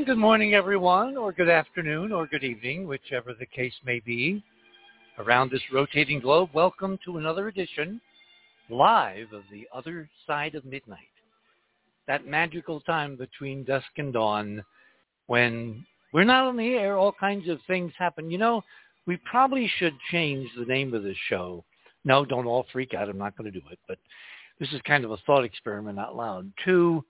And 0.00 0.06
good 0.06 0.16
morning, 0.16 0.54
everyone, 0.54 1.18
or 1.18 1.30
good 1.30 1.50
afternoon, 1.50 2.10
or 2.10 2.26
good 2.26 2.42
evening, 2.42 2.86
whichever 2.86 3.34
the 3.34 3.44
case 3.44 3.74
may 3.84 4.00
be. 4.00 4.42
Around 5.18 5.50
this 5.50 5.60
rotating 5.70 6.20
globe, 6.20 6.48
welcome 6.54 6.98
to 7.04 7.18
another 7.18 7.48
edition, 7.48 8.00
live 8.70 9.30
of 9.34 9.42
the 9.52 9.68
other 9.74 10.08
side 10.26 10.54
of 10.54 10.64
midnight. 10.64 11.00
That 12.06 12.26
magical 12.26 12.80
time 12.80 13.14
between 13.14 13.62
dusk 13.62 13.90
and 13.98 14.10
dawn 14.10 14.64
when 15.26 15.84
we're 16.14 16.24
not 16.24 16.46
on 16.46 16.56
the 16.56 16.76
air, 16.76 16.96
all 16.96 17.12
kinds 17.12 17.46
of 17.50 17.58
things 17.66 17.92
happen. 17.98 18.30
You 18.30 18.38
know, 18.38 18.62
we 19.04 19.18
probably 19.30 19.70
should 19.76 19.98
change 20.10 20.48
the 20.56 20.64
name 20.64 20.94
of 20.94 21.02
this 21.02 21.18
show. 21.28 21.62
No, 22.06 22.24
don't 22.24 22.46
all 22.46 22.64
freak 22.72 22.94
out. 22.94 23.10
I'm 23.10 23.18
not 23.18 23.36
going 23.36 23.52
to 23.52 23.60
do 23.60 23.66
it. 23.70 23.78
But 23.86 23.98
this 24.58 24.72
is 24.72 24.80
kind 24.86 25.04
of 25.04 25.10
a 25.10 25.18
thought 25.26 25.44
experiment 25.44 25.98
out 25.98 26.16
loud. 26.16 26.50
To 26.64 27.04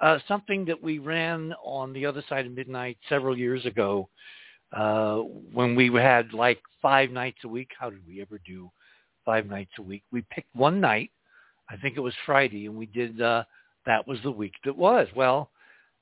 uh, 0.00 0.18
something 0.26 0.64
that 0.64 0.82
we 0.82 0.98
ran 0.98 1.52
on 1.64 1.92
the 1.92 2.06
other 2.06 2.22
side 2.28 2.46
of 2.46 2.52
midnight 2.52 2.98
several 3.08 3.36
years 3.36 3.64
ago 3.66 4.08
uh, 4.72 5.16
when 5.52 5.74
we 5.74 5.92
had 5.92 6.32
like 6.32 6.60
five 6.80 7.10
nights 7.10 7.38
a 7.44 7.48
week. 7.48 7.70
How 7.78 7.90
did 7.90 8.06
we 8.06 8.20
ever 8.20 8.40
do 8.46 8.70
five 9.24 9.46
nights 9.46 9.72
a 9.78 9.82
week? 9.82 10.02
We 10.10 10.22
picked 10.30 10.54
one 10.54 10.80
night. 10.80 11.10
I 11.68 11.76
think 11.76 11.96
it 11.96 12.00
was 12.00 12.14
Friday, 12.26 12.66
and 12.66 12.76
we 12.76 12.86
did. 12.86 13.20
Uh, 13.20 13.44
that 13.86 14.06
was 14.06 14.18
the 14.22 14.30
week 14.30 14.54
that 14.64 14.76
was. 14.76 15.08
Well, 15.14 15.50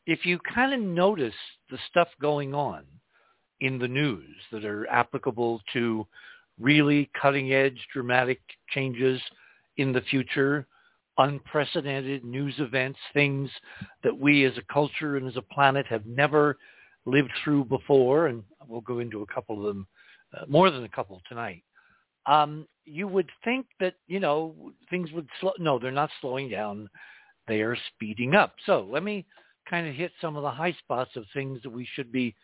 if 0.07 0.25
you 0.25 0.39
kind 0.55 0.73
of 0.73 0.81
notice 0.81 1.35
the 1.71 1.79
stuff 1.91 2.09
going 2.21 2.55
on 2.55 2.85
in 3.61 3.79
the 3.79 3.89
news 3.89 4.37
that 4.53 4.65
are 4.65 4.87
applicable 4.89 5.61
to 5.73 6.07
really 6.61 7.11
cutting 7.21 7.53
edge 7.53 7.79
dramatic 7.93 8.41
changes 8.71 9.21
in 9.77 9.93
the 9.93 10.01
future 10.03 10.67
unprecedented 11.19 12.25
news 12.25 12.55
events, 12.59 12.99
things 13.13 13.51
that 14.05 14.17
we 14.17 14.45
as 14.45 14.57
a 14.57 14.73
culture 14.73 15.17
and 15.17 15.27
as 15.27 15.37
a 15.37 15.43
planet 15.43 15.87
have 15.87 16.07
never 16.07 16.57
lived 17.07 17.31
through 17.43 17.65
before, 17.65 18.29
and 18.29 18.43
we'll 18.67 18.81
go 18.81 19.01
into 19.01 19.23
a 19.23 19.27
couple 19.27 19.59
of 19.59 19.75
them, 19.75 19.87
uh, 20.37 20.45
more 20.49 20.71
than 20.71 20.85
a 20.85 20.89
couple 20.89 21.21
tonight. 21.29 21.63
Um, 22.27 22.67
you 22.85 23.09
would 23.09 23.31
think 23.45 23.67
that 23.81 23.95
you 24.07 24.21
know 24.21 24.73
things 24.91 25.11
would 25.13 25.29
slow. 25.41 25.53
No, 25.59 25.79
they're 25.79 25.91
not 25.91 26.11
slowing 26.21 26.49
down; 26.49 26.89
they 27.47 27.61
are 27.61 27.77
speeding 27.95 28.35
up. 28.35 28.55
So 28.67 28.87
let 28.91 29.03
me 29.03 29.27
kind 29.69 29.87
of 29.87 29.95
hit 29.95 30.13
some 30.21 30.37
of 30.37 30.43
the 30.43 30.51
high 30.51 30.73
spots 30.73 31.11
of 31.17 31.25
things 31.35 31.61
that 31.63 31.71
we 31.71 31.87
should 31.95 32.13
be 32.13 32.35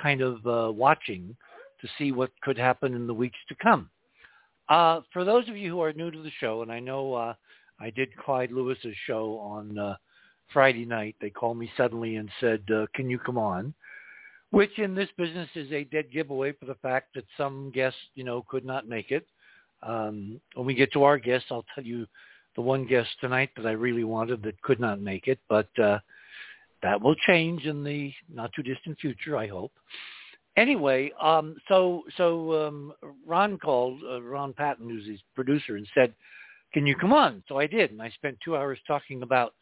kind 0.00 0.20
of 0.20 0.46
uh, 0.46 0.72
watching 0.72 1.36
to 1.80 1.88
see 1.98 2.12
what 2.12 2.30
could 2.42 2.58
happen 2.58 2.94
in 2.94 3.06
the 3.06 3.14
weeks 3.14 3.38
to 3.48 3.54
come. 3.56 3.90
Uh, 4.68 5.00
for 5.12 5.24
those 5.24 5.48
of 5.48 5.56
you 5.56 5.70
who 5.70 5.80
are 5.80 5.92
new 5.92 6.10
to 6.10 6.22
the 6.22 6.30
show, 6.40 6.62
and 6.62 6.70
I 6.70 6.80
know 6.80 7.14
uh, 7.14 7.34
I 7.82 7.90
did 7.90 8.16
Clyde 8.16 8.52
Lewis's 8.52 8.94
show 9.06 9.38
on 9.40 9.76
uh, 9.76 9.96
Friday 10.52 10.84
night. 10.84 11.16
They 11.20 11.30
called 11.30 11.58
me 11.58 11.68
suddenly 11.76 12.16
and 12.16 12.30
said, 12.40 12.62
uh, 12.72 12.86
"Can 12.94 13.10
you 13.10 13.18
come 13.18 13.36
on?" 13.36 13.74
Which 14.50 14.78
in 14.78 14.94
this 14.94 15.08
business 15.18 15.48
is 15.56 15.72
a 15.72 15.84
dead 15.84 16.12
giveaway 16.12 16.52
for 16.52 16.66
the 16.66 16.76
fact 16.76 17.14
that 17.14 17.24
some 17.36 17.72
guests, 17.74 17.98
you 18.14 18.22
know, 18.22 18.44
could 18.48 18.64
not 18.64 18.86
make 18.86 19.10
it. 19.10 19.26
Um, 19.82 20.40
when 20.54 20.66
we 20.66 20.74
get 20.74 20.92
to 20.92 21.02
our 21.02 21.18
guests, 21.18 21.48
I'll 21.50 21.64
tell 21.74 21.84
you 21.84 22.06
the 22.54 22.60
one 22.60 22.86
guest 22.86 23.08
tonight 23.20 23.50
that 23.56 23.66
I 23.66 23.72
really 23.72 24.04
wanted 24.04 24.42
that 24.44 24.60
could 24.62 24.78
not 24.78 25.00
make 25.00 25.26
it, 25.26 25.40
but 25.48 25.68
uh, 25.82 25.98
that 26.82 27.00
will 27.00 27.16
change 27.26 27.64
in 27.64 27.82
the 27.82 28.12
not 28.32 28.52
too 28.52 28.62
distant 28.62 29.00
future, 29.00 29.36
I 29.36 29.48
hope. 29.48 29.72
Anyway, 30.56 31.10
um, 31.20 31.56
so 31.66 32.02
so 32.16 32.66
um, 32.66 32.92
Ron 33.26 33.58
called 33.58 34.00
uh, 34.08 34.20
Ron 34.20 34.52
Patton, 34.52 34.88
who's 34.88 35.08
his 35.08 35.20
producer, 35.34 35.76
and 35.76 35.88
said, 35.94 36.14
can 36.72 36.86
you 36.86 36.96
come 36.96 37.12
on? 37.12 37.42
So 37.48 37.58
I 37.58 37.66
did, 37.66 37.90
and 37.90 38.00
I 38.00 38.10
spent 38.10 38.38
two 38.44 38.56
hours 38.56 38.78
talking 38.86 39.22
about 39.22 39.54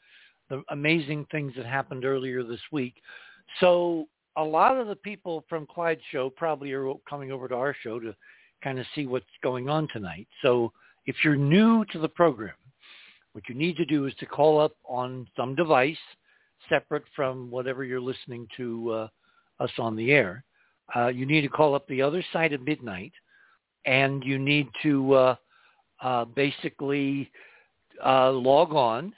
the 0.49 0.63
amazing 0.71 1.27
things 1.31 1.53
that 1.57 1.67
happened 1.67 2.05
earlier 2.05 2.43
this 2.43 2.61
week. 2.73 2.95
So 3.61 4.07
a 4.37 4.45
lot 4.45 4.77
of 4.77 4.87
the 4.87 4.97
people 4.97 5.45
from 5.49 5.67
Clyde's 5.67 6.01
show 6.11 6.31
probably 6.31 6.73
are 6.73 6.93
coming 7.09 7.33
over 7.33 7.49
to 7.49 7.55
our 7.55 7.75
show 7.83 7.99
to 8.01 8.15
kind 8.63 8.79
of 8.79 8.87
see 8.95 9.07
what's 9.07 9.27
going 9.43 9.69
on 9.69 9.89
tonight. 9.93 10.29
So 10.43 10.73
if 11.07 11.17
you're 11.25 11.37
new 11.37 11.85
to 11.87 11.99
the 11.99 12.09
program, 12.09 12.55
what 13.33 13.49
you 13.49 13.55
need 13.55 13.77
to 13.77 13.85
do 13.85 14.07
is 14.07 14.15
to 14.21 14.27
call 14.27 14.61
up 14.61 14.73
on 14.85 15.27
some 15.37 15.55
device 15.55 15.97
separate 16.69 17.05
from 17.15 17.51
whatever 17.51 17.85
you're 17.85 18.01
listening 18.01 18.47
to 18.57 18.91
uh, 18.91 19.09
us 19.61 19.71
on 19.79 19.97
the 19.97 20.13
air. 20.13 20.45
Uh, 20.95 21.09
you 21.09 21.25
need 21.27 21.43
to 21.43 21.49
call 21.49 21.75
up 21.75 21.87
the 21.87 22.03
other 22.03 22.25
side 22.33 22.53
of 22.53 22.63
midnight, 22.63 23.13
and 23.87 24.25
you 24.25 24.39
need 24.39 24.69
to 24.83 25.13
uh, 25.15 25.37
uh, 26.03 26.25
basically 26.25 27.31
uh, 28.05 28.31
log 28.31 28.73
on, 28.73 29.15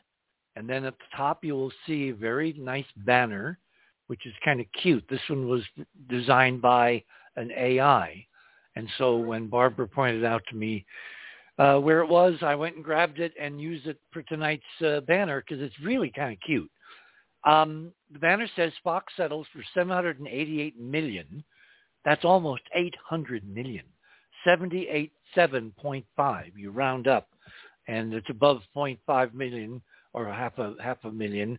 and 0.57 0.69
then 0.69 0.85
at 0.85 0.99
the 0.99 1.17
top 1.17 1.45
you 1.45 1.55
will 1.55 1.73
see 1.87 2.09
a 2.09 2.15
very 2.15 2.55
nice 2.59 2.87
banner, 2.99 3.59
which 4.07 4.27
is 4.27 4.35
kind 4.45 4.61
of 4.61 4.67
cute. 4.81 5.05
This 5.09 5.21
one 5.29 5.49
was 5.49 5.63
designed 6.09 6.61
by 6.61 7.03
an 7.37 7.51
AI, 7.57 8.25
and 8.77 8.89
so 8.99 9.17
when 9.17 9.49
Barbara 9.49 9.89
pointed 9.89 10.25
out 10.25 10.43
to 10.51 10.57
me 10.57 10.85
uh, 11.59 11.79
where 11.79 12.01
it 12.01 12.09
was, 12.09 12.35
I 12.43 12.55
went 12.55 12.77
and 12.77 12.85
grabbed 12.85 13.21
it 13.21 13.33
and 13.41 13.61
used 13.61 13.87
it 13.87 13.99
for 14.11 14.23
tonight's 14.23 14.63
uh, 14.85 15.01
banner 15.01 15.43
because 15.47 15.63
it's 15.63 15.79
really 15.81 16.11
kind 16.11 16.33
of 16.33 16.41
cute. 16.41 16.71
Um, 17.45 17.93
the 18.13 18.19
banner 18.19 18.47
says 18.57 18.73
Fox 18.85 19.13
settles 19.17 19.47
for 19.53 19.63
788 19.75 20.81
million. 20.81 21.45
That's 22.05 22.25
almost 22.25 22.63
800 22.75 23.49
million. 23.49 23.85
78 24.45 25.13
7.5. 25.37 26.53
You 26.57 26.71
round 26.71 27.09
up, 27.09 27.29
and 27.89 28.13
it's 28.15 28.31
above 28.31 28.61
0.5 28.77 29.35
million 29.35 29.83
or 30.13 30.27
half 30.27 30.59
a 30.59 30.75
half 30.83 30.99
a 31.05 31.11
million 31.11 31.59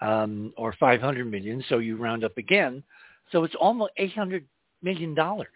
um, 0.00 0.52
or 0.56 0.74
500 0.78 1.30
million. 1.30 1.64
So 1.68 1.78
you 1.78 1.96
round 1.96 2.24
up 2.24 2.36
again. 2.36 2.82
So 3.30 3.44
it's 3.44 3.54
almost 3.60 3.92
800 3.96 4.44
million 4.82 5.14
dollars. 5.14 5.48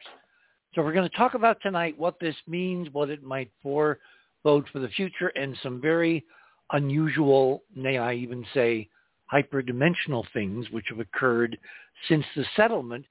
So 0.74 0.82
we're 0.82 0.92
going 0.92 1.08
to 1.08 1.16
talk 1.16 1.34
about 1.34 1.58
tonight 1.62 1.98
what 1.98 2.20
this 2.20 2.36
means, 2.46 2.88
what 2.92 3.10
it 3.10 3.22
might 3.22 3.50
forebode 3.62 3.98
for 4.44 4.78
the 4.78 4.88
future, 4.94 5.28
and 5.28 5.56
some 5.62 5.80
very 5.80 6.24
unusual, 6.72 7.62
may 7.74 7.98
I 7.98 8.14
even 8.14 8.44
say, 8.52 8.88
hyperdimensional 9.32 10.24
things 10.32 10.70
which 10.70 10.86
have 10.90 11.00
occurred 11.00 11.58
since 12.08 12.24
the 12.36 12.44
settlement, 12.54 13.06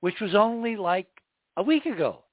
which 0.00 0.18
was 0.20 0.34
only 0.34 0.76
like 0.76 1.08
a 1.56 1.62
week 1.62 1.86
ago. 1.86 2.24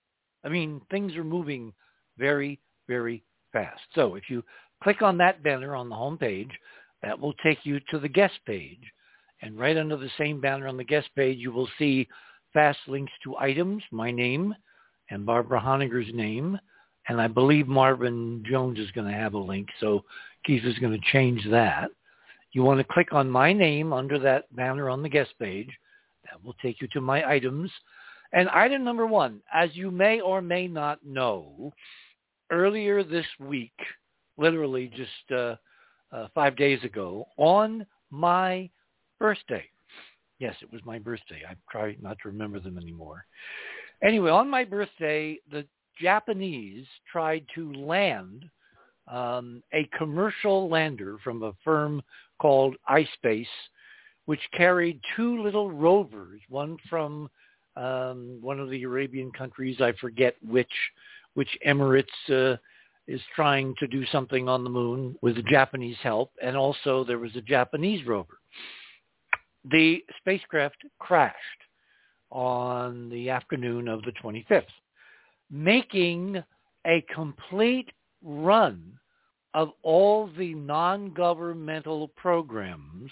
I 0.43 0.49
mean, 0.49 0.81
things 0.89 1.15
are 1.15 1.23
moving 1.23 1.73
very, 2.17 2.59
very 2.87 3.23
fast. 3.51 3.81
So 3.95 4.15
if 4.15 4.29
you 4.29 4.43
click 4.83 5.01
on 5.01 5.17
that 5.17 5.43
banner 5.43 5.75
on 5.75 5.89
the 5.89 5.95
home 5.95 6.17
page, 6.17 6.51
that 7.03 7.19
will 7.19 7.33
take 7.43 7.59
you 7.63 7.79
to 7.89 7.99
the 7.99 8.09
guest 8.09 8.39
page. 8.45 8.81
And 9.41 9.59
right 9.59 9.77
under 9.77 9.97
the 9.97 10.09
same 10.17 10.41
banner 10.41 10.67
on 10.67 10.77
the 10.77 10.83
guest 10.83 11.09
page, 11.15 11.37
you 11.37 11.51
will 11.51 11.69
see 11.77 12.07
fast 12.53 12.79
links 12.87 13.11
to 13.23 13.37
items, 13.37 13.83
my 13.91 14.11
name, 14.11 14.55
and 15.09 15.25
Barbara 15.25 15.61
Honegger's 15.61 16.13
name. 16.13 16.59
And 17.07 17.21
I 17.21 17.27
believe 17.27 17.67
Marvin 17.67 18.43
Jones 18.49 18.79
is 18.79 18.91
going 18.91 19.07
to 19.07 19.17
have 19.17 19.33
a 19.33 19.39
link, 19.39 19.69
so 19.79 20.03
Keith 20.45 20.65
is 20.65 20.77
going 20.79 20.99
to 20.99 21.11
change 21.11 21.45
that. 21.51 21.89
You 22.51 22.63
want 22.63 22.79
to 22.79 22.93
click 22.93 23.13
on 23.13 23.29
my 23.29 23.53
name 23.53 23.93
under 23.93 24.17
that 24.19 24.53
banner 24.55 24.89
on 24.89 25.03
the 25.03 25.09
guest 25.09 25.33
page. 25.39 25.69
That 26.25 26.43
will 26.43 26.55
take 26.61 26.81
you 26.81 26.87
to 26.89 27.01
my 27.01 27.29
items. 27.29 27.71
And 28.37 28.49
item 28.49 28.83
number 28.83 29.07
one, 29.07 29.41
as 29.51 29.71
you 29.73 29.89
may 29.89 30.21
or 30.21 30.43
may 30.43 30.67
not 30.67 31.03
know, 31.03 31.73
earlier 32.51 33.03
this 33.03 33.25
week, 33.39 33.73
literally 34.37 34.91
just 34.95 35.31
uh, 35.35 35.55
uh, 36.15 36.27
five 36.35 36.55
days 36.55 36.83
ago, 36.83 37.25
on 37.37 37.83
my 38.11 38.69
birthday. 39.19 39.65
Yes, 40.37 40.53
it 40.61 40.71
was 40.71 40.81
my 40.85 40.99
birthday. 40.99 41.41
I 41.49 41.55
try 41.71 41.97
not 41.99 42.17
to 42.21 42.27
remember 42.27 42.59
them 42.59 42.77
anymore. 42.77 43.25
Anyway, 44.03 44.29
on 44.29 44.47
my 44.47 44.63
birthday, 44.63 45.39
the 45.51 45.65
Japanese 45.99 46.85
tried 47.11 47.43
to 47.55 47.73
land 47.73 48.45
um, 49.11 49.63
a 49.73 49.89
commercial 49.97 50.69
lander 50.69 51.17
from 51.23 51.41
a 51.41 51.55
firm 51.63 52.03
called 52.39 52.75
iSpace, 52.87 53.47
which 54.27 54.41
carried 54.55 55.01
two 55.15 55.41
little 55.41 55.71
rovers, 55.71 56.39
one 56.49 56.77
from 56.87 57.31
um, 57.77 58.39
one 58.41 58.59
of 58.59 58.69
the 58.69 58.83
Arabian 58.83 59.31
countries. 59.31 59.77
I 59.79 59.93
forget 59.93 60.35
which 60.45 60.71
which 61.35 61.49
Emirates 61.65 62.05
uh, 62.29 62.57
is 63.07 63.21
trying 63.35 63.75
to 63.79 63.87
do 63.87 64.05
something 64.07 64.49
on 64.49 64.63
the 64.63 64.69
moon 64.69 65.15
with 65.21 65.35
the 65.35 65.43
Japanese 65.43 65.97
help, 66.01 66.31
and 66.41 66.57
also 66.57 67.03
there 67.03 67.19
was 67.19 67.35
a 67.35 67.41
Japanese 67.41 68.05
rover. 68.07 68.39
The 69.71 70.03
spacecraft 70.19 70.77
crashed 70.99 71.35
on 72.31 73.09
the 73.09 73.29
afternoon 73.29 73.87
of 73.87 74.01
the 74.01 74.13
25th, 74.23 74.63
making 75.51 76.43
a 76.85 77.05
complete 77.13 77.89
run 78.23 78.97
of 79.53 79.71
all 79.83 80.29
the 80.37 80.53
non-governmental 80.55 82.09
programs 82.09 83.11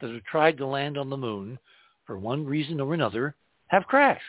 that 0.00 0.10
have 0.10 0.24
tried 0.24 0.56
to 0.58 0.66
land 0.66 0.98
on 0.98 1.08
the 1.08 1.16
moon 1.16 1.58
for 2.04 2.18
one 2.18 2.44
reason 2.44 2.80
or 2.80 2.94
another 2.94 3.34
have 3.70 3.86
crashed. 3.86 4.24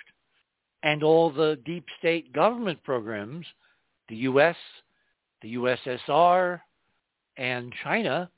And 0.83 1.03
all 1.03 1.31
the 1.31 1.59
deep 1.65 1.85
state 1.99 2.33
government 2.33 2.81
programs, 2.83 3.45
the 4.07 4.15
U.S., 4.17 4.55
the 5.41 5.55
USSR, 5.55 6.61
and 7.37 7.73
China 7.83 8.29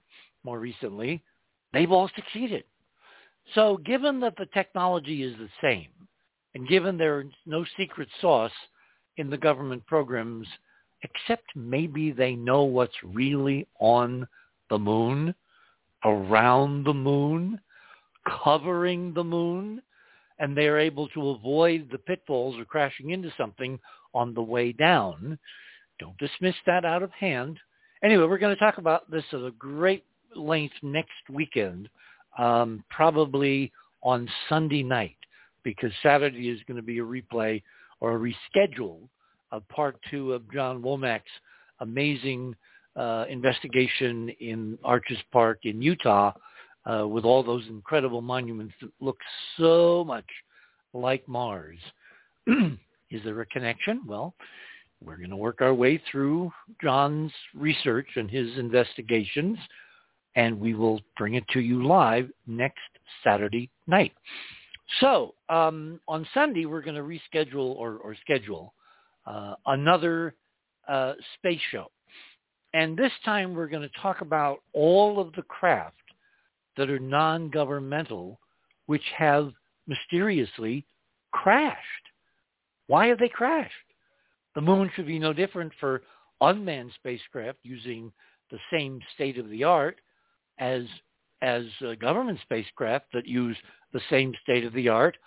more 0.44 0.59
recently, 0.59 1.21
they've 1.71 1.91
all 1.91 2.09
succeeded. 2.15 2.63
So 3.55 3.77
given 3.85 4.19
that 4.21 4.35
the 4.38 4.47
technology 4.47 5.23
is 5.23 5.38
the 5.38 5.50
same, 5.61 5.89
and 6.55 6.67
given 6.67 6.97
there's 6.97 7.31
no 7.45 7.65
secret 7.77 8.07
sauce 8.21 8.51
in 9.17 9.29
the 9.29 9.38
government 9.38 9.85
programs, 9.85 10.47
except 11.01 11.44
maybe 11.55 12.11
they 12.11 12.35
know 12.35 12.63
what's 12.63 12.94
really 13.03 13.67
on 13.79 14.27
the 14.69 14.79
moon, 14.79 15.35
around 16.05 16.85
the 16.85 16.94
moon, 16.94 17.59
covering 18.44 19.13
the 19.13 19.23
moon, 19.23 19.81
and 20.39 20.56
they're 20.56 20.80
able 20.80 21.07
to 21.09 21.30
avoid 21.30 21.89
the 21.91 21.97
pitfalls 21.97 22.59
of 22.59 22.68
crashing 22.68 23.12
into 23.12 23.31
something 23.38 23.80
on 24.13 24.33
the 24.33 24.41
way 24.41 24.71
down. 24.71 25.38
Don't 26.00 26.18
dismiss 26.18 26.56
that 26.65 26.85
out 26.85 27.03
of 27.03 27.12
hand. 27.12 27.59
Anyway, 28.03 28.25
we're 28.25 28.38
going 28.38 28.56
to 28.56 28.59
talk 28.59 28.77
about 28.77 29.09
this 29.09 29.24
at 29.31 29.39
a 29.39 29.51
great 29.51 30.06
length 30.35 30.75
next 30.81 31.30
weekend, 31.30 31.88
um, 32.38 32.83
probably 32.89 33.71
on 34.01 34.27
Sunday 34.50 34.83
night, 34.83 35.15
because 35.63 35.91
Saturday 36.01 36.50
is 36.50 36.59
going 36.68 36.77
to 36.77 36.83
be 36.83 37.00
a 37.00 37.03
replay 37.03 37.62
or 38.01 38.15
a 38.15 38.19
reschedule 38.19 38.97
of 39.51 39.68
part 39.69 39.97
two 40.09 40.33
of 40.33 40.51
John 40.51 40.81
Womack's 40.81 41.24
amazing 41.79 42.56
uh, 42.95 43.25
investigation 43.29 44.29
in 44.39 44.77
Arches 44.83 45.18
Park 45.31 45.59
in 45.63 45.81
Utah 45.81 46.33
uh, 46.85 47.07
with 47.07 47.25
all 47.25 47.44
those 47.44 47.65
incredible 47.69 48.21
monuments 48.21 48.74
that 48.81 48.91
look 49.00 49.18
so 49.57 50.03
much 50.06 50.25
like 50.94 51.27
Mars. 51.27 51.80
Is 52.47 53.21
there 53.24 53.39
a 53.41 53.45
connection? 53.47 54.01
Well, 54.07 54.33
we're 55.03 55.18
going 55.18 55.30
to 55.30 55.35
work 55.35 55.62
our 55.62 55.74
way 55.74 56.01
through 56.12 56.51
John's 56.81 57.31
research 57.56 58.07
and 58.15 58.30
his 58.30 58.57
investigations, 58.57 59.57
and 60.35 60.59
we 60.59 60.74
will 60.74 61.01
bring 61.18 61.35
it 61.35 61.47
to 61.50 61.59
you 61.59 61.85
live 61.85 62.30
next 62.47 62.80
Saturday 63.24 63.69
night. 63.88 64.13
So 65.00 65.36
um, 65.50 66.00
on 66.07 66.27
Sunday, 66.33 66.65
we're 66.65 66.81
going 66.81 66.95
to 66.95 67.01
reschedule 67.01 67.75
or, 67.75 67.97
or 67.97 68.15
schedule 68.21 68.74
uh, 69.25 69.56
another 69.65 70.36
uh, 70.88 71.13
space 71.38 71.62
show. 71.71 71.88
And 72.74 72.97
this 72.97 73.12
time 73.24 73.53
we're 73.53 73.68
going 73.68 73.88
to 73.88 74.01
talk 74.01 74.21
about 74.21 74.59
all 74.74 75.19
of 75.19 75.31
the 75.33 75.44
craft 75.44 76.02
that 76.78 76.90
are 76.90 77.00
non-governmental 77.00 78.40
which 78.86 79.04
have 79.18 79.52
mysteriously 79.88 80.86
crashed. 81.31 81.80
Why 82.88 83.08
have 83.08 83.20
they 83.20 83.30
crashed? 83.30 83.74
The 84.56 84.62
moon 84.62 84.92
should 84.96 85.08
be 85.08 85.20
no 85.20 85.34
different 85.34 85.72
for 85.80 86.04
unmanned 86.42 86.92
spacecraft 86.96 87.60
using 87.64 88.12
the 88.52 88.60
same 88.72 89.00
state 89.16 89.38
of 89.38 89.50
the 89.50 89.64
art 89.64 90.00
as 90.60 90.84
as 91.42 91.66
uh, 91.86 91.96
government 91.96 92.40
spacecraft 92.42 93.06
that 93.14 93.28
use 93.28 93.58
the 93.92 94.02
same 94.10 94.34
state 94.44 94.64
of 94.64 94.74
the 94.74 94.88
art. 94.88 95.18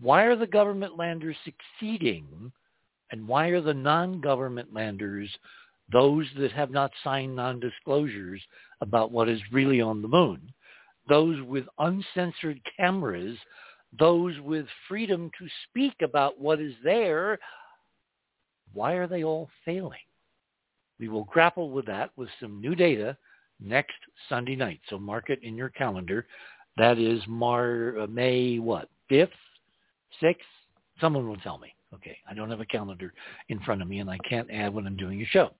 Why 0.00 0.22
are 0.22 0.36
the 0.36 0.46
government 0.46 0.96
landers 0.96 1.36
succeeding 1.44 2.50
and 3.10 3.28
why 3.28 3.48
are 3.48 3.60
the 3.60 3.74
non-government 3.74 4.72
landers 4.72 5.28
those 5.92 6.26
that 6.38 6.52
have 6.52 6.70
not 6.70 6.90
signed 7.04 7.36
non-disclosures 7.36 8.42
about 8.80 9.12
what 9.12 9.28
is 9.28 9.40
really 9.52 9.80
on 9.80 10.00
the 10.02 10.08
moon? 10.08 10.52
Those 11.08 11.40
with 11.42 11.64
uncensored 11.78 12.60
cameras, 12.76 13.36
those 13.98 14.34
with 14.40 14.66
freedom 14.88 15.30
to 15.38 15.46
speak 15.68 15.94
about 16.02 16.40
what 16.40 16.60
is 16.60 16.74
there, 16.82 17.38
why 18.72 18.92
are 18.92 19.06
they 19.06 19.24
all 19.24 19.48
failing? 19.64 19.98
We 20.98 21.08
will 21.08 21.24
grapple 21.24 21.70
with 21.70 21.86
that 21.86 22.10
with 22.16 22.28
some 22.40 22.60
new 22.60 22.74
data 22.74 23.16
next 23.60 23.96
Sunday 24.28 24.56
night. 24.56 24.80
So 24.88 24.98
mark 24.98 25.30
it 25.30 25.42
in 25.42 25.56
your 25.56 25.68
calendar. 25.70 26.26
That 26.76 26.98
is 26.98 27.20
Mar- 27.26 27.94
uh, 28.00 28.06
May 28.06 28.58
what? 28.58 28.88
5th? 29.10 29.28
6th? 30.22 30.36
Someone 31.00 31.28
will 31.28 31.36
tell 31.36 31.58
me. 31.58 31.74
Okay, 31.94 32.18
I 32.28 32.34
don't 32.34 32.50
have 32.50 32.60
a 32.60 32.66
calendar 32.66 33.12
in 33.48 33.60
front 33.60 33.80
of 33.80 33.88
me 33.88 34.00
and 34.00 34.10
I 34.10 34.18
can't 34.28 34.50
add 34.50 34.74
when 34.74 34.86
I'm 34.86 34.96
doing 34.96 35.22
a 35.22 35.26
show. 35.26 35.50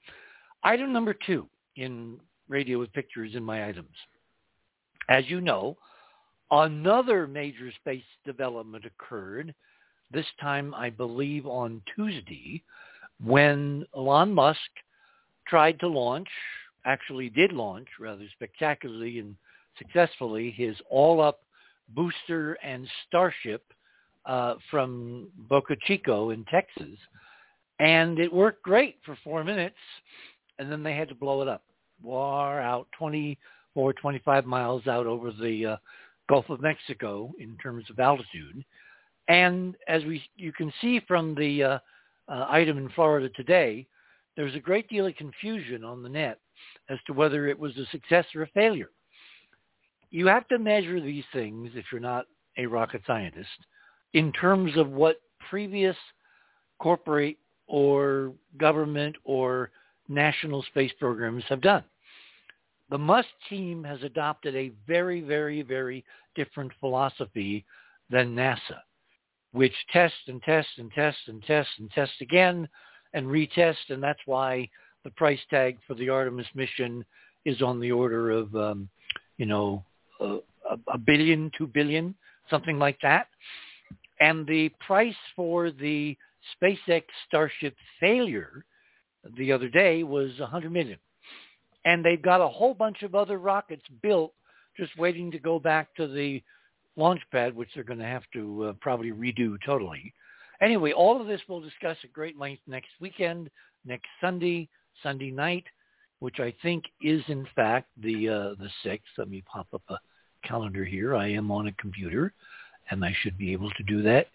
Item 0.62 0.92
number 0.92 1.14
two 1.14 1.48
in 1.76 2.18
Radio 2.48 2.78
with 2.78 2.92
Pictures 2.92 3.32
in 3.34 3.42
my 3.42 3.68
items. 3.68 3.88
As 5.08 5.24
you 5.28 5.40
know, 5.40 5.76
another 6.50 7.26
major 7.26 7.70
space 7.80 8.04
development 8.24 8.84
occurred, 8.84 9.54
this 10.10 10.26
time 10.40 10.74
I 10.74 10.90
believe 10.90 11.46
on 11.46 11.82
Tuesday, 11.94 12.62
when 13.24 13.84
Elon 13.96 14.32
Musk 14.32 14.60
tried 15.48 15.80
to 15.80 15.88
launch, 15.88 16.28
actually 16.84 17.28
did 17.28 17.52
launch 17.52 17.88
rather 17.98 18.24
spectacularly 18.32 19.18
and 19.18 19.36
successfully, 19.78 20.50
his 20.50 20.76
all-up 20.90 21.40
booster 21.90 22.54
and 22.62 22.88
Starship 23.06 23.64
uh, 24.24 24.54
from 24.70 25.28
Boca 25.48 25.76
Chico 25.86 26.30
in 26.30 26.44
Texas, 26.46 26.98
and 27.78 28.18
it 28.18 28.32
worked 28.32 28.62
great 28.62 28.98
for 29.04 29.16
four 29.22 29.44
minutes, 29.44 29.76
and 30.58 30.70
then 30.70 30.82
they 30.82 30.94
had 30.94 31.08
to 31.08 31.14
blow 31.14 31.42
it 31.42 31.48
up. 31.48 31.62
Far 32.02 32.60
out, 32.60 32.88
24, 33.76 33.92
25 33.92 34.46
miles 34.46 34.86
out 34.86 35.06
over 35.06 35.30
the 35.30 35.66
uh, 35.66 35.76
Gulf 36.30 36.48
of 36.48 36.62
Mexico 36.62 37.30
in 37.38 37.58
terms 37.58 37.84
of 37.90 38.00
altitude. 38.00 38.64
And 39.28 39.76
as 39.86 40.02
we 40.04 40.22
you 40.36 40.50
can 40.50 40.72
see 40.80 41.00
from 41.06 41.34
the 41.34 41.62
uh, 41.62 41.78
uh, 42.28 42.46
item 42.48 42.78
in 42.78 42.88
Florida 42.90 43.28
today, 43.36 43.86
there's 44.34 44.54
a 44.54 44.60
great 44.60 44.88
deal 44.88 45.06
of 45.06 45.14
confusion 45.16 45.84
on 45.84 46.02
the 46.02 46.08
net 46.08 46.38
as 46.88 46.98
to 47.06 47.12
whether 47.12 47.46
it 47.46 47.58
was 47.58 47.76
a 47.76 47.84
success 47.90 48.24
or 48.34 48.42
a 48.42 48.48
failure. 48.48 48.90
You 50.10 50.26
have 50.28 50.48
to 50.48 50.58
measure 50.58 51.00
these 51.00 51.24
things 51.34 51.72
if 51.74 51.84
you're 51.92 52.00
not 52.00 52.24
a 52.56 52.64
rocket 52.64 53.02
scientist 53.06 53.48
in 54.14 54.32
terms 54.32 54.74
of 54.78 54.88
what 54.88 55.20
previous 55.50 55.96
corporate 56.78 57.36
or 57.66 58.32
government 58.56 59.16
or 59.24 59.70
national 60.08 60.62
space 60.62 60.92
programs 60.98 61.44
have 61.50 61.60
done. 61.60 61.84
The 62.90 62.98
Musk 62.98 63.28
team 63.48 63.82
has 63.84 64.02
adopted 64.02 64.54
a 64.54 64.72
very, 64.86 65.20
very, 65.20 65.62
very 65.62 66.04
different 66.34 66.72
philosophy 66.78 67.64
than 68.10 68.36
NASA, 68.36 68.80
which 69.52 69.74
tests 69.92 70.18
and 70.28 70.40
tests 70.42 70.72
and 70.78 70.92
tests 70.92 71.22
and 71.26 71.42
tests 71.42 71.72
and 71.78 71.90
tests 71.90 72.20
again 72.20 72.68
and 73.12 73.26
retest, 73.26 73.90
and 73.90 74.02
that's 74.02 74.20
why 74.26 74.68
the 75.02 75.10
price 75.10 75.40
tag 75.50 75.78
for 75.86 75.94
the 75.94 76.08
Artemis 76.08 76.46
mission 76.54 77.04
is 77.44 77.60
on 77.62 77.80
the 77.80 77.90
order 77.90 78.30
of, 78.30 78.54
um, 78.54 78.88
you 79.36 79.46
know, 79.46 79.84
a, 80.20 80.38
a 80.88 80.98
billion, 80.98 81.50
two 81.56 81.66
billion, 81.66 82.14
something 82.50 82.78
like 82.78 82.98
that. 83.02 83.28
And 84.20 84.46
the 84.46 84.70
price 84.84 85.14
for 85.34 85.70
the 85.70 86.16
SpaceX 86.54 87.02
Starship 87.26 87.74
failure 88.00 88.64
the 89.36 89.52
other 89.52 89.68
day 89.68 90.02
was 90.04 90.30
100 90.38 90.70
million. 90.70 90.98
And 91.86 92.04
they've 92.04 92.20
got 92.20 92.42
a 92.42 92.48
whole 92.48 92.74
bunch 92.74 93.02
of 93.02 93.14
other 93.14 93.38
rockets 93.38 93.84
built 94.02 94.32
just 94.76 94.96
waiting 94.98 95.30
to 95.30 95.38
go 95.38 95.58
back 95.58 95.94
to 95.94 96.06
the 96.06 96.42
launch 96.96 97.22
pad, 97.32 97.56
which 97.56 97.70
they're 97.74 97.84
going 97.84 97.98
to 97.98 98.04
have 98.04 98.24
to 98.34 98.64
uh, 98.64 98.72
probably 98.80 99.12
redo 99.12 99.56
totally. 99.64 100.12
Anyway, 100.60 100.92
all 100.92 101.18
of 101.18 101.26
this 101.26 101.40
we'll 101.48 101.60
discuss 101.60 101.96
at 102.04 102.12
great 102.12 102.38
length 102.38 102.60
next 102.66 102.90
weekend, 103.00 103.48
next 103.86 104.08
Sunday, 104.20 104.68
Sunday 105.02 105.30
night, 105.30 105.64
which 106.18 106.40
I 106.40 106.52
think 106.62 106.84
is 107.02 107.22
in 107.28 107.46
fact 107.54 107.88
the 108.02 108.28
uh, 108.28 108.54
the 108.58 108.68
sixth. 108.82 109.08
Let 109.16 109.30
me 109.30 109.42
pop 109.46 109.68
up 109.72 109.82
a 109.88 109.98
calendar 110.46 110.84
here. 110.84 111.14
I 111.14 111.28
am 111.28 111.50
on 111.50 111.68
a 111.68 111.72
computer 111.72 112.32
and 112.90 113.04
I 113.04 113.14
should 113.22 113.36
be 113.36 113.52
able 113.52 113.70
to 113.70 113.82
do 113.82 114.02
that. 114.02 114.26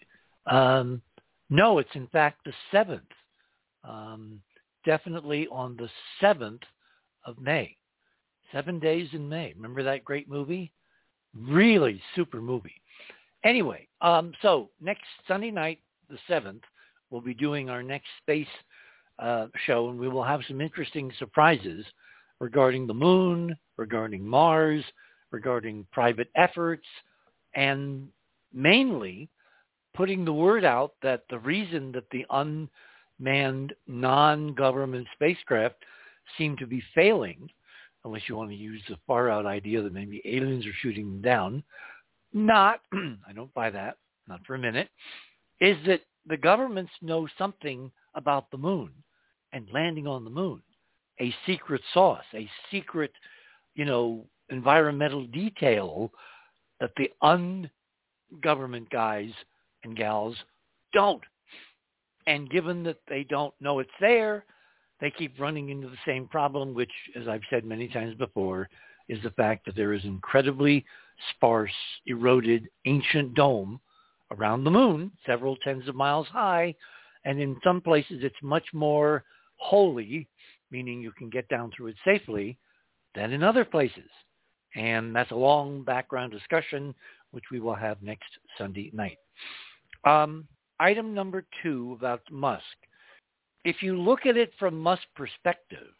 Um, 0.46 1.02
no, 1.50 1.78
it's 1.78 1.94
in 1.94 2.06
fact 2.08 2.44
the 2.44 2.52
7th. 2.72 3.00
Um, 3.84 4.40
definitely 4.84 5.48
on 5.50 5.76
the 5.76 5.88
7th 6.22 6.62
of 7.24 7.40
May. 7.40 7.76
Seven 8.52 8.78
days 8.78 9.08
in 9.12 9.28
May. 9.28 9.52
Remember 9.56 9.82
that 9.82 10.04
great 10.04 10.28
movie? 10.28 10.72
Really 11.34 12.00
super 12.14 12.40
movie. 12.40 12.80
Anyway, 13.44 13.88
um, 14.00 14.32
so 14.42 14.70
next 14.80 15.04
Sunday 15.26 15.50
night, 15.50 15.80
the 16.08 16.18
7th, 16.28 16.60
we'll 17.10 17.20
be 17.20 17.34
doing 17.34 17.70
our 17.70 17.82
next 17.82 18.08
space 18.20 18.46
uh, 19.18 19.46
show, 19.66 19.88
and 19.88 19.98
we 19.98 20.08
will 20.08 20.22
have 20.22 20.40
some 20.46 20.60
interesting 20.60 21.10
surprises 21.18 21.84
regarding 22.40 22.86
the 22.86 22.94
moon, 22.94 23.56
regarding 23.76 24.26
Mars, 24.26 24.84
regarding 25.30 25.86
private 25.92 26.28
efforts, 26.36 26.86
and 27.54 28.08
mainly 28.52 29.28
putting 29.94 30.24
the 30.24 30.32
word 30.32 30.64
out 30.64 30.94
that 31.02 31.22
the 31.30 31.38
reason 31.38 31.92
that 31.92 32.08
the 32.10 32.26
unmanned 32.30 33.74
non-government 33.86 35.06
spacecraft 35.14 35.76
seem 36.38 36.56
to 36.56 36.66
be 36.66 36.82
failing, 36.94 37.48
unless 38.04 38.22
you 38.28 38.36
want 38.36 38.50
to 38.50 38.56
use 38.56 38.82
the 38.88 38.96
far 39.06 39.30
out 39.30 39.46
idea 39.46 39.82
that 39.82 39.92
maybe 39.92 40.22
aliens 40.24 40.66
are 40.66 40.72
shooting 40.80 41.06
them 41.06 41.22
down, 41.22 41.62
not, 42.32 42.80
I 42.92 43.32
don't 43.34 43.52
buy 43.54 43.70
that, 43.70 43.96
not 44.28 44.40
for 44.46 44.54
a 44.54 44.58
minute, 44.58 44.88
is 45.60 45.76
that 45.86 46.00
the 46.26 46.36
governments 46.36 46.92
know 47.00 47.28
something 47.36 47.90
about 48.14 48.50
the 48.50 48.58
moon 48.58 48.90
and 49.52 49.68
landing 49.72 50.06
on 50.06 50.24
the 50.24 50.30
moon, 50.30 50.62
a 51.20 51.34
secret 51.46 51.82
sauce, 51.92 52.24
a 52.34 52.48
secret, 52.70 53.12
you 53.74 53.84
know, 53.84 54.24
environmental 54.50 55.26
detail 55.26 56.12
that 56.80 56.92
the 56.96 57.10
ungovernment 58.32 58.88
guys 58.90 59.30
and 59.84 59.96
gals 59.96 60.36
don't. 60.92 61.22
And 62.26 62.50
given 62.50 62.82
that 62.84 62.98
they 63.08 63.24
don't 63.24 63.54
know 63.60 63.80
it's 63.80 63.90
there, 64.00 64.44
they 65.02 65.10
keep 65.10 65.38
running 65.40 65.70
into 65.70 65.88
the 65.88 65.96
same 66.06 66.28
problem, 66.28 66.74
which, 66.74 66.92
as 67.20 67.26
I've 67.26 67.42
said 67.50 67.64
many 67.64 67.88
times 67.88 68.14
before, 68.14 68.68
is 69.08 69.20
the 69.24 69.32
fact 69.32 69.66
that 69.66 69.74
there 69.74 69.92
is 69.92 70.04
incredibly 70.04 70.84
sparse, 71.30 71.72
eroded, 72.06 72.68
ancient 72.86 73.34
dome 73.34 73.80
around 74.30 74.62
the 74.62 74.70
moon, 74.70 75.10
several 75.26 75.56
tens 75.56 75.88
of 75.88 75.96
miles 75.96 76.28
high, 76.28 76.72
and 77.24 77.40
in 77.40 77.56
some 77.64 77.80
places 77.80 78.20
it's 78.22 78.36
much 78.42 78.64
more 78.72 79.24
holy, 79.56 80.28
meaning 80.70 81.00
you 81.00 81.10
can 81.10 81.28
get 81.28 81.48
down 81.48 81.72
through 81.76 81.88
it 81.88 81.96
safely, 82.04 82.56
than 83.16 83.32
in 83.32 83.42
other 83.42 83.64
places. 83.64 84.08
And 84.76 85.14
that's 85.14 85.32
a 85.32 85.36
long 85.36 85.82
background 85.82 86.30
discussion, 86.30 86.94
which 87.32 87.44
we 87.50 87.58
will 87.58 87.74
have 87.74 88.00
next 88.02 88.30
Sunday 88.56 88.90
night. 88.94 89.18
Um, 90.04 90.46
item 90.78 91.12
number 91.12 91.44
two 91.60 91.96
about 91.98 92.22
Musk. 92.30 92.62
If 93.64 93.82
you 93.82 93.96
look 93.96 94.26
at 94.26 94.36
it 94.36 94.52
from 94.58 94.80
Musk's 94.80 95.06
perspective, 95.14 95.94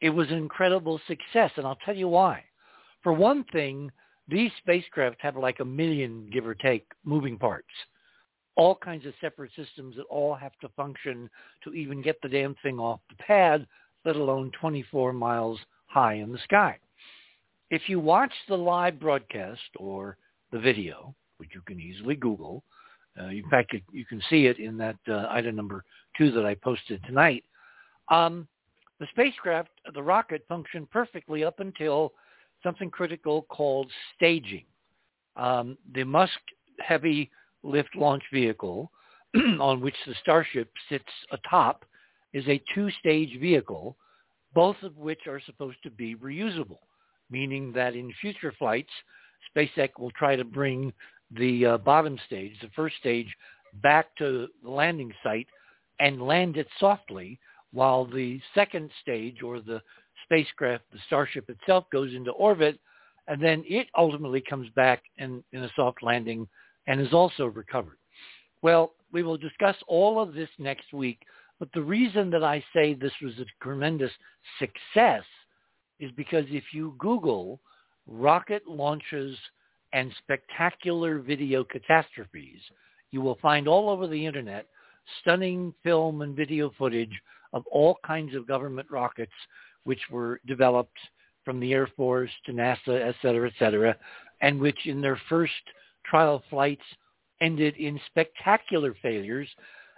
it 0.00 0.10
was 0.10 0.28
an 0.28 0.38
incredible 0.38 1.00
success, 1.06 1.52
and 1.56 1.66
I'll 1.66 1.78
tell 1.84 1.96
you 1.96 2.08
why. 2.08 2.42
For 3.02 3.12
one 3.12 3.44
thing, 3.52 3.90
these 4.28 4.50
spacecraft 4.58 5.20
have 5.20 5.36
like 5.36 5.60
a 5.60 5.64
million, 5.64 6.28
give 6.32 6.46
or 6.46 6.54
take, 6.54 6.86
moving 7.04 7.38
parts. 7.38 7.68
All 8.56 8.74
kinds 8.74 9.06
of 9.06 9.14
separate 9.20 9.52
systems 9.56 9.96
that 9.96 10.06
all 10.10 10.34
have 10.34 10.58
to 10.60 10.68
function 10.70 11.30
to 11.64 11.72
even 11.72 12.02
get 12.02 12.20
the 12.20 12.28
damn 12.28 12.56
thing 12.62 12.78
off 12.78 13.00
the 13.08 13.22
pad, 13.22 13.66
let 14.04 14.16
alone 14.16 14.50
24 14.60 15.12
miles 15.12 15.60
high 15.86 16.14
in 16.14 16.32
the 16.32 16.38
sky. 16.38 16.78
If 17.70 17.88
you 17.88 18.00
watch 18.00 18.32
the 18.48 18.56
live 18.56 18.98
broadcast 18.98 19.60
or 19.76 20.16
the 20.50 20.58
video, 20.58 21.14
which 21.38 21.50
you 21.54 21.62
can 21.62 21.80
easily 21.80 22.16
Google, 22.16 22.64
uh, 23.20 23.26
in 23.26 23.44
fact, 23.50 23.74
you 23.92 24.04
can 24.04 24.22
see 24.30 24.46
it 24.46 24.58
in 24.58 24.76
that 24.78 24.96
uh, 25.08 25.26
item 25.30 25.56
number 25.56 25.84
two 26.16 26.30
that 26.30 26.46
I 26.46 26.54
posted 26.54 27.02
tonight. 27.04 27.44
Um, 28.08 28.48
the 29.00 29.06
spacecraft, 29.10 29.70
the 29.94 30.02
rocket, 30.02 30.44
functioned 30.48 30.90
perfectly 30.90 31.44
up 31.44 31.60
until 31.60 32.12
something 32.62 32.90
critical 32.90 33.42
called 33.42 33.90
staging. 34.16 34.64
Um, 35.36 35.76
the 35.94 36.04
Musk 36.04 36.38
Heavy 36.78 37.30
Lift 37.62 37.94
Launch 37.96 38.22
Vehicle, 38.32 38.90
on 39.60 39.80
which 39.80 39.96
the 40.06 40.14
Starship 40.20 40.70
sits 40.88 41.04
atop, 41.32 41.84
is 42.32 42.46
a 42.48 42.62
two-stage 42.74 43.38
vehicle, 43.40 43.96
both 44.54 44.76
of 44.82 44.96
which 44.96 45.26
are 45.26 45.40
supposed 45.40 45.78
to 45.82 45.90
be 45.90 46.14
reusable, 46.16 46.78
meaning 47.30 47.72
that 47.72 47.94
in 47.94 48.12
future 48.20 48.54
flights, 48.58 48.90
SpaceX 49.54 49.90
will 49.98 50.10
try 50.12 50.36
to 50.36 50.44
bring 50.44 50.92
the 51.36 51.66
uh, 51.66 51.78
bottom 51.78 52.18
stage, 52.26 52.52
the 52.60 52.70
first 52.74 52.96
stage, 52.96 53.28
back 53.82 54.14
to 54.16 54.48
the 54.62 54.70
landing 54.70 55.12
site 55.22 55.46
and 56.00 56.22
land 56.22 56.56
it 56.56 56.66
softly 56.78 57.38
while 57.72 58.04
the 58.04 58.40
second 58.54 58.90
stage 59.00 59.42
or 59.42 59.60
the 59.60 59.80
spacecraft, 60.24 60.84
the 60.92 60.98
Starship 61.06 61.48
itself, 61.48 61.84
goes 61.90 62.14
into 62.14 62.30
orbit, 62.32 62.78
and 63.28 63.42
then 63.42 63.64
it 63.66 63.86
ultimately 63.96 64.40
comes 64.40 64.68
back 64.70 65.02
in, 65.18 65.42
in 65.52 65.64
a 65.64 65.70
soft 65.74 66.02
landing 66.02 66.46
and 66.86 67.00
is 67.00 67.12
also 67.12 67.46
recovered. 67.46 67.98
Well, 68.62 68.92
we 69.12 69.22
will 69.22 69.36
discuss 69.36 69.76
all 69.86 70.20
of 70.20 70.34
this 70.34 70.48
next 70.58 70.92
week, 70.92 71.20
but 71.58 71.68
the 71.74 71.82
reason 71.82 72.30
that 72.30 72.44
I 72.44 72.62
say 72.74 72.94
this 72.94 73.12
was 73.22 73.34
a 73.38 73.64
tremendous 73.64 74.10
success 74.58 75.24
is 76.00 76.10
because 76.16 76.44
if 76.48 76.64
you 76.72 76.94
Google 76.98 77.60
rocket 78.06 78.66
launches 78.66 79.36
and 79.92 80.12
spectacular 80.18 81.18
video 81.18 81.64
catastrophes, 81.64 82.60
you 83.10 83.20
will 83.20 83.38
find 83.42 83.68
all 83.68 83.90
over 83.90 84.06
the 84.06 84.26
internet 84.26 84.66
stunning 85.20 85.74
film 85.82 86.22
and 86.22 86.36
video 86.36 86.72
footage 86.78 87.12
of 87.52 87.66
all 87.70 87.98
kinds 88.06 88.34
of 88.34 88.46
government 88.46 88.88
rockets 88.90 89.32
which 89.84 90.00
were 90.10 90.40
developed 90.46 90.96
from 91.44 91.58
the 91.58 91.72
Air 91.72 91.88
Force 91.96 92.30
to 92.46 92.52
NASA, 92.52 93.08
et 93.08 93.14
cetera, 93.20 93.48
et 93.48 93.54
cetera, 93.58 93.96
and 94.40 94.60
which 94.60 94.86
in 94.86 95.00
their 95.00 95.20
first 95.28 95.52
trial 96.06 96.42
flights 96.48 96.84
ended 97.40 97.76
in 97.76 98.00
spectacular 98.06 98.94
failures 99.02 99.48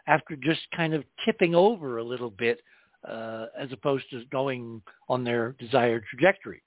after 0.07 0.37
just 0.37 0.63
kind 0.75 0.95
of 0.95 1.05
tipping 1.25 1.55
over 1.55 1.99
a 1.99 2.05
little 2.05 2.31
bit 2.31 2.61
uh, 3.07 3.47
as 3.59 3.71
opposed 3.73 4.05
to 4.11 4.25
going 4.33 4.81
on 5.09 5.23
their 5.23 5.55
desired 5.59 6.05
trajectory. 6.09 6.63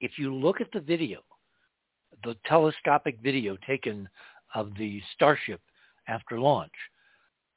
If 0.00 0.18
you 0.18 0.34
look 0.34 0.60
at 0.60 0.72
the 0.72 0.80
video, 0.80 1.20
the 2.24 2.36
telescopic 2.46 3.18
video 3.22 3.56
taken 3.66 4.08
of 4.54 4.70
the 4.78 5.00
Starship 5.14 5.60
after 6.08 6.40
launch, 6.40 6.72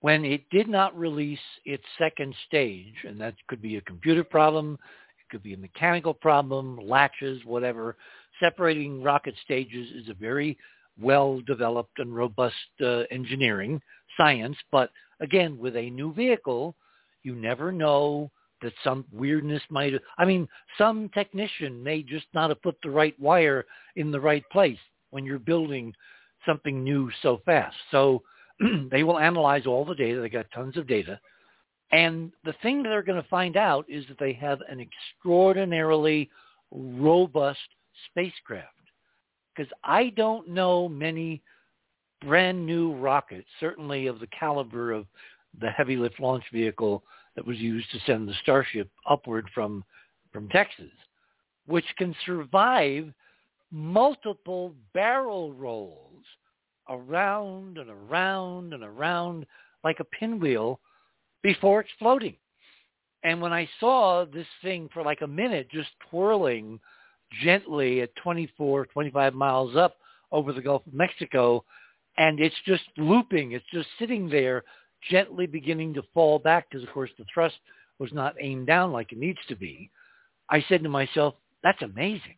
when 0.01 0.23
it 0.25 0.47
did 0.51 0.67
not 0.67 0.97
release 0.97 1.39
its 1.65 1.83
second 1.97 2.35
stage, 2.47 2.93
and 3.07 3.19
that 3.19 3.35
could 3.47 3.61
be 3.61 3.77
a 3.77 3.81
computer 3.81 4.23
problem, 4.23 4.77
it 5.19 5.31
could 5.31 5.43
be 5.43 5.53
a 5.53 5.57
mechanical 5.57 6.13
problem, 6.13 6.79
latches, 6.83 7.43
whatever, 7.45 7.97
separating 8.39 9.01
rocket 9.01 9.35
stages 9.43 9.89
is 9.95 10.09
a 10.09 10.13
very 10.13 10.57
well-developed 11.01 11.99
and 11.99 12.15
robust 12.15 12.55
uh, 12.81 13.03
engineering 13.11 13.81
science. 14.17 14.57
But 14.71 14.91
again, 15.19 15.57
with 15.57 15.75
a 15.75 15.89
new 15.89 16.13
vehicle, 16.13 16.75
you 17.23 17.35
never 17.35 17.71
know 17.71 18.31
that 18.61 18.73
some 18.83 19.05
weirdness 19.11 19.61
might 19.69 19.93
have, 19.93 20.01
I 20.17 20.25
mean, 20.25 20.47
some 20.77 21.09
technician 21.13 21.83
may 21.83 22.01
just 22.01 22.25
not 22.33 22.49
have 22.49 22.61
put 22.61 22.77
the 22.81 22.89
right 22.89 23.17
wire 23.19 23.65
in 23.95 24.11
the 24.11 24.19
right 24.19 24.43
place 24.51 24.79
when 25.11 25.25
you're 25.25 25.39
building 25.39 25.93
something 26.45 26.83
new 26.83 27.11
so 27.21 27.41
fast. 27.45 27.75
So 27.91 28.23
they 28.91 29.03
will 29.03 29.19
analyze 29.19 29.65
all 29.65 29.85
the 29.85 29.95
data. 29.95 30.21
They 30.21 30.29
got 30.29 30.47
tons 30.53 30.77
of 30.77 30.87
data. 30.87 31.19
And 31.91 32.31
the 32.43 32.55
thing 32.61 32.83
that 32.83 32.89
they're 32.89 33.03
going 33.03 33.21
to 33.21 33.29
find 33.29 33.55
out 33.55 33.85
is 33.87 34.05
that 34.07 34.19
they 34.19 34.33
have 34.33 34.59
an 34.69 34.79
extraordinarily 34.79 36.29
robust 36.71 37.59
spacecraft. 38.09 38.73
Because 39.55 39.71
I 39.83 40.09
don't 40.09 40.49
know 40.49 40.89
many 40.89 41.41
brand 42.21 42.65
new 42.65 42.93
rockets, 42.95 43.47
certainly 43.59 44.07
of 44.07 44.19
the 44.19 44.27
caliber 44.27 44.91
of 44.91 45.05
the 45.59 45.69
heavy 45.69 45.95
lift 45.95 46.19
launch 46.19 46.43
vehicle 46.51 47.03
that 47.37 47.47
was 47.47 47.59
used 47.59 47.89
to 47.91 47.99
send 48.05 48.27
the 48.27 48.33
Starship 48.41 48.89
upward 49.07 49.47
from, 49.53 49.85
from 50.33 50.49
Texas, 50.49 50.91
which 51.67 51.85
can 51.97 52.13
survive 52.25 53.13
multiple 53.71 54.73
barrel 54.93 55.53
rolls 55.53 56.23
around 56.89 57.77
and 57.77 57.91
around 57.91 58.73
and 58.73 58.83
around 58.83 59.45
like 59.83 59.99
a 59.99 60.03
pinwheel 60.05 60.79
before 61.43 61.81
it's 61.81 61.89
floating. 61.99 62.35
And 63.23 63.39
when 63.39 63.53
I 63.53 63.69
saw 63.79 64.25
this 64.25 64.47
thing 64.63 64.89
for 64.91 65.03
like 65.03 65.21
a 65.21 65.27
minute 65.27 65.69
just 65.69 65.89
twirling 66.09 66.79
gently 67.43 68.01
at 68.01 68.15
24, 68.15 68.87
25 68.87 69.33
miles 69.35 69.75
up 69.75 69.97
over 70.31 70.53
the 70.53 70.61
Gulf 70.61 70.87
of 70.87 70.93
Mexico, 70.93 71.63
and 72.17 72.39
it's 72.39 72.55
just 72.65 72.83
looping, 72.97 73.51
it's 73.51 73.65
just 73.71 73.89
sitting 73.99 74.27
there 74.27 74.63
gently 75.09 75.45
beginning 75.45 75.93
to 75.93 76.03
fall 76.13 76.39
back 76.39 76.69
because, 76.69 76.87
of 76.87 76.93
course, 76.93 77.11
the 77.17 77.25
thrust 77.33 77.57
was 77.99 78.11
not 78.13 78.35
aimed 78.39 78.67
down 78.67 78.91
like 78.91 79.11
it 79.11 79.17
needs 79.17 79.39
to 79.47 79.55
be, 79.55 79.89
I 80.49 80.63
said 80.69 80.83
to 80.83 80.89
myself, 80.89 81.35
that's 81.63 81.81
amazing 81.81 82.37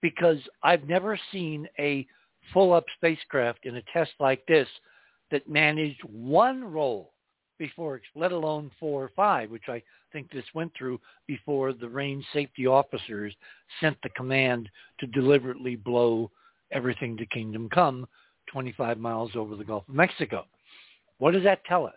because 0.00 0.38
I've 0.62 0.88
never 0.88 1.18
seen 1.30 1.68
a 1.78 2.06
full-up 2.52 2.84
spacecraft 2.96 3.64
in 3.64 3.76
a 3.76 3.82
test 3.92 4.10
like 4.18 4.44
this 4.46 4.68
that 5.30 5.48
managed 5.48 6.02
one 6.04 6.64
roll 6.64 7.12
before, 7.58 8.00
let 8.16 8.32
alone 8.32 8.70
four 8.80 9.04
or 9.04 9.10
five, 9.14 9.50
which 9.50 9.68
I 9.68 9.82
think 10.12 10.30
this 10.30 10.44
went 10.52 10.72
through 10.76 11.00
before 11.26 11.72
the 11.72 11.88
range 11.88 12.24
safety 12.32 12.66
officers 12.66 13.32
sent 13.80 13.96
the 14.02 14.08
command 14.10 14.68
to 14.98 15.06
deliberately 15.06 15.76
blow 15.76 16.30
everything 16.72 17.16
to 17.16 17.26
kingdom 17.26 17.68
come 17.72 18.06
25 18.52 18.98
miles 18.98 19.30
over 19.36 19.54
the 19.54 19.64
Gulf 19.64 19.88
of 19.88 19.94
Mexico. 19.94 20.44
What 21.22 21.34
does 21.34 21.44
that 21.44 21.64
tell 21.64 21.86
us? 21.86 21.94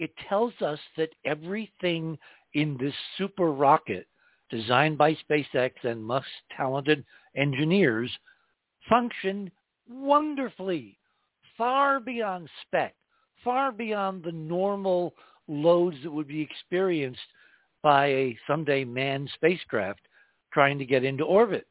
it 0.00 0.10
tells 0.28 0.54
us 0.62 0.78
that 0.96 1.10
everything 1.26 2.18
in 2.54 2.76
this 2.80 2.94
super 3.18 3.52
rocket 3.52 4.08
designed 4.50 4.98
by 4.98 5.16
SpaceX 5.30 5.72
and 5.84 6.02
Musk's 6.02 6.30
talented 6.56 7.04
engineers 7.36 8.10
functioned 8.88 9.52
wonderfully, 9.88 10.98
far 11.56 12.00
beyond 12.00 12.48
spec, 12.62 12.94
far 13.44 13.70
beyond 13.70 14.24
the 14.24 14.32
normal 14.32 15.14
loads 15.46 15.98
that 16.02 16.10
would 16.10 16.28
be 16.28 16.40
experienced 16.40 17.20
by 17.82 18.06
a 18.06 18.38
someday 18.46 18.84
manned 18.84 19.30
spacecraft 19.34 20.00
trying 20.52 20.78
to 20.78 20.86
get 20.86 21.04
into 21.04 21.24
orbit. 21.24 21.66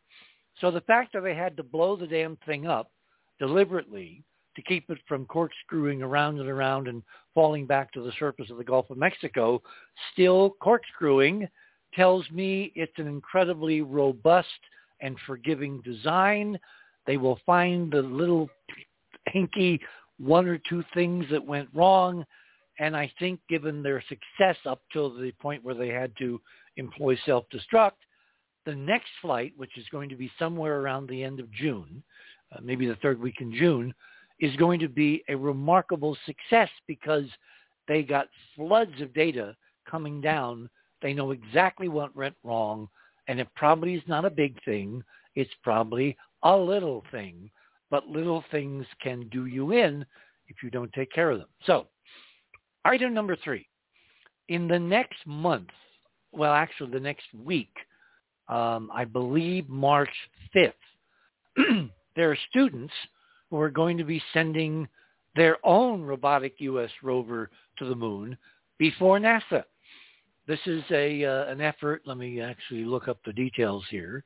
So 0.61 0.69
the 0.69 0.81
fact 0.81 1.13
that 1.13 1.21
they 1.21 1.35
had 1.35 1.57
to 1.57 1.63
blow 1.63 1.95
the 1.95 2.07
damn 2.07 2.37
thing 2.45 2.67
up 2.67 2.91
deliberately 3.39 4.23
to 4.59 4.67
keep 4.67 4.89
it 4.89 4.97
from 5.07 5.25
corkscrewing 5.25 6.01
around 6.01 6.39
and 6.39 6.49
around 6.49 6.87
and 6.87 7.01
falling 7.33 7.65
back 7.65 7.91
to 7.93 8.01
the 8.01 8.11
surface 8.19 8.49
of 8.49 8.57
the 8.57 8.63
Gulf 8.63 8.89
of 8.89 8.97
Mexico, 8.97 9.61
still 10.11 10.55
corkscrewing, 10.61 11.47
tells 11.93 12.29
me 12.29 12.71
it's 12.75 12.97
an 12.97 13.07
incredibly 13.07 13.81
robust 13.81 14.47
and 15.01 15.15
forgiving 15.25 15.81
design. 15.81 16.59
They 17.07 17.17
will 17.17 17.39
find 17.45 17.91
the 17.91 18.01
little 18.01 18.49
hinky 19.33 19.79
one 20.19 20.47
or 20.47 20.59
two 20.69 20.83
things 20.93 21.25
that 21.31 21.43
went 21.43 21.69
wrong. 21.73 22.25
And 22.79 22.95
I 22.95 23.11
think 23.17 23.39
given 23.49 23.81
their 23.81 24.03
success 24.09 24.57
up 24.65 24.81
till 24.91 25.09
the 25.09 25.31
point 25.41 25.63
where 25.63 25.75
they 25.75 25.89
had 25.89 26.11
to 26.19 26.41
employ 26.75 27.17
self-destruct, 27.25 27.91
the 28.65 28.75
next 28.75 29.09
flight, 29.21 29.53
which 29.55 29.77
is 29.77 29.85
going 29.91 30.09
to 30.09 30.15
be 30.15 30.29
somewhere 30.37 30.81
around 30.81 31.07
the 31.07 31.23
end 31.23 31.39
of 31.39 31.51
June, 31.51 32.03
uh, 32.51 32.59
maybe 32.61 32.85
the 32.85 32.95
third 32.97 33.19
week 33.19 33.35
in 33.39 33.53
June, 33.53 33.93
is 34.39 34.55
going 34.55 34.79
to 34.79 34.87
be 34.87 35.23
a 35.27 35.35
remarkable 35.35 36.17
success 36.25 36.69
because 36.87 37.25
they 37.87 38.03
got 38.03 38.27
floods 38.55 39.01
of 39.01 39.13
data 39.13 39.55
coming 39.89 40.21
down. 40.21 40.69
They 41.01 41.13
know 41.13 41.31
exactly 41.31 41.87
what 41.87 42.15
went 42.15 42.35
wrong, 42.43 42.87
and 43.27 43.39
it 43.39 43.47
probably 43.55 43.95
is 43.95 44.03
not 44.07 44.25
a 44.25 44.29
big 44.29 44.61
thing. 44.63 45.03
It's 45.35 45.49
probably 45.63 46.15
a 46.43 46.55
little 46.55 47.03
thing, 47.11 47.49
but 47.89 48.07
little 48.07 48.43
things 48.51 48.85
can 49.01 49.27
do 49.29 49.45
you 49.45 49.71
in 49.71 50.05
if 50.47 50.57
you 50.63 50.69
don't 50.69 50.91
take 50.93 51.11
care 51.11 51.31
of 51.31 51.39
them. 51.39 51.47
So, 51.65 51.87
item 52.85 53.13
number 53.13 53.35
three. 53.35 53.67
In 54.47 54.67
the 54.67 54.79
next 54.79 55.19
month, 55.27 55.69
well, 56.31 56.53
actually 56.53 56.91
the 56.91 56.99
next 56.99 57.27
week, 57.33 57.71
um, 58.47 58.89
I 58.93 59.05
believe 59.05 59.69
March 59.69 60.09
5th, 60.55 60.73
there 62.15 62.31
are 62.31 62.37
students 62.49 62.93
who 63.49 63.59
are 63.59 63.69
going 63.69 63.97
to 63.97 64.03
be 64.03 64.21
sending 64.33 64.87
their 65.35 65.57
own 65.63 66.01
robotic 66.01 66.55
U.S. 66.59 66.89
rover 67.03 67.49
to 67.77 67.85
the 67.85 67.95
moon 67.95 68.37
before 68.77 69.19
NASA. 69.19 69.63
This 70.47 70.59
is 70.65 70.83
a 70.91 71.25
uh, 71.25 71.45
an 71.45 71.61
effort. 71.61 72.01
Let 72.05 72.17
me 72.17 72.41
actually 72.41 72.83
look 72.83 73.07
up 73.07 73.19
the 73.25 73.33
details 73.33 73.83
here. 73.89 74.23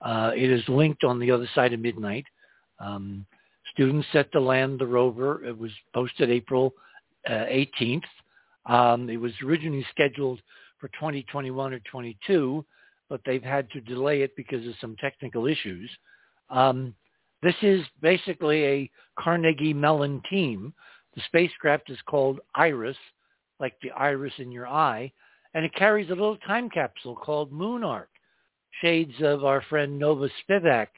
Uh, 0.00 0.30
it 0.36 0.50
is 0.50 0.62
linked 0.68 1.04
on 1.04 1.18
the 1.18 1.30
other 1.30 1.48
side 1.54 1.72
of 1.72 1.80
midnight. 1.80 2.24
Um, 2.78 3.26
students 3.72 4.06
set 4.12 4.30
to 4.32 4.40
land 4.40 4.78
the 4.78 4.86
rover. 4.86 5.44
It 5.44 5.56
was 5.56 5.72
posted 5.94 6.30
April 6.30 6.72
uh, 7.28 7.46
18th. 7.50 8.02
Um, 8.66 9.10
it 9.10 9.16
was 9.16 9.32
originally 9.44 9.86
scheduled 9.90 10.40
for 10.78 10.88
2021 10.88 11.72
or 11.72 11.80
22, 11.90 12.64
but 13.08 13.20
they've 13.24 13.42
had 13.42 13.70
to 13.70 13.80
delay 13.80 14.22
it 14.22 14.36
because 14.36 14.66
of 14.66 14.74
some 14.80 14.96
technical 14.96 15.46
issues. 15.46 15.90
Um, 16.50 16.94
this 17.42 17.54
is 17.62 17.82
basically 18.00 18.64
a 18.64 18.90
Carnegie 19.18 19.74
Mellon 19.74 20.22
team. 20.28 20.72
The 21.14 21.22
spacecraft 21.26 21.90
is 21.90 21.98
called 22.06 22.40
IRIS, 22.54 22.96
like 23.60 23.74
the 23.80 23.90
iris 23.92 24.32
in 24.38 24.52
your 24.52 24.66
eye, 24.66 25.12
and 25.54 25.64
it 25.64 25.74
carries 25.74 26.08
a 26.08 26.14
little 26.14 26.36
time 26.38 26.68
capsule 26.68 27.16
called 27.16 27.52
MoonArk, 27.52 28.06
shades 28.82 29.14
of 29.22 29.44
our 29.44 29.62
friend 29.62 29.98
Nova 29.98 30.28
Spivack 30.42 30.88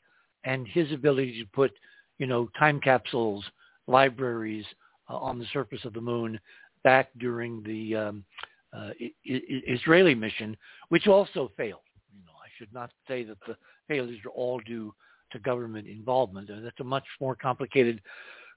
and 0.45 0.67
his 0.67 0.91
ability 0.93 1.41
to 1.41 1.49
put, 1.51 1.73
you 2.19 2.27
know, 2.27 2.49
time 2.59 2.81
capsules, 2.81 3.45
libraries 3.87 4.65
uh, 5.09 5.17
on 5.17 5.39
the 5.39 5.47
surface 5.53 5.85
of 5.85 5.93
the 5.93 6.01
moon 6.01 6.39
back 6.83 7.11
during 7.19 7.63
the 7.63 7.95
um, 7.95 8.25
uh, 8.73 8.91
I- 9.01 9.13
I- 9.31 9.63
Israeli 9.67 10.15
mission, 10.15 10.57
which 10.89 11.07
also 11.07 11.51
failed. 11.57 11.81
You 12.13 12.25
know, 12.27 12.33
I 12.33 12.49
should 12.59 12.73
not 12.73 12.91
say 13.07 13.25
that 13.25 13.39
the 13.47 13.57
failures 13.87 14.19
are 14.25 14.31
all 14.31 14.61
due 14.61 14.95
to 15.33 15.39
government 15.39 15.87
involvement. 15.87 16.51
And 16.51 16.65
that's 16.65 16.81
a 16.81 16.85
much 16.85 17.05
more 17.21 17.35
complicated 17.35 18.01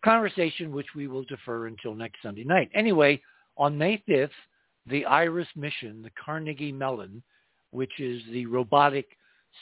conversation, 0.04 0.72
which 0.72 0.88
we 0.96 1.08
will 1.08 1.24
defer 1.24 1.68
until 1.68 1.96
next 1.96 2.22
Sunday 2.22 2.44
night. 2.44 2.70
Anyway, 2.74 3.22
on 3.58 3.78
May 3.78 4.04
5th, 4.10 4.30
the 4.88 5.06
IRIS 5.06 5.48
mission, 5.56 6.02
the 6.02 6.12
Carnegie 6.24 6.72
Mellon, 6.72 7.22
which 7.72 8.00
is 8.00 8.22
the 8.32 8.46
robotic 8.48 9.08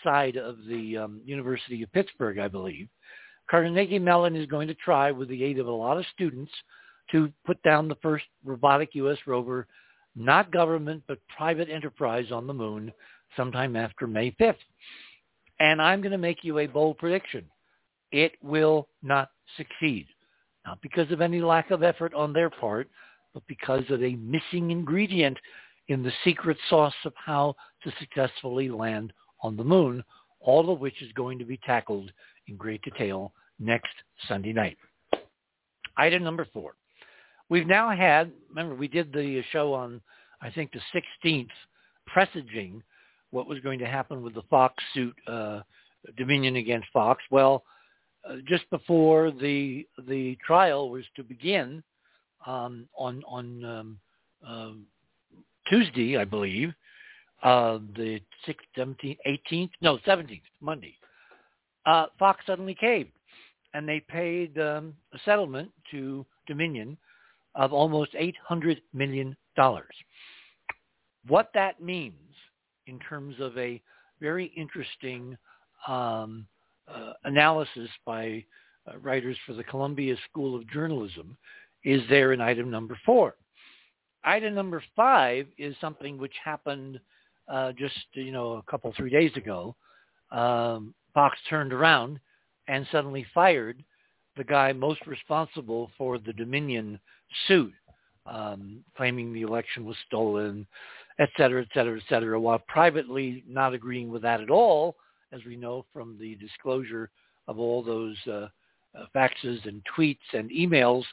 side 0.04 0.38
of 0.38 0.58
the 0.67 0.98
um, 0.98 1.22
University 1.26 1.84
of 1.84 1.91
Pittsburgh, 1.91 2.39
I 2.39 2.48
believe, 2.48 2.88
Carnegie 3.50 4.00
Mellon 4.00 4.36
is 4.36 4.45
going 4.45 4.67
to 4.67 4.76
try, 4.76 5.12
with 5.12 5.28
the 5.28 5.43
aid 5.43 5.60
of 5.60 5.67
a 5.67 5.72
lot 5.72 5.98
of 5.98 6.06
students, 6.13 6.52
to 7.12 7.32
put 7.45 7.62
down 7.63 7.88
the 7.88 7.95
first 7.95 8.26
robotic 8.45 8.93
U.S. 8.93 9.17
rover, 9.26 9.67
not 10.15 10.52
government, 10.52 11.04
but 11.08 11.17
private 11.36 11.69
enterprise 11.69 12.32
on 12.32 12.45
the 12.45 12.54
moon 12.54 12.91
sometime 13.36 13.76
after 13.76 14.06
May 14.06 14.32
5th. 14.32 14.56
And 15.60 15.82
I'm 15.82 16.02
going 16.02 16.12
to 16.12 16.17
make 16.17 16.43
you 16.43 16.60
a 16.60 16.67
bold 16.67 16.98
prediction. 16.98 17.45
It 18.12 18.34
will 18.41 18.88
not 19.04 19.30
succeed. 19.58 20.08
Not 20.65 20.82
because 20.82 21.12
of 21.12 21.22
any 21.22 21.41
lack 21.41 21.72
of 21.72 21.84
effort 21.84 22.13
on 22.13 22.34
their 22.34 22.50
part, 22.50 22.89
but 23.34 23.43
because 23.48 23.84
of 23.89 24.02
a 24.04 24.15
missing 24.15 24.72
ingredient 24.72 25.38
in 25.88 26.04
the 26.04 26.12
secret 26.24 26.58
sauce 26.69 26.93
of 27.06 27.13
how 27.15 27.56
to 27.84 27.91
successfully 28.00 28.69
land 28.69 29.13
on 29.41 29.56
the 29.58 29.63
moon, 29.63 30.04
all 30.39 30.72
of 30.72 30.80
which 30.80 31.02
is 31.02 31.12
going 31.13 31.39
to 31.39 31.45
be 31.45 31.58
tackled 31.65 32.12
in 32.48 32.56
great 32.56 32.82
detail 32.82 33.34
next 33.60 33.93
Sunday 34.28 34.54
night. 34.54 34.78
Item 35.98 36.24
number 36.24 36.48
four. 36.54 36.76
We've 37.50 37.67
now 37.67 37.89
had, 37.89 38.32
remember 38.50 38.76
we 38.76 38.88
did 38.88 39.12
the 39.12 39.43
show 39.52 39.74
on, 39.74 40.02
I 40.41 40.50
think 40.52 40.72
the 40.72 41.02
16th, 41.26 41.50
presaging 42.06 42.82
what 43.31 43.47
was 43.47 43.59
going 43.59 43.79
to 43.79 43.85
happen 43.85 44.21
with 44.21 44.33
the 44.33 44.43
Fox 44.49 44.83
suit, 44.93 45.15
uh, 45.27 45.61
Dominion 46.17 46.55
against 46.55 46.87
Fox. 46.91 47.21
Well, 47.29 47.63
uh, 48.27 48.37
just 48.47 48.69
before 48.69 49.31
the 49.31 49.87
the 50.07 50.37
trial 50.45 50.89
was 50.89 51.03
to 51.15 51.23
begin 51.23 51.83
um, 52.45 52.87
on 52.97 53.23
on 53.27 53.65
um, 53.65 53.97
uh, 54.45 54.71
Tuesday, 55.69 56.17
I 56.17 56.25
believe, 56.25 56.73
uh, 57.43 57.79
the 57.95 58.19
6th, 58.47 58.55
17th, 58.77 59.17
18th, 59.27 59.69
no, 59.81 59.97
17th, 59.99 60.41
Monday, 60.61 60.95
uh, 61.85 62.07
Fox 62.17 62.43
suddenly 62.45 62.75
caved, 62.75 63.11
and 63.73 63.87
they 63.87 63.99
paid 63.99 64.59
um, 64.59 64.93
a 65.13 65.19
settlement 65.25 65.69
to 65.91 66.25
Dominion 66.47 66.97
of 67.55 67.73
almost 67.73 68.11
800 68.17 68.81
million 68.93 69.35
dollars. 69.55 69.95
What 71.27 71.51
that 71.53 71.81
means 71.81 72.13
in 72.89 72.99
terms 72.99 73.36
of 73.39 73.58
a 73.58 73.82
very 74.19 74.47
interesting 74.58 75.38
um, 75.88 76.45
uh, 76.88 77.13
analysis 77.23 77.89
by 78.06 78.43
uh, 78.88 78.97
writers 78.97 79.38
for 79.45 79.54
the 79.54 79.63
Columbia 79.63 80.15
School 80.30 80.56
of 80.56 80.69
Journalism 80.69 81.38
is 81.84 82.02
there 82.10 82.34
in 82.34 82.41
item 82.41 82.69
number 82.69 82.97
four. 83.06 83.36
Item 84.23 84.54
number 84.54 84.84
five 84.95 85.47
is 85.58 85.75
something 85.80 86.17
which 86.17 86.34
happened 86.43 86.99
uh, 87.47 87.71
just 87.71 87.95
you 88.13 88.32
know 88.32 88.54
a 88.54 88.63
couple 88.63 88.93
three 88.97 89.10
days 89.10 89.32
ago. 89.36 89.75
Um, 90.32 90.93
Fox 91.13 91.38
turned 91.49 91.73
around 91.73 92.19
and 92.67 92.86
suddenly 92.91 93.25
fired 93.34 93.84
the 94.36 94.43
guy 94.43 94.73
most 94.73 95.06
responsible 95.08 95.89
for 95.97 96.17
the 96.17 96.34
Dominion 96.34 96.99
suit, 97.47 97.73
um, 98.25 98.84
claiming 98.95 99.34
the 99.34 99.41
election 99.41 99.86
was 99.86 99.95
stolen, 100.06 100.67
et 101.19 101.29
cetera, 101.38 101.62
et 101.62 101.67
cetera, 101.73 101.97
et 101.97 102.03
cetera, 102.10 102.39
while 102.39 102.60
privately 102.67 103.43
not 103.47 103.73
agreeing 103.73 104.10
with 104.10 104.21
that 104.21 104.41
at 104.41 104.49
all, 104.49 104.95
as 105.32 105.41
we 105.45 105.55
know 105.55 105.86
from 105.93 106.17
the 106.19 106.36
disclosure 106.36 107.10
of 107.47 107.60
all 107.60 107.84
those 107.84 108.17
uh, 108.27 108.47
uh, 108.97 109.05
faxes 109.15 109.63
and 109.67 109.82
tweets 109.95 110.17
and 110.34 110.49
emails 110.49 111.03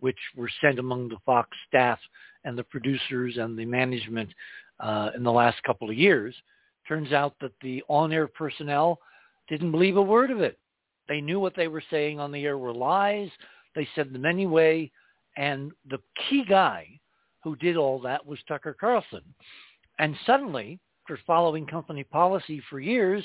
which 0.00 0.18
were 0.36 0.50
sent 0.60 0.78
among 0.78 1.08
the 1.08 1.18
Fox 1.26 1.48
staff 1.66 1.98
and 2.44 2.56
the 2.56 2.64
producers 2.64 3.36
and 3.36 3.58
the 3.58 3.64
management 3.64 4.30
uh, 4.80 5.10
in 5.16 5.24
the 5.24 5.32
last 5.32 5.60
couple 5.64 5.90
of 5.90 5.96
years. 5.96 6.34
Turns 6.86 7.12
out 7.12 7.34
that 7.40 7.52
the 7.60 7.82
on-air 7.88 8.28
personnel 8.28 9.00
didn't 9.48 9.72
believe 9.72 9.96
a 9.96 10.02
word 10.02 10.30
of 10.30 10.40
it. 10.40 10.58
They 11.08 11.20
knew 11.20 11.40
what 11.40 11.56
they 11.56 11.68
were 11.68 11.82
saying 11.90 12.20
on 12.20 12.30
the 12.30 12.44
air 12.44 12.58
were 12.58 12.72
lies. 12.72 13.30
They 13.74 13.88
said 13.94 14.12
them 14.12 14.24
anyway. 14.24 14.90
And 15.36 15.72
the 15.90 15.98
key 16.28 16.44
guy 16.48 17.00
who 17.48 17.56
did 17.56 17.76
all 17.76 17.98
that 18.00 18.24
was 18.26 18.38
Tucker 18.46 18.76
Carlson. 18.78 19.22
And 19.98 20.14
suddenly, 20.26 20.78
after 21.04 21.18
following 21.26 21.66
company 21.66 22.04
policy 22.04 22.62
for 22.68 22.78
years 22.78 23.24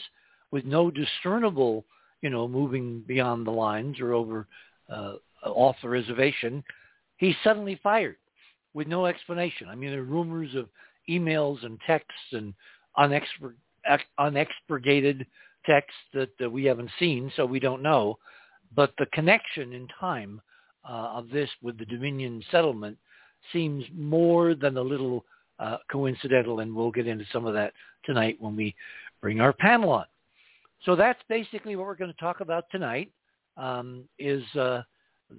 with 0.51 0.65
no 0.65 0.89
discernible, 0.89 1.85
you 2.21 2.29
know, 2.29 2.47
moving 2.47 3.03
beyond 3.05 3.45
the 3.45 3.51
lines 3.51 3.99
or 3.99 4.13
over 4.13 4.47
uh, 4.89 5.15
off 5.45 5.75
the 5.81 5.89
reservation, 5.89 6.63
he's 7.17 7.35
suddenly 7.43 7.79
fired. 7.83 8.17
with 8.73 8.87
no 8.87 9.05
explanation. 9.05 9.67
I 9.69 9.75
mean, 9.75 9.91
there 9.91 9.99
are 9.99 10.03
rumors 10.03 10.55
of 10.55 10.69
emails 11.09 11.63
and 11.65 11.79
texts 11.85 12.31
and 12.31 12.53
unexpur- 12.97 13.55
unexpurgated 14.19 15.25
texts 15.65 15.99
that, 16.13 16.29
that 16.39 16.51
we 16.51 16.65
haven't 16.65 16.89
seen, 16.99 17.31
so 17.35 17.45
we 17.45 17.59
don't 17.59 17.81
know. 17.83 18.17
But 18.75 18.93
the 18.97 19.05
connection 19.13 19.73
in 19.73 19.87
time 19.99 20.41
uh, 20.87 21.11
of 21.13 21.29
this 21.29 21.49
with 21.61 21.77
the 21.77 21.85
Dominion 21.85 22.43
settlement 22.51 22.97
seems 23.51 23.83
more 23.93 24.55
than 24.55 24.77
a 24.77 24.81
little 24.81 25.25
uh, 25.59 25.77
coincidental, 25.91 26.59
and 26.59 26.75
we'll 26.75 26.91
get 26.91 27.07
into 27.07 27.25
some 27.31 27.45
of 27.45 27.53
that 27.53 27.73
tonight 28.05 28.37
when 28.39 28.55
we 28.55 28.75
bring 29.21 29.39
our 29.41 29.53
panel 29.53 29.91
on. 29.91 30.05
So 30.85 30.95
that's 30.95 31.21
basically 31.29 31.75
what 31.75 31.87
we're 31.87 31.95
going 31.95 32.13
to 32.13 32.19
talk 32.19 32.41
about 32.41 32.65
tonight 32.71 33.09
um, 33.57 34.03
is 34.19 34.43
uh, 34.55 34.81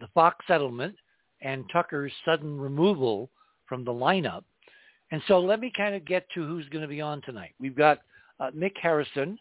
the 0.00 0.08
Fox 0.14 0.44
settlement 0.46 0.94
and 1.42 1.64
Tucker's 1.70 2.12
sudden 2.24 2.58
removal 2.58 3.30
from 3.66 3.84
the 3.84 3.92
lineup. 3.92 4.44
And 5.10 5.22
so 5.28 5.38
let 5.38 5.60
me 5.60 5.70
kind 5.76 5.94
of 5.94 6.04
get 6.04 6.26
to 6.34 6.46
who's 6.46 6.68
going 6.70 6.82
to 6.82 6.88
be 6.88 7.00
on 7.00 7.20
tonight. 7.22 7.54
We've 7.60 7.76
got 7.76 8.00
uh, 8.40 8.50
Mick 8.50 8.72
Harrison, 8.80 9.38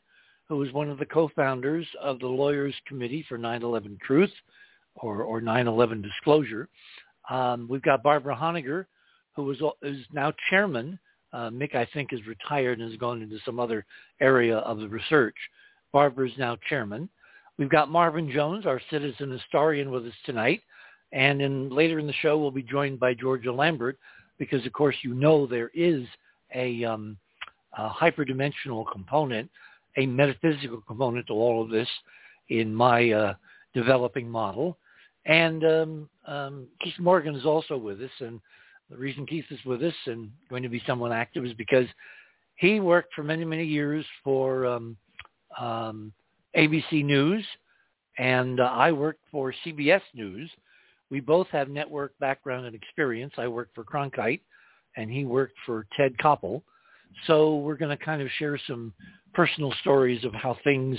who 0.49 0.61
is 0.63 0.73
one 0.73 0.89
of 0.89 0.99
the 0.99 1.05
co-founders 1.05 1.87
of 2.01 2.19
the 2.19 2.27
Lawyers 2.27 2.75
Committee 2.85 3.25
for 3.27 3.39
9-11 3.39 3.99
Truth 4.01 4.31
or, 4.95 5.23
or 5.23 5.41
9-11 5.41 6.03
Disclosure. 6.03 6.67
Um, 7.29 7.67
we've 7.69 7.81
got 7.81 8.03
Barbara 8.03 8.35
Honegger, 8.35 8.85
who 9.35 9.49
is, 9.51 9.57
is 9.81 10.05
now 10.11 10.33
chairman. 10.49 10.99
Uh, 11.31 11.49
Mick, 11.49 11.75
I 11.75 11.87
think, 11.93 12.13
is 12.13 12.19
retired 12.27 12.79
and 12.79 12.89
has 12.89 12.99
gone 12.99 13.21
into 13.21 13.37
some 13.45 13.59
other 13.59 13.85
area 14.21 14.57
of 14.57 14.79
the 14.79 14.87
research. 14.87 15.35
Barbara 15.91 16.27
is 16.27 16.37
now 16.37 16.57
chairman. 16.69 17.09
We've 17.57 17.69
got 17.69 17.89
Marvin 17.89 18.31
Jones, 18.31 18.65
our 18.65 18.81
citizen 18.89 19.31
historian, 19.31 19.91
with 19.91 20.05
us 20.05 20.13
tonight. 20.25 20.61
And 21.11 21.41
in, 21.41 21.69
later 21.69 21.99
in 21.99 22.07
the 22.07 22.13
show, 22.13 22.37
we'll 22.37 22.51
be 22.51 22.63
joined 22.63 22.99
by 22.99 23.13
Georgia 23.13 23.53
Lambert 23.53 23.97
because, 24.39 24.65
of 24.65 24.73
course, 24.73 24.95
you 25.03 25.13
know 25.13 25.45
there 25.45 25.69
is 25.73 26.03
a, 26.55 26.83
um, 26.83 27.17
a 27.77 27.89
hyperdimensional 27.89 28.85
component, 28.91 29.49
a 29.97 30.07
metaphysical 30.07 30.81
component 30.87 31.27
to 31.27 31.33
all 31.33 31.61
of 31.63 31.69
this 31.69 31.87
in 32.49 32.73
my 32.73 33.11
uh, 33.11 33.33
developing 33.75 34.29
model. 34.29 34.77
And 35.25 35.63
um, 35.63 36.09
um, 36.27 36.67
Keith 36.81 36.99
Morgan 36.99 37.35
is 37.35 37.45
also 37.45 37.77
with 37.77 38.01
us. 38.01 38.11
And 38.19 38.39
the 38.89 38.97
reason 38.97 39.25
Keith 39.25 39.45
is 39.49 39.63
with 39.65 39.81
us 39.83 39.93
and 40.05 40.29
going 40.49 40.63
to 40.63 40.69
be 40.69 40.81
somewhat 40.85 41.11
active 41.11 41.45
is 41.45 41.53
because 41.53 41.87
he 42.55 42.79
worked 42.79 43.13
for 43.13 43.23
many, 43.23 43.45
many 43.45 43.65
years 43.65 44.05
for 44.23 44.65
um, 44.65 44.97
um, 45.59 46.13
ABC 46.55 47.03
News, 47.03 47.45
and 48.17 48.59
uh, 48.59 48.63
I 48.63 48.91
worked 48.91 49.23
for 49.31 49.53
CBS 49.65 50.01
News. 50.13 50.49
We 51.09 51.19
both 51.19 51.47
have 51.47 51.69
network 51.69 52.17
background 52.19 52.65
and 52.65 52.75
experience. 52.75 53.33
I 53.37 53.47
worked 53.47 53.75
for 53.75 53.83
Cronkite, 53.83 54.41
and 54.97 55.09
he 55.09 55.25
worked 55.25 55.55
for 55.65 55.87
Ted 55.97 56.15
Koppel. 56.17 56.61
So 57.27 57.57
we're 57.57 57.75
going 57.75 57.95
to 57.95 58.03
kind 58.03 58.21
of 58.21 58.27
share 58.37 58.59
some 58.67 58.93
personal 59.33 59.73
stories 59.81 60.23
of 60.23 60.33
how 60.33 60.57
things, 60.63 60.97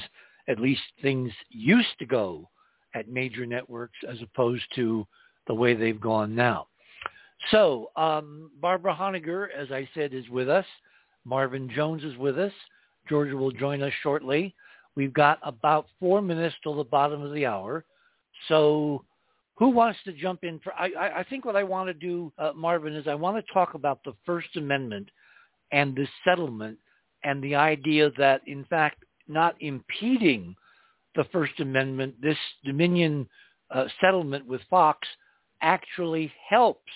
at 0.48 0.60
least 0.60 0.82
things 1.02 1.32
used 1.50 1.98
to 1.98 2.06
go 2.06 2.48
at 2.94 3.08
major 3.08 3.46
networks 3.46 3.98
as 4.08 4.18
opposed 4.22 4.64
to 4.74 5.06
the 5.46 5.54
way 5.54 5.74
they've 5.74 6.00
gone 6.00 6.34
now. 6.34 6.66
So 7.50 7.90
um, 7.96 8.50
Barbara 8.60 8.94
Honegger, 8.94 9.48
as 9.56 9.70
I 9.70 9.88
said, 9.94 10.14
is 10.14 10.28
with 10.30 10.48
us. 10.48 10.64
Marvin 11.24 11.70
Jones 11.74 12.04
is 12.04 12.16
with 12.16 12.38
us. 12.38 12.52
Georgia 13.08 13.36
will 13.36 13.50
join 13.50 13.82
us 13.82 13.92
shortly. 14.02 14.54
We've 14.96 15.12
got 15.12 15.38
about 15.42 15.86
four 16.00 16.22
minutes 16.22 16.54
till 16.62 16.76
the 16.76 16.84
bottom 16.84 17.22
of 17.22 17.34
the 17.34 17.44
hour. 17.44 17.84
So 18.48 19.04
who 19.56 19.68
wants 19.68 19.98
to 20.04 20.12
jump 20.12 20.44
in? 20.44 20.58
For 20.60 20.72
I, 20.74 21.20
I 21.20 21.24
think 21.28 21.44
what 21.44 21.56
I 21.56 21.62
want 21.62 21.88
to 21.88 21.94
do, 21.94 22.32
uh, 22.38 22.52
Marvin, 22.54 22.94
is 22.94 23.06
I 23.06 23.14
want 23.14 23.44
to 23.44 23.52
talk 23.52 23.74
about 23.74 24.02
the 24.04 24.14
First 24.24 24.56
Amendment 24.56 25.08
and 25.72 25.94
the 25.94 26.06
settlement 26.24 26.78
and 27.24 27.42
the 27.42 27.54
idea 27.54 28.10
that, 28.18 28.42
in 28.46 28.64
fact, 28.64 29.04
not 29.28 29.56
impeding 29.60 30.54
the 31.14 31.24
First 31.32 31.60
Amendment, 31.60 32.14
this 32.20 32.38
Dominion 32.64 33.28
uh, 33.70 33.84
settlement 34.00 34.46
with 34.46 34.60
Fox 34.68 35.06
actually 35.62 36.32
helps 36.48 36.90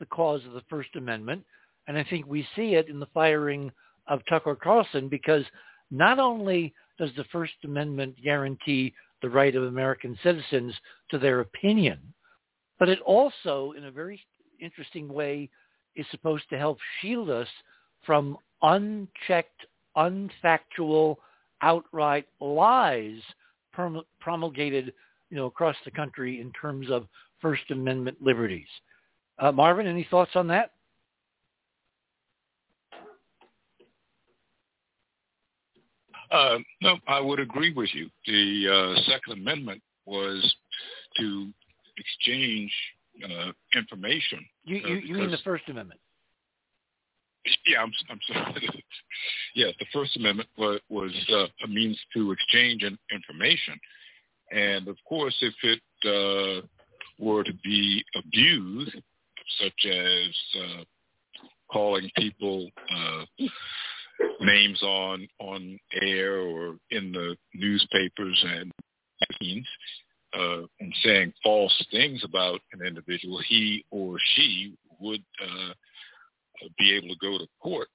the 0.00 0.06
cause 0.06 0.44
of 0.46 0.52
the 0.52 0.62
First 0.68 0.90
Amendment. 0.96 1.44
And 1.86 1.96
I 1.96 2.04
think 2.04 2.26
we 2.26 2.46
see 2.54 2.74
it 2.74 2.88
in 2.88 3.00
the 3.00 3.08
firing 3.14 3.70
of 4.06 4.20
Tucker 4.28 4.54
Carlson 4.54 5.08
because 5.08 5.44
not 5.90 6.18
only 6.18 6.74
does 6.98 7.10
the 7.16 7.24
First 7.24 7.54
Amendment 7.64 8.16
guarantee 8.22 8.94
the 9.22 9.30
right 9.30 9.54
of 9.54 9.64
American 9.64 10.18
citizens 10.22 10.74
to 11.10 11.18
their 11.18 11.40
opinion, 11.40 11.98
but 12.78 12.88
it 12.88 13.00
also, 13.00 13.72
in 13.76 13.84
a 13.84 13.90
very 13.90 14.20
interesting 14.60 15.08
way, 15.08 15.50
is 15.96 16.06
supposed 16.10 16.44
to 16.50 16.58
help 16.58 16.78
shield 17.00 17.30
us 17.30 17.48
from 18.06 18.36
unchecked, 18.62 19.66
unfactual, 19.96 21.16
outright 21.62 22.26
lies 22.40 23.20
promulgated, 24.20 24.92
you 25.30 25.36
know, 25.36 25.46
across 25.46 25.76
the 25.84 25.90
country 25.90 26.40
in 26.40 26.52
terms 26.52 26.90
of 26.90 27.06
First 27.40 27.70
Amendment 27.70 28.18
liberties. 28.20 28.66
Uh, 29.38 29.52
Marvin, 29.52 29.86
any 29.86 30.06
thoughts 30.10 30.32
on 30.34 30.48
that? 30.48 30.72
Uh, 36.30 36.58
no, 36.82 36.96
I 37.06 37.20
would 37.20 37.40
agree 37.40 37.72
with 37.72 37.88
you. 37.94 38.10
The 38.26 38.94
uh, 38.96 39.00
Second 39.10 39.40
Amendment 39.40 39.80
was 40.04 40.54
to 41.18 41.48
exchange 41.96 42.70
uh, 43.24 43.52
information. 43.74 44.44
You, 44.64 44.76
you, 44.76 44.94
you 44.96 45.14
mean 45.14 45.30
the 45.30 45.38
First 45.44 45.64
Amendment? 45.68 46.00
Yeah, 47.66 47.82
I'm, 47.82 47.92
I'm 48.10 48.20
sorry. 48.26 48.68
yes, 49.54 49.74
the 49.78 49.86
First 49.92 50.16
Amendment 50.16 50.48
was, 50.56 50.80
was 50.88 51.12
uh, 51.32 51.46
a 51.64 51.68
means 51.68 51.98
to 52.14 52.32
exchange 52.32 52.82
information. 52.82 53.78
And 54.50 54.88
of 54.88 54.96
course, 55.06 55.36
if 55.42 55.54
it 55.62 55.82
uh, 56.04 56.66
were 57.18 57.44
to 57.44 57.52
be 57.62 58.04
abused, 58.14 58.96
such 59.60 59.86
as 59.86 60.60
uh, 60.62 60.84
calling 61.70 62.10
people 62.16 62.70
uh, 62.94 63.24
names 64.40 64.82
on 64.82 65.28
on 65.40 65.78
air 66.02 66.40
or 66.40 66.76
in 66.90 67.12
the 67.12 67.36
newspapers 67.54 68.44
and 68.46 68.70
magazines 69.20 69.66
uh, 70.34 70.62
and 70.80 70.94
saying 71.02 71.32
false 71.42 71.86
things 71.90 72.22
about 72.24 72.60
an 72.72 72.86
individual, 72.86 73.40
he 73.48 73.84
or 73.90 74.16
she 74.34 74.74
would 75.00 75.24
uh, 75.42 75.72
be 76.78 76.94
able 76.96 77.08
to 77.08 77.16
go 77.20 77.38
to 77.38 77.46
court 77.60 77.88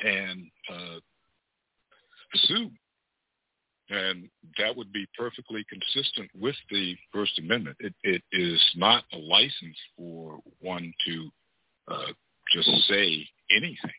and 0.00 0.46
uh, 0.72 0.98
sue. 2.34 2.70
And 3.90 4.28
that 4.58 4.74
would 4.74 4.92
be 4.92 5.06
perfectly 5.16 5.64
consistent 5.68 6.30
with 6.34 6.56
the 6.70 6.96
First 7.12 7.38
Amendment. 7.38 7.76
It, 7.80 7.94
it 8.02 8.22
is 8.32 8.60
not 8.76 9.04
a 9.12 9.18
license 9.18 9.76
for 9.96 10.38
one 10.60 10.92
to 11.06 11.28
uh, 11.88 12.12
just 12.52 12.70
say 12.88 13.26
anything. 13.50 13.92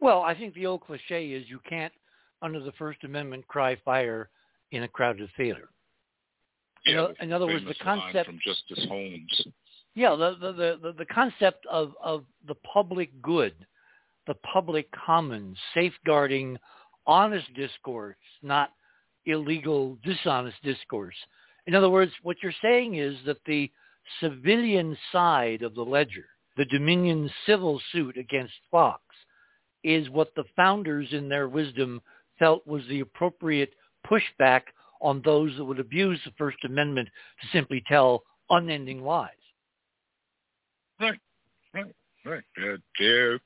Well, 0.00 0.20
I 0.22 0.34
think 0.34 0.54
the 0.54 0.66
old 0.66 0.82
cliche 0.82 1.28
is 1.28 1.48
you 1.48 1.60
can't, 1.66 1.92
under 2.42 2.60
the 2.60 2.72
First 2.72 3.04
Amendment, 3.04 3.48
cry 3.48 3.76
fire 3.84 4.28
in 4.70 4.82
a 4.82 4.88
crowded 4.88 5.30
theater. 5.36 5.70
Yeah, 6.84 7.06
in, 7.20 7.28
in 7.28 7.32
other 7.32 7.46
words, 7.46 7.64
the 7.66 7.74
concept 7.82 8.26
from 8.26 8.38
Justice 8.44 8.86
Holmes. 8.86 9.46
Yeah, 9.96 10.14
the, 10.14 10.36
the 10.38 10.78
the 10.82 10.92
the 10.92 11.06
concept 11.06 11.64
of 11.72 11.94
of 12.02 12.26
the 12.46 12.54
public 12.56 13.22
good, 13.22 13.54
the 14.26 14.34
public 14.52 14.88
commons, 14.92 15.56
safeguarding 15.72 16.58
honest 17.06 17.46
discourse, 17.54 18.16
not 18.42 18.72
illegal, 19.24 19.96
dishonest 20.04 20.62
discourse. 20.62 21.14
In 21.66 21.74
other 21.74 21.88
words, 21.88 22.12
what 22.22 22.36
you're 22.42 22.52
saying 22.60 22.96
is 22.96 23.16
that 23.24 23.38
the 23.46 23.70
civilian 24.20 24.98
side 25.12 25.62
of 25.62 25.74
the 25.74 25.82
ledger, 25.82 26.26
the 26.58 26.66
Dominion 26.66 27.30
civil 27.46 27.80
suit 27.90 28.18
against 28.18 28.52
Fox, 28.70 29.00
is 29.82 30.10
what 30.10 30.34
the 30.36 30.44
founders 30.56 31.08
in 31.12 31.26
their 31.26 31.48
wisdom 31.48 32.02
felt 32.38 32.66
was 32.66 32.82
the 32.90 33.00
appropriate 33.00 33.72
pushback 34.06 34.62
on 35.00 35.22
those 35.24 35.56
that 35.56 35.64
would 35.64 35.80
abuse 35.80 36.20
the 36.26 36.32
First 36.36 36.58
Amendment 36.66 37.08
to 37.40 37.48
simply 37.56 37.82
tell 37.88 38.24
unending 38.50 39.02
lies. 39.02 39.30
Right, 41.00 41.20
right, 41.74 41.94
right. 42.24 42.44
Uh, 42.58 42.76
there, 42.98 43.38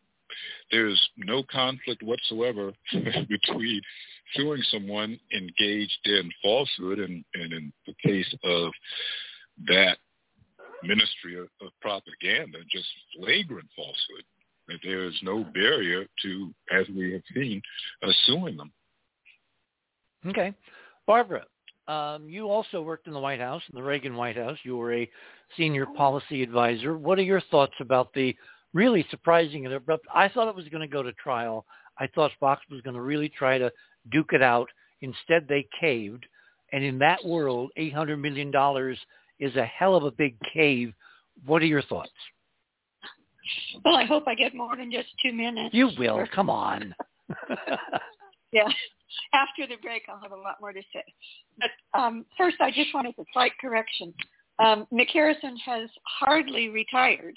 there's 0.71 1.09
no 1.17 1.43
conflict 1.51 2.03
whatsoever 2.03 2.73
between 2.93 3.81
suing 4.35 4.63
someone 4.71 5.19
engaged 5.35 5.99
in 6.05 6.31
falsehood 6.43 7.01
and, 7.01 7.25
and 7.35 7.53
in 7.53 7.73
the 7.87 7.95
case 8.05 8.33
of 8.45 8.73
that 9.67 9.99
ministry 10.83 11.39
of, 11.39 11.49
of 11.61 11.73
propaganda, 11.81 12.59
just 12.71 12.89
flagrant 13.17 13.69
falsehood 13.77 14.25
that 14.69 14.79
there 14.85 15.05
is 15.05 15.19
no 15.23 15.45
barrier 15.53 16.07
to, 16.23 16.55
as 16.71 16.87
we 16.97 17.13
have 17.13 17.23
seen, 17.35 17.61
uh, 18.03 18.13
suing 18.25 18.57
them. 18.57 18.73
Okay. 20.27 20.55
Barbara, 21.07 21.45
Um, 21.91 22.29
you 22.29 22.49
also 22.49 22.81
worked 22.81 23.09
in 23.09 23.13
the 23.13 23.19
White 23.19 23.41
House, 23.41 23.63
in 23.69 23.77
the 23.77 23.83
Reagan 23.83 24.15
White 24.15 24.37
House. 24.37 24.57
You 24.63 24.77
were 24.77 24.95
a 24.95 25.11
senior 25.57 25.87
policy 25.87 26.41
advisor. 26.41 26.97
What 26.97 27.19
are 27.19 27.23
your 27.23 27.41
thoughts 27.51 27.75
about 27.81 28.15
the 28.15 28.37
really 28.73 29.05
surprising 29.11 29.67
and 29.67 29.75
abrupt? 29.75 30.07
I 30.15 30.29
thought 30.29 30.47
it 30.47 30.55
was 30.55 30.69
going 30.69 30.83
to 30.83 30.87
go 30.87 31.03
to 31.03 31.13
trial. 31.15 31.67
I 31.99 32.07
thought 32.07 32.31
Fox 32.39 32.63
was 32.71 32.81
going 32.83 32.95
to 32.95 33.03
really 33.03 33.29
try 33.29 33.59
to 33.59 33.73
duke 34.13 34.33
it 34.33 34.41
out. 34.41 34.69
Instead, 35.01 35.49
they 35.49 35.67
caved. 35.81 36.27
And 36.73 36.85
in 36.85 36.97
that 37.01 37.25
world, 37.25 37.73
$800 37.77 38.21
million 38.21 38.53
is 39.41 39.57
a 39.57 39.65
hell 39.65 39.97
of 39.97 40.05
a 40.05 40.13
big 40.13 40.37
cave. 40.55 40.95
What 41.45 41.61
are 41.61 41.67
your 41.67 41.83
thoughts? 41.83 42.13
Well, 43.85 43.97
I 43.97 44.05
hope 44.05 44.29
I 44.29 44.37
get 44.37 44.55
more 44.55 44.77
than 44.77 44.93
just 44.93 45.09
two 45.21 45.33
minutes. 45.33 45.75
You 45.75 45.91
will. 45.99 46.25
Come 46.33 46.51
on. 46.51 46.95
yeah. 48.53 48.69
After 49.33 49.67
the 49.67 49.81
break, 49.83 50.03
I'll 50.09 50.21
have 50.21 50.33
a 50.33 50.37
lot 50.37 50.57
more 50.61 50.73
to 50.73 50.83
say. 50.93 51.05
But 51.59 51.71
um, 51.99 52.25
first, 52.37 52.57
I 52.61 52.71
just 52.71 52.95
wanted 52.95 53.17
to 53.17 53.25
slight 53.33 53.53
correction. 53.61 54.15
Um, 54.59 54.87
Mick 54.93 55.09
Harrison 55.13 55.57
has 55.65 55.89
hardly 56.05 56.69
retired. 56.69 57.35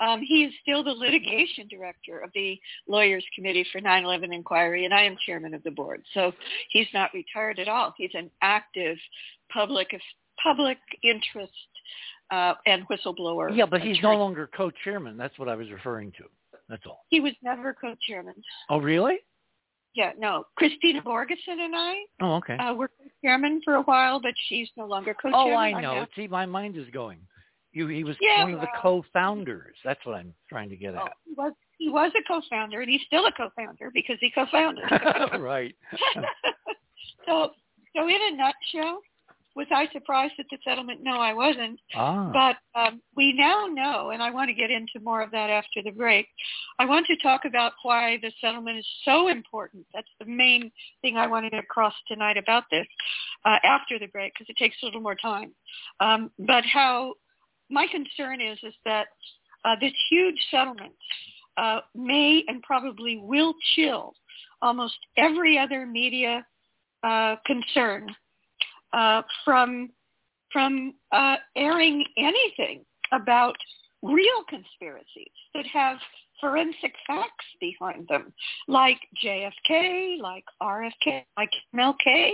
Um, 0.00 0.20
he 0.22 0.44
is 0.44 0.52
still 0.62 0.82
the 0.82 0.90
litigation 0.90 1.68
director 1.68 2.18
of 2.18 2.30
the 2.34 2.58
Lawyers 2.88 3.24
Committee 3.34 3.66
for 3.70 3.80
9/11 3.80 4.32
Inquiry, 4.32 4.84
and 4.84 4.94
I 4.94 5.02
am 5.02 5.16
chairman 5.26 5.54
of 5.54 5.62
the 5.62 5.70
board. 5.70 6.02
So 6.14 6.32
he's 6.70 6.88
not 6.92 7.12
retired 7.14 7.58
at 7.58 7.68
all. 7.68 7.94
He's 7.96 8.10
an 8.14 8.30
active 8.42 8.96
public 9.52 9.94
public 10.42 10.78
interest 11.02 11.52
uh, 12.30 12.54
and 12.66 12.86
whistleblower. 12.88 13.56
Yeah, 13.56 13.66
but 13.66 13.80
he's 13.80 13.98
attorney. 13.98 14.16
no 14.16 14.22
longer 14.22 14.50
co-chairman. 14.56 15.16
That's 15.16 15.38
what 15.38 15.48
I 15.48 15.54
was 15.54 15.70
referring 15.70 16.12
to. 16.12 16.24
That's 16.68 16.82
all. 16.86 17.04
He 17.10 17.20
was 17.20 17.32
never 17.42 17.74
co-chairman. 17.74 18.34
Oh, 18.70 18.78
really? 18.78 19.18
Yeah, 19.94 20.10
no. 20.18 20.44
Kristina 20.60 21.02
Borjesson 21.02 21.60
and 21.60 21.74
I 21.74 21.94
oh, 22.20 22.34
okay. 22.36 22.56
Uh, 22.56 22.74
were 22.74 22.90
chairman 23.22 23.60
for 23.64 23.74
a 23.74 23.82
while, 23.82 24.20
but 24.20 24.32
she's 24.48 24.68
no 24.76 24.86
longer 24.86 25.14
co-chairman. 25.14 25.52
Oh, 25.52 25.56
I 25.56 25.80
know. 25.80 26.06
See, 26.16 26.26
my 26.26 26.46
mind 26.46 26.76
is 26.76 26.86
going. 26.92 27.18
You, 27.72 27.88
he 27.88 28.04
was 28.04 28.16
yeah, 28.20 28.44
one 28.44 28.54
of 28.54 28.60
the 28.60 28.68
co-founders. 28.80 29.76
That's 29.84 30.04
what 30.04 30.14
I'm 30.14 30.32
trying 30.48 30.68
to 30.68 30.76
get 30.76 30.94
at. 30.94 31.02
Oh, 31.02 31.08
he 31.24 31.34
was 31.36 31.52
he 31.78 31.88
was 31.88 32.12
a 32.16 32.22
co-founder, 32.26 32.80
and 32.80 32.90
he's 32.90 33.00
still 33.06 33.26
a 33.26 33.32
co-founder 33.32 33.90
because 33.92 34.16
he 34.20 34.30
co-founded. 34.30 34.84
right. 35.40 35.74
so, 37.26 37.50
so 37.96 38.08
in 38.08 38.14
a 38.14 38.36
nutshell, 38.36 39.00
was 39.56 39.66
I 39.70 39.88
surprised 39.92 40.34
at 40.38 40.46
the 40.50 40.58
settlement? 40.64 41.00
No, 41.02 41.18
I 41.18 41.32
wasn't. 41.32 41.78
Ah. 41.94 42.30
But 42.32 42.56
um, 42.78 43.00
we 43.16 43.32
now 43.32 43.66
know, 43.66 44.10
and 44.10 44.22
I 44.22 44.30
want 44.30 44.48
to 44.48 44.54
get 44.54 44.70
into 44.70 44.98
more 45.02 45.22
of 45.22 45.30
that 45.30 45.50
after 45.50 45.82
the 45.82 45.90
break. 45.90 46.26
I 46.78 46.86
want 46.86 47.06
to 47.06 47.16
talk 47.16 47.44
about 47.44 47.72
why 47.82 48.18
the 48.20 48.32
settlement 48.40 48.78
is 48.78 48.86
so 49.04 49.28
important. 49.28 49.86
That's 49.94 50.08
the 50.18 50.26
main 50.26 50.72
thing 51.02 51.16
I 51.16 51.26
wanted 51.26 51.50
to 51.50 51.62
cross 51.62 51.94
tonight 52.08 52.36
about 52.36 52.64
this 52.70 52.86
uh, 53.44 53.58
after 53.64 53.98
the 53.98 54.06
break 54.06 54.32
because 54.34 54.48
it 54.48 54.56
takes 54.56 54.76
a 54.82 54.86
little 54.86 55.00
more 55.00 55.14
time. 55.14 55.52
Um, 56.00 56.30
but 56.38 56.64
how 56.64 57.14
my 57.70 57.86
concern 57.86 58.40
is 58.40 58.58
is 58.62 58.74
that 58.84 59.06
uh, 59.64 59.76
this 59.80 59.92
huge 60.10 60.38
settlement 60.50 60.92
uh, 61.56 61.80
may 61.94 62.42
and 62.48 62.62
probably 62.62 63.18
will 63.22 63.54
chill 63.74 64.14
almost 64.60 64.96
every 65.16 65.58
other 65.58 65.86
media 65.86 66.44
uh, 67.04 67.36
concern 67.46 68.08
uh, 68.94 69.22
from 69.44 69.90
from 70.52 70.94
uh, 71.10 71.36
airing 71.56 72.04
anything 72.16 72.84
about 73.12 73.56
real 74.02 74.44
conspiracies 74.48 75.32
that 75.52 75.66
have 75.66 75.98
forensic 76.40 76.94
facts 77.06 77.44
behind 77.60 78.06
them, 78.06 78.32
like 78.68 78.98
JFK, 79.24 80.20
like 80.20 80.44
RFK, 80.62 81.24
like 81.36 81.50
MLK, 81.74 82.32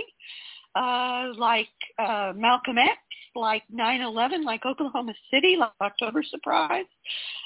uh, 0.75 1.33
like 1.37 1.69
uh, 1.97 2.33
Malcolm 2.35 2.77
X, 2.77 2.97
like 3.35 3.63
9/11, 3.73 4.43
like 4.43 4.65
Oklahoma 4.65 5.13
City, 5.31 5.55
like 5.59 5.71
October 5.81 6.21
Surprise. 6.23 6.85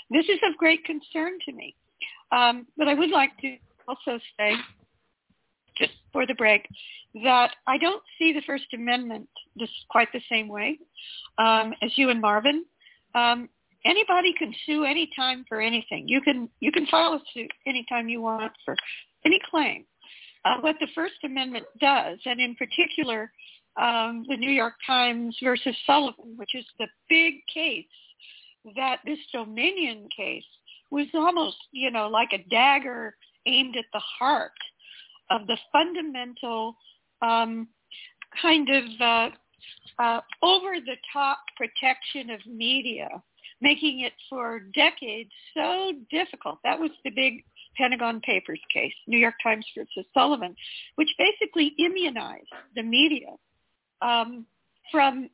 This 0.09 0.25
is 0.25 0.39
of 0.43 0.57
great 0.57 0.83
concern 0.83 1.37
to 1.45 1.53
me. 1.53 1.75
Um, 2.31 2.67
but 2.77 2.89
I 2.89 2.95
would 2.95 3.11
like 3.11 3.37
to 3.41 3.57
also 3.87 4.19
say 4.37 4.55
for 6.15 6.25
the 6.25 6.33
break, 6.33 6.65
that 7.25 7.51
I 7.67 7.77
don't 7.77 8.01
see 8.17 8.31
the 8.31 8.41
First 8.47 8.67
Amendment 8.73 9.27
just 9.59 9.73
quite 9.89 10.07
the 10.13 10.21
same 10.31 10.47
way 10.47 10.79
um, 11.37 11.73
as 11.81 11.91
you 11.97 12.09
and 12.09 12.21
Marvin. 12.21 12.63
Um, 13.13 13.49
anybody 13.83 14.33
can 14.39 14.55
sue 14.65 14.85
anytime 14.85 15.43
for 15.49 15.59
anything. 15.59 16.07
You 16.07 16.21
can 16.21 16.47
you 16.61 16.71
can 16.71 16.87
file 16.87 17.15
a 17.15 17.19
suit 17.33 17.51
anytime 17.67 18.07
you 18.07 18.21
want 18.21 18.53
for 18.63 18.77
any 19.25 19.41
claim. 19.51 19.83
Uh, 20.45 20.55
what 20.61 20.77
the 20.79 20.87
First 20.95 21.15
Amendment 21.25 21.65
does, 21.81 22.17
and 22.23 22.39
in 22.39 22.55
particular, 22.55 23.29
um, 23.75 24.23
the 24.29 24.37
New 24.37 24.51
York 24.51 24.75
Times 24.87 25.37
versus 25.43 25.75
Sullivan, 25.85 26.37
which 26.37 26.55
is 26.55 26.65
the 26.79 26.87
big 27.09 27.45
case 27.53 27.85
that 28.77 28.99
this 29.05 29.19
Dominion 29.33 30.07
case 30.15 30.45
was 30.91 31.07
almost, 31.13 31.57
you 31.71 31.91
know, 31.91 32.07
like 32.07 32.29
a 32.31 32.49
dagger 32.49 33.15
aimed 33.47 33.75
at 33.75 33.85
the 33.91 33.99
heart 33.99 34.53
of 35.29 35.47
the 35.47 35.57
fundamental 35.71 36.75
um, 37.21 37.67
kind 38.41 38.69
of 38.69 38.83
uh, 38.99 39.29
uh, 39.99 40.21
over-the-top 40.41 41.39
protection 41.57 42.29
of 42.29 42.39
media, 42.45 43.09
making 43.61 44.01
it 44.01 44.13
for 44.29 44.61
decades 44.73 45.31
so 45.53 45.93
difficult. 46.11 46.59
That 46.63 46.79
was 46.79 46.91
the 47.03 47.11
big 47.11 47.43
Pentagon 47.77 48.21
Papers 48.21 48.59
case, 48.73 48.93
New 49.07 49.17
York 49.17 49.35
Times 49.43 49.65
versus 49.77 50.05
Sullivan, 50.13 50.55
which 50.95 51.09
basically 51.17 51.73
immunized 51.77 52.47
the 52.75 52.83
media 52.83 53.29
um, 54.01 54.45
from 54.91 55.29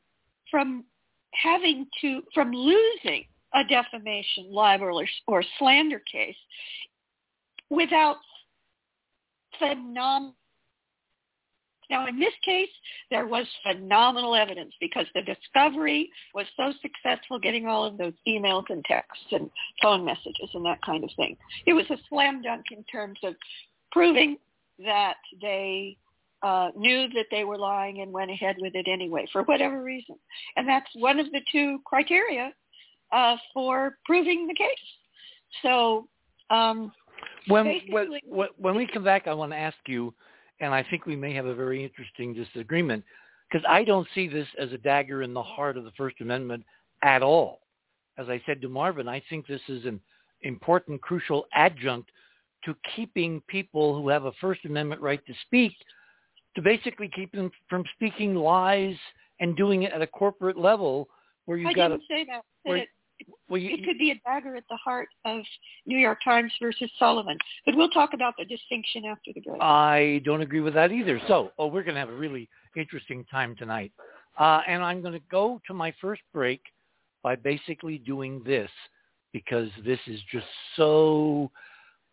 from 0.50 0.84
having 1.32 1.86
to 2.00 2.22
from 2.34 2.52
losing 2.52 3.24
a 3.54 3.64
defamation, 3.64 4.50
libel, 4.50 5.00
or, 5.00 5.06
or 5.26 5.44
slander 5.58 6.00
case 6.10 6.36
without 7.70 8.16
phenomenal. 9.58 10.34
Now, 11.90 12.06
in 12.06 12.18
this 12.18 12.32
case, 12.42 12.70
there 13.10 13.26
was 13.26 13.46
phenomenal 13.62 14.34
evidence 14.34 14.72
because 14.80 15.04
the 15.14 15.20
discovery 15.22 16.10
was 16.34 16.46
so 16.56 16.72
successful 16.80 17.38
getting 17.38 17.66
all 17.66 17.84
of 17.84 17.98
those 17.98 18.14
emails 18.26 18.64
and 18.70 18.82
texts 18.86 19.26
and 19.30 19.50
phone 19.82 20.02
messages 20.02 20.48
and 20.54 20.64
that 20.64 20.80
kind 20.82 21.04
of 21.04 21.10
thing. 21.16 21.36
It 21.66 21.74
was 21.74 21.84
a 21.90 21.98
slam 22.08 22.40
dunk 22.40 22.66
in 22.70 22.82
terms 22.84 23.18
of 23.22 23.34
proving 23.90 24.38
that 24.78 25.16
they 25.42 25.98
uh, 26.42 26.70
knew 26.76 27.08
that 27.10 27.26
they 27.30 27.44
were 27.44 27.58
lying 27.58 28.00
and 28.00 28.10
went 28.10 28.30
ahead 28.30 28.56
with 28.58 28.74
it 28.74 28.88
anyway 28.88 29.26
for 29.30 29.42
whatever 29.42 29.82
reason. 29.82 30.16
And 30.56 30.66
that's 30.66 30.88
one 30.94 31.20
of 31.20 31.30
the 31.30 31.40
two 31.50 31.78
criteria 31.84 32.52
uh, 33.12 33.36
for 33.52 33.98
proving 34.06 34.46
the 34.46 34.54
case. 34.54 34.68
So 35.62 36.08
um, 36.50 36.92
when, 37.48 37.80
when 38.28 38.48
when 38.58 38.74
we 38.76 38.86
come 38.86 39.04
back, 39.04 39.26
I 39.26 39.34
want 39.34 39.52
to 39.52 39.58
ask 39.58 39.76
you, 39.86 40.14
and 40.60 40.72
I 40.72 40.84
think 40.88 41.06
we 41.06 41.16
may 41.16 41.34
have 41.34 41.46
a 41.46 41.54
very 41.54 41.82
interesting 41.82 42.34
disagreement 42.34 43.04
because 43.50 43.64
I 43.68 43.84
don't 43.84 44.08
see 44.14 44.28
this 44.28 44.46
as 44.58 44.72
a 44.72 44.78
dagger 44.78 45.22
in 45.22 45.34
the 45.34 45.42
heart 45.42 45.76
of 45.76 45.84
the 45.84 45.90
First 45.92 46.20
Amendment 46.20 46.64
at 47.02 47.22
all. 47.22 47.60
As 48.18 48.28
I 48.28 48.40
said 48.46 48.60
to 48.62 48.68
Marvin, 48.68 49.08
I 49.08 49.22
think 49.28 49.46
this 49.46 49.60
is 49.68 49.84
an 49.84 50.00
important, 50.42 51.00
crucial 51.02 51.46
adjunct 51.54 52.10
to 52.64 52.76
keeping 52.94 53.42
people 53.48 54.00
who 54.00 54.08
have 54.08 54.24
a 54.24 54.32
First 54.40 54.64
Amendment 54.64 55.00
right 55.00 55.24
to 55.26 55.34
speak, 55.46 55.72
to 56.54 56.62
basically 56.62 57.10
keep 57.14 57.32
them 57.32 57.50
from 57.68 57.84
speaking 57.94 58.34
lies 58.34 58.96
and 59.40 59.56
doing 59.56 59.82
it 59.82 59.92
at 59.92 60.02
a 60.02 60.06
corporate 60.06 60.56
level 60.56 61.08
where 61.46 61.58
you've 61.58 61.68
I 61.68 61.72
got 61.72 61.88
didn't 61.88 62.02
say 62.08 62.24
that. 62.26 62.42
Where, 62.62 62.84
well, 63.48 63.60
you, 63.60 63.74
it 63.74 63.84
could 63.84 63.98
be 63.98 64.10
a 64.10 64.20
dagger 64.24 64.56
at 64.56 64.64
the 64.70 64.76
heart 64.76 65.08
of 65.24 65.42
New 65.86 65.98
York 65.98 66.18
Times 66.24 66.52
versus 66.60 66.90
Sullivan. 66.98 67.38
But 67.66 67.76
we'll 67.76 67.90
talk 67.90 68.14
about 68.14 68.34
the 68.38 68.44
distinction 68.44 69.04
after 69.04 69.32
the 69.34 69.40
break. 69.40 69.60
I 69.60 70.22
don't 70.24 70.40
agree 70.40 70.60
with 70.60 70.74
that 70.74 70.92
either. 70.92 71.20
So, 71.28 71.52
oh, 71.58 71.66
we're 71.66 71.82
going 71.82 71.94
to 71.94 72.00
have 72.00 72.08
a 72.08 72.16
really 72.16 72.48
interesting 72.76 73.24
time 73.30 73.56
tonight. 73.56 73.92
Uh, 74.38 74.60
and 74.66 74.82
I'm 74.82 75.02
going 75.02 75.14
to 75.14 75.24
go 75.30 75.60
to 75.66 75.74
my 75.74 75.92
first 76.00 76.22
break 76.32 76.60
by 77.22 77.36
basically 77.36 77.98
doing 77.98 78.42
this 78.44 78.70
because 79.32 79.68
this 79.84 79.98
is 80.06 80.20
just 80.30 80.46
so 80.76 81.50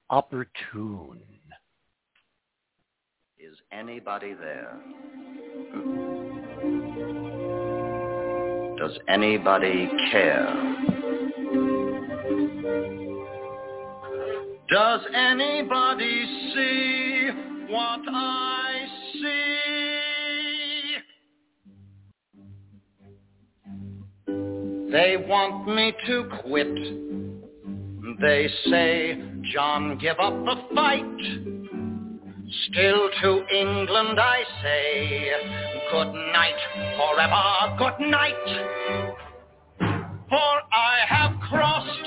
opportune. 0.09 1.21
Is 3.37 3.55
anybody 3.71 4.33
there? 4.33 4.77
Does 8.77 8.97
anybody 9.07 9.89
care? 10.11 10.88
Does 14.69 15.01
anybody 15.15 16.25
see 16.53 17.29
what 17.69 18.01
I 18.07 18.85
see? 19.13 19.69
They 24.91 25.17
want 25.17 25.67
me 25.67 25.93
to 26.07 26.29
quit. 26.41 26.73
They 28.19 28.49
say, 28.65 29.21
John, 29.53 29.97
give 29.97 30.19
up 30.19 30.33
the 30.43 30.55
fight. 30.75 31.19
Still 32.67 33.09
to 33.21 33.45
England 33.55 34.19
I 34.19 34.43
say, 34.61 35.31
good 35.91 36.11
night 36.11 36.59
forever, 36.97 37.75
good 37.77 37.99
night. 38.09 38.33
For 40.29 40.61
I 40.71 41.05
have 41.07 41.39
crossed 41.49 41.98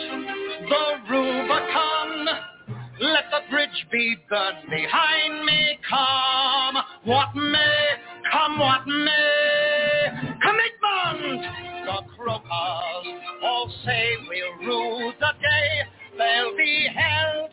bridge 3.53 3.87
be 3.93 4.17
burned 4.31 4.71
behind 4.71 5.45
me. 5.45 5.79
Come 5.88 6.77
what 7.05 7.37
may, 7.37 7.87
come 8.33 8.59
what 8.59 8.87
may. 8.87 10.09
Commitment! 10.41 11.43
The 11.85 11.99
crocus 12.17 13.07
all 13.45 13.71
say 13.85 14.17
we'll 14.27 14.57
the 15.21 15.33
day. 15.43 15.83
They'll 16.17 16.57
be 16.57 16.88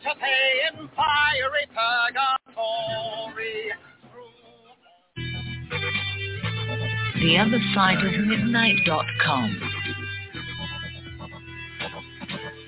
to 0.02 0.14
pay 0.18 0.80
in 0.80 0.88
fiery 0.96 1.66
purgatory. 1.76 3.60
The 7.20 7.36
other 7.36 7.60
side 7.74 8.02
of 8.02 8.26
midnight.com. 8.26 9.79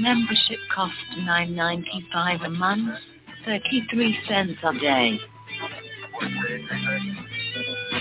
Membership 0.00 0.58
costs 0.72 0.96
$9.95 1.18 2.46
a 2.46 2.50
month, 2.50 2.98
33 3.44 4.18
cents 4.28 4.58
a 4.62 4.72
day. 4.78 5.18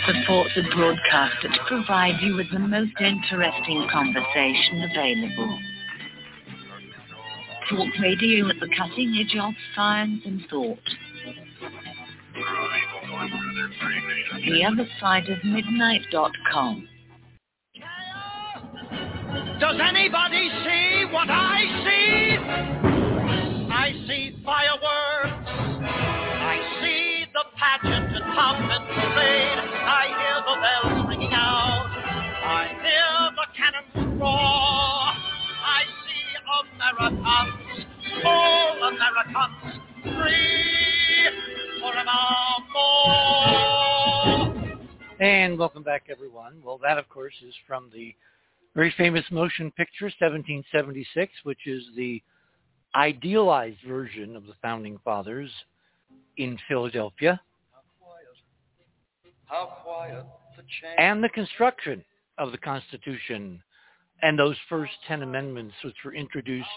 Support 0.06 0.48
the 0.56 0.64
broadcaster 0.76 1.50
to 1.50 1.60
provide 1.68 2.22
you 2.22 2.36
with 2.36 2.52
the 2.52 2.60
most 2.60 2.94
interesting 3.00 3.88
conversation 3.92 4.84
available. 4.92 5.60
Talk 7.70 7.88
radio 8.00 8.48
at 8.50 8.60
the 8.60 8.70
cutting 8.78 9.18
edge 9.20 9.38
of 9.40 9.54
science 9.76 10.22
and 10.26 10.46
thought. 10.50 10.80
The 14.46 14.64
other 14.64 14.88
side 15.00 15.30
of 15.30 15.44
midnight.com. 15.44 16.88
Does 19.60 19.80
anybody 19.82 20.50
see 20.64 21.06
what 21.12 21.30
I 21.32 21.66
see? 21.84 22.38
I 23.74 23.92
see 24.08 24.38
fireworks. 24.46 25.50
I 25.50 26.62
see 26.80 27.26
the 27.34 27.44
pageant 27.58 28.16
and 28.16 28.24
and 28.24 28.86
parade. 28.86 29.58
I 29.82 30.14
hear 30.14 30.38
the 30.46 30.56
bells 30.62 31.08
ringing 31.10 31.34
out. 31.34 31.90
I 31.90 32.70
hear 32.84 33.32
the 33.34 33.48
cannons 33.58 34.22
roar. 34.22 35.10
I 35.66 35.90
see 36.06 36.38
Americans, 36.78 37.86
all 38.24 38.78
Americans, 38.94 39.82
free 40.04 41.34
forevermore. 41.82 42.28
And 45.20 45.58
welcome 45.58 45.82
back, 45.82 46.10
everyone. 46.12 46.62
Well, 46.64 46.78
that, 46.84 47.00
of 47.00 47.10
course, 47.10 47.34
is 47.44 47.56
from 47.66 47.90
the 47.92 48.14
very 48.78 48.94
famous 48.96 49.26
motion 49.32 49.72
picture, 49.72 50.06
1776, 50.06 51.34
which 51.42 51.66
is 51.66 51.84
the 51.96 52.22
idealized 52.94 53.80
version 53.88 54.36
of 54.36 54.46
the 54.46 54.54
Founding 54.62 55.00
Fathers 55.04 55.50
in 56.38 56.60
Philadelphia. 56.68 57.42
How 59.46 59.80
quiet 59.84 60.24
the 60.56 60.62
change. 60.62 60.96
And 61.00 61.24
the 61.24 61.30
construction 61.30 62.06
of 62.38 62.52
the 62.52 62.60
Constitution 62.60 63.64
and 64.22 64.38
those 64.38 64.56
first 64.70 64.92
10 65.08 65.24
amendments 65.24 65.74
which 65.84 65.96
were 66.06 66.14
introduced 66.14 66.68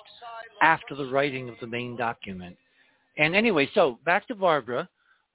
after 0.63 0.95
the 0.95 1.05
writing 1.05 1.51
of 1.51 1.57
the 1.61 1.67
main 1.67 1.97
document. 1.97 2.57
And 3.19 3.37
anyway, 3.37 3.69
so 3.75 3.99
back 4.07 4.27
to 4.29 4.35
Barbara. 4.35 4.89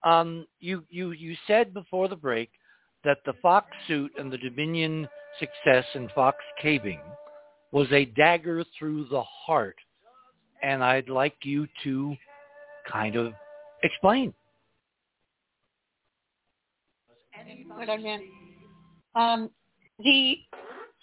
Um, 0.03 0.47
you, 0.59 0.83
you, 0.89 1.11
you 1.11 1.35
said 1.45 1.75
before 1.75 2.07
the 2.07 2.15
break 2.15 2.49
that 3.05 3.19
the 3.25 3.33
Fox 3.41 3.67
suit 3.87 4.11
and 4.17 4.31
the 4.31 4.37
Dominion 4.37 5.07
success 5.39 5.85
in 5.93 6.09
Fox 6.09 6.37
Caving 6.61 6.99
was 7.71 7.87
a 7.91 8.05
dagger 8.05 8.65
through 8.77 9.05
the 9.05 9.23
heart. 9.23 9.77
And 10.63 10.83
I'd 10.83 11.09
like 11.09 11.35
you 11.43 11.67
to 11.83 12.15
kind 12.91 13.15
of 13.15 13.33
explain. 13.83 14.33
Um, 19.15 19.49
the 19.99 20.37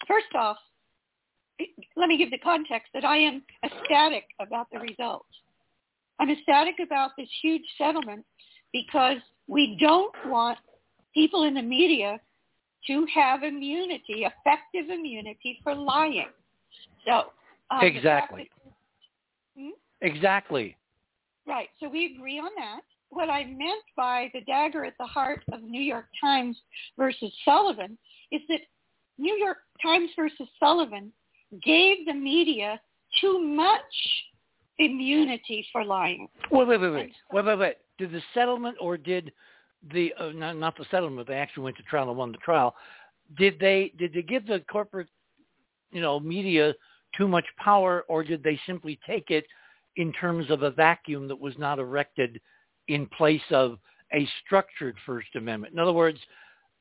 first 0.07 0.35
off, 0.35 0.57
let 1.95 2.09
me 2.09 2.17
give 2.17 2.31
the 2.31 2.39
context 2.39 2.89
that 2.93 3.05
I 3.05 3.17
am 3.17 3.43
ecstatic 3.63 4.25
about 4.39 4.67
the 4.71 4.79
results. 4.79 5.29
I'm 6.19 6.29
ecstatic 6.29 6.75
about 6.83 7.11
this 7.17 7.29
huge 7.41 7.63
settlement 7.77 8.25
because 8.71 9.17
we 9.47 9.77
don't 9.79 10.13
want 10.25 10.57
people 11.13 11.43
in 11.43 11.53
the 11.53 11.61
media 11.61 12.19
to 12.87 13.05
have 13.13 13.43
immunity, 13.43 14.25
effective 14.25 14.89
immunity 14.89 15.59
for 15.63 15.73
lying. 15.73 16.27
So 17.05 17.31
um, 17.71 17.83
exactly. 17.83 18.49
That, 18.65 19.61
hmm? 19.61 19.69
Exactly. 20.01 20.75
Right. 21.47 21.69
So 21.79 21.89
we 21.89 22.13
agree 22.15 22.39
on 22.39 22.51
that. 22.57 22.81
What 23.09 23.29
I 23.29 23.45
meant 23.45 23.83
by 23.95 24.29
the 24.33 24.41
dagger 24.41 24.85
at 24.85 24.93
the 24.99 25.05
heart 25.05 25.43
of 25.51 25.61
New 25.61 25.81
York 25.81 26.07
Times 26.19 26.57
versus 26.97 27.31
Sullivan 27.45 27.97
is 28.31 28.41
that 28.49 28.61
New 29.17 29.35
York 29.35 29.57
Times 29.81 30.09
versus 30.15 30.47
Sullivan 30.59 31.11
gave 31.63 32.05
the 32.07 32.13
media 32.13 32.81
too 33.21 33.39
much 33.39 33.81
immunity 34.79 35.65
for 35.71 35.85
lying. 35.85 36.27
Wait, 36.49 36.67
wait, 36.67 36.81
wait, 36.81 36.89
wait, 36.89 37.11
wait, 37.31 37.45
wait, 37.45 37.59
wait. 37.59 37.75
Did 37.99 38.11
the 38.11 38.21
settlement 38.33 38.75
or 38.81 38.97
did 38.97 39.31
the 39.91 40.13
uh, 40.19 40.29
not, 40.29 40.57
not 40.57 40.77
the 40.77 40.85
settlement. 40.89 41.27
They 41.27 41.35
actually 41.35 41.63
went 41.63 41.77
to 41.77 41.83
trial 41.83 42.09
and 42.09 42.17
won 42.17 42.31
the 42.31 42.37
trial. 42.39 42.75
Did 43.37 43.59
they 43.59 43.91
did 43.97 44.13
they 44.13 44.21
give 44.21 44.47
the 44.47 44.59
corporate, 44.71 45.07
you 45.91 46.01
know, 46.01 46.19
media 46.19 46.73
too 47.17 47.27
much 47.27 47.45
power, 47.57 48.05
or 48.07 48.23
did 48.23 48.43
they 48.43 48.59
simply 48.65 48.99
take 49.05 49.29
it 49.29 49.45
in 49.97 50.11
terms 50.13 50.49
of 50.49 50.63
a 50.63 50.71
vacuum 50.71 51.27
that 51.27 51.39
was 51.39 51.53
not 51.57 51.79
erected 51.79 52.39
in 52.87 53.05
place 53.07 53.41
of 53.51 53.77
a 54.13 54.27
structured 54.45 54.95
First 55.05 55.35
Amendment? 55.35 55.73
In 55.73 55.79
other 55.79 55.93
words, 55.93 56.19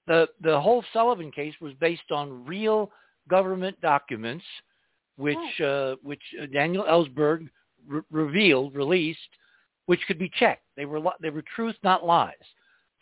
the 0.07 0.29
the 0.41 0.61
whole 0.61 0.85
Sullivan 0.93 1.31
case 1.31 1.55
was 1.61 1.73
based 1.75 2.11
on 2.11 2.45
real 2.45 2.91
government 3.29 3.81
documents, 3.81 4.45
which 5.17 5.61
uh, 5.61 5.97
which 6.03 6.23
Daniel 6.53 6.85
Ellsberg 6.85 7.49
re- 7.87 8.03
revealed, 8.11 8.75
released, 8.75 9.19
which 9.87 10.01
could 10.07 10.19
be 10.19 10.31
checked. 10.39 10.65
They 10.77 10.85
were 10.85 11.01
they 11.21 11.31
were 11.31 11.45
truth, 11.55 11.77
not 11.83 12.05
lies. 12.05 12.35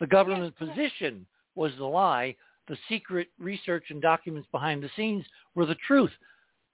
The 0.01 0.07
government 0.07 0.57
position 0.57 1.25
was 1.55 1.71
the 1.77 1.85
lie. 1.85 2.35
The 2.67 2.75
secret 2.89 3.27
research 3.39 3.85
and 3.89 4.01
documents 4.01 4.47
behind 4.51 4.83
the 4.83 4.89
scenes 4.95 5.23
were 5.55 5.67
the 5.67 5.77
truth. 5.87 6.11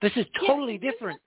This 0.02 0.14
is 0.16 0.26
totally 0.48 0.78
different. 0.78 1.20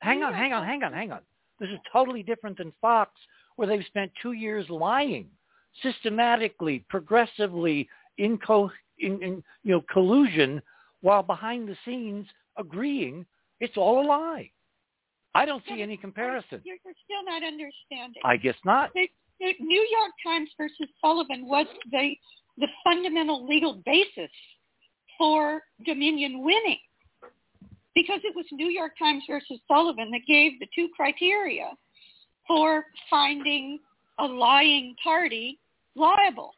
Hang 0.00 0.24
on, 0.24 0.34
hang 0.34 0.52
on, 0.52 0.66
hang 0.66 0.82
on, 0.82 0.92
hang 0.92 1.12
on. 1.12 1.20
This 1.60 1.70
is 1.70 1.78
totally 1.92 2.24
different 2.24 2.58
than 2.58 2.72
Fox, 2.80 3.12
where 3.54 3.68
they've 3.68 3.84
spent 3.86 4.10
two 4.20 4.32
years 4.32 4.68
lying 4.68 5.28
systematically, 5.82 6.84
progressively, 6.88 7.88
in, 8.18 8.36
co- 8.38 8.70
in, 8.98 9.22
in 9.22 9.44
you 9.62 9.72
know 9.72 9.84
collusion, 9.92 10.60
while 11.02 11.22
behind 11.22 11.68
the 11.68 11.76
scenes 11.84 12.26
agreeing 12.58 13.24
it's 13.60 13.76
all 13.76 14.04
a 14.04 14.06
lie. 14.06 14.50
I 15.36 15.44
don't 15.44 15.62
see 15.68 15.82
any 15.82 15.96
comparison. 15.96 16.60
You're, 16.64 16.76
you're 16.84 16.94
still 17.04 17.24
not 17.24 17.42
understanding. 17.42 18.22
I 18.24 18.36
guess 18.36 18.56
not. 18.64 18.90
New 19.40 19.86
York 19.90 20.12
Times 20.24 20.50
versus 20.56 20.88
Sullivan 21.00 21.46
was 21.46 21.66
the 21.90 22.14
the 22.56 22.68
fundamental 22.84 23.46
legal 23.46 23.82
basis 23.84 24.30
for 25.18 25.62
Dominion 25.84 26.44
winning 26.44 26.78
because 27.94 28.20
it 28.24 28.34
was 28.34 28.46
New 28.52 28.68
York 28.68 28.92
Times 28.98 29.24
versus 29.28 29.58
Sullivan 29.68 30.10
that 30.10 30.20
gave 30.26 30.58
the 30.60 30.66
two 30.74 30.88
criteria 30.94 31.70
for 32.46 32.84
finding 33.08 33.78
a 34.18 34.24
lying 34.24 34.94
party 35.02 35.58
liable 35.96 36.52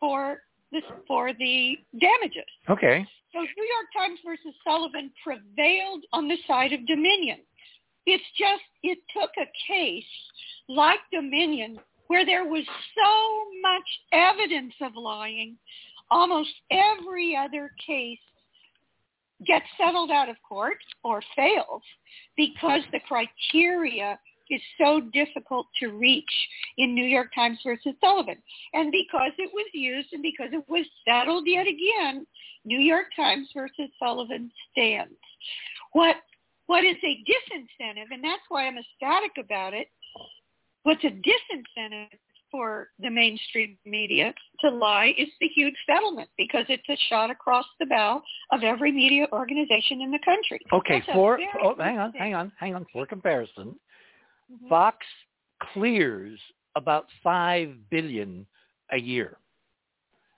for 0.00 0.38
this 0.72 0.82
for 1.06 1.32
the 1.32 1.76
damages. 2.00 2.48
Okay. 2.68 3.06
So 3.32 3.40
New 3.40 3.46
York 3.46 3.86
Times 3.96 4.18
versus 4.24 4.54
Sullivan 4.64 5.10
prevailed 5.22 6.04
on 6.12 6.28
the 6.28 6.36
side 6.46 6.72
of 6.72 6.86
Dominion. 6.86 7.38
It's 8.06 8.24
just 8.38 8.62
it 8.82 8.98
took 9.12 9.30
a 9.38 9.46
case 9.66 10.04
like 10.68 11.00
Dominion 11.12 11.78
where 12.08 12.26
there 12.26 12.44
was 12.44 12.64
so 12.94 13.60
much 13.62 13.82
evidence 14.12 14.74
of 14.82 14.96
lying, 14.96 15.56
almost 16.10 16.50
every 16.70 17.36
other 17.36 17.70
case 17.86 18.18
gets 19.46 19.66
settled 19.78 20.10
out 20.10 20.28
of 20.28 20.36
court 20.46 20.78
or 21.04 21.22
fails 21.36 21.82
because 22.36 22.80
the 22.92 23.00
criteria 23.06 24.18
is 24.50 24.60
so 24.80 25.00
difficult 25.12 25.66
to 25.78 25.88
reach 25.88 26.24
in 26.78 26.94
New 26.94 27.04
York 27.04 27.28
Times 27.34 27.58
versus 27.64 27.94
Sullivan. 28.00 28.38
And 28.72 28.90
because 28.90 29.32
it 29.38 29.50
was 29.52 29.66
used 29.74 30.08
and 30.12 30.22
because 30.22 30.48
it 30.52 30.64
was 30.68 30.86
settled 31.06 31.44
yet 31.46 31.66
again, 31.66 32.26
New 32.64 32.80
York 32.80 33.06
Times 33.14 33.48
versus 33.54 33.90
Sullivan 33.98 34.50
stands. 34.72 35.14
What 35.92 36.16
what 36.66 36.84
is 36.84 36.96
a 37.02 37.24
disincentive, 37.24 38.08
and 38.10 38.22
that's 38.22 38.42
why 38.50 38.66
I'm 38.66 38.76
ecstatic 38.76 39.42
about 39.42 39.72
it, 39.72 39.88
what's 40.82 41.04
a 41.04 41.08
disincentive 41.08 42.08
for 42.50 42.88
the 42.98 43.10
mainstream 43.10 43.76
media 43.84 44.32
to 44.60 44.70
lie 44.70 45.14
is 45.18 45.28
the 45.40 45.48
huge 45.48 45.74
settlement 45.86 46.28
because 46.36 46.64
it's 46.68 46.88
a 46.88 46.96
shot 47.08 47.30
across 47.30 47.66
the 47.78 47.86
bow 47.86 48.22
of 48.52 48.62
every 48.62 48.90
media 48.90 49.26
organization 49.32 50.00
in 50.00 50.10
the 50.10 50.18
country. 50.24 50.60
Okay, 50.72 51.02
for, 51.12 51.38
oh, 51.62 51.74
hang 51.78 51.98
on, 51.98 52.12
hang 52.12 52.34
on, 52.34 52.52
hang 52.58 52.74
on. 52.74 52.86
For 52.92 53.06
comparison, 53.06 53.74
mm-hmm. 54.50 54.68
Fox 54.68 54.98
clears 55.74 56.38
about 56.76 57.06
five 57.22 57.74
billion 57.90 58.46
a 58.92 58.98
year. 58.98 59.36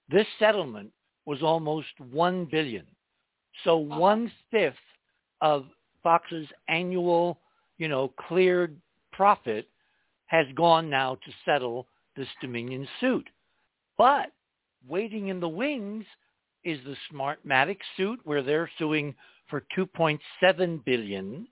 This 0.09 0.27
settlement 0.39 0.91
was 1.27 1.43
almost 1.43 1.89
one 2.11 2.47
billion. 2.51 2.87
So 3.65 3.77
one 3.77 4.33
fifth 4.51 4.75
of 5.41 5.67
Fox's 6.03 6.49
annual, 6.69 7.39
you 7.79 7.89
know, 7.89 8.13
cleared 8.29 8.77
profit 9.13 9.69
has 10.31 10.47
gone 10.55 10.89
now 10.89 11.17
to 11.17 11.33
settle 11.45 11.89
this 12.17 12.29
Dominion 12.41 12.87
suit. 13.01 13.29
But 13.99 14.31
waiting 14.89 15.27
in 15.27 15.41
the 15.41 15.49
wings 15.49 16.05
is 16.63 16.79
the 16.85 16.95
Smartmatic 17.13 17.79
suit 17.97 18.21
where 18.23 18.41
they're 18.41 18.71
suing 18.79 19.13
for 19.49 19.65
2.7 19.77 20.85
billion. 20.85 21.49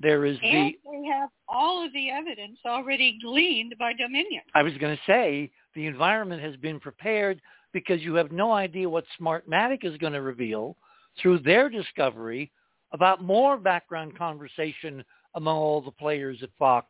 There 0.00 0.24
is 0.24 0.38
and 0.42 0.74
the 0.74 0.78
they 0.84 1.08
have 1.08 1.28
all 1.48 1.86
of 1.86 1.92
the 1.92 2.10
evidence 2.10 2.58
already 2.66 3.16
gleaned 3.22 3.76
by 3.78 3.92
Dominion. 3.92 4.42
I 4.56 4.64
was 4.64 4.76
going 4.78 4.96
to 4.96 5.02
say 5.06 5.52
the 5.76 5.86
environment 5.86 6.42
has 6.42 6.56
been 6.56 6.80
prepared 6.80 7.40
because 7.72 8.00
you 8.00 8.14
have 8.14 8.32
no 8.32 8.50
idea 8.50 8.90
what 8.90 9.04
Smartmatic 9.20 9.84
is 9.84 9.96
going 9.98 10.14
to 10.14 10.22
reveal 10.22 10.76
through 11.22 11.38
their 11.40 11.68
discovery 11.68 12.50
about 12.90 13.22
more 13.22 13.56
background 13.56 14.18
conversation 14.18 15.04
among 15.36 15.56
all 15.56 15.80
the 15.80 15.92
players 15.92 16.38
at 16.42 16.50
Fox 16.58 16.88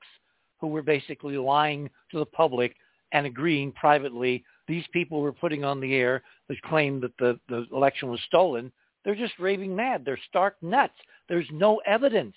who 0.61 0.68
were 0.68 0.82
basically 0.82 1.36
lying 1.36 1.90
to 2.11 2.18
the 2.18 2.26
public 2.26 2.76
and 3.12 3.26
agreeing 3.26 3.72
privately 3.72 4.44
these 4.68 4.84
people 4.92 5.20
were 5.20 5.32
putting 5.32 5.64
on 5.64 5.80
the 5.80 5.94
air 5.94 6.22
that 6.48 6.62
claimed 6.62 7.02
that 7.02 7.16
the, 7.18 7.38
the 7.48 7.66
election 7.72 8.08
was 8.08 8.20
stolen. 8.26 8.70
They're 9.04 9.16
just 9.16 9.38
raving 9.38 9.74
mad. 9.74 10.04
They're 10.04 10.18
stark 10.28 10.56
nuts. 10.62 10.94
There's 11.28 11.48
no 11.50 11.80
evidence. 11.86 12.36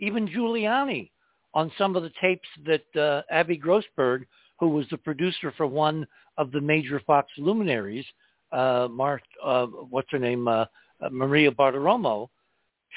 Even 0.00 0.26
Giuliani 0.26 1.10
on 1.52 1.70
some 1.76 1.94
of 1.94 2.02
the 2.02 2.12
tapes 2.20 2.48
that 2.64 2.96
uh, 2.96 3.22
Abby 3.30 3.58
Grossberg, 3.58 4.24
who 4.58 4.68
was 4.68 4.86
the 4.90 4.96
producer 4.96 5.52
for 5.56 5.66
one 5.66 6.06
of 6.38 6.52
the 6.52 6.60
major 6.60 7.00
Fox 7.06 7.30
luminaries, 7.36 8.06
uh, 8.50 8.88
Mar- 8.90 9.20
uh, 9.44 9.66
what's 9.66 10.10
her 10.10 10.18
name, 10.18 10.48
uh, 10.48 10.64
Maria 11.10 11.50
Bartiromo, 11.50 12.28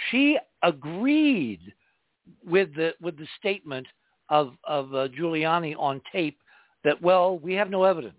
she 0.10 0.38
agreed 0.64 1.74
with 2.46 2.74
the 2.76 2.94
with 3.02 3.18
the 3.18 3.28
statement 3.40 3.88
of 4.30 4.54
of 4.64 4.94
uh, 4.94 5.08
Giuliani 5.10 5.76
on 5.78 6.02
tape 6.12 6.40
that 6.84 7.02
well 7.02 7.40
we 7.40 7.54
have 7.54 7.70
no 7.70 7.84
evidence. 7.84 8.16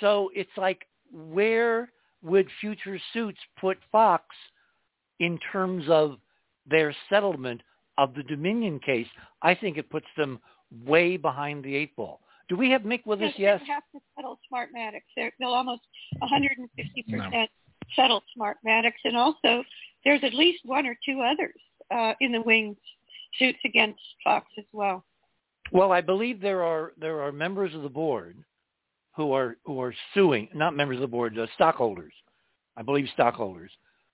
So 0.00 0.30
it's 0.34 0.50
like 0.56 0.86
where 1.12 1.90
would 2.22 2.48
future 2.60 2.98
suits 3.12 3.38
put 3.60 3.78
Fox 3.90 4.24
in 5.20 5.38
terms 5.52 5.84
of 5.88 6.18
their 6.66 6.94
settlement 7.08 7.62
of 7.96 8.14
the 8.14 8.22
Dominion 8.22 8.80
case? 8.80 9.06
I 9.42 9.54
think 9.54 9.78
it 9.78 9.90
puts 9.90 10.06
them 10.16 10.38
way 10.84 11.16
behind 11.16 11.64
the 11.64 11.74
eight 11.74 11.96
ball. 11.96 12.20
Do 12.48 12.56
we 12.56 12.70
have 12.70 12.82
Mick 12.82 13.04
with 13.04 13.20
yes, 13.20 13.30
us? 13.30 13.38
Yes. 13.38 13.60
They 13.66 13.72
have 13.72 13.82
to 13.94 14.00
settle 14.16 14.38
Smartmatics. 14.52 15.02
They're, 15.16 15.32
they'll 15.38 15.50
almost 15.50 15.82
150 16.18 17.02
percent 17.02 17.32
no. 17.32 17.46
settle 17.94 18.22
Smartmatics, 18.36 19.00
and 19.04 19.16
also 19.16 19.62
there's 20.04 20.24
at 20.24 20.34
least 20.34 20.60
one 20.64 20.86
or 20.86 20.96
two 21.04 21.20
others 21.20 21.60
uh, 21.94 22.14
in 22.20 22.32
the 22.32 22.40
wings 22.40 22.76
suits 23.38 23.58
against 23.64 24.00
Fox 24.24 24.46
as 24.58 24.64
well. 24.72 25.04
Well, 25.72 25.92
I 25.92 26.00
believe 26.00 26.40
there 26.40 26.62
are 26.62 26.92
there 26.98 27.20
are 27.20 27.32
members 27.32 27.74
of 27.74 27.82
the 27.82 27.88
board 27.88 28.36
who 29.16 29.32
are 29.32 29.56
who 29.64 29.80
are 29.80 29.94
suing, 30.14 30.48
not 30.54 30.76
members 30.76 30.96
of 30.96 31.02
the 31.02 31.08
board, 31.08 31.38
uh, 31.38 31.46
stockholders. 31.54 32.12
I 32.76 32.82
believe 32.82 33.08
stockholders 33.12 33.70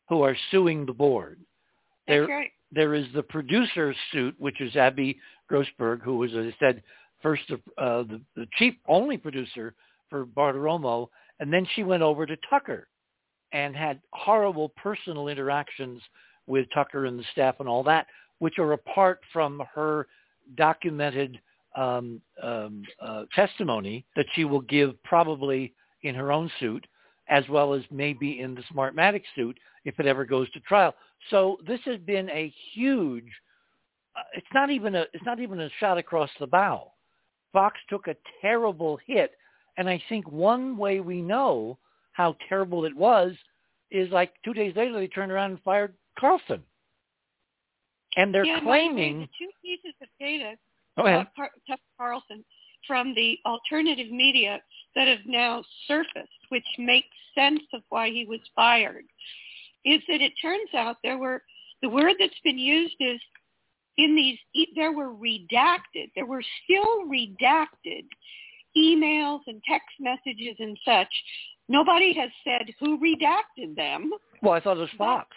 who 0.09 0.23
are 0.23 0.37
suing 0.51 0.87
the 0.87 0.93
board. 0.93 1.39
That's 2.07 2.19
there, 2.19 2.27
right. 2.27 2.51
There 2.73 2.95
is 2.95 3.07
the 3.15 3.23
producer 3.23 3.95
suit, 4.11 4.35
which 4.39 4.61
is 4.61 4.75
Abby 4.75 5.19
Grossberg, 5.51 6.03
who 6.03 6.17
was, 6.17 6.33
as 6.33 6.47
I 6.47 6.57
said, 6.59 6.83
first 7.23 7.43
uh, 7.51 8.03
the, 8.03 8.21
the 8.35 8.47
chief 8.59 8.75
only 8.89 9.17
producer 9.17 9.75
for 10.11 10.27
Bartiromo, 10.27 11.09
and 11.41 11.53
then 11.53 11.67
she 11.75 11.83
went 11.83 12.03
over 12.03 12.27
to 12.27 12.37
Tucker 12.51 12.89
and 13.53 13.77
had 13.77 14.01
horrible 14.12 14.71
personal 14.71 15.29
interactions 15.29 16.03
with 16.47 16.67
Tucker 16.75 17.07
and 17.07 17.19
the 17.19 17.25
staff 17.33 17.57
and 17.61 17.69
all 17.69 17.83
that, 17.85 18.07
which 18.45 18.59
are 18.59 18.72
apart 18.72 19.20
from 19.32 19.62
her 19.74 20.07
documented 20.59 21.40
um, 21.76 22.20
um, 22.42 22.82
uh, 23.01 23.24
testimony 23.34 24.05
that 24.16 24.26
she 24.34 24.45
will 24.45 24.61
give 24.61 25.03
probably 25.03 25.72
in 26.03 26.14
her 26.14 26.30
own 26.30 26.51
suit, 26.61 26.86
as 27.30 27.49
well 27.49 27.72
as 27.72 27.80
maybe 27.90 28.40
in 28.40 28.55
the 28.55 28.62
Smartmatic 28.70 29.22
suit 29.34 29.59
if 29.86 29.99
it 29.99 30.05
ever 30.05 30.26
goes 30.26 30.51
to 30.51 30.61
trial. 30.61 30.95
So 31.30 31.57
this 31.66 31.80
has 31.86 31.99
been 32.01 32.28
a 32.28 32.53
huge. 32.74 33.32
Uh, 34.14 34.24
it's 34.34 34.47
not 34.53 34.68
even 34.68 34.95
a. 34.95 35.07
It's 35.14 35.24
not 35.24 35.40
even 35.40 35.61
a 35.62 35.70
shot 35.80 35.97
across 35.97 36.28
the 36.38 36.47
bow. 36.47 36.92
Fox 37.51 37.78
took 37.88 38.09
a 38.09 38.16
terrible 38.42 38.99
hit, 39.07 39.30
and 39.78 39.88
I 39.88 40.03
think 40.11 40.30
one 40.30 40.76
way 40.76 41.01
we 41.01 41.22
know 41.22 41.78
how 42.12 42.36
terrible 42.47 42.84
it 42.84 42.95
was 42.95 43.32
is 43.90 44.11
like 44.11 44.34
two 44.45 44.53
days 44.53 44.76
later 44.76 44.92
they 44.92 45.07
turned 45.07 45.32
around 45.32 45.53
and 45.53 45.62
fired 45.62 45.95
Carlson. 46.18 46.62
And 48.17 48.33
they're 48.33 48.45
yeah, 48.45 48.61
claiming 48.61 49.21
the 49.21 49.29
two 49.39 49.51
pieces 49.62 49.95
of 50.01 50.09
data 50.21 50.55
Go 50.97 51.07
ahead. 51.07 51.27
Uh, 51.39 51.47
Tucker 51.69 51.83
Carlson 51.99 52.45
from 52.87 53.15
the 53.15 53.39
alternative 53.47 54.11
media 54.11 54.61
that 54.95 55.09
have 55.09 55.27
now 55.27 55.65
surfaced, 55.89 56.29
which 56.51 56.67
makes 56.79 57.09
sense 57.35 57.62
of 57.73 57.83
why 57.89 58.09
he 58.11 58.27
was 58.27 58.41
fired, 58.55 59.05
is 59.85 60.01
that 60.09 60.21
it 60.21 60.33
turns 60.41 60.69
out 60.75 60.97
there 61.03 61.19
were 61.19 61.43
the 61.83 61.89
word 61.89 62.15
that's 62.19 62.39
been 62.45 62.59
used 62.59 62.97
is 63.01 63.21
in 63.97 64.15
these 64.17 64.39
there 64.75 64.93
were 64.93 65.11
redacted 65.11 66.11
there 66.15 66.27
were 66.27 66.43
still 66.65 67.07
redacted 67.07 68.05
emails 68.77 69.41
and 69.47 69.62
text 69.69 69.89
messages 70.01 70.57
and 70.59 70.79
such. 70.85 71.09
Nobody 71.69 72.12
has 72.15 72.31
said 72.45 72.75
who 72.81 72.99
redacted 72.99 73.77
them. 73.77 74.11
Well 74.43 74.53
i 74.53 74.61
thought 74.61 74.77
it 74.77 74.81
was 74.81 74.91
fox 74.99 75.29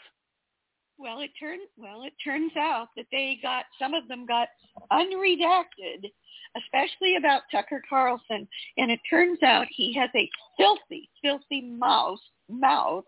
well, 0.97 1.19
it 1.21 1.31
turned 1.39 1.61
well. 1.77 2.03
It 2.03 2.13
turns 2.23 2.51
out 2.57 2.89
that 2.95 3.05
they 3.11 3.39
got 3.41 3.65
some 3.79 3.93
of 3.93 4.07
them 4.07 4.25
got 4.25 4.47
unredacted, 4.91 6.11
especially 6.57 7.17
about 7.17 7.43
Tucker 7.51 7.81
Carlson. 7.87 8.47
And 8.77 8.91
it 8.91 8.99
turns 9.09 9.41
out 9.43 9.67
he 9.69 9.93
has 9.93 10.09
a 10.15 10.29
filthy, 10.57 11.09
filthy 11.21 11.61
mouth, 11.61 12.19
mouth, 12.49 13.05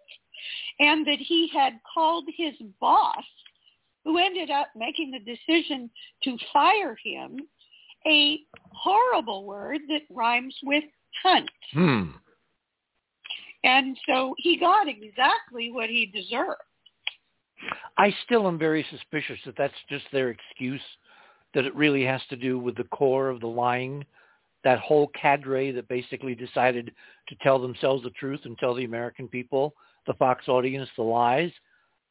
and 0.80 1.06
that 1.08 1.20
he 1.20 1.50
had 1.54 1.80
called 1.94 2.26
his 2.36 2.54
boss, 2.80 3.24
who 4.04 4.18
ended 4.18 4.50
up 4.50 4.68
making 4.76 5.12
the 5.12 5.20
decision 5.20 5.90
to 6.24 6.38
fire 6.54 6.98
him, 7.04 7.38
a 8.08 8.40
horrible 8.72 9.46
word 9.46 9.82
that 9.90 10.02
rhymes 10.10 10.56
with 10.64 10.84
cunt. 11.26 11.48
Hmm. 11.74 12.12
And 13.64 13.98
so 14.08 14.36
he 14.38 14.58
got 14.58 14.88
exactly 14.88 15.70
what 15.72 15.90
he 15.90 16.06
deserved. 16.06 16.62
I 17.97 18.14
still 18.26 18.47
am 18.47 18.57
very 18.57 18.86
suspicious 18.89 19.39
that 19.45 19.55
that's 19.57 19.74
just 19.89 20.05
their 20.12 20.30
excuse, 20.30 20.82
that 21.53 21.66
it 21.66 21.76
really 21.76 22.05
has 22.05 22.22
to 22.30 22.36
do 22.36 22.57
with 22.60 22.76
the 22.76 22.86
core 22.86 23.30
of 23.30 23.39
the 23.39 23.47
lying, 23.47 24.05
that 24.64 24.80
whole 24.80 25.07
cadre 25.20 25.72
that 25.72 25.88
basically 25.88 26.36
decided 26.36 26.91
to 27.28 27.36
tell 27.41 27.60
themselves 27.60 28.03
the 28.03 28.10
truth 28.12 28.41
and 28.45 28.57
tell 28.57 28.74
the 28.74 28.86
American 28.86 29.28
people, 29.28 29.74
the 30.07 30.14
Fox 30.14 30.47
audience, 30.47 30.89
the 30.95 31.03
lies. 31.03 31.51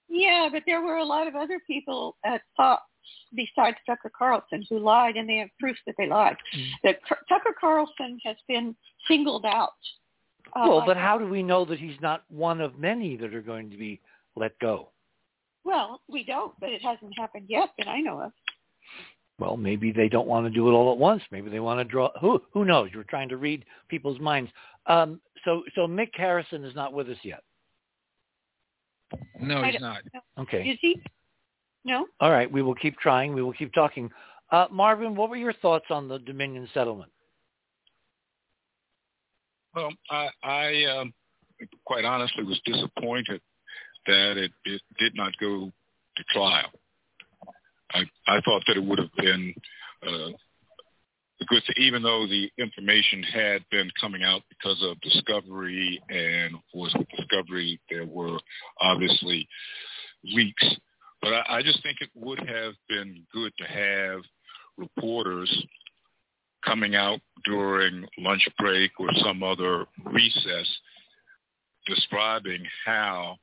Yeah, 0.08 0.48
but 0.50 0.62
there 0.66 0.82
were 0.82 0.96
a 0.96 1.04
lot 1.04 1.26
of 1.26 1.36
other 1.36 1.60
people 1.66 2.16
at 2.24 2.42
Fox 2.56 2.82
besides 3.34 3.76
Tucker 3.86 4.10
Carlson 4.16 4.64
who 4.68 4.78
lied, 4.78 5.16
and 5.16 5.28
they 5.28 5.36
have 5.36 5.48
proof 5.60 5.76
that 5.86 5.94
they 5.98 6.08
lied. 6.08 6.36
Mm. 6.56 6.66
That 6.84 6.98
Tucker 7.28 7.54
Carlson 7.58 8.18
has 8.24 8.36
been 8.46 8.74
singled 9.06 9.44
out. 9.44 9.72
Uh, 10.54 10.64
well, 10.66 10.82
but 10.86 10.96
how 10.96 11.18
do 11.18 11.28
we 11.28 11.42
know 11.42 11.64
that 11.66 11.78
he's 11.78 12.00
not 12.00 12.24
one 12.28 12.60
of 12.60 12.78
many 12.78 13.16
that 13.16 13.34
are 13.34 13.42
going 13.42 13.70
to 13.70 13.76
be 13.76 14.00
let 14.36 14.58
go? 14.58 14.90
Well, 15.64 16.00
we 16.08 16.24
don't, 16.24 16.52
but 16.60 16.70
it 16.70 16.82
hasn't 16.82 17.12
happened 17.18 17.46
yet 17.48 17.70
that 17.78 17.88
I 17.88 18.00
know 18.00 18.20
of. 18.20 18.32
Well, 19.38 19.56
maybe 19.56 19.92
they 19.92 20.08
don't 20.08 20.26
want 20.26 20.46
to 20.46 20.50
do 20.50 20.68
it 20.68 20.72
all 20.72 20.92
at 20.92 20.98
once. 20.98 21.22
Maybe 21.30 21.50
they 21.50 21.60
want 21.60 21.78
to 21.78 21.84
draw. 21.84 22.10
Who 22.20 22.42
who 22.52 22.64
knows? 22.64 22.90
You're 22.92 23.04
trying 23.04 23.28
to 23.28 23.36
read 23.36 23.64
people's 23.88 24.18
minds. 24.18 24.50
Um, 24.86 25.20
so 25.44 25.62
so 25.74 25.86
Mick 25.86 26.10
Harrison 26.14 26.64
is 26.64 26.74
not 26.74 26.92
with 26.92 27.08
us 27.08 27.18
yet. 27.22 27.42
No, 29.40 29.62
he's 29.62 29.80
not. 29.80 30.02
Okay. 30.38 30.62
Is 30.68 30.78
he? 30.80 31.00
No. 31.84 32.06
All 32.20 32.30
right. 32.30 32.50
We 32.50 32.62
will 32.62 32.74
keep 32.74 32.98
trying. 32.98 33.32
We 33.32 33.42
will 33.42 33.52
keep 33.52 33.72
talking. 33.72 34.10
Uh, 34.50 34.66
Marvin, 34.70 35.14
what 35.14 35.30
were 35.30 35.36
your 35.36 35.52
thoughts 35.52 35.86
on 35.90 36.08
the 36.08 36.18
Dominion 36.18 36.68
settlement? 36.74 37.10
Well, 39.74 39.90
I, 40.10 40.28
I 40.42 40.84
um, 40.84 41.14
quite 41.84 42.04
honestly 42.04 42.42
was 42.42 42.60
disappointed 42.64 43.40
that 44.08 44.36
it, 44.38 44.50
it 44.64 44.82
did 44.98 45.14
not 45.14 45.32
go 45.38 45.70
to 46.16 46.24
trial. 46.32 46.70
I, 47.92 48.00
I 48.26 48.40
thought 48.40 48.62
that 48.66 48.76
it 48.76 48.84
would 48.84 48.98
have 48.98 49.14
been 49.16 49.54
uh, 50.06 50.30
good, 51.46 51.62
even 51.76 52.02
though 52.02 52.26
the 52.26 52.50
information 52.58 53.22
had 53.22 53.64
been 53.70 53.90
coming 54.00 54.22
out 54.22 54.42
because 54.48 54.82
of 54.82 55.00
discovery, 55.00 56.00
and 56.08 56.56
was 56.74 56.94
with 56.98 57.08
discovery 57.16 57.80
there 57.90 58.06
were 58.06 58.38
obviously 58.80 59.46
leaks. 60.24 60.64
But 61.22 61.34
I, 61.34 61.58
I 61.58 61.62
just 61.62 61.82
think 61.82 61.98
it 62.00 62.10
would 62.14 62.40
have 62.40 62.74
been 62.88 63.24
good 63.32 63.52
to 63.58 63.64
have 63.64 64.20
reporters 64.76 65.50
coming 66.64 66.94
out 66.94 67.20
during 67.44 68.06
lunch 68.18 68.46
break 68.58 68.90
or 68.98 69.08
some 69.22 69.42
other 69.42 69.86
recess 70.04 70.66
describing 71.86 72.62
how 72.84 73.36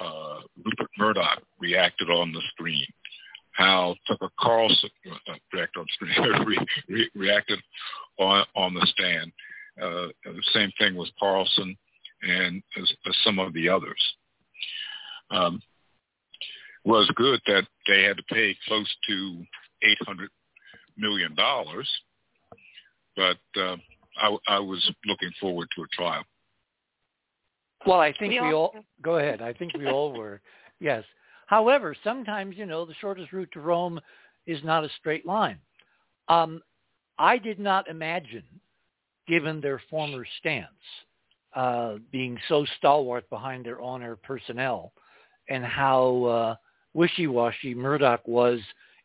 uh, 0.00 0.40
Rupert 0.64 0.90
Murdoch 0.98 1.42
reacted 1.58 2.10
on 2.10 2.32
the 2.32 2.42
screen, 2.52 2.86
how 3.52 3.94
Tucker 4.06 4.30
Carlson 4.38 4.90
uh, 5.10 5.34
reacted 5.52 5.80
on 5.80 5.86
screen, 5.92 6.44
re, 6.46 6.58
re, 6.88 7.10
reacted 7.14 7.60
on, 8.18 8.44
on 8.54 8.74
the 8.74 8.86
stand. 8.86 9.32
Uh, 9.80 10.08
the 10.24 10.42
same 10.52 10.70
thing 10.78 10.94
with 10.94 11.08
Carlson 11.18 11.76
and 12.22 12.62
as 12.80 12.92
some 13.24 13.38
of 13.38 13.52
the 13.52 13.68
others. 13.68 14.14
Um, 15.30 15.60
was 16.84 17.10
good 17.16 17.40
that 17.46 17.66
they 17.86 18.02
had 18.02 18.16
to 18.16 18.22
pay 18.24 18.56
close 18.68 18.94
to 19.08 19.44
800 19.82 20.28
million 20.96 21.34
dollars, 21.34 21.88
but 23.16 23.38
uh, 23.56 23.76
I, 24.20 24.36
I 24.48 24.58
was 24.58 24.90
looking 25.06 25.30
forward 25.40 25.68
to 25.76 25.82
a 25.82 25.86
trial. 25.88 26.24
Well, 27.86 28.00
I 28.00 28.12
think 28.18 28.32
we, 28.32 28.40
We 28.40 28.52
all, 28.52 28.72
all- 28.74 28.84
go 29.02 29.18
ahead. 29.18 29.42
I 29.42 29.52
think 29.52 29.74
we 29.74 29.86
all 29.88 30.12
were. 30.12 30.40
Yes. 30.80 31.04
However, 31.46 31.94
sometimes 32.02 32.56
you 32.56 32.66
know 32.66 32.84
the 32.84 32.94
shortest 33.00 33.32
route 33.32 33.50
to 33.52 33.60
Rome 33.60 34.00
is 34.46 34.62
not 34.64 34.84
a 34.84 34.88
straight 34.98 35.26
line. 35.26 35.58
Um, 36.28 36.62
I 37.18 37.38
did 37.38 37.58
not 37.58 37.88
imagine, 37.88 38.44
given 39.28 39.60
their 39.60 39.80
former 39.90 40.24
stance, 40.38 40.66
uh, 41.54 41.96
being 42.10 42.38
so 42.48 42.66
stalwart 42.78 43.28
behind 43.30 43.64
their 43.64 43.80
honor 43.80 44.16
personnel, 44.16 44.92
and 45.48 45.64
how 45.64 46.24
uh, 46.24 46.54
wishy-washy 46.94 47.74
Murdoch 47.74 48.26
was 48.26 48.60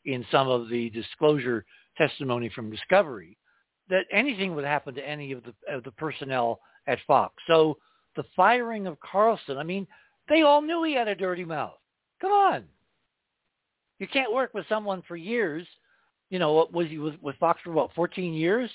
in 0.06 0.26
some 0.32 0.48
of 0.48 0.70
the 0.70 0.90
disclosure 0.92 1.66
testimony 1.98 2.50
from 2.50 2.72
Discovery, 2.72 3.38
that 3.90 4.06
anything 4.12 4.56
would 4.56 4.66
happen 4.66 4.96
to 4.96 5.08
any 5.08 5.34
of 5.34 5.44
the 5.44 5.54
of 5.72 5.84
the 5.84 5.92
personnel 5.92 6.60
at 6.88 7.00
Fox. 7.06 7.34
So 7.48 7.78
the 8.16 8.24
firing 8.36 8.88
of 8.88 9.00
Carlson, 9.00 9.58
I 9.58 9.64
mean, 9.64 9.88
they 10.28 10.42
all 10.42 10.62
knew 10.62 10.84
he 10.84 10.94
had 10.94 11.08
a 11.08 11.16
dirty 11.16 11.46
mouth. 11.46 11.78
Come 12.22 12.32
on. 12.32 12.64
You 14.00 14.08
can't 14.08 14.34
work 14.34 14.54
with 14.54 14.66
someone 14.70 15.04
for 15.08 15.16
years. 15.16 15.68
You 16.30 16.40
know, 16.40 16.54
what 16.54 16.74
was 16.74 16.88
he 16.88 16.98
with, 16.98 17.16
with 17.22 17.36
Fox 17.38 17.60
for 17.64 17.72
what, 17.72 17.94
14 17.94 18.34
years? 18.34 18.70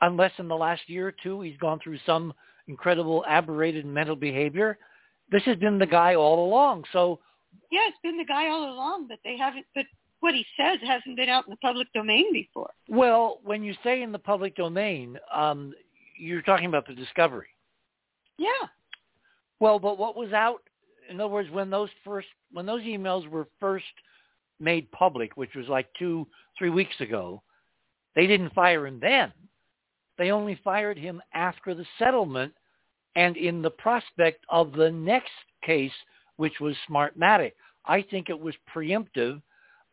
Unless 0.00 0.32
in 0.38 0.48
the 0.48 0.56
last 0.56 0.82
year 0.86 1.08
or 1.08 1.14
two 1.22 1.40
he's 1.40 1.56
gone 1.58 1.80
through 1.82 1.98
some 2.06 2.32
incredible 2.68 3.24
aberrated 3.28 3.84
mental 3.84 4.16
behavior. 4.16 4.78
This 5.30 5.42
has 5.44 5.56
been 5.56 5.78
the 5.78 5.86
guy 5.86 6.14
all 6.14 6.46
along. 6.46 6.84
So 6.92 7.18
Yeah, 7.70 7.88
it's 7.88 7.98
been 8.02 8.16
the 8.16 8.24
guy 8.24 8.48
all 8.48 8.70
along, 8.70 9.08
but 9.08 9.18
they 9.24 9.36
haven't. 9.36 9.66
But 9.74 9.86
what 10.20 10.34
he 10.34 10.44
says 10.56 10.78
hasn't 10.86 11.16
been 11.16 11.28
out 11.28 11.46
in 11.46 11.50
the 11.50 11.56
public 11.56 11.88
domain 11.92 12.32
before. 12.32 12.70
Well, 12.88 13.40
when 13.44 13.62
you 13.62 13.74
say 13.84 14.02
in 14.02 14.12
the 14.12 14.18
public 14.18 14.56
domain, 14.56 15.18
um, 15.34 15.74
you're 16.18 16.42
talking 16.42 16.66
about 16.66 16.86
the 16.86 16.94
discovery. 16.94 17.48
Yeah. 18.38 18.68
Well, 19.60 19.78
but 19.78 19.98
what 19.98 20.16
was 20.16 20.32
out? 20.32 20.62
In 21.10 21.20
other 21.20 21.32
words, 21.32 21.50
when 21.50 21.70
those 21.70 21.90
first 22.04 22.28
when 22.52 22.66
those 22.66 22.82
emails 22.82 23.28
were 23.28 23.48
first 23.60 23.84
made 24.60 24.90
public, 24.92 25.36
which 25.36 25.54
was 25.54 25.68
like 25.68 25.88
two 25.98 26.26
three 26.56 26.70
weeks 26.70 27.00
ago, 27.00 27.42
they 28.14 28.26
didn't 28.26 28.54
fire 28.54 28.86
him 28.86 28.98
then. 29.00 29.32
They 30.18 30.30
only 30.30 30.60
fired 30.64 30.98
him 30.98 31.22
after 31.32 31.74
the 31.74 31.86
settlement 31.98 32.52
and 33.14 33.36
in 33.36 33.62
the 33.62 33.70
prospect 33.70 34.44
of 34.48 34.72
the 34.72 34.90
next 34.90 35.30
case, 35.64 35.92
which 36.36 36.60
was 36.60 36.74
Smartmatic. 36.88 37.52
I 37.86 38.02
think 38.02 38.28
it 38.28 38.38
was 38.38 38.54
preemptive. 38.74 39.40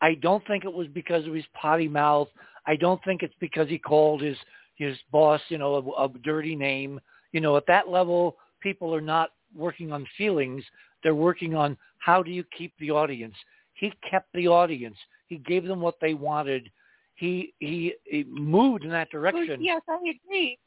I 0.02 0.16
don't 0.16 0.46
think 0.48 0.66
it 0.66 0.74
was 0.74 0.88
because 0.88 1.26
of 1.26 1.34
his 1.34 1.46
potty 1.60 1.88
mouth. 1.88 2.28
I 2.68 2.76
don't 2.76 3.04
think 3.04 3.24
it's 3.24 3.36
because 3.40 3.70
he 3.70 3.78
called 3.80 4.22
his 4.22 4.38
his 4.76 4.98
boss, 5.12 5.40
you 5.48 5.58
know, 5.58 5.94
a, 5.98 6.04
a 6.04 6.10
dirty 6.24 6.56
name. 6.56 7.00
You 7.36 7.42
know, 7.42 7.58
at 7.58 7.68
that 7.68 7.90
level, 7.90 8.38
people 8.62 8.96
are 8.96 9.02
not 9.02 9.32
working 9.54 9.92
on 9.92 10.08
feelings. 10.18 10.64
They're 11.04 11.14
working 11.14 11.54
on 11.54 11.76
how 11.98 12.24
do 12.24 12.32
you 12.32 12.46
keep 12.58 12.72
the 12.80 12.92
audience. 12.92 13.36
He 13.74 13.92
kept 14.10 14.32
the 14.34 14.48
audience. 14.48 14.96
He 15.28 15.40
gave 15.40 15.66
them 15.66 15.82
what 15.82 15.96
they 16.00 16.14
wanted. 16.14 16.72
He 17.16 17.54
he, 17.60 17.94
he 18.06 18.24
moved 18.24 18.86
in 18.86 18.90
that 18.92 19.10
Well, 19.12 19.34
direction. 19.34 19.62
yes, 19.62 19.82
I 19.90 19.96
agree. 19.96 20.58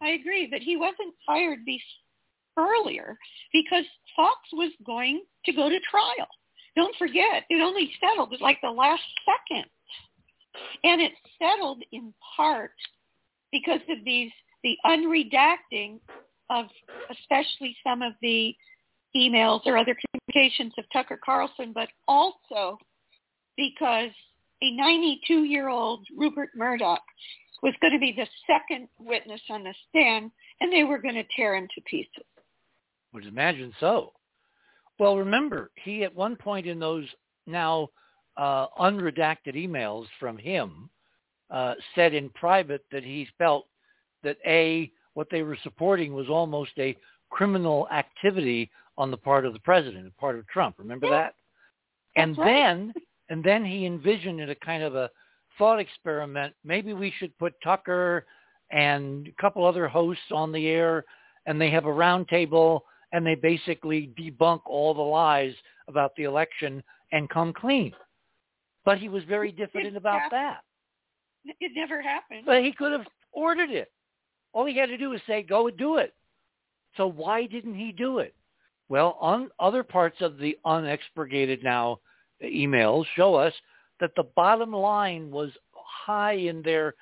I 0.00 0.10
agree, 0.10 0.46
but 0.48 0.60
he 0.60 0.76
wasn't 0.76 1.14
fired 1.26 1.64
be- 1.64 1.82
earlier 2.56 3.18
because 3.52 3.84
Fox 4.14 4.38
was 4.52 4.70
going 4.86 5.22
to 5.46 5.52
go 5.52 5.68
to 5.68 5.80
trial. 5.90 6.28
Don't 6.76 6.94
forget, 6.96 7.42
it 7.50 7.60
only 7.60 7.90
settled 8.00 8.32
at 8.32 8.40
like 8.40 8.58
the 8.62 8.70
last 8.70 9.02
second. 9.26 9.64
And 10.84 11.00
it 11.00 11.10
settled 11.42 11.82
in 11.90 12.14
part 12.36 12.70
because 13.50 13.80
of 13.88 14.04
these, 14.04 14.30
the 14.62 14.76
unredacting 14.84 16.00
of 16.50 16.66
especially 17.10 17.76
some 17.84 18.02
of 18.02 18.12
the 18.22 18.54
emails 19.16 19.60
or 19.66 19.76
other 19.76 19.96
communications 20.32 20.72
of 20.78 20.84
Tucker 20.92 21.18
Carlson, 21.24 21.72
but 21.72 21.88
also 22.06 22.78
because 23.56 24.10
a 24.62 24.72
92-year-old 24.72 26.06
Rupert 26.16 26.50
Murdoch 26.54 27.02
was 27.62 27.74
going 27.80 27.92
to 27.92 27.98
be 27.98 28.12
the 28.12 28.26
second 28.46 28.88
witness 28.98 29.40
on 29.50 29.64
the 29.64 29.74
stand, 29.88 30.30
and 30.60 30.72
they 30.72 30.84
were 30.84 30.98
going 30.98 31.14
to 31.14 31.24
tear 31.36 31.56
him 31.56 31.68
to 31.74 31.80
pieces. 31.82 32.24
Would 33.12 33.26
imagine 33.26 33.72
so. 33.80 34.12
Well, 34.98 35.16
remember, 35.16 35.70
he 35.82 36.04
at 36.04 36.14
one 36.14 36.36
point 36.36 36.66
in 36.66 36.78
those 36.78 37.06
now 37.46 37.88
uh, 38.36 38.66
unredacted 38.78 39.56
emails 39.56 40.06
from 40.18 40.38
him 40.38 40.90
uh, 41.50 41.74
said 41.94 42.14
in 42.14 42.30
private 42.30 42.84
that 42.92 43.02
he 43.02 43.26
felt 43.38 43.66
that 44.22 44.36
A, 44.46 44.90
what 45.14 45.28
they 45.30 45.42
were 45.42 45.58
supporting 45.62 46.14
was 46.14 46.28
almost 46.28 46.72
a 46.78 46.96
criminal 47.30 47.88
activity 47.90 48.70
on 48.98 49.10
the 49.10 49.16
part 49.16 49.46
of 49.46 49.52
the 49.52 49.60
president, 49.60 50.04
the 50.04 50.10
part 50.12 50.38
of 50.38 50.46
Trump. 50.48 50.76
Remember 50.78 51.06
Yeah. 51.06 51.12
that? 51.12 51.34
And 52.16 52.36
right. 52.36 52.46
then, 52.46 52.94
and 53.28 53.42
then 53.42 53.64
he 53.64 53.86
envisioned 53.86 54.40
it 54.40 54.50
a 54.50 54.54
kind 54.56 54.82
of 54.82 54.94
a 54.94 55.10
thought 55.58 55.78
experiment. 55.78 56.54
Maybe 56.64 56.92
we 56.92 57.10
should 57.12 57.36
put 57.38 57.54
Tucker 57.62 58.26
and 58.70 59.28
a 59.28 59.32
couple 59.40 59.64
other 59.64 59.88
hosts 59.88 60.30
on 60.32 60.52
the 60.52 60.68
air, 60.68 61.04
and 61.46 61.60
they 61.60 61.70
have 61.70 61.86
a 61.86 61.92
round 61.92 62.28
table, 62.28 62.84
and 63.12 63.26
they 63.26 63.34
basically 63.34 64.12
debunk 64.18 64.60
all 64.66 64.94
the 64.94 65.00
lies 65.00 65.54
about 65.88 66.14
the 66.16 66.24
election 66.24 66.82
and 67.12 67.28
come 67.30 67.52
clean. 67.52 67.92
But 68.84 68.98
he 68.98 69.08
was 69.08 69.24
very 69.24 69.52
diffident 69.52 69.96
about 69.96 70.20
happen. 70.20 70.38
that. 70.38 70.60
It 71.60 71.72
never 71.74 72.02
happened. 72.02 72.42
But 72.46 72.62
he 72.62 72.72
could 72.72 72.92
have 72.92 73.06
ordered 73.32 73.70
it. 73.70 73.90
All 74.52 74.66
he 74.66 74.76
had 74.76 74.88
to 74.88 74.96
do 74.96 75.10
was 75.10 75.20
say, 75.26 75.42
go 75.42 75.68
and 75.68 75.76
do 75.76 75.96
it. 75.96 76.14
So 76.96 77.06
why 77.06 77.46
didn't 77.46 77.74
he 77.74 77.92
do 77.92 78.18
it? 78.18 78.34
Well, 78.88 79.16
on 79.20 79.50
other 79.60 79.84
parts 79.84 80.16
of 80.20 80.38
the 80.38 80.58
unexpurgated 80.66 81.62
now 81.62 82.00
emails 82.42 83.04
show 83.14 83.34
us 83.34 83.54
that 84.00 84.10
the 84.16 84.24
bottom 84.34 84.72
line 84.72 85.30
was 85.30 85.50
high 85.72 86.32
in 86.32 86.62
their, 86.62 86.94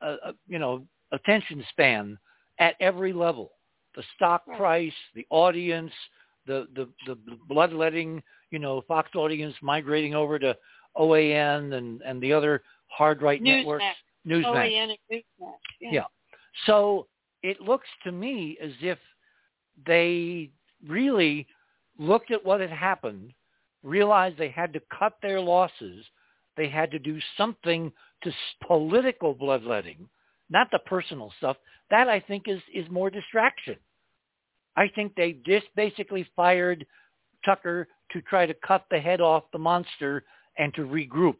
uh, 0.00 0.16
uh, 0.24 0.32
you 0.48 0.58
know, 0.58 0.86
attention 1.12 1.64
span 1.70 2.18
at 2.58 2.76
every 2.80 3.12
level. 3.12 3.52
The 3.94 4.02
stock 4.16 4.46
price, 4.56 4.92
the 5.14 5.26
audience, 5.30 5.92
the, 6.46 6.66
the, 6.74 6.88
the 7.06 7.18
bloodletting, 7.48 8.22
you 8.50 8.58
know, 8.58 8.82
Fox 8.88 9.10
audience 9.14 9.54
migrating 9.62 10.14
over 10.14 10.38
to 10.38 10.56
OAN 10.96 11.74
and, 11.74 12.00
and 12.02 12.22
the 12.22 12.32
other 12.32 12.62
hard 12.86 13.22
right 13.22 13.42
networks. 13.42 13.84
Newsmax. 14.26 14.44
Newsmax. 14.44 14.72
OAN 14.72 14.90
and 14.90 14.98
Newsmax. 15.12 15.52
Yeah. 15.80 15.90
Yeah. 15.92 16.04
So 16.66 17.06
it 17.42 17.60
looks 17.60 17.88
to 18.04 18.12
me 18.12 18.56
as 18.62 18.72
if 18.80 18.98
they 19.86 20.50
really 20.86 21.46
looked 21.98 22.30
at 22.30 22.44
what 22.44 22.60
had 22.60 22.70
happened, 22.70 23.32
realized 23.82 24.38
they 24.38 24.48
had 24.48 24.72
to 24.72 24.82
cut 24.98 25.14
their 25.22 25.40
losses, 25.40 26.04
they 26.56 26.68
had 26.68 26.90
to 26.92 26.98
do 26.98 27.18
something 27.36 27.92
to 28.22 28.32
political 28.66 29.34
bloodletting, 29.34 30.08
not 30.50 30.68
the 30.70 30.78
personal 30.80 31.32
stuff. 31.38 31.56
That 31.90 32.08
I 32.08 32.20
think 32.20 32.44
is 32.46 32.60
is 32.72 32.88
more 32.90 33.10
distraction. 33.10 33.76
I 34.76 34.88
think 34.94 35.14
they 35.14 35.36
just 35.46 35.66
basically 35.76 36.26
fired 36.34 36.86
Tucker 37.44 37.88
to 38.12 38.22
try 38.22 38.46
to 38.46 38.54
cut 38.66 38.86
the 38.90 38.98
head 38.98 39.20
off 39.20 39.44
the 39.52 39.58
monster 39.58 40.24
and 40.58 40.72
to 40.74 40.82
regroup. 40.82 41.36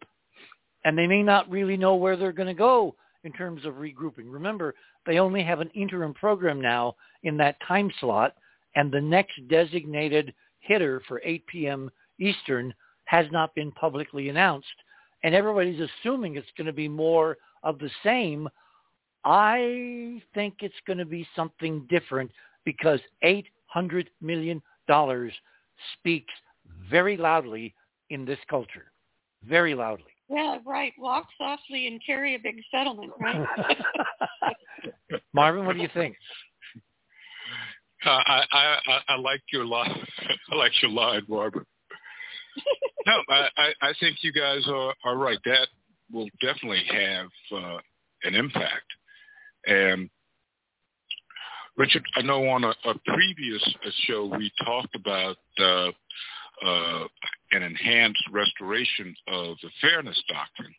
And 0.84 0.98
they 0.98 1.06
may 1.06 1.22
not 1.22 1.50
really 1.50 1.76
know 1.76 1.94
where 1.94 2.16
they're 2.16 2.32
going 2.32 2.48
to 2.48 2.54
go 2.54 2.94
in 3.24 3.32
terms 3.32 3.64
of 3.64 3.74
regrouping. 3.74 4.26
Remember, 4.26 4.74
they 5.06 5.18
only 5.18 5.42
have 5.42 5.60
an 5.60 5.70
interim 5.74 6.14
program 6.14 6.60
now 6.60 6.94
in 7.22 7.36
that 7.38 7.56
time 7.66 7.90
slot, 8.00 8.36
and 8.76 8.92
the 8.92 9.00
next 9.00 9.48
designated 9.48 10.34
hitter 10.60 11.02
for 11.08 11.20
8 11.24 11.46
p.m. 11.46 11.90
Eastern 12.18 12.72
has 13.04 13.26
not 13.30 13.54
been 13.54 13.72
publicly 13.72 14.28
announced. 14.28 14.66
And 15.22 15.34
everybody's 15.34 15.80
assuming 15.80 16.36
it's 16.36 16.46
going 16.56 16.66
to 16.66 16.72
be 16.72 16.88
more 16.88 17.38
of 17.62 17.78
the 17.78 17.90
same. 18.02 18.48
I 19.24 20.22
think 20.34 20.56
it's 20.60 20.74
going 20.86 20.98
to 20.98 21.06
be 21.06 21.26
something 21.34 21.86
different 21.88 22.30
because 22.64 23.00
$800 23.24 24.06
million 24.20 24.62
speaks 25.98 26.32
very 26.90 27.16
loudly 27.16 27.74
in 28.10 28.24
this 28.24 28.38
culture, 28.48 28.92
very 29.46 29.74
loudly. 29.74 30.13
Yeah, 30.28 30.58
right. 30.64 30.92
Walk 30.98 31.26
softly 31.36 31.86
and 31.86 32.00
carry 32.04 32.34
a 32.34 32.38
big 32.38 32.56
settlement, 32.70 33.12
right? 33.20 33.46
Marvin, 35.32 35.66
what 35.66 35.76
do 35.76 35.82
you 35.82 35.88
think? 35.92 36.16
Uh, 38.04 38.10
I, 38.10 38.42
I 38.52 38.98
I 39.08 39.16
like 39.16 39.42
your 39.52 39.64
line. 39.64 40.06
I 40.50 40.54
like 40.54 40.72
your 40.82 40.90
line, 40.92 41.22
Barbara. 41.28 41.64
no, 43.06 43.12
I, 43.28 43.48
I 43.56 43.72
I 43.82 43.92
think 44.00 44.18
you 44.22 44.32
guys 44.32 44.62
are 44.68 44.94
are 45.04 45.16
right. 45.16 45.38
That 45.44 45.68
will 46.12 46.28
definitely 46.40 46.84
have 46.90 47.28
uh, 47.54 47.78
an 48.24 48.34
impact. 48.34 48.84
And 49.66 50.10
Richard, 51.76 52.04
I 52.14 52.22
know 52.22 52.46
on 52.48 52.64
a, 52.64 52.74
a 52.84 52.94
previous 53.06 53.74
show 54.06 54.26
we 54.26 54.52
talked 54.64 54.94
about 54.94 55.36
uh, 55.58 55.90
uh, 56.64 57.04
an 57.54 57.62
enhanced 57.62 58.24
restoration 58.32 59.14
of 59.28 59.56
the 59.62 59.70
fairness 59.80 60.20
doctrine, 60.28 60.74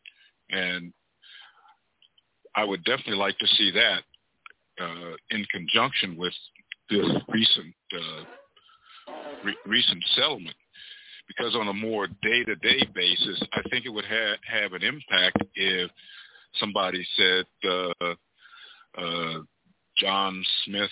and 0.49 0.93
I 2.55 2.63
would 2.63 2.83
definitely 2.83 3.15
like 3.15 3.37
to 3.39 3.47
see 3.47 3.71
that 3.71 4.03
uh, 4.81 5.15
in 5.29 5.45
conjunction 5.51 6.17
with 6.17 6.33
this 6.89 7.05
recent 7.29 7.73
uh, 7.93 9.11
re- 9.43 9.57
recent 9.65 10.03
settlement. 10.15 10.55
Because 11.27 11.55
on 11.55 11.67
a 11.69 11.73
more 11.73 12.07
day-to-day 12.21 12.87
basis, 12.93 13.41
I 13.53 13.61
think 13.69 13.85
it 13.85 13.89
would 13.89 14.05
ha- 14.05 14.37
have 14.45 14.73
an 14.73 14.83
impact 14.83 15.41
if 15.55 15.89
somebody 16.59 17.05
said 17.17 17.45
uh, 17.67 18.13
uh, 18.95 19.39
John 19.97 20.43
Smith 20.65 20.91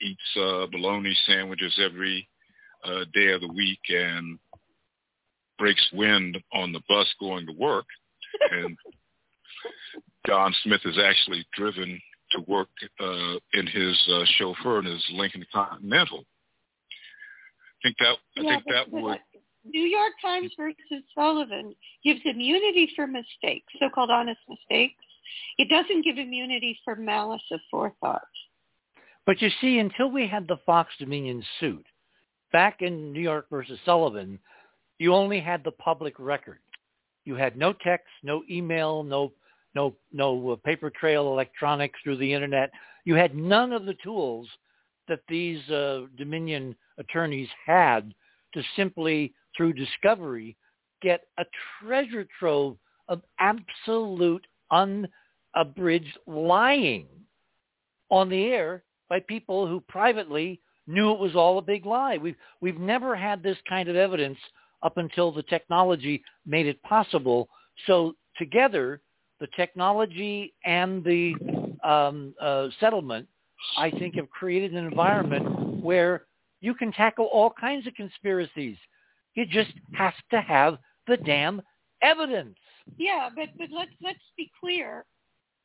eats 0.00 0.36
uh, 0.36 0.66
bologna 0.72 1.14
sandwiches 1.26 1.78
every 1.84 2.26
uh, 2.84 3.04
day 3.12 3.32
of 3.32 3.42
the 3.42 3.52
week 3.52 3.80
and 3.90 4.38
breaks 5.60 5.86
wind 5.92 6.38
on 6.52 6.72
the 6.72 6.80
bus 6.88 7.06
going 7.20 7.46
to 7.46 7.52
work. 7.52 7.84
And 8.50 8.76
John 10.26 10.52
Smith 10.64 10.80
is 10.84 10.98
actually 10.98 11.46
driven 11.56 12.00
to 12.32 12.40
work 12.48 12.68
uh, 13.00 13.34
in 13.52 13.66
his 13.66 14.08
uh, 14.12 14.24
chauffeur 14.38 14.80
in 14.80 14.86
his 14.86 15.04
Lincoln 15.12 15.44
Continental. 15.52 16.24
I 17.84 17.88
think 17.88 17.96
that 17.98 18.16
I 18.36 18.40
yeah, 18.42 18.50
think 18.50 18.64
that 18.72 18.90
would. 18.90 19.18
New 19.64 19.82
York 19.82 20.12
Times 20.22 20.50
versus 20.56 21.04
Sullivan 21.14 21.74
gives 22.02 22.20
immunity 22.24 22.90
for 22.96 23.06
mistakes, 23.06 23.66
so-called 23.78 24.10
honest 24.10 24.40
mistakes. 24.48 24.94
It 25.58 25.68
doesn't 25.68 26.02
give 26.02 26.16
immunity 26.16 26.78
for 26.82 26.96
malice 26.96 27.42
of 27.52 27.60
forethought. 27.70 28.22
But 29.26 29.42
you 29.42 29.50
see, 29.60 29.78
until 29.78 30.10
we 30.10 30.26
had 30.26 30.48
the 30.48 30.56
Fox 30.64 30.90
Dominion 30.98 31.44
suit, 31.58 31.84
back 32.52 32.80
in 32.80 33.12
New 33.12 33.20
York 33.20 33.46
versus 33.50 33.78
Sullivan, 33.84 34.38
you 35.00 35.14
only 35.14 35.40
had 35.40 35.64
the 35.64 35.72
public 35.72 36.14
record. 36.18 36.58
You 37.24 37.34
had 37.34 37.56
no 37.56 37.72
text, 37.72 38.06
no 38.22 38.42
email, 38.48 39.02
no 39.02 39.32
no 39.74 39.94
no 40.12 40.50
uh, 40.50 40.56
paper 40.56 40.90
trail 40.90 41.28
electronics 41.32 41.98
through 42.04 42.18
the 42.18 42.32
internet. 42.32 42.70
You 43.04 43.14
had 43.14 43.34
none 43.34 43.72
of 43.72 43.86
the 43.86 43.96
tools 44.04 44.46
that 45.08 45.20
these 45.26 45.66
uh, 45.70 46.02
Dominion 46.18 46.76
attorneys 46.98 47.48
had 47.66 48.12
to 48.52 48.62
simply 48.76 49.32
through 49.56 49.72
discovery 49.72 50.56
get 51.00 51.22
a 51.38 51.44
treasure 51.80 52.26
trove 52.38 52.76
of 53.08 53.22
absolute 53.38 54.46
unabridged 54.70 56.18
lying 56.26 57.06
on 58.10 58.28
the 58.28 58.44
air 58.44 58.82
by 59.08 59.18
people 59.20 59.66
who 59.66 59.80
privately 59.88 60.60
knew 60.86 61.12
it 61.12 61.18
was 61.18 61.34
all 61.34 61.56
a 61.56 61.62
big 61.62 61.86
lie. 61.86 62.18
We've 62.18 62.36
we've 62.60 62.78
never 62.78 63.16
had 63.16 63.42
this 63.42 63.56
kind 63.66 63.88
of 63.88 63.96
evidence 63.96 64.38
up 64.82 64.96
until 64.96 65.32
the 65.32 65.42
technology 65.44 66.22
made 66.46 66.66
it 66.66 66.82
possible. 66.82 67.48
So 67.86 68.14
together, 68.36 69.00
the 69.40 69.48
technology 69.56 70.54
and 70.64 71.02
the 71.04 71.34
um, 71.82 72.34
uh, 72.40 72.68
settlement, 72.78 73.26
I 73.78 73.90
think, 73.90 74.14
have 74.16 74.30
created 74.30 74.72
an 74.72 74.86
environment 74.86 75.82
where 75.82 76.26
you 76.60 76.74
can 76.74 76.92
tackle 76.92 77.26
all 77.26 77.52
kinds 77.58 77.86
of 77.86 77.94
conspiracies. 77.94 78.76
You 79.34 79.46
just 79.46 79.72
have 79.94 80.14
to 80.30 80.40
have 80.40 80.78
the 81.06 81.16
damn 81.16 81.62
evidence. 82.02 82.56
Yeah, 82.98 83.28
but 83.34 83.48
but 83.56 83.68
let's 83.70 83.92
let's 84.02 84.18
be 84.36 84.50
clear. 84.60 85.04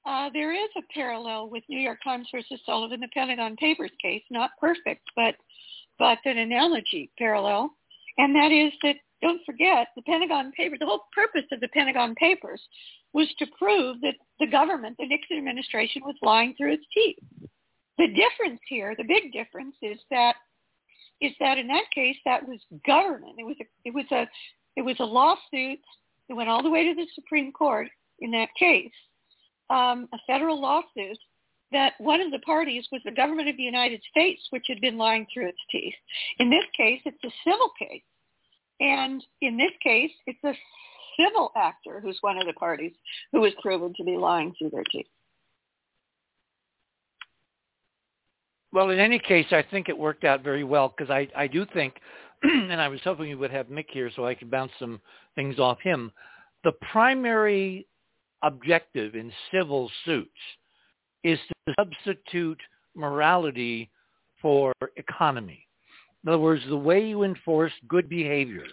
Uh, 0.05 0.29
there 0.33 0.53
is 0.53 0.69
a 0.77 0.93
parallel 0.93 1.49
with 1.49 1.63
New 1.67 1.79
York 1.79 1.97
Times 2.03 2.27
versus 2.31 2.59
Sullivan, 2.65 2.99
the 2.99 3.07
Pentagon 3.07 3.55
Papers 3.55 3.91
case. 4.01 4.23
Not 4.29 4.51
perfect, 4.59 5.01
but 5.15 5.35
but 5.97 6.19
an 6.25 6.37
analogy 6.37 7.09
parallel, 7.17 7.71
and 8.17 8.35
that 8.35 8.51
is 8.51 8.71
that 8.83 8.95
don't 9.25 9.45
forget 9.45 9.87
the 9.95 10.01
Pentagon 10.03 10.51
Papers. 10.55 10.79
The 10.79 10.85
whole 10.85 11.05
purpose 11.13 11.47
of 11.51 11.59
the 11.59 11.67
Pentagon 11.69 12.15
Papers 12.15 12.61
was 13.13 13.27
to 13.39 13.45
prove 13.57 14.01
that 14.01 14.15
the 14.39 14.47
government, 14.47 14.97
the 14.99 15.07
Nixon 15.07 15.37
administration, 15.37 16.01
was 16.05 16.15
lying 16.21 16.53
through 16.55 16.73
its 16.73 16.85
teeth. 16.93 17.17
The 17.97 18.07
difference 18.07 18.59
here, 18.67 18.93
the 18.97 19.05
big 19.05 19.31
difference, 19.31 19.75
is 19.81 19.99
that 20.11 20.35
is 21.21 21.31
that 21.39 21.57
in 21.57 21.67
that 21.67 21.85
case 21.93 22.17
that 22.25 22.45
was 22.45 22.59
government. 22.85 23.35
It 23.37 23.45
was 23.45 23.55
a, 23.61 23.65
it 23.85 23.93
was 23.93 24.05
a 24.11 24.27
it 24.75 24.81
was 24.81 24.97
a 24.99 25.05
lawsuit 25.05 25.79
that 26.27 26.35
went 26.35 26.49
all 26.49 26.61
the 26.61 26.69
way 26.69 26.85
to 26.85 26.93
the 26.93 27.07
Supreme 27.15 27.51
Court 27.51 27.87
in 28.19 28.31
that 28.31 28.49
case 28.57 28.91
um, 29.69 30.07
a 30.13 30.17
federal 30.27 30.61
lawsuit 30.61 31.17
that 31.71 31.93
one 31.97 32.21
of 32.21 32.31
the 32.31 32.39
parties 32.39 32.87
was 32.91 33.01
the 33.03 33.11
government 33.11 33.49
of 33.49 33.57
the 33.57 33.63
United 33.63 34.01
States, 34.09 34.41
which 34.51 34.65
had 34.67 34.79
been 34.81 34.97
lying 34.97 35.25
through 35.33 35.47
its 35.47 35.59
teeth. 35.71 35.95
In 36.39 36.49
this 36.49 36.65
case, 36.77 37.01
it's 37.05 37.23
a 37.23 37.31
civil 37.43 37.71
case. 37.77 38.03
And 38.79 39.23
in 39.41 39.57
this 39.57 39.71
case, 39.81 40.11
it's 40.27 40.43
a 40.43 40.53
civil 41.17 41.51
actor 41.55 41.99
who's 42.01 42.17
one 42.21 42.37
of 42.37 42.45
the 42.45 42.53
parties 42.53 42.91
who 43.31 43.41
was 43.41 43.53
proven 43.61 43.93
to 43.97 44.03
be 44.03 44.17
lying 44.17 44.53
through 44.57 44.71
their 44.71 44.83
teeth. 44.91 45.07
Well, 48.73 48.89
in 48.89 48.99
any 48.99 49.19
case, 49.19 49.45
I 49.51 49.63
think 49.63 49.87
it 49.87 49.97
worked 49.97 50.25
out 50.25 50.43
very 50.43 50.65
well 50.65 50.93
because 50.95 51.09
I, 51.09 51.29
I 51.33 51.47
do 51.47 51.65
think, 51.73 51.95
and 52.43 52.81
I 52.81 52.89
was 52.89 52.99
hoping 53.05 53.29
you 53.29 53.37
would 53.37 53.51
have 53.51 53.67
Mick 53.67 53.85
here 53.89 54.11
so 54.13 54.25
I 54.25 54.35
could 54.35 54.51
bounce 54.51 54.73
some 54.79 54.99
things 55.35 55.59
off 55.59 55.79
him. 55.79 56.11
The 56.65 56.73
primary 56.91 57.87
objective 58.43 59.15
in 59.15 59.31
civil 59.53 59.89
suits 60.03 60.29
is 61.23 61.39
to 61.65 61.73
substitute 61.79 62.59
morality 62.95 63.89
for 64.41 64.73
economy. 64.97 65.64
In 66.25 66.31
other 66.31 66.39
words, 66.39 66.63
the 66.67 66.75
way 66.77 67.05
you 67.05 67.23
enforce 67.23 67.71
good 67.87 68.09
behavior 68.09 68.65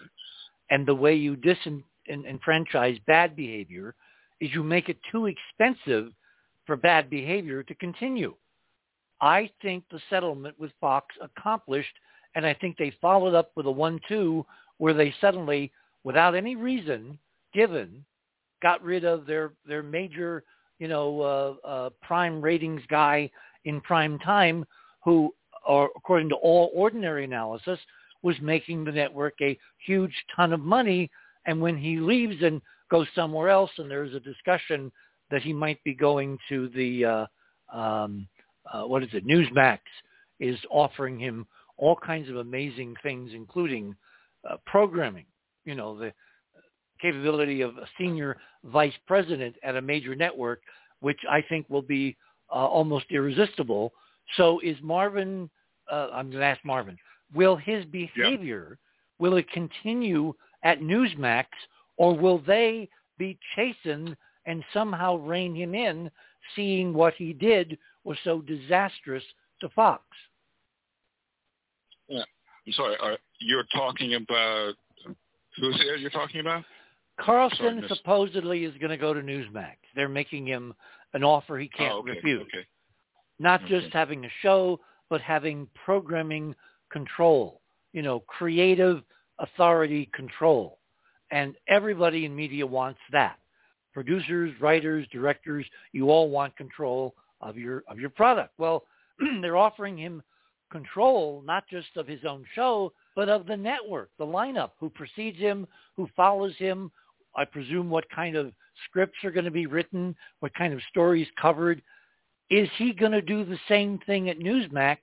and 0.71 0.87
the 0.87 0.95
way 0.95 1.13
you 1.13 1.37
disenfranchise 1.37 3.05
bad 3.05 3.35
behavior 3.35 3.93
is 4.41 4.51
you 4.53 4.63
make 4.63 4.89
it 4.89 4.97
too 5.11 5.27
expensive 5.27 6.11
for 6.65 6.75
bad 6.75 7.11
behavior 7.11 7.61
to 7.61 7.75
continue. 7.75 8.33
I 9.21 9.51
think 9.61 9.83
the 9.91 10.01
settlement 10.09 10.59
with 10.59 10.71
Fox 10.81 11.15
accomplished, 11.21 11.93
and 12.35 12.45
I 12.45 12.55
think 12.55 12.75
they 12.77 12.91
followed 12.99 13.35
up 13.35 13.51
with 13.55 13.67
a 13.67 13.71
one-two 13.71 14.43
where 14.79 14.95
they 14.95 15.13
suddenly, 15.21 15.71
without 16.03 16.33
any 16.33 16.55
reason 16.55 17.19
given, 17.53 18.03
got 18.63 18.83
rid 18.83 19.05
of 19.05 19.25
their 19.27 19.51
their 19.67 19.83
major 19.83 20.43
you 20.79 20.87
know 20.87 21.21
uh, 21.21 21.67
uh, 21.67 21.89
prime 22.01 22.41
ratings 22.41 22.81
guy 22.89 23.29
in 23.65 23.79
prime 23.81 24.17
time 24.19 24.65
who 25.03 25.33
or 25.65 25.89
according 25.95 26.29
to 26.29 26.35
all 26.35 26.71
ordinary 26.73 27.23
analysis 27.23 27.79
was 28.21 28.35
making 28.41 28.83
the 28.83 28.91
network 28.91 29.33
a 29.41 29.57
huge 29.85 30.13
ton 30.35 30.53
of 30.53 30.59
money 30.59 31.09
and 31.45 31.59
when 31.59 31.77
he 31.77 31.97
leaves 31.97 32.41
and 32.41 32.61
goes 32.89 33.07
somewhere 33.15 33.49
else 33.49 33.71
and 33.77 33.89
there's 33.89 34.13
a 34.13 34.19
discussion 34.19 34.91
that 35.29 35.41
he 35.41 35.53
might 35.53 35.83
be 35.83 35.93
going 35.93 36.37
to 36.47 36.69
the 36.69 37.05
uh, 37.05 37.77
um, 37.77 38.27
uh, 38.71 38.83
what 38.83 39.03
is 39.03 39.09
it 39.13 39.27
Newsmax 39.27 39.79
is 40.39 40.57
offering 40.69 41.19
him 41.19 41.45
all 41.77 41.95
kinds 41.95 42.29
of 42.29 42.37
amazing 42.37 42.95
things 43.03 43.31
including 43.33 43.95
uh, 44.49 44.55
programming 44.65 45.25
you 45.65 45.75
know 45.75 45.97
the 45.97 46.13
capability 47.03 47.61
of 47.61 47.77
a 47.77 47.87
senior 47.97 48.37
vice 48.63 48.93
president 49.05 49.55
at 49.63 49.75
a 49.75 49.81
major 49.81 50.15
network, 50.15 50.61
which 51.01 51.19
I 51.29 51.43
think 51.47 51.69
will 51.69 51.81
be 51.81 52.15
uh, 52.49 52.65
almost 52.65 53.05
irresistible. 53.11 53.93
So 54.37 54.59
is 54.59 54.77
Marvin, 54.81 55.49
uh, 55.91 56.09
I'm 56.13 56.29
going 56.29 56.41
to 56.41 56.45
ask 56.45 56.63
Marvin, 56.63 56.97
will 57.33 57.55
his 57.55 57.85
behavior, 57.85 58.77
yeah. 58.79 59.25
will 59.25 59.37
it 59.37 59.49
continue 59.51 60.33
at 60.63 60.79
Newsmax 60.79 61.45
or 61.97 62.17
will 62.17 62.39
they 62.39 62.89
be 63.17 63.37
chastened 63.55 64.15
and 64.45 64.63
somehow 64.73 65.15
rein 65.17 65.55
him 65.55 65.73
in, 65.75 66.09
seeing 66.55 66.93
what 66.93 67.13
he 67.15 67.33
did 67.33 67.77
was 68.03 68.17
so 68.23 68.41
disastrous 68.41 69.23
to 69.61 69.69
Fox? 69.69 70.03
Yeah. 72.07 72.23
I'm 72.65 72.73
sorry, 72.73 72.95
uh, 73.01 73.15
you're 73.39 73.65
talking 73.75 74.15
about, 74.15 74.73
who's 75.59 75.75
it 75.79 75.99
you're 75.99 76.09
talking 76.09 76.41
about? 76.41 76.63
Carlson 77.19 77.57
Sorry, 77.57 77.87
supposedly 77.89 78.63
is 78.63 78.73
going 78.79 78.89
to 78.89 78.97
go 78.97 79.13
to 79.13 79.21
Newsmax. 79.21 79.75
They're 79.95 80.09
making 80.09 80.47
him 80.47 80.73
an 81.13 81.23
offer 81.23 81.59
he 81.59 81.67
can't 81.67 81.93
oh, 81.93 81.99
okay, 81.99 82.11
refuse. 82.11 82.41
Okay. 82.41 82.65
Not 83.39 83.63
okay. 83.63 83.79
just 83.79 83.93
having 83.93 84.25
a 84.25 84.29
show, 84.41 84.79
but 85.09 85.21
having 85.21 85.67
programming 85.85 86.55
control, 86.91 87.61
you 87.91 88.01
know, 88.01 88.19
creative 88.21 89.03
authority 89.39 90.09
control. 90.13 90.79
And 91.31 91.55
everybody 91.67 92.25
in 92.25 92.35
media 92.35 92.65
wants 92.65 92.99
that. 93.11 93.37
Producers, 93.93 94.53
writers, 94.59 95.07
directors, 95.11 95.65
you 95.91 96.09
all 96.09 96.29
want 96.29 96.55
control 96.55 97.15
of 97.41 97.57
your 97.57 97.83
of 97.87 97.99
your 97.99 98.09
product. 98.09 98.53
Well, 98.57 98.83
they're 99.41 99.57
offering 99.57 99.97
him 99.97 100.23
control 100.71 101.43
not 101.45 101.63
just 101.69 101.95
of 101.95 102.07
his 102.07 102.21
own 102.27 102.43
show, 102.55 102.91
but 103.15 103.29
of 103.29 103.45
the 103.45 103.55
network, 103.55 104.09
the 104.17 104.25
lineup, 104.25 104.71
who 104.79 104.89
precedes 104.89 105.37
him, 105.37 105.67
who 105.95 106.09
follows 106.15 106.55
him, 106.57 106.91
I 107.35 107.45
presume 107.45 107.89
what 107.89 108.09
kind 108.09 108.35
of 108.35 108.51
scripts 108.85 109.17
are 109.23 109.31
going 109.31 109.45
to 109.45 109.51
be 109.51 109.67
written, 109.67 110.15
what 110.39 110.53
kind 110.55 110.73
of 110.73 110.79
stories 110.89 111.27
covered. 111.39 111.81
Is 112.53 112.69
he 112.77 112.93
going 112.93 113.13
to 113.13 113.21
do 113.21 113.43
the 113.43 113.57
same 113.67 113.97
thing 114.05 114.29
at 114.29 114.37
Newsmax 114.37 114.99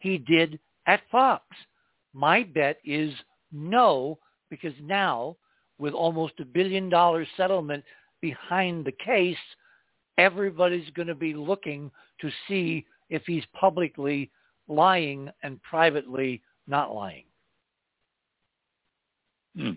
he 0.00 0.18
did 0.18 0.58
at 0.86 1.00
Fox? 1.08 1.44
My 2.12 2.42
bet 2.42 2.78
is 2.84 3.14
no, 3.52 4.18
because 4.50 4.72
now 4.82 5.36
with 5.78 5.94
almost 5.94 6.40
a 6.40 6.44
billion 6.44 6.88
dollar 6.88 7.24
settlement 7.36 7.84
behind 8.20 8.84
the 8.84 8.90
case, 8.90 9.36
everybody's 10.18 10.90
going 10.90 11.06
to 11.06 11.14
be 11.14 11.32
looking 11.32 11.92
to 12.22 12.30
see 12.48 12.84
if 13.08 13.22
he's 13.24 13.44
publicly 13.54 14.28
lying 14.66 15.30
and 15.44 15.62
privately 15.62 16.42
not 16.66 16.92
lying. 16.92 17.24
Hmm. 19.56 19.70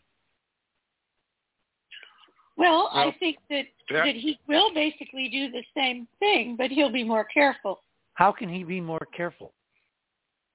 Well, 2.55 2.89
Well, 2.93 3.07
I 3.07 3.15
think 3.19 3.37
that 3.49 3.65
yeah. 3.89 4.05
that 4.05 4.15
he 4.15 4.39
will 4.47 4.73
basically 4.73 5.29
do 5.29 5.51
the 5.51 5.63
same 5.75 6.07
thing, 6.19 6.55
but 6.55 6.71
he'll 6.71 6.91
be 6.91 7.03
more 7.03 7.25
careful. 7.25 7.81
How 8.13 8.31
can 8.31 8.49
he 8.49 8.63
be 8.63 8.79
more 8.79 9.07
careful? 9.15 9.53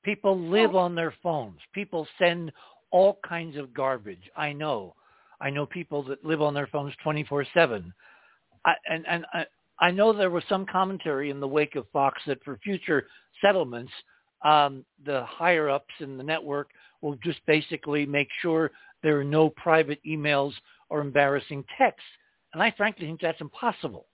People 0.04 0.38
live 0.38 0.76
on 0.76 0.94
their 0.94 1.12
phones. 1.22 1.58
People 1.72 2.06
send 2.18 2.52
all 2.90 3.18
kinds 3.28 3.56
of 3.56 3.74
garbage. 3.74 4.30
I 4.36 4.52
know. 4.52 4.94
I 5.40 5.50
know 5.50 5.66
people 5.66 6.02
that 6.04 6.24
live 6.24 6.40
on 6.40 6.54
their 6.54 6.68
phones 6.68 6.94
24/7. 7.04 7.92
I, 8.64 8.74
and 8.88 9.06
and 9.06 9.26
I, 9.32 9.46
I 9.80 9.90
know 9.90 10.12
there 10.12 10.30
was 10.30 10.44
some 10.48 10.66
commentary 10.66 11.30
in 11.30 11.40
the 11.40 11.48
wake 11.48 11.76
of 11.76 11.86
Fox 11.92 12.20
that 12.26 12.42
for 12.44 12.58
future 12.58 13.06
settlements, 13.40 13.92
um, 14.44 14.84
the 15.04 15.24
higher 15.24 15.68
ups 15.68 15.94
in 16.00 16.16
the 16.16 16.24
network 16.24 16.70
will 17.00 17.16
just 17.16 17.44
basically 17.46 18.06
make 18.06 18.28
sure 18.40 18.70
there 19.02 19.18
are 19.18 19.24
no 19.24 19.50
private 19.50 20.00
emails 20.06 20.52
or 20.88 21.00
embarrassing 21.00 21.64
texts. 21.76 22.08
And 22.54 22.62
I 22.62 22.72
frankly 22.76 23.06
think 23.06 23.20
that's 23.20 23.40
impossible 23.40 24.06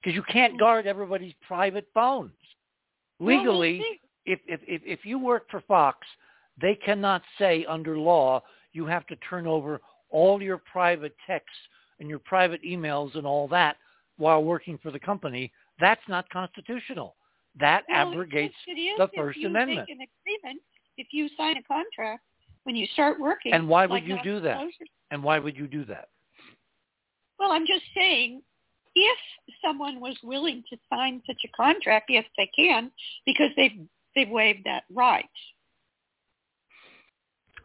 because 0.00 0.14
you 0.14 0.22
can't 0.24 0.52
hmm. 0.52 0.58
guard 0.58 0.86
everybody's 0.86 1.34
private 1.46 1.86
phones. 1.94 2.32
Legally, 3.20 3.78
Well, 3.78 3.78
we'll 3.78 3.82
see. 3.82 4.00
if, 4.26 4.40
if, 4.46 4.60
if, 4.66 4.82
if 4.84 5.04
you 5.04 5.18
work 5.18 5.50
for 5.50 5.60
Fox, 5.62 5.98
they 6.60 6.74
cannot 6.74 7.22
say 7.38 7.64
under 7.68 7.98
law 7.98 8.42
you 8.72 8.86
have 8.86 9.06
to 9.06 9.16
turn 9.16 9.46
over 9.46 9.80
all 10.10 10.42
your 10.42 10.58
private 10.58 11.14
texts 11.26 11.56
and 12.00 12.08
your 12.08 12.18
private 12.20 12.62
emails 12.62 13.16
and 13.16 13.26
all 13.26 13.48
that 13.48 13.76
while 14.16 14.42
working 14.42 14.78
for 14.82 14.90
the 14.90 14.98
company. 14.98 15.52
That's 15.80 16.00
not 16.08 16.28
constitutional. 16.30 17.16
That 17.58 17.84
Well, 17.88 18.10
abrogates 18.10 18.54
yes, 18.66 18.76
it 18.76 18.80
is 18.80 18.98
the 18.98 19.04
if 19.04 19.10
First 19.16 19.38
you 19.38 19.48
Amendment. 19.48 19.86
Make 19.88 19.96
an 19.96 20.06
agreement, 20.22 20.62
if 20.96 21.08
you 21.12 21.28
sign 21.36 21.56
a 21.56 21.62
contract 21.62 22.22
when 22.64 22.76
you 22.76 22.86
start 22.92 23.20
working. 23.20 23.52
And 23.52 23.68
why 23.68 23.86
would 23.86 24.02
like 24.02 24.06
you 24.06 24.18
do 24.22 24.40
that? 24.40 24.56
non-disclosure. 24.56 24.90
And 25.10 25.22
why 25.22 25.38
would 25.38 25.56
you 25.56 25.66
do 25.66 25.84
that? 25.86 26.08
Well, 27.38 27.52
I'm 27.52 27.66
just 27.66 27.84
saying, 27.94 28.42
if 28.94 29.18
someone 29.64 30.00
was 30.00 30.16
willing 30.22 30.62
to 30.70 30.76
sign 30.92 31.22
such 31.26 31.40
a 31.44 31.48
contract, 31.56 32.06
yes, 32.08 32.24
they 32.36 32.50
can, 32.56 32.90
because 33.26 33.50
they've 33.56 33.86
they've 34.14 34.28
waived 34.28 34.64
that 34.64 34.84
right. 34.92 35.28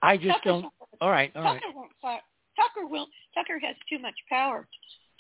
I 0.02 0.18
just 0.18 0.38
Tucker- 0.38 0.50
don't. 0.50 0.66
All 1.02 1.10
right, 1.10 1.32
all 1.36 1.44
right. 1.44 1.62
Tucker 1.62 1.74
won't 1.76 1.92
sign. 2.02 2.20
Tucker 2.56 2.88
will. 2.88 3.08
Tucker 3.36 3.60
has 3.60 3.76
too 3.90 4.00
much 4.00 4.16
power 4.30 4.68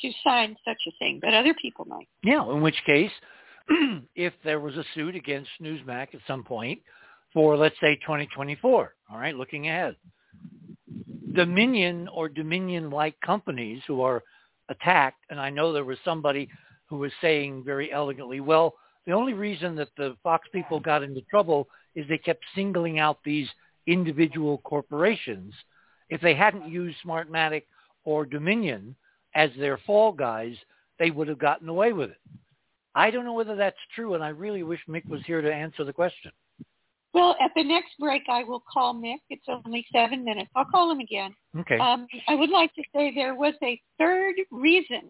to 0.01 0.11
sign 0.23 0.55
such 0.65 0.81
a 0.87 0.91
thing, 0.99 1.19
but 1.21 1.33
other 1.33 1.53
people 1.53 1.85
might. 1.85 2.07
Yeah, 2.23 2.49
in 2.51 2.61
which 2.61 2.81
case, 2.85 3.11
if 4.15 4.33
there 4.43 4.59
was 4.59 4.75
a 4.77 4.83
suit 4.95 5.15
against 5.15 5.49
Newsmax 5.61 6.15
at 6.15 6.21
some 6.27 6.43
point 6.43 6.79
for, 7.33 7.57
let's 7.57 7.79
say, 7.79 7.95
2024, 7.95 8.95
all 9.11 9.17
right, 9.17 9.35
looking 9.35 9.67
ahead, 9.67 9.95
Dominion 11.33 12.07
or 12.07 12.27
Dominion-like 12.27 13.19
companies 13.21 13.81
who 13.87 14.01
are 14.01 14.23
attacked, 14.69 15.23
and 15.29 15.39
I 15.39 15.49
know 15.49 15.71
there 15.71 15.85
was 15.85 15.97
somebody 16.03 16.49
who 16.87 16.97
was 16.97 17.11
saying 17.21 17.63
very 17.63 17.91
elegantly, 17.91 18.39
well, 18.39 18.75
the 19.05 19.13
only 19.13 19.33
reason 19.33 19.75
that 19.75 19.89
the 19.95 20.15
Fox 20.23 20.47
people 20.51 20.79
got 20.79 21.03
into 21.03 21.21
trouble 21.21 21.67
is 21.95 22.07
they 22.07 22.17
kept 22.17 22.43
singling 22.55 22.99
out 22.99 23.19
these 23.23 23.47
individual 23.87 24.59
corporations. 24.59 25.53
If 26.09 26.21
they 26.21 26.35
hadn't 26.35 26.69
used 26.69 26.97
Smartmatic 27.05 27.63
or 28.05 28.25
Dominion 28.25 28.95
as 29.35 29.49
their 29.57 29.77
fall 29.85 30.11
guys, 30.11 30.55
they 30.97 31.11
would 31.11 31.27
have 31.27 31.39
gotten 31.39 31.69
away 31.69 31.93
with 31.93 32.11
it. 32.11 32.17
I 32.95 33.11
don't 33.11 33.25
know 33.25 33.33
whether 33.33 33.55
that's 33.55 33.77
true, 33.95 34.15
and 34.15 34.23
I 34.23 34.29
really 34.29 34.63
wish 34.63 34.79
Mick 34.89 35.07
was 35.07 35.21
here 35.25 35.41
to 35.41 35.53
answer 35.53 35.83
the 35.83 35.93
question. 35.93 36.31
Well, 37.13 37.35
at 37.41 37.51
the 37.55 37.63
next 37.63 37.91
break, 37.99 38.23
I 38.29 38.43
will 38.43 38.63
call 38.71 38.93
Mick. 38.93 39.17
It's 39.29 39.45
only 39.47 39.85
seven 39.91 40.23
minutes. 40.23 40.49
I'll 40.55 40.65
call 40.65 40.91
him 40.91 40.99
again. 40.99 41.33
Okay. 41.57 41.77
Um, 41.77 42.07
I 42.27 42.35
would 42.35 42.51
like 42.51 42.73
to 42.75 42.83
say 42.93 43.13
there 43.13 43.35
was 43.35 43.55
a 43.63 43.81
third 43.97 44.35
reason 44.51 45.09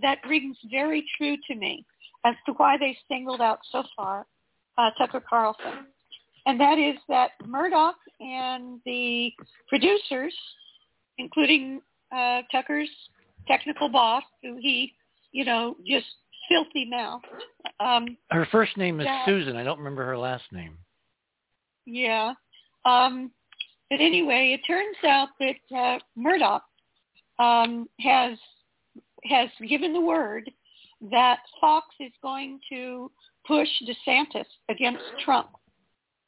that 0.00 0.18
rings 0.28 0.56
very 0.70 1.04
true 1.16 1.36
to 1.48 1.54
me 1.54 1.84
as 2.24 2.34
to 2.46 2.52
why 2.54 2.76
they 2.78 2.96
singled 3.08 3.40
out 3.40 3.58
so 3.70 3.82
far 3.94 4.26
uh, 4.78 4.90
Tucker 4.98 5.22
Carlson, 5.28 5.86
and 6.46 6.60
that 6.60 6.78
is 6.78 6.96
that 7.08 7.30
Murdoch 7.46 7.96
and 8.20 8.80
the 8.84 9.32
producers, 9.68 10.34
including 11.18 11.80
uh, 12.14 12.42
Tucker's 12.52 12.90
technical 13.46 13.88
boss, 13.88 14.22
who 14.42 14.56
he, 14.60 14.92
you 15.32 15.44
know, 15.44 15.76
just 15.86 16.06
filthy 16.48 16.84
mouth. 16.88 17.22
Um, 17.80 18.16
her 18.30 18.46
first 18.50 18.76
name 18.76 19.00
is 19.00 19.06
yeah. 19.06 19.24
Susan. 19.24 19.56
I 19.56 19.64
don't 19.64 19.78
remember 19.78 20.04
her 20.04 20.18
last 20.18 20.44
name. 20.52 20.76
Yeah. 21.86 22.34
Um, 22.84 23.30
but 23.90 24.00
anyway, 24.00 24.58
it 24.58 24.66
turns 24.66 24.96
out 25.06 25.28
that 25.40 25.76
uh, 25.76 25.98
Murdoch 26.16 26.64
um, 27.38 27.88
has 28.00 28.38
has 29.24 29.48
given 29.68 29.92
the 29.92 30.00
word 30.00 30.50
that 31.10 31.38
Fox 31.60 31.86
is 32.00 32.12
going 32.22 32.60
to 32.70 33.10
push 33.46 33.68
DeSantis 33.82 34.46
against 34.68 35.02
Trump, 35.24 35.48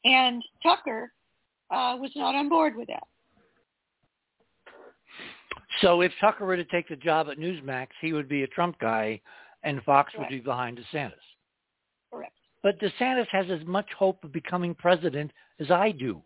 and 0.05 0.43
Tucker 0.63 1.11
uh, 1.71 1.95
was 1.99 2.11
not 2.15 2.35
on 2.35 2.49
board 2.49 2.75
with 2.75 2.87
that. 2.87 3.03
So 5.81 6.01
if 6.01 6.11
Tucker 6.19 6.45
were 6.45 6.57
to 6.57 6.65
take 6.65 6.89
the 6.89 6.95
job 6.95 7.27
at 7.29 7.37
Newsmax, 7.37 7.87
he 8.01 8.13
would 8.13 8.27
be 8.27 8.43
a 8.43 8.47
Trump 8.47 8.77
guy, 8.79 9.21
and 9.63 9.81
Fox 9.83 10.11
Correct. 10.11 10.31
would 10.31 10.37
be 10.37 10.43
behind 10.43 10.77
DeSantis. 10.77 11.13
Correct. 12.11 12.33
But 12.63 12.79
DeSantis 12.79 13.27
has 13.31 13.45
as 13.49 13.65
much 13.65 13.87
hope 13.97 14.23
of 14.23 14.33
becoming 14.33 14.75
president 14.75 15.31
as 15.59 15.71
I 15.71 15.91
do. 15.91 16.21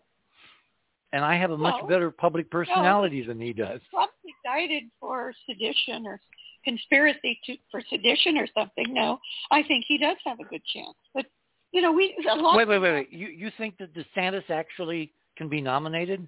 And 1.11 1.23
I 1.23 1.35
have 1.35 1.51
a 1.51 1.57
much 1.57 1.75
Well, 1.79 1.87
better 1.87 2.11
public 2.11 2.49
personality 2.49 3.23
than 3.23 3.39
he 3.39 3.53
does. 3.53 3.79
Trump's 3.91 4.13
indicted 4.25 4.83
for 4.99 5.33
sedition 5.45 6.07
or 6.07 6.19
conspiracy 6.63 7.39
to, 7.45 7.55
for 7.69 7.81
sedition 7.89 8.37
or 8.37 8.47
something. 8.55 8.85
No, 8.89 9.19
I 9.51 9.63
think 9.63 9.85
he 9.87 9.97
does 9.97 10.17
have 10.25 10.39
a 10.39 10.43
good 10.43 10.63
chance. 10.65 10.95
But 11.13 11.25
you 11.71 11.81
know, 11.81 11.91
we 11.91 12.15
a 12.29 12.35
lot. 12.35 12.57
Wait, 12.57 12.67
wait, 12.67 12.79
wait, 12.79 12.93
wait. 12.93 13.11
You, 13.11 13.27
you 13.27 13.51
think 13.57 13.77
that 13.77 13.89
DeSantis 13.93 14.49
actually 14.49 15.11
can 15.37 15.49
be 15.49 15.61
nominated? 15.61 16.27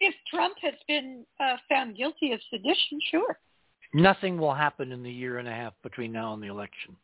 If 0.00 0.14
Trump 0.28 0.56
has 0.62 0.74
been 0.88 1.24
uh, 1.40 1.56
found 1.68 1.96
guilty 1.96 2.32
of 2.32 2.40
sedition, 2.50 2.98
sure. 3.10 3.38
Nothing 3.92 4.38
will 4.38 4.54
happen 4.54 4.92
in 4.92 5.02
the 5.02 5.10
year 5.10 5.38
and 5.38 5.46
a 5.46 5.52
half 5.52 5.72
between 5.82 6.10
now 6.10 6.34
and 6.34 6.42
the 6.42 6.48
election. 6.48 6.96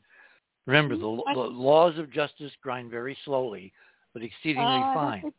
Remember, 0.66 0.96
the, 0.96 1.22
the 1.34 1.40
laws 1.40 1.98
of 1.98 2.12
justice 2.12 2.52
grind 2.62 2.90
very 2.90 3.16
slowly, 3.24 3.72
but 4.12 4.22
exceedingly 4.22 4.82
Uh, 4.82 4.94
fine. 4.94 5.32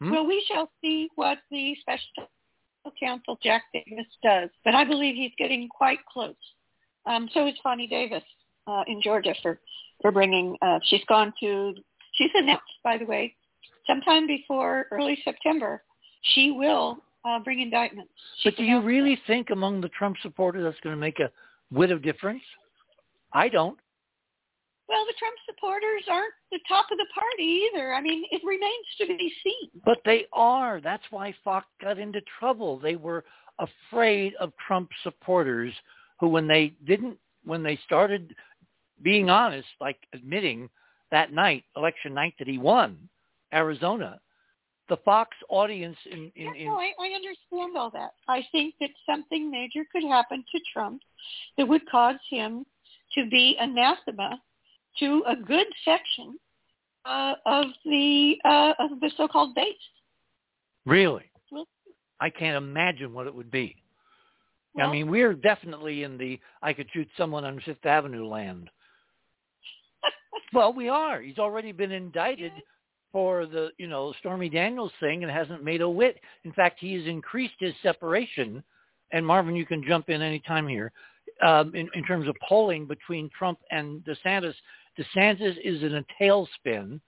Hmm? 0.00 0.10
Well, 0.10 0.26
we 0.26 0.44
shall 0.48 0.70
see 0.80 1.08
what 1.14 1.38
the 1.50 1.76
special 1.80 2.26
counsel 2.98 3.38
Jack 3.42 3.64
Davis 3.72 4.06
does, 4.22 4.48
but 4.64 4.74
I 4.74 4.84
believe 4.84 5.14
he's 5.14 5.34
getting 5.36 5.68
quite 5.68 6.04
close. 6.06 6.34
Um, 7.06 7.28
so 7.34 7.46
is 7.46 7.54
Fani 7.62 7.86
Davis 7.86 8.22
uh, 8.66 8.84
in 8.86 9.02
Georgia 9.02 9.34
for 9.42 9.60
for 10.00 10.10
bringing. 10.10 10.56
Uh, 10.62 10.78
she's 10.84 11.04
gone 11.06 11.32
to. 11.40 11.74
She's 12.14 12.30
announced, 12.34 12.72
by 12.82 12.98
the 12.98 13.04
way, 13.04 13.34
sometime 13.86 14.26
before 14.26 14.86
early 14.90 15.18
September, 15.24 15.82
she 16.22 16.50
will 16.50 17.02
uh, 17.24 17.38
bring 17.38 17.60
indictments. 17.60 18.12
She's 18.40 18.52
but 18.52 18.58
do 18.58 18.64
you 18.64 18.80
really 18.80 19.18
think 19.26 19.50
among 19.50 19.80
the 19.80 19.88
Trump 19.90 20.16
supporters 20.22 20.64
that's 20.64 20.80
going 20.82 20.94
to 20.94 21.00
make 21.00 21.20
a 21.20 21.30
whit 21.70 21.90
of 21.90 22.02
difference? 22.02 22.42
I 23.32 23.48
don't. 23.48 23.78
Well, 24.90 25.06
the 25.06 25.14
Trump 25.20 25.36
supporters 25.46 26.02
aren't 26.10 26.34
the 26.50 26.58
top 26.66 26.86
of 26.90 26.98
the 26.98 27.06
party 27.14 27.68
either. 27.70 27.94
I 27.94 28.00
mean, 28.00 28.24
it 28.32 28.42
remains 28.44 28.86
to 28.98 29.06
be 29.06 29.32
seen. 29.44 29.70
But 29.84 29.98
they 30.04 30.26
are. 30.32 30.80
That's 30.80 31.04
why 31.10 31.32
Fox 31.44 31.66
got 31.80 32.00
into 32.00 32.20
trouble. 32.40 32.80
They 32.80 32.96
were 32.96 33.24
afraid 33.60 34.34
of 34.40 34.52
Trump 34.66 34.90
supporters 35.04 35.72
who, 36.18 36.26
when 36.26 36.48
they 36.48 36.72
didn't, 36.86 37.16
when 37.44 37.62
they 37.62 37.78
started 37.86 38.34
being 39.00 39.30
honest, 39.30 39.68
like 39.80 39.98
admitting 40.12 40.68
that 41.12 41.32
night, 41.32 41.62
election 41.76 42.12
night, 42.12 42.34
that 42.40 42.48
he 42.48 42.58
won 42.58 42.98
Arizona, 43.54 44.20
the 44.88 44.96
Fox 45.04 45.36
audience 45.48 45.96
in, 46.10 46.32
in, 46.34 46.56
in 46.56 46.66
no, 46.66 46.80
I, 46.80 46.92
I 47.00 47.14
understand 47.14 47.76
all 47.76 47.90
that. 47.90 48.14
I 48.26 48.44
think 48.50 48.74
that 48.80 48.90
something 49.08 49.48
major 49.52 49.84
could 49.92 50.02
happen 50.02 50.44
to 50.50 50.60
Trump 50.72 51.00
that 51.56 51.68
would 51.68 51.88
cause 51.88 52.16
him 52.28 52.66
to 53.14 53.30
be 53.30 53.56
anathema 53.60 54.40
to 55.00 55.24
a 55.26 55.36
good 55.36 55.66
section 55.84 56.38
uh, 57.04 57.34
of 57.46 57.66
the 57.84 58.36
uh, 58.44 58.72
of 58.78 59.00
the 59.00 59.10
so-called 59.16 59.54
base. 59.54 59.74
Really? 60.86 61.24
I 62.20 62.28
can't 62.28 62.56
imagine 62.56 63.14
what 63.14 63.26
it 63.26 63.34
would 63.34 63.50
be. 63.50 63.76
Well, 64.74 64.88
I 64.88 64.92
mean, 64.92 65.10
we're 65.10 65.34
definitely 65.34 66.04
in 66.04 66.18
the 66.18 66.38
I 66.62 66.72
could 66.72 66.86
shoot 66.92 67.08
someone 67.16 67.44
on 67.44 67.60
Fifth 67.64 67.84
Avenue 67.84 68.26
land. 68.26 68.68
well, 70.52 70.72
we 70.72 70.88
are. 70.88 71.20
He's 71.20 71.38
already 71.38 71.72
been 71.72 71.92
indicted 71.92 72.52
for 73.12 73.46
the, 73.46 73.70
you 73.78 73.88
know, 73.88 74.14
Stormy 74.20 74.48
Daniels 74.48 74.92
thing 75.00 75.24
and 75.24 75.32
hasn't 75.32 75.64
made 75.64 75.80
a 75.80 75.88
whit. 75.88 76.18
In 76.44 76.52
fact, 76.52 76.78
he 76.78 76.94
has 76.94 77.06
increased 77.06 77.54
his 77.58 77.74
separation. 77.82 78.62
And 79.12 79.26
Marvin, 79.26 79.56
you 79.56 79.66
can 79.66 79.82
jump 79.86 80.08
in 80.08 80.22
anytime 80.22 80.68
here. 80.68 80.92
Um, 81.42 81.74
in, 81.74 81.88
in 81.94 82.04
terms 82.04 82.28
of 82.28 82.36
polling 82.46 82.86
between 82.86 83.30
Trump 83.36 83.58
and 83.70 84.04
DeSantis, 84.04 84.54
DeSantis 84.98 85.56
is 85.64 85.82
in 85.82 85.96
a 85.96 86.04
tailspin, 86.20 87.00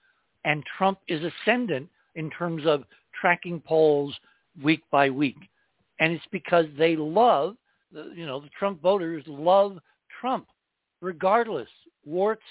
and 0.45 0.65
Trump 0.77 0.99
is 1.09 1.23
ascendant 1.23 1.89
in 2.15 2.31
terms 2.31 2.65
of 2.67 2.85
tracking 3.21 3.61
polls 3.61 4.15
week 4.63 4.83
by 4.91 5.11
week. 5.11 5.37
And 6.01 6.13
it's 6.13 6.25
because 6.33 6.67
they 6.77 6.97
love, 6.97 7.57
you 8.15 8.27
know, 8.27 8.41
the 8.41 8.51
Trump 8.59 8.83
voters 8.83 9.25
love 9.27 9.79
Trump, 10.21 10.47
regardless, 11.01 11.69
warts 12.05 12.43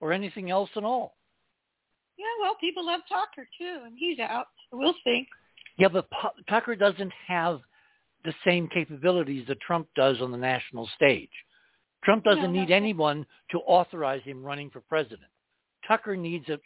or 0.00 0.12
anything 0.12 0.50
else 0.50 0.70
at 0.76 0.84
all. 0.84 1.16
Yeah, 2.18 2.24
well, 2.40 2.56
people 2.60 2.86
love 2.86 3.00
Tucker 3.08 3.46
too, 3.58 3.80
and 3.84 3.94
he's 3.96 4.18
out. 4.18 4.46
So 4.70 4.78
we'll 4.78 4.94
see. 5.04 5.26
Yeah, 5.78 5.88
but 5.88 6.08
Tucker 6.48 6.74
doesn't 6.74 7.12
have 7.26 7.60
the 8.24 8.34
same 8.44 8.68
capabilities 8.68 9.44
that 9.48 9.60
Trump 9.60 9.86
does 9.94 10.20
on 10.20 10.32
the 10.32 10.38
national 10.38 10.88
stage. 10.96 11.30
Trump 12.04 12.24
doesn't 12.24 12.52
no, 12.52 12.60
need 12.60 12.70
anyone 12.70 13.26
to 13.50 13.58
authorize 13.60 14.22
him 14.22 14.42
running 14.42 14.70
for 14.70 14.80
president. 14.80 15.28
Tucker 15.86 16.16
needs 16.16 16.46
a, 16.48 16.58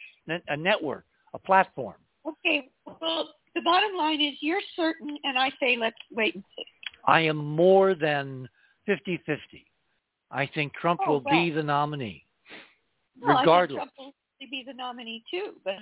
a 0.47 0.57
network, 0.57 1.05
a 1.33 1.39
platform. 1.39 1.95
Okay. 2.27 2.69
Well, 2.85 3.29
the 3.55 3.61
bottom 3.61 3.95
line 3.97 4.21
is 4.21 4.35
you're 4.41 4.61
certain, 4.75 5.17
and 5.23 5.37
I 5.37 5.51
say 5.59 5.77
let's 5.79 5.95
wait 6.11 6.35
and 6.35 6.43
see. 6.55 6.65
I 7.05 7.21
am 7.21 7.37
more 7.37 7.95
than 7.95 8.47
50-50. 8.87 9.37
I 10.29 10.49
think 10.53 10.73
Trump 10.73 11.01
oh, 11.05 11.13
will 11.13 11.23
well. 11.25 11.33
be 11.33 11.51
the 11.51 11.63
nominee, 11.63 12.25
well, 13.21 13.39
regardless. 13.39 13.79
I 13.81 13.85
think 13.85 13.95
Trump 13.95 14.13
will 14.39 14.47
be 14.49 14.63
the 14.65 14.73
nominee 14.73 15.23
too, 15.29 15.53
but 15.63 15.73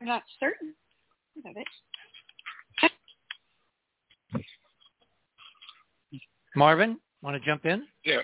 I'm 0.00 0.06
not 0.06 0.22
certain 0.38 0.74
of 1.46 1.56
it. 1.56 1.66
Marvin, 6.56 6.98
want 7.22 7.40
to 7.40 7.44
jump 7.44 7.66
in? 7.66 7.84
Yeah. 8.04 8.18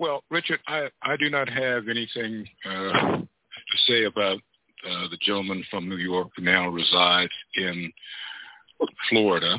Well, 0.00 0.24
Richard, 0.30 0.60
I, 0.66 0.88
I 1.02 1.18
do 1.18 1.28
not 1.28 1.46
have 1.50 1.88
anything 1.88 2.48
uh, 2.64 3.18
to 3.18 3.76
say 3.86 4.04
about 4.04 4.38
uh, 4.88 5.08
the 5.10 5.18
gentleman 5.20 5.62
from 5.70 5.90
New 5.90 5.98
York 5.98 6.28
who 6.34 6.42
now 6.42 6.68
resides 6.68 7.32
in 7.56 7.92
Florida, 9.10 9.58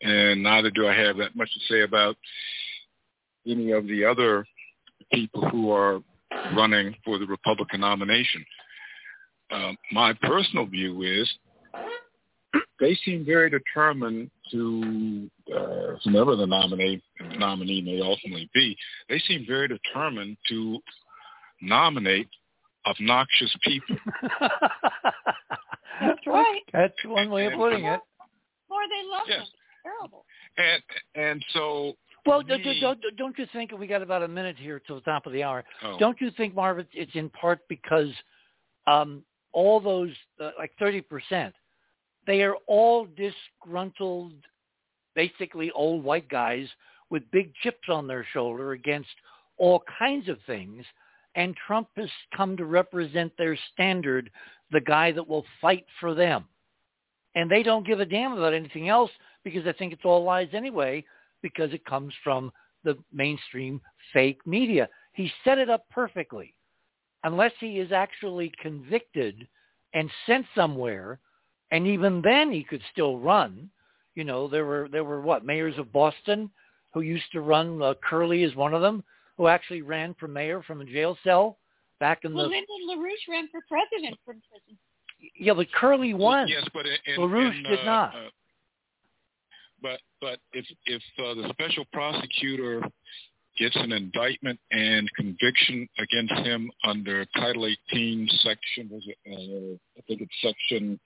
and 0.00 0.42
neither 0.42 0.70
do 0.70 0.88
I 0.88 0.94
have 0.94 1.18
that 1.18 1.36
much 1.36 1.50
to 1.52 1.60
say 1.70 1.82
about 1.82 2.16
any 3.46 3.72
of 3.72 3.86
the 3.86 4.06
other 4.06 4.46
people 5.12 5.46
who 5.50 5.70
are 5.70 6.00
running 6.56 6.96
for 7.04 7.18
the 7.18 7.26
Republican 7.26 7.82
nomination. 7.82 8.42
Uh, 9.50 9.72
my 9.92 10.14
personal 10.22 10.64
view 10.64 11.02
is 11.02 11.30
they 12.84 12.94
seem 13.02 13.24
very 13.24 13.48
determined 13.48 14.30
to 14.50 15.30
uh, 15.56 15.96
whomever 16.04 16.36
the 16.36 16.46
nominee 16.46 17.02
nominee 17.38 17.80
may 17.80 17.98
ultimately 18.02 18.50
be. 18.52 18.76
They 19.08 19.18
seem 19.20 19.46
very 19.48 19.68
determined 19.68 20.36
to 20.50 20.78
nominate 21.62 22.28
obnoxious 22.86 23.56
people. 23.62 23.96
That's 24.40 26.26
right. 26.26 26.60
That's 26.74 26.92
one 27.06 27.30
way 27.30 27.46
of 27.46 27.54
putting 27.54 27.86
it. 27.86 28.00
Or 28.68 28.80
they 28.90 29.08
love 29.10 29.22
yes. 29.28 29.38
them. 29.38 29.46
Terrible. 29.84 30.26
And 30.58 30.82
and 31.14 31.44
so. 31.54 31.94
Well, 32.26 32.42
me, 32.42 32.78
don't, 32.80 33.00
don't, 33.00 33.16
don't 33.16 33.38
you 33.38 33.46
think 33.52 33.70
we 33.72 33.86
got 33.86 34.02
about 34.02 34.22
a 34.22 34.28
minute 34.28 34.56
here 34.58 34.80
till 34.86 34.96
the 34.96 35.02
top 35.02 35.26
of 35.26 35.32
the 35.32 35.42
hour? 35.42 35.64
Oh. 35.82 35.96
Don't 35.98 36.18
you 36.20 36.30
think, 36.36 36.54
Marvin, 36.54 36.86
it's 36.92 37.14
in 37.14 37.28
part 37.30 37.60
because 37.68 38.08
um, 38.86 39.22
all 39.52 39.80
those 39.80 40.10
uh, 40.38 40.50
like 40.58 40.72
thirty 40.78 41.00
percent 41.00 41.54
they 42.26 42.42
are 42.42 42.56
all 42.66 43.06
disgruntled, 43.16 44.32
basically 45.14 45.70
old 45.72 46.04
white 46.04 46.28
guys 46.28 46.68
with 47.10 47.30
big 47.30 47.52
chips 47.62 47.88
on 47.88 48.06
their 48.06 48.26
shoulder 48.32 48.72
against 48.72 49.08
all 49.58 49.82
kinds 49.98 50.28
of 50.28 50.38
things. 50.46 50.84
And 51.36 51.54
Trump 51.66 51.88
has 51.96 52.10
come 52.36 52.56
to 52.56 52.64
represent 52.64 53.32
their 53.36 53.58
standard, 53.72 54.30
the 54.70 54.80
guy 54.80 55.12
that 55.12 55.26
will 55.26 55.44
fight 55.60 55.84
for 56.00 56.14
them. 56.14 56.44
And 57.34 57.50
they 57.50 57.62
don't 57.62 57.86
give 57.86 58.00
a 58.00 58.06
damn 58.06 58.32
about 58.32 58.54
anything 58.54 58.88
else 58.88 59.10
because 59.42 59.64
they 59.64 59.72
think 59.72 59.92
it's 59.92 60.04
all 60.04 60.22
lies 60.22 60.48
anyway 60.52 61.04
because 61.42 61.72
it 61.72 61.84
comes 61.84 62.14
from 62.22 62.52
the 62.84 62.96
mainstream 63.12 63.80
fake 64.12 64.40
media. 64.46 64.88
He 65.12 65.30
set 65.42 65.58
it 65.58 65.68
up 65.68 65.84
perfectly. 65.90 66.54
Unless 67.24 67.52
he 67.58 67.78
is 67.78 67.90
actually 67.90 68.52
convicted 68.60 69.46
and 69.94 70.10
sent 70.26 70.46
somewhere 70.54 71.18
and 71.74 71.88
even 71.88 72.22
then 72.22 72.52
he 72.52 72.62
could 72.62 72.82
still 72.92 73.18
run. 73.18 73.68
You 74.14 74.22
know, 74.22 74.46
there 74.46 74.64
were 74.64 74.88
there 74.90 75.02
were 75.02 75.20
what 75.20 75.44
mayors 75.44 75.76
of 75.76 75.92
Boston 75.92 76.48
who 76.92 77.00
used 77.00 77.30
to 77.32 77.40
run. 77.40 77.82
Uh, 77.82 77.94
Curley 78.08 78.44
is 78.44 78.54
one 78.54 78.74
of 78.74 78.80
them 78.80 79.02
who 79.36 79.48
actually 79.48 79.82
ran 79.82 80.14
for 80.20 80.28
mayor 80.28 80.62
from 80.62 80.80
a 80.80 80.84
jail 80.84 81.18
cell 81.24 81.58
back 81.98 82.20
in 82.22 82.32
well, 82.32 82.44
the. 82.44 82.50
Well, 82.50 82.58
Lyndon 82.86 83.04
LaRouche 83.04 83.28
ran 83.28 83.48
for 83.50 83.60
president 83.68 84.16
from 84.24 84.40
prison. 84.48 84.78
Yeah, 85.36 85.54
but 85.54 85.66
Curley 85.72 86.14
won. 86.14 86.46
Yes, 86.46 86.64
but 86.72 86.86
in, 86.86 87.18
LaRouche 87.18 87.56
in, 87.56 87.62
did 87.64 87.80
uh, 87.80 87.84
not. 87.84 88.14
Uh, 88.14 88.28
but 89.82 90.00
but 90.20 90.38
if 90.52 90.64
if 90.86 91.02
uh, 91.18 91.34
the 91.34 91.48
special 91.50 91.84
prosecutor 91.92 92.82
gets 93.58 93.74
an 93.74 93.90
indictment 93.90 94.60
and 94.70 95.12
conviction 95.14 95.88
against 95.98 96.34
him 96.46 96.70
under 96.84 97.24
Title 97.36 97.66
18, 97.92 98.28
Section 98.42 98.88
was 98.90 99.02
it, 99.06 99.16
uh, 99.26 99.76
I 99.98 100.02
think 100.06 100.22
it's 100.22 100.32
Section 100.40 101.00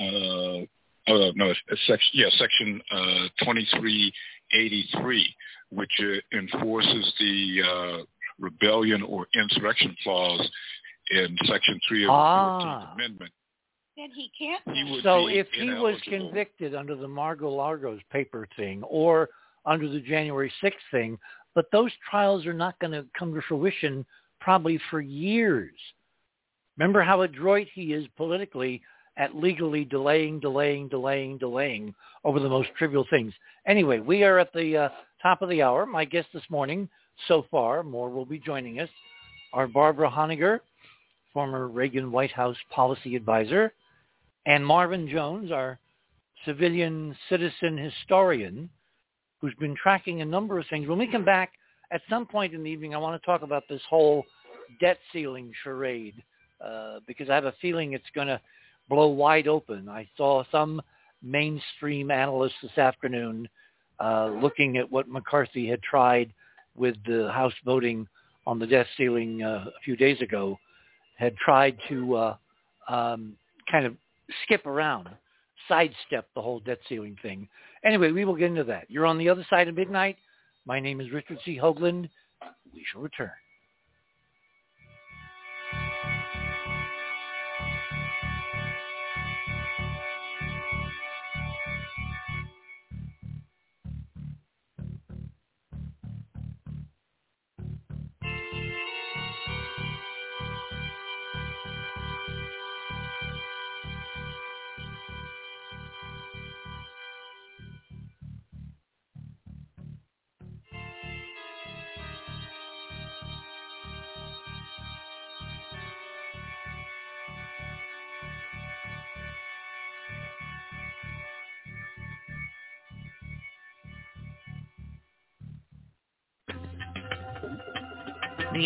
uh, 0.00 0.66
oh 1.08 1.32
no, 1.34 1.52
section 1.86 2.10
yeah, 2.12 2.30
section 2.38 2.80
uh, 2.90 3.28
2383, 3.40 5.34
which 5.70 5.90
uh, 6.00 6.36
enforces 6.36 7.14
the 7.18 7.62
uh, 7.62 8.04
rebellion 8.38 9.02
or 9.02 9.26
insurrection 9.34 9.96
clause 10.02 10.50
in 11.10 11.36
section 11.46 11.78
three 11.88 12.04
of 12.04 12.10
ah. 12.10 12.58
the 12.58 12.64
14th 12.64 12.94
Amendment. 12.94 13.32
Then 13.96 14.10
he 14.14 14.30
can't. 14.38 14.62
He 14.76 15.00
so 15.02 15.28
if 15.28 15.46
he 15.52 15.70
was 15.70 15.98
convicted 16.04 16.74
under 16.74 16.94
the 16.94 17.08
Mar-a-Lago's 17.08 18.00
paper 18.12 18.46
thing 18.54 18.82
or 18.82 19.30
under 19.64 19.88
the 19.88 20.00
January 20.00 20.52
6th 20.62 20.72
thing, 20.90 21.18
but 21.54 21.66
those 21.72 21.90
trials 22.08 22.44
are 22.44 22.52
not 22.52 22.78
going 22.78 22.92
to 22.92 23.06
come 23.18 23.32
to 23.34 23.40
fruition 23.48 24.04
probably 24.38 24.78
for 24.90 25.00
years. 25.00 25.72
Remember 26.76 27.02
how 27.02 27.22
adroit 27.22 27.68
he 27.72 27.94
is 27.94 28.06
politically 28.18 28.82
at 29.16 29.34
legally 29.34 29.84
delaying, 29.84 30.40
delaying, 30.40 30.88
delaying, 30.88 31.38
delaying 31.38 31.94
over 32.24 32.40
the 32.40 32.48
most 32.48 32.68
trivial 32.76 33.06
things. 33.08 33.32
Anyway, 33.66 33.98
we 33.98 34.24
are 34.24 34.38
at 34.38 34.52
the 34.52 34.76
uh, 34.76 34.88
top 35.22 35.42
of 35.42 35.48
the 35.48 35.62
hour. 35.62 35.86
My 35.86 36.04
guest 36.04 36.28
this 36.34 36.42
morning, 36.50 36.88
so 37.28 37.46
far, 37.50 37.82
more 37.82 38.10
will 38.10 38.26
be 38.26 38.38
joining 38.38 38.80
us, 38.80 38.90
are 39.52 39.66
Barbara 39.66 40.10
Honegger, 40.10 40.60
former 41.32 41.68
Reagan 41.68 42.12
White 42.12 42.32
House 42.32 42.56
policy 42.70 43.16
advisor, 43.16 43.72
and 44.44 44.64
Marvin 44.64 45.08
Jones, 45.08 45.50
our 45.50 45.78
civilian 46.44 47.16
citizen 47.28 47.76
historian 47.76 48.68
who's 49.40 49.54
been 49.54 49.76
tracking 49.82 50.20
a 50.20 50.24
number 50.24 50.58
of 50.58 50.66
things. 50.68 50.88
When 50.88 50.98
we 50.98 51.10
come 51.10 51.24
back 51.24 51.52
at 51.90 52.00
some 52.08 52.26
point 52.26 52.54
in 52.54 52.62
the 52.62 52.70
evening, 52.70 52.94
I 52.94 52.98
want 52.98 53.20
to 53.20 53.26
talk 53.26 53.42
about 53.42 53.64
this 53.68 53.82
whole 53.88 54.24
debt 54.80 54.98
ceiling 55.12 55.52
charade 55.62 56.22
uh, 56.64 57.00
because 57.06 57.28
I 57.28 57.34
have 57.34 57.44
a 57.44 57.54
feeling 57.60 57.92
it's 57.92 58.04
going 58.14 58.28
to 58.28 58.40
blow 58.88 59.08
wide 59.08 59.48
open. 59.48 59.88
I 59.88 60.08
saw 60.16 60.44
some 60.50 60.80
mainstream 61.22 62.10
analysts 62.10 62.54
this 62.62 62.78
afternoon 62.78 63.48
uh, 64.00 64.30
looking 64.42 64.76
at 64.76 64.90
what 64.90 65.08
McCarthy 65.08 65.68
had 65.68 65.82
tried 65.82 66.32
with 66.76 66.96
the 67.06 67.30
House 67.32 67.54
voting 67.64 68.06
on 68.46 68.58
the 68.58 68.66
debt 68.66 68.86
ceiling 68.96 69.42
uh, 69.42 69.64
a 69.66 69.80
few 69.84 69.96
days 69.96 70.20
ago, 70.20 70.58
had 71.16 71.36
tried 71.36 71.76
to 71.88 72.14
uh, 72.14 72.36
um, 72.88 73.34
kind 73.70 73.86
of 73.86 73.94
skip 74.44 74.66
around, 74.66 75.08
sidestep 75.68 76.28
the 76.34 76.42
whole 76.42 76.60
debt 76.60 76.78
ceiling 76.88 77.16
thing. 77.22 77.48
Anyway, 77.84 78.12
we 78.12 78.24
will 78.24 78.36
get 78.36 78.46
into 78.50 78.64
that. 78.64 78.84
You're 78.88 79.06
on 79.06 79.18
the 79.18 79.28
other 79.28 79.46
side 79.48 79.68
of 79.68 79.74
midnight. 79.74 80.16
My 80.66 80.78
name 80.78 81.00
is 81.00 81.10
Richard 81.10 81.38
C. 81.44 81.58
Hoagland. 81.60 82.08
We 82.74 82.84
shall 82.92 83.00
return. 83.00 83.30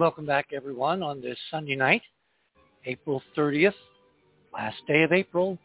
welcome 0.00 0.24
back, 0.24 0.46
everyone, 0.54 1.02
on 1.02 1.20
this 1.20 1.36
Sunday 1.50 1.76
night, 1.76 2.00
April 2.86 3.22
30th, 3.36 3.74
last 4.50 4.78
day 4.88 5.02
of 5.02 5.12
April, 5.12 5.58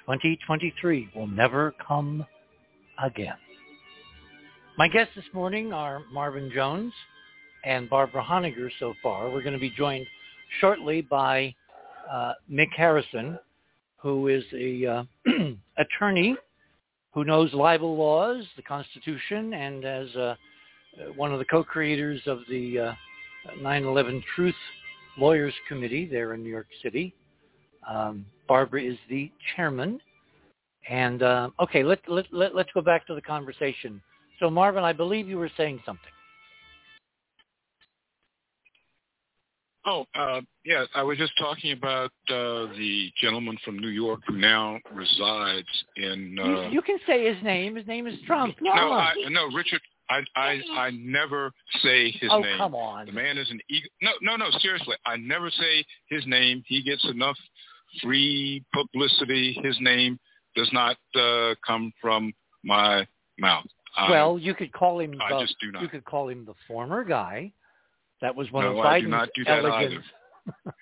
2023 0.00 1.10
will 1.14 1.28
never 1.28 1.72
come 1.86 2.26
again. 3.00 3.36
My 4.76 4.88
guests 4.88 5.12
this 5.14 5.26
morning 5.32 5.72
are 5.72 6.02
Marvin 6.12 6.50
Jones 6.52 6.92
and 7.64 7.88
Barbara 7.88 8.20
Honegger 8.20 8.68
so 8.80 8.94
far. 9.00 9.30
We're 9.30 9.42
going 9.42 9.52
to 9.52 9.60
be 9.60 9.70
joined 9.70 10.06
shortly 10.60 11.00
by 11.00 11.54
uh, 12.10 12.32
Mick 12.50 12.72
Harrison, 12.76 13.38
who 13.98 14.26
is 14.26 14.42
a 14.54 14.86
uh, 14.86 15.04
attorney 15.78 16.34
who 17.14 17.24
knows 17.24 17.54
libel 17.54 17.96
laws, 17.96 18.44
the 18.56 18.62
Constitution, 18.62 19.54
and 19.54 19.84
as 19.84 20.16
uh, 20.16 20.34
one 21.14 21.32
of 21.32 21.38
the 21.38 21.44
co-creators 21.44 22.20
of 22.26 22.40
the 22.50 22.80
uh, 22.80 22.92
9/11 23.60 24.22
Truth 24.34 24.54
Lawyers 25.16 25.54
Committee 25.68 26.06
there 26.06 26.34
in 26.34 26.42
New 26.42 26.50
York 26.50 26.68
City. 26.82 27.14
Um, 27.88 28.26
Barbara 28.46 28.82
is 28.82 28.98
the 29.08 29.30
chairman. 29.54 30.00
And 30.88 31.22
uh, 31.22 31.50
okay, 31.60 31.82
let, 31.82 32.00
let, 32.08 32.26
let, 32.32 32.54
let's 32.54 32.70
go 32.72 32.80
back 32.80 33.06
to 33.08 33.14
the 33.14 33.20
conversation. 33.20 34.00
So 34.40 34.48
Marvin, 34.48 34.84
I 34.84 34.92
believe 34.92 35.28
you 35.28 35.36
were 35.36 35.50
saying 35.56 35.80
something. 35.84 36.12
Oh, 39.84 40.04
uh, 40.14 40.42
yeah, 40.66 40.84
I 40.94 41.02
was 41.02 41.16
just 41.16 41.32
talking 41.38 41.72
about 41.72 42.10
uh, 42.28 42.66
the 42.76 43.10
gentleman 43.22 43.56
from 43.64 43.78
New 43.78 43.88
York 43.88 44.20
who 44.26 44.36
now 44.36 44.78
resides 44.92 45.66
in. 45.96 46.38
Uh, 46.38 46.44
you, 46.44 46.68
you, 46.72 46.82
can 46.82 46.98
say 47.06 47.32
his 47.32 47.42
name. 47.42 47.74
His 47.74 47.86
name 47.86 48.06
is 48.06 48.14
Trump. 48.26 48.56
No, 48.60 48.70
I, 48.70 49.14
no, 49.30 49.46
Richard 49.46 49.80
I 50.10 50.20
I 50.36 50.60
I 50.72 50.90
never 50.90 51.52
say 51.82 52.10
his 52.12 52.30
oh, 52.32 52.40
name. 52.40 52.54
Oh 52.54 52.58
come 52.58 52.74
on! 52.74 53.06
The 53.06 53.12
man 53.12 53.38
is 53.38 53.50
an 53.50 53.60
ego. 53.68 53.86
No, 54.02 54.10
no, 54.22 54.36
no. 54.36 54.46
Seriously, 54.58 54.96
I 55.06 55.16
never 55.16 55.50
say 55.50 55.84
his 56.08 56.26
name. 56.26 56.62
He 56.66 56.82
gets 56.82 57.04
enough 57.08 57.36
free 58.02 58.64
publicity. 58.72 59.58
His 59.62 59.76
name 59.80 60.18
does 60.56 60.70
not 60.72 60.96
uh, 61.14 61.54
come 61.66 61.92
from 62.00 62.32
my 62.64 63.06
mouth. 63.38 63.66
well, 64.08 64.38
you 64.38 64.54
could 64.54 64.72
call 64.72 65.00
him. 65.00 65.14
I 65.20 65.32
the, 65.32 65.40
just 65.40 65.56
do 65.60 65.72
not. 65.72 65.82
You 65.82 65.88
could 65.88 66.04
call 66.04 66.28
him 66.28 66.44
the 66.44 66.54
former 66.66 67.04
guy. 67.04 67.52
That 68.20 68.34
was 68.34 68.50
one 68.50 68.64
no, 68.64 68.78
of 68.78 68.84
Biden's 68.84 68.86
I 68.86 69.00
do 69.00 69.08
not 69.08 69.28
do 69.34 69.44
that 69.44 69.64
elegant. 69.64 70.04
either. 70.64 70.74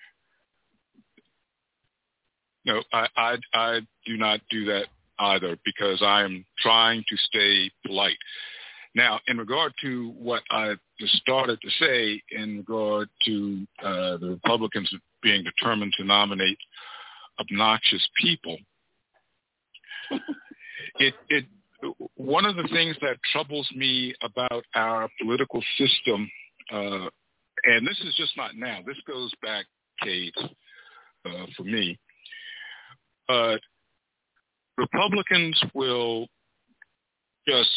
no, 2.65 2.83
I, 2.93 3.07
I 3.15 3.37
I 3.53 3.79
do 4.05 4.17
not 4.17 4.41
do 4.49 4.65
that 4.65 4.87
either 5.19 5.57
because 5.65 6.01
I 6.01 6.23
am 6.23 6.45
trying 6.59 7.03
to 7.07 7.17
stay 7.17 7.71
polite. 7.85 8.17
Now, 8.97 9.19
in 9.27 9.37
regard 9.37 9.73
to 9.83 10.11
what 10.17 10.41
I 10.49 10.73
started 11.05 11.59
to 11.61 11.69
say 11.79 12.19
in 12.31 12.57
regard 12.57 13.07
to 13.25 13.67
uh, 13.83 14.17
the 14.17 14.29
Republicans 14.31 14.91
being 15.21 15.43
determined 15.43 15.93
to 15.97 16.03
nominate 16.03 16.57
obnoxious 17.39 18.05
people, 18.19 18.57
it, 20.99 21.13
it, 21.29 21.45
one 22.15 22.45
of 22.45 22.55
the 22.55 22.67
things 22.73 22.95
that 23.01 23.17
troubles 23.31 23.69
me 23.75 24.15
about 24.23 24.65
our 24.73 25.07
political 25.21 25.61
system, 25.77 26.27
uh, 26.73 27.07
and 27.65 27.85
this 27.85 27.99
is 28.03 28.15
just 28.17 28.35
not 28.35 28.55
now, 28.55 28.79
this 28.83 28.97
goes 29.07 29.31
back 29.43 29.67
decades 30.01 30.37
uh, 31.23 31.45
for 31.55 31.65
me, 31.65 31.99
but 33.27 33.59
Republicans 34.75 35.61
will 35.75 36.25
just 37.47 37.69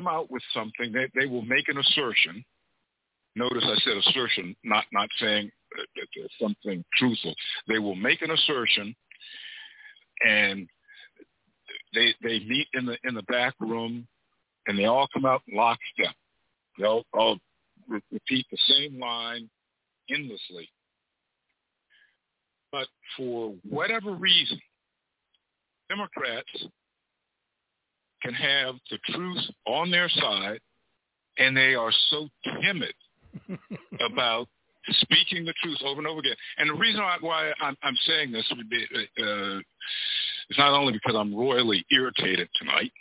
come 0.00 0.12
out 0.12 0.30
with 0.30 0.42
something, 0.54 0.92
they, 0.92 1.08
they 1.18 1.26
will 1.26 1.42
make 1.42 1.68
an 1.68 1.78
assertion. 1.78 2.44
Notice 3.36 3.64
I 3.64 3.76
said 3.84 3.96
assertion, 3.96 4.56
not 4.64 4.84
not 4.92 5.08
saying 5.20 5.50
uh, 5.78 6.22
something 6.40 6.84
truthful. 6.96 7.34
They 7.68 7.78
will 7.78 7.94
make 7.94 8.22
an 8.22 8.30
assertion, 8.30 8.94
and 10.26 10.66
they 11.94 12.14
they 12.22 12.40
meet 12.40 12.66
in 12.74 12.86
the 12.86 12.96
in 13.04 13.14
the 13.14 13.22
back 13.24 13.54
room, 13.60 14.06
and 14.66 14.76
they 14.76 14.86
all 14.86 15.06
come 15.12 15.26
out 15.26 15.42
in 15.46 15.56
lockstep. 15.56 16.14
They'll 16.78 17.04
all 17.12 17.38
re- 17.88 18.00
repeat 18.10 18.46
the 18.50 18.58
same 18.68 18.98
line 18.98 19.48
endlessly. 20.12 20.68
But 22.72 22.88
for 23.16 23.54
whatever 23.68 24.12
reason, 24.12 24.60
Democrats 25.88 26.48
can 28.22 28.34
have 28.34 28.74
the 28.90 28.98
truth 29.12 29.42
on 29.66 29.90
their 29.90 30.08
side, 30.08 30.60
and 31.38 31.56
they 31.56 31.74
are 31.74 31.92
so 32.10 32.28
timid 32.62 32.94
about 34.12 34.48
speaking 34.88 35.44
the 35.44 35.54
truth 35.62 35.78
over 35.84 36.00
and 36.00 36.06
over 36.06 36.20
again. 36.20 36.36
And 36.58 36.70
the 36.70 36.74
reason 36.74 37.02
why 37.20 37.52
I'm, 37.60 37.76
I'm 37.82 37.96
saying 38.06 38.32
this 38.32 38.50
would 38.56 38.68
be, 38.68 38.84
uh, 38.94 39.58
is 40.50 40.58
not 40.58 40.72
only 40.72 40.92
because 40.92 41.14
I'm 41.16 41.34
royally 41.34 41.84
irritated 41.92 42.48
tonight, 42.58 42.92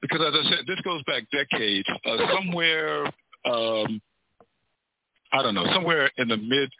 because 0.00 0.20
as 0.20 0.34
I 0.34 0.50
said, 0.50 0.66
this 0.66 0.80
goes 0.82 1.02
back 1.04 1.24
decades. 1.30 1.88
Uh, 2.04 2.16
somewhere, 2.34 3.06
um, 3.46 4.00
I 5.34 5.42
don't 5.42 5.56
know, 5.56 5.66
somewhere 5.74 6.08
in 6.16 6.28
the 6.28 6.36
mid 6.36 6.70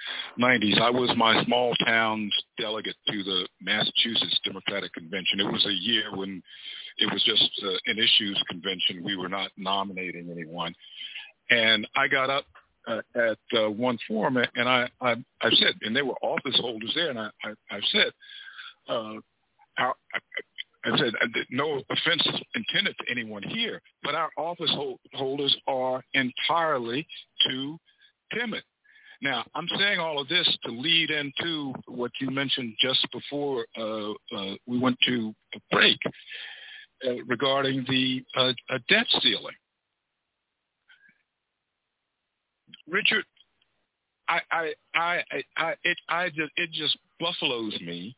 90s, 0.41 0.81
I 0.81 0.89
was 0.89 1.13
my 1.17 1.43
small 1.45 1.75
town's 1.85 2.33
delegate 2.57 2.95
to 3.09 3.25
the 3.25 3.49
Massachusetts 3.61 4.39
Democratic 4.45 4.93
Convention. 4.93 5.41
It 5.41 5.53
was 5.53 5.67
a 5.67 5.73
year 5.73 6.15
when 6.15 6.41
it 6.99 7.13
was 7.13 7.21
just 7.25 7.51
uh, 7.65 7.77
an 7.87 7.99
issues 7.99 8.41
convention. 8.49 9.03
We 9.05 9.17
were 9.17 9.29
not 9.29 9.51
nominating 9.57 10.31
anyone. 10.31 10.73
And 11.51 11.85
I 11.97 12.07
got 12.07 12.31
up 12.31 12.45
uh, 12.87 13.01
at 13.17 13.39
uh, 13.59 13.71
one 13.71 13.99
forum, 14.07 14.37
and 14.37 14.69
I, 14.69 14.89
I, 15.01 15.17
I 15.43 15.51
said, 15.51 15.75
and 15.83 15.97
there 15.97 16.05
were 16.05 16.15
office 16.23 16.57
holders 16.61 16.93
there, 16.95 17.11
and 17.11 17.19
I, 17.19 17.31
I, 17.43 17.51
I 17.73 17.81
said, 17.91 18.13
uh, 18.89 19.15
our, 19.79 19.95
I 20.85 20.97
said, 20.97 21.13
uh, 21.21 21.27
no 21.51 21.83
offense 21.91 22.29
intended 22.55 22.95
to 23.01 23.11
anyone 23.11 23.43
here, 23.43 23.83
but 24.05 24.15
our 24.15 24.31
office 24.37 24.71
holders 25.13 25.57
are 25.67 26.05
entirely 26.15 27.05
too 27.49 27.81
timid. 28.33 28.62
Now, 29.22 29.45
I'm 29.55 29.68
saying 29.79 30.01
all 30.01 30.20
of 30.20 30.29
this 30.29 30.47
to 30.64 30.70
lead 30.70 31.11
into 31.11 31.72
what 31.87 32.11
you 32.20 32.31
mentioned 32.31 32.75
just 32.81 33.07
before 33.12 33.64
uh, 33.79 34.11
uh, 34.37 34.55
we 34.66 34.79
went 34.79 34.99
to 35.07 35.35
a 35.55 35.59
break 35.70 35.99
uh, 37.07 37.22
regarding 37.27 37.85
the 37.89 38.22
uh, 38.37 38.53
debt 38.89 39.07
ceiling. 39.22 39.55
Richard, 42.87 43.25
I, 44.29 44.41
I, 44.51 44.72
I, 44.95 45.22
I, 45.57 45.75
it, 45.85 45.99
I 46.09 46.31
it 46.57 46.70
just 46.72 46.97
buffaloes 47.18 47.79
me 47.81 48.16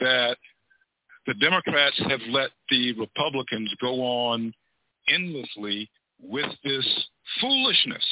that 0.00 0.36
the 1.26 1.34
Democrats 1.34 2.00
have 2.08 2.20
let 2.28 2.50
the 2.68 2.92
Republicans 2.94 3.72
go 3.80 4.00
on 4.00 4.52
endlessly 5.08 5.90
with 6.20 6.50
this 6.64 7.06
foolishness. 7.40 8.04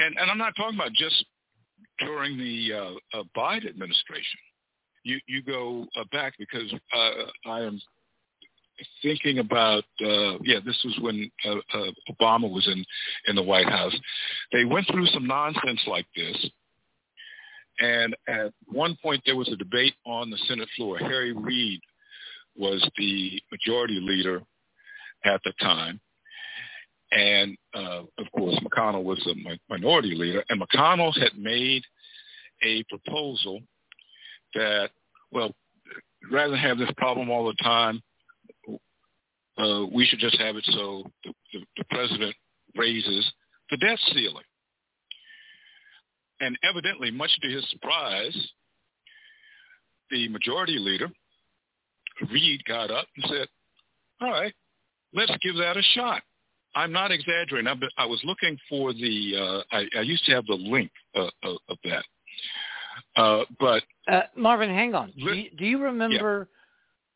And, 0.00 0.16
and 0.18 0.30
I'm 0.30 0.38
not 0.38 0.54
talking 0.56 0.78
about 0.78 0.92
just 0.92 1.24
during 1.98 2.38
the 2.38 2.72
uh, 2.72 3.18
uh, 3.18 3.24
Biden 3.36 3.68
administration. 3.68 4.40
You, 5.02 5.18
you 5.26 5.42
go 5.42 5.86
uh, 5.96 6.04
back 6.10 6.34
because 6.38 6.72
uh, 6.72 7.50
I 7.50 7.60
am 7.60 7.80
thinking 9.02 9.38
about 9.38 9.84
uh, 10.02 10.38
yeah, 10.42 10.58
this 10.64 10.78
was 10.84 10.98
when 11.02 11.30
uh, 11.44 11.90
Obama 12.10 12.50
was 12.50 12.66
in 12.66 12.84
in 13.26 13.36
the 13.36 13.42
White 13.42 13.68
House. 13.68 13.94
They 14.52 14.64
went 14.64 14.86
through 14.88 15.06
some 15.06 15.26
nonsense 15.26 15.82
like 15.86 16.06
this, 16.16 16.50
and 17.78 18.16
at 18.26 18.52
one 18.66 18.96
point 19.02 19.22
there 19.26 19.36
was 19.36 19.48
a 19.48 19.56
debate 19.56 19.94
on 20.06 20.30
the 20.30 20.38
Senate 20.48 20.68
floor. 20.76 20.98
Harry 20.98 21.32
Reid 21.32 21.80
was 22.56 22.86
the 22.96 23.40
majority 23.50 24.00
leader 24.00 24.42
at 25.24 25.40
the 25.44 25.52
time, 25.60 26.00
and 27.12 27.56
uh, 27.74 28.02
of 28.18 28.26
course 28.34 28.58
McConnell 28.60 29.04
was 29.04 29.20
the 29.24 29.58
minority 29.68 30.14
leader. 30.14 30.44
And 30.48 30.60
McConnell 30.60 31.16
had 31.18 31.36
made 31.38 31.82
a 32.62 32.84
proposal 32.84 33.60
that 34.54 34.90
well, 35.32 35.54
rather 36.30 36.50
than 36.52 36.60
have 36.60 36.78
this 36.78 36.90
problem 36.96 37.30
all 37.30 37.46
the 37.46 37.62
time, 37.62 38.02
uh, 39.58 39.86
we 39.92 40.06
should 40.06 40.18
just 40.18 40.38
have 40.40 40.56
it 40.56 40.64
so 40.72 41.04
the, 41.24 41.32
the, 41.52 41.60
the 41.76 41.84
president 41.90 42.34
raises 42.76 43.30
the 43.70 43.76
debt 43.76 43.98
ceiling. 44.12 44.44
And 46.40 46.58
evidently, 46.68 47.10
much 47.10 47.30
to 47.42 47.48
his 47.48 47.68
surprise, 47.70 48.36
the 50.10 50.28
majority 50.28 50.78
leader, 50.78 51.08
Reid, 52.30 52.64
got 52.66 52.90
up 52.90 53.06
and 53.16 53.24
said, 53.28 53.48
all 54.20 54.30
right, 54.30 54.52
let's 55.14 55.32
give 55.42 55.56
that 55.56 55.76
a 55.76 55.82
shot. 55.94 56.22
I'm 56.74 56.92
not 56.92 57.10
exaggerating. 57.10 57.66
I've 57.66 57.80
been, 57.80 57.90
I 57.98 58.06
was 58.06 58.20
looking 58.24 58.56
for 58.68 58.92
the, 58.92 59.62
uh, 59.72 59.76
I, 59.76 59.86
I 59.98 60.00
used 60.02 60.24
to 60.26 60.32
have 60.32 60.46
the 60.46 60.54
link 60.54 60.90
uh, 61.16 61.28
of, 61.42 61.56
of 61.68 61.78
that. 61.84 62.04
Uh, 63.16 63.44
but 63.58 63.82
uh, 64.08 64.22
Marvin, 64.36 64.70
hang 64.70 64.94
on. 64.94 65.12
Do 65.16 65.32
you, 65.34 65.50
do 65.58 65.64
you 65.64 65.82
remember 65.82 66.48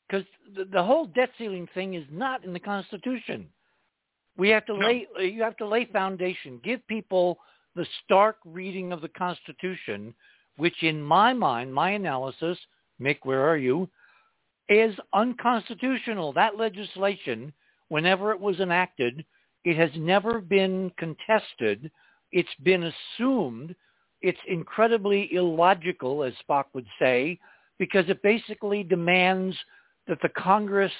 because 0.08 0.26
the, 0.54 0.64
the 0.64 0.82
whole 0.82 1.06
debt 1.06 1.30
ceiling 1.38 1.68
thing 1.74 1.94
is 1.94 2.04
not 2.10 2.44
in 2.44 2.52
the 2.52 2.60
Constitution. 2.60 3.48
We 4.36 4.48
have 4.50 4.66
to 4.66 4.76
no. 4.76 4.86
lay 4.86 5.06
you 5.20 5.42
have 5.42 5.56
to 5.58 5.66
lay 5.66 5.86
foundation. 5.86 6.60
Give 6.64 6.86
people 6.88 7.38
the 7.76 7.86
stark 8.04 8.36
reading 8.44 8.92
of 8.92 9.00
the 9.00 9.08
Constitution, 9.08 10.14
which 10.56 10.82
in 10.82 11.02
my 11.02 11.32
mind, 11.32 11.72
my 11.74 11.90
analysis, 11.90 12.58
Mick, 13.00 13.18
where 13.22 13.48
are 13.48 13.56
you, 13.56 13.88
is 14.68 14.94
unconstitutional. 15.12 16.32
That 16.32 16.56
legislation, 16.56 17.52
whenever 17.88 18.32
it 18.32 18.40
was 18.40 18.60
enacted, 18.60 19.24
it 19.64 19.76
has 19.76 19.90
never 19.96 20.40
been 20.40 20.92
contested. 20.98 21.90
It's 22.32 22.54
been 22.62 22.92
assumed. 23.18 23.74
It's 24.20 24.38
incredibly 24.46 25.32
illogical, 25.34 26.22
as 26.22 26.34
Spock 26.48 26.64
would 26.74 26.86
say, 26.98 27.38
because 27.78 28.04
it 28.08 28.22
basically 28.22 28.82
demands 28.82 29.56
that 30.06 30.18
the 30.22 30.28
Congress 30.30 30.92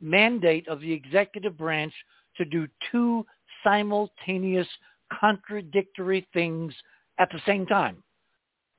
mandate 0.00 0.66
of 0.68 0.80
the 0.80 0.92
executive 0.92 1.56
branch 1.56 1.92
to 2.36 2.44
do 2.44 2.66
two 2.90 3.26
simultaneous 3.64 4.68
contradictory 5.12 6.26
things 6.32 6.74
at 7.18 7.30
the 7.30 7.40
same 7.46 7.66
time. 7.66 8.02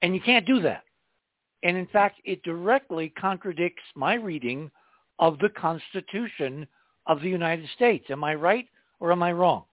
And 0.02 0.16
you 0.16 0.22
can't 0.22 0.46
do 0.46 0.62
that. 0.62 0.84
And 1.64 1.76
in 1.76 1.88
fact, 1.88 2.22
it 2.24 2.42
directly 2.44 3.10
contradicts 3.20 3.84
my 3.96 4.14
reading 4.14 4.72
of 5.20 5.38
the 5.40 5.50
Constitution 5.50 6.66
of 7.06 7.22
the 7.22 7.30
United 7.30 7.68
States. 7.76 8.06
Am 8.10 8.24
I 8.24 8.36
right 8.36 8.68
or 9.00 9.12
am 9.12 9.24
I 9.24 9.32
wrong? 9.32 9.64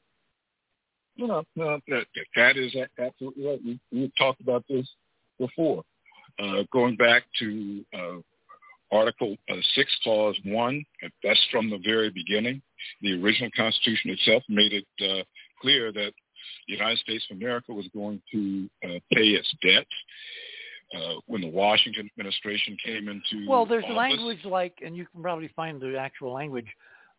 No, 1.19 1.45
no, 1.55 1.79
that, 1.89 2.07
that 2.35 2.57
is 2.57 2.77
absolutely 2.99 3.47
right. 3.47 3.61
We, 3.65 3.81
we've 3.93 4.13
talked 4.19 4.41
about 4.41 4.65
this 4.69 4.87
before. 5.39 5.83
Uh, 6.39 6.65
going 6.73 6.97
back 6.97 7.23
to 7.39 7.85
uh, 7.95 8.17
Article 8.93 9.37
uh, 9.51 9.55
6, 9.75 9.91
Clause 10.03 10.39
1, 10.45 10.85
that's 11.23 11.41
from 11.51 11.71
the 11.71 11.79
very 11.85 12.11
beginning. 12.11 12.61
The 13.01 13.15
original 13.23 13.51
Constitution 13.57 14.11
itself 14.11 14.43
made 14.49 14.73
it 14.73 14.87
uh, 15.01 15.25
clear 15.61 15.93
that 15.93 16.13
the 16.67 16.73
United 16.75 16.99
States 16.99 17.25
of 17.31 17.39
America 17.39 17.73
was 17.73 17.89
going 17.95 18.21
to 18.33 18.69
uh, 18.85 18.99
pay 19.13 19.29
its 19.29 19.53
debts. 19.63 19.89
Uh, 20.97 21.15
when 21.27 21.41
the 21.41 21.49
Washington 21.49 22.09
administration 22.17 22.77
came 22.85 23.09
into 23.09 23.49
well, 23.49 23.67
there's 23.67 23.83
office, 23.85 23.97
language 23.97 24.45
like, 24.45 24.79
and 24.85 24.97
you 24.97 25.05
can 25.05 25.21
probably 25.21 25.49
find 25.57 25.81
the 25.81 25.99
actual 25.99 26.33
language, 26.33 26.69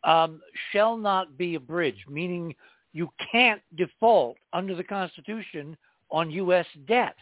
um, 0.04 0.42
shall 0.72 0.98
not 0.98 1.38
be 1.38 1.56
abridged, 1.56 2.10
meaning 2.10 2.56
you 2.94 3.10
can't 3.32 3.62
default 3.76 4.38
under 4.54 4.76
the 4.76 4.84
Constitution 4.84 5.78
on 6.10 6.32
U.S. 6.32 6.66
debt. 6.88 7.16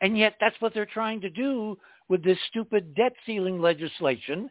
And 0.00 0.18
yet 0.18 0.34
that's 0.40 0.60
what 0.60 0.74
they're 0.74 0.86
trying 0.86 1.20
to 1.22 1.30
do 1.30 1.78
with 2.08 2.22
this 2.22 2.38
stupid 2.48 2.94
debt 2.94 3.14
ceiling 3.24 3.60
legislation, 3.60 4.50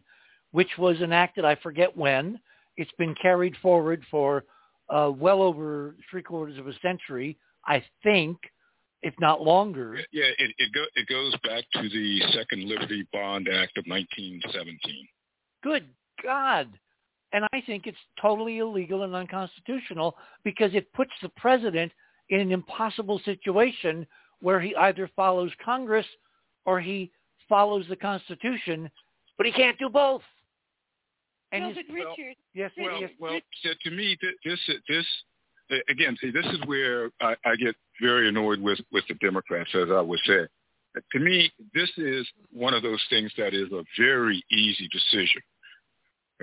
which 0.51 0.69
was 0.77 0.99
enacted, 1.01 1.45
I 1.45 1.55
forget 1.55 1.95
when. 1.95 2.39
It's 2.77 2.91
been 2.97 3.14
carried 3.22 3.55
forward 3.61 4.03
for 4.10 4.45
uh, 4.89 5.11
well 5.15 5.41
over 5.41 5.95
three 6.10 6.23
quarters 6.23 6.57
of 6.57 6.68
a 6.68 6.73
century, 6.81 7.38
I 7.68 7.84
think, 8.01 8.38
if 9.03 9.14
not 9.19 9.41
longer. 9.41 9.99
Yeah, 10.11 10.26
it, 10.38 10.51
it, 10.57 10.73
go, 10.73 10.84
it 10.95 11.07
goes 11.07 11.35
back 11.43 11.65
to 11.73 11.89
the 11.89 12.22
Second 12.34 12.68
Liberty 12.68 13.05
Bond 13.14 13.47
Act 13.47 13.77
of 13.77 13.85
1917. 13.85 15.07
Good 15.61 15.85
God. 16.23 16.69
And 17.34 17.45
I 17.51 17.61
think 17.65 17.88
it's 17.88 17.97
totally 18.22 18.60
illegal 18.60 19.03
and 19.03 19.15
unconstitutional 19.15 20.15
because 20.43 20.73
it 20.76 20.93
puts 20.93 21.11
the 21.22 21.30
president 21.30 21.91
in 22.30 22.39
an 22.39 22.51
impossible 22.51 23.19
situation 23.26 24.05
where 24.41 24.61
he 24.61 24.76
either 24.76 25.10
follows 25.15 25.51
Congress 25.64 26.05
or 26.65 26.80
he 26.80 27.11
follows 27.49 27.85
the 27.89 27.95
Constitution, 27.95 28.89
but 29.38 29.45
he 29.45 29.51
can't 29.51 29.77
do 29.80 29.89
both. 29.89 30.22
And 31.51 31.64
no, 31.64 31.73
but 31.73 31.93
Richard, 31.93 32.35
yes, 32.53 32.72
well, 32.77 32.99
yes. 32.99 33.11
well, 33.19 33.39
to 33.84 33.91
me, 33.91 34.18
this 34.43 34.60
this 34.88 35.05
again, 35.88 36.18
see, 36.19 36.31
this 36.31 36.45
is 36.47 36.60
where 36.65 37.11
I, 37.22 37.35
I 37.45 37.55
get 37.55 37.76
very 38.01 38.27
annoyed 38.27 38.60
with 38.60 38.80
with 38.91 39.03
the 39.07 39.14
Democrats, 39.15 39.69
as 39.76 39.89
I 39.91 40.01
would 40.01 40.19
say. 40.26 40.47
To 41.11 41.19
me, 41.19 41.51
this 41.73 41.89
is 41.97 42.27
one 42.51 42.73
of 42.73 42.84
those 42.84 43.01
things 43.10 43.31
that 43.38 43.53
is 43.53 43.72
a 43.72 43.84
very 43.97 44.43
easy 44.51 44.88
decision. 44.91 45.41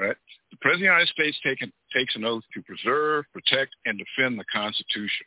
Right? 0.01 0.17
The 0.51 0.57
President 0.61 0.75
of 0.75 0.81
the 0.81 0.85
United 0.85 1.09
States 1.09 1.39
taken, 1.45 1.73
takes 1.95 2.17
an 2.17 2.25
oath 2.25 2.43
to 2.55 2.63
preserve, 2.63 3.27
protect, 3.33 3.77
and 3.85 3.99
defend 4.01 4.39
the 4.41 4.45
Constitution. 4.53 5.27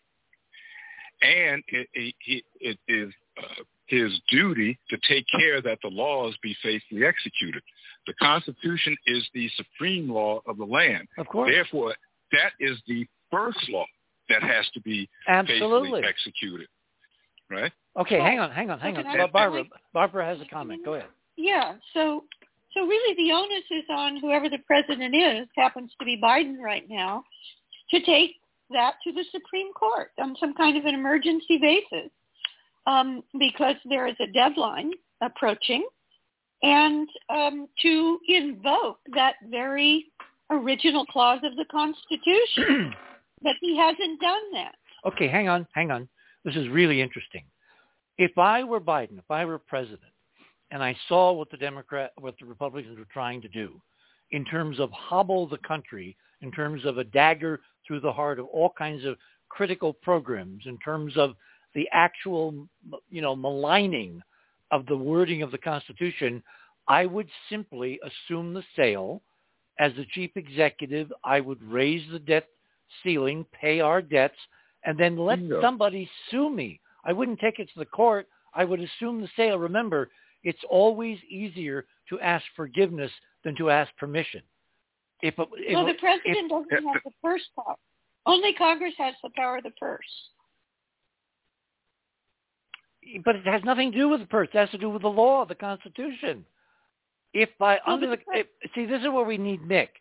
And 1.22 1.64
it, 1.68 1.88
it, 2.26 2.44
it 2.60 2.78
is 2.88 3.14
uh, 3.38 3.64
his 3.86 4.20
duty 4.30 4.80
to 4.90 4.98
take 5.08 5.26
care 5.40 5.62
that 5.62 5.78
the 5.84 5.90
laws 5.90 6.36
be 6.42 6.56
faithfully 6.64 7.06
executed. 7.06 7.62
The 8.08 8.14
Constitution 8.16 8.96
is 9.06 9.24
the 9.34 9.50
supreme 9.56 10.10
law 10.12 10.42
of 10.48 10.58
the 10.58 10.66
land. 10.66 11.08
Of 11.18 11.28
course. 11.28 11.52
Therefore, 11.52 11.94
that 12.32 12.52
is 12.60 12.78
the 12.88 13.06
first 13.32 13.60
law 13.70 13.86
that 14.30 14.42
has 14.42 14.66
to 14.74 14.82
be 14.82 15.08
Absolutely. 15.28 16.02
faithfully 16.02 16.04
executed. 16.08 16.68
Right? 17.50 17.72
Okay, 18.00 18.18
Well, 18.18 18.26
hang 18.26 18.40
on, 18.40 18.52
hang 18.52 18.72
on, 18.72 18.80
hang 18.80 18.98
on. 18.98 19.04
can 19.04 19.12
I 19.12 19.18
Bar- 19.18 19.28
Barbara, 19.28 19.64
Barbara 19.94 20.26
has 20.26 20.42
a 20.42 20.46
comment. 20.46 20.84
Go 20.84 20.96
ahead. 20.96 21.10
Yeah. 21.38 21.76
So 21.94 22.24
so 22.74 22.86
really 22.86 23.16
the 23.16 23.32
onus 23.32 23.64
is 23.72 23.86
on 23.90 24.18
whoever 24.18 24.50
the 24.50 24.60
president 24.66 25.16
is, 25.16 25.48
happens 25.56 25.92
to 26.00 26.06
be 26.06 26.20
Biden 26.22 26.60
right 26.60 26.86
now, 26.90 27.24
to 27.92 28.02
take 28.02 28.36
that 28.72 28.96
to 29.04 29.12
the 29.12 29.24
Supreme 29.32 29.72
Court 29.74 30.12
on 30.20 30.36
some 30.40 30.54
kind 30.54 30.78
of 30.78 30.86
an 30.86 30.96
emergency 30.96 31.58
basis. 31.60 32.12
Um, 32.86 33.24
because 33.40 33.76
there 33.86 34.08
is 34.08 34.16
a 34.20 34.28
deadline 34.34 34.92
approaching 35.22 35.88
and 36.64 37.08
um, 37.30 37.68
to 37.82 38.20
invoke 38.28 38.98
that 39.16 39.36
very 39.50 40.08
original 40.50 41.06
clause 41.06 41.40
of 41.44 41.56
the 41.56 41.64
Constitution. 41.72 42.94
but 43.44 43.54
he 43.60 43.78
hasn't 43.78 44.20
done 44.20 44.54
that. 44.54 44.76
Okay, 45.06 45.28
hang 45.28 45.50
on, 45.50 45.68
hang 45.74 45.92
on. 45.92 46.08
This 46.46 46.56
is 46.56 46.68
really 46.70 47.02
interesting. 47.02 47.44
If 48.18 48.38
I 48.38 48.64
were 48.64 48.80
Biden, 48.80 49.18
if 49.18 49.30
I 49.30 49.46
were 49.46 49.60
president, 49.60 50.02
and 50.74 50.84
I 50.84 50.98
saw 51.08 51.32
what 51.32 51.52
the 51.52 51.58
Democrat, 51.58 52.14
what 52.20 52.34
the 52.40 52.48
Republicans 52.48 52.98
were 52.98 53.06
trying 53.14 53.42
to 53.44 53.48
do, 53.48 53.80
in 54.32 54.44
terms 54.44 54.80
of 54.80 54.90
hobble 54.92 55.48
the 55.48 55.60
country, 55.60 56.18
in 56.42 56.52
terms 56.52 56.84
of 56.84 56.98
a 56.98 57.04
dagger 57.04 57.62
through 57.86 58.00
the 58.00 58.12
heart 58.12 58.40
of 58.40 58.48
all 58.48 58.74
kinds 58.76 59.06
of 59.06 59.16
critical 59.50 59.94
programs, 59.94 60.64
in 60.66 60.80
terms 60.80 61.16
of 61.16 61.36
the 61.76 61.88
actual, 61.94 62.68
you 63.12 63.22
know, 63.22 63.36
maligning 63.36 64.20
of 64.72 64.88
the 64.88 64.98
wording 64.98 65.44
of 65.44 65.52
the 65.52 65.60
Constitution, 65.60 66.42
I 66.88 67.06
would 67.06 67.30
simply 67.50 68.00
assume 68.04 68.56
the 68.56 68.64
sale. 68.76 69.22
As 69.80 69.92
the 69.96 70.06
chief 70.12 70.32
executive, 70.36 71.14
I 71.24 71.40
would 71.40 71.62
raise 71.62 72.04
the 72.12 72.20
debt 72.20 72.48
ceiling, 73.04 73.46
pay 73.60 73.80
our 73.80 74.02
debts, 74.02 74.38
and 74.86 74.98
then 74.98 75.18
let 75.18 75.40
somebody 75.62 76.10
sue 76.32 76.50
me. 76.50 76.80
I 77.06 77.14
wouldn't 77.14 77.40
take 77.40 77.60
it 77.60 77.70
to 77.74 77.80
the 77.80 77.86
court. 77.86 78.28
I 78.56 78.66
would 78.66 78.80
assume 78.80 79.22
the 79.22 79.30
sale. 79.36 79.60
Remember, 79.60 80.10
it's 80.44 80.64
always 80.70 81.18
easier 81.30 81.86
to 82.10 82.20
ask 82.20 82.44
forgiveness 82.56 83.12
than 83.44 83.56
to 83.56 83.70
ask 83.70 83.96
permission. 83.98 84.42
If, 85.22 85.38
a, 85.40 85.46
if 85.54 85.74
well, 85.74 85.86
the 85.86 85.94
president 85.94 86.50
doesn't 86.50 86.72
have 86.72 87.02
the 87.04 87.12
purse 87.22 87.44
power. 87.56 87.76
Only 88.26 88.54
Congress 88.54 88.94
has 88.98 89.16
the 89.24 89.30
power 89.36 89.58
of 89.58 89.64
the 89.64 89.72
purse. 89.72 90.06
but 93.26 93.36
it 93.36 93.46
has 93.46 93.64
nothing 93.64 93.92
to 93.92 93.98
do 93.98 94.10
with 94.10 94.22
the 94.22 94.26
purse. 94.28 94.50
It 94.54 94.58
has 94.58 94.70
to 94.72 94.78
do 94.78 94.90
with 94.90 95.02
the 95.02 95.10
law, 95.10 95.46
the 95.46 95.56
Constitution. 95.56 96.46
If 97.34 97.50
by 97.58 97.80
Well, 97.86 97.96
under 97.96 98.10
the 98.10 98.18
the 98.18 98.40
if, 98.40 98.48
see, 98.76 98.86
this 98.86 99.02
is 99.02 99.08
where 99.08 99.26
we 99.26 99.38
need 99.38 99.66
Nick, 99.68 99.92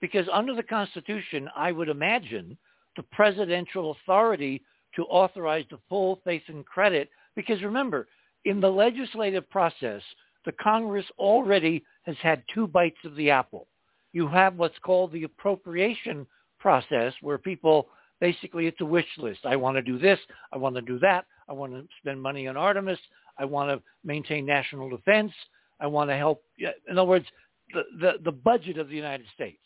because 0.00 0.26
under 0.32 0.54
the 0.54 0.62
Constitution, 0.62 1.48
I 1.54 1.72
would 1.72 1.88
imagine 1.88 2.56
the 2.96 3.02
presidential 3.04 3.92
authority 3.92 4.62
to 4.96 5.04
authorize 5.04 5.64
the 5.70 5.78
full 5.88 6.20
faith 6.24 6.42
and 6.48 6.66
credit. 6.66 7.08
Because 7.36 7.62
remember, 7.62 8.08
in 8.44 8.60
the 8.60 8.70
legislative 8.70 9.48
process, 9.50 10.02
the 10.44 10.52
Congress 10.52 11.06
already 11.18 11.84
has 12.02 12.16
had 12.22 12.42
two 12.54 12.66
bites 12.66 12.98
of 13.04 13.14
the 13.16 13.30
apple. 13.30 13.66
You 14.12 14.26
have 14.28 14.56
what's 14.56 14.78
called 14.78 15.12
the 15.12 15.24
appropriation 15.24 16.26
process, 16.58 17.12
where 17.20 17.38
people 17.38 17.88
basically 18.20 18.66
it's 18.66 18.80
a 18.80 18.84
wish 18.84 19.06
list. 19.18 19.40
I 19.44 19.56
want 19.56 19.76
to 19.76 19.82
do 19.82 19.98
this. 19.98 20.18
I 20.52 20.58
want 20.58 20.76
to 20.76 20.82
do 20.82 20.98
that. 21.00 21.26
I 21.48 21.52
want 21.52 21.72
to 21.72 21.86
spend 22.00 22.20
money 22.20 22.46
on 22.48 22.56
Artemis. 22.56 22.98
I 23.38 23.44
want 23.44 23.70
to 23.70 23.82
maintain 24.04 24.46
national 24.46 24.90
defense. 24.90 25.32
I 25.80 25.86
want 25.86 26.10
to 26.10 26.16
help. 26.16 26.42
In 26.58 26.98
other 26.98 27.04
words, 27.04 27.26
the, 27.72 27.82
the, 28.00 28.12
the 28.24 28.32
budget 28.32 28.78
of 28.78 28.88
the 28.88 28.96
United 28.96 29.26
States. 29.34 29.62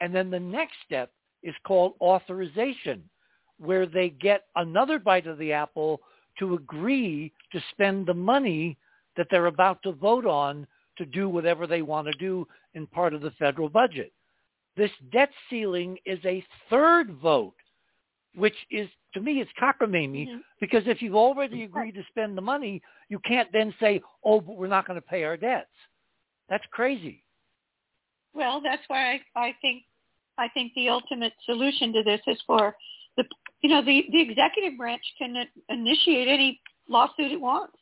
And 0.00 0.14
then 0.14 0.30
the 0.30 0.40
next 0.40 0.74
step 0.84 1.12
is 1.42 1.54
called 1.66 1.94
authorization, 2.00 3.02
where 3.58 3.86
they 3.86 4.10
get 4.10 4.44
another 4.56 4.98
bite 4.98 5.26
of 5.26 5.38
the 5.38 5.52
apple 5.52 6.00
to 6.42 6.54
agree 6.54 7.32
to 7.52 7.62
spend 7.70 8.04
the 8.04 8.14
money 8.14 8.76
that 9.16 9.28
they're 9.30 9.46
about 9.46 9.80
to 9.84 9.92
vote 9.92 10.26
on 10.26 10.66
to 10.98 11.06
do 11.06 11.28
whatever 11.28 11.68
they 11.68 11.82
want 11.82 12.08
to 12.08 12.12
do 12.18 12.46
in 12.74 12.84
part 12.88 13.14
of 13.14 13.20
the 13.20 13.30
federal 13.32 13.68
budget. 13.68 14.12
This 14.76 14.90
debt 15.12 15.30
ceiling 15.48 15.96
is 16.04 16.18
a 16.24 16.44
third 16.68 17.12
vote, 17.22 17.54
which 18.34 18.56
is, 18.72 18.88
to 19.14 19.20
me, 19.20 19.40
it's 19.40 19.52
cockamamie 19.52 20.26
Mhm. 20.28 20.42
because 20.58 20.84
if 20.88 21.00
you've 21.00 21.14
already 21.14 21.62
agreed 21.62 21.94
to 21.94 22.04
spend 22.08 22.36
the 22.36 22.42
money, 22.42 22.82
you 23.08 23.20
can't 23.20 23.52
then 23.52 23.72
say, 23.78 24.02
oh, 24.24 24.40
but 24.40 24.56
we're 24.56 24.66
not 24.66 24.84
going 24.84 25.00
to 25.00 25.06
pay 25.06 25.22
our 25.22 25.36
debts. 25.36 25.76
That's 26.48 26.66
crazy. 26.72 27.22
Well, 28.34 28.60
that's 28.60 28.82
why 28.88 29.12
I, 29.12 29.20
I 29.36 29.52
think 29.60 29.84
I 30.38 30.48
think 30.48 30.72
the 30.74 30.88
ultimate 30.88 31.34
solution 31.44 31.92
to 31.92 32.02
this 32.02 32.22
is 32.26 32.40
for 32.46 32.74
the 33.16 33.24
you 33.62 33.70
know 33.70 33.84
the 33.84 34.04
the 34.12 34.20
executive 34.20 34.76
branch 34.76 35.02
can 35.18 35.34
initiate 35.68 36.28
any 36.28 36.60
lawsuit 36.88 37.32
it 37.32 37.40
wants. 37.40 37.76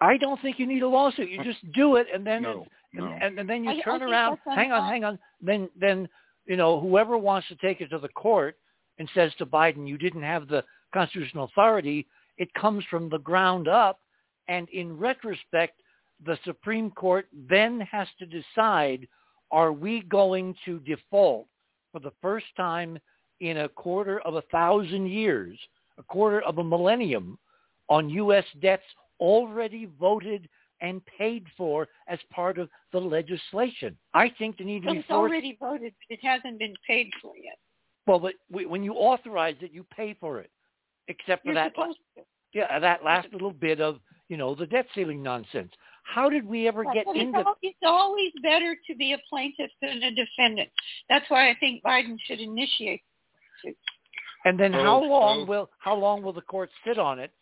I 0.00 0.16
don't 0.18 0.40
think 0.42 0.58
you 0.58 0.66
need 0.66 0.82
a 0.82 0.88
lawsuit. 0.88 1.30
You 1.30 1.42
just 1.42 1.60
do 1.72 1.96
it, 1.96 2.06
and 2.12 2.26
then 2.26 2.42
No, 2.42 2.66
and, 2.92 3.04
no. 3.04 3.18
and, 3.20 3.38
and 3.38 3.48
then 3.48 3.64
you 3.64 3.70
I- 3.70 3.74
I 3.74 3.80
turn 3.80 4.00
think 4.00 4.10
around. 4.10 4.38
Hang 4.44 4.72
on, 4.72 4.88
hang 4.88 5.04
on. 5.04 5.18
Then 5.40 5.68
then 5.78 6.08
you 6.46 6.56
know 6.56 6.80
whoever 6.80 7.16
wants 7.18 7.48
to 7.48 7.56
take 7.56 7.80
it 7.80 7.88
to 7.90 7.98
the 7.98 8.08
court 8.08 8.56
and 8.98 9.08
says 9.14 9.32
to 9.38 9.46
Biden, 9.46 9.86
"You 9.88 9.98
didn't 9.98 10.22
have 10.22 10.48
the 10.48 10.64
constitutional 10.92 11.44
authority." 11.44 12.06
It 12.38 12.52
comes 12.54 12.84
from 12.90 13.08
the 13.08 13.18
ground 13.18 13.66
up, 13.68 14.00
and 14.48 14.68
in 14.70 14.98
retrospect, 14.98 15.80
the 16.24 16.38
Supreme 16.44 16.90
Court 16.90 17.26
then 17.32 17.80
has 17.80 18.08
to 18.18 18.26
decide: 18.26 19.08
Are 19.50 19.72
we 19.72 20.02
going 20.02 20.54
to 20.66 20.80
default 20.80 21.46
for 21.92 22.00
the 22.00 22.12
first 22.20 22.46
time 22.56 22.98
in 23.40 23.58
a 23.58 23.68
quarter 23.68 24.20
of 24.20 24.34
a 24.36 24.42
thousand 24.42 25.06
years, 25.08 25.58
a 25.98 26.02
quarter 26.02 26.40
of 26.42 26.58
a 26.58 26.64
millennium, 26.64 27.38
on 27.88 28.08
U.S. 28.10 28.44
debts 28.60 28.82
already 29.20 29.88
voted 29.98 30.48
and 30.80 31.00
paid 31.06 31.46
for 31.56 31.88
as 32.08 32.18
part 32.30 32.58
of 32.58 32.68
the 32.92 32.98
legislation. 32.98 33.96
I 34.12 34.30
think 34.38 34.58
there 34.58 34.66
need 34.66 34.80
to 34.82 34.86
Well, 34.86 34.94
be 34.94 34.98
it's 35.00 35.08
forced. 35.08 35.30
already 35.30 35.56
voted, 35.58 35.94
but 36.08 36.18
it 36.18 36.24
hasn't 36.24 36.58
been 36.58 36.74
paid 36.86 37.10
for 37.22 37.32
yet. 37.36 37.58
Well, 38.06 38.18
but 38.18 38.34
we- 38.50 38.66
when 38.66 38.82
you 38.82 38.94
authorize 38.94 39.56
it, 39.62 39.72
you 39.72 39.84
pay 39.84 40.14
for 40.14 40.40
it, 40.40 40.50
except 41.08 41.42
for 41.42 41.48
You're 41.48 41.54
that 41.54 41.74
to. 41.74 41.94
yeah 42.52 42.78
that 42.78 43.02
last 43.04 43.32
little 43.32 43.52
bit 43.52 43.80
of 43.80 44.00
you 44.28 44.36
know 44.36 44.54
the 44.54 44.66
debt 44.66 44.86
ceiling 44.94 45.22
nonsense. 45.22 45.72
How 46.04 46.28
did 46.28 46.46
we 46.46 46.68
ever 46.68 46.84
get 46.84 47.04
it's, 47.08 47.18
into? 47.18 47.44
it's 47.62 47.78
always 47.82 48.32
better 48.42 48.76
to 48.86 48.94
be 48.94 49.12
a 49.12 49.18
plaintiff 49.28 49.70
than 49.82 50.02
a 50.02 50.12
defendant. 50.14 50.70
That's 51.08 51.28
why 51.28 51.50
I 51.50 51.54
think 51.58 51.82
Biden 51.82 52.16
should 52.26 52.40
initiate. 52.40 53.02
And 54.44 54.58
then 54.58 54.72
how 54.72 55.02
long 55.02 55.46
will 55.46 55.68
how 55.78 55.96
long 55.96 56.22
will 56.22 56.32
the 56.32 56.42
court 56.42 56.70
sit 56.86 56.98
on 56.98 57.18
it 57.18 57.32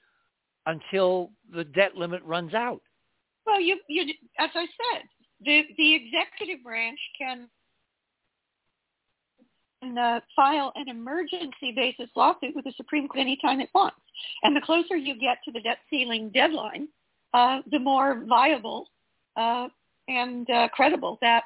until 0.67 1.31
the 1.53 1.65
debt 1.65 1.97
limit 1.97 2.23
runs 2.25 2.55
out? 2.55 2.81
Well, 3.47 3.61
you, 3.61 3.79
you, 3.89 4.15
as 4.39 4.51
I 4.55 4.63
said, 4.65 5.03
the 5.45 5.63
the 5.77 5.95
executive 5.95 6.65
branch 6.65 6.99
can 7.19 7.49
can, 9.83 9.99
uh, 9.99 10.21
file 10.35 10.73
an 10.77 10.89
emergency 10.89 11.73
basis 11.75 12.09
lawsuit 12.17 12.55
with 12.55 12.65
the 12.65 12.73
Supreme 12.77 13.07
Court 13.07 13.21
anytime 13.21 13.61
it 13.61 13.69
wants. 13.75 13.97
And 14.43 14.57
the 14.57 14.61
closer 14.61 14.97
you 14.97 15.19
get 15.19 15.39
to 15.45 15.53
the 15.53 15.61
debt 15.61 15.79
ceiling 15.91 16.31
deadline, 16.31 16.89
uh, 17.35 17.61
the 17.71 17.79
more 17.79 18.23
viable 18.27 18.89
uh, 19.37 19.69
and 20.09 20.49
uh, 20.51 20.69
credible 20.69 21.19
that 21.21 21.45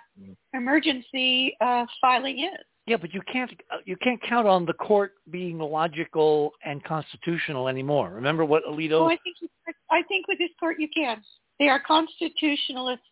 emergency 0.55 1.57
uh, 1.61 1.87
filing 2.01 2.41
is. 2.41 2.65
Yeah, 2.89 2.97
but 2.97 3.13
you 3.13 3.21
can't 3.31 3.51
uh, 3.71 3.77
you 3.85 3.97
can't 3.99 4.21
count 4.23 4.49
on 4.49 4.65
the 4.65 4.73
court 4.73 5.13
being 5.31 5.59
logical 5.59 6.53
and 6.65 6.83
constitutional 6.85 7.69
anymore. 7.69 8.11
Remember 8.15 8.47
what 8.47 8.65
Alito? 8.65 8.93
Oh, 8.93 9.07
I 9.07 9.19
think 9.23 9.37
you, 9.43 9.49
I 9.91 10.03
think 10.09 10.27
with 10.27 10.39
this 10.39 10.49
court 10.59 10.77
you 10.79 10.89
can. 10.95 11.23
They 11.59 11.69
are 11.69 11.81
constitutionalist 11.87 13.03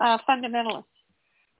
uh, 0.00 0.18
fundamentalists. 0.28 0.84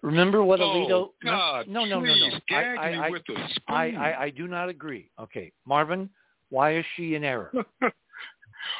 remember 0.03 0.45
what 0.45 0.61
oh, 0.61 0.65
Alito? 0.65 1.09
God, 1.25 1.67
no, 1.67 1.85
no, 1.85 1.99
no, 1.99 2.07
no, 2.07 2.13
please, 2.13 2.33
no. 2.33 2.39
Gag 2.49 2.79
I, 2.79 2.91
me 2.91 2.97
I, 2.97 3.07
I, 3.07 3.11
with 3.11 3.23
a. 3.29 3.73
I, 3.73 3.85
I, 3.87 4.23
I 4.25 4.31
do 4.31 4.47
not 4.47 4.69
agree. 4.69 5.11
Okay, 5.21 5.51
Marvin, 5.67 6.09
why 6.51 6.77
is 6.77 6.85
she 6.95 7.17
in 7.17 7.25
error? 7.25 7.51
well, 7.83 7.91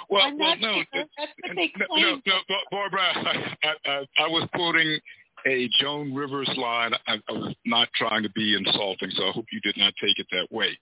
well, 0.09 0.37
no, 0.37 0.55
sure. 0.61 0.85
That's 0.93 1.33
what 1.43 1.57
they 1.57 1.73
no, 1.91 1.97
no, 1.97 2.21
no, 2.25 2.57
Barbara, 2.71 3.01
I, 3.03 3.57
I, 3.65 3.91
I, 3.91 4.07
I 4.19 4.29
was 4.29 4.49
quoting 4.55 5.01
a 5.47 5.69
Joan 5.81 6.15
Rivers 6.15 6.51
line. 6.57 6.93
I, 7.07 7.15
I 7.29 7.33
was 7.33 7.55
not 7.65 7.89
trying 7.95 8.23
to 8.23 8.31
be 8.31 8.57
insulting, 8.57 9.11
so 9.13 9.29
I 9.29 9.33
hope 9.33 9.47
you 9.53 9.61
did 9.61 9.77
not 9.77 9.93
take 10.01 10.19
it 10.19 10.27
that 10.33 10.49
way. 10.51 10.79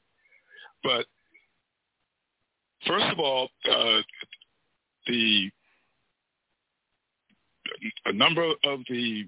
But 0.82 1.06
first 2.86 3.06
of 3.06 3.18
all, 3.18 3.48
uh, 3.70 4.00
the 5.06 5.50
a 8.06 8.12
number 8.12 8.44
of 8.64 8.80
the 8.88 9.24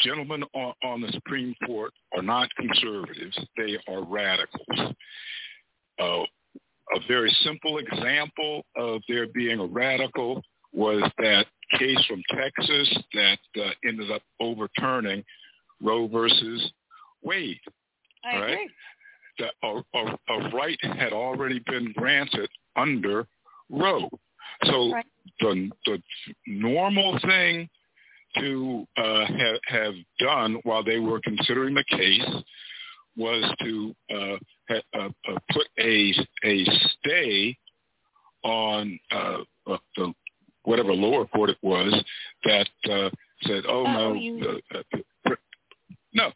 gentlemen 0.00 0.42
on, 0.54 0.72
on 0.82 1.00
the 1.00 1.12
Supreme 1.12 1.54
Court 1.66 1.92
are 2.16 2.22
not 2.22 2.48
conservatives; 2.56 3.38
they 3.56 3.78
are 3.88 4.04
radicals. 4.04 4.94
Uh, 5.98 6.24
a 6.92 7.00
very 7.06 7.30
simple 7.44 7.78
example 7.78 8.64
of 8.76 9.00
there 9.08 9.28
being 9.28 9.60
a 9.60 9.66
radical 9.66 10.42
was 10.72 11.02
that 11.18 11.46
case 11.78 12.04
from 12.06 12.22
Texas 12.36 12.98
that 13.14 13.38
uh, 13.56 13.70
ended 13.84 14.10
up 14.10 14.22
overturning 14.40 15.24
Roe 15.82 16.06
versus 16.08 16.72
Wade. 17.22 17.60
I 18.24 18.38
right? 18.38 18.50
agree. 18.52 18.70
That 19.38 19.52
a, 19.62 19.82
a, 19.94 20.18
a 20.28 20.50
right 20.50 20.78
had 20.82 21.12
already 21.12 21.60
been 21.66 21.92
granted 21.96 22.50
under 22.76 23.26
Roe. 23.70 24.08
So 24.64 24.92
Right. 24.92 25.06
the 25.40 25.70
the 25.86 26.02
normal 26.46 27.18
thing 27.20 27.68
to 28.38 28.86
uh, 28.96 29.26
have 29.26 29.60
have 29.66 29.94
done 30.18 30.56
while 30.64 30.84
they 30.84 30.98
were 30.98 31.20
considering 31.20 31.74
the 31.74 31.84
case 31.90 32.42
was 33.16 33.54
to 33.60 33.94
uh, 34.10 34.36
ha, 34.68 34.80
uh, 34.94 35.08
uh, 35.28 35.38
put 35.52 35.66
a 35.78 36.12
a 36.44 36.64
stay 36.98 37.56
on 38.42 38.98
uh, 39.10 39.38
uh, 39.66 39.76
the 39.96 40.12
whatever 40.64 40.92
lower 40.92 41.26
court 41.26 41.50
it 41.50 41.58
was 41.62 41.92
that 42.44 42.68
uh, 42.90 43.10
said, 43.42 43.64
"Oh 43.68 43.84
no, 43.84 44.12
you- 44.14 44.60
uh, 44.74 44.78
uh, 45.26 45.34
no," 46.12 46.26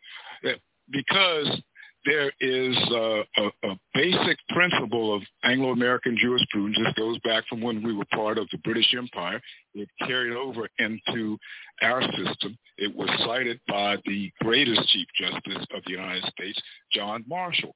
uh, 0.45 0.53
because 0.91 1.61
there 2.05 2.31
is 2.41 2.77
uh, 2.91 3.23
a, 3.39 3.69
a 3.71 3.79
basic 3.95 4.37
principle 4.51 5.15
of 5.15 5.23
Anglo-American 5.43 6.19
jurisprudence. 6.21 6.77
This 6.79 6.95
goes 6.99 7.19
back 7.21 7.45
from 7.49 7.63
when 7.63 7.83
we 7.83 7.95
were 7.95 8.05
part 8.13 8.37
of 8.37 8.47
the 8.53 8.59
British 8.59 8.95
Empire. 8.97 9.41
It 9.75 9.89
carried 10.07 10.37
over 10.37 10.69
into 10.79 11.39
our 11.83 12.03
system. 12.03 12.59
It 12.77 12.95
was 12.95 13.09
cited 13.27 13.59
by 13.69 13.97
the 14.05 14.31
greatest 14.43 14.87
Chief 14.91 15.07
Justice 15.19 15.67
of 15.75 15.83
the 15.87 15.93
United 15.93 16.25
States, 16.25 16.61
John 16.93 17.25
Marshall. 17.27 17.75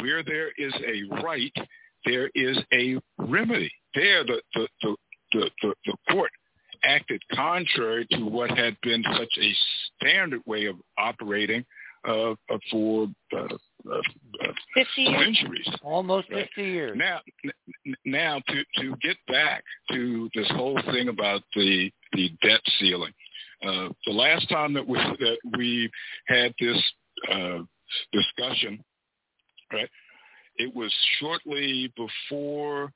Where 0.00 0.22
there 0.22 0.50
is 0.58 0.72
a 0.84 1.22
right, 1.22 1.52
there 2.04 2.30
is 2.34 2.58
a 2.72 2.98
remedy. 3.16 3.70
There, 3.94 4.24
the, 4.24 4.42
the, 4.54 4.68
the, 4.82 4.96
the, 5.32 5.50
the, 5.62 5.74
the 5.86 5.96
court 6.10 6.30
acted 6.84 7.20
contrary 7.34 8.06
to 8.12 8.24
what 8.24 8.50
had 8.50 8.76
been 8.82 9.02
such 9.16 9.38
a 9.40 9.52
standard 9.96 10.40
way 10.46 10.66
of 10.66 10.76
operating 10.96 11.64
uh, 12.06 12.30
uh, 12.30 12.34
for 12.70 13.08
uh, 13.34 13.38
uh, 13.38 13.94
uh, 13.94 14.52
50 14.74 15.02
years. 15.02 15.24
centuries. 15.24 15.68
Almost 15.82 16.30
Right. 16.30 16.46
50 16.54 16.62
years. 16.62 16.96
Now, 16.96 17.20
n- 17.44 17.52
n- 17.86 17.94
now 18.04 18.40
to 18.48 18.64
to 18.80 18.96
get 19.02 19.16
back 19.26 19.64
to 19.90 20.30
this 20.34 20.48
whole 20.50 20.80
thing 20.92 21.08
about 21.08 21.42
the 21.56 21.90
the 22.12 22.30
debt 22.42 22.60
ceiling. 22.78 23.12
Uh, 23.62 23.88
the 24.06 24.12
last 24.12 24.48
time 24.48 24.72
that 24.74 24.86
we 24.86 24.96
that 24.96 25.38
we 25.56 25.90
had 26.28 26.54
this 26.60 26.80
uh, 27.32 27.58
discussion, 28.12 28.82
right? 29.72 29.90
It 30.56 30.74
was 30.74 30.92
shortly 31.20 31.92
before 31.96 32.92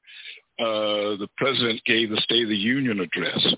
uh, 0.58 1.16
the 1.16 1.28
president 1.36 1.82
gave 1.84 2.10
the 2.10 2.20
State 2.20 2.44
of 2.44 2.48
the 2.48 2.56
Union 2.56 3.00
address, 3.00 3.54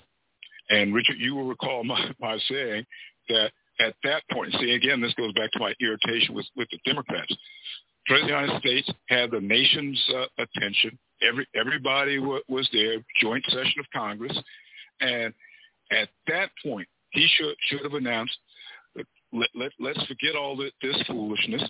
and 0.69 0.93
Richard, 0.93 1.17
you 1.19 1.35
will 1.35 1.47
recall 1.47 1.83
my, 1.83 2.11
my 2.19 2.37
saying 2.49 2.85
that 3.29 3.51
at 3.79 3.95
that 4.03 4.23
point, 4.31 4.53
see 4.59 4.71
again, 4.71 5.01
this 5.01 5.13
goes 5.15 5.33
back 5.33 5.51
to 5.51 5.59
my 5.59 5.73
irritation 5.81 6.35
with 6.35 6.45
with 6.55 6.67
the 6.71 6.79
Democrats. 6.85 7.35
President 8.07 8.31
of 8.31 8.37
the 8.37 8.45
United 8.45 8.59
States 8.61 8.91
had 9.09 9.31
the 9.31 9.41
nation's 9.41 10.01
uh, 10.15 10.25
attention. 10.37 10.97
Every 11.21 11.47
everybody 11.55 12.17
w- 12.17 12.43
was 12.47 12.69
there, 12.71 12.97
joint 13.21 13.43
session 13.47 13.79
of 13.79 13.85
Congress, 13.93 14.37
and 15.01 15.33
at 15.91 16.09
that 16.27 16.49
point, 16.63 16.87
he 17.11 17.27
should 17.35 17.55
should 17.67 17.83
have 17.83 17.93
announced, 17.93 18.37
let, 19.33 19.49
let, 19.53 19.71
let's 19.79 20.03
forget 20.05 20.35
all 20.35 20.55
this, 20.55 20.71
this 20.81 21.01
foolishness. 21.07 21.63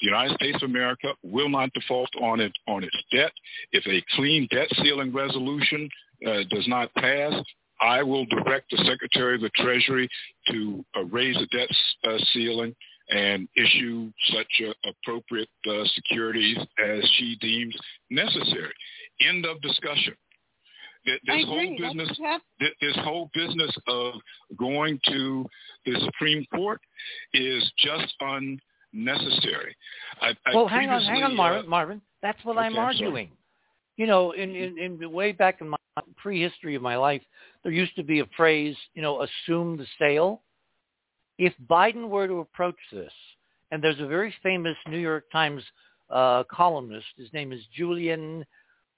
The 0.00 0.06
United 0.06 0.34
States 0.36 0.62
of 0.62 0.70
America 0.70 1.14
will 1.22 1.48
not 1.48 1.72
default 1.72 2.10
on 2.20 2.40
it 2.40 2.52
on 2.66 2.84
its 2.84 2.96
debt. 3.12 3.32
If 3.72 3.86
a 3.86 4.04
clean 4.16 4.48
debt 4.50 4.68
ceiling 4.82 5.12
resolution 5.12 5.88
uh, 6.26 6.42
does 6.50 6.66
not 6.68 6.92
pass, 6.94 7.32
I 7.80 8.02
will 8.02 8.24
direct 8.26 8.70
the 8.70 8.84
Secretary 8.88 9.36
of 9.36 9.40
the 9.40 9.50
Treasury 9.56 10.08
to 10.50 10.84
uh, 10.96 11.04
raise 11.04 11.36
the 11.36 11.46
debt 11.46 11.68
uh, 12.04 12.18
ceiling 12.32 12.74
and 13.10 13.48
issue 13.56 14.10
such 14.32 14.62
uh, 14.66 14.72
appropriate 14.88 15.48
uh, 15.68 15.84
securities 15.94 16.56
as 16.82 17.08
she 17.16 17.36
deems 17.40 17.76
necessary. 18.10 18.72
End 19.20 19.44
of 19.44 19.60
discussion. 19.60 20.14
This 21.04 21.44
whole 21.44 21.76
business, 21.78 22.08
what 22.18 22.28
hap- 22.30 22.42
th- 22.60 22.72
this 22.80 22.96
whole 23.04 23.30
business 23.34 23.70
of 23.88 24.14
going 24.58 24.98
to 25.08 25.44
the 25.84 26.00
Supreme 26.00 26.46
Court 26.54 26.80
is 27.34 27.70
just 27.76 28.14
unnecessary. 28.94 29.76
I, 30.20 30.34
I 30.46 30.54
well, 30.54 30.68
hang 30.68 30.90
on, 30.90 31.02
hang 31.02 31.22
on, 31.22 31.36
Marvin. 31.36 31.66
uh, 31.66 31.68
Marvin, 31.68 32.00
that's 32.22 32.42
what 32.44 32.56
I'm 32.56 32.72
okay, 32.72 32.80
I'm 32.80 32.86
arguing. 32.86 33.30
You 33.96 34.06
know, 34.06 34.32
in, 34.32 34.54
in, 34.54 34.78
in 34.78 35.12
way 35.12 35.32
back 35.32 35.60
in 35.60 35.68
my 35.68 35.76
prehistory 36.16 36.74
of 36.74 36.82
my 36.82 36.96
life, 36.96 37.22
there 37.62 37.72
used 37.72 37.94
to 37.96 38.02
be 38.02 38.20
a 38.20 38.26
phrase, 38.36 38.76
you 38.94 39.02
know, 39.02 39.22
assume 39.22 39.76
the 39.76 39.86
sale. 39.98 40.42
If 41.38 41.52
Biden 41.68 42.08
were 42.08 42.26
to 42.26 42.40
approach 42.40 42.76
this, 42.92 43.12
and 43.70 43.82
there's 43.82 44.00
a 44.00 44.06
very 44.06 44.34
famous 44.42 44.76
New 44.88 44.98
York 44.98 45.24
Times 45.32 45.62
uh, 46.10 46.44
columnist, 46.50 47.06
his 47.16 47.32
name 47.32 47.52
is 47.52 47.60
Julian, 47.76 48.44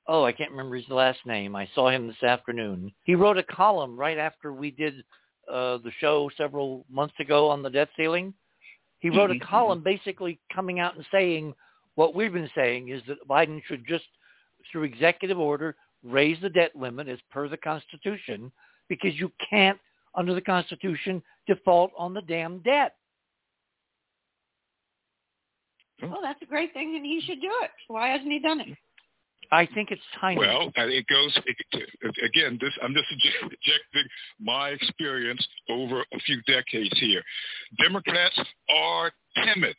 oh, 0.08 0.24
I 0.24 0.32
can't 0.32 0.50
remember 0.50 0.76
his 0.76 0.88
last 0.88 1.18
name. 1.26 1.56
I 1.56 1.68
saw 1.74 1.90
him 1.90 2.06
this 2.06 2.22
afternoon. 2.22 2.92
He 3.04 3.14
wrote 3.14 3.38
a 3.38 3.42
column 3.42 3.96
right 3.98 4.18
after 4.18 4.52
we 4.52 4.70
did 4.70 4.94
uh, 5.50 5.78
the 5.78 5.92
show 6.00 6.30
several 6.36 6.84
months 6.90 7.14
ago 7.20 7.48
on 7.48 7.62
the 7.62 7.70
debt 7.70 7.88
ceiling. 7.96 8.34
He 9.00 9.10
wrote 9.10 9.30
Mhm, 9.30 9.42
a 9.42 9.44
column 9.44 9.82
basically 9.82 10.38
coming 10.52 10.80
out 10.80 10.96
and 10.96 11.06
saying 11.10 11.54
what 11.94 12.14
we've 12.14 12.32
been 12.32 12.50
saying 12.54 12.88
is 12.88 13.02
that 13.06 13.26
Biden 13.28 13.62
should 13.64 13.86
just, 13.86 14.06
through 14.70 14.84
executive 14.84 15.38
order, 15.38 15.76
raise 16.02 16.40
the 16.40 16.50
debt 16.50 16.74
limit 16.76 17.08
as 17.08 17.20
per 17.30 17.48
the 17.48 17.56
Constitution 17.56 18.52
because 18.88 19.18
you 19.18 19.32
can't, 19.50 19.78
under 20.14 20.34
the 20.34 20.40
Constitution, 20.40 21.22
default 21.46 21.92
on 21.96 22.14
the 22.14 22.22
damn 22.22 22.58
debt. 22.60 22.96
Well, 26.02 26.20
that's 26.22 26.40
a 26.42 26.46
great 26.46 26.72
thing, 26.74 26.94
and 26.96 27.04
he 27.04 27.20
should 27.20 27.40
do 27.40 27.50
it. 27.62 27.70
Why 27.88 28.08
hasn't 28.08 28.30
he 28.30 28.38
done 28.38 28.60
it? 28.60 28.76
I 29.52 29.66
think 29.74 29.90
it's 29.90 30.02
time. 30.20 30.36
Well, 30.36 30.72
it 30.76 31.06
goes 31.08 31.38
again. 32.24 32.58
This 32.60 32.72
I'm 32.82 32.94
just 32.94 33.06
projecting 33.40 34.10
my 34.40 34.70
experience 34.70 35.46
over 35.68 36.00
a 36.00 36.18
few 36.20 36.40
decades 36.42 36.98
here. 36.98 37.22
Democrats 37.82 38.38
are 38.68 39.12
timid. 39.44 39.76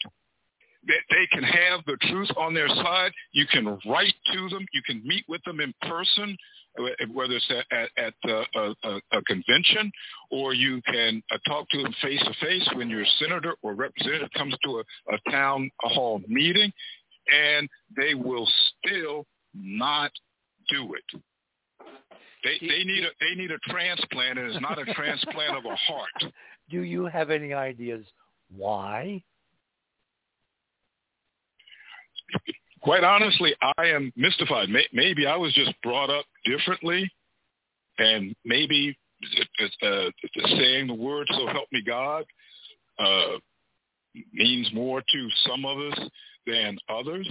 That 0.86 1.02
they 1.10 1.28
can 1.34 1.44
have 1.44 1.82
the 1.86 1.98
truth 2.10 2.30
on 2.38 2.54
their 2.54 2.70
side. 2.70 3.12
You 3.34 3.46
can 3.52 3.78
write 3.86 4.14
to 4.34 4.50
them. 4.50 4.66
You 4.74 4.82
can 4.86 5.02
meet 5.06 5.26
with 5.28 5.44
them 5.44 5.60
in 5.60 5.74
person, 5.82 6.38
whether 7.12 7.34
it's 7.34 7.52
at, 7.52 7.78
at, 7.78 7.90
at 7.98 8.14
uh, 8.30 8.44
a, 8.56 8.88
a, 8.88 9.02
a 9.12 9.22
convention, 9.24 9.92
or 10.32 10.54
you 10.54 10.82
can 10.84 11.22
uh, 11.32 11.38
talk 11.46 11.68
to 11.70 11.84
them 11.84 11.94
face 12.02 12.22
to 12.24 12.34
face 12.46 12.70
when 12.76 12.90
your 12.90 13.04
senator 13.20 13.56
or 13.64 13.74
representative 13.74 14.30
comes 14.38 14.56
to 14.64 14.80
a, 14.80 15.14
a 15.14 15.32
town 15.32 15.70
hall 15.82 16.22
meeting, 16.28 16.72
and 17.34 17.68
they 17.98 18.14
will 18.14 18.48
still 18.86 19.26
not 19.62 20.12
do 20.70 20.94
it. 20.94 21.22
They 22.44 22.68
they 22.68 22.84
need 22.84 23.04
a 23.04 23.10
they 23.20 23.36
need 23.36 23.52
a 23.52 23.58
transplant, 23.70 24.40
and 24.40 24.52
it's 24.52 24.62
not 24.62 24.80
a 24.80 24.86
transplant 24.94 25.58
of 25.58 25.66
a 25.66 25.76
heart. 25.76 26.34
Do 26.70 26.82
you 26.82 27.06
have 27.06 27.30
any 27.30 27.54
ideas 27.54 28.06
why? 28.56 29.24
Quite 32.82 33.04
honestly, 33.04 33.54
I 33.78 33.88
am 33.88 34.14
mystified. 34.16 34.70
Maybe 34.94 35.26
I 35.26 35.36
was 35.36 35.54
just 35.54 35.74
brought 35.82 36.10
up 36.10 36.26
differently, 36.46 37.10
and 37.98 38.36
maybe 38.46 38.96
uh, 39.84 40.10
saying 40.58 40.88
the 40.88 40.94
word 40.94 41.28
"so 41.32 41.48
help 41.48 41.68
me 41.72 41.82
God" 41.86 42.26
uh, 43.00 43.38
means 44.34 44.72
more 44.74 45.02
to 45.02 45.30
some 45.48 45.66
of 45.66 45.78
us 45.80 46.00
than 46.46 46.78
others. 46.90 47.28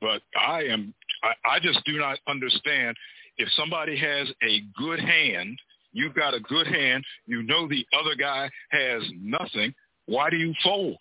But 0.00 0.22
I 0.38 0.62
am 0.64 0.94
I, 1.22 1.56
I 1.56 1.60
just 1.60 1.84
do 1.84 1.98
not 1.98 2.18
understand 2.28 2.96
if 3.36 3.48
somebody 3.52 3.96
has 3.98 4.28
a 4.42 4.62
good 4.76 5.00
hand, 5.00 5.58
you've 5.92 6.14
got 6.14 6.34
a 6.34 6.40
good 6.40 6.66
hand, 6.66 7.04
you 7.26 7.42
know 7.42 7.68
the 7.68 7.86
other 7.98 8.14
guy 8.14 8.50
has 8.70 9.02
nothing, 9.20 9.74
why 10.06 10.30
do 10.30 10.36
you 10.36 10.54
fold? 10.62 10.98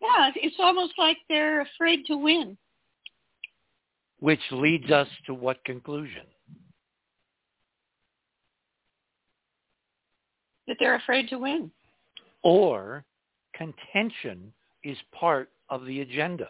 Yeah, 0.00 0.30
it's 0.36 0.56
almost 0.58 0.94
like 0.96 1.18
they're 1.28 1.62
afraid 1.62 2.06
to 2.06 2.16
win. 2.16 2.56
Which 4.20 4.40
leads 4.50 4.90
us 4.90 5.08
to 5.26 5.34
what 5.34 5.64
conclusion? 5.64 6.22
That 10.66 10.76
they're 10.78 10.96
afraid 10.96 11.28
to 11.30 11.38
win. 11.38 11.70
Or 12.42 13.04
contention 13.54 14.52
is 14.84 14.96
part 15.12 15.50
of 15.70 15.84
the 15.84 16.00
agenda. 16.00 16.48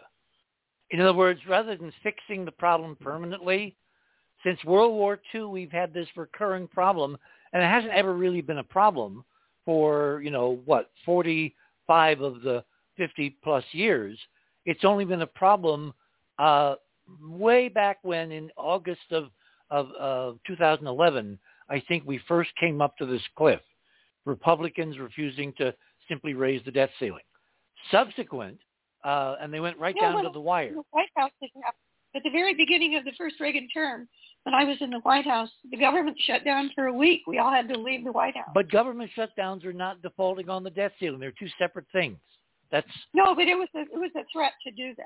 In 0.91 1.01
other 1.01 1.13
words, 1.13 1.39
rather 1.47 1.75
than 1.75 1.93
fixing 2.03 2.45
the 2.45 2.51
problem 2.51 2.97
permanently, 2.99 3.75
since 4.43 4.63
World 4.63 4.93
War 4.93 5.19
II, 5.33 5.45
we've 5.45 5.71
had 5.71 5.93
this 5.93 6.07
recurring 6.15 6.67
problem, 6.67 7.17
and 7.53 7.61
it 7.61 7.67
hasn't 7.67 7.93
ever 7.93 8.13
really 8.13 8.41
been 8.41 8.59
a 8.59 8.63
problem 8.63 9.23
for, 9.65 10.21
you 10.23 10.31
know, 10.31 10.59
what, 10.65 10.89
45 11.05 12.21
of 12.21 12.41
the 12.41 12.63
50 12.97 13.37
plus 13.43 13.63
years. 13.71 14.17
It's 14.65 14.85
only 14.85 15.05
been 15.05 15.21
a 15.21 15.27
problem 15.27 15.93
uh, 16.37 16.75
way 17.21 17.69
back 17.69 17.99
when 18.03 18.31
in 18.31 18.51
August 18.57 19.11
of 19.11 19.29
of 19.71 19.87
uh, 19.99 20.31
2011, 20.47 21.37
I 21.69 21.83
think 21.87 22.03
we 22.05 22.19
first 22.27 22.49
came 22.59 22.81
up 22.81 22.97
to 22.97 23.05
this 23.05 23.21
cliff. 23.37 23.61
Republicans 24.25 24.97
refusing 24.97 25.53
to 25.57 25.73
simply 26.07 26.33
raise 26.33 26.63
the 26.65 26.71
debt 26.71 26.89
ceiling. 26.99 27.23
Subsequent, 27.91 28.59
uh, 29.03 29.35
and 29.41 29.53
they 29.53 29.59
went 29.59 29.77
right 29.77 29.95
Yeah, 29.95 30.07
down 30.07 30.15
well, 30.15 30.23
to 30.25 30.29
the 30.31 30.41
wire. 30.41 30.73
The 30.73 30.83
White 30.91 31.09
House 31.15 31.31
didn't 31.41 31.61
have. 31.63 31.73
At 32.15 32.23
the 32.23 32.31
very 32.31 32.55
beginning 32.55 32.95
of 32.95 33.05
the 33.05 33.11
first 33.17 33.39
Reagan 33.39 33.67
term, 33.71 34.07
when 34.43 34.55
I 34.55 34.63
was 34.63 34.77
in 34.81 34.89
the 34.89 34.99
White 34.99 35.25
House, 35.25 35.49
the 35.69 35.77
government 35.77 36.17
shut 36.25 36.43
down 36.43 36.71
for 36.73 36.87
a 36.87 36.93
week. 36.93 37.21
We 37.27 37.37
all 37.37 37.51
had 37.51 37.67
to 37.69 37.77
leave 37.79 38.03
the 38.03 38.11
White 38.11 38.35
House. 38.35 38.49
But 38.53 38.71
government 38.71 39.11
shutdowns 39.15 39.63
are 39.65 39.73
not 39.73 40.01
defaulting 40.01 40.49
on 40.49 40.63
the 40.63 40.71
debt 40.71 40.93
ceiling. 40.99 41.19
They're 41.19 41.33
two 41.37 41.49
separate 41.59 41.85
things. 41.91 42.17
That's 42.71 42.87
no, 43.13 43.35
but 43.35 43.45
it 43.45 43.55
was 43.55 43.67
a, 43.75 43.81
it 43.81 43.89
was 43.93 44.11
a 44.15 44.23
threat 44.33 44.53
to 44.65 44.71
do 44.71 44.93
that. 44.97 45.05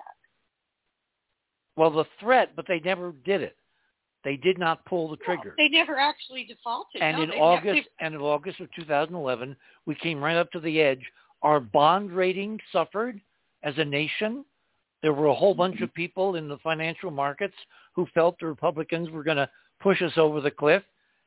well 1.75 1.91
the 1.91 2.05
threat, 2.19 2.51
but 2.55 2.65
they 2.67 2.79
never 2.79 3.13
did 3.25 3.41
it. 3.41 3.55
They 4.23 4.37
did 4.37 4.57
not 4.57 4.85
pull 4.85 5.09
the 5.09 5.17
trigger. 5.17 5.53
They 5.57 5.67
never 5.67 5.97
actually 5.97 6.45
defaulted. 6.45 7.01
and 7.01 7.17
no, 7.17 7.23
in 7.23 7.31
August 7.31 7.65
Never, 7.65 7.87
and 7.99 8.15
in 8.15 8.21
August 8.21 8.59
of 8.61 8.69
2011, 8.73 9.55
we 9.85 9.95
came 9.95 10.23
right 10.23 10.37
up 10.37 10.49
to 10.51 10.61
the 10.61 10.79
edge. 10.81 11.01
Our 11.41 11.59
bond 11.59 12.11
rating 12.11 12.59
suffered 12.71 13.19
as 13.63 13.73
a 13.77 13.85
nation. 13.85 14.45
There 15.01 15.13
were 15.13 15.27
a 15.27 15.35
whole 15.35 15.53
bunch 15.53 15.75
mm-hmm. 15.75 15.85
of 15.85 15.93
people 15.93 16.35
in 16.35 16.47
the 16.47 16.57
financial 16.59 17.11
markets 17.11 17.55
who 17.95 18.07
felt 18.13 18.37
the 18.39 18.47
Republicans 18.47 19.09
were 19.09 19.23
going 19.23 19.37
to 19.37 19.49
push 19.81 20.01
us 20.01 20.13
over 20.17 20.41
the 20.41 20.51
cliff, 20.51 20.83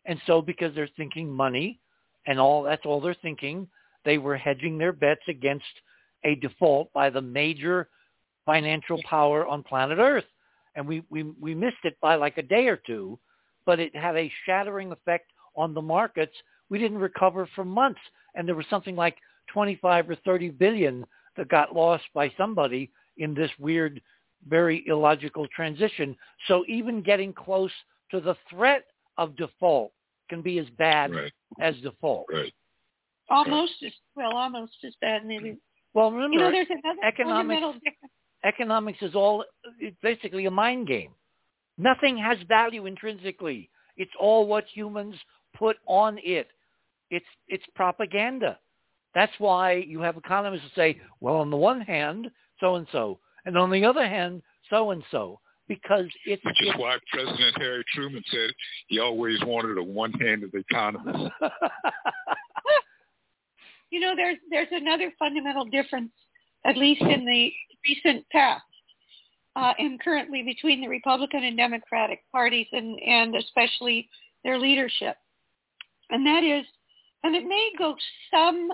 and 0.06 0.20
so 0.26 0.40
because 0.40 0.74
they're 0.74 0.88
thinking 0.96 1.30
money, 1.30 1.80
and 2.26 2.40
all 2.40 2.62
that's 2.62 2.86
all 2.86 3.00
they're 3.00 3.16
thinking, 3.22 3.68
they 4.04 4.18
were 4.18 4.36
hedging 4.36 4.78
their 4.78 4.92
bets 4.92 5.22
against 5.28 5.64
a 6.24 6.34
default 6.36 6.92
by 6.92 7.10
the 7.10 7.20
major 7.20 7.88
financial 8.46 8.98
power 9.08 9.46
on 9.46 9.62
planet 9.62 9.98
Earth 9.98 10.24
and 10.76 10.86
we, 10.86 11.02
we, 11.10 11.24
we 11.40 11.54
missed 11.54 11.84
it 11.84 11.96
by 12.00 12.14
like 12.14 12.38
a 12.38 12.42
day 12.42 12.68
or 12.68 12.76
two, 12.76 13.18
but 13.64 13.80
it 13.80 13.96
had 13.96 14.14
a 14.14 14.30
shattering 14.44 14.92
effect 14.92 15.32
on 15.56 15.74
the 15.74 15.82
markets. 15.82 16.34
We 16.68 16.78
didn't 16.78 16.98
recover 16.98 17.48
for 17.54 17.64
months, 17.64 18.00
and 18.34 18.46
there 18.46 18.54
was 18.54 18.66
something 18.70 18.94
like 18.94 19.16
25 19.52 20.10
or 20.10 20.16
30 20.16 20.50
billion 20.50 21.04
that 21.36 21.48
got 21.48 21.74
lost 21.74 22.04
by 22.14 22.30
somebody 22.36 22.90
in 23.18 23.34
this 23.34 23.50
weird, 23.58 24.00
very 24.48 24.84
illogical 24.86 25.46
transition. 25.54 26.16
So 26.48 26.64
even 26.68 27.02
getting 27.02 27.32
close 27.32 27.72
to 28.10 28.20
the 28.20 28.36
threat 28.50 28.84
of 29.18 29.36
default 29.36 29.92
can 30.28 30.42
be 30.42 30.58
as 30.58 30.68
bad 30.70 31.14
Right. 31.14 31.32
as 31.60 31.76
default. 31.80 32.26
Right. 32.32 32.52
almost 33.28 33.82
as 33.82 33.92
well, 34.14 34.36
almost 34.36 34.76
as 34.84 34.94
bad, 35.00 35.26
maybe. 35.26 35.56
Well, 35.94 36.12
remember, 36.12 36.34
You 36.34 36.40
know, 36.40 36.50
there's 36.52 36.70
another 36.70 37.02
economics- 37.02 37.60
fundamental 37.60 37.80
economics 38.44 39.02
is 39.02 39.14
all 39.16 39.44
it's 39.80 39.96
basically 40.00 40.46
a 40.46 40.50
mind 40.50 40.86
game. 40.86 41.12
Nothing 41.78 42.16
has 42.18 42.40
value 42.42 42.86
intrinsically. 42.86 43.68
It's 43.96 44.14
all 44.20 44.46
what 44.46 44.66
humans 44.66 45.16
put 45.54 45.76
on 45.86 46.18
it. 46.18 46.48
It's 47.10 47.26
it's 47.48 47.66
propaganda. 47.74 48.58
That's 49.16 49.32
why 49.38 49.72
you 49.72 50.00
have 50.02 50.18
economists 50.18 50.64
who 50.64 50.78
say, 50.78 51.00
well, 51.20 51.36
on 51.36 51.50
the 51.50 51.56
one 51.56 51.80
hand, 51.80 52.30
so 52.60 52.74
and 52.74 52.86
so, 52.92 53.18
and 53.46 53.56
on 53.56 53.70
the 53.70 53.82
other 53.82 54.06
hand, 54.06 54.42
so 54.68 54.90
and 54.90 55.02
so, 55.10 55.40
because 55.68 56.04
it's, 56.26 56.44
Which 56.44 56.60
is 56.60 56.68
it's 56.68 56.78
why 56.78 56.98
President 57.10 57.56
Harry 57.56 57.82
Truman 57.94 58.22
said 58.30 58.50
he 58.88 58.98
always 58.98 59.38
wanted 59.46 59.78
a 59.78 59.82
one-handed 59.82 60.52
economist. 60.54 61.32
You 63.88 64.00
know, 64.00 64.14
there's 64.16 64.36
there's 64.50 64.68
another 64.72 65.12
fundamental 65.16 65.64
difference, 65.64 66.10
at 66.64 66.76
least 66.76 67.00
in 67.00 67.24
the 67.24 67.52
recent 67.88 68.28
past, 68.30 68.64
uh, 69.54 69.72
and 69.78 70.00
currently 70.00 70.42
between 70.42 70.80
the 70.80 70.88
Republican 70.88 71.44
and 71.44 71.56
Democratic 71.56 72.20
parties, 72.32 72.66
and 72.72 72.98
and 73.00 73.36
especially 73.36 74.08
their 74.42 74.58
leadership, 74.58 75.16
and 76.10 76.26
that 76.26 76.42
is, 76.42 76.66
and 77.22 77.36
it 77.36 77.46
may 77.46 77.70
go 77.78 77.94
some 78.34 78.72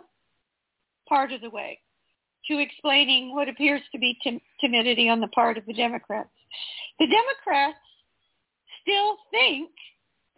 part 1.12 1.30
of 1.30 1.42
the 1.42 1.50
way 1.50 1.78
to 2.48 2.58
explaining 2.58 3.34
what 3.34 3.46
appears 3.46 3.82
to 3.92 3.98
be 3.98 4.16
tim- 4.24 4.40
timidity 4.62 5.10
on 5.10 5.20
the 5.20 5.28
part 5.28 5.58
of 5.58 5.66
the 5.66 5.74
Democrats. 5.74 6.30
The 6.98 7.06
Democrats 7.06 7.78
still 8.80 9.16
think 9.30 9.70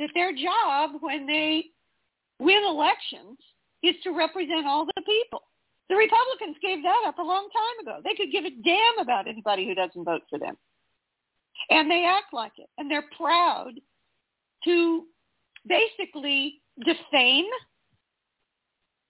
that 0.00 0.10
their 0.14 0.32
job 0.32 0.90
when 1.00 1.28
they 1.28 1.66
win 2.40 2.64
elections 2.64 3.38
is 3.84 3.94
to 4.02 4.10
represent 4.10 4.66
all 4.66 4.84
the 4.84 5.02
people. 5.02 5.42
The 5.88 5.94
Republicans 5.94 6.56
gave 6.60 6.82
that 6.82 7.04
up 7.06 7.18
a 7.18 7.22
long 7.22 7.48
time 7.52 7.86
ago. 7.86 8.00
They 8.02 8.14
could 8.14 8.32
give 8.32 8.44
a 8.44 8.50
damn 8.64 8.98
about 9.00 9.28
anybody 9.28 9.66
who 9.68 9.76
doesn't 9.76 10.04
vote 10.04 10.22
for 10.28 10.40
them. 10.40 10.56
And 11.70 11.88
they 11.88 12.04
act 12.04 12.32
like 12.32 12.52
it. 12.58 12.68
And 12.78 12.90
they're 12.90 13.08
proud 13.16 13.74
to 14.64 15.04
basically 15.68 16.62
defame 16.84 17.46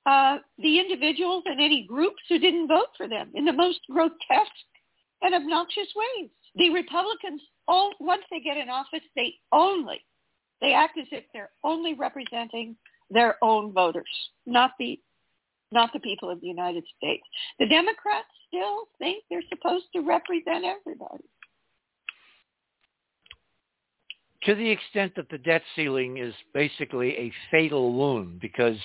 uh, 0.06 0.38
the 0.58 0.78
individuals 0.78 1.42
and 1.46 1.60
any 1.60 1.86
groups 1.88 2.22
who 2.28 2.38
didn't 2.38 2.68
vote 2.68 2.88
for 2.96 3.08
them 3.08 3.30
in 3.34 3.44
the 3.44 3.52
most 3.52 3.80
grotesque 3.90 4.68
and 5.22 5.34
obnoxious 5.34 5.88
ways. 5.96 6.30
The 6.56 6.70
Republicans, 6.70 7.40
all, 7.66 7.92
once 8.00 8.22
they 8.30 8.40
get 8.40 8.56
in 8.56 8.68
office, 8.68 9.00
they 9.16 9.34
only, 9.52 10.04
they 10.60 10.72
act 10.72 10.98
as 10.98 11.06
if 11.10 11.24
they're 11.32 11.50
only 11.64 11.94
representing 11.94 12.76
their 13.10 13.36
own 13.42 13.72
voters, 13.72 14.08
not 14.46 14.72
the 14.78 14.98
not 15.72 15.92
the 15.92 15.98
people 15.98 16.30
of 16.30 16.40
the 16.40 16.46
United 16.46 16.84
States. 16.96 17.24
The 17.58 17.66
Democrats 17.66 18.28
still 18.46 18.84
think 18.98 19.24
they're 19.28 19.42
supposed 19.50 19.86
to 19.92 20.02
represent 20.02 20.64
everybody. 20.64 21.24
to 24.44 24.54
the 24.54 24.70
extent 24.70 25.12
that 25.16 25.28
the 25.30 25.38
debt 25.38 25.62
ceiling 25.74 26.18
is 26.18 26.34
basically 26.52 27.16
a 27.16 27.32
fatal 27.50 27.92
wound 27.92 28.40
because 28.40 28.76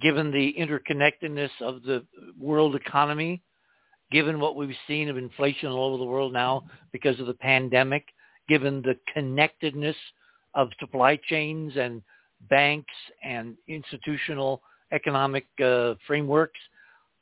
given 0.00 0.30
the 0.30 0.54
interconnectedness 0.58 1.50
of 1.60 1.82
the 1.82 2.04
world 2.38 2.74
economy, 2.74 3.42
given 4.10 4.40
what 4.40 4.56
we've 4.56 4.74
seen 4.86 5.08
of 5.08 5.16
inflation 5.16 5.70
all 5.70 5.88
over 5.88 5.98
the 5.98 6.10
world 6.10 6.32
now 6.32 6.64
because 6.92 7.18
of 7.20 7.26
the 7.26 7.34
pandemic, 7.34 8.06
given 8.48 8.82
the 8.82 8.96
connectedness 9.14 9.96
of 10.54 10.68
supply 10.80 11.16
chains 11.28 11.72
and 11.76 12.02
banks 12.48 12.92
and 13.22 13.56
institutional 13.68 14.62
economic 14.92 15.46
uh, 15.62 15.94
frameworks, 16.06 16.58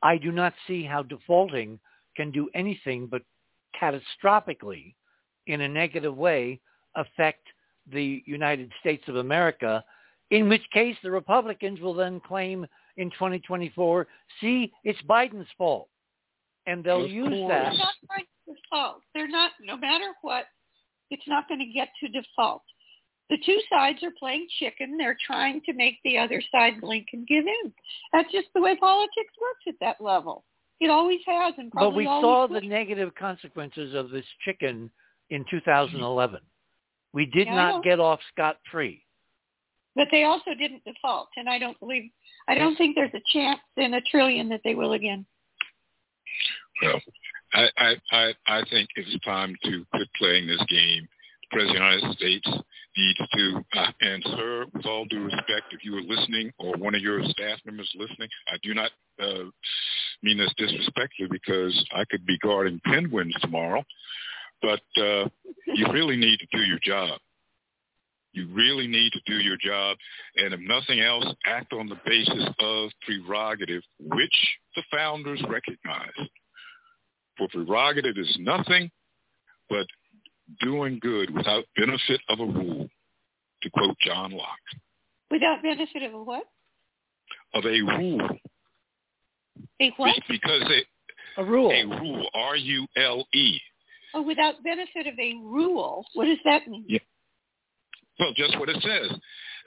I 0.02 0.16
do 0.16 0.32
not 0.32 0.54
see 0.66 0.84
how 0.84 1.02
defaulting 1.02 1.78
can 2.16 2.30
do 2.30 2.48
anything 2.54 3.06
but 3.06 3.22
catastrophically, 3.80 4.94
in 5.46 5.62
a 5.62 5.68
negative 5.68 6.16
way, 6.16 6.60
affect 6.94 7.46
the 7.92 8.22
United 8.26 8.72
States 8.80 9.04
of 9.08 9.16
America, 9.16 9.84
in 10.30 10.48
which 10.48 10.62
case 10.72 10.96
the 11.02 11.10
Republicans 11.10 11.80
will 11.80 11.94
then 11.94 12.20
claim 12.20 12.66
in 12.96 13.10
2024, 13.10 14.06
see, 14.40 14.72
it's 14.84 15.00
Biden's 15.08 15.48
fault. 15.56 15.88
And 16.66 16.84
they'll 16.84 17.04
Of 17.04 17.10
use 17.10 17.28
course. 17.28 17.48
that. 17.50 17.62
They're 17.70 17.78
not 17.78 17.94
going 18.08 18.24
to 18.46 18.54
default. 18.54 19.00
They're 19.14 19.28
not, 19.28 19.52
no 19.62 19.76
matter 19.76 20.12
what, 20.22 20.44
it's 21.10 21.26
not 21.26 21.48
going 21.48 21.60
to 21.60 21.66
get 21.66 21.88
to 22.00 22.08
default. 22.08 22.62
The 23.30 23.38
two 23.44 23.58
sides 23.70 24.02
are 24.02 24.12
playing 24.18 24.46
chicken. 24.58 24.96
They're 24.98 25.16
trying 25.26 25.60
to 25.66 25.72
make 25.72 25.96
the 26.04 26.18
other 26.18 26.42
side 26.52 26.80
blink 26.80 27.06
and 27.12 27.26
give 27.26 27.44
in. 27.46 27.72
That's 28.12 28.30
just 28.32 28.48
the 28.54 28.60
way 28.60 28.76
politics 28.76 29.32
works 29.40 29.64
at 29.66 29.74
that 29.80 30.02
level. 30.02 30.44
It 30.80 30.90
always 30.90 31.20
has 31.26 31.54
and 31.58 31.70
probably 31.72 31.90
But 31.90 31.96
we 31.96 32.06
always 32.06 32.22
saw 32.24 32.46
will. 32.46 32.60
the 32.60 32.66
negative 32.66 33.14
consequences 33.14 33.94
of 33.94 34.10
this 34.10 34.24
chicken 34.44 34.90
in 35.30 35.44
2011. 35.50 36.40
We 37.12 37.26
did 37.26 37.46
Yeah, 37.48 37.54
not 37.54 37.82
get 37.84 37.98
off 38.00 38.20
scot-free. 38.32 39.02
But 39.98 40.06
they 40.12 40.22
also 40.22 40.54
didn't 40.56 40.84
default, 40.84 41.28
and 41.36 41.48
I 41.48 41.58
don't 41.58 41.78
believe, 41.80 42.08
I 42.46 42.54
don't 42.54 42.76
think 42.76 42.94
there's 42.94 43.10
a 43.14 43.32
chance 43.32 43.58
in 43.76 43.94
a 43.94 44.00
trillion 44.00 44.48
that 44.50 44.60
they 44.62 44.76
will 44.76 44.92
again. 44.92 45.26
Well, 46.80 47.00
I, 47.52 47.96
I, 48.12 48.34
I, 48.46 48.62
think 48.70 48.90
it's 48.94 49.24
time 49.24 49.56
to 49.64 49.84
quit 49.92 50.08
playing 50.16 50.46
this 50.46 50.62
game. 50.68 51.08
The 51.42 51.48
President 51.50 51.78
of 51.78 51.82
the 51.82 52.04
United 52.06 52.16
States 52.16 52.48
needs 52.96 53.18
to, 53.34 53.64
uh, 53.76 53.90
and 54.00 54.22
sir, 54.36 54.66
with 54.72 54.86
all 54.86 55.04
due 55.06 55.24
respect, 55.24 55.72
if 55.72 55.82
you 55.82 55.96
are 55.96 56.02
listening 56.02 56.52
or 56.60 56.74
one 56.76 56.94
of 56.94 57.02
your 57.02 57.20
staff 57.24 57.58
members 57.66 57.90
listening, 57.96 58.28
I 58.46 58.56
do 58.62 58.74
not 58.74 58.92
uh, 59.20 59.50
mean 60.22 60.38
this 60.38 60.54
disrespectfully 60.56 61.28
because 61.28 61.74
I 61.92 62.04
could 62.08 62.24
be 62.24 62.38
guarding 62.38 62.80
penguins 62.84 63.34
tomorrow, 63.40 63.82
but 64.62 64.82
uh, 64.96 65.28
you 65.66 65.92
really 65.92 66.16
need 66.16 66.38
to 66.38 66.46
do 66.56 66.62
your 66.62 66.78
job. 66.84 67.18
You 68.32 68.46
really 68.52 68.86
need 68.86 69.12
to 69.12 69.20
do 69.26 69.34
your 69.36 69.56
job, 69.56 69.96
and 70.36 70.52
if 70.54 70.60
nothing 70.60 71.00
else, 71.00 71.24
act 71.46 71.72
on 71.72 71.88
the 71.88 71.98
basis 72.06 72.44
of 72.60 72.90
prerogative, 73.02 73.82
which 73.98 74.34
the 74.76 74.82
founders 74.92 75.42
recognized. 75.48 76.30
For 77.38 77.48
prerogative 77.48 78.16
is 78.18 78.36
nothing 78.40 78.90
but 79.70 79.86
doing 80.60 80.98
good 81.00 81.34
without 81.34 81.64
benefit 81.76 82.20
of 82.28 82.40
a 82.40 82.44
rule, 82.44 82.88
to 83.62 83.70
quote 83.70 83.96
John 84.00 84.32
Locke, 84.32 84.46
Without 85.30 85.62
benefit 85.62 86.02
of 86.04 86.14
a 86.14 86.22
what? 86.22 86.44
of 87.54 87.64
a 87.64 87.80
rule. 87.80 88.28
A 89.80 89.90
what? 89.96 90.14
Because 90.28 90.62
a, 90.62 91.40
A 91.40 91.44
rule. 91.44 91.70
a 91.70 91.84
rule, 91.86 92.28
R-U-L-E, 92.34 93.60
Oh, 94.14 94.22
without 94.22 94.62
benefit 94.64 95.06
of 95.06 95.18
a 95.18 95.34
rule. 95.42 96.04
What 96.14 96.24
does 96.26 96.38
that 96.44 96.66
mean? 96.66 96.84
Yeah. 96.88 96.98
Well, 98.18 98.32
just 98.36 98.58
what 98.58 98.68
it 98.68 98.82
says. 98.82 99.18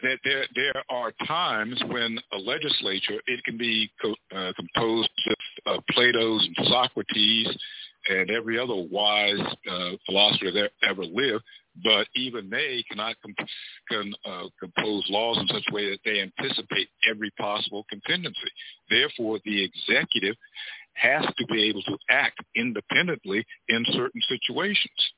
That 0.03 0.17
there 0.23 0.45
there 0.55 0.83
are 0.89 1.11
times 1.27 1.81
when 1.87 2.17
a 2.33 2.37
legislature 2.37 3.21
it 3.27 3.43
can 3.43 3.57
be 3.57 3.91
co- 4.01 4.15
uh, 4.35 4.51
composed 4.55 5.09
of 5.67 5.77
uh, 5.77 5.81
Plato's 5.91 6.47
and 6.57 6.67
Socrates 6.67 7.47
and 8.09 8.31
every 8.31 8.57
other 8.57 8.75
wise 8.75 9.39
uh, 9.69 9.91
philosopher 10.07 10.51
that 10.51 10.71
ever 10.81 11.05
lived, 11.05 11.43
but 11.83 12.07
even 12.15 12.49
they 12.49 12.83
cannot 12.89 13.15
can 13.89 14.13
uh, 14.25 14.47
compose 14.59 15.05
laws 15.09 15.37
in 15.37 15.47
such 15.47 15.63
a 15.69 15.73
way 15.73 15.91
that 15.91 15.99
they 16.03 16.19
anticipate 16.21 16.89
every 17.09 17.29
possible 17.39 17.85
contingency. 17.89 18.49
Therefore, 18.89 19.39
the 19.45 19.63
executive 19.63 20.35
has 20.93 21.23
to 21.37 21.45
be 21.45 21.69
able 21.69 21.83
to 21.83 21.97
act 22.09 22.39
independently 22.55 23.45
in 23.69 23.85
certain 23.91 24.21
situations. 24.27 25.11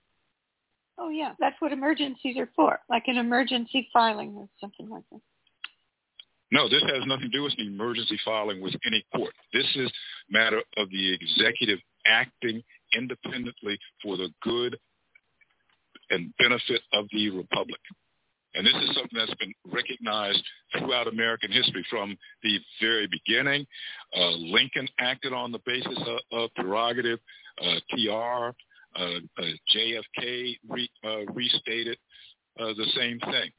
Oh 0.98 1.10
yeah, 1.10 1.34
that's 1.40 1.56
what 1.60 1.72
emergencies 1.72 2.38
are 2.38 2.50
for, 2.56 2.80
like 2.90 3.04
an 3.08 3.18
emergency 3.18 3.90
filing 3.92 4.36
or 4.36 4.48
something 4.60 4.90
like 4.90 5.04
that. 5.12 5.22
No, 6.52 6.70
this 6.70 6.84
has 6.84 7.04
nothing 7.08 7.32
to 7.32 7.38
do 7.38 7.44
with 7.44 7.56
the 7.58 7.66
emergency 7.66 8.20
filing 8.24 8.62
with 8.62 8.76
any 8.86 9.04
court. 9.16 9.34
This 9.54 9.66
is 9.76 9.92
matter 10.30 10.62
of 10.78 10.90
the 10.92 11.14
executive 11.14 11.80
acting 12.06 12.62
independently 12.96 13.80
for 14.04 14.18
the 14.18 14.30
good 14.44 14.78
and 16.12 16.32
benefit 16.38 16.82
of 16.94 17.06
the 17.12 17.32
republic. 17.32 17.80
And 18.56 18.68
this 18.68 18.76
is 18.76 18.96
something 18.96 19.18
that's 19.18 19.34
been 19.36 19.54
recognized 19.66 20.44
throughout 20.78 21.08
American 21.08 21.52
history 21.52 21.84
from 21.90 22.16
the 22.44 22.60
very 22.80 23.08
beginning. 23.08 23.66
Uh, 24.16 24.30
Lincoln 24.32 24.88
acted 25.00 25.34
on 25.34 25.52
the 25.52 25.60
basis 25.66 25.98
of, 25.98 26.20
of 26.32 26.50
prerogative. 26.54 27.20
Uh, 27.62 27.80
TR, 27.90 28.56
JFK 28.98 30.58
re, 30.70 30.90
uh, 31.06 31.26
restated 31.34 31.98
uh, 32.60 32.74
the 32.78 32.88
same 32.96 33.20
thing. 33.20 33.52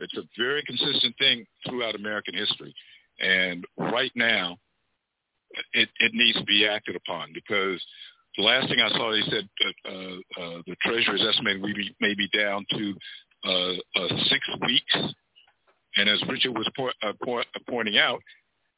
It's 0.00 0.16
a 0.16 0.22
very 0.38 0.62
consistent 0.64 1.14
thing 1.18 1.44
throughout 1.66 1.94
American 1.94 2.34
history. 2.34 2.74
And 3.20 3.64
right 3.76 4.12
now, 4.14 4.56
it, 5.72 5.88
it 5.98 6.12
needs 6.14 6.38
to 6.38 6.44
be 6.44 6.66
acted 6.66 6.96
upon 6.96 7.32
because 7.34 7.82
the 8.36 8.44
last 8.44 8.68
thing 8.68 8.78
I 8.80 8.90
saw, 8.90 9.10
they 9.10 9.22
said 9.30 9.48
uh, 9.84 10.40
uh, 10.40 10.62
the 10.66 10.76
Treasury 10.82 11.20
is 11.20 11.26
estimating 11.28 11.62
we 11.62 11.94
may 12.00 12.14
be 12.14 12.28
down 12.28 12.64
to 12.70 12.94
uh, 13.44 13.72
uh, 13.96 14.08
six 14.28 14.46
weeks. 14.66 14.96
And 15.96 16.08
as 16.08 16.22
Richard 16.28 16.52
was 16.52 16.70
po- 16.76 16.92
uh, 17.02 17.12
po- 17.24 17.42
pointing 17.68 17.98
out, 17.98 18.20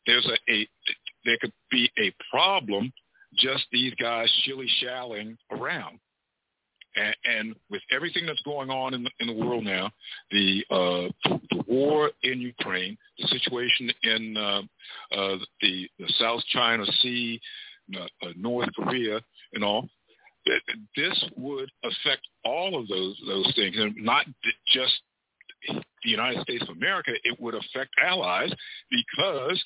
there's 0.06 0.26
a, 0.26 0.52
a 0.52 0.66
there 1.26 1.36
could 1.40 1.52
be 1.70 1.90
a 1.98 2.12
problem 2.30 2.90
just 3.34 3.64
these 3.72 3.94
guys 3.94 4.28
shilly-shallying 4.44 5.36
around. 5.50 5.98
And, 6.96 7.16
and 7.24 7.54
with 7.70 7.82
everything 7.92 8.26
that's 8.26 8.42
going 8.42 8.68
on 8.70 8.94
in 8.94 9.04
the, 9.04 9.10
in 9.20 9.28
the 9.28 9.44
world 9.44 9.64
now, 9.64 9.90
the, 10.32 10.64
uh, 10.70 11.30
the 11.50 11.64
war 11.68 12.10
in 12.22 12.40
Ukraine, 12.40 12.98
the 13.18 13.28
situation 13.28 13.90
in 14.02 14.36
uh, 14.36 14.62
uh, 15.16 15.36
the, 15.60 15.88
the 15.98 16.12
South 16.18 16.42
China 16.52 16.84
Sea, 17.00 17.40
uh, 17.96 18.06
uh 18.22 18.32
North 18.36 18.68
Korea, 18.76 19.20
and 19.54 19.64
all, 19.64 19.88
this 20.96 21.24
would 21.36 21.70
affect 21.84 22.26
all 22.44 22.80
of 22.80 22.88
those 22.88 23.20
those 23.26 23.52
things, 23.54 23.76
and 23.78 23.94
not 23.96 24.26
just 24.72 25.00
the 25.68 26.10
United 26.10 26.42
States 26.42 26.62
of 26.62 26.76
America. 26.76 27.12
It 27.24 27.40
would 27.40 27.54
affect 27.54 27.90
allies 28.02 28.52
because 28.90 29.62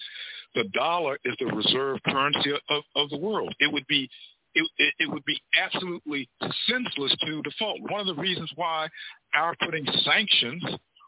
the 0.55 0.65
dollar 0.73 1.19
is 1.25 1.35
the 1.39 1.47
reserve 1.47 1.99
currency 2.07 2.53
of, 2.69 2.83
of 2.97 3.11
the 3.11 3.19
world. 3.19 3.55
It 3.61 3.73
would 3.73 3.87
be 3.87 4.09
it, 4.55 4.95
it, 5.01 5.11
would 5.11 5.25
be 5.25 5.41
absolutely 5.61 6.29
senseless 6.69 7.17
to 7.27 7.43
default. 7.43 7.81
One 7.91 8.01
of 8.01 8.07
the 8.07 8.15
reasons 8.15 8.53
why 8.55 8.89
our 9.35 9.55
putting 9.61 9.85
sanctions 10.05 10.65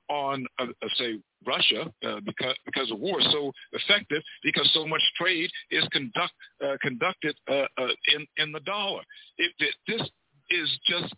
on, 0.09 0.47
uh, 0.59 0.65
uh, 0.65 0.89
say, 0.97 1.21
Russia 1.47 1.93
uh, 2.05 2.21
because 2.25 2.57
because 2.65 2.91
of 2.91 2.99
war 2.99 3.21
is 3.21 3.27
so 3.31 3.53
effective 3.73 4.23
because 4.43 4.69
so 4.75 4.87
much 4.87 5.03
trade 5.17 5.49
is 5.71 5.85
conduct 5.93 6.33
uh, 6.65 6.77
conducted 6.83 7.37
uh, 7.49 7.67
uh, 7.79 7.89
in 8.15 8.27
in 8.39 8.53
the 8.53 8.61
dollar. 8.61 9.03
It, 9.39 9.53
this 9.87 10.03
is 10.51 10.79
just 10.89 11.15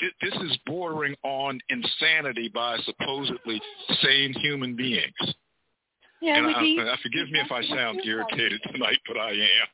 this 0.00 0.34
is 0.42 0.58
bordering 0.66 1.14
on 1.22 1.60
insanity 1.68 2.50
by 2.52 2.78
supposedly 2.84 3.60
sane 4.02 4.32
human 4.34 4.76
beings. 4.76 5.34
Yeah, 6.20 6.38
and 6.38 6.46
I, 6.46 6.50
I, 6.50 6.92
uh, 6.92 6.96
forgive 7.02 7.30
me 7.30 7.40
if 7.40 7.52
I 7.52 7.62
sound 7.64 8.00
irritated 8.04 8.60
tonight, 8.72 8.98
but 9.06 9.18
I 9.18 9.30
am. 9.30 9.68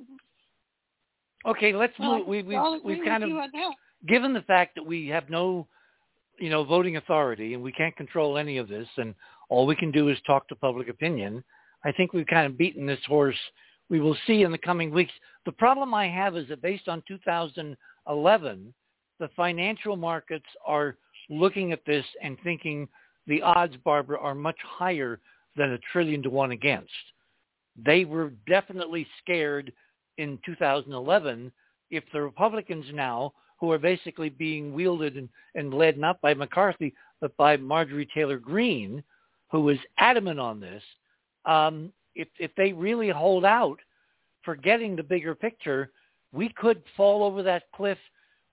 Mm-hmm. 0.00 1.50
Okay, 1.50 1.72
let's 1.74 1.92
well, 1.98 2.18
move. 2.18 2.26
We, 2.26 2.42
we, 2.42 2.58
we've 2.84 3.04
kind 3.04 3.22
of 3.22 3.30
given 4.06 4.32
the 4.32 4.42
fact 4.42 4.74
that 4.76 4.84
we 4.84 5.08
have 5.08 5.28
no 5.28 5.66
you 6.38 6.50
know, 6.50 6.64
voting 6.64 6.96
authority 6.96 7.54
and 7.54 7.62
we 7.62 7.72
can't 7.72 7.96
control 7.96 8.38
any 8.38 8.58
of 8.58 8.68
this 8.68 8.88
and 8.96 9.14
all 9.48 9.66
we 9.66 9.76
can 9.76 9.90
do 9.90 10.08
is 10.08 10.18
talk 10.26 10.48
to 10.48 10.56
public 10.56 10.88
opinion. 10.88 11.42
I 11.84 11.92
think 11.92 12.12
we've 12.12 12.26
kind 12.26 12.46
of 12.46 12.58
beaten 12.58 12.86
this 12.86 13.00
horse. 13.06 13.38
We 13.88 14.00
will 14.00 14.16
see 14.26 14.42
in 14.42 14.50
the 14.50 14.58
coming 14.58 14.90
weeks. 14.90 15.12
The 15.44 15.52
problem 15.52 15.94
I 15.94 16.08
have 16.08 16.36
is 16.36 16.48
that 16.48 16.62
based 16.62 16.88
on 16.88 17.02
2011, 17.06 18.74
the 19.18 19.28
financial 19.36 19.96
markets 19.96 20.46
are 20.66 20.96
looking 21.28 21.72
at 21.72 21.84
this 21.86 22.04
and 22.22 22.36
thinking 22.44 22.88
the 23.26 23.42
odds, 23.42 23.74
Barbara, 23.84 24.18
are 24.20 24.34
much 24.34 24.58
higher 24.62 25.20
than 25.56 25.72
a 25.72 25.78
trillion 25.92 26.22
to 26.22 26.30
one 26.30 26.52
against. 26.52 26.90
They 27.76 28.04
were 28.04 28.32
definitely 28.46 29.06
scared 29.22 29.72
in 30.18 30.38
2011 30.46 31.52
if 31.90 32.04
the 32.12 32.22
Republicans 32.22 32.86
now 32.92 33.32
who 33.58 33.70
are 33.72 33.78
basically 33.78 34.28
being 34.28 34.72
wielded 34.72 35.16
and, 35.16 35.28
and 35.54 35.72
led 35.72 35.98
not 35.98 36.20
by 36.20 36.34
McCarthy, 36.34 36.94
but 37.20 37.36
by 37.36 37.56
Marjorie 37.56 38.08
Taylor 38.14 38.38
Greene, 38.38 39.02
who 39.50 39.68
is 39.70 39.78
adamant 39.98 40.38
on 40.38 40.60
this. 40.60 40.82
Um, 41.44 41.92
if, 42.14 42.28
if 42.38 42.54
they 42.56 42.72
really 42.72 43.08
hold 43.08 43.44
out, 43.44 43.78
forgetting 44.42 44.94
the 44.94 45.02
bigger 45.02 45.34
picture, 45.34 45.90
we 46.32 46.50
could 46.50 46.82
fall 46.96 47.22
over 47.22 47.42
that 47.42 47.64
cliff 47.74 47.98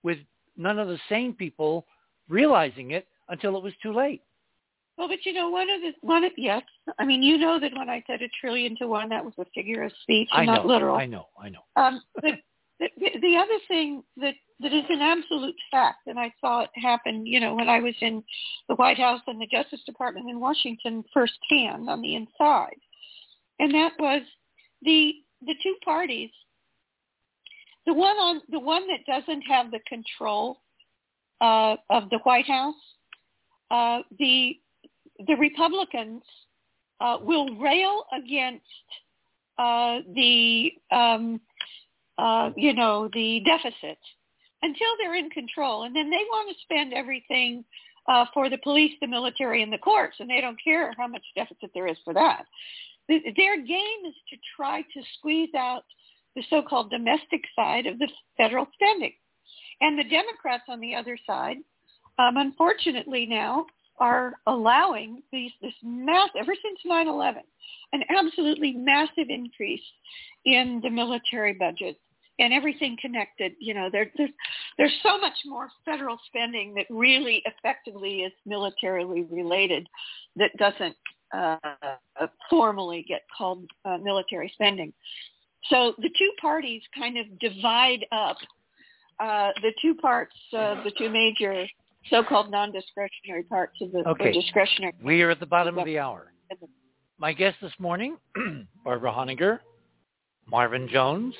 with 0.02 0.18
none 0.56 0.78
of 0.78 0.88
the 0.88 0.98
sane 1.08 1.34
people 1.34 1.86
realizing 2.28 2.92
it 2.92 3.06
until 3.28 3.56
it 3.56 3.62
was 3.62 3.72
too 3.82 3.92
late. 3.92 4.22
Well, 4.96 5.08
but 5.08 5.24
you 5.26 5.32
know, 5.32 5.50
one 5.50 5.68
of 5.70 5.80
the 5.80 5.92
one 6.02 6.24
of 6.24 6.32
yes, 6.36 6.62
I 6.98 7.04
mean, 7.04 7.22
you 7.22 7.36
know 7.36 7.58
that 7.58 7.72
when 7.76 7.90
I 7.90 8.04
said 8.06 8.22
a 8.22 8.28
trillion 8.40 8.76
to 8.78 8.86
one, 8.86 9.08
that 9.08 9.24
was 9.24 9.34
a 9.38 9.44
figure 9.54 9.82
of 9.82 9.92
speech, 10.02 10.28
and 10.32 10.48
I 10.48 10.54
not 10.54 10.66
literal. 10.66 10.96
I 10.96 11.06
know, 11.06 11.26
I 11.40 11.48
know. 11.48 11.64
Um, 11.76 12.00
but 12.14 12.24
the, 12.78 12.88
the 12.98 13.36
other 13.36 13.58
thing 13.66 14.04
that 14.18 14.34
that 14.60 14.72
is 14.72 14.84
an 14.88 15.00
absolute 15.00 15.56
fact, 15.70 16.06
and 16.06 16.18
I 16.18 16.32
saw 16.40 16.62
it 16.62 16.70
happen, 16.74 17.26
you 17.26 17.40
know, 17.40 17.54
when 17.54 17.68
I 17.68 17.80
was 17.80 17.94
in 18.00 18.22
the 18.68 18.76
White 18.76 18.98
House 18.98 19.20
and 19.26 19.40
the 19.40 19.48
Justice 19.48 19.80
Department 19.84 20.30
in 20.30 20.38
Washington 20.38 21.04
firsthand 21.12 21.88
on 21.88 22.00
the 22.00 22.14
inside, 22.14 22.76
and 23.58 23.74
that 23.74 23.92
was 23.98 24.22
the 24.82 25.14
the 25.44 25.54
two 25.60 25.74
parties. 25.84 26.30
The 27.86 27.94
one 27.94 28.16
on 28.16 28.40
the 28.50 28.58
one 28.58 28.86
that 28.88 29.04
doesn't 29.06 29.42
have 29.42 29.70
the 29.70 29.80
control 29.86 30.60
uh, 31.40 31.76
of 31.90 32.08
the 32.10 32.18
White 32.24 32.46
House, 32.46 32.74
uh, 33.70 34.00
the 34.18 34.58
the 35.26 35.34
Republicans 35.34 36.22
uh, 37.00 37.18
will 37.20 37.56
rail 37.56 38.04
against 38.16 38.64
uh, 39.58 39.98
the 40.14 40.72
um, 40.90 41.40
uh, 42.18 42.50
you 42.56 42.72
know 42.72 43.08
the 43.12 43.42
deficit 43.44 43.98
until 44.62 44.88
they're 44.98 45.14
in 45.14 45.30
control. 45.30 45.84
And 45.84 45.94
then 45.94 46.10
they 46.10 46.24
want 46.30 46.48
to 46.48 46.62
spend 46.62 46.94
everything 46.94 47.64
uh, 48.08 48.24
for 48.32 48.48
the 48.48 48.58
police, 48.58 48.92
the 49.00 49.06
military, 49.06 49.62
and 49.62 49.72
the 49.72 49.78
courts, 49.78 50.16
and 50.18 50.28
they 50.28 50.40
don't 50.40 50.58
care 50.62 50.92
how 50.96 51.06
much 51.06 51.22
deficit 51.36 51.70
there 51.74 51.86
is 51.86 51.98
for 52.04 52.14
that. 52.14 52.44
Their 53.08 53.56
game 53.58 54.00
is 54.06 54.14
to 54.30 54.36
try 54.56 54.80
to 54.80 55.02
squeeze 55.18 55.54
out 55.54 55.84
the 56.34 56.42
so-called 56.50 56.90
domestic 56.90 57.42
side 57.54 57.86
of 57.86 57.98
the 57.98 58.08
federal 58.36 58.66
spending. 58.74 59.12
And 59.80 59.98
the 59.98 60.04
Democrats 60.04 60.64
on 60.68 60.80
the 60.80 60.94
other 60.94 61.18
side, 61.26 61.56
um, 62.18 62.36
unfortunately 62.36 63.26
now, 63.26 63.66
are 63.98 64.34
allowing 64.46 65.22
these, 65.30 65.52
this 65.62 65.74
mass, 65.82 66.30
ever 66.38 66.54
since 66.60 66.80
9-11, 66.88 67.36
an 67.92 68.02
absolutely 68.16 68.72
massive 68.72 69.28
increase 69.28 69.82
in 70.44 70.80
the 70.82 70.90
military 70.90 71.52
budget 71.52 71.96
and 72.38 72.52
everything 72.52 72.96
connected. 73.00 73.52
You 73.60 73.74
know, 73.74 73.88
there, 73.90 74.10
there's 74.16 74.30
there's 74.78 74.94
so 75.02 75.18
much 75.18 75.34
more 75.44 75.68
federal 75.84 76.18
spending 76.26 76.74
that 76.74 76.86
really 76.90 77.42
effectively 77.44 78.22
is 78.22 78.32
militarily 78.44 79.22
related 79.30 79.86
that 80.36 80.50
doesn't 80.58 80.96
uh, 81.32 81.56
formally 82.50 83.04
get 83.06 83.22
called 83.36 83.64
uh, 83.84 83.98
military 83.98 84.50
spending. 84.54 84.92
So 85.70 85.94
the 85.98 86.10
two 86.18 86.30
parties 86.40 86.82
kind 86.96 87.16
of 87.18 87.38
divide 87.38 88.04
up 88.12 88.36
uh, 89.20 89.50
the 89.62 89.72
two 89.80 89.94
parts, 89.94 90.34
uh, 90.52 90.82
the 90.82 90.92
two 90.98 91.08
major 91.08 91.66
so-called 92.10 92.50
non-discretionary 92.50 93.44
parts 93.44 93.74
of 93.80 93.92
the 93.92 94.06
okay. 94.08 94.32
discretionary. 94.32 94.92
We 95.02 95.22
are 95.22 95.30
at 95.30 95.40
the 95.40 95.46
bottom 95.46 95.78
of 95.78 95.86
the 95.86 95.98
hour. 95.98 96.32
My 97.18 97.32
guest 97.32 97.56
this 97.62 97.72
morning, 97.78 98.16
Barbara 98.84 99.12
Honegger, 99.12 99.60
Marvin 100.46 100.88
Jones, 100.88 101.34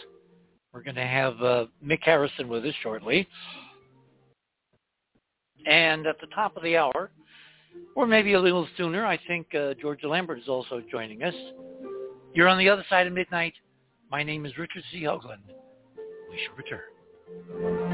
We're 0.73 0.83
going 0.83 0.95
to 0.95 1.07
have 1.07 1.43
uh, 1.43 1.67
Mick 1.85 2.03
Harrison 2.03 2.49
with 2.49 2.65
us 2.65 2.75
shortly. 2.83 3.29
And 5.67 6.07
at 6.07 6.21
the 6.21 6.27
top 6.29 6.57
of 6.57 6.63
the 6.63 6.77
hour, 6.77 7.11
or 7.95 8.07
maybe 8.07 8.35
a 8.35 8.41
little 8.41 8.67
sooner, 8.77 9.05
I 9.05 9.19
think 9.27 9.55
uh, 9.55 9.75
Georgia 9.81 10.09
Lambert 10.09 10.39
is 10.39 10.49
also 10.49 10.83
joining 10.91 11.23
us. 11.23 11.35
You're 12.35 12.49
on 12.49 12.59
the 12.59 12.69
other 12.69 12.85
side 12.89 13.07
of 13.07 13.13
midnight. 13.13 13.55
My 14.11 14.23
name 14.23 14.47
is 14.47 14.57
Richard 14.59 14.83
C. 14.93 15.03
Hoagland. 15.03 15.43
We 16.31 16.39
shall 16.45 16.55
return. 16.57 17.94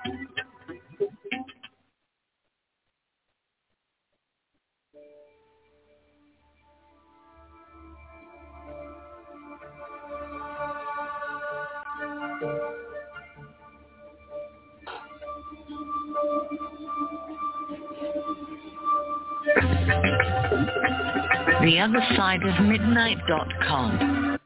other 21.81 22.01
side 22.15 22.43
of 22.43 22.63
midnight.com. 22.63 24.37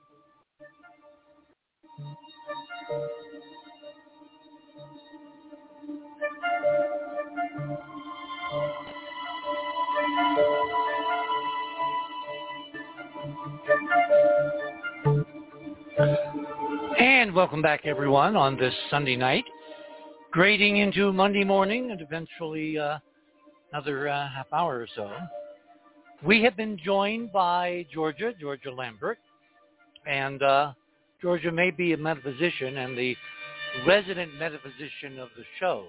And 16.98 17.36
welcome 17.36 17.62
back, 17.62 17.82
everyone, 17.86 18.38
on 18.38 18.56
this 18.57 18.74
Sunday 18.90 19.18
night, 19.18 19.44
grading 20.32 20.78
into 20.78 21.12
Monday 21.12 21.44
morning 21.44 21.91
and 21.91 21.99
eventually 21.99 22.78
uh, 22.78 22.99
another 23.74 24.07
uh, 24.07 24.30
half 24.30 24.48
hour 24.53 24.80
or 24.80 24.88
so. 24.95 25.12
We 26.26 26.41
have 26.41 26.57
been 26.57 26.80
joined 26.84 27.31
by 27.31 27.85
Georgia, 27.93 28.34
Georgia 28.39 28.72
Lambert, 28.72 29.19
and 30.07 30.41
uh, 30.41 30.73
Georgia 31.22 31.52
may 31.52 31.69
be 31.69 31.93
a 31.93 31.97
metaphysician 31.97 32.77
and 32.77 32.97
the 32.97 33.15
resident 33.85 34.34
metaphysician 34.39 35.19
of 35.19 35.30
the 35.38 35.43
show, 35.60 35.85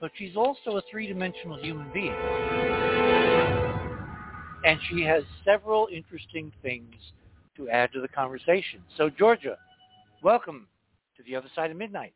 but 0.00 0.12
she's 0.16 0.36
also 0.36 0.76
a 0.76 0.82
three-dimensional 0.88 1.58
human 1.58 1.90
being. 1.92 2.14
And 4.64 4.78
she 4.88 5.02
has 5.02 5.24
several 5.44 5.88
interesting 5.92 6.52
things 6.62 6.94
to 7.56 7.68
add 7.68 7.92
to 7.94 8.00
the 8.00 8.08
conversation. 8.08 8.80
So, 8.96 9.10
Georgia, 9.10 9.58
welcome 10.22 10.68
to 11.16 11.24
the 11.24 11.34
other 11.34 11.48
side 11.56 11.72
of 11.72 11.76
midnight. 11.76 12.14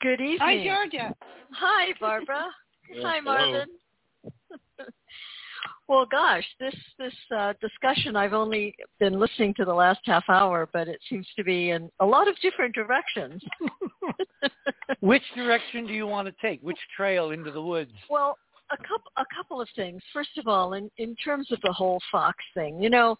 Good 0.00 0.22
evening. 0.22 0.38
Hi, 0.40 0.64
Georgia. 0.64 1.14
Hi, 1.50 1.92
Barbara. 2.00 2.46
Yes, 2.90 3.04
Hi, 3.04 3.18
hello. 3.22 3.52
Marvin. 3.52 3.68
well, 5.88 6.04
gosh, 6.04 6.44
this 6.60 6.74
this 6.98 7.14
uh, 7.34 7.54
discussion 7.60 8.14
I've 8.14 8.34
only 8.34 8.74
been 9.00 9.18
listening 9.18 9.54
to 9.54 9.64
the 9.64 9.72
last 9.72 10.00
half 10.04 10.24
hour, 10.28 10.68
but 10.72 10.86
it 10.86 11.00
seems 11.08 11.26
to 11.36 11.42
be 11.42 11.70
in 11.70 11.90
a 12.00 12.06
lot 12.06 12.28
of 12.28 12.38
different 12.40 12.74
directions. 12.74 13.42
Which 15.00 15.22
direction 15.34 15.86
do 15.86 15.94
you 15.94 16.06
want 16.06 16.28
to 16.28 16.34
take? 16.42 16.60
Which 16.62 16.78
trail 16.94 17.30
into 17.30 17.50
the 17.50 17.62
woods? 17.62 17.92
well, 18.10 18.36
a 18.70 18.76
couple 18.76 19.10
a 19.16 19.24
couple 19.34 19.62
of 19.62 19.68
things. 19.74 20.02
First 20.12 20.36
of 20.36 20.46
all, 20.46 20.74
in 20.74 20.90
in 20.98 21.16
terms 21.16 21.50
of 21.50 21.60
the 21.62 21.72
whole 21.72 22.00
Fox 22.12 22.36
thing, 22.52 22.82
you 22.82 22.90
know, 22.90 23.16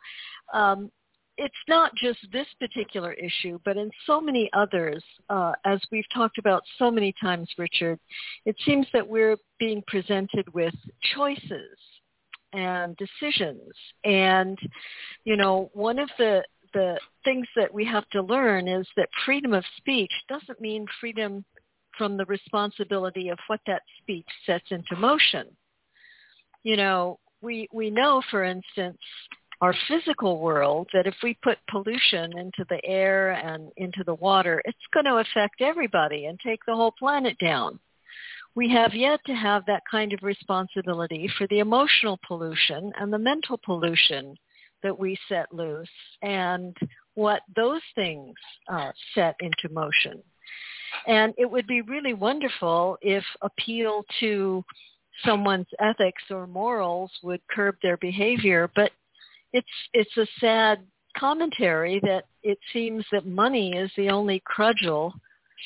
um, 0.53 0.90
it's 1.39 1.55
not 1.69 1.95
just 1.95 2.19
this 2.32 2.47
particular 2.61 3.15
issue, 3.15 3.59
but 3.65 3.78
in 3.78 3.90
so 4.07 4.20
many 4.20 4.51
others, 4.53 5.03
uh, 5.31 5.53
as 5.65 5.81
we've 5.90 6.05
talked 6.12 6.36
about 6.36 6.62
so 6.78 6.90
many 6.90 7.15
times, 7.19 7.49
Richard, 7.57 7.99
it 8.45 8.57
seems 8.66 8.86
that 8.93 9.09
we're 9.09 9.39
being 9.59 9.82
presented 9.86 10.53
with 10.53 10.74
choices 11.15 11.78
and 12.53 12.97
decisions. 12.97 13.73
And, 14.05 14.59
you 15.25 15.37
know, 15.37 15.70
one 15.75 15.99
of 15.99 16.09
the, 16.19 16.43
the 16.75 16.99
things 17.25 17.47
that 17.57 17.73
we 17.73 17.85
have 17.85 18.09
to 18.11 18.23
learn 18.23 18.69
is 18.69 18.87
that 18.97 19.09
freedom 19.25 19.53
of 19.53 19.65
speech 19.77 20.12
doesn't 20.29 20.61
mean 20.61 20.87
freedom 21.01 21.45
from 21.97 22.16
the 22.16 22.27
responsibility 22.27 23.29
of 23.29 23.39
what 23.49 23.61
that 23.66 23.83
speech 24.01 24.27
sets 24.47 24.66
into 24.70 24.97
motion. 24.97 25.47
You 26.62 26.77
know, 26.77 27.19
we, 27.41 27.69
we 27.73 27.91
know, 27.91 28.23
for 28.31 28.45
instance, 28.45 28.99
our 29.61 29.75
physical 29.89 30.39
world 30.39 30.89
that 30.93 31.07
if 31.07 31.15
we 31.23 31.37
put 31.43 31.59
pollution 31.69 32.39
into 32.39 32.65
the 32.69 32.81
air 32.85 33.33
and 33.33 33.70
into 33.77 34.05
the 34.05 34.15
water, 34.15 34.62
it's 34.65 34.79
going 34.95 35.07
to 35.07 35.16
affect 35.16 35.61
everybody 35.61 36.27
and 36.27 36.39
take 36.45 36.61
the 36.66 36.75
whole 36.75 36.93
planet 36.97 37.37
down. 37.39 37.79
We 38.59 38.68
have 38.70 38.93
yet 38.93 39.20
to 39.26 39.35
have 39.35 39.64
that 39.66 39.85
kind 39.89 40.12
of 40.12 40.24
responsibility 40.24 41.30
for 41.39 41.47
the 41.47 41.60
emotional 41.60 42.18
pollution 42.26 42.90
and 42.98 43.12
the 43.12 43.16
mental 43.16 43.56
pollution 43.64 44.36
that 44.82 44.98
we 44.98 45.16
set 45.28 45.55
loose 45.55 45.89
and 46.22 46.76
what 47.14 47.43
those 47.55 47.82
things 47.94 48.35
uh, 48.68 48.90
set 49.14 49.36
into 49.39 49.72
motion. 49.72 50.20
And 51.06 51.35
it 51.39 51.48
would 51.48 51.68
be 51.68 51.82
really 51.82 52.14
wonderful 52.14 52.98
if 53.01 53.22
appeal 53.43 54.05
to 54.18 54.64
someone's 55.24 55.68
ethics 55.78 56.24
or 56.28 56.48
morals 56.48 57.12
would 57.22 57.40
curb 57.48 57.76
their 57.80 57.98
behavior, 57.98 58.68
but 58.74 58.90
it's 59.52 59.68
it's 59.93 60.16
a 60.16 60.26
sad 60.40 60.80
commentary 61.16 62.01
that 62.02 62.24
it 62.43 62.59
seems 62.72 63.05
that 63.12 63.24
money 63.24 63.76
is 63.76 63.93
the 63.97 64.10
only 64.10 64.43
crudgel 64.44 65.12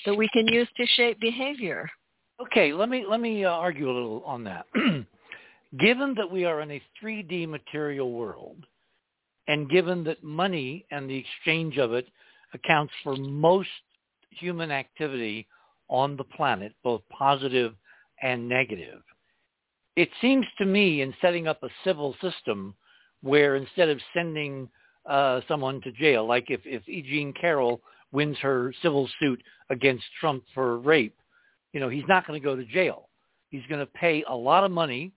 that 0.05 0.15
we 0.15 0.29
can 0.29 0.47
use 0.47 0.69
to 0.77 0.85
shape 0.85 1.19
behavior. 1.21 1.89
Okay, 2.43 2.73
let 2.73 2.89
me 2.89 3.05
let 3.09 3.21
me 3.21 3.45
uh, 3.45 3.51
argue 3.51 3.89
a 3.89 3.93
little 3.93 4.23
on 4.27 4.43
that. 4.45 4.67
given 5.81 6.15
that 6.17 6.31
we 6.31 6.45
are 6.45 6.61
in 6.61 6.73
a 6.73 6.83
3D 7.03 7.49
material 7.49 8.11
world, 8.13 8.67
and 9.47 9.71
given 9.71 10.03
that 10.05 10.25
money 10.25 10.85
and 10.91 11.09
the 11.09 11.17
exchange 11.17 11.79
of 11.79 11.93
it 11.93 12.07
accounts 12.53 12.93
for 13.05 13.17
most 13.17 13.69
human 14.31 14.73
activity 14.73 15.47
on 15.89 16.17
the 16.17 16.25
planet, 16.25 16.73
both 16.83 17.03
positive 17.11 17.75
and 18.23 18.49
negative, 18.49 19.03
it 19.95 20.09
seems 20.21 20.47
to 20.59 20.67
me 20.67 21.03
in 21.03 21.15
setting 21.21 21.47
up 21.47 21.63
a 21.63 21.69
civil 21.85 22.17
system 22.21 22.75
where 23.23 23.55
instead 23.55 23.89
of 23.89 24.01
sending 24.15 24.69
uh, 25.07 25.41
someone 25.49 25.81
to 25.83 25.93
jail. 25.93 26.27
Like 26.27 26.47
if 26.51 26.61
if 26.65 26.89
E. 26.89 27.03
Jean 27.03 27.33
Carroll 27.33 27.81
wins 28.11 28.37
her 28.39 28.75
civil 28.83 29.09
suit 29.21 29.43
against 29.71 30.05
Trump 30.21 30.45
for 30.55 30.79
rape, 30.79 31.17
you 31.73 31.81
know, 31.81 31.89
he's 31.89 32.05
not 32.09 32.27
going 32.27 32.41
to 32.41 32.45
go 32.45 32.57
to 32.57 32.65
jail. 32.65 33.09
He's 33.51 33.63
going 33.69 33.81
to 33.81 33.87
pay 33.87 34.25
a 34.29 34.35
lot 34.35 34.65
of 34.65 34.71
money 34.71 35.13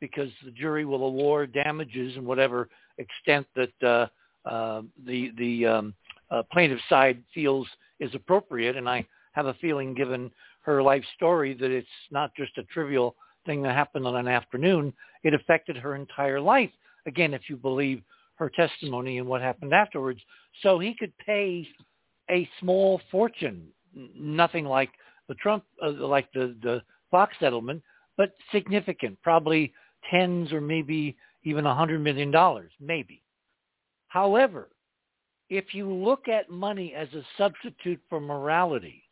because 0.00 0.30
the 0.44 0.50
jury 0.50 0.84
will 0.84 1.04
award 1.04 1.52
damages 1.52 2.16
in 2.16 2.24
whatever 2.24 2.68
extent 2.98 3.46
that 3.56 3.72
uh, 3.82 4.48
uh, 4.48 4.82
the 5.06 5.32
the 5.38 5.66
um, 5.66 5.94
uh, 6.30 6.42
plaintiff 6.52 6.80
side 6.88 7.22
feels 7.34 7.66
is 8.00 8.14
appropriate. 8.14 8.76
And 8.76 8.88
I 8.88 9.06
have 9.32 9.46
a 9.46 9.54
feeling, 9.54 9.94
given 9.94 10.30
her 10.62 10.82
life 10.82 11.04
story, 11.16 11.54
that 11.54 11.70
it's 11.70 11.88
not 12.10 12.34
just 12.36 12.56
a 12.58 12.62
trivial 12.64 13.16
thing 13.46 13.62
that 13.62 13.74
happened 13.74 14.06
on 14.06 14.16
an 14.16 14.28
afternoon. 14.28 14.92
It 15.24 15.34
affected 15.34 15.76
her 15.76 15.94
entire 15.94 16.40
life. 16.40 16.70
Again, 17.06 17.34
if 17.34 17.48
you 17.48 17.56
believe 17.56 18.02
her 18.38 18.50
testimony 18.50 19.18
and 19.18 19.26
what 19.26 19.42
happened 19.42 19.74
afterwards. 19.74 20.20
So 20.62 20.78
he 20.78 20.94
could 20.94 21.12
pay 21.18 21.66
a 22.30 22.48
small 22.60 23.00
fortune, 23.10 23.66
nothing 23.94 24.64
like 24.64 24.90
the 25.28 25.34
Trump, 25.34 25.64
uh, 25.82 25.90
like 25.90 26.32
the, 26.32 26.56
the 26.62 26.82
Fox 27.10 27.34
settlement, 27.38 27.82
but 28.16 28.34
significant, 28.52 29.20
probably 29.22 29.72
tens 30.10 30.52
or 30.52 30.60
maybe 30.60 31.16
even 31.44 31.66
a 31.66 31.74
hundred 31.74 32.00
million 32.00 32.30
dollars, 32.30 32.70
maybe. 32.80 33.22
However, 34.08 34.68
if 35.48 35.72
you 35.74 35.92
look 35.92 36.28
at 36.28 36.50
money 36.50 36.94
as 36.94 37.08
a 37.14 37.22
substitute 37.36 38.00
for 38.08 38.20
morality, 38.20 39.02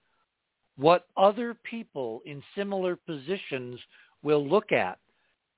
what 0.76 1.06
other 1.16 1.55
people 1.55 2.20
in 2.26 2.43
similar 2.55 2.97
positions 2.97 3.80
will 4.22 4.47
look 4.47 4.72
at 4.72 4.98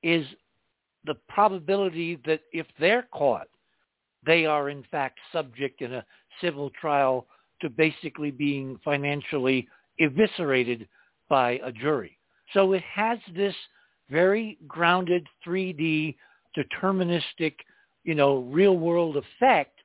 is 0.02 0.24
the 1.04 1.14
probability 1.28 2.20
that 2.26 2.40
if 2.52 2.66
they're 2.78 3.08
caught, 3.12 3.48
they 4.24 4.46
are 4.46 4.68
in 4.68 4.84
fact 4.90 5.18
subject 5.32 5.80
in 5.80 5.94
a 5.94 6.04
civil 6.40 6.70
trial 6.80 7.26
to 7.60 7.68
basically 7.68 8.30
being 8.30 8.78
financially 8.84 9.66
eviscerated 9.98 10.88
by 11.28 11.60
a 11.64 11.72
jury. 11.72 12.18
So 12.52 12.72
it 12.72 12.82
has 12.82 13.18
this 13.34 13.54
very 14.10 14.58
grounded 14.66 15.26
3D 15.46 16.16
deterministic, 16.56 17.54
you 18.04 18.14
know, 18.14 18.38
real 18.50 18.76
world 18.76 19.16
effect, 19.16 19.78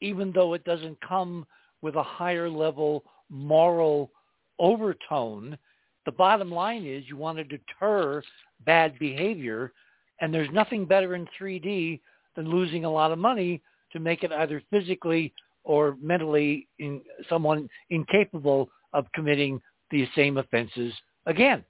even 0.00 0.32
though 0.32 0.54
it 0.54 0.64
doesn't 0.64 1.00
come 1.06 1.46
with 1.82 1.94
a 1.94 2.02
higher 2.02 2.50
level 2.50 3.04
moral 3.28 4.10
overtone. 4.58 5.56
The 6.04 6.12
bottom 6.12 6.50
line 6.50 6.84
is 6.84 7.04
you 7.06 7.16
want 7.16 7.38
to 7.38 7.44
deter 7.44 8.22
bad 8.66 8.98
behavior, 8.98 9.72
and 10.20 10.34
there's 10.34 10.50
nothing 10.52 10.84
better 10.84 11.14
in 11.14 11.28
3D 11.40 12.00
than 12.36 12.50
losing 12.50 12.84
a 12.84 12.90
lot 12.90 13.12
of 13.12 13.18
money 13.18 13.62
to 13.92 14.00
make 14.00 14.22
it 14.22 14.32
either 14.32 14.62
physically 14.70 15.32
or 15.64 15.96
mentally 16.00 16.66
in 16.78 17.00
someone 17.28 17.68
incapable 17.90 18.70
of 18.92 19.06
committing 19.14 19.60
these 19.90 20.08
same 20.14 20.38
offenses 20.38 20.92
again. 21.26 21.64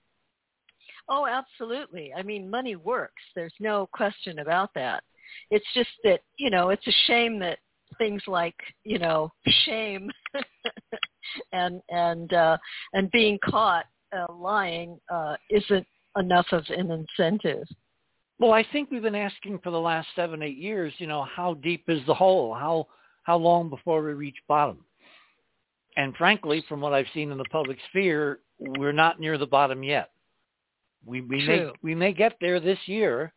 Oh, 1.09 1.27
absolutely. 1.27 2.13
I 2.17 2.23
mean, 2.23 2.49
money 2.49 2.77
works. 2.77 3.23
There's 3.35 3.55
no 3.59 3.89
question 3.93 4.39
about 4.39 4.71
that. 4.75 5.03
It's 5.51 5.67
just 5.75 5.91
that, 6.05 6.21
you 6.37 6.51
know, 6.51 6.71
it's 6.71 6.87
a 6.87 6.93
shame 7.07 7.39
that 7.41 7.59
things 7.99 8.23
like, 8.27 8.55
you 8.85 8.99
know, 8.99 9.33
shame 9.65 10.11
and 11.53 11.81
and 11.91 12.33
uh 12.33 12.57
and 12.93 13.11
being 13.11 13.39
caught 13.45 13.87
uh, 14.17 14.33
lying 14.33 14.99
uh 15.13 15.37
isn't 15.51 15.87
enough 16.17 16.47
of 16.53 16.65
an 16.69 16.91
incentive. 16.91 17.67
Well, 18.39 18.53
I 18.53 18.65
think 18.73 18.91
we've 18.91 19.03
been 19.03 19.15
asking 19.15 19.59
for 19.63 19.71
the 19.71 19.81
last 19.81 20.09
seven, 20.17 20.43
eight 20.43 20.57
years, 20.57 20.95
you 20.99 21.07
know, 21.07 21.25
how 21.25 21.55
deep 21.55 21.85
is 21.89 22.01
the 22.07 22.15
hole? 22.15 22.55
How 22.55 22.87
how 23.25 23.37
long 23.37 23.69
before 23.69 24.03
we 24.03 24.13
reach 24.13 24.37
bottom? 24.49 24.85
And 25.97 26.17
frankly, 26.17 26.65
from 26.69 26.81
what 26.81 26.93
I've 26.93 27.07
seen 27.13 27.31
in 27.31 27.39
the 27.39 27.45
public 27.51 27.79
sphere, 27.89 28.41
we're 28.59 28.93
not 28.93 29.21
near 29.21 29.39
the 29.39 29.47
bottom 29.47 29.83
yet. 29.83 30.11
We 31.05 31.23
we 31.23 31.45
True. 31.45 31.67
may 31.67 31.73
we 31.83 31.95
may 31.95 32.13
get 32.13 32.37
there 32.41 32.61
this 32.61 32.79
year, 32.87 33.33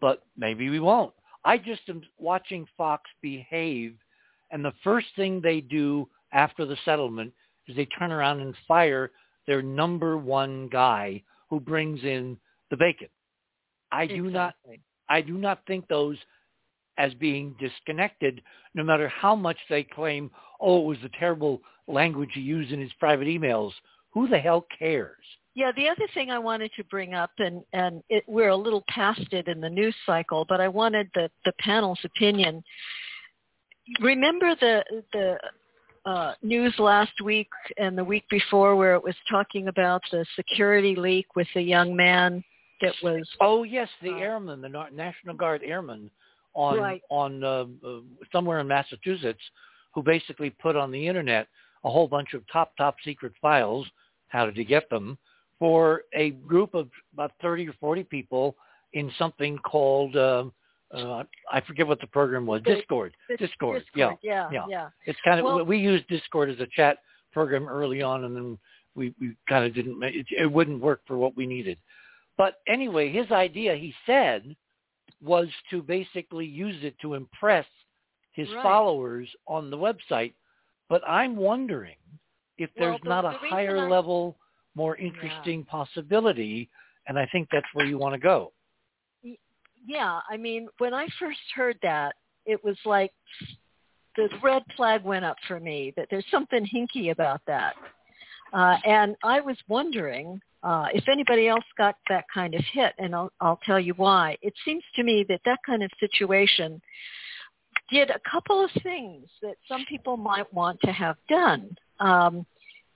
but 0.00 0.22
maybe 0.36 0.70
we 0.70 0.80
won't. 0.80 1.12
I 1.44 1.58
just 1.58 1.82
am 1.88 2.02
watching 2.18 2.66
Fox 2.76 3.10
behave, 3.20 3.96
and 4.50 4.64
the 4.64 4.72
first 4.84 5.08
thing 5.16 5.40
they 5.40 5.60
do 5.60 6.08
after 6.32 6.64
the 6.64 6.76
settlement 6.84 7.32
is 7.66 7.76
they 7.76 7.86
turn 7.86 8.12
around 8.12 8.40
and 8.40 8.54
fire 8.68 9.10
their 9.46 9.62
number 9.62 10.16
one 10.16 10.68
guy 10.68 11.22
who 11.50 11.60
brings 11.60 12.02
in 12.04 12.38
the 12.70 12.76
bacon. 12.76 13.08
I 13.90 14.06
do 14.06 14.30
not 14.30 14.54
I 15.08 15.20
do 15.20 15.34
not 15.34 15.60
think 15.66 15.86
those 15.88 16.16
as 16.98 17.14
being 17.14 17.54
disconnected, 17.58 18.42
no 18.74 18.84
matter 18.84 19.08
how 19.08 19.34
much 19.34 19.56
they 19.68 19.82
claim, 19.82 20.30
oh, 20.60 20.82
it 20.82 20.86
was 20.86 20.98
the 21.02 21.10
terrible 21.18 21.60
language 21.86 22.30
he 22.34 22.40
used 22.40 22.72
in 22.72 22.80
his 22.80 22.92
private 22.98 23.26
emails. 23.26 23.72
Who 24.12 24.28
the 24.28 24.38
hell 24.38 24.66
cares? 24.78 25.24
Yeah, 25.54 25.72
the 25.76 25.88
other 25.88 26.06
thing 26.14 26.30
I 26.30 26.38
wanted 26.38 26.70
to 26.76 26.84
bring 26.84 27.12
up, 27.12 27.30
and 27.38 27.62
and 27.74 28.02
it, 28.08 28.24
we're 28.26 28.48
a 28.48 28.56
little 28.56 28.84
past 28.88 29.32
it 29.32 29.48
in 29.48 29.60
the 29.60 29.68
news 29.68 29.94
cycle, 30.06 30.46
but 30.48 30.60
I 30.60 30.68
wanted 30.68 31.10
the 31.14 31.30
the 31.44 31.52
panel's 31.60 32.00
opinion. 32.04 32.62
Remember 34.00 34.54
the 34.54 34.82
the 35.12 35.38
uh, 36.04 36.34
news 36.42 36.74
last 36.78 37.20
week 37.22 37.48
and 37.76 37.96
the 37.96 38.04
week 38.04 38.24
before 38.30 38.76
where 38.76 38.94
it 38.94 39.04
was 39.04 39.14
talking 39.30 39.68
about 39.68 40.02
the 40.10 40.24
security 40.36 40.96
leak 40.96 41.26
with 41.36 41.46
the 41.54 41.62
young 41.62 41.94
man 41.94 42.42
that 42.80 42.94
was 43.02 43.28
Oh 43.40 43.62
yes, 43.62 43.88
the 44.02 44.10
Uh, 44.10 44.18
airmen, 44.18 44.60
the 44.60 44.68
Na- 44.68 44.88
National 44.90 45.34
Guard 45.34 45.62
airmen 45.62 46.10
on 46.54 46.78
Right. 46.78 47.02
on 47.10 47.42
uh, 47.44 47.64
uh, 47.86 48.00
somewhere 48.30 48.60
in 48.60 48.68
Massachusetts, 48.68 49.40
who 49.94 50.02
basically 50.02 50.50
put 50.50 50.76
on 50.76 50.90
the 50.90 51.06
internet 51.06 51.48
a 51.84 51.90
whole 51.90 52.08
bunch 52.08 52.34
of 52.34 52.42
top 52.52 52.76
top 52.76 52.96
secret 53.04 53.32
files. 53.40 53.86
How 54.28 54.46
did 54.46 54.56
he 54.56 54.64
get 54.64 54.88
them? 54.90 55.18
For 55.58 56.02
a 56.14 56.30
group 56.30 56.74
of 56.74 56.88
about 57.12 57.32
thirty 57.40 57.68
or 57.68 57.72
forty 57.80 58.02
people 58.04 58.56
in 58.92 59.10
something 59.18 59.58
called 59.58 60.16
um, 60.16 60.52
uh, 60.92 61.24
I 61.50 61.60
forget 61.62 61.86
what 61.86 62.00
the 62.00 62.06
program 62.06 62.44
was. 62.46 62.62
The- 62.64 62.74
Discord. 62.74 63.14
Discord. 63.38 63.84
yeah, 63.94 64.12
Yeah. 64.22 64.48
yeah, 64.52 64.66
yeah. 64.68 64.88
It's 65.06 65.18
kind 65.24 65.38
of 65.40 65.44
Well- 65.46 65.64
we 65.64 65.78
used 65.78 66.06
Discord 66.08 66.50
as 66.50 66.60
a 66.60 66.66
chat 66.66 66.98
program 67.32 67.66
early 67.68 68.02
on, 68.02 68.24
and 68.24 68.36
then 68.36 68.58
we 68.94 69.14
we 69.20 69.34
kind 69.48 69.64
of 69.64 69.72
didn't. 69.74 70.02
It, 70.02 70.26
it 70.36 70.46
wouldn't 70.52 70.80
work 70.80 71.00
for 71.06 71.16
what 71.16 71.34
we 71.36 71.46
needed. 71.46 71.78
But 72.36 72.60
anyway, 72.66 73.10
his 73.10 73.30
idea, 73.30 73.74
he 73.76 73.94
said, 74.06 74.54
was 75.22 75.48
to 75.70 75.82
basically 75.82 76.46
use 76.46 76.82
it 76.82 76.98
to 77.00 77.14
impress 77.14 77.66
his 78.32 78.50
Right. 78.52 78.62
followers 78.62 79.34
on 79.46 79.70
the 79.70 79.76
website. 79.76 80.34
But 80.88 81.02
I'm 81.06 81.36
wondering 81.36 81.96
if 82.58 82.70
Well, 82.76 82.90
there's 82.90 83.00
the- 83.02 83.08
not 83.08 83.24
a 83.24 83.28
reason 83.38 83.48
higher 83.48 83.78
I- 83.78 83.88
level, 83.88 84.38
more 84.74 84.96
interesting 84.96 85.64
possibility, 85.64 86.70
and 87.06 87.18
I 87.18 87.26
think 87.26 87.48
that's 87.50 87.72
where 87.74 87.86
you 87.86 87.98
want 87.98 88.14
to 88.14 88.18
go. 88.18 88.52
yeah, 89.84 90.20
I 90.28 90.36
mean, 90.36 90.68
when 90.78 90.94
I 90.94 91.08
first 91.18 91.40
heard 91.56 91.76
that, 91.82 92.14
it 92.44 92.62
was 92.62 92.78
like 92.86 93.12
the 94.14 94.28
red 94.40 94.64
flag 94.76 95.02
went 95.02 95.24
up 95.24 95.36
for 95.48 95.58
me 95.58 95.90
that 95.96 96.08
there's 96.08 96.26
something 96.28 96.64
hinky 96.64 97.10
about 97.10 97.44
that. 97.46 97.76
Uh, 98.52 98.76
and 98.84 99.16
I 99.22 99.40
was 99.40 99.56
wondering 99.68 100.40
uh, 100.62 100.86
if 100.94 101.08
anybody 101.08 101.48
else 101.48 101.64
got 101.76 101.96
that 102.08 102.24
kind 102.32 102.54
of 102.54 102.62
hit, 102.72 102.92
and 102.98 103.14
I'll, 103.14 103.32
I'll 103.40 103.60
tell 103.64 103.80
you 103.80 103.94
why. 103.94 104.36
It 104.42 104.54
seems 104.64 104.84
to 104.96 105.02
me 105.02 105.24
that 105.28 105.40
that 105.44 105.58
kind 105.66 105.82
of 105.82 105.90
situation 105.98 106.80
did 107.90 108.10
a 108.10 108.20
couple 108.30 108.62
of 108.64 108.70
things 108.82 109.28
that 109.42 109.56
some 109.66 109.84
people 109.88 110.16
might 110.16 110.52
want 110.52 110.80
to 110.82 110.92
have 110.92 111.16
done. 111.28 111.76
Um, 111.98 112.46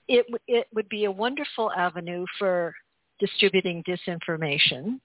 it, 0.09 0.27
it 0.47 0.69
would 0.75 0.89
be 0.89 1.07
a 1.07 1.11
wonderful 1.11 1.73
avenue 1.73 2.25
for 2.39 2.75
distributing 3.19 3.83
disinformation. 3.85 5.01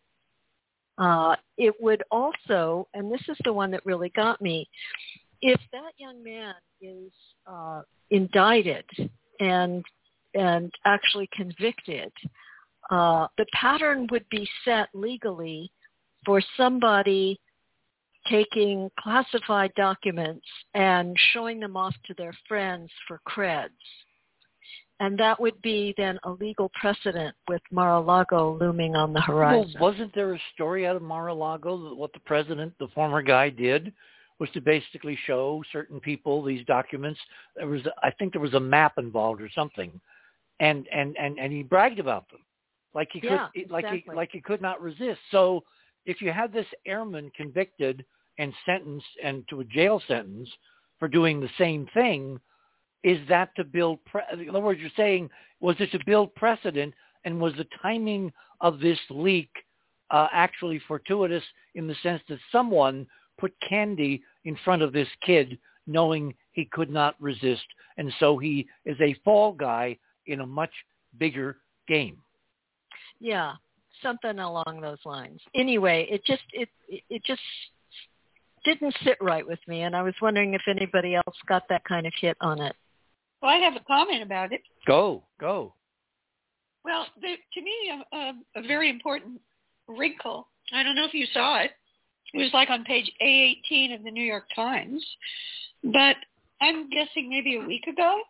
Uh, 0.97 1.35
it 1.57 1.73
would 1.79 2.03
also, 2.11 2.87
and 2.93 3.11
this 3.11 3.21
is 3.27 3.37
the 3.43 3.53
one 3.53 3.71
that 3.71 3.85
really 3.85 4.09
got 4.09 4.39
me, 4.41 4.69
if 5.41 5.59
that 5.71 5.93
young 5.97 6.23
man 6.23 6.53
is 6.81 7.11
uh, 7.47 7.81
indicted 8.11 8.85
and 9.39 9.83
and 10.33 10.71
actually 10.85 11.29
convicted, 11.33 12.11
uh, 12.89 13.27
the 13.37 13.45
pattern 13.53 14.07
would 14.11 14.25
be 14.29 14.47
set 14.65 14.89
legally 14.93 15.71
for 16.25 16.41
somebody 16.57 17.39
taking 18.29 18.89
classified 18.99 19.71
documents 19.75 20.45
and 20.73 21.15
showing 21.33 21.59
them 21.59 21.75
off 21.75 21.95
to 22.05 22.13
their 22.15 22.33
friends 22.47 22.89
for 23.07 23.19
creds. 23.27 23.69
And 24.99 25.17
that 25.17 25.39
would 25.41 25.59
be 25.63 25.95
then 25.97 26.19
a 26.25 26.31
legal 26.31 26.69
precedent 26.79 27.35
with 27.47 27.61
Mar-a-Lago 27.71 28.57
looming 28.59 28.95
on 28.95 29.13
the 29.13 29.23
Well, 29.27 29.37
horizon. 29.37 29.81
wasn't 29.81 30.13
there 30.13 30.35
a 30.35 30.39
story 30.53 30.85
out 30.85 30.95
of 30.95 31.01
Mar-a-Lago 31.01 31.89
that 31.89 31.95
what 31.95 32.13
the 32.13 32.19
president, 32.19 32.73
the 32.79 32.87
former 32.89 33.23
guy, 33.23 33.49
did 33.49 33.91
was 34.39 34.49
to 34.51 34.61
basically 34.61 35.17
show 35.25 35.63
certain 35.71 35.99
people 35.99 36.43
these 36.43 36.63
documents? 36.67 37.19
There 37.55 37.67
was, 37.67 37.81
I 38.03 38.11
think, 38.11 38.33
there 38.33 38.41
was 38.41 38.53
a 38.53 38.59
map 38.59 38.93
involved 38.99 39.41
or 39.41 39.49
something, 39.55 39.99
and 40.61 40.87
and 40.93 41.17
and 41.17 41.39
and 41.39 41.51
he 41.51 41.63
bragged 41.63 41.99
about 41.99 42.29
them, 42.29 42.39
like 42.93 43.09
he 43.11 43.19
could, 43.19 43.31
Yeah, 43.31 43.47
like 43.69 43.87
he 43.87 44.05
like 44.13 44.29
he 44.31 44.39
could 44.39 44.61
not 44.61 44.81
resist. 44.81 45.19
So, 45.31 45.63
if 46.05 46.21
you 46.21 46.31
had 46.31 46.53
this 46.53 46.67
airman 46.85 47.31
convicted 47.35 48.05
and 48.37 48.53
sentenced 48.65 49.05
and 49.21 49.43
to 49.49 49.59
a 49.59 49.65
jail 49.65 50.01
sentence 50.07 50.49
for 50.99 51.07
doing 51.07 51.41
the 51.41 51.49
same 51.57 51.87
thing, 51.93 52.39
is 53.03 53.17
that 53.27 53.53
to 53.55 53.63
build, 53.63 53.99
pre- 54.05 54.21
in 54.33 54.49
other 54.49 54.61
words, 54.61 54.79
you're 54.79 54.89
saying, 54.95 55.29
was 55.59 55.75
it 55.79 55.91
to 55.91 55.99
build 56.05 56.33
precedent 56.35 56.93
and 57.25 57.41
was 57.41 57.53
the 57.57 57.67
timing 57.81 58.31
of 58.61 58.79
this 58.79 58.99
leak 59.09 59.49
uh, 60.11 60.27
actually 60.31 60.79
fortuitous 60.87 61.43
in 61.73 61.87
the 61.87 61.95
sense 62.03 62.21
that 62.29 62.39
someone 62.51 63.07
put 63.39 63.53
candy 63.67 64.21
in 64.45 64.55
front 64.63 64.83
of 64.83 64.93
this 64.93 65.07
kid 65.25 65.57
knowing 65.87 66.33
he 66.51 66.65
could 66.65 66.89
not 66.89 67.15
resist. 67.19 67.65
And 67.97 68.13
so 68.19 68.37
he 68.37 68.67
is 68.85 68.97
a 69.01 69.15
fall 69.25 69.53
guy 69.53 69.97
in 70.27 70.41
a 70.41 70.45
much 70.45 70.71
bigger 71.17 71.57
game. 71.87 72.17
Yeah, 73.19 73.53
something 74.01 74.39
along 74.39 74.79
those 74.81 74.99
lines. 75.05 75.39
Anyway, 75.55 76.07
it 76.09 76.23
just 76.25 76.43
it 76.53 76.69
it 77.09 77.23
just 77.23 77.41
didn't 78.65 78.95
sit 79.03 79.17
right 79.21 79.45
with 79.45 79.59
me, 79.67 79.81
and 79.81 79.95
I 79.95 80.01
was 80.01 80.13
wondering 80.21 80.53
if 80.53 80.61
anybody 80.67 81.15
else 81.15 81.35
got 81.47 81.63
that 81.69 81.83
kind 81.85 82.05
of 82.05 82.13
hit 82.19 82.37
on 82.41 82.61
it. 82.61 82.75
Well, 83.41 83.51
I 83.51 83.57
have 83.57 83.75
a 83.75 83.83
comment 83.85 84.21
about 84.21 84.53
it. 84.53 84.61
Go, 84.85 85.23
go. 85.39 85.73
Well, 86.85 87.07
the, 87.21 87.35
to 87.53 87.61
me, 87.61 87.73
a, 87.91 88.15
a, 88.15 88.33
a 88.57 88.67
very 88.67 88.89
important 88.89 89.41
wrinkle. 89.87 90.47
I 90.73 90.83
don't 90.83 90.95
know 90.95 91.05
if 91.05 91.13
you 91.13 91.25
saw 91.33 91.59
it. 91.59 91.71
It 92.33 92.37
was 92.37 92.51
like 92.53 92.69
on 92.69 92.83
page 92.85 93.11
A18 93.21 93.95
of 93.95 94.03
the 94.03 94.11
New 94.11 94.23
York 94.23 94.45
Times, 94.55 95.03
but 95.83 96.15
I'm 96.61 96.89
guessing 96.89 97.29
maybe 97.29 97.57
a 97.57 97.67
week 97.67 97.87
ago. 97.87 98.21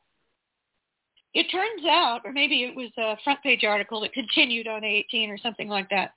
It 1.34 1.45
turns 1.52 1.86
out, 1.86 2.22
or 2.26 2.34
maybe 2.34 2.64
it 2.64 2.76
was 2.76 2.91
a 2.98 3.16
front 3.24 3.41
page 3.41 3.64
article 3.64 4.02
that 4.02 4.14
continued 4.14 4.68
on 4.68 4.82
A18 4.82 5.30
or 5.30 5.38
something 5.38 5.70
like 5.70 5.90
that. 5.90 6.12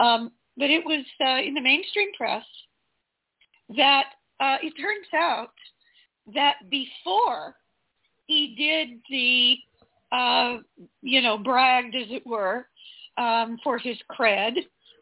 Um, 0.00 0.32
but 0.56 0.70
it 0.70 0.84
was 0.84 1.04
uh, 1.20 1.40
in 1.46 1.54
the 1.54 1.60
mainstream 1.60 2.08
press 2.16 2.44
that 3.76 4.06
uh, 4.40 4.56
it 4.62 4.72
turns 4.80 5.06
out 5.14 5.52
that 6.34 6.56
before 6.70 7.54
he 8.26 8.54
did 8.56 9.00
the, 9.10 10.16
uh, 10.16 10.58
you 11.02 11.20
know, 11.22 11.38
bragged 11.38 11.94
as 11.94 12.08
it 12.10 12.26
were 12.26 12.66
um, 13.16 13.58
for 13.62 13.78
his 13.78 13.96
cred 14.10 14.54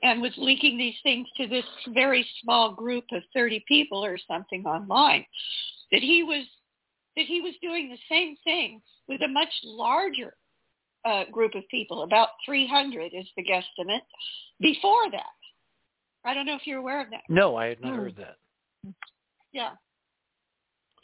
and 0.03 0.21
was 0.21 0.33
leaking 0.37 0.77
these 0.79 0.95
things 1.03 1.27
to 1.37 1.47
this 1.47 1.65
very 1.89 2.27
small 2.43 2.73
group 2.73 3.05
of 3.13 3.23
30 3.35 3.65
people 3.67 4.05
or 4.05 4.19
something 4.29 4.65
online, 4.67 5.25
that 5.91 6.03
he 6.03 6.23
was 6.23 6.45
that 7.17 7.27
he 7.27 7.41
was 7.41 7.55
doing 7.63 7.89
the 7.89 7.99
same 8.09 8.37
thing 8.45 8.81
with 9.09 9.23
a 9.23 9.29
much 9.29 9.49
larger 9.65 10.35
uh, 11.05 11.25
group 11.31 11.55
of 11.55 11.63
people, 11.71 12.03
about 12.03 12.29
300 12.45 13.13
is 13.15 13.27
the 13.37 13.45
guesstimate, 13.45 14.01
before 14.61 15.11
that. 15.11 15.23
I 16.25 16.35
don't 16.35 16.47
know 16.47 16.57
if 16.57 16.67
you're 16.67 16.79
aware 16.79 17.01
of 17.01 17.11
that. 17.11 17.23
No, 17.29 17.57
I 17.57 17.67
had 17.67 17.81
not 17.81 17.95
hmm. 17.95 18.01
heard 18.01 18.17
that. 18.17 18.37
Yeah. 19.53 19.71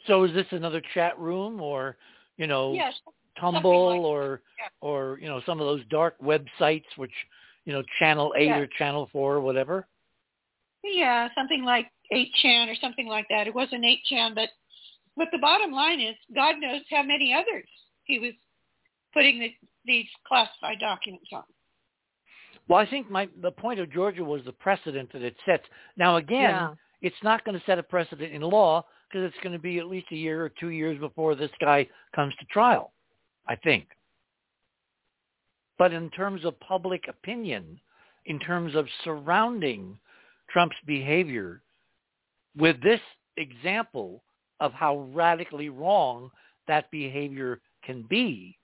So 0.07 0.23
is 0.25 0.33
this 0.33 0.47
another 0.51 0.81
chat 0.93 1.17
room 1.17 1.61
or, 1.61 1.97
you 2.37 2.45
know, 2.45 2.73
yes, 2.73 2.93
Tumblr 3.41 3.63
like 3.63 4.01
or 4.01 4.41
yeah. 4.59 4.67
or 4.81 5.17
you 5.19 5.27
know 5.27 5.41
some 5.45 5.59
of 5.59 5.65
those 5.65 5.81
dark 5.89 6.19
websites 6.21 6.85
which 6.97 7.11
you 7.65 7.73
know 7.73 7.83
Channel 7.99 8.33
Eight 8.37 8.47
yeah. 8.47 8.57
or 8.57 8.67
Channel 8.77 9.09
Four 9.11 9.35
or 9.35 9.41
whatever. 9.41 9.87
Yeah, 10.83 11.29
something 11.33 11.63
like 11.63 11.87
8chan 12.13 12.69
or 12.69 12.75
something 12.81 13.07
like 13.07 13.25
that. 13.29 13.47
It 13.47 13.55
wasn't 13.55 13.85
8chan, 13.85 14.35
but 14.35 14.49
but 15.17 15.27
the 15.31 15.39
bottom 15.39 15.71
line 15.71 15.99
is, 15.99 16.15
God 16.35 16.55
knows 16.59 16.81
how 16.89 17.03
many 17.03 17.33
others 17.33 17.67
he 18.05 18.19
was 18.19 18.33
putting 19.13 19.39
the, 19.39 19.53
these 19.85 20.07
classified 20.27 20.79
documents 20.79 21.29
on. 21.33 21.43
Well, 22.67 22.79
I 22.79 22.85
think 22.89 23.11
my 23.11 23.27
the 23.41 23.51
point 23.51 23.79
of 23.79 23.91
Georgia 23.91 24.23
was 24.23 24.41
the 24.45 24.53
precedent 24.53 25.11
that 25.13 25.21
it 25.21 25.35
sets. 25.45 25.65
Now, 25.97 26.15
again, 26.15 26.41
yeah 26.41 26.73
it's 27.03 27.21
not 27.21 27.43
going 27.43 27.59
to 27.59 27.65
set 27.65 27.77
a 27.77 27.83
precedent 27.83 28.33
in 28.33 28.41
law 28.41 28.83
because 29.07 29.27
it's 29.27 29.43
going 29.43 29.53
to 29.53 29.59
be 29.59 29.77
at 29.77 29.87
least 29.87 30.07
a 30.11 30.15
year 30.15 30.43
or 30.43 30.49
two 30.49 30.69
years 30.69 30.97
before 30.97 31.35
this 31.35 31.51
guy 31.59 31.87
comes 32.15 32.33
to 32.39 32.45
trial, 32.45 32.93
I 33.47 33.55
think. 33.57 33.87
But 35.77 35.91
in 35.91 36.09
terms 36.11 36.45
of 36.45 36.59
public 36.61 37.03
opinion, 37.09 37.79
in 38.25 38.39
terms 38.39 38.73
of 38.73 38.87
surrounding 39.03 39.97
Trump's 40.49 40.77
behavior, 40.87 41.61
with 42.57 42.81
this 42.81 43.01
example 43.35 44.23
of 44.63 44.71
how 44.71 45.09
radically 45.13 45.67
wrong 45.67 46.31
that 46.67 46.89
behavior 46.89 47.59
can 47.83 48.03
be, 48.03 48.57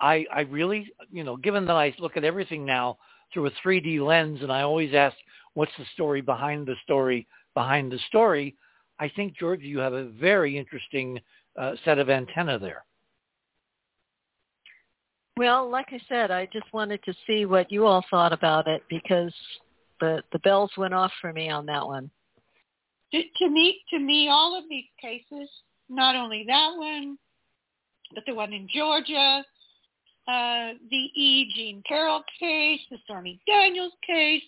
I, 0.00 0.24
I 0.32 0.42
really, 0.42 0.92
you 1.10 1.24
know, 1.24 1.36
given 1.36 1.66
that 1.66 1.76
I 1.76 1.92
look 1.98 2.16
at 2.16 2.24
everything 2.24 2.64
now 2.64 2.98
through 3.32 3.46
a 3.46 3.50
3D 3.66 4.00
lens 4.00 4.42
and 4.42 4.52
I 4.52 4.62
always 4.62 4.94
ask, 4.94 5.16
what's 5.54 5.72
the 5.76 5.84
story 5.92 6.20
behind 6.20 6.66
the 6.66 6.76
story 6.84 7.26
behind 7.54 7.90
the 7.90 7.98
story, 8.06 8.56
I 9.00 9.10
think, 9.16 9.36
Georgia, 9.36 9.66
you 9.66 9.78
have 9.78 9.92
a 9.92 10.04
very 10.04 10.56
interesting 10.56 11.20
uh, 11.58 11.72
set 11.84 11.98
of 11.98 12.10
antenna 12.10 12.58
there. 12.58 12.84
Well, 15.36 15.68
like 15.68 15.88
I 15.90 16.00
said, 16.08 16.30
I 16.30 16.46
just 16.52 16.72
wanted 16.72 17.02
to 17.04 17.14
see 17.26 17.44
what 17.44 17.72
you 17.72 17.86
all 17.86 18.04
thought 18.08 18.32
about 18.32 18.68
it 18.68 18.82
because 18.88 19.34
the 20.00 20.22
the 20.32 20.38
bells 20.40 20.70
went 20.76 20.94
off 20.94 21.10
for 21.20 21.32
me 21.32 21.48
on 21.48 21.66
that 21.66 21.84
one. 21.84 22.08
To, 23.14 23.22
to 23.38 23.48
me, 23.48 23.80
to 23.90 24.00
me, 24.00 24.28
all 24.28 24.58
of 24.58 24.64
these 24.68 24.88
cases, 25.00 25.48
not 25.88 26.16
only 26.16 26.44
that 26.48 26.72
one, 26.76 27.16
but 28.12 28.24
the 28.26 28.34
one 28.34 28.52
in 28.52 28.66
Georgia, 28.74 29.44
uh, 30.26 30.72
the 30.90 30.96
E. 31.14 31.52
Jean 31.54 31.80
Carroll 31.86 32.24
case, 32.40 32.80
the 32.90 32.98
Stormy 33.04 33.40
Daniels 33.46 33.92
case, 34.04 34.42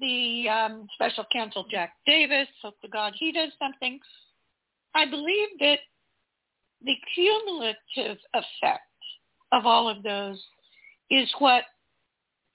the 0.00 0.48
um, 0.48 0.88
special 0.94 1.24
counsel 1.32 1.64
Jack 1.70 1.92
Davis. 2.06 2.48
Hope 2.60 2.80
to 2.80 2.88
God 2.88 3.12
he 3.16 3.30
does 3.30 3.52
something. 3.56 4.00
I 4.96 5.08
believe 5.08 5.48
that 5.60 5.78
the 6.84 6.96
cumulative 7.14 8.18
effect 8.34 8.82
of 9.52 9.64
all 9.64 9.88
of 9.88 10.02
those 10.02 10.42
is 11.08 11.32
what 11.38 11.62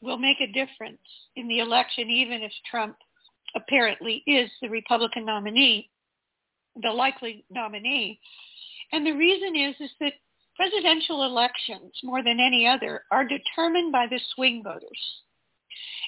will 0.01 0.17
make 0.17 0.41
a 0.41 0.51
difference 0.51 0.99
in 1.37 1.47
the 1.47 1.59
election, 1.59 2.09
even 2.09 2.41
if 2.41 2.51
Trump 2.69 2.97
apparently 3.55 4.23
is 4.27 4.49
the 4.61 4.69
Republican 4.69 5.25
nominee, 5.25 5.89
the 6.81 6.89
likely 6.89 7.45
nominee. 7.49 8.19
And 8.91 9.05
the 9.05 9.11
reason 9.11 9.55
is, 9.55 9.75
is 9.79 9.91
that 9.99 10.13
presidential 10.55 11.23
elections, 11.23 11.93
more 12.03 12.23
than 12.23 12.39
any 12.39 12.67
other, 12.67 13.03
are 13.11 13.25
determined 13.25 13.91
by 13.91 14.07
the 14.07 14.19
swing 14.35 14.61
voters. 14.63 14.99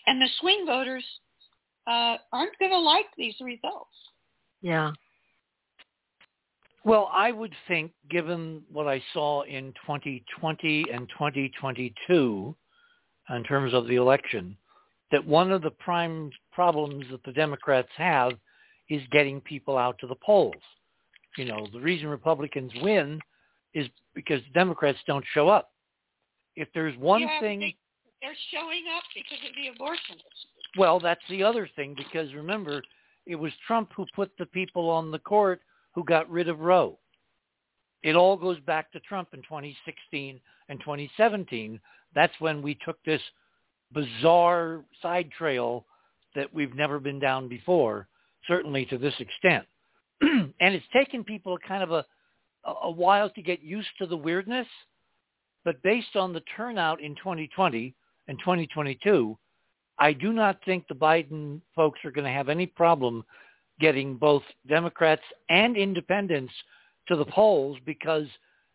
And 0.05 0.21
the 0.21 0.29
swing 0.39 0.65
voters 0.65 1.05
uh, 1.87 2.17
aren't 2.31 2.57
going 2.59 2.71
to 2.71 2.79
like 2.79 3.07
these 3.17 3.35
results. 3.41 3.89
Yeah. 4.61 4.91
Well, 6.85 7.09
I 7.13 7.31
would 7.31 7.53
think, 7.67 7.91
given 8.09 8.61
what 8.71 8.87
I 8.87 9.01
saw 9.13 9.43
in 9.43 9.73
2020 9.85 10.85
and 10.91 11.07
2022 11.09 12.55
in 13.29 13.43
terms 13.45 13.73
of 13.73 13.87
the 13.87 13.95
election, 13.95 14.57
that 15.13 15.25
one 15.25 15.51
of 15.51 15.61
the 15.61 15.69
prime 15.69 16.31
problems 16.51 17.05
that 17.11 17.23
the 17.23 17.31
Democrats 17.31 17.87
have 17.95 18.31
is 18.89 19.01
getting 19.11 19.39
people 19.39 19.77
out 19.77 19.95
to 19.99 20.07
the 20.07 20.15
polls. 20.15 20.55
You 21.37 21.45
know, 21.45 21.67
the 21.71 21.79
reason 21.79 22.07
Republicans 22.07 22.71
win 22.81 23.19
is 23.75 23.87
because 24.15 24.41
Democrats 24.55 24.97
don't 25.05 25.23
show 25.33 25.49
up. 25.49 25.69
If 26.55 26.67
there's 26.73 26.97
one 26.97 27.21
yeah, 27.21 27.39
thing, 27.39 27.59
they, 27.59 27.75
they're 28.21 28.35
showing 28.51 28.85
up 28.95 29.03
because 29.13 29.37
of 29.47 29.55
the 29.55 29.69
abortion. 29.75 30.15
Well, 30.79 30.99
that's 30.99 31.21
the 31.29 31.43
other 31.43 31.69
thing 31.75 31.95
because 31.95 32.33
remember, 32.33 32.81
it 33.27 33.35
was 33.35 33.51
Trump 33.67 33.91
who 33.95 34.07
put 34.15 34.31
the 34.39 34.47
people 34.47 34.89
on 34.89 35.11
the 35.11 35.19
court 35.19 35.61
who 35.93 36.03
got 36.03 36.29
rid 36.29 36.49
of 36.49 36.59
Roe. 36.59 36.97
It 38.01 38.15
all 38.15 38.35
goes 38.35 38.59
back 38.61 38.91
to 38.91 38.99
Trump 39.01 39.29
in 39.33 39.43
2016 39.43 40.39
and 40.69 40.79
2017. 40.79 41.79
That's 42.15 42.33
when 42.39 42.63
we 42.63 42.77
took 42.83 42.97
this 43.03 43.21
bizarre 43.93 44.83
side 45.01 45.29
trail 45.37 45.85
that 46.35 46.53
we've 46.53 46.75
never 46.75 46.99
been 46.99 47.19
down 47.19 47.47
before, 47.47 48.07
certainly 48.47 48.85
to 48.87 48.97
this 48.97 49.13
extent. 49.19 49.65
and 50.21 50.53
it's 50.59 50.85
taken 50.93 51.23
people 51.23 51.57
kind 51.67 51.83
of 51.83 51.91
a, 51.91 52.05
a 52.83 52.91
while 52.91 53.29
to 53.29 53.41
get 53.41 53.61
used 53.61 53.89
to 53.99 54.05
the 54.05 54.17
weirdness. 54.17 54.67
But 55.65 55.81
based 55.83 56.15
on 56.15 56.33
the 56.33 56.43
turnout 56.55 57.01
in 57.01 57.15
2020 57.15 57.93
and 58.27 58.39
2022, 58.39 59.37
I 59.99 60.13
do 60.13 60.33
not 60.33 60.59
think 60.65 60.87
the 60.87 60.95
Biden 60.95 61.61
folks 61.75 61.99
are 62.03 62.11
going 62.11 62.25
to 62.25 62.31
have 62.31 62.49
any 62.49 62.65
problem 62.65 63.23
getting 63.79 64.17
both 64.17 64.43
Democrats 64.67 65.21
and 65.49 65.77
independents 65.77 66.53
to 67.07 67.15
the 67.15 67.25
polls 67.25 67.77
because 67.85 68.27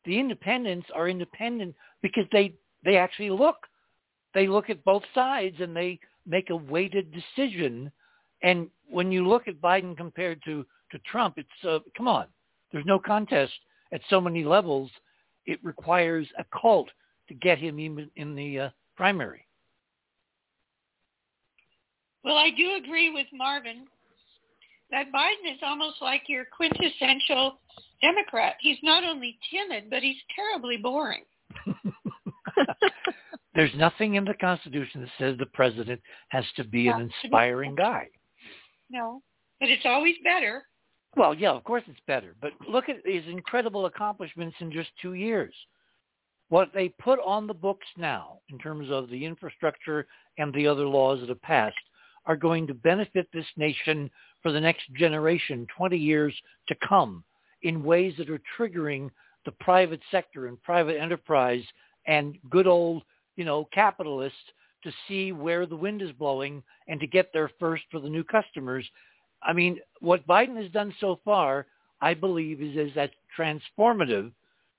the 0.05 0.19
independents 0.19 0.87
are 0.95 1.09
independent 1.09 1.75
because 2.03 2.25
they 2.33 2.55
they 2.85 2.97
actually 2.97 3.31
look 3.31 3.57
they 4.39 4.47
look 4.47 4.71
at 4.71 4.85
both 4.85 5.03
sides 5.15 5.57
and 5.59 5.75
they 5.75 5.99
make 6.25 6.51
a 6.51 6.57
weighted 6.57 7.13
decision 7.13 7.91
and 8.43 8.69
when 8.89 9.11
you 9.11 9.27
look 9.27 9.49
at 9.49 9.61
Biden 9.61 9.97
compared 9.97 10.41
to 10.45 10.65
to 10.93 10.99
Trump 11.11 11.39
it's 11.39 11.65
uh, 11.69 11.81
come 11.97 12.07
on 12.07 12.27
there's 12.71 12.87
no 12.87 13.01
contest 13.01 13.53
at 13.93 14.01
so 14.09 14.21
many 14.21 14.45
levels 14.45 14.91
it 15.45 15.59
requires 15.65 16.29
a 16.39 16.45
cult 16.61 16.89
to 17.27 17.35
get 17.35 17.59
him 17.59 17.81
in, 17.81 18.09
in 18.15 18.37
the 18.37 18.61
uh, 18.61 18.69
primary 18.97 19.45
well, 22.25 22.37
I 22.37 22.51
do 22.51 22.75
agree 22.75 23.11
with 23.11 23.27
Marvin 23.33 23.87
that 24.91 25.13
Biden 25.13 25.53
is 25.53 25.61
almost 25.63 25.97
like 26.01 26.23
your 26.29 26.45
quintessential 26.45 27.59
Democrat. 28.03 28.57
He's 28.61 28.79
not 28.83 29.03
only 29.05 29.39
timid, 29.51 29.89
but 29.91 30.03
he's 30.03 30.17
terribly 30.37 30.77
boring. 30.77 31.25
There's 33.59 33.75
nothing 33.75 34.15
in 34.15 34.25
the 34.25 34.35
Constitution 34.35 35.01
that 35.01 35.11
says 35.19 35.37
the 35.37 35.47
president 35.47 36.01
has 36.29 36.45
to 36.55 36.63
be 36.63 36.87
an 36.87 37.01
inspiring 37.01 37.75
guy. 37.75 38.07
No, 38.89 39.21
but 39.59 39.69
it's 39.69 39.85
always 39.85 40.15
better. 40.23 40.63
Well, 41.17 41.35
yeah, 41.35 41.51
of 41.51 41.65
course 41.65 41.83
it's 41.89 41.99
better. 42.07 42.37
But 42.41 42.53
look 42.71 42.89
at 42.89 43.05
his 43.05 43.25
incredible 43.27 43.87
accomplishments 43.87 44.55
in 44.61 44.71
just 44.71 44.91
two 45.03 45.15
years. 45.15 45.53
What 46.51 46.69
they 46.73 46.91
put 47.01 47.19
on 47.27 47.49
the 47.49 47.53
books 47.53 47.89
now 47.97 48.39
in 48.49 48.61
terms 48.61 48.93
of 48.93 49.11
the 49.11 49.25
infrastructure 49.25 50.07
and 50.39 50.55
the 50.55 50.69
other 50.69 50.87
laws 50.87 51.19
that 51.19 51.29
have 51.29 51.43
passed 51.43 51.75
are 52.27 52.37
going 52.37 52.65
to 52.69 52.75
benefit 52.75 53.27
this 53.33 53.47
nation 53.57 54.09
for 54.41 54.53
the 54.53 54.61
next 54.61 54.85
generation, 54.95 55.67
20 55.77 55.99
years 55.99 56.33
to 56.69 56.77
come, 56.89 57.25
in 57.63 57.83
ways 57.83 58.15
that 58.19 58.31
are 58.31 58.41
triggering 58.57 59.11
the 59.47 59.53
private 59.59 60.01
sector 60.13 60.47
and 60.47 60.63
private 60.63 60.97
enterprise 60.97 61.65
and 62.07 62.39
good 62.51 62.69
old, 62.69 63.03
you 63.39 63.45
know, 63.45 63.69
capitalists 63.73 64.37
to 64.83 64.91
see 65.07 65.31
where 65.33 65.65
the 65.65 65.77
wind 65.77 66.03
is 66.03 66.11
blowing 66.13 66.63
and 66.89 66.99
to 67.01 67.07
get 67.07 67.33
there 67.33 67.51
first 67.61 67.85
for 67.91 68.01
the 68.01 68.09
new 68.09 68.25
customers. 68.25 68.85
I 69.43 69.53
mean, 69.53 69.79
what 70.01 70.27
Biden 70.27 70.61
has 70.61 70.71
done 70.73 70.93
so 71.01 71.21
far, 71.25 71.67
I 72.01 72.15
believe, 72.15 72.61
is, 72.61 72.77
is 72.77 72.95
that 72.97 73.13
transformative 73.39 74.33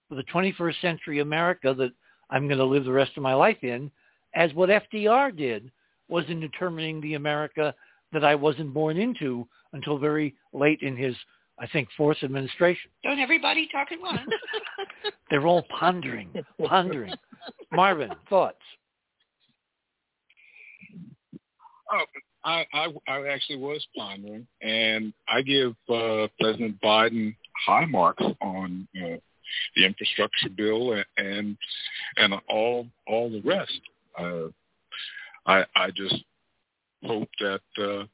for 0.09 0.15
the 0.15 0.23
21st 0.23 0.81
century 0.81 1.19
America 1.19 1.73
that 1.73 1.93
I'm 2.29 2.47
going 2.47 2.59
to 2.59 2.65
live 2.65 2.83
the 2.83 2.91
rest 2.91 3.13
of 3.15 3.23
my 3.23 3.33
life 3.33 3.63
in, 3.63 3.89
as 4.35 4.53
what 4.53 4.69
FDR 4.69 5.35
did 5.35 5.71
was 6.09 6.25
in 6.27 6.41
determining 6.41 6.99
the 6.99 7.13
America 7.13 7.73
that 8.11 8.25
I 8.25 8.35
wasn't 8.35 8.73
born 8.73 8.97
into 8.97 9.47
until 9.71 9.97
very 9.97 10.35
late 10.51 10.81
in 10.81 10.97
his, 10.97 11.15
I 11.59 11.67
think, 11.67 11.87
fourth 11.95 12.17
administration. 12.23 12.91
Don't 13.03 13.19
everybody 13.19 13.69
talk 13.71 13.93
at 13.93 14.01
once. 14.01 14.19
They're 15.29 15.47
all 15.47 15.63
pondering, 15.79 16.33
pondering. 16.67 17.13
Marvin, 17.71 18.11
thoughts? 18.29 18.57
Oh, 21.91 22.05
I, 22.43 22.65
I, 22.73 22.87
I 23.07 23.27
actually 23.27 23.57
was 23.57 23.85
pondering, 23.97 24.47
and 24.61 25.13
I 25.27 25.41
give 25.41 25.75
uh, 25.89 26.27
President 26.39 26.79
Biden 26.81 27.35
high 27.65 27.85
marks 27.85 28.23
on 28.41 28.87
uh, 28.95 29.17
the 29.75 29.85
infrastructure 29.85 30.49
bill 30.49 30.93
and 30.93 31.05
and, 31.17 31.57
and 32.17 32.33
all 32.49 32.87
all 33.07 33.29
the 33.29 33.41
rest. 33.41 33.79
Uh, 34.17 34.47
I 35.45 35.65
I 35.75 35.91
just 35.95 36.15
hope 37.03 37.29
that 37.39 37.61
uh, 37.81 38.05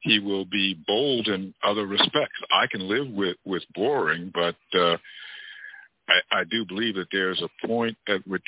he 0.00 0.18
will 0.18 0.44
be 0.44 0.78
bold 0.86 1.28
in 1.28 1.54
other 1.62 1.86
respects. 1.86 2.40
I 2.50 2.66
can 2.66 2.88
live 2.88 3.08
with 3.08 3.36
with 3.44 3.62
boring, 3.74 4.32
but 4.34 4.56
uh, 4.78 4.96
I, 6.08 6.40
I 6.40 6.44
do 6.44 6.64
believe 6.64 6.94
that 6.96 7.08
there's 7.12 7.42
a 7.42 7.66
point 7.66 7.96
at 8.08 8.26
which 8.26 8.42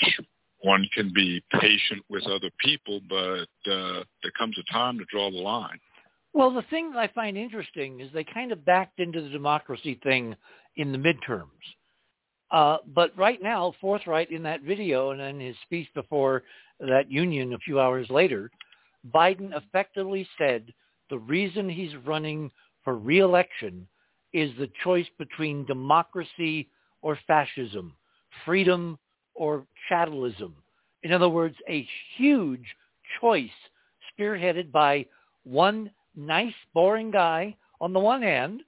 one 0.60 0.88
can 0.94 1.12
be 1.14 1.42
patient 1.60 2.02
with 2.08 2.24
other 2.26 2.50
people, 2.64 3.00
but 3.08 3.70
uh, 3.70 4.02
there 4.22 4.32
comes 4.36 4.56
a 4.58 4.72
time 4.72 4.98
to 4.98 5.04
draw 5.10 5.30
the 5.30 5.38
line. 5.38 5.78
Well, 6.32 6.52
the 6.52 6.64
thing 6.70 6.92
that 6.92 6.98
I 6.98 7.08
find 7.08 7.36
interesting 7.36 8.00
is 8.00 8.10
they 8.12 8.24
kind 8.24 8.52
of 8.52 8.64
backed 8.64 9.00
into 9.00 9.22
the 9.22 9.28
democracy 9.28 9.98
thing 10.02 10.36
in 10.76 10.92
the 10.92 10.98
midterms. 10.98 11.46
Uh, 12.50 12.78
but 12.94 13.16
right 13.16 13.42
now, 13.42 13.74
forthright 13.80 14.30
in 14.30 14.42
that 14.42 14.62
video 14.62 15.10
and 15.10 15.20
in 15.20 15.40
his 15.40 15.56
speech 15.64 15.88
before 15.94 16.44
that 16.80 17.10
union 17.10 17.52
a 17.52 17.58
few 17.58 17.80
hours 17.80 18.08
later, 18.08 18.50
Biden 19.14 19.56
effectively 19.56 20.26
said 20.38 20.72
the 21.10 21.18
reason 21.18 21.68
he's 21.68 21.94
running 22.06 22.50
for 22.84 22.96
reelection 22.96 23.86
is 24.32 24.50
the 24.58 24.70
choice 24.82 25.06
between 25.18 25.64
democracy 25.66 26.68
or 27.02 27.18
fascism, 27.26 27.94
freedom 28.44 28.98
or 29.34 29.66
chattelism. 29.90 30.52
In 31.02 31.12
other 31.12 31.28
words, 31.28 31.56
a 31.68 31.86
huge 32.16 32.64
choice 33.20 33.50
spearheaded 34.18 34.72
by 34.72 35.06
one 35.44 35.90
nice, 36.16 36.54
boring 36.74 37.10
guy 37.10 37.56
on 37.80 37.92
the 37.92 38.00
one 38.00 38.22
hand, 38.22 38.62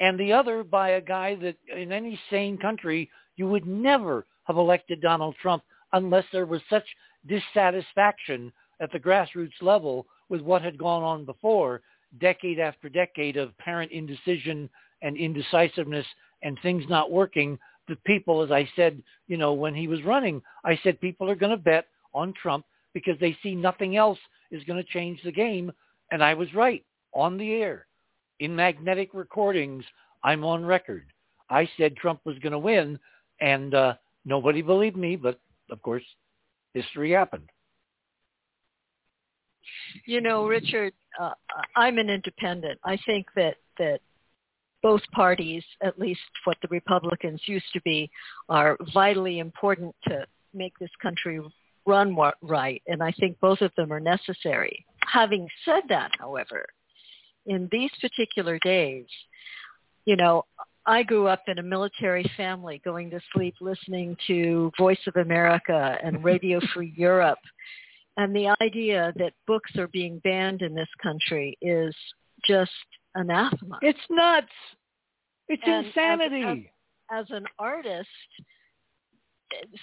and 0.00 0.18
the 0.18 0.32
other 0.32 0.64
by 0.64 0.90
a 0.90 1.00
guy 1.00 1.36
that 1.36 1.56
in 1.74 1.92
any 1.92 2.18
sane 2.30 2.58
country 2.58 3.08
you 3.36 3.46
would 3.46 3.66
never 3.66 4.26
have 4.44 4.56
elected 4.56 5.00
Donald 5.00 5.36
Trump 5.40 5.62
unless 5.92 6.24
there 6.32 6.46
was 6.46 6.60
such 6.68 6.84
dissatisfaction 7.26 8.52
at 8.80 8.90
the 8.92 8.98
grassroots 8.98 9.62
level 9.62 10.06
with 10.28 10.40
what 10.40 10.62
had 10.62 10.76
gone 10.76 11.02
on 11.02 11.24
before, 11.24 11.80
decade 12.20 12.58
after 12.58 12.88
decade 12.88 13.36
of 13.36 13.56
parent 13.58 13.92
indecision 13.92 14.68
and 15.04 15.16
indecisiveness 15.16 16.06
and 16.42 16.58
things 16.62 16.82
not 16.88 17.12
working. 17.12 17.58
The 17.86 17.96
people, 18.04 18.42
as 18.42 18.50
I 18.50 18.68
said, 18.74 19.00
you 19.28 19.36
know, 19.36 19.52
when 19.52 19.74
he 19.74 19.86
was 19.86 20.02
running, 20.02 20.42
I 20.64 20.78
said 20.82 21.00
people 21.00 21.30
are 21.30 21.36
going 21.36 21.56
to 21.56 21.62
bet 21.62 21.86
on 22.14 22.32
Trump 22.40 22.64
because 22.94 23.18
they 23.20 23.36
see 23.42 23.54
nothing 23.54 23.96
else 23.96 24.18
is 24.50 24.64
going 24.64 24.82
to 24.82 24.90
change 24.90 25.20
the 25.22 25.32
game. 25.32 25.70
And 26.10 26.24
I 26.24 26.34
was 26.34 26.52
right 26.54 26.84
on 27.12 27.36
the 27.36 27.52
air 27.52 27.86
in 28.40 28.56
magnetic 28.56 29.10
recordings. 29.12 29.84
I'm 30.24 30.44
on 30.44 30.64
record. 30.64 31.04
I 31.50 31.68
said 31.76 31.96
Trump 31.96 32.20
was 32.24 32.38
going 32.38 32.52
to 32.52 32.58
win, 32.58 32.98
and 33.40 33.74
uh, 33.74 33.94
nobody 34.24 34.62
believed 34.62 34.96
me. 34.96 35.16
But 35.16 35.38
of 35.70 35.82
course, 35.82 36.02
history 36.72 37.10
happened. 37.10 37.48
You 40.06 40.20
know, 40.20 40.46
Richard, 40.46 40.92
uh, 41.20 41.32
I'm 41.76 41.98
an 41.98 42.08
independent. 42.08 42.80
I 42.84 42.98
think 43.06 43.26
that 43.36 43.56
that 43.78 44.00
both 44.84 45.00
parties, 45.12 45.64
at 45.82 45.98
least 45.98 46.20
what 46.44 46.58
the 46.60 46.68
Republicans 46.70 47.40
used 47.46 47.72
to 47.72 47.80
be, 47.80 48.10
are 48.50 48.76
vitally 48.92 49.38
important 49.38 49.96
to 50.06 50.26
make 50.52 50.78
this 50.78 50.90
country 51.00 51.40
run 51.86 52.14
right, 52.42 52.82
and 52.86 53.02
I 53.02 53.10
think 53.18 53.40
both 53.40 53.62
of 53.62 53.72
them 53.78 53.90
are 53.90 53.98
necessary. 53.98 54.84
Having 55.00 55.48
said 55.64 55.84
that, 55.88 56.10
however, 56.18 56.66
in 57.46 57.66
these 57.72 57.90
particular 57.98 58.58
days, 58.62 59.06
you 60.04 60.16
know, 60.16 60.44
I 60.84 61.02
grew 61.02 61.28
up 61.28 61.44
in 61.46 61.58
a 61.58 61.62
military 61.62 62.30
family 62.36 62.82
going 62.84 63.08
to 63.10 63.20
sleep 63.32 63.54
listening 63.62 64.18
to 64.26 64.70
Voice 64.78 65.00
of 65.06 65.16
America 65.16 65.96
and 66.04 66.22
Radio 66.32 66.60
Free 66.74 66.92
Europe. 66.94 67.38
And 68.18 68.36
the 68.36 68.54
idea 68.60 69.14
that 69.16 69.32
books 69.46 69.70
are 69.78 69.88
being 69.88 70.18
banned 70.18 70.60
in 70.60 70.74
this 70.74 70.88
country 71.02 71.56
is 71.62 71.94
just 72.46 72.70
anathema. 73.14 73.78
It's 73.82 73.98
nuts. 74.10 74.46
It's 75.48 75.62
and 75.66 75.86
insanity. 75.86 76.42
As, 77.10 77.20
as, 77.20 77.30
as 77.30 77.36
an 77.36 77.46
artist, 77.58 78.08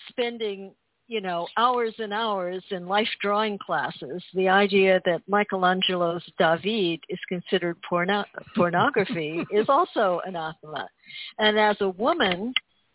spending 0.09 0.73
you 1.11 1.19
know, 1.19 1.45
hours 1.57 1.93
and 1.99 2.13
hours 2.13 2.63
in 2.71 2.87
life 2.87 3.07
drawing 3.21 3.57
classes, 3.57 4.23
the 4.33 4.47
idea 4.47 5.01
that 5.03 5.21
Michelangelo's 5.27 6.23
David 6.39 7.01
is 7.09 7.19
considered 7.27 7.75
porno- 7.87 8.23
pornography 8.55 9.45
is 9.51 9.65
also 9.67 10.21
anathema. 10.25 10.87
And 11.37 11.59
as 11.59 11.75
a 11.81 11.89
woman, 11.89 12.53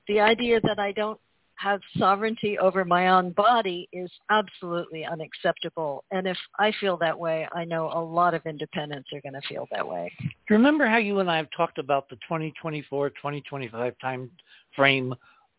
the 0.08 0.18
idea 0.18 0.62
that 0.62 0.78
I 0.78 0.92
don't 0.92 1.20
have 1.56 1.80
sovereignty 1.98 2.58
over 2.58 2.84
my 2.84 3.08
own 3.08 3.30
body 3.30 3.88
is 3.92 4.10
absolutely 4.30 5.04
unacceptable. 5.04 6.04
And 6.10 6.26
if 6.26 6.36
I 6.58 6.72
feel 6.80 6.96
that 6.98 7.18
way, 7.18 7.48
I 7.54 7.64
know 7.64 7.90
a 7.92 8.00
lot 8.02 8.34
of 8.34 8.42
independents 8.46 9.08
are 9.12 9.20
going 9.22 9.40
to 9.40 9.48
feel 9.48 9.66
that 9.72 9.86
way. 9.86 10.12
Do 10.20 10.28
you 10.50 10.56
remember 10.56 10.86
how 10.86 10.98
you 10.98 11.18
and 11.20 11.30
I 11.30 11.38
have 11.38 11.48
talked 11.56 11.78
about 11.78 12.08
the 12.08 12.18
2024-2025 12.30 13.94
time 14.00 14.30
frame 14.74 15.14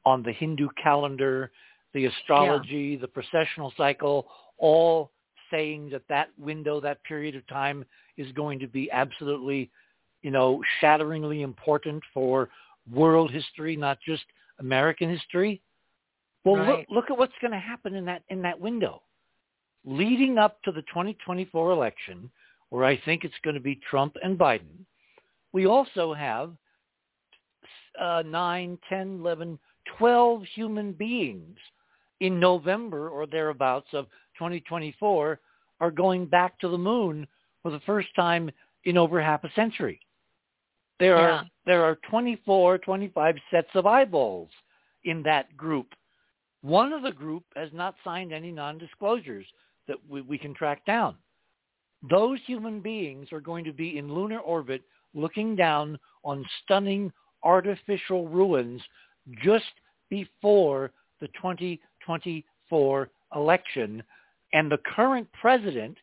on 0.06 0.24
the 0.24 0.32
Hindu 0.32 0.70
calendar 0.82 1.52
the 1.94 2.06
astrology, 2.06 3.00
yeah. 3.00 3.06
the 3.06 3.08
precessional 3.08 3.72
cycle, 3.76 4.28
all 4.58 5.12
saying 5.52 5.90
that 5.90 6.04
that 6.10 6.30
window, 6.38 6.80
that 6.80 7.04
period 7.04 7.36
of 7.36 7.48
time 7.48 7.84
is 8.18 8.32
going 8.34 8.60
to 8.60 8.68
be 8.68 8.92
absolutely, 8.92 9.72
you 10.22 10.32
know, 10.32 10.62
shatteringly 10.80 11.42
important 11.42 12.04
for 12.14 12.50
world 12.92 13.32
history, 13.32 13.76
not 13.76 13.98
just 14.06 14.24
American 14.60 15.10
history. 15.10 15.62
Well, 16.48 16.62
right. 16.62 16.80
look, 16.80 16.86
look 16.90 17.12
at 17.12 17.18
what's 17.18 17.34
going 17.42 17.52
to 17.52 17.60
happen 17.60 17.96
in 17.96 18.06
that 18.06 18.24
in 18.30 18.42
that 18.44 18.60
window, 18.60 19.02
leading 19.86 20.38
up 20.38 20.62
to 20.64 20.72
the 20.72 20.82
2024 20.84 21.72
election, 21.72 22.30
where 22.70 22.86
I 22.86 22.98
think 23.04 23.24
it's 23.24 23.36
going 23.44 23.56
to 23.56 23.62
be 23.62 23.80
Trump 23.90 24.16
and 24.24 24.38
Biden. 24.38 24.86
We 25.52 25.66
also 25.66 26.14
have 26.14 26.52
uh, 28.00 28.24
9, 28.26 28.78
10, 28.90 29.20
11, 29.20 29.60
12 29.98 30.44
human 30.56 30.92
beings 30.94 31.58
in 32.20 32.40
November 32.40 33.10
or 33.10 33.26
thereabouts 33.26 33.88
of 33.94 34.06
2024 34.38 35.40
are 35.80 35.92
going 35.92 36.26
back 36.26 36.60
to 36.60 36.70
the 36.70 36.78
moon 36.78 37.28
for 37.62 37.72
the 37.72 37.80
first 37.82 38.08
time 38.16 38.50
in 38.86 38.98
over 38.98 39.22
half 39.22 39.44
a 39.44 39.52
century. 39.54 40.00
There 41.00 41.18
yeah. 41.18 41.24
are 41.24 41.46
there 41.66 41.84
are 41.84 41.98
24, 42.10 42.80
25 42.80 43.36
sets 43.52 43.68
of 43.76 43.86
eyeballs 43.86 44.50
in 45.04 45.22
that 45.24 45.56
group. 45.56 45.88
One 46.62 46.92
of 46.94 47.04
the 47.04 47.12
group 47.12 47.44
has 47.56 47.70
not 47.74 47.96
signed 48.04 48.34
any 48.34 48.52
non-disclosures 48.52 49.46
that 49.88 49.98
we, 50.10 50.22
we 50.22 50.38
can 50.38 50.54
track 50.54 50.86
down. 50.86 51.16
those 52.10 52.40
human 52.46 52.80
beings 52.82 53.32
are 53.32 53.40
going 53.40 53.64
to 53.66 53.74
be 53.74 53.98
in 53.98 54.14
lunar 54.14 54.40
orbit 54.40 54.84
looking 55.14 55.56
down 55.56 55.98
on 56.24 56.46
stunning 56.64 57.12
artificial 57.44 58.28
ruins 58.28 58.82
just 59.44 59.66
before 60.10 60.92
the 61.22 61.28
2024 61.30 63.10
election. 63.36 64.04
And 64.54 64.72
the 64.72 64.80
current 64.96 65.28
president 65.40 65.98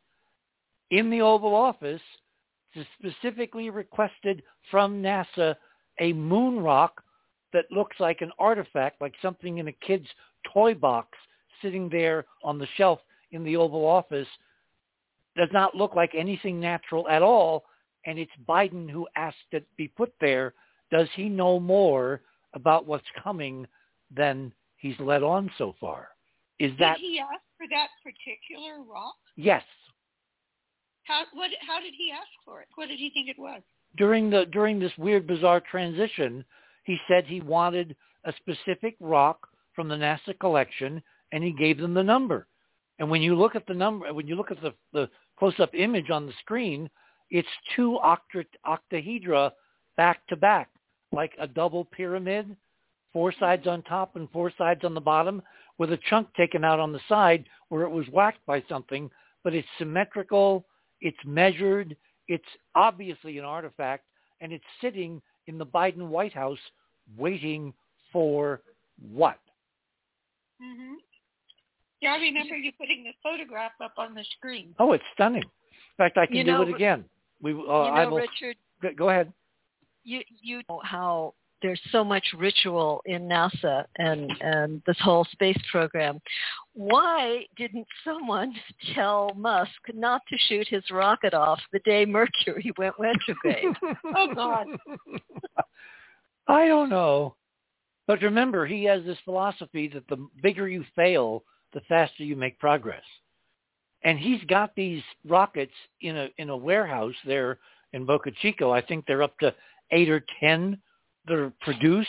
in 0.90 1.10
the 1.10 1.20
Oval 1.22 1.54
Office 1.54 2.00
specifically 2.98 3.70
requested 3.70 4.42
from 4.70 5.02
NASA 5.02 5.54
a 6.00 6.12
moon 6.12 6.60
rock 6.60 7.02
that 7.52 7.70
looks 7.70 7.96
like 8.00 8.20
an 8.20 8.32
artifact, 8.38 9.00
like 9.00 9.14
something 9.22 9.58
in 9.58 9.68
a 9.68 9.72
kid's 9.72 10.08
toy 10.52 10.74
box 10.74 11.08
sitting 11.62 11.88
there 11.88 12.24
on 12.42 12.58
the 12.58 12.66
shelf 12.76 13.00
in 13.32 13.44
the 13.44 13.56
Oval 13.56 13.84
Office. 13.86 14.28
Does 15.36 15.48
not 15.52 15.74
look 15.74 15.94
like 15.94 16.12
anything 16.14 16.60
natural 16.60 17.08
at 17.08 17.22
all. 17.22 17.64
And 18.06 18.18
it's 18.18 18.30
Biden 18.48 18.88
who 18.90 19.06
asked 19.16 19.36
it 19.52 19.66
be 19.76 19.88
put 19.88 20.12
there. 20.20 20.54
Does 20.90 21.08
he 21.14 21.28
know 21.28 21.58
more 21.58 22.20
about 22.52 22.86
what's 22.86 23.04
coming 23.22 23.66
than 24.14 24.52
he's 24.76 24.98
let 25.00 25.22
on 25.22 25.50
so 25.58 25.74
far? 25.80 26.08
Is 26.58 26.72
that 26.78 26.98
Did 26.98 27.06
he 27.06 27.18
ask 27.18 27.42
for 27.58 27.66
that 27.70 27.88
particular 28.02 28.82
rock? 28.88 29.16
yes? 29.36 29.62
How 31.04 31.24
what 31.34 31.50
how 31.66 31.80
did 31.80 31.92
he 31.96 32.10
ask 32.12 32.28
for 32.44 32.60
it? 32.62 32.68
What 32.76 32.88
did 32.88 32.98
he 32.98 33.10
think 33.10 33.28
it 33.28 33.38
was? 33.38 33.60
during 33.96 34.30
the 34.30 34.46
during 34.46 34.78
this 34.80 34.92
weird 34.98 35.26
bizarre 35.26 35.60
transition 35.60 36.44
he 36.84 36.96
said 37.08 37.24
he 37.24 37.40
wanted 37.40 37.96
a 38.24 38.32
specific 38.38 38.96
rock 39.00 39.48
from 39.74 39.88
the 39.88 39.94
NASA 39.94 40.38
collection 40.38 41.02
and 41.32 41.42
he 41.42 41.52
gave 41.52 41.78
them 41.78 41.94
the 41.94 42.02
number 42.02 42.46
and 42.98 43.10
when 43.10 43.22
you 43.22 43.34
look 43.34 43.54
at 43.54 43.66
the 43.66 43.74
number 43.74 44.12
when 44.12 44.26
you 44.26 44.36
look 44.36 44.50
at 44.50 44.60
the 44.60 44.72
the 44.92 45.08
close 45.38 45.58
up 45.58 45.74
image 45.74 46.10
on 46.10 46.26
the 46.26 46.32
screen 46.40 46.88
it's 47.30 47.48
two 47.74 47.98
octa, 48.04 48.44
octahedra 48.66 49.50
back 49.96 50.26
to 50.26 50.36
back 50.36 50.68
like 51.12 51.32
a 51.40 51.46
double 51.46 51.84
pyramid 51.84 52.56
four 53.12 53.32
sides 53.38 53.66
on 53.66 53.82
top 53.82 54.16
and 54.16 54.30
four 54.30 54.52
sides 54.56 54.84
on 54.84 54.94
the 54.94 55.00
bottom 55.00 55.42
with 55.78 55.92
a 55.92 55.98
chunk 56.08 56.32
taken 56.34 56.64
out 56.64 56.80
on 56.80 56.92
the 56.92 57.00
side 57.08 57.44
where 57.68 57.82
it 57.82 57.90
was 57.90 58.06
whacked 58.08 58.44
by 58.46 58.62
something 58.68 59.10
but 59.42 59.54
it's 59.54 59.68
symmetrical 59.78 60.64
it's 61.00 61.18
measured 61.24 61.96
it's 62.28 62.44
obviously 62.74 63.38
an 63.38 63.44
artifact, 63.44 64.04
and 64.40 64.52
it's 64.52 64.64
sitting 64.80 65.20
in 65.46 65.58
the 65.58 65.66
Biden 65.66 66.08
White 66.08 66.32
House 66.32 66.58
waiting 67.16 67.74
for 68.12 68.62
what? 69.12 69.38
Hmm 70.64 70.94
Yeah, 72.00 72.12
I 72.14 72.16
remember 72.16 72.56
you 72.56 72.72
putting 72.78 73.04
the 73.04 73.12
photograph 73.22 73.72
up 73.82 73.94
on 73.98 74.14
the 74.14 74.24
screen. 74.36 74.74
Oh, 74.78 74.92
it's 74.92 75.04
stunning. 75.14 75.42
In 75.42 75.96
fact, 75.98 76.16
I 76.18 76.26
can 76.26 76.36
You 76.36 76.44
do 76.44 76.62
it 76.62 76.68
again. 76.74 77.04
We, 77.42 77.52
uh, 77.52 77.54
you 77.54 77.68
I 77.68 78.04
know, 78.04 78.10
will, 78.10 78.18
Richard, 78.18 78.56
go- 78.82 78.94
go 78.96 79.10
ahead. 79.10 79.32
you 80.04 80.22
you 80.42 80.62
know 80.68 80.80
how 80.82 81.34
there's 81.62 81.80
so 81.92 82.04
much 82.04 82.24
ritual 82.36 83.00
in 83.06 83.22
NASA 83.22 83.84
and 83.98 84.30
and 84.40 84.82
this 84.86 84.96
whole 85.00 85.24
space 85.32 85.58
program. 85.70 86.20
Why 86.74 87.46
didn't 87.56 87.86
someone 88.04 88.54
tell 88.94 89.32
Musk 89.36 89.70
not 89.94 90.20
to 90.28 90.36
shoot 90.48 90.68
his 90.68 90.84
rocket 90.90 91.32
off 91.32 91.60
the 91.72 91.78
day 91.80 92.04
Mercury 92.04 92.70
went 92.78 92.94
retrograde? 92.98 93.74
Oh, 94.16 94.34
God. 94.34 94.66
I 96.46 96.66
don't 96.68 96.88
know. 96.90 97.34
But 98.06 98.22
remember, 98.22 98.66
he 98.66 98.84
has 98.84 99.04
this 99.04 99.18
philosophy 99.24 99.88
that 99.88 100.06
the 100.08 100.26
bigger 100.42 100.68
you 100.68 100.84
fail, 100.94 101.44
the 101.72 101.80
faster 101.88 102.22
you 102.22 102.36
make 102.36 102.58
progress. 102.58 103.02
And 104.02 104.18
he's 104.18 104.42
got 104.44 104.74
these 104.74 105.02
rockets 105.26 105.72
in 106.02 106.16
a 106.16 106.28
in 106.36 106.50
a 106.50 106.56
warehouse 106.56 107.14
there 107.24 107.58
in 107.94 108.04
Boca 108.04 108.30
Chico. 108.42 108.70
I 108.70 108.82
think 108.82 109.06
they're 109.06 109.22
up 109.22 109.38
to 109.38 109.54
eight 109.90 110.10
or 110.10 110.24
ten 110.40 110.78
that 111.26 111.38
are 111.38 111.52
produced. 111.60 112.08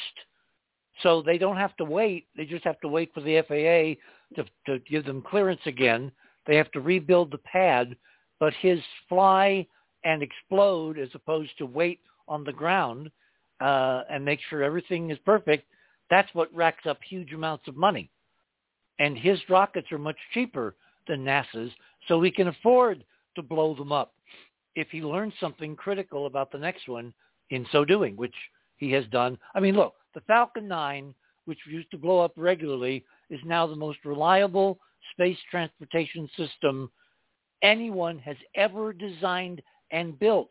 So 1.03 1.21
they 1.21 1.37
don't 1.37 1.57
have 1.57 1.75
to 1.77 1.85
wait. 1.85 2.27
They 2.35 2.45
just 2.45 2.63
have 2.65 2.79
to 2.81 2.87
wait 2.87 3.13
for 3.13 3.21
the 3.21 3.41
FAA 3.41 4.41
to, 4.41 4.49
to 4.65 4.79
give 4.89 5.05
them 5.05 5.21
clearance 5.21 5.61
again. 5.65 6.11
They 6.47 6.55
have 6.55 6.71
to 6.71 6.79
rebuild 6.79 7.31
the 7.31 7.39
pad, 7.39 7.95
but 8.39 8.53
his 8.61 8.79
fly 9.09 9.67
and 10.03 10.21
explode 10.21 10.97
as 10.97 11.09
opposed 11.13 11.57
to 11.57 11.65
wait 11.65 11.99
on 12.27 12.43
the 12.43 12.53
ground 12.53 13.11
uh, 13.59 14.03
and 14.09 14.23
make 14.23 14.39
sure 14.49 14.63
everything 14.63 15.09
is 15.09 15.17
perfect, 15.25 15.65
that's 16.09 16.33
what 16.33 16.53
racks 16.53 16.85
up 16.85 16.99
huge 17.07 17.33
amounts 17.33 17.67
of 17.67 17.75
money. 17.75 18.09
And 18.99 19.17
his 19.17 19.39
rockets 19.49 19.91
are 19.91 19.97
much 19.97 20.17
cheaper 20.33 20.75
than 21.07 21.25
NASA's, 21.25 21.71
so 22.07 22.17
we 22.17 22.31
can 22.31 22.47
afford 22.47 23.03
to 23.35 23.41
blow 23.41 23.75
them 23.75 23.91
up 23.91 24.13
if 24.75 24.87
he 24.89 25.01
learns 25.01 25.33
something 25.39 25.75
critical 25.75 26.25
about 26.25 26.51
the 26.51 26.57
next 26.57 26.87
one 26.87 27.13
in 27.49 27.65
so 27.71 27.85
doing, 27.85 28.15
which 28.15 28.35
he 28.77 28.91
has 28.91 29.05
done. 29.07 29.37
I 29.53 29.59
mean, 29.59 29.75
look, 29.75 29.93
the 30.13 30.21
Falcon 30.21 30.67
9, 30.67 31.13
which 31.45 31.59
used 31.67 31.91
to 31.91 31.97
blow 31.97 32.19
up 32.19 32.33
regularly, 32.35 33.05
is 33.29 33.39
now 33.45 33.67
the 33.67 33.75
most 33.75 33.99
reliable 34.05 34.79
space 35.11 35.37
transportation 35.49 36.29
system 36.37 36.91
anyone 37.61 38.19
has 38.19 38.37
ever 38.55 38.93
designed 38.93 39.61
and 39.91 40.19
built 40.19 40.49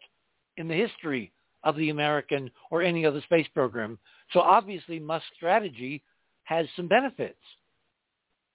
in 0.56 0.68
the 0.68 0.74
history 0.74 1.32
of 1.64 1.76
the 1.76 1.90
American 1.90 2.50
or 2.70 2.82
any 2.82 3.04
other 3.04 3.20
space 3.22 3.48
program. 3.54 3.98
So 4.32 4.40
obviously 4.40 4.98
Musk's 5.00 5.26
strategy 5.36 6.02
has 6.44 6.66
some 6.76 6.86
benefits. 6.88 7.38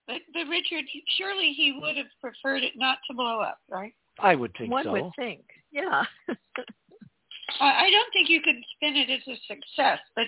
But, 0.08 0.22
but 0.34 0.48
Richard, 0.50 0.86
surely 1.18 1.54
he 1.54 1.78
would 1.82 1.98
have 1.98 2.08
preferred 2.22 2.64
it 2.64 2.74
not 2.76 2.98
to 3.10 3.16
blow 3.16 3.42
up, 3.42 3.60
right? 3.70 3.94
I 4.20 4.36
would 4.36 4.54
think 4.58 4.72
One 4.72 4.84
so. 4.86 4.92
would 4.94 5.12
think, 5.18 5.42
yeah. 5.72 6.04
I 7.60 7.86
I 7.86 7.90
don't 7.90 8.12
think 8.14 8.30
you 8.30 8.42
can 8.42 8.62
spin 8.76 8.96
it 8.96 9.10
as 9.10 9.28
a 9.28 9.38
success, 9.48 10.00
but 10.16 10.26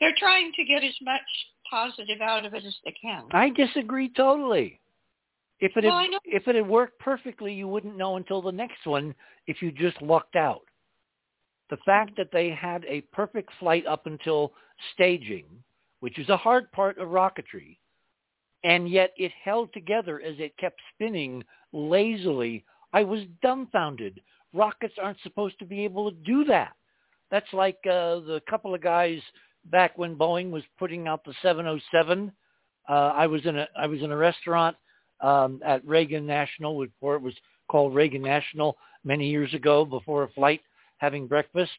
they're 0.00 0.14
trying 0.18 0.52
to 0.56 0.64
get 0.64 0.82
as 0.84 0.94
much 1.02 1.20
positive 1.68 2.20
out 2.20 2.44
of 2.44 2.54
it 2.54 2.64
as 2.64 2.74
they 2.84 2.92
can. 3.00 3.24
I 3.32 3.50
disagree 3.50 4.10
totally. 4.10 4.80
If 5.60 5.76
it 5.76 5.84
Well, 5.84 5.98
had, 5.98 6.04
I 6.04 6.06
know- 6.08 6.18
if 6.24 6.48
it 6.48 6.54
had 6.56 6.66
worked 6.68 6.98
perfectly, 6.98 7.52
you 7.52 7.68
wouldn't 7.68 7.96
know 7.96 8.16
until 8.16 8.42
the 8.42 8.52
next 8.52 8.84
one 8.86 9.14
if 9.46 9.62
you 9.62 9.70
just 9.72 10.00
lucked 10.02 10.36
out. 10.36 10.62
The 11.72 11.78
fact 11.86 12.18
that 12.18 12.30
they 12.30 12.50
had 12.50 12.84
a 12.84 13.00
perfect 13.14 13.48
flight 13.58 13.86
up 13.86 14.04
until 14.04 14.52
staging, 14.92 15.46
which 16.00 16.18
is 16.18 16.28
a 16.28 16.36
hard 16.36 16.70
part 16.70 16.98
of 16.98 17.08
rocketry, 17.08 17.78
and 18.62 18.90
yet 18.90 19.14
it 19.16 19.32
held 19.42 19.72
together 19.72 20.20
as 20.20 20.34
it 20.38 20.54
kept 20.58 20.78
spinning 20.94 21.42
lazily, 21.72 22.66
I 22.92 23.04
was 23.04 23.22
dumbfounded. 23.40 24.20
Rockets 24.52 24.96
aren't 25.02 25.22
supposed 25.22 25.58
to 25.60 25.64
be 25.64 25.82
able 25.82 26.10
to 26.10 26.16
do 26.18 26.44
that. 26.44 26.74
That's 27.30 27.50
like 27.54 27.78
uh, 27.86 28.20
the 28.20 28.42
couple 28.50 28.74
of 28.74 28.82
guys 28.82 29.22
back 29.70 29.96
when 29.96 30.14
Boeing 30.14 30.50
was 30.50 30.64
putting 30.78 31.08
out 31.08 31.24
the 31.24 31.32
707. 31.40 32.30
Uh, 32.86 32.92
I 32.92 33.26
was 33.26 33.46
in 33.46 33.56
a 33.56 33.66
I 33.78 33.86
was 33.86 34.02
in 34.02 34.12
a 34.12 34.16
restaurant 34.16 34.76
um, 35.22 35.58
at 35.64 35.82
Reagan 35.86 36.26
National 36.26 36.84
before 36.84 37.14
it 37.14 37.22
was 37.22 37.34
called 37.68 37.94
Reagan 37.94 38.20
National 38.20 38.76
many 39.04 39.30
years 39.30 39.54
ago 39.54 39.86
before 39.86 40.24
a 40.24 40.32
flight 40.32 40.60
having 41.02 41.26
breakfast, 41.26 41.72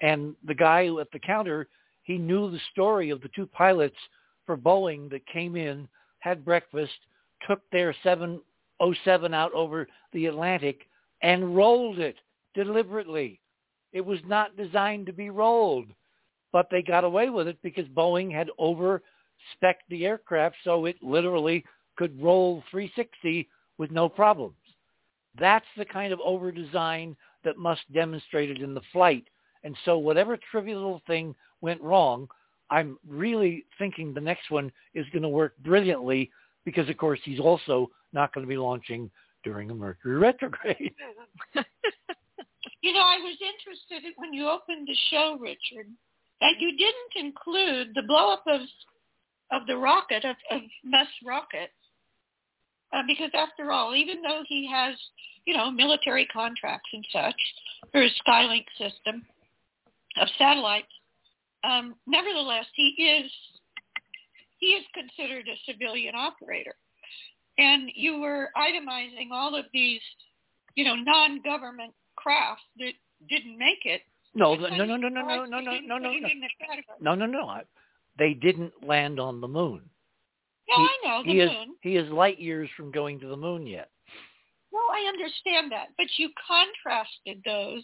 and 0.00 0.36
the 0.46 0.54
guy 0.54 0.86
at 1.00 1.10
the 1.12 1.18
counter 1.18 1.66
he 2.04 2.16
knew 2.16 2.48
the 2.48 2.60
story 2.72 3.10
of 3.10 3.20
the 3.20 3.28
two 3.34 3.46
pilots 3.46 3.96
for 4.46 4.56
Boeing 4.56 5.10
that 5.10 5.26
came 5.26 5.56
in, 5.56 5.86
had 6.20 6.44
breakfast, 6.44 6.94
took 7.46 7.60
their 7.70 7.94
707 8.02 9.34
out 9.34 9.52
over 9.52 9.86
the 10.12 10.26
Atlantic, 10.26 10.86
and 11.22 11.56
rolled 11.56 11.98
it 11.98 12.16
deliberately. 12.54 13.40
It 13.92 14.00
was 14.00 14.20
not 14.26 14.56
designed 14.56 15.06
to 15.06 15.12
be 15.12 15.28
rolled, 15.28 15.88
but 16.52 16.68
they 16.70 16.80
got 16.82 17.04
away 17.04 17.30
with 17.30 17.48
it 17.48 17.58
because 17.62 17.86
Boeing 17.88 18.32
had 18.32 18.48
over 18.58 19.02
spec 19.52 19.80
the 19.88 20.06
aircraft 20.06 20.56
so 20.62 20.84
it 20.84 20.96
literally 21.02 21.64
could 21.96 22.22
roll 22.22 22.62
360 22.70 23.48
with 23.76 23.90
no 23.90 24.08
problems. 24.08 24.54
That's 25.38 25.66
the 25.76 25.84
kind 25.84 26.12
of 26.12 26.20
over 26.24 26.52
design 26.52 27.16
that 27.44 27.58
Musk 27.58 27.82
demonstrated 27.92 28.60
in 28.60 28.74
the 28.74 28.80
flight. 28.92 29.24
And 29.64 29.76
so 29.84 29.98
whatever 29.98 30.38
trivial 30.50 31.02
thing 31.06 31.34
went 31.60 31.80
wrong, 31.80 32.28
I'm 32.70 32.98
really 33.06 33.64
thinking 33.78 34.12
the 34.12 34.20
next 34.20 34.50
one 34.50 34.70
is 34.94 35.06
going 35.12 35.22
to 35.22 35.28
work 35.28 35.54
brilliantly 35.58 36.30
because, 36.64 36.88
of 36.88 36.96
course, 36.96 37.20
he's 37.24 37.40
also 37.40 37.90
not 38.12 38.32
going 38.34 38.44
to 38.44 38.48
be 38.48 38.56
launching 38.56 39.10
during 39.44 39.70
a 39.70 39.74
Mercury 39.74 40.16
retrograde. 40.18 40.94
You 42.80 42.92
know, 42.92 43.00
I 43.00 43.18
was 43.18 43.36
interested 43.42 44.14
when 44.16 44.32
you 44.32 44.48
opened 44.48 44.86
the 44.86 44.96
show, 45.10 45.36
Richard, 45.40 45.88
that 46.40 46.54
you 46.60 46.70
didn't 46.78 47.26
include 47.26 47.92
the 47.94 48.02
blow 48.06 48.32
up 48.32 48.44
of 48.46 48.60
of 49.50 49.66
the 49.66 49.76
rocket 49.76 50.24
of, 50.24 50.36
of 50.50 50.60
Musk's 50.84 51.12
rocket, 51.24 51.70
uh, 52.92 53.02
because 53.06 53.30
after 53.34 53.70
all, 53.72 53.94
even 53.94 54.22
though 54.22 54.42
he 54.46 54.68
has 54.70 54.94
you 55.44 55.56
know 55.56 55.70
military 55.70 56.26
contracts 56.26 56.88
and 56.92 57.06
such 57.12 57.40
for 57.92 58.02
his 58.02 58.12
Skylink 58.26 58.64
system 58.78 59.24
of 60.20 60.28
satellites, 60.38 60.86
um, 61.64 61.94
nevertheless 62.06 62.66
he 62.74 62.88
is 63.02 63.30
he 64.58 64.66
is 64.68 64.84
considered 64.94 65.46
a 65.48 65.70
civilian 65.72 66.14
operator, 66.14 66.74
and 67.58 67.90
you 67.94 68.20
were 68.20 68.50
itemizing 68.56 69.30
all 69.32 69.54
of 69.54 69.64
these 69.72 70.00
you 70.78 70.84
know, 70.84 70.94
non-government 70.94 71.92
craft 72.14 72.62
that 72.78 72.92
didn't 73.28 73.58
make 73.58 73.84
it. 73.84 74.02
No, 74.32 74.56
But 74.56 74.70
no, 74.70 74.84
no, 74.84 74.96
no, 74.96 75.08
no, 75.08 75.26
then 75.26 75.26
no, 75.26 75.44
no, 75.44 75.56
they 75.58 75.64
no, 75.64 75.70
didn't 75.72 75.88
no, 75.88 75.94
put 75.96 76.02
no, 76.04 76.10
it 76.10 76.22
no, 76.22 76.28
in 76.28 76.40
the 76.40 76.48
category. 76.60 76.98
no, 77.00 77.14
no, 77.16 77.26
no. 77.26 77.48
I- 77.48 77.64
They 78.16 78.32
didn't 78.34 78.72
land 78.86 79.18
on 79.18 79.40
the 79.40 79.48
moon. 79.48 79.90
No, 80.68 80.76
he, 80.76 80.82
I 80.82 80.96
know 81.04 81.22
the 81.22 81.32
he 81.32 81.40
is 81.40 81.50
moon. 81.50 81.74
he 81.82 81.96
is 81.96 82.10
light 82.10 82.38
years 82.38 82.68
from 82.76 82.90
going 82.90 83.18
to 83.20 83.26
the 83.26 83.36
moon 83.36 83.66
yet. 83.66 83.90
No, 84.72 84.80
I 84.92 85.08
understand 85.08 85.72
that, 85.72 85.88
but 85.96 86.06
you 86.18 86.28
contrasted 86.46 87.42
those 87.44 87.82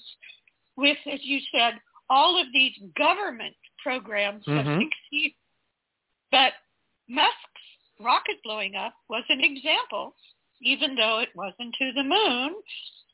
with, 0.76 0.98
as 1.10 1.20
you 1.22 1.40
said, 1.54 1.74
all 2.10 2.38
of 2.40 2.46
these 2.52 2.76
government 2.96 3.54
programs 3.82 4.44
have 4.46 4.66
Mhm. 4.66 4.82
succeeded. 4.82 5.36
But 6.30 6.54
Musk's 7.08 7.62
rocket 8.00 8.42
blowing 8.42 8.76
up 8.76 8.94
was 9.08 9.24
an 9.28 9.40
example, 9.42 10.16
even 10.60 10.94
though 10.94 11.20
it 11.20 11.34
wasn't 11.34 11.74
to 11.76 11.92
the 11.92 12.02
moon. 12.04 12.56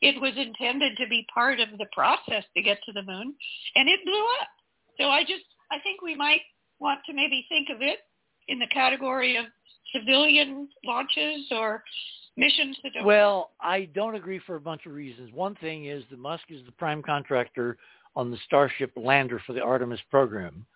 It 0.01 0.19
was 0.21 0.37
intended 0.37 0.97
to 0.97 1.07
be 1.07 1.25
part 1.33 1.61
of 1.61 1.77
the 1.77 1.87
process 1.93 2.45
to 2.55 2.63
get 2.63 2.83
to 2.85 2.93
the 2.93 3.03
moon, 3.03 3.37
and 3.77 3.89
it 3.89 4.05
blew 4.05 4.27
up. 4.41 4.49
So 4.97 5.11
I 5.11 5.23
just, 5.25 5.45
I 5.71 5.79
think 5.81 6.01
we 6.03 6.15
might 6.15 6.43
want 6.79 7.05
to 7.05 7.13
maybe 7.13 7.43
think 7.49 7.69
of 7.69 7.83
it 7.83 8.01
in 8.49 8.59
the 8.59 8.67
category 8.69 9.37
of 9.37 9.47
civilian 9.95 10.69
launches 10.85 11.47
or 11.51 11.83
missions 12.37 12.77
that 12.83 12.93
don't 12.95 13.05
Well, 13.05 13.51
I 13.61 13.89
don't 13.95 14.15
agree 14.15 14.41
for 14.47 14.57
a 14.57 14.61
bunch 14.61 14.87
of 14.87 14.93
reasons. 14.93 15.33
One 15.33 15.55
thing 15.57 15.87
is 15.87 16.05
that 16.11 16.19
Musk 16.19 16.45
is 16.49 16.65
the 16.67 16.73
prime 16.73 17.03
contractor 17.03 17.77
on 18.17 18.31
the 18.31 18.39
Starship 18.47 18.93
lander 18.97 19.41
for 19.47 19.53
the 19.53 19.63
Artemis 19.63 20.01
program. 20.11 20.67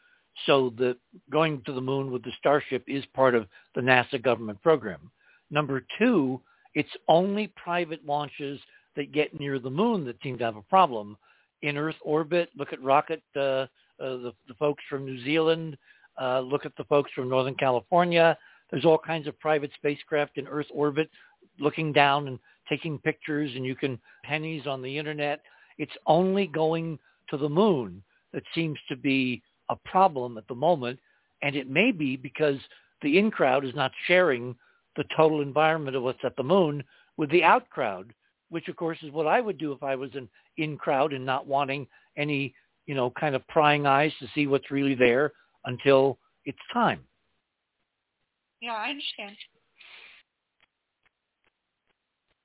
So 0.46 0.72
the 0.76 0.96
going 1.30 1.62
to 1.66 1.72
the 1.72 1.80
moon 1.80 2.10
with 2.10 2.24
the 2.24 2.32
Starship 2.38 2.84
is 2.88 3.04
part 3.14 3.34
of 3.34 3.46
the 3.74 3.80
NASA 3.80 4.20
government 4.20 4.60
program. 4.62 5.10
Number 5.50 5.84
two, 5.98 6.40
it's 6.74 6.90
only 7.08 7.52
private 7.56 8.04
launches 8.04 8.60
that 8.96 9.12
get 9.12 9.38
near 9.38 9.58
the 9.58 9.70
moon 9.70 10.04
that 10.04 10.20
seem 10.22 10.38
to 10.38 10.44
have 10.44 10.56
a 10.56 10.62
problem. 10.62 11.16
In 11.62 11.76
Earth 11.76 11.96
orbit, 12.02 12.50
look 12.56 12.72
at 12.72 12.82
rocket, 12.82 13.22
uh, 13.36 13.40
uh, 13.40 13.66
the, 13.98 14.32
the 14.48 14.54
folks 14.58 14.82
from 14.88 15.04
New 15.04 15.22
Zealand, 15.24 15.76
uh, 16.20 16.40
look 16.40 16.66
at 16.66 16.76
the 16.76 16.84
folks 16.84 17.10
from 17.12 17.28
Northern 17.28 17.54
California. 17.54 18.36
There's 18.74 18.84
all 18.84 18.98
kinds 18.98 19.28
of 19.28 19.38
private 19.38 19.70
spacecraft 19.76 20.36
in 20.36 20.48
Earth 20.48 20.66
orbit 20.74 21.08
looking 21.60 21.92
down 21.92 22.26
and 22.26 22.40
taking 22.68 22.98
pictures 22.98 23.52
and 23.54 23.64
you 23.64 23.76
can 23.76 24.00
pennies 24.24 24.66
on 24.66 24.82
the 24.82 24.98
internet. 24.98 25.42
It's 25.78 25.96
only 26.06 26.48
going 26.48 26.98
to 27.30 27.36
the 27.36 27.48
moon 27.48 28.02
that 28.32 28.42
seems 28.52 28.76
to 28.88 28.96
be 28.96 29.44
a 29.70 29.76
problem 29.76 30.38
at 30.38 30.48
the 30.48 30.56
moment. 30.56 30.98
And 31.40 31.54
it 31.54 31.70
may 31.70 31.92
be 31.92 32.16
because 32.16 32.56
the 33.00 33.16
in 33.16 33.30
crowd 33.30 33.64
is 33.64 33.76
not 33.76 33.92
sharing 34.08 34.56
the 34.96 35.04
total 35.16 35.40
environment 35.40 35.96
of 35.96 36.02
what's 36.02 36.24
at 36.24 36.34
the 36.34 36.42
moon 36.42 36.82
with 37.16 37.30
the 37.30 37.44
out 37.44 37.70
crowd, 37.70 38.12
which 38.50 38.66
of 38.66 38.74
course 38.74 38.98
is 39.04 39.12
what 39.12 39.28
I 39.28 39.40
would 39.40 39.56
do 39.56 39.70
if 39.70 39.84
I 39.84 39.94
was 39.94 40.10
an 40.14 40.28
in 40.56 40.78
crowd 40.78 41.12
and 41.12 41.24
not 41.24 41.46
wanting 41.46 41.86
any, 42.16 42.52
you 42.86 42.96
know, 42.96 43.12
kind 43.12 43.36
of 43.36 43.46
prying 43.46 43.86
eyes 43.86 44.12
to 44.18 44.26
see 44.34 44.48
what's 44.48 44.72
really 44.72 44.96
there 44.96 45.30
until 45.64 46.18
it's 46.44 46.58
time. 46.72 46.98
Yeah, 48.64 48.72
I 48.72 48.88
understand. 48.88 49.36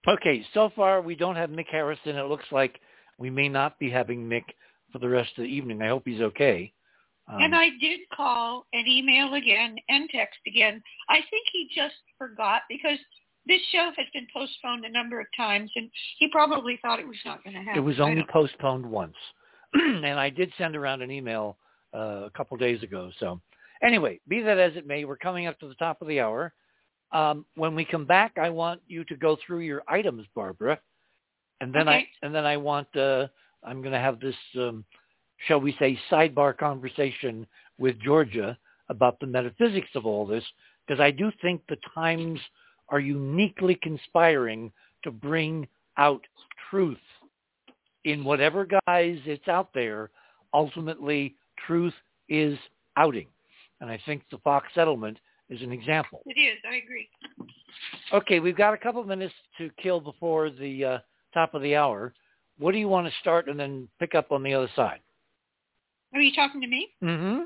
Okay, 0.05 0.45
so 0.53 0.69
far 0.75 1.01
we 1.01 1.15
don't 1.15 1.37
have 1.37 1.49
Mick 1.49 1.67
Harrison. 1.71 2.17
It 2.17 2.27
looks 2.27 2.45
like 2.51 2.79
we 3.17 3.29
may 3.29 3.47
not 3.47 3.79
be 3.79 3.89
having 3.89 4.27
Mick 4.27 4.43
for 4.91 4.99
the 4.99 5.07
rest 5.07 5.31
of 5.37 5.43
the 5.43 5.49
evening. 5.49 5.81
I 5.81 5.87
hope 5.87 6.03
he's 6.05 6.19
okay. 6.19 6.73
Um, 7.29 7.41
and 7.41 7.55
I 7.55 7.69
did 7.79 8.01
call 8.13 8.65
and 8.73 8.85
email 8.85 9.33
again 9.35 9.77
and 9.87 10.09
text 10.09 10.39
again. 10.45 10.81
I 11.07 11.17
think 11.29 11.45
he 11.53 11.69
just 11.73 11.95
forgot 12.17 12.63
because 12.67 12.97
this 13.45 13.61
show 13.71 13.91
has 13.95 14.07
been 14.13 14.27
postponed 14.33 14.83
a 14.83 14.91
number 14.91 15.21
of 15.21 15.27
times, 15.37 15.71
and 15.75 15.89
he 16.17 16.27
probably 16.29 16.79
thought 16.81 16.99
it 16.99 17.07
was 17.07 17.17
not 17.25 17.43
going 17.43 17.55
to 17.55 17.61
happen. 17.61 17.81
it 17.81 17.85
was 17.85 17.99
only 18.01 18.25
postponed 18.31 18.85
once, 18.85 19.15
and 19.73 20.19
I 20.19 20.29
did 20.29 20.51
send 20.57 20.75
around 20.75 21.01
an 21.01 21.11
email 21.11 21.57
uh, 21.95 22.25
a 22.25 22.31
couple 22.35 22.57
days 22.57 22.83
ago. 22.83 23.09
So 23.19 23.39
anyway, 23.81 24.19
be 24.27 24.41
that 24.41 24.57
as 24.57 24.75
it 24.75 24.87
may, 24.87 25.05
we're 25.05 25.17
coming 25.17 25.47
up 25.47 25.59
to 25.59 25.67
the 25.67 25.75
top 25.75 26.01
of 26.01 26.07
the 26.07 26.19
hour. 26.19 26.53
Um, 27.11 27.45
when 27.55 27.75
we 27.75 27.85
come 27.85 28.05
back, 28.05 28.33
I 28.39 28.49
want 28.49 28.81
you 28.87 29.03
to 29.05 29.15
go 29.15 29.37
through 29.45 29.59
your 29.59 29.81
items, 29.87 30.25
Barbara, 30.35 30.79
and 31.59 31.73
then 31.73 31.87
I 31.87 32.07
and 32.21 32.33
then 32.33 32.45
I 32.45 32.57
want 32.57 32.95
uh, 32.95 33.27
I'm 33.63 33.81
going 33.81 33.93
to 33.93 33.99
have 33.99 34.19
this, 34.19 34.35
um, 34.57 34.85
shall 35.47 35.59
we 35.59 35.75
say, 35.79 35.99
sidebar 36.11 36.57
conversation 36.57 37.47
with 37.77 37.99
Georgia 37.99 38.57
about 38.89 39.19
the 39.19 39.27
metaphysics 39.27 39.89
of 39.95 40.05
all 40.05 40.25
this, 40.25 40.43
because 40.87 40.99
I 40.99 41.11
do 41.11 41.31
think 41.41 41.61
the 41.67 41.77
times 41.93 42.39
are 42.89 42.99
uniquely 42.99 43.77
conspiring 43.81 44.71
to 45.03 45.11
bring 45.11 45.67
out 45.97 46.21
truth 46.69 46.97
in 48.05 48.23
whatever 48.23 48.65
guise 48.65 49.19
it's 49.25 49.47
out 49.47 49.69
there. 49.73 50.09
Ultimately, 50.53 51.35
truth 51.67 51.93
is 52.27 52.57
outing, 52.97 53.27
and 53.81 53.89
I 53.89 53.99
think 54.05 54.23
the 54.31 54.37
Fox 54.39 54.67
settlement 54.73 55.17
is 55.49 55.61
an 55.61 55.71
example. 55.71 56.21
It 56.25 56.39
is. 56.39 56.57
I 56.69 56.75
agree. 56.75 57.09
Okay, 58.13 58.39
we've 58.39 58.57
got 58.57 58.73
a 58.73 58.77
couple 58.77 59.01
of 59.01 59.07
minutes 59.07 59.33
to 59.57 59.69
kill 59.81 59.99
before 59.99 60.49
the 60.49 60.85
uh, 60.85 60.97
top 61.33 61.53
of 61.53 61.61
the 61.61 61.75
hour. 61.75 62.13
What 62.57 62.73
do 62.73 62.77
you 62.77 62.87
want 62.87 63.07
to 63.07 63.13
start 63.21 63.47
and 63.47 63.59
then 63.59 63.87
pick 63.99 64.15
up 64.15 64.31
on 64.31 64.43
the 64.43 64.53
other 64.53 64.69
side? 64.75 64.99
Are 66.13 66.21
you 66.21 66.33
talking 66.35 66.61
to 66.61 66.67
me? 66.67 66.89
Mm-hmm. 67.03 67.41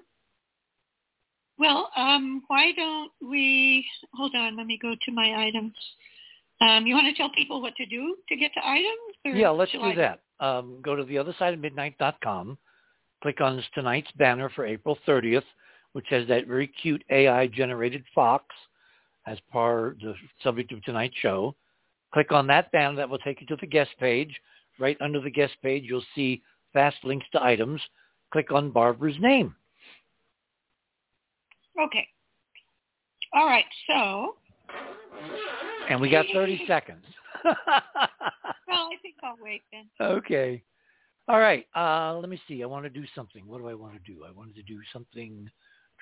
Well, 1.59 1.91
um, 1.95 2.43
why 2.47 2.71
don't 2.75 3.11
we 3.21 3.85
hold 4.13 4.33
on? 4.35 4.57
Let 4.57 4.65
me 4.65 4.79
go 4.81 4.95
to 4.99 5.11
my 5.11 5.45
items. 5.45 5.73
Um, 6.61 6.87
you 6.87 6.95
want 6.95 7.07
to 7.07 7.13
tell 7.13 7.29
people 7.35 7.61
what 7.61 7.75
to 7.75 7.85
do 7.85 8.15
to 8.29 8.35
get 8.35 8.51
to 8.53 8.67
items? 8.67 9.37
Yeah, 9.37 9.49
let's 9.49 9.71
do 9.71 9.81
I- 9.81 9.95
that. 9.95 10.19
Um, 10.39 10.79
go 10.81 10.95
to 10.95 11.03
the 11.03 11.17
other 11.17 11.33
side 11.39 11.53
of 11.53 11.59
midnight.com. 11.59 12.57
Click 13.21 13.39
on 13.39 13.63
tonight's 13.73 14.11
banner 14.17 14.49
for 14.49 14.65
April 14.65 14.97
30th, 15.07 15.43
which 15.93 16.07
has 16.09 16.27
that 16.27 16.47
very 16.47 16.67
cute 16.67 17.03
AI-generated 17.09 18.03
fox 18.13 18.45
as 19.25 19.37
part 19.51 19.93
of 19.93 19.99
the 19.99 20.15
subject 20.43 20.71
of 20.71 20.83
tonight's 20.83 21.15
show. 21.17 21.55
Click 22.13 22.31
on 22.31 22.45
that 22.47 22.71
banner. 22.71 22.95
That 22.97 23.09
will 23.09 23.17
take 23.19 23.41
you 23.41 23.47
to 23.47 23.55
the 23.55 23.67
guest 23.67 23.91
page. 23.99 24.39
Right 24.79 24.97
under 25.01 25.19
the 25.19 25.29
guest 25.29 25.53
page, 25.61 25.83
you'll 25.85 26.03
see 26.15 26.41
fast 26.73 26.97
links 27.03 27.25
to 27.31 27.43
items. 27.43 27.81
Click 28.31 28.51
on 28.51 28.71
Barbara's 28.71 29.15
name. 29.19 29.55
Okay. 31.79 32.07
All 33.33 33.45
right. 33.45 33.65
So, 33.87 34.35
And 35.89 35.99
we 35.99 36.09
got 36.09 36.25
30 36.33 36.63
seconds. 36.67 37.05
well, 37.45 37.55
I 38.67 38.97
think 39.01 39.15
I'll 39.23 39.37
wait 39.41 39.61
then. 39.71 39.85
okay. 40.01 40.63
All 41.27 41.39
right. 41.39 41.65
Uh, 41.75 42.17
let 42.19 42.29
me 42.29 42.39
see. 42.47 42.63
I 42.63 42.65
want 42.65 42.85
to 42.85 42.89
do 42.89 43.05
something. 43.15 43.47
What 43.47 43.59
do 43.59 43.67
I 43.67 43.73
want 43.73 43.93
to 43.93 44.11
do? 44.11 44.23
I 44.27 44.31
wanted 44.31 44.55
to 44.55 44.63
do 44.63 44.79
something 44.91 45.49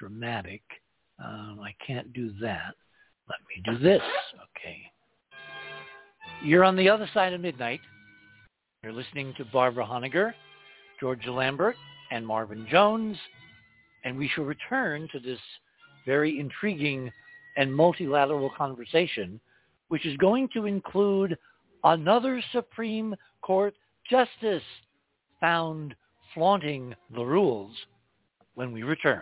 dramatic. 0.02 0.64
Um, 1.24 1.60
I 1.62 1.76
can't 1.86 2.12
do 2.12 2.32
that. 2.42 2.74
Let 3.30 3.40
me 3.48 3.62
do 3.64 3.78
this. 3.78 4.02
Okay. 4.58 4.82
You're 6.44 6.64
on 6.64 6.76
the 6.76 6.90
other 6.90 7.08
side 7.14 7.34
of 7.34 7.42
midnight. 7.42 7.80
You're 8.84 8.94
listening 8.94 9.36
to 9.38 9.46
Barbara 9.46 9.86
Honegger, 9.86 10.34
Georgia 11.00 11.32
Lambert, 11.32 11.76
and 12.10 12.26
Marvin 12.26 12.66
Jones. 12.70 13.16
And 14.04 14.18
we 14.18 14.28
shall 14.28 14.44
return 14.44 15.08
to 15.12 15.20
this 15.20 15.38
very 16.08 16.40
intriguing 16.40 17.12
and 17.58 17.74
multilateral 17.74 18.50
conversation, 18.58 19.40
which 19.90 20.08
is 20.08 20.18
going 20.18 20.50
to 20.56 20.66
include 20.66 21.38
another 21.84 22.42
Supreme 22.52 23.16
Court 23.42 23.76
justice 24.10 24.64
found 25.40 25.94
flaunting 26.34 26.96
the 27.14 27.24
rules 27.24 27.76
when 28.56 28.72
we 28.72 28.82
return. 28.82 29.22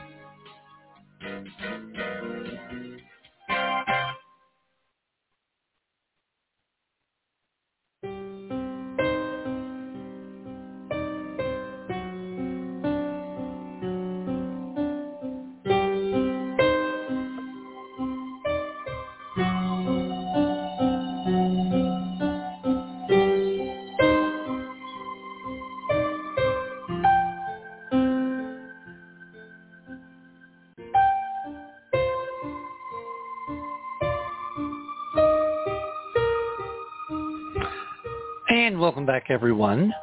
welcome 38.91 39.05
back, 39.05 39.27
everyone, 39.29 39.93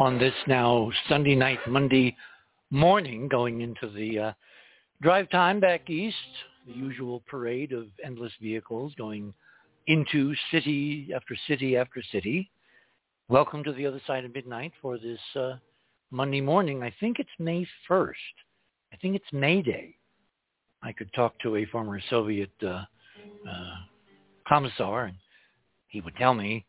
on 0.00 0.18
this 0.18 0.34
now 0.48 0.90
Sunday 1.08 1.36
night, 1.36 1.60
Monday 1.68 2.16
morning, 2.72 3.28
going 3.28 3.60
into 3.60 3.88
the 3.94 4.18
uh, 4.18 4.32
drive 5.00 5.30
time 5.30 5.60
back 5.60 5.88
east, 5.88 6.16
the 6.66 6.72
usual 6.72 7.22
parade 7.28 7.70
of 7.70 7.86
endless 8.04 8.32
vehicles 8.42 8.92
going 8.98 9.32
into 9.86 10.34
city 10.50 11.10
after 11.14 11.36
city 11.46 11.76
after 11.76 12.02
city. 12.10 12.50
Welcome 13.28 13.62
to 13.62 13.72
the 13.72 13.86
other 13.86 14.00
side 14.04 14.24
of 14.24 14.34
midnight 14.34 14.72
for 14.82 14.98
this 14.98 15.20
uh, 15.36 15.52
Monday 16.10 16.40
morning. 16.40 16.82
I 16.82 16.92
think 16.98 17.20
it's 17.20 17.30
May 17.38 17.64
1st. 17.88 18.14
I 18.92 18.96
think 18.96 19.14
it's 19.14 19.32
May 19.32 19.62
Day. 19.62 19.94
I 20.82 20.90
could 20.90 21.12
talk 21.12 21.38
to 21.44 21.54
a 21.54 21.66
former 21.66 22.00
Soviet 22.10 22.50
uh, 22.64 22.82
uh, 23.48 23.74
commissar, 24.48 25.04
and 25.04 25.16
he 25.86 26.00
would 26.00 26.16
tell 26.16 26.34
me 26.34 26.66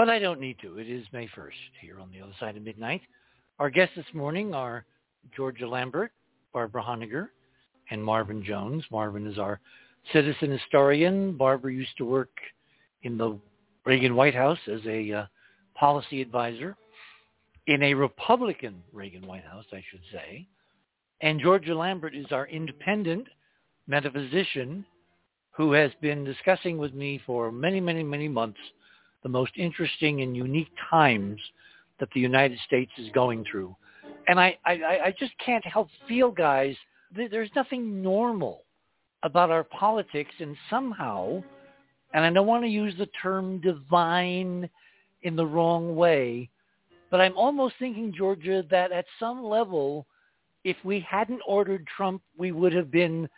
but 0.00 0.08
I 0.08 0.18
don't 0.18 0.40
need 0.40 0.56
to. 0.62 0.78
It 0.78 0.88
is 0.88 1.04
May 1.12 1.26
1st 1.26 1.50
here 1.82 2.00
on 2.00 2.10
the 2.10 2.22
other 2.22 2.32
side 2.40 2.56
of 2.56 2.62
midnight. 2.62 3.02
Our 3.58 3.68
guests 3.68 3.94
this 3.94 4.06
morning 4.14 4.54
are 4.54 4.86
Georgia 5.36 5.68
Lambert, 5.68 6.10
Barbara 6.54 6.82
Honegger, 6.82 7.28
and 7.90 8.02
Marvin 8.02 8.42
Jones. 8.42 8.82
Marvin 8.90 9.26
is 9.26 9.38
our 9.38 9.60
citizen 10.10 10.52
historian. 10.52 11.36
Barbara 11.36 11.74
used 11.74 11.98
to 11.98 12.06
work 12.06 12.30
in 13.02 13.18
the 13.18 13.38
Reagan 13.84 14.16
White 14.16 14.34
House 14.34 14.56
as 14.72 14.80
a 14.86 15.12
uh, 15.12 15.26
policy 15.74 16.22
advisor 16.22 16.78
in 17.66 17.82
a 17.82 17.92
Republican 17.92 18.82
Reagan 18.94 19.26
White 19.26 19.44
House, 19.44 19.66
I 19.70 19.84
should 19.90 20.00
say. 20.10 20.48
And 21.20 21.42
Georgia 21.42 21.74
Lambert 21.74 22.14
is 22.14 22.32
our 22.32 22.46
independent 22.46 23.28
metaphysician 23.86 24.82
who 25.50 25.72
has 25.72 25.90
been 26.00 26.24
discussing 26.24 26.78
with 26.78 26.94
me 26.94 27.20
for 27.26 27.52
many, 27.52 27.80
many, 27.80 28.02
many 28.02 28.28
months 28.28 28.60
the 29.22 29.28
most 29.28 29.52
interesting 29.56 30.22
and 30.22 30.36
unique 30.36 30.72
times 30.90 31.40
that 31.98 32.08
the 32.14 32.20
United 32.20 32.58
States 32.66 32.90
is 32.98 33.08
going 33.12 33.44
through. 33.50 33.74
And 34.26 34.40
I, 34.40 34.56
I, 34.64 34.72
I 35.06 35.14
just 35.18 35.32
can't 35.44 35.64
help 35.64 35.88
feel, 36.08 36.30
guys, 36.30 36.74
that 37.16 37.30
there's 37.30 37.50
nothing 37.54 38.02
normal 38.02 38.62
about 39.22 39.50
our 39.50 39.64
politics 39.64 40.30
and 40.38 40.56
somehow, 40.68 41.42
and 42.14 42.24
I 42.24 42.30
don't 42.30 42.46
want 42.46 42.64
to 42.64 42.68
use 42.68 42.94
the 42.98 43.08
term 43.22 43.60
divine 43.60 44.68
in 45.22 45.36
the 45.36 45.46
wrong 45.46 45.96
way, 45.96 46.48
but 47.10 47.20
I'm 47.20 47.36
almost 47.36 47.74
thinking, 47.78 48.14
Georgia, 48.16 48.64
that 48.70 48.92
at 48.92 49.04
some 49.18 49.44
level, 49.44 50.06
if 50.64 50.76
we 50.84 51.00
hadn't 51.00 51.42
ordered 51.46 51.86
Trump, 51.96 52.22
we 52.38 52.52
would 52.52 52.72
have 52.72 52.90
been 52.90 53.28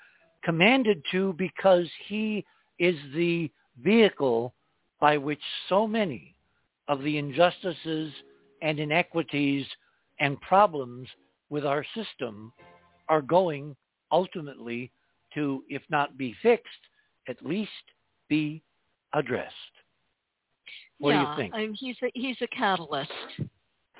commanded 0.44 1.02
to 1.10 1.34
because 1.38 1.86
he 2.06 2.44
is 2.78 2.96
the 3.14 3.50
vehicle 3.82 4.52
by 5.02 5.16
which 5.16 5.42
so 5.68 5.84
many 5.84 6.32
of 6.86 7.02
the 7.02 7.18
injustices 7.18 8.12
and 8.62 8.78
inequities 8.78 9.66
and 10.20 10.40
problems 10.40 11.08
with 11.50 11.66
our 11.66 11.84
system 11.92 12.52
are 13.08 13.20
going 13.20 13.74
ultimately 14.12 14.92
to, 15.34 15.64
if 15.68 15.82
not 15.90 16.16
be 16.16 16.36
fixed, 16.40 16.68
at 17.28 17.44
least 17.44 17.70
be 18.28 18.62
addressed. 19.12 19.52
What 20.98 21.10
yeah, 21.10 21.24
do 21.24 21.30
you 21.30 21.36
think? 21.36 21.54
I 21.54 21.58
mean, 21.58 21.74
he's 21.74 21.96
a, 22.04 22.10
he's 22.14 22.36
a 22.40 22.46
catalyst, 22.46 23.10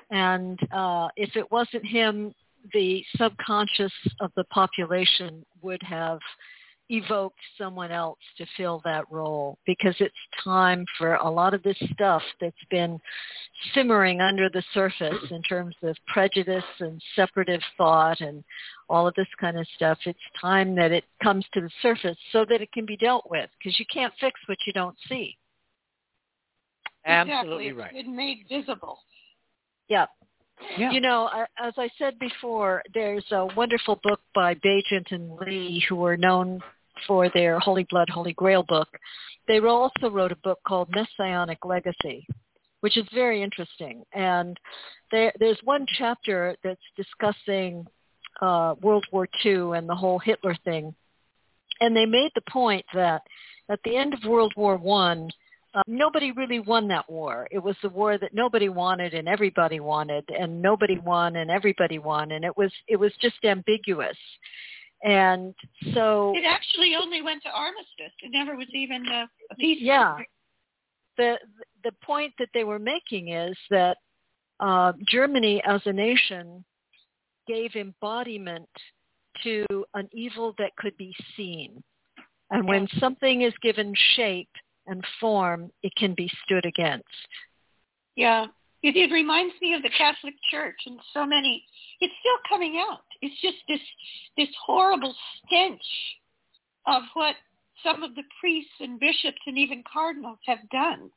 and 0.09 0.57
uh, 0.71 1.09
if 1.17 1.35
it 1.35 1.51
wasn't 1.51 1.85
him, 1.85 2.33
the 2.73 3.03
subconscious 3.17 3.91
of 4.21 4.31
the 4.37 4.45
population 4.45 5.45
would 5.61 5.83
have 5.83 6.19
evoked 6.89 7.39
someone 7.57 7.91
else 7.91 8.19
to 8.37 8.45
fill 8.57 8.81
that 8.83 9.09
role 9.09 9.57
because 9.65 9.95
it's 9.99 10.13
time 10.43 10.85
for 10.97 11.15
a 11.15 11.29
lot 11.29 11.53
of 11.53 11.63
this 11.63 11.77
stuff 11.93 12.21
that's 12.41 12.55
been 12.69 12.99
simmering 13.73 14.19
under 14.21 14.49
the 14.49 14.63
surface 14.73 15.23
in 15.31 15.41
terms 15.43 15.75
of 15.83 15.95
prejudice 16.07 16.63
and 16.79 17.01
separative 17.15 17.61
thought 17.77 18.19
and 18.21 18.43
all 18.89 19.07
of 19.07 19.13
this 19.15 19.27
kind 19.39 19.57
of 19.57 19.65
stuff. 19.75 19.97
It's 20.05 20.19
time 20.39 20.75
that 20.75 20.91
it 20.91 21.05
comes 21.21 21.45
to 21.53 21.61
the 21.61 21.71
surface 21.81 22.17
so 22.31 22.45
that 22.49 22.61
it 22.61 22.71
can 22.71 22.85
be 22.85 22.97
dealt 22.97 23.29
with 23.29 23.49
because 23.57 23.79
you 23.79 23.85
can't 23.91 24.13
fix 24.19 24.39
what 24.47 24.57
you 24.67 24.73
don't 24.73 24.97
see. 25.07 25.37
Absolutely 27.05 27.67
exactly. 27.67 27.81
right. 27.81 27.91
It's 27.95 28.05
been 28.05 28.15
made 28.15 28.45
visible. 28.49 28.99
Yeah. 29.87 30.05
Yeah. 30.77 30.91
You 30.91 31.01
know, 31.01 31.29
as 31.61 31.73
I 31.77 31.89
said 31.97 32.17
before, 32.19 32.83
there's 32.93 33.25
a 33.31 33.47
wonderful 33.55 33.99
book 34.03 34.19
by 34.33 34.55
Baigent 34.55 35.11
and 35.11 35.37
Leigh, 35.37 35.83
who 35.87 36.03
are 36.05 36.17
known 36.17 36.59
for 37.07 37.29
their 37.29 37.59
Holy 37.59 37.85
Blood, 37.89 38.09
Holy 38.09 38.33
Grail 38.33 38.63
book. 38.63 38.87
They 39.47 39.59
also 39.59 40.09
wrote 40.09 40.31
a 40.31 40.37
book 40.37 40.59
called 40.65 40.89
Messianic 40.89 41.65
Legacy, 41.65 42.25
which 42.79 42.97
is 42.97 43.05
very 43.13 43.41
interesting. 43.41 44.03
And 44.13 44.59
there, 45.11 45.33
there's 45.39 45.59
one 45.63 45.85
chapter 45.97 46.55
that's 46.63 46.81
discussing 46.95 47.85
uh, 48.41 48.75
World 48.81 49.05
War 49.11 49.27
II 49.45 49.77
and 49.77 49.87
the 49.87 49.95
whole 49.95 50.19
Hitler 50.19 50.55
thing. 50.63 50.95
And 51.81 51.95
they 51.95 52.05
made 52.05 52.31
the 52.35 52.49
point 52.49 52.85
that 52.93 53.23
at 53.69 53.79
the 53.83 53.95
end 53.95 54.13
of 54.13 54.23
World 54.25 54.53
War 54.55 54.77
One, 54.77 55.29
uh, 55.73 55.81
nobody 55.87 56.31
really 56.31 56.59
won 56.59 56.87
that 56.87 57.09
war. 57.09 57.47
It 57.51 57.59
was 57.59 57.75
the 57.81 57.89
war 57.89 58.17
that 58.17 58.33
nobody 58.33 58.69
wanted 58.69 59.13
and 59.13 59.27
everybody 59.27 59.79
wanted, 59.79 60.23
and 60.29 60.61
nobody 60.61 60.99
won 60.99 61.37
and 61.37 61.49
everybody 61.49 61.97
won, 61.97 62.31
and 62.31 62.45
it 62.45 62.55
was 62.55 62.71
it 62.87 62.97
was 62.97 63.11
just 63.21 63.43
ambiguous. 63.43 64.17
And 65.03 65.53
so 65.93 66.33
It 66.35 66.45
actually 66.45 66.95
only 66.95 67.21
went 67.21 67.43
to 67.43 67.49
armistice. 67.49 68.13
It 68.21 68.31
never 68.31 68.55
was 68.55 68.67
even 68.73 69.05
a, 69.07 69.27
a 69.51 69.55
peace. 69.55 69.79
yeah, 69.81 70.17
the 71.17 71.37
the 71.83 71.91
point 72.03 72.33
that 72.39 72.49
they 72.53 72.63
were 72.63 72.79
making 72.79 73.29
is 73.29 73.57
that 73.69 73.97
uh, 74.59 74.93
Germany 75.09 75.61
as 75.65 75.81
a 75.85 75.93
nation 75.93 76.63
gave 77.47 77.75
embodiment 77.75 78.69
to 79.43 79.65
an 79.95 80.07
evil 80.13 80.53
that 80.59 80.75
could 80.77 80.95
be 80.97 81.13
seen, 81.35 81.83
and 82.51 82.67
when 82.67 82.87
something 82.99 83.41
is 83.41 83.53
given 83.63 83.93
shape 84.15 84.49
and 84.87 85.03
form, 85.19 85.71
it 85.81 85.93
can 85.95 86.13
be 86.13 86.29
stood 86.45 86.65
against. 86.65 87.05
Yeah. 88.15 88.47
It, 88.81 88.97
it 88.97 89.13
reminds 89.13 89.53
me 89.61 89.73
of 89.73 89.81
the 89.81 89.89
Catholic 89.97 90.33
Church 90.51 90.75
and 90.85 90.99
so 91.13 91.25
many. 91.25 91.63
It's 92.01 92.13
still 92.19 92.37
coming 92.49 92.83
out. 92.89 93.03
It's 93.21 93.39
just 93.41 93.57
this 93.69 93.79
this 94.35 94.49
horrible 94.65 95.15
stench 95.45 95.81
of 96.85 97.03
what 97.13 97.35
some 97.81 98.03
of 98.03 98.13
the 98.15 98.23
priests 98.39 98.73
and 98.81 98.99
bishops 98.99 99.39
and 99.47 99.57
even 99.57 99.83
cardinals 99.91 100.39
have 100.45 100.69
done. 100.69 101.09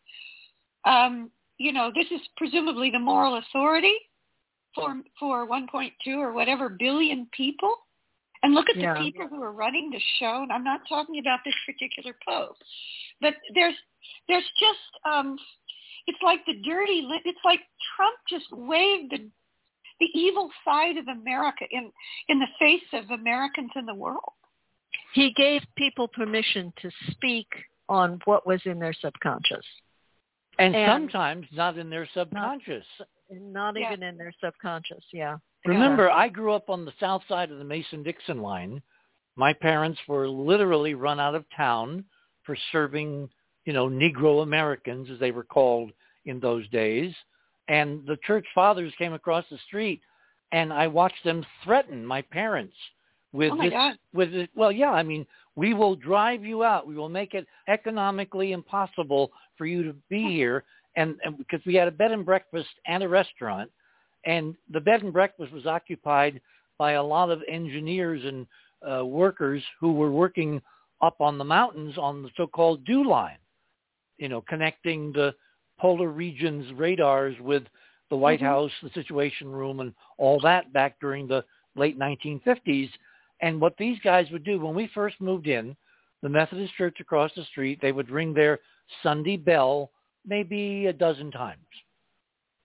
Um, 0.84 1.30
you 1.58 1.72
know, 1.72 1.90
this 1.94 2.06
is 2.12 2.20
presumably 2.36 2.90
the 2.90 3.00
moral 3.00 3.36
authority 3.38 3.94
for 4.74 4.94
for 5.18 5.48
1.2 5.48 5.90
or 6.18 6.32
whatever 6.32 6.68
billion 6.68 7.26
people, 7.32 7.74
And 8.46 8.54
look 8.54 8.70
at 8.70 8.76
Yeah. 8.76 8.94
the 8.94 9.00
people 9.00 9.26
who 9.26 9.42
are 9.42 9.50
running 9.50 9.90
the 9.90 9.98
show. 10.20 10.42
And 10.44 10.52
I'm 10.52 10.62
not 10.62 10.82
talking 10.88 11.18
about 11.18 11.40
this 11.44 11.54
particular 11.66 12.14
pope, 12.26 12.56
but 13.20 13.34
there's 13.54 13.74
there's 14.28 14.48
just 14.60 14.78
um, 15.04 15.36
it's 16.06 16.22
like 16.22 16.46
the 16.46 16.54
dirty. 16.62 17.08
It's 17.24 17.44
like 17.44 17.58
Trump 17.96 18.16
just 18.28 18.46
waved 18.52 19.10
the 19.10 19.28
the 19.98 20.06
evil 20.14 20.48
side 20.64 20.96
of 20.96 21.08
America 21.08 21.64
in 21.72 21.90
in 22.28 22.38
the 22.38 22.46
face 22.60 22.86
of 22.92 23.10
Americans 23.10 23.72
in 23.74 23.84
the 23.84 23.94
world. 23.94 24.34
He 25.12 25.32
gave 25.32 25.62
people 25.76 26.06
permission 26.06 26.72
to 26.82 26.90
speak 27.10 27.48
on 27.88 28.20
what 28.26 28.46
was 28.46 28.60
in 28.64 28.78
their 28.78 28.92
subconscious, 28.92 29.66
And, 30.60 30.74
And- 30.76 30.88
sometimes 30.88 31.46
not 31.52 31.78
in 31.78 31.90
their 31.90 32.06
subconscious. 32.14 32.86
and 33.28 33.52
not 33.52 33.74
Yeah. 33.76 33.88
even 33.88 34.04
in 34.04 34.16
their 34.16 34.32
subconscious. 34.40 35.04
Yeah. 35.12 35.38
Remember, 35.66 36.10
I 36.10 36.28
grew 36.28 36.52
up 36.52 36.70
on 36.70 36.84
the 36.84 36.92
south 37.00 37.22
side 37.28 37.50
of 37.50 37.58
the 37.58 37.64
Mason-Dixon 37.64 38.40
line. 38.40 38.82
My 39.36 39.52
parents 39.52 40.00
were 40.08 40.28
literally 40.28 40.94
run 40.94 41.20
out 41.20 41.34
of 41.34 41.44
town 41.56 42.04
for 42.44 42.56
serving, 42.72 43.28
you 43.64 43.72
know, 43.72 43.88
Negro 43.88 44.42
Americans, 44.42 45.10
as 45.10 45.18
they 45.18 45.30
were 45.30 45.44
called 45.44 45.90
in 46.24 46.40
those 46.40 46.68
days. 46.70 47.14
And 47.68 48.06
the 48.06 48.16
church 48.26 48.46
fathers 48.54 48.92
came 48.96 49.12
across 49.12 49.44
the 49.50 49.58
street, 49.66 50.00
and 50.52 50.72
I 50.72 50.86
watched 50.86 51.24
them 51.24 51.44
threaten 51.64 52.06
my 52.06 52.22
parents 52.22 52.76
with 53.32 53.52
Oh 53.52 53.56
my 53.56 53.64
this. 53.64 53.72
God. 53.72 53.98
With 54.14 54.34
it, 54.34 54.50
well, 54.54 54.72
yeah, 54.72 54.92
I 54.92 55.02
mean, 55.02 55.26
we 55.56 55.74
will 55.74 55.96
drive 55.96 56.44
you 56.44 56.62
out. 56.62 56.86
We 56.86 56.96
will 56.96 57.08
make 57.08 57.34
it 57.34 57.46
economically 57.68 58.52
impossible 58.52 59.32
for 59.58 59.66
you 59.66 59.82
to 59.82 59.94
be 60.08 60.22
here, 60.22 60.64
and, 60.96 61.16
and 61.24 61.36
because 61.36 61.60
we 61.66 61.74
had 61.74 61.88
a 61.88 61.92
bed 61.92 62.12
and 62.12 62.24
breakfast 62.24 62.68
and 62.86 63.02
a 63.02 63.08
restaurant, 63.08 63.70
and 64.26 64.54
the 64.70 64.80
bed 64.80 65.02
and 65.02 65.12
breakfast 65.12 65.52
was 65.52 65.66
occupied 65.66 66.40
by 66.78 66.92
a 66.92 67.02
lot 67.02 67.30
of 67.30 67.42
engineers 67.48 68.22
and 68.24 68.46
uh, 68.86 69.04
workers 69.04 69.62
who 69.80 69.92
were 69.92 70.10
working 70.10 70.60
up 71.00 71.20
on 71.20 71.38
the 71.38 71.44
mountains 71.44 71.96
on 71.96 72.22
the 72.22 72.30
so-called 72.36 72.84
DEW 72.84 73.08
Line, 73.08 73.38
you 74.18 74.28
know, 74.28 74.42
connecting 74.42 75.12
the 75.12 75.34
polar 75.78 76.08
regions 76.08 76.70
radars 76.74 77.38
with 77.40 77.64
the 78.10 78.16
White 78.16 78.40
Mhm. 78.40 78.46
House, 78.46 78.72
the 78.82 78.90
Situation 78.90 79.50
Room, 79.50 79.80
and 79.80 79.94
all 80.18 80.38
that 80.40 80.72
back 80.72 80.98
during 81.00 81.26
the 81.26 81.44
late 81.74 81.98
1950s. 81.98 82.90
And 83.40 83.60
what 83.60 83.76
these 83.76 83.98
guys 84.00 84.30
would 84.30 84.44
do 84.44 84.58
when 84.58 84.74
we 84.74 84.86
first 84.88 85.20
moved 85.20 85.46
in, 85.46 85.76
the 86.22 86.28
Methodist 86.28 86.74
Church 86.74 86.98
across 87.00 87.32
the 87.34 87.44
street, 87.44 87.80
they 87.80 87.92
would 87.92 88.10
ring 88.10 88.32
their 88.32 88.60
Sunday 89.02 89.36
bell 89.36 89.90
maybe 90.24 90.86
a 90.86 90.92
dozen 90.92 91.30
times. 91.30 91.60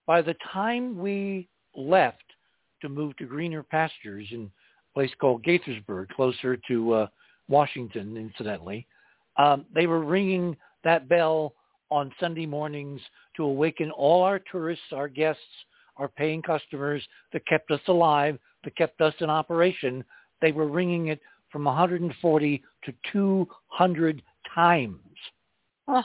By 0.06 0.22
the 0.22 0.36
time 0.36 0.98
we 0.98 1.48
left 1.76 2.24
to 2.82 2.90
move 2.90 3.16
to 3.18 3.26
greener 3.26 3.64
pastures 3.64 4.28
in 4.32 4.44
a 4.46 4.94
place 4.94 5.12
called 5.20 5.44
Gaithersburg, 5.44 6.10
closer 6.10 6.58
to 6.68 6.94
uh, 6.94 7.08
Washington, 7.48 8.18
incidentally, 8.18 8.88
um, 9.38 9.66
they 9.74 9.88
were 9.88 10.04
ringing 10.04 10.58
that 10.84 11.08
bell 11.08 11.54
on 11.90 12.12
Sunday 12.20 12.46
mornings 12.46 13.02
to 13.36 13.44
awaken 13.44 13.92
all 13.92 14.24
our 14.24 14.40
tourists, 14.52 14.86
our 14.94 15.08
guests, 15.08 15.42
our 15.98 16.08
paying 16.08 16.42
customers 16.42 17.04
that 17.34 17.46
kept 17.48 17.70
us 17.72 17.82
alive, 17.88 18.38
that 18.64 18.76
kept 18.76 19.02
us 19.02 19.14
in 19.20 19.30
operation. 19.30 20.04
They 20.42 20.52
were 20.52 20.68
ringing 20.68 21.08
it 21.08 21.20
from 21.52 21.66
140 21.66 22.64
to 22.86 22.94
200 23.12 24.22
times. 24.56 24.98
Ugh. 25.88 26.04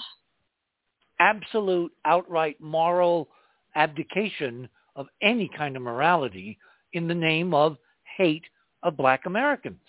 Absolute, 1.20 1.92
outright 2.04 2.60
moral 2.60 3.28
abdication 3.74 4.68
of 4.96 5.06
any 5.22 5.48
kind 5.56 5.76
of 5.76 5.82
morality 5.82 6.58
in 6.94 7.06
the 7.06 7.14
name 7.14 7.54
of 7.54 7.76
hate 8.16 8.44
of 8.82 8.96
black 8.96 9.26
Americans 9.26 9.80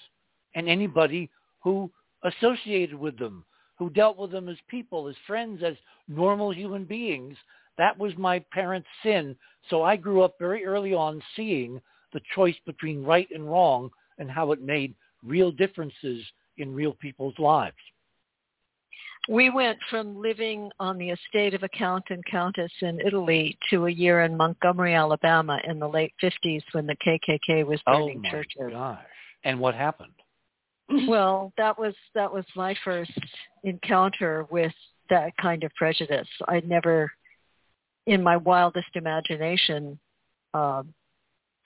and 0.54 0.70
anybody 0.70 1.30
who 1.64 1.90
associated 2.24 2.96
with 2.96 3.18
them, 3.18 3.44
who 3.80 3.90
dealt 3.90 4.18
with 4.18 4.32
them 4.32 4.50
as 4.50 4.58
people, 4.68 5.08
as 5.08 5.16
friends, 5.26 5.64
as 5.64 5.76
normal 6.08 6.54
human 6.54 6.84
beings. 6.84 7.36
That 7.78 7.98
was 7.98 8.16
my 8.18 8.40
parents' 8.52 8.88
sin. 9.04 9.36
So 9.70 9.84
I 9.84 9.96
grew 9.96 10.22
up 10.22 10.36
very 10.40 10.66
early 10.66 10.94
on 10.94 11.22
seeing 11.36 11.82
the 12.14 12.22
choice 12.36 12.56
between 12.66 13.04
right 13.04 13.28
and 13.34 13.50
wrong 13.50 13.90
and 14.18 14.30
how 14.30 14.52
it 14.52 14.62
made 14.62 14.96
real 15.24 15.52
differences 15.52 16.24
in 16.58 16.74
real 16.74 16.94
people's 16.94 17.38
lives. 17.38 17.76
We 19.30 19.50
went 19.50 19.78
from 19.90 20.22
living 20.22 20.72
on 20.80 20.98
the 20.98 21.10
estate 21.10 21.54
of 21.54 21.64
a 21.64 21.70
count 21.70 22.06
and 22.10 22.24
countess 22.26 22.72
in 22.82 23.00
Italy 23.06 23.58
to 23.70 23.88
a 23.88 23.92
year 23.92 24.22
in 24.22 24.38
Montgomery, 24.38 24.94
Alabama 24.94 25.60
in 25.66 25.80
the 25.80 25.88
late 25.90 26.14
50s 26.24 26.62
when 26.72 26.88
the 26.88 26.96
KKK 26.96 27.66
was 27.66 27.82
Oh 27.88 28.06
burning 28.08 28.22
my 28.22 28.32
churches. 28.32 28.72
gosh. 28.72 29.00
And 29.44 29.60
what 29.60 29.76
happened? 29.76 30.14
Well, 31.10 31.52
that 31.58 31.78
was 31.78 31.94
that 32.16 32.34
was 32.34 32.46
my 32.56 32.74
first 32.86 33.12
encounter 33.66 34.46
with 34.50 34.72
that 35.10 35.36
kind 35.36 35.66
of 35.66 35.76
prejudice. 35.76 36.30
I'd 36.48 36.66
never, 36.68 37.12
in 38.06 38.24
my 38.24 38.38
wildest 38.38 38.88
imagination, 38.96 40.00
um, 40.54 40.94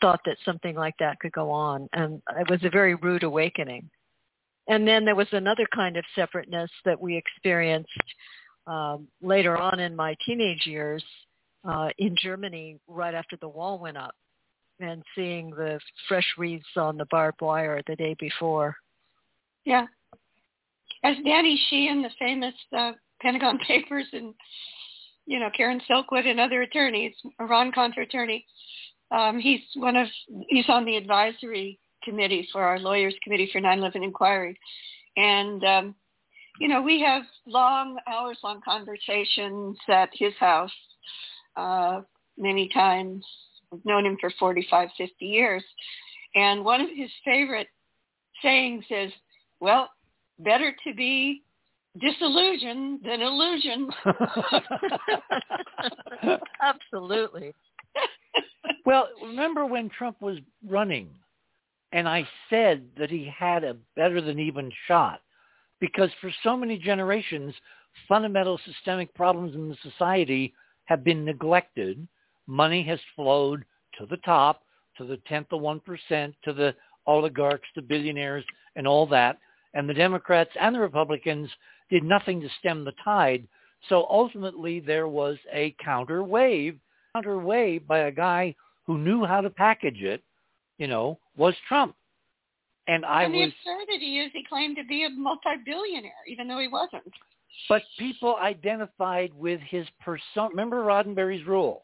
thought 0.02 0.22
that 0.26 0.38
something 0.44 0.76
like 0.76 0.96
that 1.00 1.20
could 1.20 1.34
go 1.34 1.52
on, 1.52 1.88
and 1.94 2.20
it 2.40 2.50
was 2.50 2.64
a 2.64 2.70
very 2.72 2.96
rude 2.96 3.22
awakening. 3.22 3.88
And 4.72 4.88
then 4.88 5.04
there 5.04 5.16
was 5.16 5.28
another 5.34 5.68
kind 5.76 5.98
of 5.98 6.06
separateness 6.16 6.72
that 6.86 7.00
we 7.00 7.18
experienced 7.18 7.90
um, 8.68 9.06
later 9.22 9.58
on 9.58 9.82
in 9.82 9.94
my 9.94 10.16
teenage 10.26 10.66
years 10.66 11.04
uh, 11.68 11.90
in 11.98 12.16
Germany, 12.18 12.80
right 12.88 13.14
after 13.14 13.36
the 13.42 13.50
wall 13.50 13.80
went 13.80 13.98
up, 13.98 14.16
and 14.80 15.04
seeing 15.14 15.50
the 15.50 15.78
fresh 16.08 16.26
wreaths 16.38 16.64
on 16.78 16.98
the 16.98 17.06
barbed 17.12 17.42
wire 17.42 17.82
the 17.86 17.98
day 17.98 18.16
before. 18.18 18.78
Yeah. 19.66 19.88
As 21.04 21.18
Danny 21.26 21.60
Sheehan, 21.70 22.02
the 22.02 22.10
famous 22.18 22.56
uh, 22.76 22.94
Pentagon 23.22 23.60
Papers, 23.68 24.08
and 24.14 24.34
you 25.26 25.38
know 25.38 25.50
Karen 25.56 25.82
Silkwood 25.90 26.26
and 26.26 26.40
other 26.40 26.62
attorneys, 26.62 27.14
Iran 27.42 27.74
Contra 27.74 28.04
attorney, 28.04 28.46
um, 29.12 29.38
he's 29.38 29.60
one 29.76 29.98
of 29.98 30.08
he's 30.48 30.70
on 30.70 30.86
the 30.86 30.96
advisory 30.96 31.78
committee 32.04 32.48
for 32.52 32.64
our 32.64 32.80
lawyers 32.80 33.16
committee 33.24 33.50
for 33.52 33.62
9/11 33.62 34.04
inquiry, 34.04 34.58
and 35.18 35.64
um, 35.64 35.96
you 36.60 36.68
know 36.68 36.82
we 36.82 37.02
have 37.02 37.24
long 37.46 37.98
hours 38.08 38.38
long 38.44 38.62
conversations 38.64 39.78
at 39.88 40.10
his 40.14 40.34
house 40.40 40.72
uh, 41.56 42.02
many 42.38 42.70
times. 42.70 43.26
I've 43.74 43.86
known 43.86 44.06
him 44.06 44.18
for 44.20 44.32
45, 44.38 44.90
50 44.98 45.26
years, 45.26 45.64
and 46.36 46.66
one 46.66 46.82
of 46.82 46.90
his 46.94 47.10
favorite 47.24 47.68
sayings 48.42 48.84
is, 48.90 49.12
"Well, 49.60 49.90
better 50.40 50.76
to 50.86 50.94
be 50.94 51.44
disillusioned 52.00 53.02
than 53.04 53.22
illusion. 53.22 53.90
Absolutely. 56.62 57.54
well, 58.86 59.10
remember 59.22 59.66
when 59.66 59.90
Trump 59.90 60.22
was 60.22 60.38
running 60.68 61.10
and 61.92 62.08
I 62.08 62.28
said 62.50 62.84
that 62.98 63.10
he 63.10 63.32
had 63.38 63.64
a 63.64 63.78
better 63.96 64.22
than 64.22 64.40
even 64.40 64.72
shot 64.88 65.22
because 65.80 66.10
for 66.22 66.32
so 66.44 66.56
many 66.56 66.78
generations, 66.78 67.54
fundamental 68.08 68.60
systemic 68.66 69.14
problems 69.14 69.56
in 69.56 69.68
the 69.68 69.78
society 69.84 70.54
have 70.86 71.04
been 71.04 71.26
neglected. 71.26 72.08
Money 72.48 72.84
has 72.84 73.00
flowed 73.16 73.66
to 73.98 74.06
the 74.06 74.18
top, 74.18 74.64
to 74.98 75.06
the 75.06 75.18
tenth 75.28 75.48
of 75.52 75.62
1%, 75.62 76.34
to 76.44 76.54
the 76.54 76.74
oligarchs, 77.08 77.68
the 77.76 77.82
billionaires, 77.82 78.46
and 78.76 78.88
all 78.88 79.06
that. 79.08 79.38
And 79.74 79.90
the 79.90 79.94
Democrats 79.94 80.52
and 80.60 80.76
the 80.76 80.80
Republicans 80.80 81.50
did 81.90 82.04
nothing 82.04 82.40
to 82.42 82.50
stem 82.60 82.86
the 82.86 82.94
tide. 83.04 83.48
So 83.90 84.06
ultimately, 84.10 84.80
there 84.80 85.08
was 85.08 85.38
a 85.52 85.76
counter 85.84 86.24
wave, 86.24 86.78
counter 87.16 87.40
wave 87.40 87.88
by 87.88 88.00
a 88.00 88.12
guy 88.12 88.56
who 88.86 88.98
knew 88.98 89.26
how 89.26 89.42
to 89.42 89.50
package 89.50 90.02
it, 90.02 90.24
you 90.78 90.88
know, 90.88 91.18
was 91.36 91.56
Trump. 91.68 91.96
And 92.88 93.06
I 93.06 93.24
and 93.24 93.34
the 93.34 93.42
was, 93.42 93.52
absurdity 93.60 94.20
is 94.20 94.32
he 94.34 94.44
claimed 94.48 94.76
to 94.78 94.84
be 94.84 95.06
a 95.06 95.10
multi-billionaire, 95.10 96.12
even 96.28 96.48
though 96.48 96.60
he 96.60 96.68
wasn't. 96.68 97.04
but 97.70 97.84
people 97.98 98.38
identified 98.42 99.32
with 99.36 99.60
his 99.62 99.86
persona. 100.04 100.50
Remember 100.50 100.84
Roddenberry's 100.84 101.46
rule? 101.46 101.84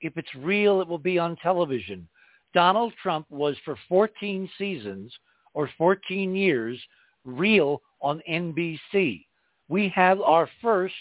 If 0.00 0.16
it's 0.16 0.34
real, 0.36 0.80
it 0.80 0.88
will 0.88 0.98
be 0.98 1.18
on 1.18 1.36
television. 1.36 2.08
Donald 2.54 2.92
Trump 3.02 3.26
was 3.30 3.56
for 3.64 3.76
14 3.88 4.48
seasons 4.56 5.12
or 5.54 5.68
14 5.76 6.34
years 6.34 6.78
real 7.24 7.82
on 8.00 8.22
NBC. 8.30 9.24
We 9.68 9.88
have 9.94 10.20
our 10.20 10.48
first, 10.62 10.94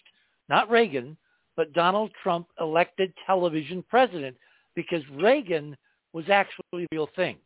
not 0.50 0.70
Reagan, 0.70 1.16
but 1.56 1.74
Donald 1.74 2.12
Trump 2.22 2.48
elected 2.60 3.14
television 3.26 3.84
president 3.90 4.36
because 4.76 5.02
Reagan 5.14 5.78
was 6.14 6.26
actually 6.30 6.84
a 6.84 6.88
real 6.92 7.10
thing. 7.16 7.38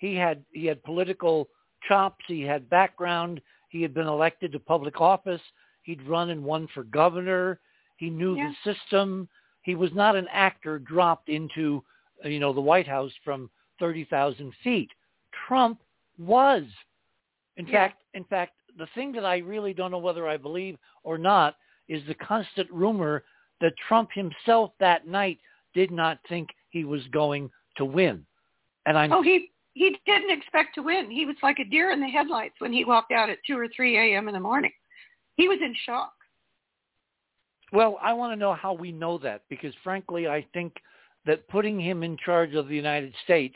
He 0.00 0.16
had 0.16 0.42
he 0.52 0.64
had 0.66 0.82
political 0.82 1.48
chops, 1.86 2.24
he 2.26 2.40
had 2.40 2.68
background, 2.70 3.40
he 3.68 3.82
had 3.82 3.94
been 3.94 4.06
elected 4.06 4.50
to 4.52 4.58
public 4.58 5.00
office, 5.00 5.42
he'd 5.82 6.02
run 6.02 6.30
and 6.30 6.42
won 6.42 6.66
for 6.74 6.84
governor, 6.84 7.60
he 7.98 8.08
knew 8.10 8.34
Yeah. 8.34 8.48
the 8.64 8.72
system. 8.72 9.28
He 9.62 9.74
was 9.74 9.92
not 9.92 10.16
an 10.16 10.26
actor 10.28 10.78
dropped 10.78 11.28
into 11.28 11.84
you 12.24 12.40
know 12.40 12.52
the 12.52 12.60
White 12.60 12.88
House 12.88 13.12
from 13.22 13.50
30,000 13.78 14.52
feet. 14.64 14.90
Trump 15.46 15.80
was. 16.18 16.64
In 17.56 17.66
Yeah. 17.66 17.72
fact, 17.88 18.02
in 18.14 18.24
fact, 18.24 18.54
the 18.76 18.86
thing 18.88 19.12
that 19.12 19.24
I 19.26 19.38
really 19.38 19.74
don't 19.74 19.90
know 19.90 19.98
whether 19.98 20.26
I 20.26 20.38
believe 20.38 20.78
or 21.02 21.18
not 21.18 21.56
is 21.88 22.04
the 22.06 22.14
constant 22.14 22.70
rumor 22.70 23.24
that 23.60 23.76
Trump 23.76 24.12
himself 24.12 24.72
that 24.78 25.06
night 25.06 25.38
did 25.74 25.90
not 25.90 26.18
think 26.26 26.54
he 26.70 26.84
was 26.84 27.06
going 27.08 27.50
to 27.76 27.84
win. 27.84 28.26
And 28.86 28.96
I'm 28.96 29.12
Oh, 29.12 29.22
he 29.22 29.50
he 29.74 29.96
didn't 30.06 30.30
expect 30.30 30.74
to 30.74 30.82
win. 30.82 31.10
He 31.10 31.26
was 31.26 31.36
like 31.42 31.58
a 31.58 31.64
deer 31.64 31.90
in 31.90 32.00
the 32.00 32.08
headlights 32.08 32.54
when 32.58 32.72
he 32.72 32.84
walked 32.84 33.12
out 33.12 33.30
at 33.30 33.38
two 33.46 33.58
or 33.58 33.68
three 33.74 33.96
a.m. 33.96 34.28
in 34.28 34.34
the 34.34 34.40
morning. 34.40 34.72
He 35.36 35.48
was 35.48 35.58
in 35.62 35.74
shock. 35.86 36.12
Well, 37.72 37.98
I 38.02 38.12
want 38.12 38.32
to 38.32 38.36
know 38.36 38.54
how 38.54 38.72
we 38.72 38.90
know 38.90 39.18
that 39.18 39.42
because 39.48 39.72
frankly, 39.84 40.26
I 40.26 40.44
think 40.52 40.74
that 41.24 41.46
putting 41.48 41.78
him 41.78 42.02
in 42.02 42.16
charge 42.16 42.54
of 42.54 42.68
the 42.68 42.74
United 42.74 43.14
States 43.24 43.54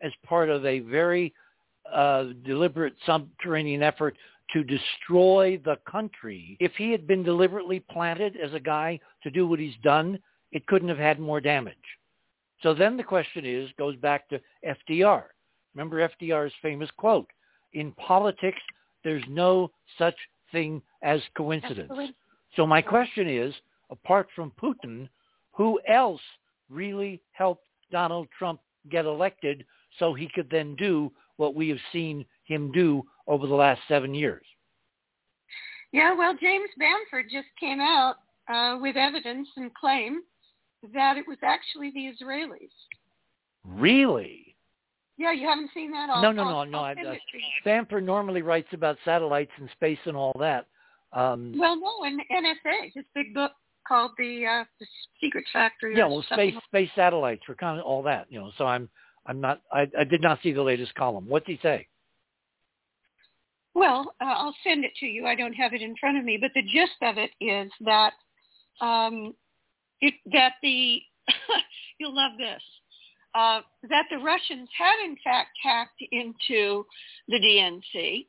as 0.00 0.12
part 0.24 0.48
of 0.48 0.64
a 0.64 0.80
very 0.80 1.34
uh, 1.92 2.26
deliberate 2.44 2.94
subterranean 3.04 3.82
effort 3.82 4.16
to 4.54 4.64
destroy 4.64 5.60
the 5.64 5.76
country, 5.90 6.56
if 6.58 6.72
he 6.76 6.90
had 6.90 7.06
been 7.06 7.22
deliberately 7.22 7.80
planted 7.90 8.36
as 8.36 8.54
a 8.54 8.60
guy 8.60 8.98
to 9.22 9.30
do 9.30 9.46
what 9.46 9.58
he's 9.58 9.76
done, 9.82 10.18
it 10.52 10.66
couldn't 10.66 10.88
have 10.88 10.98
had 10.98 11.20
more 11.20 11.40
damage. 11.40 11.76
So 12.62 12.74
then 12.74 12.96
the 12.96 13.02
question 13.02 13.44
is, 13.44 13.70
goes 13.78 13.96
back 13.96 14.28
to 14.30 14.40
FDR. 14.66 15.24
Remember 15.74 16.08
FDR's 16.08 16.52
famous 16.62 16.90
quote, 16.96 17.26
in 17.72 17.92
politics, 17.92 18.60
there's 19.04 19.22
no 19.28 19.70
such 19.98 20.16
thing 20.52 20.82
as 21.02 21.20
coincidence. 21.36 21.92
So 22.56 22.66
my 22.66 22.82
question 22.82 23.28
is, 23.28 23.54
apart 23.90 24.28
from 24.34 24.52
Putin, 24.60 25.08
who 25.52 25.80
else 25.88 26.20
really 26.68 27.20
helped 27.32 27.64
Donald 27.90 28.28
Trump 28.36 28.60
get 28.90 29.04
elected 29.04 29.64
so 29.98 30.14
he 30.14 30.28
could 30.34 30.48
then 30.50 30.74
do 30.76 31.12
what 31.36 31.54
we 31.54 31.68
have 31.68 31.78
seen 31.92 32.24
him 32.44 32.72
do 32.72 33.02
over 33.26 33.46
the 33.46 33.54
last 33.54 33.80
seven 33.88 34.14
years? 34.14 34.44
Yeah, 35.92 36.14
well, 36.14 36.36
James 36.40 36.70
Bamford 36.78 37.30
just 37.30 37.48
came 37.58 37.80
out 37.80 38.16
uh, 38.52 38.78
with 38.80 38.96
evidence 38.96 39.48
and 39.56 39.74
claim 39.74 40.22
that 40.94 41.16
it 41.16 41.26
was 41.26 41.38
actually 41.42 41.90
the 41.90 42.12
Israelis. 42.12 42.70
Really? 43.64 44.49
Yeah, 45.20 45.32
you 45.32 45.46
haven't 45.46 45.70
seen 45.74 45.92
that? 45.92 46.08
I'll, 46.08 46.22
No, 46.22 46.32
no, 46.32 46.44
no, 46.44 46.64
no, 46.64 46.78
I'll 46.78 46.84
I- 46.84 46.92
it 46.92 46.96
to 46.96 48.00
normally 48.00 48.40
writes 48.40 48.72
about 48.72 48.96
satellites 49.04 49.50
and 49.58 49.68
space 49.72 49.98
and 50.06 50.16
all 50.16 50.32
that. 50.38 50.66
Um, 51.12 51.52
Well, 51.58 51.76
no, 51.76 52.04
in 52.04 52.20
NSA, 52.30 52.94
his 52.94 53.04
big 53.14 53.34
book 53.34 53.52
called 53.86 54.12
the, 54.16 54.46
uh, 54.46 54.64
the 54.78 54.86
Secret 55.20 55.44
Factory. 55.52 55.94
yeah, 55.94 56.06
well, 56.06 56.22
space 56.22 56.54
space 56.68 56.90
satellites 56.94 57.42
for 57.44 57.54
kind 57.54 57.78
of 57.78 57.84
all 57.84 58.02
that, 58.04 58.32
you 58.32 58.40
know. 58.40 58.50
So 58.56 58.66
I'm 58.66 58.88
I'm 59.26 59.42
not 59.42 59.60
I, 59.70 59.86
I 59.98 60.04
did 60.04 60.22
not 60.22 60.40
see 60.42 60.52
the 60.52 60.62
latest 60.62 60.94
column. 60.94 61.28
What's 61.28 61.46
he 61.46 61.58
say? 61.62 61.86
Well, 63.74 64.14
uh, 64.22 64.24
I'll 64.24 64.56
send 64.64 64.86
it 64.86 64.94
to 65.00 65.06
you. 65.06 65.26
I 65.26 65.34
don't 65.34 65.52
have 65.52 65.74
it 65.74 65.82
in 65.82 65.96
front 65.96 66.16
of 66.16 66.24
me, 66.24 66.38
but 66.40 66.52
the 66.54 66.62
gist 66.62 66.96
of 67.02 67.18
it 67.18 67.30
is 67.42 67.70
that 67.82 68.14
um, 68.80 69.34
it, 70.00 70.14
that 70.32 70.54
the 70.62 71.02
you'll 71.98 72.16
love 72.16 72.38
this 72.38 72.62
uh, 73.34 73.60
that 73.88 74.06
the 74.10 74.18
Russians 74.18 74.68
had 74.76 75.04
in 75.04 75.16
fact 75.22 75.50
hacked 75.62 76.02
into 76.12 76.84
the 77.28 77.38
DNC, 77.38 78.26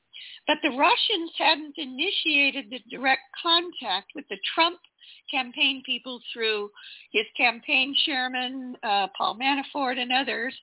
but 0.47 0.57
the 0.63 0.77
Russians 0.77 1.31
hadn't 1.37 1.77
initiated 1.77 2.69
the 2.69 2.81
direct 2.89 3.21
contact 3.41 4.11
with 4.15 4.25
the 4.29 4.37
Trump 4.53 4.79
campaign 5.31 5.81
people 5.85 6.19
through 6.33 6.69
his 7.11 7.25
campaign 7.37 7.95
chairman, 8.05 8.75
uh, 8.83 9.07
Paul 9.17 9.37
Manafort 9.37 9.97
and 9.97 10.11
others, 10.11 10.53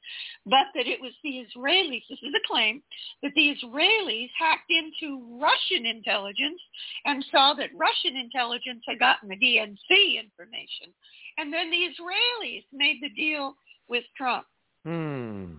but 0.45 0.67
that 0.75 0.87
it 0.87 1.01
was 1.01 1.13
the 1.23 1.47
Israelis, 1.47 2.03
this 2.09 2.19
is 2.23 2.35
a 2.35 2.47
claim, 2.47 2.83
that 3.23 3.33
the 3.35 3.57
Israelis 3.57 4.31
hacked 4.39 4.71
into 4.71 5.39
Russian 5.41 5.87
intelligence 5.87 6.61
and 7.07 7.25
saw 7.31 7.55
that 7.55 7.71
Russian 7.75 8.17
intelligence 8.17 8.83
had 8.87 8.99
gotten 8.99 9.29
the 9.29 9.37
DNC 9.37 10.21
information. 10.21 10.93
And 11.39 11.53
then 11.53 11.71
the 11.71 11.89
Israelis 11.89 12.65
made 12.73 12.99
the 13.01 13.11
deal 13.11 13.55
with 13.89 14.05
Trump. 14.17 14.47
Hmm. 14.85 15.55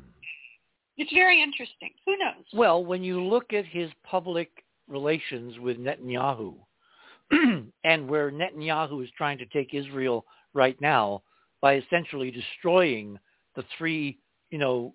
It's 0.97 1.13
very 1.13 1.41
interesting. 1.41 1.91
Who 2.05 2.17
knows? 2.17 2.43
Well, 2.53 2.83
when 2.83 3.03
you 3.03 3.23
look 3.23 3.53
at 3.53 3.65
his 3.65 3.89
public 4.03 4.49
relations 4.87 5.57
with 5.59 5.77
Netanyahu, 5.77 6.55
and 7.83 8.07
where 8.09 8.31
Netanyahu 8.31 9.03
is 9.03 9.09
trying 9.17 9.37
to 9.37 9.45
take 9.45 9.73
Israel 9.73 10.25
right 10.53 10.79
now 10.81 11.21
by 11.61 11.75
essentially 11.75 12.31
destroying 12.31 13.17
the 13.55 13.63
three, 13.77 14.17
you 14.49 14.57
know, 14.57 14.93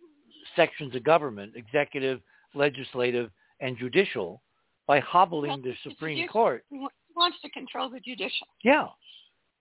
sections 0.57 0.95
of 0.95 1.05
government, 1.05 1.53
executive, 1.57 2.21
legislative, 2.55 3.31
and 3.61 3.79
judicial, 3.79 4.43
by 4.87 5.01
hobbling 5.01 5.51
Well, 5.51 5.63
the 5.63 5.75
Supreme 5.83 6.17
judicial. 6.17 6.33
Court. 6.33 6.65
He 6.71 6.87
wants 7.17 7.39
to 7.43 7.51
control 7.51 7.89
the 7.89 8.01
judicial. 8.01 8.47
Yeah. 8.63 8.89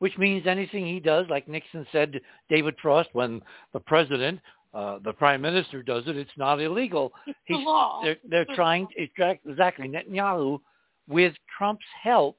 Which 0.03 0.17
means 0.17 0.45
anything 0.47 0.85
he 0.85 0.99
does, 0.99 1.27
like 1.29 1.47
Nixon 1.47 1.87
said 1.93 2.11
to 2.11 2.19
David 2.49 2.75
Frost, 2.81 3.07
when 3.13 3.41
the 3.71 3.79
president, 3.79 4.41
uh, 4.73 4.99
the 5.01 5.13
prime 5.13 5.41
minister 5.41 5.81
does 5.81 6.03
it, 6.07 6.17
it's 6.17 6.29
not 6.35 6.59
illegal. 6.59 7.13
It's 7.25 7.39
the 7.47 7.55
law. 7.55 8.01
They're, 8.03 8.17
they're 8.29 8.53
trying 8.53 8.85
exact- 8.97 9.47
exactly 9.47 9.87
Netanyahu 9.87 10.59
with 11.07 11.33
Trump's 11.57 11.85
help, 12.03 12.37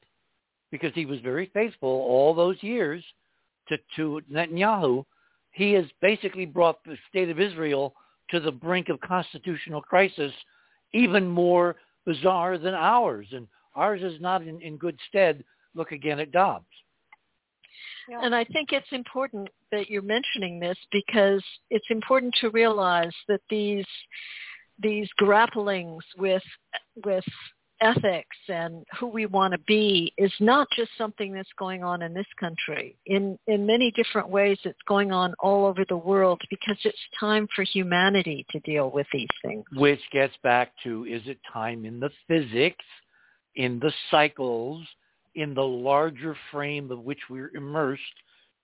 because 0.70 0.92
he 0.94 1.06
was 1.06 1.20
very 1.20 1.50
faithful 1.54 1.88
all 1.88 2.34
those 2.34 2.62
years 2.62 3.02
to, 3.68 3.78
to 3.96 4.20
Netanyahu. 4.30 5.02
He 5.52 5.72
has 5.72 5.86
basically 6.02 6.44
brought 6.44 6.84
the 6.84 6.98
state 7.08 7.30
of 7.30 7.40
Israel 7.40 7.94
to 8.28 8.40
the 8.40 8.52
brink 8.52 8.90
of 8.90 9.00
constitutional 9.00 9.80
crisis, 9.80 10.34
even 10.92 11.26
more 11.26 11.76
bizarre 12.04 12.58
than 12.58 12.74
ours. 12.74 13.28
And 13.32 13.48
ours 13.74 14.02
is 14.02 14.20
not 14.20 14.42
in, 14.42 14.60
in 14.60 14.76
good 14.76 14.98
stead. 15.08 15.42
Look 15.74 15.92
again 15.92 16.20
at 16.20 16.30
Dobbs. 16.30 16.66
Yeah. 18.08 18.20
And 18.22 18.34
I 18.34 18.44
think 18.44 18.72
it's 18.72 18.92
important 18.92 19.48
that 19.72 19.88
you're 19.88 20.02
mentioning 20.02 20.60
this 20.60 20.78
because 20.92 21.42
it's 21.70 21.86
important 21.90 22.34
to 22.40 22.50
realize 22.50 23.14
that 23.28 23.40
these 23.50 23.86
these 24.80 25.08
grapplings 25.20 26.00
with 26.18 26.42
with 27.04 27.24
ethics 27.80 28.36
and 28.48 28.84
who 28.98 29.06
we 29.06 29.26
want 29.26 29.52
to 29.52 29.58
be 29.66 30.12
is 30.16 30.32
not 30.40 30.66
just 30.76 30.90
something 30.96 31.32
that's 31.32 31.52
going 31.58 31.82
on 31.82 32.02
in 32.02 32.14
this 32.14 32.26
country. 32.38 32.96
In 33.06 33.38
in 33.46 33.66
many 33.66 33.90
different 33.92 34.28
ways 34.28 34.58
it's 34.64 34.78
going 34.86 35.12
on 35.12 35.34
all 35.38 35.66
over 35.66 35.84
the 35.88 35.96
world 35.96 36.40
because 36.50 36.78
it's 36.84 36.98
time 37.18 37.48
for 37.54 37.62
humanity 37.62 38.46
to 38.50 38.60
deal 38.60 38.90
with 38.90 39.06
these 39.12 39.28
things. 39.42 39.64
which 39.74 40.00
gets 40.12 40.34
back 40.42 40.72
to 40.84 41.04
is 41.04 41.22
it 41.26 41.38
time 41.52 41.84
in 41.84 42.00
the 42.00 42.10
physics, 42.28 42.84
in 43.54 43.78
the 43.80 43.92
cycles, 44.10 44.86
in 45.34 45.54
the 45.54 45.62
larger 45.62 46.36
frame 46.50 46.90
of 46.90 47.00
which 47.00 47.18
we're 47.28 47.54
immersed, 47.54 48.02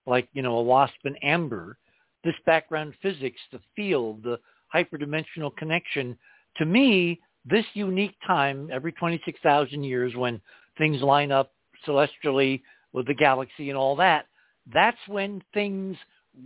like, 0.07 0.29
you 0.33 0.43
know, 0.43 0.59
a 0.59 0.63
wasp 0.63 0.95
and 1.05 1.17
amber, 1.23 1.77
this 2.25 2.35
background 2.47 2.95
physics, 3.03 3.41
the 3.53 3.61
field, 3.75 4.23
the 4.23 4.39
hyperdimensional 4.75 5.55
connection, 5.57 6.17
to 6.57 6.65
me, 6.65 7.21
this 7.45 7.65
unique 7.75 8.17
time 8.27 8.69
every 8.73 8.93
26,000 8.93 9.83
years 9.83 10.15
when 10.15 10.41
things 10.79 11.01
line 11.03 11.33
up 11.33 11.53
celestially 11.85 12.63
with 12.93 13.07
the 13.07 13.15
galaxy 13.15 13.71
and 13.71 13.79
all 13.79 13.97
that, 13.97 14.27
that's 14.73 14.99
when 15.09 15.43
things, 15.55 15.97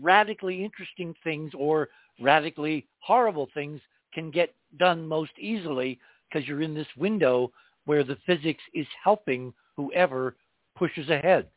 radically 0.01 0.65
interesting 0.65 1.15
things 1.25 1.53
or 1.57 1.89
radically 2.21 2.87
horrible 3.01 3.49
things 3.55 3.81
can 4.15 4.31
get 4.31 4.55
done 4.79 5.07
most 5.07 5.33
easily 5.39 5.99
because 6.29 6.47
you're 6.49 6.63
in 6.63 6.75
this 6.75 6.87
window 6.97 7.51
where 7.85 8.05
the 8.05 8.17
physics 8.27 8.63
is 8.73 8.87
helping 9.03 9.53
whoever 9.77 10.37
pushes 10.77 11.09
ahead. 11.09 11.49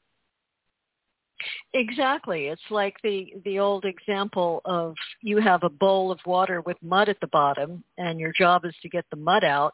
Exactly. 1.73 2.47
It's 2.47 2.61
like 2.71 2.95
the 3.03 3.33
the 3.45 3.59
old 3.59 3.85
example 3.85 4.61
of 4.65 4.95
you 5.21 5.37
have 5.37 5.63
a 5.63 5.69
bowl 5.69 6.11
of 6.11 6.19
water 6.25 6.61
with 6.61 6.77
mud 6.81 7.09
at 7.09 7.19
the 7.19 7.27
bottom 7.27 7.83
and 7.97 8.19
your 8.19 8.33
job 8.33 8.65
is 8.65 8.75
to 8.81 8.89
get 8.89 9.05
the 9.11 9.17
mud 9.17 9.43
out. 9.43 9.73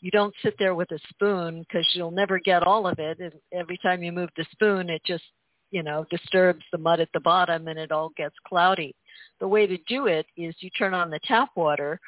You 0.00 0.10
don't 0.10 0.34
sit 0.42 0.54
there 0.58 0.74
with 0.74 0.90
a 0.90 0.98
spoon 1.10 1.60
because 1.60 1.86
you'll 1.94 2.10
never 2.10 2.38
get 2.38 2.62
all 2.62 2.86
of 2.86 2.98
it. 2.98 3.20
And 3.20 3.32
every 3.52 3.78
time 3.78 4.02
you 4.02 4.10
move 4.10 4.30
the 4.36 4.46
spoon, 4.50 4.90
it 4.90 5.02
just, 5.04 5.22
you 5.70 5.82
know, 5.82 6.06
disturbs 6.10 6.64
the 6.72 6.78
mud 6.78 6.98
at 6.98 7.10
the 7.12 7.20
bottom 7.20 7.68
and 7.68 7.78
it 7.78 7.92
all 7.92 8.10
gets 8.16 8.34
cloudy. 8.46 8.94
The 9.38 9.48
way 9.48 9.66
to 9.66 9.76
do 9.86 10.06
it 10.06 10.26
is 10.36 10.56
you 10.60 10.70
turn 10.70 10.94
on 10.94 11.10
the 11.10 11.20
tap 11.24 11.50
water, 11.56 12.00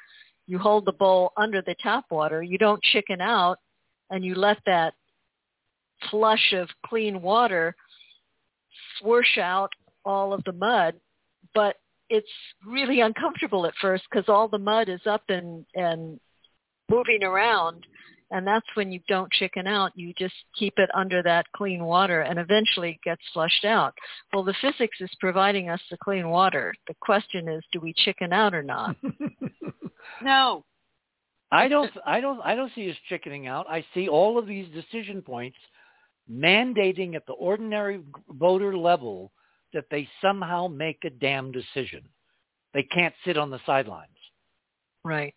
you 0.47 0.59
hold 0.59 0.87
the 0.87 0.93
bowl 0.93 1.33
under 1.37 1.63
the 1.63 1.77
tap 1.81 2.07
water, 2.11 2.43
you 2.43 2.59
don't 2.59 2.83
chicken 2.83 3.21
out, 3.21 3.59
and 4.11 4.25
you 4.25 4.35
let 4.35 4.59
that 4.67 4.95
flush 6.11 6.53
of 6.53 6.69
clean 6.87 7.23
water 7.23 7.75
swoosh 8.99 9.39
out 9.39 9.71
all 10.05 10.33
of 10.33 10.43
the 10.45 10.53
mud, 10.53 10.95
but 11.55 11.77
it's 12.11 12.27
really 12.67 13.01
uncomfortable 13.01 13.67
at 13.67 13.75
first 13.81 14.05
because 14.11 14.29
all 14.29 14.49
the 14.49 14.59
mud 14.59 14.89
is 14.89 15.01
up 15.07 15.23
and 15.29 15.65
and 15.75 16.21
moving 16.91 17.23
around, 17.23 17.87
and 18.31 18.47
that's 18.47 18.67
when 18.75 18.93
you 18.93 19.01
don't 19.09 19.33
chicken 19.33 19.67
out. 19.67 19.93
You 19.95 20.13
just 20.19 20.35
keep 20.59 20.75
it 20.77 20.91
under 20.95 21.23
that 21.23 21.47
clean 21.57 21.85
water, 21.85 22.21
and 22.21 22.39
eventually 22.39 22.91
it 22.91 23.03
gets 23.03 23.23
flushed 23.33 23.65
out. 23.65 23.95
Well, 24.33 24.45
the 24.45 24.55
physics 24.61 24.99
is 25.01 25.11
providing 25.19 25.71
us 25.71 25.81
the 25.91 25.97
clean 25.97 26.29
water. 26.29 26.75
The 26.89 26.95
question 27.01 27.49
is, 27.49 27.63
do 27.73 27.81
we 27.81 27.95
chicken 27.95 28.33
out 28.33 28.55
or 28.55 28.63
not? 28.63 28.97
No. 30.23 30.65
I 31.51 31.69
don't 31.69 31.91
I 32.05 32.21
don't 32.21 32.41
I 32.41 32.55
don't 32.55 32.73
see 32.75 32.91
us 32.91 32.97
chickening 33.09 33.47
out. 33.47 33.67
I 33.69 33.85
see 33.95 34.09
all 34.09 34.39
of 34.39 34.47
these 34.47 34.67
decision 34.75 35.23
points 35.23 35.57
mandating 36.31 37.15
at 37.15 37.27
the 37.27 37.33
ordinary 37.35 38.01
voter 38.31 38.77
level 38.77 39.33
that 39.73 39.87
they 39.91 40.09
somehow 40.21 40.69
make 40.69 40.99
a 41.05 41.11
damn 41.11 41.53
decision. 41.53 42.03
They 42.73 42.85
can't 42.85 43.15
sit 43.25 43.37
on 43.37 43.51
the 43.51 43.61
sidelines. 43.67 44.11
Right. 45.05 45.35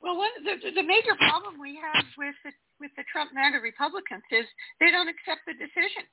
Well, 0.00 0.16
one, 0.16 0.30
the, 0.44 0.70
the 0.70 0.82
major 0.82 1.14
problem 1.18 1.60
we 1.60 1.76
have 1.76 2.04
with 2.18 2.34
the, 2.44 2.52
with 2.80 2.90
the 2.96 3.04
Trump 3.10 3.30
MAGA 3.34 3.58
Republicans 3.58 4.22
is 4.30 4.44
they 4.80 4.90
don't 4.90 5.08
accept 5.08 5.40
the 5.46 5.52
decision. 5.52 6.04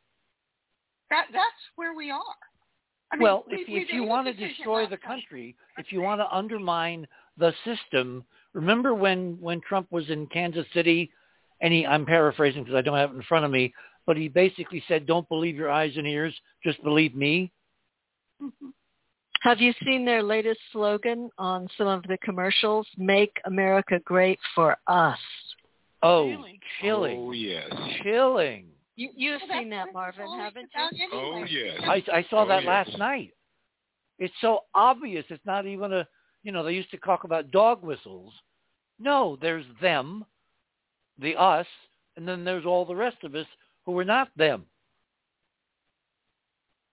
That 1.09 1.25
that's 1.33 1.63
where 1.75 1.95
we 1.95 2.11
are. 2.11 2.21
I 3.11 3.15
mean, 3.15 3.23
well, 3.23 3.43
we, 3.49 3.57
if, 3.57 3.67
we 3.67 3.79
if 3.79 3.91
you 3.91 4.03
want 4.03 4.27
to 4.27 4.33
destroy 4.33 4.83
the 4.85 4.91
night. 4.91 5.01
country, 5.01 5.55
if 5.77 5.91
you 5.91 6.01
want 6.01 6.21
to 6.21 6.31
undermine 6.31 7.07
the 7.37 7.51
system, 7.65 8.23
remember 8.53 8.93
when 8.93 9.37
when 9.41 9.59
Trump 9.61 9.87
was 9.91 10.07
in 10.09 10.27
Kansas 10.27 10.67
City, 10.73 11.11
and 11.61 11.73
he 11.73 11.85
I'm 11.85 12.05
paraphrasing 12.05 12.63
because 12.63 12.77
I 12.77 12.81
don't 12.81 12.97
have 12.97 13.11
it 13.11 13.15
in 13.15 13.23
front 13.23 13.45
of 13.45 13.51
me, 13.51 13.73
but 14.05 14.17
he 14.17 14.27
basically 14.27 14.83
said, 14.87 15.05
"Don't 15.05 15.27
believe 15.29 15.55
your 15.55 15.71
eyes 15.71 15.95
and 15.97 16.07
ears, 16.07 16.35
just 16.63 16.81
believe 16.83 17.15
me." 17.15 17.51
Mhm. 18.41 18.73
Have 19.41 19.59
you 19.59 19.73
seen 19.85 20.03
their 20.03 20.21
latest 20.21 20.59
slogan 20.71 21.29
on 21.37 21.67
some 21.77 21.87
of 21.87 22.03
the 22.03 22.17
commercials? 22.19 22.87
Make 22.97 23.39
America 23.45 23.99
great 23.99 24.39
for 24.53 24.77
us. 24.87 25.19
Oh, 26.01 26.25
Really? 26.27 26.59
chilling, 26.79 27.19
Oh 27.19 27.31
yes. 27.31 27.73
chilling. 28.01 28.71
You, 28.95 29.09
you've 29.15 29.41
Well, 29.49 29.59
seen 29.59 29.69
that, 29.69 29.93
Marvin, 29.93 30.27
haven't 30.37 30.69
about 30.73 30.93
you? 30.93 31.09
Oh 31.13 31.43
yes. 31.43 31.79
I, 31.83 32.03
I 32.11 32.23
saw 32.29 32.43
Oh, 32.43 32.47
that 32.47 32.63
yes. 32.63 32.67
last 32.67 32.97
night. 32.97 33.33
It's 34.17 34.33
so 34.41 34.65
obvious. 34.75 35.25
It's 35.29 35.45
not 35.45 35.65
even 35.65 35.93
a, 35.93 36.07
you 36.43 36.51
know, 36.51 36.63
they 36.63 36.73
used 36.73 36.91
to 36.91 36.97
talk 36.97 37.23
about 37.23 37.51
dog 37.51 37.81
whistles. 37.81 38.33
No, 38.99 39.37
there's 39.41 39.65
them, 39.81 40.25
the 41.19 41.35
us, 41.35 41.67
and 42.17 42.27
then 42.27 42.43
there's 42.43 42.65
all 42.65 42.85
the 42.85 42.95
rest 42.95 43.17
of 43.23 43.35
us 43.35 43.45
who 43.85 43.97
are 43.97 44.05
not 44.05 44.29
them. 44.35 44.65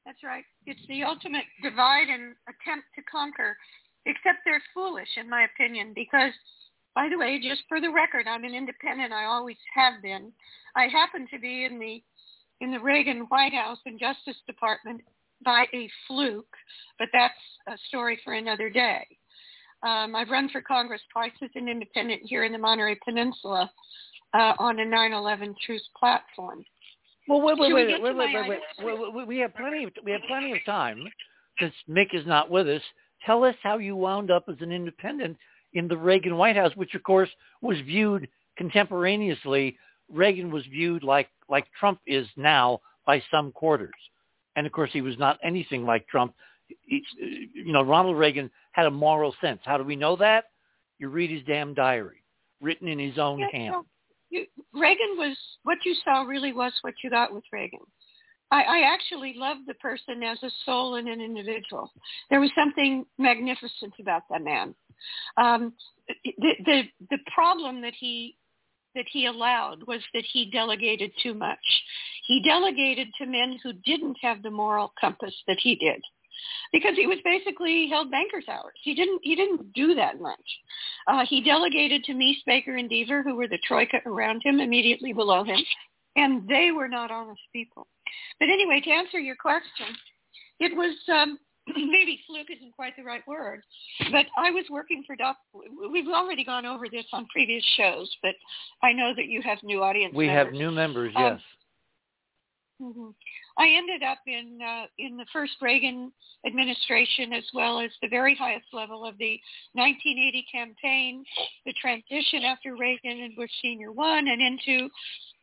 That's 0.04 0.22
right. 0.22 0.44
It's 0.66 0.86
the 0.88 1.02
ultimate 1.02 1.44
divide 1.62 2.08
and 2.08 2.34
attempt 2.48 2.86
to 2.94 3.02
conquer, 3.10 3.56
except 4.06 4.38
they're 4.44 4.62
foolish, 4.72 5.08
in 5.16 5.28
my 5.28 5.44
opinion, 5.44 5.92
because, 5.94 6.32
by 6.94 7.08
the 7.10 7.18
way, 7.18 7.40
just 7.42 7.62
for 7.68 7.80
the 7.80 7.90
record, 7.90 8.26
I'm 8.28 8.44
an 8.44 8.54
independent. 8.54 9.12
I 9.12 9.24
always 9.24 9.56
have 9.74 10.00
been. 10.02 10.32
I 10.76 10.86
happen 10.86 11.26
to 11.32 11.38
be 11.40 11.64
in 11.64 11.78
the 11.78 12.02
in 12.62 12.70
the 12.70 12.80
Reagan 12.80 13.26
White 13.28 13.52
House 13.52 13.78
and 13.84 14.00
Justice 14.00 14.40
Department 14.46 15.02
by 15.44 15.66
a 15.74 15.90
fluke, 16.06 16.54
but 16.98 17.08
that's 17.12 17.34
a 17.68 17.76
story 17.88 18.18
for 18.24 18.32
another 18.32 18.70
day. 18.70 19.06
Um, 19.82 20.16
I've 20.16 20.30
run 20.30 20.48
for 20.48 20.62
Congress 20.62 21.02
twice 21.12 21.32
as 21.42 21.50
an 21.54 21.68
independent 21.68 22.22
here 22.24 22.44
in 22.44 22.52
the 22.52 22.58
Monterey 22.58 22.98
Peninsula 23.04 23.70
uh, 24.34 24.54
on 24.58 24.78
a 24.80 24.84
9/11 24.84 25.54
Truth 25.64 25.82
platform. 25.98 26.64
Well, 27.28 27.40
wait, 27.42 27.58
wait, 27.58 27.72
wait, 27.72 27.88
wait, 27.88 28.02
wait, 28.02 28.16
wait, 28.16 28.48
wait, 28.48 28.60
wait, 28.78 29.14
wait, 29.14 29.26
We 29.26 29.38
have 29.38 29.54
plenty 29.54 29.84
of 29.84 29.92
we 30.04 30.12
have 30.12 30.20
plenty 30.28 30.52
of 30.52 30.64
time 30.64 31.04
since 31.58 31.74
Mick 31.88 32.14
is 32.14 32.26
not 32.26 32.50
with 32.50 32.68
us. 32.68 32.82
Tell 33.24 33.44
us 33.44 33.56
how 33.62 33.78
you 33.78 33.96
wound 33.96 34.30
up 34.30 34.44
as 34.48 34.56
an 34.60 34.70
independent 34.70 35.36
in 35.72 35.88
the 35.88 35.96
Reagan 35.96 36.36
White 36.36 36.56
House, 36.56 36.72
which 36.76 36.94
of 36.94 37.02
course 37.02 37.30
was 37.62 37.78
viewed 37.80 38.28
contemporaneously. 38.56 39.76
Reagan 40.12 40.50
was 40.50 40.64
viewed 40.66 41.02
like 41.02 41.28
like 41.48 41.66
Trump 41.78 41.98
is 42.06 42.26
now 42.36 42.80
by 43.06 43.22
some 43.30 43.50
quarters, 43.52 43.94
and 44.54 44.66
of 44.66 44.72
course 44.72 44.90
he 44.92 45.00
was 45.00 45.18
not 45.18 45.38
anything 45.42 45.84
like 45.84 46.06
Trump. 46.06 46.32
He, 46.82 47.02
you 47.18 47.72
know, 47.72 47.82
Ronald 47.82 48.16
Reagan 48.16 48.50
had 48.72 48.86
a 48.86 48.90
moral 48.90 49.34
sense. 49.40 49.60
How 49.64 49.78
do 49.78 49.84
we 49.84 49.96
know 49.96 50.16
that? 50.16 50.44
You 50.98 51.08
read 51.08 51.30
his 51.30 51.42
damn 51.44 51.74
diary, 51.74 52.22
written 52.60 52.86
in 52.88 52.98
his 52.98 53.18
own 53.18 53.40
Yeah, 53.40 53.48
hand. 53.52 53.84
You, 54.36 54.46
Reagan 54.74 55.16
was 55.16 55.36
what 55.64 55.78
you 55.84 55.94
saw 56.04 56.22
really 56.22 56.52
was 56.52 56.72
what 56.82 56.94
you 57.02 57.10
got 57.10 57.34
with 57.34 57.44
Reagan. 57.52 57.80
I, 58.50 58.62
I 58.62 58.78
actually 58.80 59.34
loved 59.36 59.62
the 59.66 59.74
person 59.74 60.22
as 60.22 60.38
a 60.42 60.50
soul 60.64 60.96
and 60.96 61.08
an 61.08 61.20
individual. 61.20 61.90
There 62.30 62.40
was 62.40 62.50
something 62.56 63.04
magnificent 63.18 63.94
about 63.98 64.22
that 64.30 64.44
man. 64.44 64.74
Um, 65.36 65.72
the, 66.24 66.52
the 66.64 66.82
the 67.10 67.18
problem 67.34 67.82
that 67.82 67.94
he 67.98 68.36
that 68.94 69.06
he 69.10 69.26
allowed 69.26 69.86
was 69.86 70.00
that 70.14 70.24
he 70.32 70.50
delegated 70.50 71.10
too 71.22 71.34
much. 71.34 71.58
He 72.26 72.42
delegated 72.42 73.08
to 73.18 73.26
men 73.26 73.58
who 73.62 73.72
didn't 73.84 74.16
have 74.22 74.42
the 74.42 74.50
moral 74.50 74.92
compass 75.00 75.34
that 75.48 75.58
he 75.60 75.74
did 75.74 76.02
because 76.72 76.94
he 76.96 77.06
was 77.06 77.18
basically 77.24 77.88
held 77.88 78.10
banker's 78.10 78.48
hours. 78.48 78.74
He 78.82 78.94
didn't 78.94 79.20
he 79.22 79.34
didn't 79.36 79.72
do 79.72 79.94
that 79.94 80.20
much. 80.20 80.36
Uh, 81.06 81.24
he 81.28 81.42
delegated 81.42 82.04
to 82.04 82.12
Meese, 82.12 82.44
Baker, 82.46 82.76
and 82.76 82.90
Deaver, 82.90 83.22
who 83.22 83.36
were 83.36 83.48
the 83.48 83.58
troika 83.66 83.98
around 84.06 84.42
him, 84.44 84.60
immediately 84.60 85.12
below 85.12 85.44
him, 85.44 85.58
and 86.16 86.48
they 86.48 86.70
were 86.72 86.88
not 86.88 87.10
honest 87.10 87.40
people. 87.52 87.86
But 88.38 88.48
anyway, 88.48 88.80
to 88.84 88.90
answer 88.90 89.18
your 89.18 89.36
question, 89.36 89.86
it 90.60 90.76
was 90.76 90.96
um, 91.12 91.38
maybe 91.68 92.20
fluke 92.26 92.48
isn't 92.50 92.72
quite 92.74 92.96
the 92.96 93.02
right 93.02 93.26
word, 93.26 93.62
but 94.12 94.26
I 94.36 94.50
was 94.50 94.64
working 94.70 95.02
for 95.06 95.16
Doc. 95.16 95.36
We've 95.92 96.08
already 96.08 96.44
gone 96.44 96.66
over 96.66 96.86
this 96.90 97.06
on 97.12 97.26
previous 97.32 97.64
shows, 97.76 98.10
but 98.22 98.34
I 98.82 98.92
know 98.92 99.12
that 99.16 99.26
you 99.26 99.42
have 99.42 99.58
new 99.62 99.82
audience. 99.82 100.14
We 100.14 100.28
have 100.28 100.52
new 100.52 100.70
members, 100.70 101.12
Um, 101.16 101.40
yes. 102.80 102.92
hmm 102.94 103.10
I 103.58 103.68
ended 103.68 104.02
up 104.02 104.18
in 104.26 104.58
uh, 104.62 104.86
in 104.98 105.16
the 105.16 105.26
first 105.32 105.52
Reagan 105.62 106.12
administration, 106.46 107.32
as 107.32 107.44
well 107.54 107.80
as 107.80 107.90
the 108.02 108.08
very 108.08 108.34
highest 108.34 108.66
level 108.72 109.04
of 109.04 109.16
the 109.18 109.40
1980 109.72 110.46
campaign, 110.52 111.24
the 111.64 111.74
transition 111.80 112.42
after 112.44 112.76
Reagan 112.76 113.22
and 113.22 113.36
Bush 113.36 113.50
Senior 113.62 113.92
won, 113.92 114.28
and 114.28 114.42
into 114.42 114.88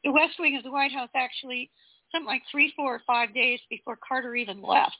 the 0.03 0.11
West 0.11 0.35
Wing 0.39 0.57
of 0.57 0.63
the 0.63 0.71
White 0.71 0.91
House. 0.91 1.09
Actually, 1.15 1.71
something 2.11 2.27
like 2.27 2.43
three, 2.51 2.71
four, 2.75 2.95
or 2.95 3.01
five 3.07 3.33
days 3.33 3.59
before 3.69 3.97
Carter 4.07 4.35
even 4.35 4.61
left, 4.61 4.95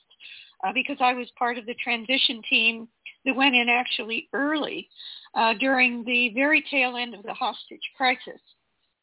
uh, 0.64 0.72
because 0.72 0.96
I 1.00 1.14
was 1.14 1.28
part 1.38 1.58
of 1.58 1.66
the 1.66 1.74
transition 1.74 2.42
team 2.48 2.88
that 3.24 3.36
went 3.36 3.54
in 3.54 3.68
actually 3.68 4.28
early 4.32 4.88
uh, 5.34 5.54
during 5.54 6.04
the 6.04 6.30
very 6.34 6.64
tail 6.70 6.96
end 6.96 7.14
of 7.14 7.22
the 7.22 7.34
hostage 7.34 7.90
crisis. 7.96 8.40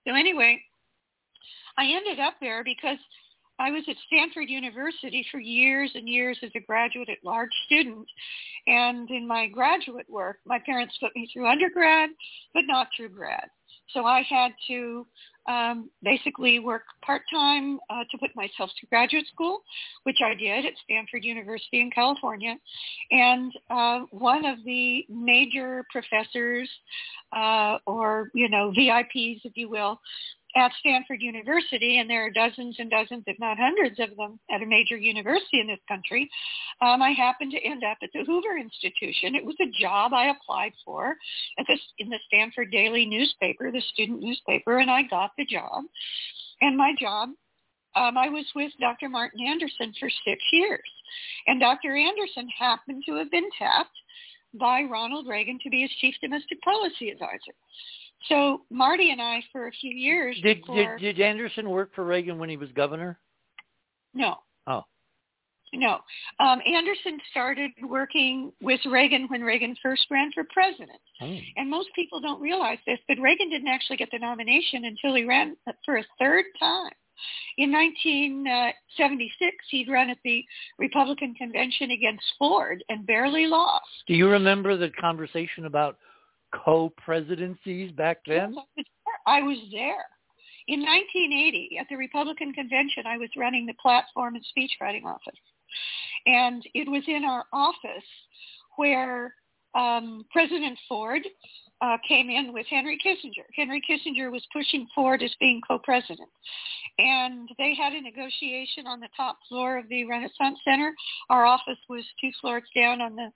So 0.08 0.14
anyway, 0.16 0.62
I 1.78 1.86
ended 1.86 2.20
up 2.20 2.36
there 2.42 2.64
because 2.64 2.98
I 3.60 3.72
was 3.72 3.84
at 3.88 3.96
Stanford 4.08 4.50
University 4.50 5.26
for 5.32 5.40
years 5.40 5.92
and 5.94 6.10
years 6.10 6.40
as 6.44 6.52
a 6.56 6.60
graduate 6.60 7.10
at 7.10 7.24
large 7.24 7.52
student. 7.66 8.08
And 8.68 9.10
in 9.10 9.28
my 9.28 9.48
graduate 9.48 10.10
work, 10.10 10.40
my 10.46 10.60
parents 10.66 10.98
put 11.00 11.16
me 11.16 11.30
through 11.32 11.48
undergrad, 11.48 12.10
but 12.54 12.64
not 12.68 12.88
through 12.96 13.10
grad. 13.10 13.48
So 13.94 14.06
I 14.06 14.24
had 14.28 14.52
to 14.68 15.06
um, 15.48 15.90
basically 16.04 16.60
work 16.60 16.84
part-time 17.04 17.80
uh, 17.90 18.04
to 18.12 18.18
put 18.18 18.36
myself 18.36 18.70
through 18.80 18.90
graduate 18.90 19.28
school, 19.28 19.64
which 20.04 20.20
I 20.24 20.34
did 20.36 20.66
at 20.66 20.74
Stanford 20.84 21.24
University 21.24 21.82
in 21.82 21.92
California. 21.92 22.56
And 23.12 23.52
uh, 23.70 24.02
one 24.12 24.46
of 24.46 24.64
the 24.64 25.06
major 25.10 25.86
professors, 25.92 26.70
uh, 27.36 27.78
or, 27.86 28.30
you 28.34 28.50
know, 28.50 28.72
VIPs, 28.78 29.42
if 29.44 29.54
you 29.56 29.70
will, 29.70 30.00
at 30.56 30.72
Stanford 30.80 31.22
University, 31.22 32.00
and 32.00 32.10
there 32.10 32.26
are 32.26 32.30
dozens 32.30 32.76
and 32.80 32.90
dozens, 32.90 33.24
if 33.28 33.40
not 33.40 33.58
hundreds 33.58 34.00
of 34.00 34.16
them 34.18 34.40
at 34.50 34.62
a 34.62 34.66
major 34.66 34.98
university 34.98 35.60
in 35.60 35.68
this 35.68 35.80
country, 35.88 36.30
um, 36.82 37.02
I 37.02 37.12
happened 37.12 37.52
to 37.52 37.64
end 37.64 37.84
up 37.84 37.98
at 38.04 38.10
the 38.14 38.24
Hoover 38.26 38.58
Institution. 38.58 39.36
It 39.36 39.46
was 39.46 39.56
a 39.62 39.82
job 39.82 40.14
I 40.14 40.32
applied 40.32 40.74
for 40.84 41.16
at 41.58 41.66
the, 41.68 41.78
in 42.00 42.10
the 42.10 42.20
Stanford 42.28 42.72
Daily 42.72 43.06
newspaper, 43.06 43.72
the 43.72 43.82
student 43.94 44.22
newspaper, 44.22 44.80
and 44.80 44.92
I 44.92 45.04
got 45.04 45.32
the 45.38 45.46
job. 45.46 45.86
And 46.62 46.78
my 46.78 46.94
job, 47.00 47.30
um, 47.96 48.18
I 48.18 48.30
was 48.30 48.46
with 48.56 48.72
Dr. 48.80 49.10
Martin 49.10 49.46
Anderson 49.46 49.94
for 50.00 50.10
six 50.26 50.42
years. 50.52 50.82
And 51.48 51.60
Dr. 51.60 51.96
Anderson 51.96 52.48
happened 52.58 53.04
to 53.06 53.16
have 53.16 53.32
been 53.32 53.50
tapped 53.58 53.96
by 54.54 54.84
Ronald 54.84 55.28
Reagan 55.28 55.60
to 55.64 55.70
be 55.70 55.82
his 55.82 55.92
chief 56.00 56.16
domestic 56.22 56.62
policy 56.62 57.10
advisor. 57.10 57.54
So 58.28 58.62
Marty 58.70 59.12
and 59.12 59.22
I, 59.22 59.42
for 59.52 59.68
a 59.68 59.72
few 59.72 59.92
years 59.92 60.38
Did, 60.44 60.62
before, 60.62 60.98
did 60.98 61.16
did 61.18 61.26
Anderson 61.26 61.70
work 61.70 61.94
for 61.96 62.06
Reagan 62.06 62.38
when 62.38 62.50
he 62.50 62.58
was 62.58 62.70
governor? 62.74 63.20
no, 64.14 64.36
Oh, 64.68 64.84
no. 65.74 66.00
Um, 66.40 66.60
Anderson 66.68 67.18
started 67.32 67.72
working 67.84 68.52
with 68.62 68.82
Reagan 68.86 69.28
when 69.30 69.42
Reagan 69.42 69.76
first 69.82 70.06
ran 70.12 70.32
for 70.34 70.44
president. 70.54 71.00
oh. 71.22 71.38
And 71.56 71.70
most 71.70 71.90
people 71.96 72.20
don't 72.20 72.42
realize 72.42 72.78
this, 72.86 73.00
but 73.08 73.18
Reagan 73.20 73.50
didn't 73.50 73.70
actually 73.70 73.98
get 73.98 74.10
the 74.12 74.20
nomination 74.20 74.86
until 74.86 75.16
he 75.16 75.24
ran 75.24 75.56
for 75.86 75.98
a 75.98 76.04
third 76.20 76.46
time. 76.60 76.92
In 77.58 77.72
1976, 77.72 79.56
he'd 79.70 79.90
run 79.90 80.10
at 80.10 80.18
the 80.24 80.44
Republican 80.80 81.34
convention 81.36 81.92
against 81.92 82.24
Ford 82.40 82.84
and 82.90 83.06
barely 83.06 83.48
lost. 83.48 83.86
Do 84.08 84.14
you 84.14 84.28
remember 84.28 84.76
the 84.78 84.90
conversation 84.90 85.66
about 85.66 85.98
co-presidencies 86.54 87.92
back 87.92 88.20
then? 88.26 88.56
I 89.28 89.42
was 89.42 89.58
there. 89.72 90.06
In 90.68 90.82
1980, 90.82 91.78
at 91.80 91.88
the 91.90 91.96
Republican 91.96 92.54
convention, 92.54 93.04
I 93.08 93.18
was 93.18 93.30
running 93.36 93.66
the 93.66 93.74
platform 93.82 94.36
and 94.36 94.46
speechwriting 94.46 95.06
office. 95.06 95.40
And 96.26 96.64
it 96.74 96.90
was 96.90 97.04
in 97.08 97.24
our 97.26 97.46
office 97.52 98.08
where 98.78 99.34
um, 99.74 100.26
President 100.32 100.78
Ford 100.88 101.22
uh, 101.82 101.98
came 102.08 102.30
in 102.30 102.54
with 102.54 102.66
Henry 102.68 102.98
Kissinger. 103.04 103.46
Henry 103.56 103.82
Kissinger 103.90 104.32
was 104.32 104.46
pushing 104.54 104.88
Ford 104.94 105.24
as 105.24 105.34
being 105.40 105.62
co-president. 105.68 106.30
And 107.00 107.50
they 107.58 107.74
had 107.74 107.94
a 107.94 108.02
negotiation 108.02 108.86
on 108.86 109.00
the 109.00 109.10
top 109.18 109.40
floor 109.50 109.78
of 109.78 109.90
the 109.90 110.06
Renaissance 110.06 110.60
Center. 110.64 110.94
Our 111.30 111.46
office 111.46 111.80
was 111.90 112.04
two 112.20 112.32
floors 112.40 112.64
down 112.76 113.02
on 113.02 113.16
the 113.16 113.32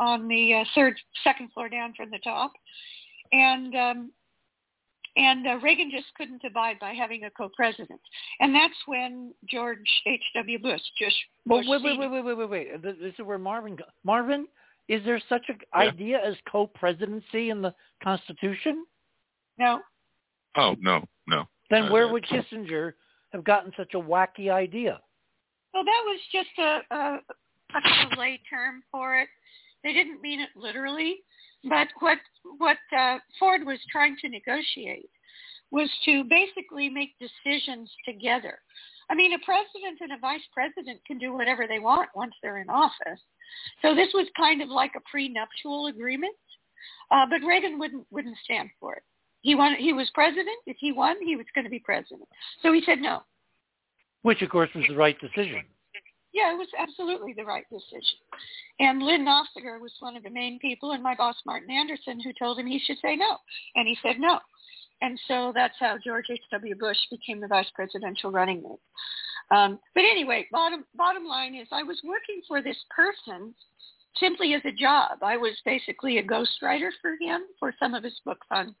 on 0.00 0.28
the 0.28 0.54
uh, 0.54 0.64
third, 0.74 0.94
second 1.22 1.52
floor 1.52 1.68
down 1.68 1.94
from 1.96 2.10
the 2.10 2.18
top. 2.18 2.52
And 3.32 3.74
um, 3.74 4.10
and 5.16 5.46
uh, 5.46 5.58
Reagan 5.62 5.90
just 5.92 6.06
couldn't 6.16 6.42
abide 6.44 6.78
by 6.80 6.92
having 6.92 7.24
a 7.24 7.30
co-president. 7.30 8.00
And 8.40 8.54
that's 8.54 8.74
when 8.86 9.32
George 9.48 9.78
H.W. 10.06 10.58
Bush 10.58 10.80
just 10.98 11.14
Bush 11.46 11.64
wait, 11.68 11.82
wait, 11.84 11.98
wait, 11.98 12.10
wait, 12.10 12.24
wait, 12.24 12.36
wait, 12.36 12.50
wait. 12.50 12.82
This 12.82 13.14
is 13.18 13.24
where 13.24 13.38
Marvin. 13.38 13.78
Marvin, 14.02 14.46
is 14.88 15.04
there 15.04 15.20
such 15.28 15.44
an 15.48 15.58
yeah. 15.72 15.80
idea 15.80 16.18
as 16.24 16.34
co-presidency 16.50 17.50
in 17.50 17.62
the 17.62 17.72
Constitution? 18.02 18.84
No. 19.58 19.80
Oh 20.56 20.74
no, 20.80 21.04
no. 21.26 21.44
Then 21.70 21.84
uh, 21.84 21.92
where 21.92 22.08
would 22.08 22.24
Kissinger 22.24 22.94
have 23.32 23.44
gotten 23.44 23.72
such 23.76 23.94
a 23.94 23.98
wacky 23.98 24.50
idea? 24.50 25.00
Well, 25.72 25.84
that 25.84 26.02
was 26.04 26.20
just 26.32 26.58
a 26.58 26.94
a, 26.94 27.18
a 27.76 27.82
kind 27.82 28.12
of 28.12 28.18
lay 28.18 28.40
term 28.50 28.82
for 28.90 29.16
it. 29.16 29.28
They 29.84 29.92
didn't 29.92 30.22
mean 30.22 30.40
it 30.40 30.48
literally, 30.56 31.18
but 31.68 31.88
what 32.00 32.18
what 32.58 32.78
uh, 32.98 33.18
Ford 33.38 33.64
was 33.64 33.78
trying 33.92 34.16
to 34.22 34.28
negotiate 34.28 35.10
was 35.70 35.90
to 36.04 36.24
basically 36.24 36.88
make 36.88 37.10
decisions 37.18 37.90
together. 38.04 38.58
I 39.10 39.14
mean, 39.14 39.34
a 39.34 39.38
president 39.44 39.98
and 40.00 40.12
a 40.12 40.18
vice 40.18 40.46
president 40.52 41.00
can 41.06 41.18
do 41.18 41.34
whatever 41.34 41.66
they 41.68 41.78
want 41.78 42.08
once 42.14 42.32
they're 42.42 42.58
in 42.58 42.70
office. 42.70 43.20
So 43.82 43.94
this 43.94 44.08
was 44.14 44.26
kind 44.36 44.62
of 44.62 44.68
like 44.68 44.92
a 44.96 45.02
prenuptial 45.10 45.86
agreement, 45.86 46.34
uh, 47.10 47.26
but 47.28 47.46
Reagan 47.46 47.78
wouldn't 47.78 48.06
wouldn't 48.10 48.38
stand 48.44 48.70
for 48.80 48.94
it. 48.94 49.02
He 49.42 49.54
wanted 49.54 49.78
he 49.78 49.92
was 49.92 50.10
president. 50.14 50.56
If 50.66 50.78
he 50.80 50.92
won, 50.92 51.16
he 51.22 51.36
was 51.36 51.46
going 51.54 51.64
to 51.64 51.70
be 51.70 51.80
president. 51.80 52.28
So 52.62 52.72
he 52.72 52.82
said 52.86 53.00
no. 53.00 53.22
Which, 54.22 54.40
of 54.40 54.48
course, 54.48 54.70
was 54.74 54.86
the 54.88 54.96
right 54.96 55.18
decision. 55.20 55.64
Yeah, 56.34 56.52
it 56.52 56.58
was 56.58 56.68
absolutely 56.76 57.32
the 57.32 57.44
right 57.44 57.64
decision. 57.70 58.18
And 58.80 59.00
Lyn 59.00 59.24
Nofziger 59.24 59.80
was 59.80 59.92
one 60.00 60.16
of 60.16 60.24
the 60.24 60.30
main 60.30 60.58
people, 60.58 60.90
and 60.90 61.02
my 61.02 61.14
boss 61.14 61.36
Martin 61.46 61.70
Anderson, 61.70 62.18
who 62.20 62.32
told 62.36 62.58
him 62.58 62.66
he 62.66 62.80
should 62.84 62.98
say 63.00 63.14
no, 63.14 63.36
and 63.76 63.86
he 63.86 63.96
said 64.02 64.16
no. 64.18 64.40
And 65.00 65.18
so 65.28 65.52
that's 65.54 65.76
how 65.78 65.96
George 66.04 66.26
H.W. 66.30 66.74
Bush 66.74 66.98
became 67.08 67.40
the 67.40 67.46
vice 67.46 67.70
presidential 67.74 68.32
running 68.32 68.62
mate. 68.62 69.56
Um, 69.56 69.78
but 69.94 70.00
anyway, 70.00 70.48
bottom 70.50 70.84
bottom 70.96 71.24
line 71.24 71.54
is 71.54 71.68
I 71.70 71.84
was 71.84 72.00
working 72.02 72.40
for 72.48 72.62
this 72.62 72.78
person 72.90 73.54
simply 74.18 74.54
as 74.54 74.62
a 74.64 74.72
job. 74.72 75.18
I 75.22 75.36
was 75.36 75.52
basically 75.64 76.18
a 76.18 76.22
ghostwriter 76.22 76.90
for 77.00 77.12
him 77.20 77.42
for 77.60 77.74
some 77.78 77.94
of 77.94 78.02
his 78.02 78.18
books 78.24 78.46
on 78.50 78.74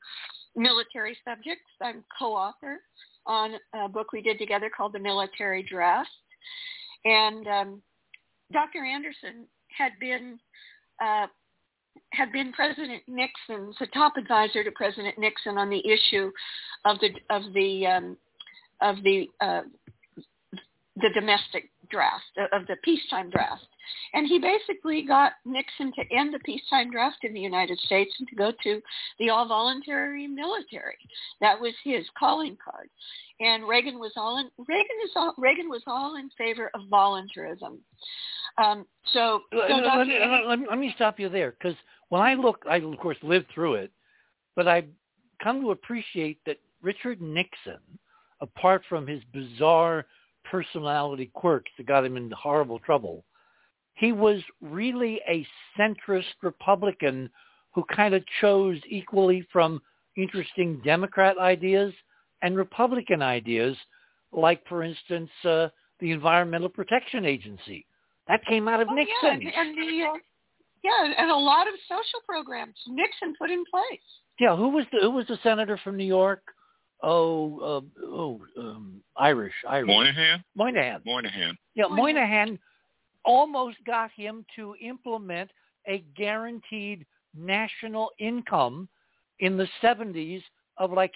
military 0.56 1.16
subjects. 1.24 1.70
I'm 1.80 2.04
co-author 2.18 2.80
on 3.26 3.52
a 3.74 3.88
book 3.88 4.12
we 4.12 4.22
did 4.22 4.38
together 4.38 4.70
called 4.74 4.92
The 4.92 4.98
Military 4.98 5.62
Draft. 5.62 6.10
And 7.04 7.46
um, 7.46 7.82
Dr. 8.52 8.84
Anderson 8.84 9.46
had 9.76 9.92
been 10.00 10.38
uh, 11.02 11.26
had 12.12 12.32
been 12.32 12.52
President 12.52 13.02
Nixon's 13.06 13.76
a 13.80 13.86
top 13.88 14.16
advisor 14.16 14.64
to 14.64 14.70
President 14.72 15.18
Nixon 15.18 15.58
on 15.58 15.70
the 15.70 15.82
issue 15.86 16.30
of 16.84 16.98
the 17.00 17.10
of 17.30 17.52
the 17.52 17.86
um, 17.86 18.16
of 18.80 18.96
the 19.02 19.28
uh, 19.40 19.62
the 20.96 21.10
domestic 21.14 21.70
draft 21.94 22.52
of 22.52 22.66
the 22.66 22.76
peacetime 22.82 23.30
draft, 23.30 23.66
and 24.12 24.26
he 24.26 24.38
basically 24.38 25.02
got 25.02 25.32
Nixon 25.44 25.92
to 25.92 26.16
end 26.16 26.34
the 26.34 26.38
peacetime 26.40 26.90
draft 26.90 27.18
in 27.22 27.32
the 27.32 27.40
United 27.40 27.78
States 27.80 28.12
and 28.18 28.28
to 28.28 28.34
go 28.34 28.52
to 28.62 28.80
the 29.18 29.30
all 29.30 29.46
voluntary 29.46 30.26
military. 30.26 30.98
That 31.40 31.60
was 31.60 31.74
his 31.84 32.04
calling 32.18 32.56
card, 32.62 32.88
and 33.40 33.68
Reagan 33.68 33.98
was 33.98 34.12
all 34.16 34.38
in 34.38 34.50
Reagan 34.66 34.96
is 35.04 35.10
all 35.14 35.34
Reagan 35.38 35.68
was 35.68 35.82
all 35.86 36.16
in 36.16 36.28
favor 36.36 36.70
of 36.74 36.82
voluntarism. 36.90 37.78
Um, 38.58 38.86
so, 39.12 39.40
so 39.52 39.58
let, 39.58 40.06
me, 40.06 40.18
let, 40.46 40.58
me, 40.58 40.66
let 40.68 40.78
me 40.78 40.92
stop 40.94 41.18
you 41.18 41.28
there 41.28 41.52
because 41.52 41.76
when 42.08 42.22
I 42.22 42.34
look, 42.34 42.62
I 42.68 42.76
of 42.76 42.98
course 42.98 43.16
lived 43.22 43.46
through 43.54 43.74
it, 43.74 43.92
but 44.56 44.68
I 44.68 44.84
come 45.42 45.60
to 45.60 45.70
appreciate 45.72 46.38
that 46.46 46.58
Richard 46.82 47.20
Nixon, 47.20 47.80
apart 48.40 48.82
from 48.88 49.06
his 49.06 49.22
bizarre 49.32 50.06
personality 50.50 51.30
quirks 51.34 51.70
that 51.76 51.86
got 51.86 52.04
him 52.04 52.16
into 52.16 52.36
horrible 52.36 52.78
trouble, 52.78 53.24
he 53.94 54.12
was 54.12 54.42
really 54.60 55.20
a 55.28 55.46
centrist 55.78 56.24
Republican 56.42 57.30
who 57.74 57.84
kind 57.84 58.14
of 58.14 58.22
chose 58.40 58.78
equally 58.88 59.46
from 59.52 59.80
interesting 60.16 60.80
Democrat 60.84 61.38
ideas 61.38 61.92
and 62.42 62.56
Republican 62.56 63.22
ideas, 63.22 63.76
like, 64.32 64.66
for 64.68 64.82
instance, 64.82 65.30
uh, 65.44 65.68
the 66.00 66.10
Environmental 66.10 66.68
Protection 66.68 67.24
Agency. 67.24 67.86
That 68.28 68.44
came 68.46 68.68
out 68.68 68.80
of 68.80 68.88
oh, 68.90 68.94
Nixon. 68.94 69.42
Yeah, 69.42 69.60
and, 69.60 69.78
and 69.78 69.78
the 69.78 70.04
uh, 70.04 70.12
yeah, 70.82 71.14
and 71.16 71.30
a 71.30 71.36
lot 71.36 71.66
of 71.66 71.74
social 71.88 72.20
programs 72.26 72.74
Nixon 72.86 73.34
put 73.38 73.50
in 73.50 73.64
place. 73.70 74.00
Yeah, 74.38 74.56
who 74.56 74.68
was 74.68 74.84
the 74.92 74.98
who 75.00 75.10
was 75.10 75.26
the 75.26 75.38
senator 75.42 75.78
from 75.82 75.96
New 75.96 76.04
York? 76.04 76.42
Oh, 77.06 77.58
uh, 77.60 78.04
oh, 78.06 78.40
um, 78.58 79.02
Irish, 79.16 79.52
Irish. 79.68 79.86
Moynihan. 79.86 80.42
Moynihan. 80.56 81.02
Moynihan. 81.04 81.58
Yeah, 81.74 81.84
Moynihan 81.90 82.58
almost 83.26 83.76
got 83.86 84.10
him 84.12 84.44
to 84.56 84.74
implement 84.80 85.50
a 85.86 86.02
guaranteed 86.16 87.04
national 87.36 88.10
income 88.18 88.88
in 89.40 89.58
the 89.58 89.68
70s 89.82 90.42
of 90.78 90.92
like 90.92 91.12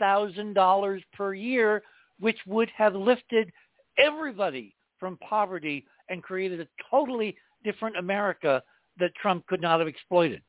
$6,000 0.00 1.02
per 1.12 1.34
year, 1.34 1.82
which 2.20 2.38
would 2.46 2.70
have 2.76 2.94
lifted 2.94 3.50
everybody 3.98 4.74
from 5.00 5.16
poverty 5.18 5.84
and 6.08 6.22
created 6.22 6.60
a 6.60 6.68
totally 6.88 7.36
different 7.64 7.96
America 7.96 8.62
that 8.98 9.14
Trump 9.20 9.44
could 9.48 9.60
not 9.60 9.80
have 9.80 9.88
exploited. 9.88 10.40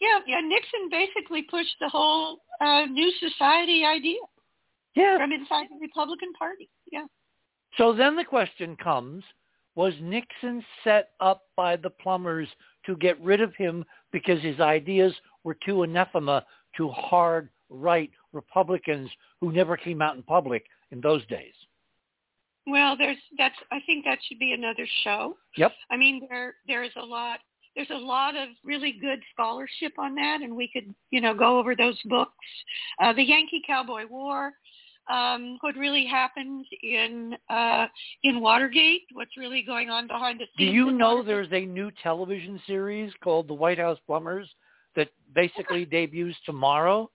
Yeah, 0.00 0.20
yeah. 0.26 0.40
Nixon 0.40 0.88
basically 0.90 1.42
pushed 1.42 1.76
the 1.80 1.88
whole 1.88 2.38
uh, 2.60 2.86
new 2.86 3.10
society 3.20 3.84
idea. 3.84 4.18
Yeah. 4.94 5.18
From 5.18 5.32
inside 5.32 5.66
the 5.70 5.78
Republican 5.80 6.32
Party. 6.32 6.68
Yeah. 6.90 7.04
So 7.76 7.92
then 7.92 8.16
the 8.16 8.24
question 8.24 8.76
comes, 8.76 9.22
was 9.74 9.92
Nixon 10.00 10.64
set 10.82 11.10
up 11.20 11.42
by 11.54 11.76
the 11.76 11.90
plumbers 11.90 12.48
to 12.86 12.96
get 12.96 13.20
rid 13.20 13.40
of 13.42 13.54
him 13.56 13.84
because 14.10 14.42
his 14.42 14.58
ideas 14.58 15.12
were 15.44 15.56
too 15.66 15.82
anathema 15.82 16.44
to 16.78 16.88
hard 16.88 17.50
right 17.68 18.10
Republicans 18.32 19.10
who 19.40 19.52
never 19.52 19.76
came 19.76 20.00
out 20.00 20.16
in 20.16 20.22
public 20.22 20.64
in 20.90 21.00
those 21.00 21.24
days? 21.26 21.52
Well, 22.66 22.96
there's 22.96 23.18
that's 23.38 23.54
I 23.70 23.80
think 23.86 24.04
that 24.04 24.18
should 24.26 24.38
be 24.38 24.52
another 24.52 24.86
show. 25.04 25.36
Yep. 25.56 25.72
I 25.90 25.96
mean 25.96 26.26
there 26.28 26.54
there 26.66 26.82
is 26.82 26.90
a 27.00 27.04
lot 27.04 27.40
there's 27.76 27.90
a 27.90 27.94
lot 27.94 28.34
of 28.34 28.48
really 28.64 28.92
good 29.00 29.20
scholarship 29.32 29.92
on 29.98 30.14
that 30.14 30.40
and 30.42 30.56
we 30.56 30.68
could, 30.72 30.92
you 31.10 31.20
know, 31.20 31.34
go 31.34 31.58
over 31.58 31.76
those 31.76 32.00
books. 32.06 32.32
Uh, 33.00 33.12
the 33.12 33.22
Yankee 33.22 33.62
Cowboy 33.66 34.06
War, 34.10 34.52
um, 35.08 35.58
what 35.60 35.76
really 35.76 36.06
happened 36.06 36.64
in 36.82 37.36
uh, 37.48 37.86
in 38.24 38.40
Watergate, 38.40 39.02
what's 39.12 39.36
really 39.36 39.62
going 39.62 39.90
on 39.90 40.06
behind 40.06 40.40
the 40.40 40.46
scenes. 40.56 40.70
Do 40.70 40.74
you 40.74 40.90
know 40.90 41.22
there's 41.22 41.52
a 41.52 41.64
new 41.64 41.92
television 42.02 42.60
series 42.66 43.12
called 43.22 43.46
The 43.46 43.54
White 43.54 43.78
House 43.78 43.98
Plumbers 44.06 44.48
that 44.96 45.08
basically 45.34 45.84
debuts 45.84 46.36
tomorrow, 46.44 47.10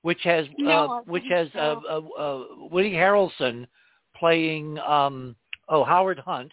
which 0.00 0.20
has 0.24 0.46
no, 0.58 0.90
uh, 0.90 1.00
which 1.02 1.24
has 1.30 1.48
uh, 1.54 1.76
uh, 1.88 2.00
uh, 2.18 2.44
Woody 2.70 2.92
Harrelson 2.92 3.66
playing 4.16 4.78
um, 4.78 5.36
oh 5.68 5.84
Howard 5.84 6.18
Hunt, 6.18 6.50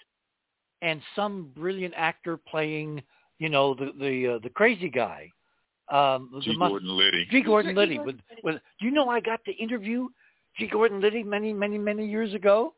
and 0.81 1.01
some 1.15 1.51
brilliant 1.55 1.93
actor 1.97 2.37
playing 2.37 3.01
you 3.37 3.49
know 3.49 3.73
the 3.73 3.91
the 3.99 4.35
uh, 4.35 4.39
the 4.41 4.49
crazy 4.49 4.89
guy. 4.89 5.31
Um, 5.89 6.39
G. 6.43 6.55
Gordon 6.55 6.95
Liddy. 6.95 7.27
G. 7.31 7.41
Gordon 7.41 7.75
Liddy. 7.75 7.97
With, 7.97 8.17
with, 8.43 8.55
do 8.79 8.85
you 8.85 8.91
know 8.91 9.09
I 9.09 9.19
got 9.19 9.43
to 9.45 9.51
interview 9.51 10.07
G. 10.55 10.67
Gordon 10.67 11.01
Liddy 11.01 11.23
many, 11.23 11.51
many, 11.51 11.79
many 11.79 12.07
years 12.07 12.31
ago? 12.35 12.75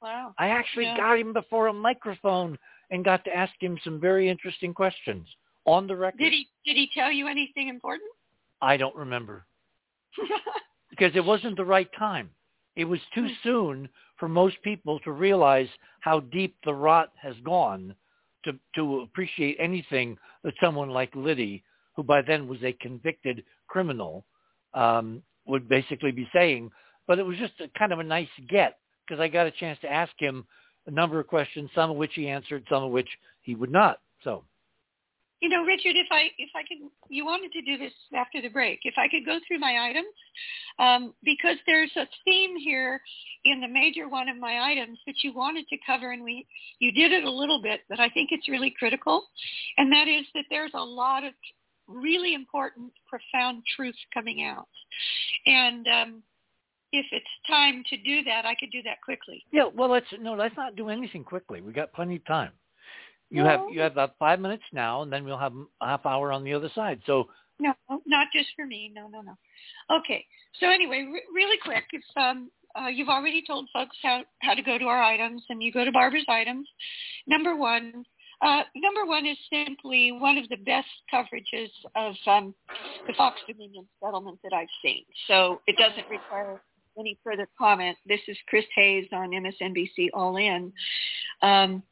Wow. 0.00 0.34
I 0.38 0.48
actually 0.48 0.86
yeah. 0.86 0.96
got 0.96 1.18
him 1.18 1.34
before 1.34 1.66
a 1.66 1.72
microphone 1.74 2.58
and 2.90 3.04
got 3.04 3.22
to 3.24 3.36
ask 3.36 3.52
him 3.60 3.78
some 3.84 4.00
very 4.00 4.30
interesting 4.30 4.72
questions 4.72 5.26
on 5.66 5.86
the 5.86 5.94
record. 5.94 6.18
Did 6.18 6.32
he 6.32 6.48
Did 6.64 6.76
he 6.76 6.88
tell 6.94 7.12
you 7.12 7.28
anything 7.28 7.68
important? 7.68 8.10
I 8.60 8.76
don't 8.76 8.96
remember 8.96 9.44
because 10.90 11.12
it 11.14 11.24
wasn't 11.24 11.56
the 11.56 11.64
right 11.64 11.88
time. 11.98 12.30
It 12.76 12.84
was 12.84 13.00
too 13.14 13.26
Hmm. 13.26 13.34
soon 13.42 13.88
for 14.16 14.28
most 14.28 14.60
people 14.62 14.98
to 15.00 15.12
realize 15.12 15.68
how 16.00 16.20
deep 16.20 16.56
the 16.64 16.74
rot 16.74 17.12
has 17.16 17.38
gone 17.40 17.94
to 18.44 18.58
to 18.74 19.00
appreciate 19.00 19.56
anything 19.58 20.18
that 20.42 20.54
someone 20.60 20.90
like 20.90 21.14
Liddy, 21.14 21.62
who 21.94 22.02
by 22.02 22.22
then 22.22 22.48
was 22.48 22.62
a 22.64 22.72
convicted 22.74 23.44
criminal, 23.68 24.24
um, 24.74 25.22
would 25.46 25.68
basically 25.68 26.12
be 26.12 26.28
saying. 26.32 26.70
But 27.06 27.18
it 27.18 27.26
was 27.26 27.38
just 27.38 27.60
a 27.60 27.68
kind 27.78 27.92
of 27.92 27.98
a 27.98 28.04
nice 28.04 28.30
get 28.48 28.78
because 29.06 29.20
I 29.20 29.28
got 29.28 29.46
a 29.46 29.50
chance 29.50 29.78
to 29.80 29.92
ask 29.92 30.12
him 30.18 30.46
a 30.86 30.90
number 30.90 31.20
of 31.20 31.26
questions, 31.26 31.70
some 31.74 31.90
of 31.90 31.96
which 31.96 32.14
he 32.14 32.28
answered, 32.28 32.66
some 32.68 32.82
of 32.82 32.90
which 32.90 33.08
he 33.42 33.54
would 33.54 33.70
not. 33.70 34.00
So. 34.24 34.44
You 35.42 35.48
know, 35.48 35.64
Richard, 35.64 35.96
if 35.96 36.06
I 36.12 36.30
if 36.38 36.50
I 36.54 36.62
could, 36.62 36.78
you 37.08 37.26
wanted 37.26 37.50
to 37.52 37.62
do 37.62 37.76
this 37.76 37.92
after 38.14 38.40
the 38.40 38.48
break. 38.48 38.78
If 38.84 38.94
I 38.96 39.08
could 39.08 39.26
go 39.26 39.38
through 39.46 39.58
my 39.58 39.90
items, 39.90 40.14
um, 40.78 41.14
because 41.24 41.56
there's 41.66 41.90
a 41.96 42.06
theme 42.24 42.56
here 42.56 43.00
in 43.44 43.60
the 43.60 43.66
major 43.66 44.08
one 44.08 44.28
of 44.28 44.38
my 44.38 44.60
items 44.70 45.00
that 45.04 45.16
you 45.24 45.34
wanted 45.34 45.66
to 45.66 45.76
cover, 45.84 46.12
and 46.12 46.22
we 46.22 46.46
you 46.78 46.92
did 46.92 47.10
it 47.10 47.24
a 47.24 47.30
little 47.30 47.60
bit, 47.60 47.80
but 47.88 47.98
I 47.98 48.08
think 48.08 48.30
it's 48.30 48.48
really 48.48 48.72
critical, 48.78 49.24
and 49.78 49.92
that 49.92 50.06
is 50.06 50.26
that 50.34 50.44
there's 50.48 50.70
a 50.74 50.84
lot 50.84 51.24
of 51.24 51.32
really 51.88 52.34
important, 52.34 52.92
profound 53.08 53.64
truth 53.74 53.96
coming 54.14 54.44
out, 54.44 54.68
and 55.46 55.88
um, 55.88 56.22
if 56.92 57.06
it's 57.10 57.26
time 57.48 57.82
to 57.90 57.96
do 57.96 58.22
that, 58.22 58.46
I 58.46 58.54
could 58.54 58.70
do 58.70 58.82
that 58.84 59.02
quickly. 59.04 59.44
Yeah, 59.50 59.64
well, 59.74 59.90
let's 59.90 60.06
no, 60.20 60.34
let's 60.34 60.56
not 60.56 60.76
do 60.76 60.88
anything 60.88 61.24
quickly. 61.24 61.60
We 61.60 61.72
got 61.72 61.92
plenty 61.92 62.14
of 62.14 62.24
time. 62.26 62.52
You 63.32 63.44
have 63.44 63.60
you 63.70 63.80
have 63.80 63.92
about 63.92 64.14
five 64.18 64.40
minutes 64.40 64.64
now, 64.72 65.02
and 65.02 65.12
then 65.12 65.24
we'll 65.24 65.38
have 65.38 65.54
a 65.80 65.86
half 65.86 66.04
hour 66.04 66.32
on 66.32 66.44
the 66.44 66.52
other 66.52 66.70
side. 66.74 67.00
So 67.06 67.28
no, 67.58 67.72
not 68.06 68.28
just 68.34 68.48
for 68.56 68.66
me. 68.66 68.92
No, 68.94 69.08
no, 69.08 69.22
no. 69.22 69.36
Okay. 69.90 70.24
So 70.60 70.68
anyway, 70.68 71.08
re- 71.10 71.22
really 71.34 71.56
quick, 71.62 71.84
if 71.92 72.02
um, 72.16 72.50
uh, 72.78 72.88
you've 72.88 73.08
already 73.08 73.42
told 73.46 73.68
folks 73.72 73.96
how 74.02 74.22
how 74.40 74.54
to 74.54 74.62
go 74.62 74.78
to 74.78 74.84
our 74.84 75.02
items, 75.02 75.42
and 75.48 75.62
you 75.62 75.72
go 75.72 75.84
to 75.84 75.92
Barbara's 75.92 76.26
items. 76.28 76.68
Number 77.26 77.56
one, 77.56 78.04
uh, 78.42 78.62
number 78.76 79.06
one 79.06 79.24
is 79.24 79.38
simply 79.50 80.12
one 80.12 80.36
of 80.36 80.48
the 80.48 80.56
best 80.56 80.88
coverages 81.12 81.70
of 81.96 82.14
um, 82.26 82.54
the 83.06 83.14
Fox 83.14 83.40
Dominion 83.48 83.86
settlement 84.02 84.38
that 84.42 84.52
I've 84.52 84.68
seen. 84.82 85.04
So 85.28 85.62
it 85.66 85.76
doesn't 85.78 86.08
require 86.10 86.60
any 86.98 87.18
further 87.24 87.48
comment. 87.58 87.96
This 88.06 88.20
is 88.28 88.36
Chris 88.48 88.64
Hayes 88.74 89.06
on 89.12 89.30
MSNBC 89.30 90.08
All 90.12 90.36
In. 90.36 90.72
Um, 91.40 91.82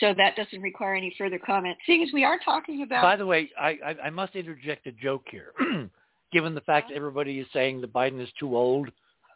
so 0.00 0.12
that 0.16 0.36
doesn't 0.36 0.60
require 0.60 0.94
any 0.94 1.14
further 1.16 1.38
comment. 1.38 1.76
Seeing 1.86 2.02
as 2.02 2.10
we 2.12 2.24
are 2.24 2.38
talking 2.44 2.82
about... 2.82 3.02
By 3.02 3.16
the 3.16 3.26
way, 3.26 3.50
I, 3.58 3.78
I, 3.84 3.96
I 4.04 4.10
must 4.10 4.34
interject 4.36 4.86
a 4.86 4.92
joke 4.92 5.24
here. 5.30 5.52
Given 6.32 6.54
the 6.54 6.60
fact 6.62 6.88
that 6.90 6.96
everybody 6.96 7.38
is 7.38 7.46
saying 7.52 7.80
that 7.80 7.92
Biden 7.92 8.20
is 8.20 8.28
too 8.38 8.56
old, 8.56 8.90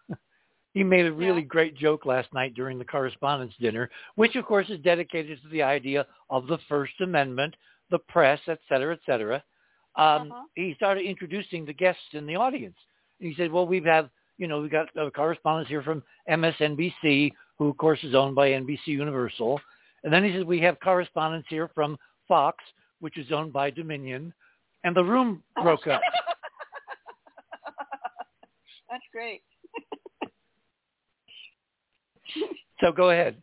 he 0.74 0.82
made 0.84 1.06
a 1.06 1.12
really 1.12 1.40
Yeah. 1.42 1.47
great 1.47 1.76
joke 1.76 2.05
last 2.05 2.32
night 2.34 2.55
during 2.55 2.78
the 2.78 2.84
correspondence 2.84 3.55
dinner, 3.60 3.90
which 4.16 4.36
of 4.36 4.44
course 4.44 4.68
is 4.70 4.80
dedicated 4.80 5.40
to 5.42 5.48
the 5.48 5.62
idea 5.62 6.06
of 6.28 6.47
the 6.47 6.58
First 6.68 7.00
Amendment, 7.00 7.55
the 7.90 7.98
press, 7.98 8.40
et 8.48 8.58
cetera, 8.68 8.94
et 8.94 9.00
cetera. 9.06 9.36
Um, 9.97 10.30
Uh-huh. 10.32 10.42
He 10.56 10.74
started 10.74 11.05
introducing 11.05 11.64
the 11.64 11.72
guests 11.72 12.02
in 12.12 12.26
the 12.26 12.36
audience. 12.36 12.76
And 13.18 13.28
he 13.30 13.34
said, 13.36 13.50
well, 13.50 13.66
we've 13.66 13.84
have, 13.84 14.10
you 14.39 14.47
know, 14.47 14.60
we've 14.60 14.70
got 14.70 14.89
a 14.97 15.10
correspondence 15.10 15.68
here 15.68 15.82
from 15.82 16.02
MSNBC, 16.28 17.32
who 17.58 17.68
of 17.68 17.76
course 17.76 18.02
is 18.05 18.14
owned 18.14 18.34
by 18.34 18.50
NBC 18.50 18.86
Universal. 18.86 19.60
And 20.05 20.12
then 20.12 20.25
he 20.25 20.33
says, 20.33 20.45
we 20.45 20.61
have 20.61 20.81
correspondence 20.81 21.47
here 21.49 21.70
from 21.75 21.99
Fox, 22.27 22.65
which 23.01 23.19
is 23.19 23.31
owned 23.33 23.53
by 23.53 23.70
Dominion. 23.70 24.33
And 24.85 24.97
the 24.97 25.05
room 25.05 25.43
oh. 25.59 25.62
broke 25.62 25.87
up. 25.87 26.01
That's 28.91 29.05
great. 29.12 29.43
So 32.81 32.93
go 32.93 33.11
ahead. 33.11 33.37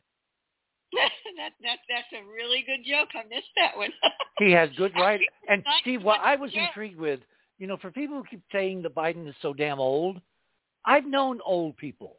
that 1.38 1.52
that 1.62 1.78
that's 1.88 2.08
a 2.14 2.26
really 2.26 2.64
good 2.66 2.90
joke. 2.90 3.10
I 3.14 3.24
missed 3.30 3.50
that 3.56 3.78
one. 3.78 3.92
He 4.40 4.52
has 4.52 4.70
good 4.78 4.94
writing. 4.96 5.28
And 5.48 5.64
Steve, 5.82 6.04
what 6.04 6.20
I 6.22 6.36
was 6.36 6.52
intrigued 6.54 7.00
with, 7.00 7.20
you 7.60 7.68
know, 7.68 7.78
for 7.78 7.92
people 7.92 8.18
who 8.18 8.24
keep 8.24 8.42
saying 8.52 8.82
that 8.84 8.96
Biden 8.96 9.28
is 9.28 9.36
so 9.42 9.54
damn 9.54 9.80
old, 9.80 10.20
I've 10.86 11.06
known 11.06 11.40
old 11.46 11.78
people. 11.78 12.18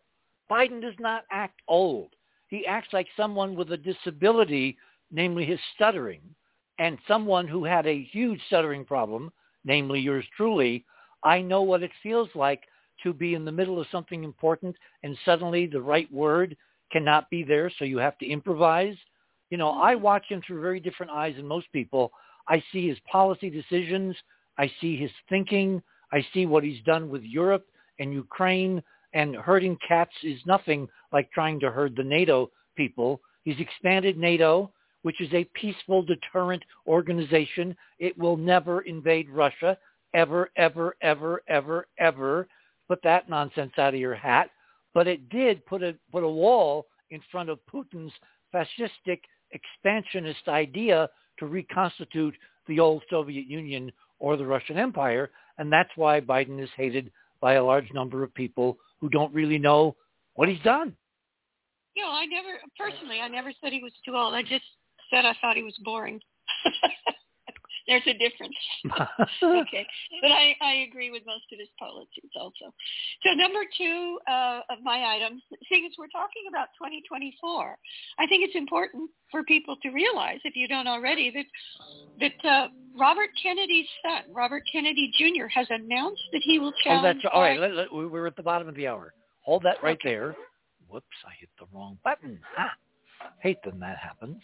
Biden 0.51 0.81
does 0.81 0.95
not 0.99 1.25
act 1.31 1.61
old. 1.67 2.11
He 2.49 2.67
acts 2.67 2.93
like 2.93 3.07
someone 3.17 3.55
with 3.55 3.73
a 3.73 3.77
disability, 3.77 4.77
namely 5.11 5.45
his 5.45 5.61
stuttering, 5.75 6.23
and 6.79 6.99
someone 7.07 7.47
who 7.47 7.65
had 7.65 7.87
a 7.87 8.03
huge 8.13 8.41
stuttering 8.47 8.85
problem, 8.85 9.33
namely 9.65 10.01
yours 10.01 10.25
truly. 10.37 10.85
I 11.23 11.41
know 11.41 11.63
what 11.63 11.83
it 11.83 11.91
feels 12.03 12.29
like 12.35 12.63
to 13.03 13.13
be 13.13 13.35
in 13.35 13.45
the 13.45 13.53
middle 13.53 13.81
of 13.81 13.87
something 13.93 14.25
important 14.25 14.77
and 15.03 15.17
suddenly 15.25 15.67
the 15.67 15.81
right 15.81 16.13
word 16.13 16.57
cannot 16.91 17.31
be 17.31 17.45
there, 17.45 17.71
so 17.79 17.85
you 17.85 17.99
have 17.99 18.19
to 18.19 18.27
improvise. 18.27 18.97
You 19.51 19.59
know, 19.59 19.81
I 19.81 19.95
mm-hmm. 19.95 20.03
watch 20.03 20.25
him 20.29 20.43
through 20.47 20.61
very 20.61 20.81
different 20.81 21.13
eyes 21.13 21.37
than 21.37 21.47
most 21.47 21.71
people. 21.73 22.13
I 22.49 22.63
see 22.73 22.89
his 22.89 22.99
policy 23.11 23.51
decisions. 23.51 24.17
I 24.57 24.71
see 24.81 24.97
his 24.97 25.11
thinking. 25.29 25.83
I 26.13 26.27
see 26.33 26.47
what 26.47 26.65
he's 26.65 26.83
done 26.85 27.11
with 27.11 27.23
Europe 27.23 27.67
and 27.99 28.13
Ukraine. 28.13 28.83
And 29.13 29.37
herding 29.37 29.79
cats 29.87 30.13
is 30.23 30.41
nothing 30.47 30.89
like 31.13 31.31
trying 31.33 31.61
to 31.61 31.71
herd 31.71 31.97
the 31.97 32.05
NATO 32.05 32.51
people. 32.77 33.21
He's 33.45 33.59
expanded 33.59 34.19
NATO, 34.19 34.73
which 35.03 35.21
is 35.21 35.33
a 35.33 35.49
peaceful 35.55 36.03
deterrent 36.03 36.63
organization. 36.87 37.77
It 37.99 38.17
will 38.19 38.37
never 38.37 38.83
invade 38.83 39.31
Russia, 39.31 39.79
ever, 40.15 40.51
ever, 40.57 40.97
ever, 41.01 41.43
ever, 41.49 41.87
ever. 41.99 42.49
Put 42.87 43.03
that 43.03 43.29
nonsense 43.29 43.73
out 43.79 43.95
of 43.95 44.01
your 44.01 44.15
hat 44.15 44.51
but 44.95 45.07
it 45.07 45.29
did 45.29 45.65
put 45.67 45.83
a 45.83 45.95
put 46.11 46.25
a 46.25 46.29
wall 46.29 46.87
in 47.11 47.21
front 47.31 47.49
of 47.49 47.59
Putin's 47.73 48.13
fascistic 48.53 49.21
expansionist 49.53 50.49
idea 50.49 51.09
to 51.39 51.47
reconstitute 51.47 52.35
the 52.67 52.81
old 52.81 53.03
Soviet 53.09 53.47
Union 53.47 53.93
or 54.19 54.37
the 54.37 54.45
Russian 54.45 54.77
Empire, 54.77 55.31
and 55.59 55.73
that's 55.73 55.91
why 55.97 56.21
Biden 56.21 56.61
is 56.61 56.69
hated 56.77 57.13
by 57.41 57.55
a 57.55 57.65
large 57.65 57.93
number 57.93 58.25
of 58.25 58.35
people 58.35 58.77
who 59.01 59.09
don't 59.09 59.33
really 59.35 59.59
know 59.59 59.97
what 60.35 60.49
he's 60.49 60.63
done. 60.63 60.97
you 61.95 62.03
know, 62.03 62.11
I 62.11 62.27
never 62.27 62.59
personally, 62.79 63.21
I 63.21 63.29
never 63.29 63.53
said 63.61 63.73
he 63.73 63.83
was 63.83 63.93
too 64.05 64.17
old. 64.17 64.35
I 64.35 64.43
just 64.43 64.65
said 65.11 65.25
I 65.25 65.35
thought 65.41 65.57
he 65.57 65.63
was 65.63 65.79
boring. 65.85 66.21
There's 67.89 68.07
a 68.07 68.13
difference. 68.13 68.55
okay, 69.43 69.87
but 70.21 70.31
I, 70.31 70.55
I 70.61 70.73
agree 70.89 71.11
with 71.11 71.23
most 71.27 71.45
of 71.53 71.59
his 71.59 71.69
policies 71.79 72.31
also. 72.37 72.73
So 73.25 73.33
number 73.33 73.61
two 73.77 74.19
uh, 74.29 74.61
of 74.71 74.79
my 74.85 75.17
items, 75.17 75.43
seeing 75.69 75.87
as 75.87 75.93
we're 75.99 76.13
talking 76.13 76.45
about 76.49 76.69
2024, 76.79 77.77
I 78.19 78.27
think 78.27 78.45
it's 78.45 78.55
important 78.55 79.11
for 79.31 79.43
people 79.45 79.77
to 79.83 79.89
realize, 79.91 80.39
if 80.45 80.55
you 80.55 80.69
don't 80.69 80.87
already, 80.87 81.33
that 81.33 81.47
that 82.21 82.49
uh, 82.49 82.69
Robert 82.99 83.31
Kennedy's 83.43 83.87
son, 84.05 84.33
Robert 84.33 84.63
Kennedy 84.71 85.11
Jr., 85.19 85.47
has 85.49 85.67
announced 85.71 86.23
that 86.33 86.43
he 86.45 86.59
will 86.59 86.73
challenge. 86.85 87.21
Oh, 87.25 87.29
that's 87.29 87.35
all 87.35 87.43
right. 87.43 87.59
Let, 87.59 87.75
let, 87.75 87.93
we- 87.93 88.07
we're 88.07 88.27
at 88.27 88.37
the 88.37 88.43
bottom 88.43 88.69
of 88.69 88.75
the 88.75 88.87
hour. 88.87 89.15
Hold 89.41 89.63
that 89.63 89.83
right 89.83 89.99
Okay. 90.01 90.11
there. 90.11 90.37
Whoops, 90.89 91.07
I 91.27 91.33
hit 91.39 91.49
the 91.59 91.67
wrong 91.75 91.99
button. 92.05 92.39
Hate 93.41 93.59
when 93.65 93.81
that 93.81 93.99
happens. 93.99 94.43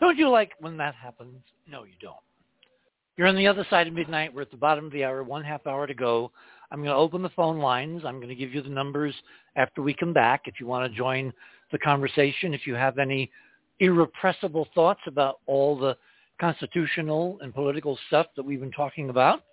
Don't 0.00 0.18
you 0.18 0.28
like 0.28 0.52
when 0.60 0.76
that 0.76 0.94
happens? 0.94 1.42
No, 1.66 1.84
you 1.84 1.94
don't. 2.00 2.16
You're 3.16 3.28
on 3.28 3.36
the 3.36 3.46
other 3.46 3.66
side 3.70 3.88
of 3.88 3.94
midnight. 3.94 4.34
We're 4.34 4.42
at 4.42 4.50
the 4.50 4.58
bottom 4.58 4.86
of 4.86 4.92
the 4.92 5.04
hour, 5.04 5.22
one 5.22 5.42
half 5.42 5.66
hour 5.66 5.86
to 5.86 5.94
go. 5.94 6.30
I'm 6.70 6.80
going 6.80 6.90
to 6.90 6.96
open 6.96 7.22
the 7.22 7.30
phone 7.30 7.58
lines. 7.58 8.02
I'm 8.04 8.16
going 8.16 8.28
to 8.28 8.34
give 8.34 8.52
you 8.52 8.60
the 8.62 8.68
numbers 8.68 9.14
after 9.56 9.80
we 9.80 9.94
come 9.94 10.12
back 10.12 10.42
if 10.44 10.60
you 10.60 10.66
want 10.66 10.90
to 10.90 10.96
join 10.96 11.32
the 11.72 11.78
conversation. 11.78 12.52
If 12.52 12.66
you 12.66 12.74
have 12.74 12.98
any 12.98 13.30
irrepressible 13.80 14.68
thoughts 14.74 15.00
about 15.06 15.40
all 15.46 15.78
the 15.78 15.96
constitutional 16.38 17.38
and 17.40 17.54
political 17.54 17.98
stuff 18.08 18.26
that 18.36 18.42
we've 18.42 18.60
been 18.60 18.70
talking 18.72 19.08
about, 19.08 19.44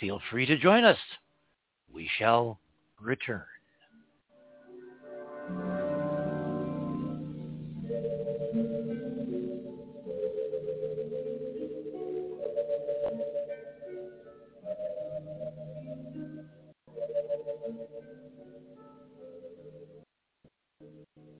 feel 0.00 0.20
free 0.30 0.46
to 0.46 0.58
join 0.58 0.82
us. 0.82 0.98
We 1.92 2.10
shall 2.18 2.58
return. 3.00 3.44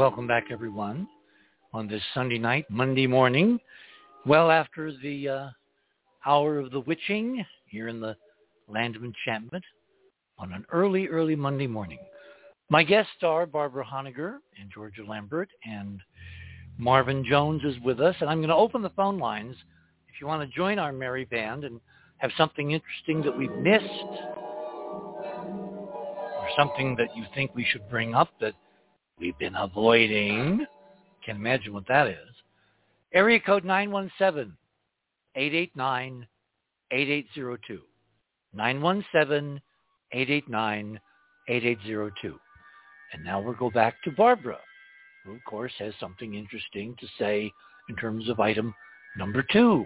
welcome 0.00 0.26
back, 0.26 0.46
everyone, 0.50 1.06
on 1.74 1.86
this 1.86 2.00
Sunday 2.14 2.38
night, 2.38 2.64
Monday 2.70 3.06
morning, 3.06 3.60
well 4.24 4.50
after 4.50 4.90
the 5.02 5.28
uh, 5.28 5.48
hour 6.24 6.58
of 6.58 6.70
the 6.70 6.80
witching 6.80 7.44
here 7.66 7.88
in 7.88 8.00
the 8.00 8.16
land 8.66 8.96
of 8.96 9.04
enchantment 9.04 9.62
on 10.38 10.54
an 10.54 10.64
early, 10.72 11.06
early 11.08 11.36
Monday 11.36 11.66
morning. 11.66 11.98
My 12.70 12.82
guests 12.82 13.12
are 13.22 13.44
Barbara 13.44 13.84
Honegger 13.84 14.38
and 14.58 14.70
Georgia 14.72 15.04
Lambert, 15.06 15.50
and 15.66 16.00
Marvin 16.78 17.22
Jones 17.22 17.60
is 17.62 17.78
with 17.84 18.00
us. 18.00 18.16
And 18.22 18.30
I'm 18.30 18.38
going 18.38 18.48
to 18.48 18.54
open 18.54 18.80
the 18.80 18.88
phone 18.96 19.18
lines 19.18 19.54
if 20.08 20.18
you 20.18 20.26
want 20.26 20.40
to 20.40 20.56
join 20.56 20.78
our 20.78 20.94
merry 20.94 21.26
band 21.26 21.64
and 21.64 21.78
have 22.16 22.30
something 22.38 22.70
interesting 22.70 23.20
that 23.20 23.36
we've 23.36 23.52
missed 23.52 23.84
or 25.34 26.48
something 26.56 26.96
that 26.96 27.14
you 27.14 27.24
think 27.34 27.54
we 27.54 27.66
should 27.70 27.86
bring 27.90 28.14
up 28.14 28.30
that 28.40 28.54
we've 29.20 29.38
been 29.38 29.54
avoiding. 29.56 30.66
Can't 31.24 31.38
imagine 31.38 31.72
what 31.74 31.86
that 31.88 32.08
is. 32.08 32.16
Area 33.12 33.38
code 33.40 33.64
917-889-8802. 35.36 36.20
917-889-8802. 38.56 39.60
And 43.12 43.24
now 43.24 43.40
we'll 43.40 43.54
go 43.54 43.70
back 43.70 43.96
to 44.04 44.10
Barbara, 44.12 44.58
who 45.24 45.32
of 45.32 45.44
course 45.48 45.72
has 45.78 45.92
something 46.00 46.34
interesting 46.34 46.94
to 47.00 47.06
say 47.18 47.50
in 47.88 47.96
terms 47.96 48.28
of 48.28 48.38
item 48.40 48.74
number 49.16 49.44
two. 49.52 49.84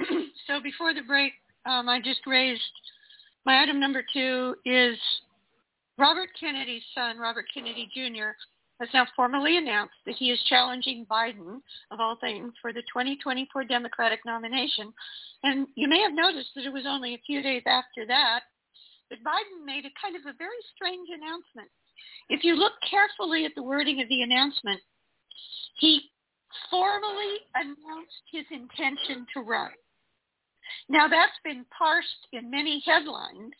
so 0.46 0.60
before 0.62 0.94
the 0.94 1.02
break, 1.02 1.32
um, 1.66 1.88
I 1.88 2.00
just 2.00 2.20
raised 2.26 2.62
my 3.46 3.62
item 3.62 3.78
number 3.78 4.02
two 4.12 4.56
is 4.64 4.96
Robert 5.98 6.30
Kennedy's 6.38 6.82
son, 6.94 7.18
Robert 7.18 7.46
Kennedy 7.52 7.88
Jr., 7.94 8.30
has 8.80 8.88
now 8.92 9.06
formally 9.14 9.56
announced 9.56 9.94
that 10.04 10.16
he 10.16 10.30
is 10.30 10.42
challenging 10.48 11.06
Biden, 11.08 11.60
of 11.92 12.00
all 12.00 12.16
things, 12.20 12.52
for 12.60 12.72
the 12.72 12.82
2024 12.82 13.64
Democratic 13.64 14.20
nomination. 14.26 14.92
And 15.44 15.68
you 15.76 15.88
may 15.88 16.00
have 16.00 16.12
noticed 16.12 16.50
that 16.56 16.66
it 16.66 16.72
was 16.72 16.84
only 16.86 17.14
a 17.14 17.22
few 17.24 17.40
days 17.42 17.62
after 17.66 18.04
that 18.08 18.40
that 19.10 19.22
Biden 19.22 19.64
made 19.64 19.84
a 19.84 20.00
kind 20.00 20.16
of 20.16 20.22
a 20.22 20.36
very 20.36 20.58
strange 20.74 21.08
announcement. 21.08 21.70
If 22.28 22.42
you 22.42 22.56
look 22.56 22.72
carefully 22.88 23.44
at 23.44 23.52
the 23.54 23.62
wording 23.62 24.00
of 24.00 24.08
the 24.08 24.22
announcement, 24.22 24.80
he 25.78 26.10
formally 26.70 27.38
announced 27.54 28.24
his 28.32 28.44
intention 28.50 29.26
to 29.34 29.40
run. 29.40 29.70
Now 30.88 31.06
that's 31.06 31.38
been 31.44 31.64
parsed 31.76 32.26
in 32.32 32.50
many 32.50 32.82
headlines 32.84 33.52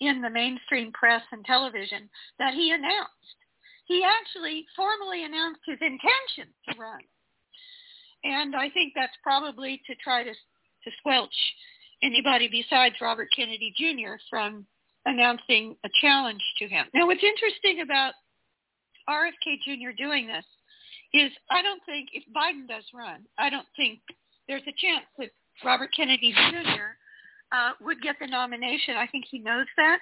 in 0.00 0.22
the 0.22 0.30
mainstream 0.30 0.92
press 0.92 1.22
and 1.30 1.44
television 1.44 2.08
that 2.38 2.54
he 2.54 2.70
announced. 2.70 3.36
He 3.86 4.04
actually 4.04 4.64
formally 4.74 5.24
announced 5.24 5.60
his 5.66 5.78
intention 5.80 6.52
to 6.68 6.80
run. 6.80 7.00
And 8.24 8.56
I 8.56 8.70
think 8.70 8.92
that's 8.94 9.16
probably 9.22 9.80
to 9.86 9.94
try 9.96 10.22
to, 10.24 10.30
to 10.32 10.90
squelch 10.98 11.34
anybody 12.02 12.48
besides 12.48 12.94
Robert 13.00 13.28
Kennedy 13.34 13.74
Jr. 13.76 14.16
from 14.28 14.66
announcing 15.06 15.76
a 15.84 15.88
challenge 16.00 16.42
to 16.58 16.68
him. 16.68 16.86
Now, 16.94 17.06
what's 17.06 17.22
interesting 17.22 17.82
about 17.82 18.14
RFK 19.08 19.60
Jr. 19.64 19.90
doing 19.96 20.26
this 20.26 20.44
is 21.12 21.32
I 21.50 21.62
don't 21.62 21.82
think 21.84 22.10
if 22.12 22.22
Biden 22.34 22.68
does 22.68 22.84
run, 22.94 23.24
I 23.38 23.50
don't 23.50 23.66
think 23.76 24.00
there's 24.48 24.62
a 24.62 24.76
chance 24.80 25.04
that 25.18 25.30
Robert 25.64 25.90
Kennedy 25.96 26.32
Jr 26.32 26.96
uh, 27.52 27.72
would 27.80 28.00
get 28.02 28.16
the 28.20 28.26
nomination. 28.26 28.96
I 28.96 29.06
think 29.06 29.24
he 29.30 29.38
knows 29.38 29.66
that. 29.76 29.98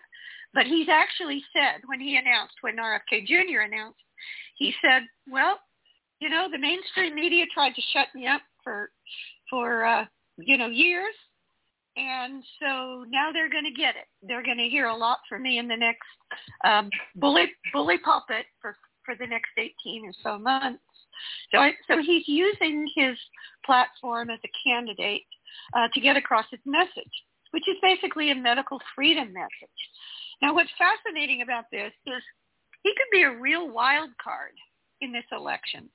But 0.54 0.66
he's 0.66 0.88
actually 0.88 1.42
said 1.52 1.82
when 1.86 2.00
he 2.00 2.16
announced, 2.16 2.54
when 2.62 2.76
RFK 2.76 3.26
Jr. 3.26 3.60
announced, 3.60 3.98
he 4.56 4.72
said, 4.82 5.02
well, 5.30 5.58
you 6.20 6.28
know, 6.28 6.48
the 6.50 6.58
mainstream 6.58 7.14
media 7.14 7.44
tried 7.52 7.74
to 7.74 7.82
shut 7.92 8.08
me 8.14 8.26
up 8.26 8.42
for, 8.64 8.90
for 9.50 9.84
uh, 9.84 10.04
you 10.36 10.56
know, 10.56 10.68
years. 10.68 11.14
And 11.96 12.42
so 12.60 13.04
now 13.08 13.30
they're 13.32 13.50
going 13.50 13.64
to 13.64 13.72
get 13.72 13.96
it. 13.96 14.06
They're 14.22 14.42
going 14.42 14.58
to 14.58 14.68
hear 14.68 14.86
a 14.86 14.96
lot 14.96 15.18
from 15.28 15.42
me 15.42 15.58
in 15.58 15.68
the 15.68 15.76
next 15.76 16.06
um, 16.64 16.90
bully, 17.16 17.46
bully 17.72 17.98
pulpit 17.98 18.46
for, 18.60 18.76
for 19.04 19.14
the 19.16 19.26
next 19.26 19.50
18 19.58 20.06
or 20.06 20.12
so 20.22 20.38
months. 20.38 20.82
So, 21.52 21.58
I, 21.58 21.72
so 21.88 22.00
he's 22.00 22.28
using 22.28 22.88
his 22.94 23.18
platform 23.66 24.30
as 24.30 24.38
a 24.44 24.68
candidate 24.68 25.22
uh, 25.76 25.88
to 25.92 26.00
get 26.00 26.16
across 26.16 26.46
his 26.50 26.60
message 26.64 27.10
which 27.50 27.68
is 27.68 27.76
basically 27.82 28.30
a 28.30 28.34
medical 28.34 28.80
freedom 28.94 29.32
message. 29.32 29.80
Now, 30.40 30.54
what's 30.54 30.70
fascinating 30.78 31.42
about 31.42 31.64
this 31.72 31.92
is 32.06 32.22
he 32.82 32.90
could 32.90 33.10
be 33.12 33.22
a 33.22 33.38
real 33.38 33.68
wild 33.70 34.10
card 34.22 34.52
in 35.00 35.12
this 35.12 35.24
election 35.32 35.88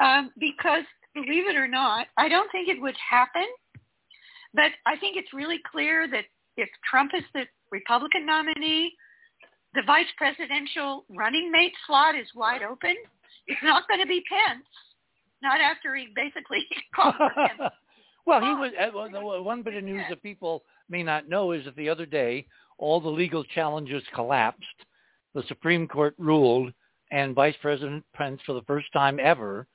um, 0.00 0.30
because, 0.38 0.84
believe 1.14 1.46
it 1.46 1.56
or 1.56 1.68
not, 1.68 2.06
I 2.16 2.28
don't 2.28 2.50
think 2.52 2.68
it 2.68 2.80
would 2.80 2.96
happen, 2.96 3.46
but 4.54 4.72
I 4.84 4.96
think 4.96 5.16
it's 5.16 5.32
really 5.32 5.60
clear 5.70 6.08
that 6.08 6.24
if 6.56 6.68
Trump 6.88 7.12
is 7.14 7.24
the 7.34 7.44
Republican 7.70 8.26
nominee, 8.26 8.92
the 9.74 9.82
vice 9.86 10.06
presidential 10.16 11.04
running 11.08 11.50
mate 11.50 11.74
slot 11.86 12.14
is 12.14 12.26
wide 12.34 12.62
open. 12.62 12.96
It's 13.46 13.62
not 13.62 13.88
going 13.88 14.00
to 14.00 14.06
be 14.06 14.22
Pence, 14.28 14.64
not 15.42 15.60
after 15.60 15.94
he 15.94 16.08
basically 16.14 16.66
called 16.94 17.14
him 17.36 17.68
Well, 18.26 18.40
he 18.40 18.54
was. 18.54 18.72
Uh, 18.78 19.42
one 19.42 19.62
bit 19.62 19.74
of 19.74 19.84
news 19.84 20.02
that 20.10 20.22
people 20.22 20.64
may 20.88 21.02
not 21.02 21.28
know 21.28 21.52
is 21.52 21.64
that 21.64 21.76
the 21.76 21.88
other 21.88 22.06
day 22.06 22.46
all 22.78 23.00
the 23.00 23.08
legal 23.08 23.44
challenges 23.44 24.02
collapsed. 24.14 24.64
The 25.34 25.44
Supreme 25.48 25.86
Court 25.86 26.14
ruled, 26.18 26.72
and 27.12 27.34
Vice 27.34 27.54
President 27.62 28.04
Pence, 28.14 28.40
for 28.44 28.52
the 28.52 28.62
first 28.62 28.92
time 28.92 29.20
ever, 29.20 29.66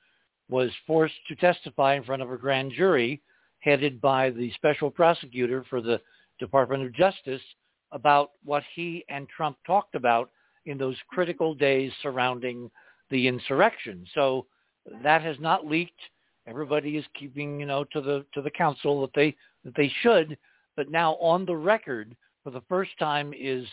was 0.48 0.70
forced 0.86 1.14
to 1.28 1.34
testify 1.36 1.94
in 1.94 2.04
front 2.04 2.22
of 2.22 2.30
a 2.30 2.36
grand 2.36 2.72
jury 2.72 3.22
headed 3.60 4.00
by 4.00 4.30
the 4.30 4.52
special 4.52 4.90
prosecutor 4.90 5.64
for 5.70 5.80
the 5.80 6.00
Department 6.38 6.84
of 6.84 6.92
Justice 6.92 7.40
about 7.92 8.32
what 8.44 8.62
he 8.74 9.04
and 9.08 9.28
Trump 9.28 9.56
talked 9.66 9.94
about 9.94 10.30
in 10.66 10.76
those 10.76 10.96
critical 11.08 11.54
days 11.54 11.92
surrounding 12.02 12.70
the 13.10 13.28
insurrection. 13.28 14.04
So 14.14 14.46
that 15.02 15.22
has 15.22 15.36
not 15.40 15.66
leaked 15.66 16.00
everybody 16.46 16.96
is 16.96 17.04
keeping 17.18 17.60
you 17.60 17.66
know 17.66 17.84
to 17.92 18.00
the 18.00 18.24
to 18.34 18.42
the 18.42 18.50
counsel 18.50 19.00
that 19.02 19.10
they 19.14 19.34
that 19.64 19.74
they 19.76 19.92
should 20.02 20.36
but 20.76 20.90
now 20.90 21.14
on 21.14 21.44
the 21.44 21.56
record 21.56 22.16
for 22.42 22.50
the 22.50 22.62
first 22.68 22.90
time 22.98 23.32
is 23.38 23.66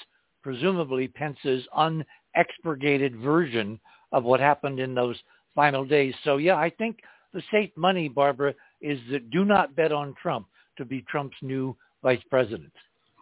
presumably 0.44 1.08
Pence's 1.08 1.66
unexpurgated 1.76 3.20
version 3.22 3.80
of 4.12 4.24
what 4.24 4.40
happened 4.40 4.80
in 4.80 4.94
those 4.96 5.18
final 5.56 5.86
days. 5.86 6.14
So 6.24 6.38
yeah, 6.38 6.56
I 6.56 6.70
think 6.70 7.00
the 7.34 7.42
safe 7.52 7.72
money, 7.76 8.08
Barbara, 8.08 8.54
is 8.82 9.00
that 9.12 9.30
do 9.30 9.46
not 9.46 9.76
bet 9.76 9.92
on 9.92 10.16
Trump 10.22 10.48
to 10.78 10.86
be 10.86 11.02
Trump's 11.10 11.38
new 11.42 11.76
vice 12.02 12.22
president. 12.30 12.72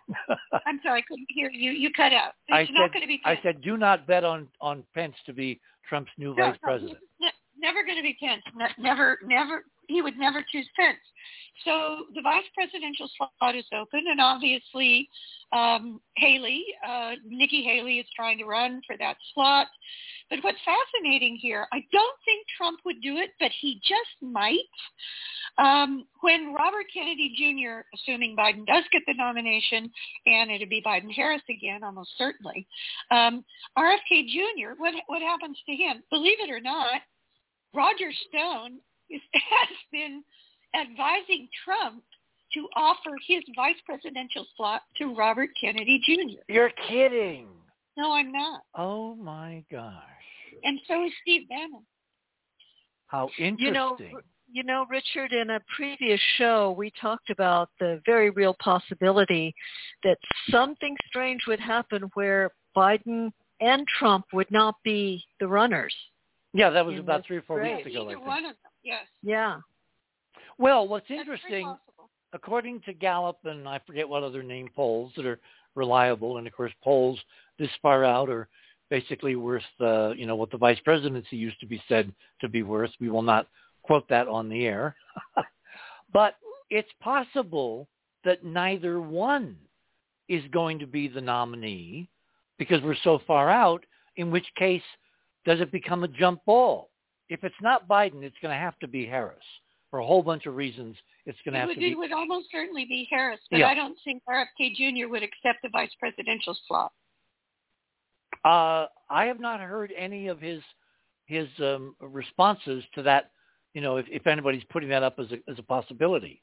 I'm 0.66 0.80
sorry, 0.84 1.00
I 1.00 1.03
couldn't 1.08 1.27
hear 1.30 1.50
you. 1.50 1.72
You 1.72 1.92
cut 1.92 2.14
out. 2.14 2.34
It's 2.48 2.69
I 2.69 2.74
not 2.74 2.92
said, 2.92 2.93
going 2.93 3.01
to 3.01 3.08
be 3.08 3.22
I 3.26 3.40
said, 3.43 3.61
do 3.61 3.77
not 3.77 4.08
bet 4.08 4.24
on 4.24 4.48
on 4.61 4.84
Pence 4.93 5.16
to 5.26 5.34
be 5.34 5.59
Trump's 5.90 6.11
new 6.17 6.35
No, 6.35 6.45
vice 6.45 6.59
no, 6.64 6.67
president. 6.67 6.98
ne- 7.19 7.32
never 7.60 7.84
going 7.84 7.98
to 7.98 8.03
be 8.03 8.18
Pence. 8.19 8.44
Never, 8.77 9.19
never. 9.24 9.64
He 9.88 10.02
would 10.02 10.18
never 10.18 10.44
choose 10.52 10.68
Pence. 10.76 11.00
So 11.66 12.06
the 12.14 12.22
vice 12.22 12.45
presidential 12.53 13.10
slot 13.18 13.56
is 13.56 13.66
open, 13.74 14.03
and 14.10 14.22
obviously 14.22 15.10
um, 15.52 16.00
Haley, 16.16 16.64
uh, 16.88 17.11
Nikki 17.26 17.64
Haley, 17.64 18.00
is 18.00 18.06
trying 18.16 18.38
to 18.40 18.45
run 18.45 18.82
for 18.86 18.95
that 18.98 19.18
slot. 19.34 19.68
But 20.30 20.40
what's 20.42 20.60
fascinating 20.66 21.38
here, 21.42 21.68
I 21.72 21.84
don't 21.92 22.18
think 22.26 22.45
Trump 22.58 22.80
would 22.86 23.02
do 23.02 23.18
it, 23.18 23.32
but 23.40 23.52
he 23.61 23.80
just 23.82 24.22
might. 24.22 24.60
Um, 25.58 26.06
when 26.22 26.53
Robert 26.53 26.86
Kennedy 26.94 27.34
Jr., 27.36 27.82
assuming 27.95 28.36
Biden 28.36 28.66
does 28.66 28.84
get 28.92 29.03
the 29.08 29.14
nomination, 29.14 29.90
and 30.26 30.52
it'll 30.52 30.68
be 30.68 30.84
Biden-Harris 30.86 31.42
again, 31.50 31.84
almost 31.84 32.11
certainly, 32.18 32.68
um, 33.10 33.44
RFK 33.77 34.27
Jr., 34.27 34.74
what, 34.77 34.94
what 35.08 35.22
happens 35.22 35.58
to 35.66 35.76
him? 35.76 36.03
Believe 36.11 36.38
it 36.40 36.52
or 36.52 36.60
not, 36.60 37.02
Roger 37.78 38.10
Stone 38.28 38.80
is, 39.12 39.22
has 39.34 39.78
been 39.92 40.24
advising 40.74 41.48
Trump 41.64 42.04
to 42.54 42.68
offer 42.76 43.12
his 43.28 43.44
vice 43.56 43.76
presidential 43.86 44.46
slot 44.56 44.82
to 44.98 45.14
Robert 45.16 45.50
Kennedy 45.60 46.02
Jr. 46.04 46.42
You're 46.52 46.72
kidding. 46.88 47.48
No, 47.96 48.14
I'm 48.14 48.32
not. 48.32 48.62
Oh 48.76 49.16
my 49.16 49.64
gosh. 49.72 49.94
And 50.64 50.80
so 50.88 51.06
is 51.06 51.12
Steve 51.22 51.48
Bannon. 51.50 51.84
How 53.08 53.30
interesting. 53.38 53.60
You 53.60 53.72
know, 53.72 53.98
you 54.50 54.64
know, 54.64 54.86
Richard, 54.90 55.34
in 55.34 55.52
a 55.52 55.60
previous 55.76 56.20
show, 56.38 56.74
we 56.78 56.92
talked 57.00 57.30
about 57.30 57.70
the 57.80 58.02
very 58.06 58.30
real 58.30 58.56
possibility 58.62 59.54
that 60.04 60.18
something 60.50 60.96
strange 61.10 61.42
would 61.48 61.60
happen 61.60 62.10
where 62.14 62.52
Biden 62.76 63.32
and 63.60 63.86
Trump 64.00 64.26
would 64.34 64.50
not 64.52 64.76
be 64.84 65.24
the 65.40 65.48
runners. 65.48 65.94
Yeah, 66.58 66.72
that 66.72 66.86
was 66.86 66.98
about 66.98 67.24
three 67.26 67.38
or 67.38 67.44
four 67.44 67.60
race. 67.60 67.77
weeks 67.77 67.88
ago, 67.92 68.00
I 68.00 68.02
Either 68.02 68.16
think. 68.16 68.27
one 68.27 68.45
of 68.45 68.56
them, 68.64 68.72
yes. 68.84 69.06
Yeah. 69.22 69.60
Well, 70.58 70.88
what's 70.88 71.06
That's 71.08 71.19
interesting, 71.19 71.72
according 72.34 72.82
to 72.82 72.94
Gallup 72.94 73.38
and 73.44 73.69
I 73.69 73.80
forget 73.86 74.10
what 74.10 74.24
other 74.24 74.42
name 74.42 74.68
polls 74.76 75.14
that 75.16 75.26
are 75.27 75.40
reliable, 75.76 76.38
and 76.38 76.48
of 76.48 76.53
course 76.53 76.72
polls 76.84 77.19
this 77.60 77.69
far 77.82 78.03
out 78.03 78.30
are 78.30 78.48
basically 78.90 79.36
worth, 79.36 79.61
uh, 79.80 80.14
you 80.16 80.26
know, 80.26 80.36
what 80.36 80.50
the 80.50 80.58
vice 80.58 80.80
presidency 80.84 81.38
used 81.38 81.60
to 81.60 81.68
be 81.68 81.82
said 81.88 82.11
to 82.42 82.50
be 82.50 82.64
worth. 82.64 82.92
We 83.00 83.10
will 83.10 83.22
not 83.22 83.48
quote 83.84 84.10
that 84.10 84.27
on 84.27 84.50
the 84.50 84.66
air, 84.66 84.95
but 86.11 86.36
it's 86.72 86.90
possible 87.02 87.88
that 88.26 88.44
neither 88.44 89.00
one 89.00 89.58
is 90.27 90.44
going 90.52 90.80
to 90.80 90.88
be 90.88 91.08
the 91.08 91.22
nominee 91.22 92.10
because 92.58 92.82
we're 92.82 92.95
so 93.03 93.22
far 93.27 93.52
out. 93.52 93.86
In 94.16 94.32
which 94.32 94.48
case, 94.58 94.82
does 95.48 95.61
it 95.61 95.72
become 95.72 96.03
a 96.03 96.08
jump 96.09 96.43
ball? 96.45 96.90
If 97.30 97.43
it's 97.43 97.56
not 97.61 97.88
Biden, 97.88 98.22
it's 98.22 98.35
going 98.42 98.53
to 98.53 98.59
have 98.59 98.77
to 98.80 98.88
be 98.88 99.06
Harris 99.06 99.43
for 99.90 100.00
a 100.00 100.06
whole 100.06 100.22
bunch 100.22 100.45
of 100.45 100.56
reasons. 100.56 100.98
It's 101.26 101.40
going 101.45 101.53
to 101.53 101.59
have 101.59 101.69
would, 101.69 101.76
to 101.76 101.80
be. 101.80 101.92
it 101.92 101.98
would 101.98 102.11
almost 102.11 102.48
certainly 102.51 102.84
be 102.84 103.08
Harris, 103.09 103.40
but 103.50 103.59
Yeah. 103.61 103.69
I 103.69 103.74
don't 103.74 103.98
think 104.03 104.22
RFK 104.30 104.76
Jr. 104.76 105.08
would 105.08 105.24
accept 105.24 105.59
the 105.64 105.69
vice 105.69 105.92
presidential 106.00 106.56
slot. 106.67 106.92
Uh, 108.43 108.88
I 109.09 109.26
have 109.26 109.40
not 109.40 109.61
heard 109.61 109.93
any 109.98 110.27
of 110.27 110.40
his 110.40 110.61
his 111.26 111.48
um, 111.59 111.95
responses 112.00 112.84
to 112.95 113.03
that. 113.03 113.32
You 113.74 113.82
know, 113.82 113.98
if, 113.98 114.06
if 114.09 114.27
anybody's 114.27 114.64
putting 114.69 114.90
that 114.90 115.03
up 115.03 115.17
as 115.17 115.27
a 115.32 115.40
as 115.50 115.58
a 115.58 115.64
possibility. 115.64 116.42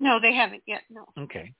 No, 0.00 0.18
they 0.20 0.34
haven't 0.34 0.62
yet. 0.66 0.82
No. 0.90 1.06
Okay. 1.18 1.52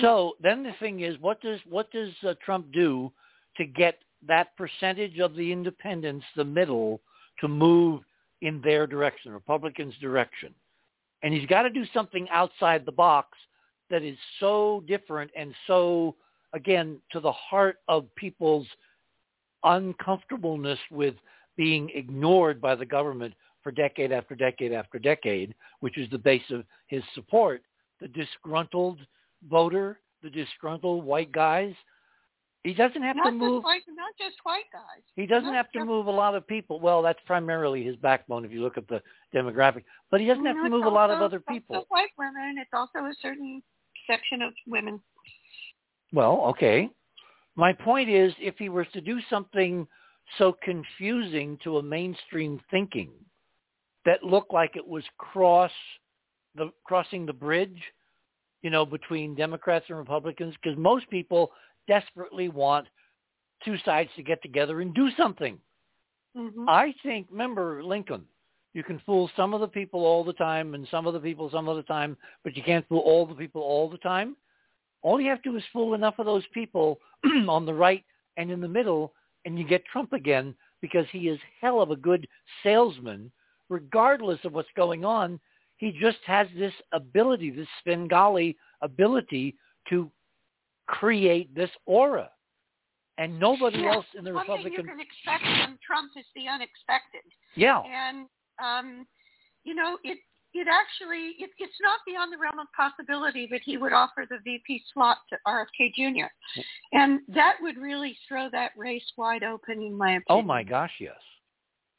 So 0.00 0.34
then 0.40 0.62
the 0.62 0.72
thing 0.80 1.00
is, 1.00 1.18
what 1.20 1.40
does 1.40 1.60
what 1.68 1.90
does 1.92 2.10
uh, 2.26 2.34
Trump 2.44 2.72
do 2.72 3.12
to 3.56 3.64
get 3.64 3.98
that 4.26 4.56
percentage 4.56 5.18
of 5.18 5.34
the 5.34 5.52
independents, 5.52 6.24
the 6.36 6.44
middle, 6.44 7.00
to 7.40 7.48
move 7.48 8.02
in 8.42 8.60
their 8.62 8.86
direction, 8.86 9.32
Republicans' 9.32 9.94
direction? 10.00 10.54
And 11.22 11.34
he's 11.34 11.46
got 11.46 11.62
to 11.62 11.70
do 11.70 11.84
something 11.92 12.28
outside 12.30 12.84
the 12.84 12.92
box 12.92 13.36
that 13.90 14.02
is 14.02 14.16
so 14.38 14.82
different 14.86 15.30
and 15.36 15.54
so, 15.66 16.14
again, 16.52 16.98
to 17.12 17.20
the 17.20 17.32
heart 17.32 17.76
of 17.88 18.14
people's 18.14 18.66
uncomfortableness 19.64 20.78
with 20.90 21.14
being 21.56 21.90
ignored 21.94 22.60
by 22.60 22.74
the 22.74 22.86
government 22.86 23.34
for 23.62 23.70
decade 23.72 24.12
after 24.12 24.34
decade 24.34 24.72
after 24.72 24.98
decade, 24.98 25.54
which 25.80 25.98
is 25.98 26.08
the 26.10 26.18
base 26.18 26.48
of 26.50 26.64
his 26.86 27.02
support, 27.14 27.62
the 28.00 28.08
disgruntled 28.08 28.98
voter, 29.48 29.98
the 30.22 30.30
disgruntled 30.30 31.04
white 31.04 31.32
guys. 31.32 31.74
He 32.62 32.74
doesn't 32.74 33.00
have 33.02 33.16
Not 33.16 33.24
to 33.26 33.32
move. 33.32 33.64
white, 33.64 33.82
not 33.88 34.12
just 34.18 34.36
white 34.42 34.64
guys. 34.70 35.02
He 35.16 35.24
doesn't 35.26 35.46
Not 35.46 35.54
have 35.54 35.72
to 35.72 35.84
move 35.84 36.06
a 36.06 36.10
lot 36.10 36.34
of 36.34 36.46
people. 36.46 36.78
Well, 36.78 37.00
that's 37.00 37.18
primarily 37.24 37.82
his 37.82 37.96
backbone 37.96 38.44
if 38.44 38.52
you 38.52 38.62
look 38.62 38.76
at 38.76 38.86
the 38.88 39.02
demographic. 39.34 39.84
But 40.10 40.20
he 40.20 40.26
doesn't 40.26 40.44
have 40.44 40.56
No, 40.56 40.64
to 40.64 40.70
move 40.70 40.84
a 40.84 40.88
lot 40.90 41.08
of 41.10 41.14
also- 41.16 41.24
other 41.24 41.36
it's 41.38 41.46
also 41.48 41.58
people. 41.58 41.86
white 41.88 42.10
women. 42.18 42.56
It's 42.58 42.74
also 42.74 42.98
a 43.06 43.14
certain 43.22 43.62
section 44.06 44.42
of 44.42 44.52
women. 44.66 45.00
Well, 46.12 46.42
okay. 46.48 46.90
My 47.56 47.72
point 47.72 48.10
is, 48.10 48.34
if 48.38 48.58
he 48.58 48.68
was 48.68 48.86
to 48.92 49.00
do 49.00 49.20
something 49.22 49.88
so 50.36 50.52
confusing 50.52 51.56
to 51.58 51.78
a 51.78 51.82
mainstream 51.82 52.60
thinking 52.70 53.10
that 54.04 54.22
looked 54.22 54.52
like 54.52 54.76
it 54.76 54.86
was 54.86 55.04
cross 55.18 55.72
the 56.56 56.72
crossing 56.84 57.24
the 57.26 57.32
bridge, 57.32 57.80
you 58.62 58.70
know, 58.70 58.84
between 58.84 59.34
Democrats 59.34 59.86
and 59.88 59.96
Republicans, 59.98 60.54
because 60.60 60.76
most 60.76 61.08
people 61.08 61.52
desperately 61.90 62.48
want 62.48 62.86
two 63.64 63.76
sides 63.84 64.10
to 64.14 64.22
get 64.22 64.40
together 64.42 64.80
and 64.80 64.94
do 64.94 65.08
something. 65.16 65.58
hmm 66.36 66.68
I 66.68 66.94
think, 67.02 67.26
remember 67.30 67.82
Lincoln, 67.82 68.24
you 68.74 68.84
can 68.84 69.00
fool 69.04 69.28
some 69.36 69.52
of 69.52 69.60
the 69.60 69.66
people 69.66 70.04
all 70.04 70.22
the 70.22 70.32
time 70.34 70.74
and 70.74 70.86
some 70.88 71.08
of 71.08 71.14
the 71.14 71.26
people 71.28 71.50
some 71.50 71.68
of 71.68 71.76
the 71.76 71.82
time, 71.82 72.16
but 72.44 72.56
you 72.56 72.62
can't 72.62 72.86
fool 72.88 73.00
all 73.00 73.26
the 73.26 73.34
people 73.34 73.60
all 73.62 73.90
the 73.90 73.98
time. 73.98 74.36
All 75.02 75.20
you 75.20 75.28
have 75.30 75.42
to 75.42 75.50
do 75.50 75.56
is 75.56 75.64
fool 75.72 75.94
enough 75.94 76.20
of 76.20 76.26
those 76.26 76.44
people 76.54 77.00
on 77.48 77.66
the 77.66 77.74
right 77.74 78.04
and 78.36 78.52
in 78.52 78.60
the 78.60 78.68
middle, 78.68 79.12
and 79.44 79.58
you 79.58 79.66
get 79.66 79.84
Trump 79.86 80.12
again 80.12 80.54
because 80.80 81.06
he 81.10 81.28
is 81.28 81.40
hell 81.60 81.80
of 81.82 81.90
a 81.90 81.96
good 81.96 82.28
salesman, 82.62 83.32
regardless 83.68 84.38
of 84.44 84.52
what's 84.52 84.76
going 84.76 85.04
on. 85.04 85.40
He 85.78 85.90
just 86.00 86.18
has 86.26 86.46
this 86.56 86.74
ability, 86.92 87.50
this 87.50 87.66
Svengali 87.82 88.56
ability 88.80 89.56
to 89.88 90.08
create 90.90 91.54
this 91.54 91.70
aura. 91.86 92.30
And 93.18 93.38
nobody 93.38 93.78
Yes, 93.78 93.96
else 93.96 94.06
in 94.16 94.24
the 94.24 94.32
one 94.32 94.42
Republican 94.42 94.70
thing 94.70 94.84
you 94.84 94.90
can 94.90 95.00
expect 95.00 95.44
from 95.44 95.78
Trump 95.86 96.10
is 96.16 96.24
the 96.34 96.48
unexpected. 96.48 97.26
Yeah. 97.54 97.82
And 97.84 98.26
um, 98.62 99.06
you 99.64 99.74
know, 99.74 99.98
it 100.04 100.18
it 100.54 100.66
actually 100.66 101.36
it, 101.38 101.50
it's 101.58 101.80
not 101.82 102.00
beyond 102.06 102.32
the 102.32 102.38
realm 102.38 102.58
of 102.58 102.66
possibility 102.74 103.46
that 103.50 103.60
he 103.62 103.76
would 103.76 103.92
offer 103.92 104.24
the 104.28 104.38
VP 104.42 104.82
slot 104.94 105.18
to 105.28 105.36
RFK 105.46 105.92
Jr. 105.94 106.32
And 106.92 107.20
that 107.28 107.56
would 107.60 107.76
really 107.76 108.16
throw 108.26 108.48
that 108.52 108.72
race 108.76 109.04
wide 109.18 109.42
open, 109.42 109.82
in 109.82 109.96
my 109.96 110.12
opinion. 110.12 110.24
Oh 110.30 110.42
my 110.42 110.62
gosh, 110.62 110.92
yes. 110.98 111.20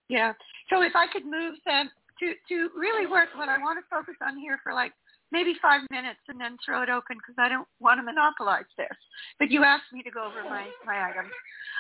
Yeah. 0.10 0.34
So 0.72 0.82
if 0.82 0.96
I 0.96 1.06
could 1.06 1.26
move 1.26 1.56
them 1.68 1.92
to 2.20 2.34
to 2.50 2.70
really 2.76 3.06
work, 3.06 3.30
what 3.36 3.48
I 3.48 3.60
want 3.60 3.78
to 3.78 3.86
focus 3.96 4.16
on 4.26 4.40
here 4.40 4.60
for 4.64 4.74
like 4.74 4.92
maybe 5.32 5.54
five 5.62 5.82
minutes 5.90 6.20
and 6.28 6.40
then 6.40 6.58
throw 6.64 6.82
it 6.84 6.90
open 6.90 7.18
because 7.18 7.36
I 7.38 7.50
don't 7.50 7.68
want 7.80 8.00
to 8.00 8.04
monopolize 8.04 8.70
this. 8.78 8.98
But 9.40 9.52
you 9.52 9.64
asked 9.64 9.92
me 9.94 10.04
to 10.04 10.12
go 10.12 10.26
over 10.26 10.44
my 10.44 10.68
my 10.86 11.10
items. 11.10 11.32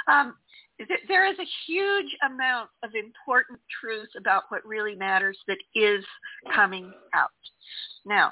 Um, 0.07 0.35
th- 0.77 1.07
there 1.07 1.27
is 1.29 1.37
a 1.39 1.47
huge 1.67 2.15
amount 2.25 2.69
of 2.83 2.91
important 2.95 3.59
truth 3.81 4.09
about 4.17 4.43
what 4.49 4.65
really 4.65 4.95
matters 4.95 5.37
that 5.47 5.57
is 5.75 6.03
coming 6.55 6.91
out. 7.13 7.29
Now, 8.05 8.31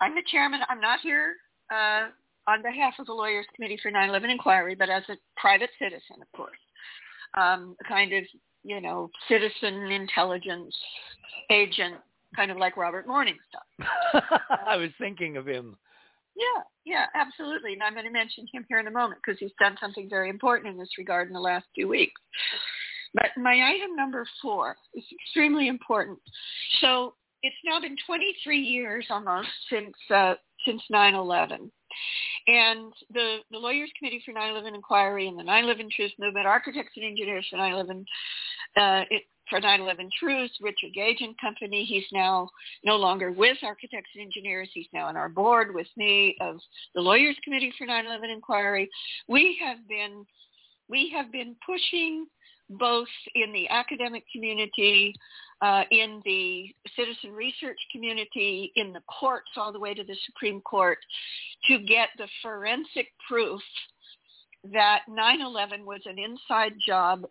I'm 0.00 0.14
the 0.14 0.22
chairman. 0.30 0.60
I'm 0.68 0.80
not 0.80 1.00
here 1.00 1.34
uh, 1.72 2.08
on 2.46 2.62
behalf 2.62 2.94
of 2.98 3.06
the 3.06 3.12
Lawyers 3.12 3.46
Committee 3.54 3.78
for 3.82 3.90
9/11 3.90 4.30
Inquiry, 4.30 4.74
but 4.74 4.90
as 4.90 5.02
a 5.08 5.16
private 5.36 5.70
citizen, 5.78 6.22
of 6.22 6.30
course, 6.36 6.58
um, 7.34 7.76
a 7.84 7.88
kind 7.88 8.12
of 8.12 8.24
you 8.62 8.80
know 8.80 9.10
citizen 9.28 9.90
intelligence 9.90 10.74
agent, 11.50 11.96
kind 12.36 12.50
of 12.50 12.58
like 12.58 12.76
Robert 12.76 13.06
Morningstar. 13.06 13.64
I 14.66 14.76
was 14.76 14.90
thinking 14.98 15.36
of 15.36 15.46
him. 15.46 15.76
Yeah, 16.36 16.62
yeah, 16.84 17.06
absolutely. 17.14 17.72
And 17.72 17.82
I'm 17.82 17.94
going 17.94 18.04
to 18.04 18.12
mention 18.12 18.46
him 18.52 18.66
here 18.68 18.78
in 18.78 18.86
a 18.86 18.90
moment 18.90 19.20
because 19.24 19.40
he's 19.40 19.52
done 19.58 19.76
something 19.80 20.08
very 20.08 20.28
important 20.28 20.72
in 20.72 20.78
this 20.78 20.98
regard 20.98 21.28
in 21.28 21.34
the 21.34 21.40
last 21.40 21.66
few 21.74 21.88
weeks. 21.88 22.20
But 23.14 23.30
my 23.38 23.72
item 23.72 23.96
number 23.96 24.26
four 24.42 24.76
is 24.94 25.04
extremely 25.10 25.68
important. 25.68 26.18
So 26.80 27.14
it's 27.42 27.56
now 27.64 27.80
been 27.80 27.96
23 28.06 28.58
years 28.58 29.06
almost 29.08 29.48
since 29.70 29.94
uh, 30.14 30.34
since 30.66 30.82
9/11, 30.92 31.70
And 32.48 32.92
the, 33.12 33.38
the 33.50 33.58
Lawyers 33.58 33.90
Committee 33.98 34.22
for 34.24 34.32
9-11 34.32 34.74
Inquiry 34.74 35.28
and 35.28 35.38
the 35.38 35.44
9-11 35.44 35.90
Truth 35.90 36.12
Movement, 36.18 36.46
Architects 36.46 36.92
and 36.96 37.04
Engineers 37.04 37.46
for 37.48 37.56
9-11, 37.56 38.00
uh, 38.76 39.04
it, 39.10 39.22
for 39.48 39.60
9-11 39.60 40.10
Truth, 40.18 40.50
Richard 40.60 40.92
Gage 40.94 41.20
and 41.20 41.38
Company. 41.38 41.84
He's 41.84 42.06
now 42.12 42.48
no 42.84 42.96
longer 42.96 43.30
with 43.30 43.58
Architects 43.62 44.10
and 44.14 44.24
Engineers. 44.24 44.68
He's 44.72 44.88
now 44.92 45.06
on 45.06 45.16
our 45.16 45.28
board 45.28 45.74
with 45.74 45.86
me 45.96 46.36
of 46.40 46.56
the 46.94 47.00
Lawyers 47.00 47.36
Committee 47.44 47.72
for 47.78 47.86
9-11 47.86 48.32
Inquiry. 48.32 48.90
We 49.28 49.58
have 49.62 49.86
been, 49.88 50.26
we 50.88 51.10
have 51.14 51.30
been 51.32 51.56
pushing 51.64 52.26
both 52.70 53.08
in 53.34 53.52
the 53.52 53.68
academic 53.68 54.24
community, 54.32 55.14
uh, 55.62 55.84
in 55.90 56.20
the 56.24 56.74
citizen 56.96 57.32
research 57.32 57.78
community, 57.92 58.72
in 58.76 58.92
the 58.92 59.00
courts 59.02 59.50
all 59.56 59.72
the 59.72 59.80
way 59.80 59.94
to 59.94 60.04
the 60.04 60.16
Supreme 60.26 60.60
Court 60.62 60.98
to 61.68 61.78
get 61.78 62.08
the 62.18 62.28
forensic 62.42 63.08
proof 63.28 63.60
that 64.72 65.02
9-11 65.08 65.84
was 65.84 66.00
an 66.06 66.18
inside 66.18 66.72
job 66.84 67.24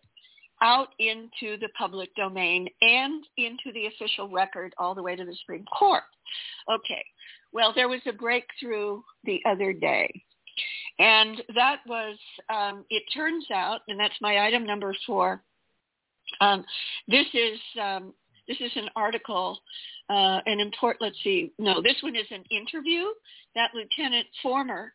out 0.61 0.90
into 1.00 1.58
the 1.58 1.69
public 1.77 2.14
domain 2.16 2.67
and 2.82 3.24
into 3.38 3.72
the 3.74 3.88
official 3.88 4.30
record 4.30 4.74
all 4.77 4.95
the 4.95 5.03
way 5.03 5.16
to 5.16 5.25
the 5.25 5.35
Supreme 5.42 5.66
Court. 5.66 6.03
Okay. 6.72 7.03
Well, 7.51 7.74
there 7.74 7.90
was 7.90 8.01
a 8.06 8.14
breakthrough 8.14 9.01
the 9.24 9.42
other 9.45 9.74
day. 9.74 10.09
And 11.00 11.42
that 11.56 11.80
was, 11.88 12.17
um, 12.50 12.85
it 12.90 13.03
turns 13.14 13.45
out, 13.53 13.82
and 13.88 14.00
that's 14.00 14.16
my 14.22 14.45
item 14.45 14.66
number 14.66 14.95
four. 15.06 15.42
Um, 16.42 16.66
this 17.08 17.27
is 17.34 17.59
um, 17.82 18.14
this 18.48 18.58
is 18.59 18.72
an 18.75 18.90
article, 18.95 19.59
uh, 20.09 20.40
an 20.45 20.59
import. 20.59 20.98
Let's 21.00 21.17
see. 21.24 21.51
No, 21.59 21.82
this 21.82 21.98
one 22.01 22.16
is 22.16 22.27
an 22.32 22.43
interview 22.51 23.06
that 23.56 23.72
Lieutenant 23.74 24.27
former 24.42 24.93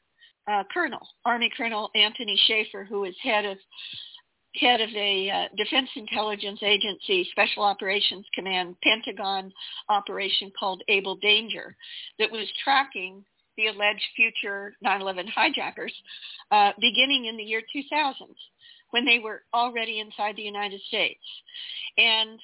uh, 0.50 0.62
Colonel 0.72 1.06
Army 1.24 1.50
Colonel 1.56 1.90
Anthony 1.94 2.38
Shaffer, 2.46 2.84
who 2.84 3.04
is 3.04 3.14
head 3.22 3.44
of 3.44 3.58
head 4.56 4.80
of 4.80 4.90
a 4.90 5.30
uh, 5.30 5.48
Defense 5.56 5.88
Intelligence 5.96 6.60
Agency 6.62 7.28
Special 7.30 7.62
Operations 7.62 8.26
Command 8.34 8.76
Pentagon 8.82 9.52
operation 9.88 10.50
called 10.58 10.82
Able 10.88 11.16
Danger 11.16 11.76
that 12.18 12.30
was 12.30 12.46
tracking 12.64 13.24
the 13.56 13.68
alleged 13.68 14.06
future 14.16 14.74
9/11 14.84 15.28
hijackers 15.28 15.92
uh, 16.50 16.72
beginning 16.80 17.26
in 17.26 17.36
the 17.36 17.42
year 17.42 17.62
2000 17.72 18.26
when 18.90 19.04
they 19.04 19.18
were 19.18 19.42
already 19.54 20.00
inside 20.00 20.36
the 20.36 20.42
United 20.42 20.80
States. 20.82 21.20
And 21.96 22.40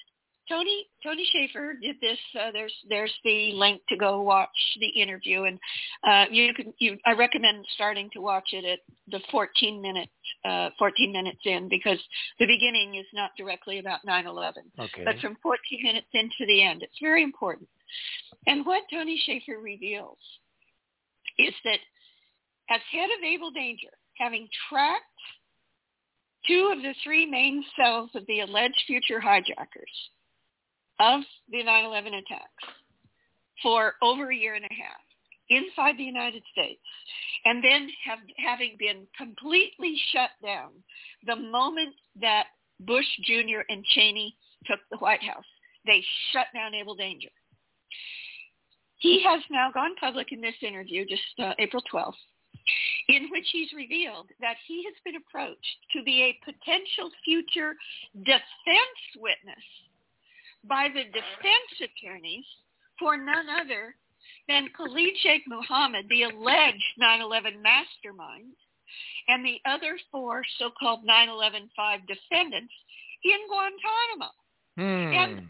Tony 0.48 0.86
Tony 1.02 1.26
Shaffer 1.32 1.74
did 1.80 1.96
this. 2.00 2.18
Uh, 2.38 2.50
there's 2.52 2.72
there's 2.88 3.12
the 3.24 3.52
link 3.54 3.82
to 3.88 3.96
go 3.96 4.22
watch 4.22 4.48
the 4.78 4.88
interview, 5.00 5.44
and 5.44 5.58
uh, 6.08 6.24
you 6.30 6.54
can 6.54 6.72
you 6.78 6.96
I 7.04 7.12
recommend 7.12 7.64
starting 7.74 8.10
to 8.12 8.20
watch 8.20 8.50
it 8.52 8.64
at 8.64 8.78
the 9.10 9.20
14 9.30 9.82
minute 9.82 10.08
uh, 10.44 10.70
14 10.78 11.12
minutes 11.12 11.40
in 11.44 11.68
because 11.68 11.98
the 12.38 12.46
beginning 12.46 12.94
is 12.94 13.06
not 13.12 13.30
directly 13.36 13.78
about 13.78 14.00
9/11, 14.06 14.52
Okay. 14.78 15.04
but 15.04 15.18
from 15.18 15.36
14 15.42 15.58
minutes 15.82 16.06
into 16.14 16.46
the 16.46 16.62
end, 16.62 16.82
it's 16.82 16.98
very 17.00 17.22
important. 17.22 17.68
And 18.46 18.64
what 18.64 18.82
Tony 18.90 19.20
Shaffer 19.26 19.58
reveals 19.60 20.18
is 21.38 21.54
that 21.64 21.78
as 22.70 22.80
head 22.90 23.10
of 23.16 23.24
Able 23.24 23.50
Danger, 23.50 23.90
having 24.18 24.48
tracked 24.68 25.04
two 26.46 26.72
of 26.74 26.82
the 26.82 26.94
three 27.02 27.26
main 27.26 27.64
cells 27.76 28.10
of 28.14 28.24
the 28.26 28.40
alleged 28.40 28.80
future 28.86 29.20
hijackers 29.20 30.10
of 31.00 31.22
the 31.50 31.62
9/11 31.62 32.14
attacks 32.14 32.64
for 33.62 33.94
over 34.02 34.30
a 34.30 34.36
year 34.36 34.54
and 34.54 34.64
a 34.64 34.74
half 34.74 35.00
inside 35.48 35.96
the 35.96 36.04
United 36.04 36.42
States, 36.52 36.82
and 37.44 37.62
then 37.62 37.88
have, 38.04 38.18
having 38.36 38.76
been 38.78 39.06
completely 39.16 39.96
shut 40.12 40.30
down 40.42 40.70
the 41.24 41.36
moment 41.36 41.94
that 42.20 42.46
Bush 42.80 43.06
Jr. 43.22 43.60
and 43.68 43.84
Cheney 43.94 44.36
took 44.66 44.80
the 44.90 44.98
White 44.98 45.22
House. 45.22 45.44
They 45.86 46.04
shut 46.32 46.46
down 46.52 46.74
Able 46.74 46.96
Danger. 46.96 47.28
He 48.98 49.22
has 49.22 49.40
now 49.50 49.70
gone 49.72 49.94
public 50.00 50.32
in 50.32 50.40
this 50.40 50.56
interview, 50.62 51.04
just 51.06 51.22
uh, 51.38 51.52
April 51.58 51.82
12th, 51.92 52.14
in 53.08 53.28
which 53.30 53.46
he's 53.52 53.72
revealed 53.72 54.30
that 54.40 54.56
he 54.66 54.84
has 54.84 54.94
been 55.04 55.16
approached 55.16 55.76
to 55.94 56.02
be 56.02 56.22
a 56.22 56.44
potential 56.44 57.10
future 57.24 57.76
defense 58.24 59.02
witness 59.16 59.62
by 60.68 60.88
the 60.88 61.04
defense 61.04 61.72
attorneys 61.80 62.44
for 62.98 63.16
none 63.16 63.48
other 63.48 63.94
than 64.48 64.68
Khalid 64.76 65.14
Sheikh 65.22 65.42
Mohammed, 65.46 66.06
the 66.08 66.24
alleged 66.24 66.92
9-11 67.00 67.62
mastermind, 67.62 68.54
and 69.28 69.44
the 69.44 69.58
other 69.68 69.98
four 70.10 70.42
so-called 70.58 71.00
9-11-5 71.06 72.06
defendants 72.06 72.72
in 73.24 73.40
Guantanamo. 73.48 74.32
Hmm. 74.76 75.14
And 75.14 75.48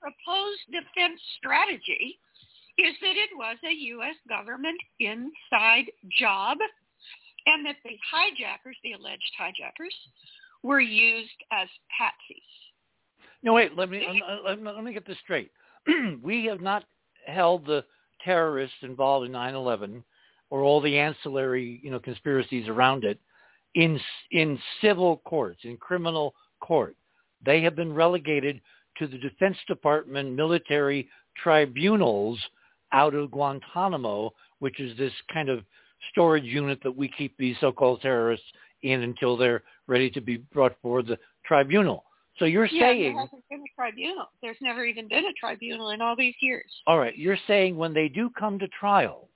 proposed 0.00 0.66
defense 0.70 1.20
strategy 1.38 2.18
is 2.78 2.94
that 3.00 3.16
it 3.16 3.30
was 3.36 3.56
a 3.64 3.72
U.S. 3.72 4.16
government 4.28 4.80
inside 4.98 5.86
job 6.18 6.58
and 7.46 7.66
that 7.66 7.76
the 7.84 7.96
hijackers, 8.10 8.76
the 8.82 8.92
alleged 8.92 9.30
hijackers, 9.38 9.94
were 10.62 10.80
used 10.80 11.30
as 11.52 11.68
patsies. 12.00 12.71
No, 13.42 13.54
wait. 13.54 13.76
Let 13.76 13.90
me 13.90 14.22
uh, 14.28 14.36
let 14.44 14.62
me, 14.62 14.70
let 14.70 14.84
me 14.84 14.92
get 14.92 15.06
this 15.06 15.18
straight. 15.22 15.50
we 16.22 16.44
have 16.46 16.60
not 16.60 16.84
held 17.26 17.66
the 17.66 17.84
terrorists 18.24 18.76
involved 18.82 19.26
in 19.26 19.32
9/11 19.32 20.02
or 20.50 20.62
all 20.62 20.80
the 20.80 20.98
ancillary, 20.98 21.80
you 21.82 21.90
know, 21.90 21.98
conspiracies 21.98 22.68
around 22.68 23.04
it 23.04 23.18
in 23.74 24.00
in 24.30 24.58
civil 24.80 25.18
courts, 25.24 25.60
in 25.64 25.76
criminal 25.76 26.34
court. 26.60 26.96
They 27.44 27.62
have 27.62 27.74
been 27.74 27.92
relegated 27.92 28.60
to 28.98 29.06
the 29.06 29.18
Defense 29.18 29.56
Department 29.66 30.32
military 30.32 31.08
tribunals 31.42 32.38
out 32.92 33.14
of 33.14 33.30
Guantanamo, 33.30 34.32
which 34.58 34.78
is 34.78 34.96
this 34.98 35.12
kind 35.32 35.48
of 35.48 35.64
storage 36.10 36.44
unit 36.44 36.78
that 36.82 36.94
we 36.94 37.08
keep 37.08 37.36
these 37.36 37.56
so-called 37.60 38.02
terrorists 38.02 38.46
in 38.82 39.02
until 39.02 39.36
they're 39.36 39.62
ready 39.86 40.10
to 40.10 40.20
be 40.20 40.36
brought 40.36 40.74
before 40.82 41.02
the 41.02 41.18
tribunal. 41.44 42.04
So 42.38 42.46
you're 42.46 42.66
yeah, 42.66 42.86
saying, 42.88 43.14
there 43.14 43.20
hasn't 43.20 43.44
been 43.50 43.60
a 43.60 43.74
tribunal. 43.76 44.26
There's 44.40 44.56
never 44.60 44.84
even 44.84 45.06
been 45.08 45.24
a 45.26 45.32
tribunal 45.38 45.90
in 45.90 46.00
all 46.00 46.16
these 46.16 46.34
years. 46.40 46.70
all 46.86 46.98
right, 46.98 47.16
you're 47.16 47.38
saying 47.46 47.76
when 47.76 47.92
they 47.92 48.08
do 48.08 48.30
come 48.38 48.58
to 48.58 48.68
trial, 48.68 49.28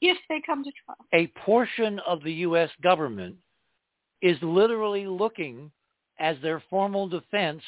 If 0.00 0.18
they 0.28 0.42
come 0.44 0.64
to 0.64 0.72
trial. 0.84 0.98
a 1.14 1.28
portion 1.44 2.00
of 2.00 2.22
the 2.24 2.32
U.S. 2.32 2.70
government 2.82 3.36
is 4.22 4.36
literally 4.42 5.06
looking 5.06 5.70
as 6.18 6.36
their 6.42 6.62
formal 6.68 7.08
defense 7.08 7.62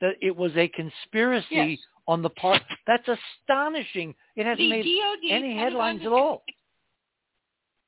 that 0.00 0.14
it 0.20 0.36
was 0.36 0.52
a 0.56 0.68
conspiracy 0.68 1.46
Yes. 1.50 1.78
on 2.06 2.20
the 2.20 2.30
part. 2.30 2.62
That's 2.86 3.08
astonishing. 3.08 4.14
It 4.36 4.44
hasn't 4.44 4.58
The 4.58 4.68
made 4.68 4.84
DOD, 4.84 5.30
any 5.30 5.56
headlines 5.56 6.02
at 6.04 6.12
all. 6.12 6.44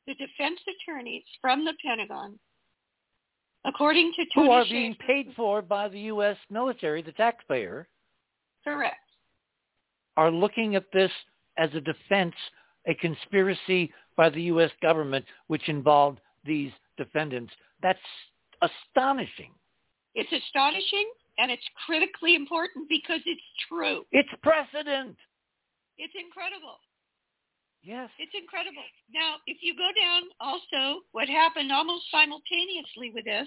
The 0.06 0.14
defense 0.14 0.58
attorneys 0.86 1.24
from 1.42 1.66
the 1.66 1.74
Pentagon, 1.84 2.38
according 3.68 4.12
to 4.16 4.24
Who 4.34 4.50
are 4.50 4.64
being 4.64 4.94
Shaffer- 4.94 5.06
paid 5.06 5.32
for 5.36 5.62
by 5.62 5.88
the 5.88 6.00
U.S. 6.00 6.36
military, 6.50 7.02
the 7.02 7.12
taxpayer, 7.12 7.88
correct. 8.64 8.97
are 10.16 10.30
looking 10.30 10.74
at 10.74 10.90
this 10.92 11.10
as 11.56 11.70
a 11.74 11.80
defense, 11.80 12.34
a 12.86 12.94
conspiracy 12.94 13.92
by 14.16 14.30
the 14.30 14.42
U.S. 14.42 14.70
government, 14.80 15.24
which 15.48 15.68
involved 15.68 16.20
these 16.44 16.72
defendants. 16.97 17.52
That's 17.82 17.98
astonishing. 18.62 19.52
It's 20.14 20.32
astonishing 20.32 21.08
and 21.38 21.50
it's 21.50 21.62
critically 21.86 22.34
important 22.34 22.88
because 22.88 23.20
it's 23.26 23.40
true. 23.68 24.05
It's 24.10 24.28
precedent. 24.42 25.16
It's 25.97 26.14
incredible. 26.18 26.78
Yes. 27.82 28.10
It's 28.18 28.32
incredible. 28.34 28.82
Now, 29.15 29.36
if 29.47 29.58
you 29.62 29.74
go 29.74 29.89
down 29.98 30.23
also, 30.40 31.00
what 31.12 31.28
happened 31.28 31.73
almost 31.73 32.05
simultaneously 32.10 33.12
with 33.15 33.24
this, 33.24 33.47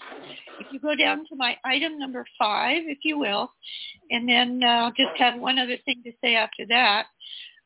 if 0.60 0.68
you 0.72 0.80
go 0.80 0.96
down 0.96 1.26
to 1.30 1.36
my 1.36 1.58
item 1.66 2.00
number 2.00 2.26
five, 2.40 2.84
if 2.86 3.00
you 3.04 3.20
will, 3.20 3.52
and 4.10 4.28
then 4.28 4.62
uh, 4.64 4.68
I'll 4.68 4.92
just 4.92 5.18
have 5.18 5.40
one 5.40 5.60
other 5.60 5.78
thing 5.86 6.02
to 6.06 6.12
say 6.24 6.36
after 6.36 6.66
that. 6.70 7.08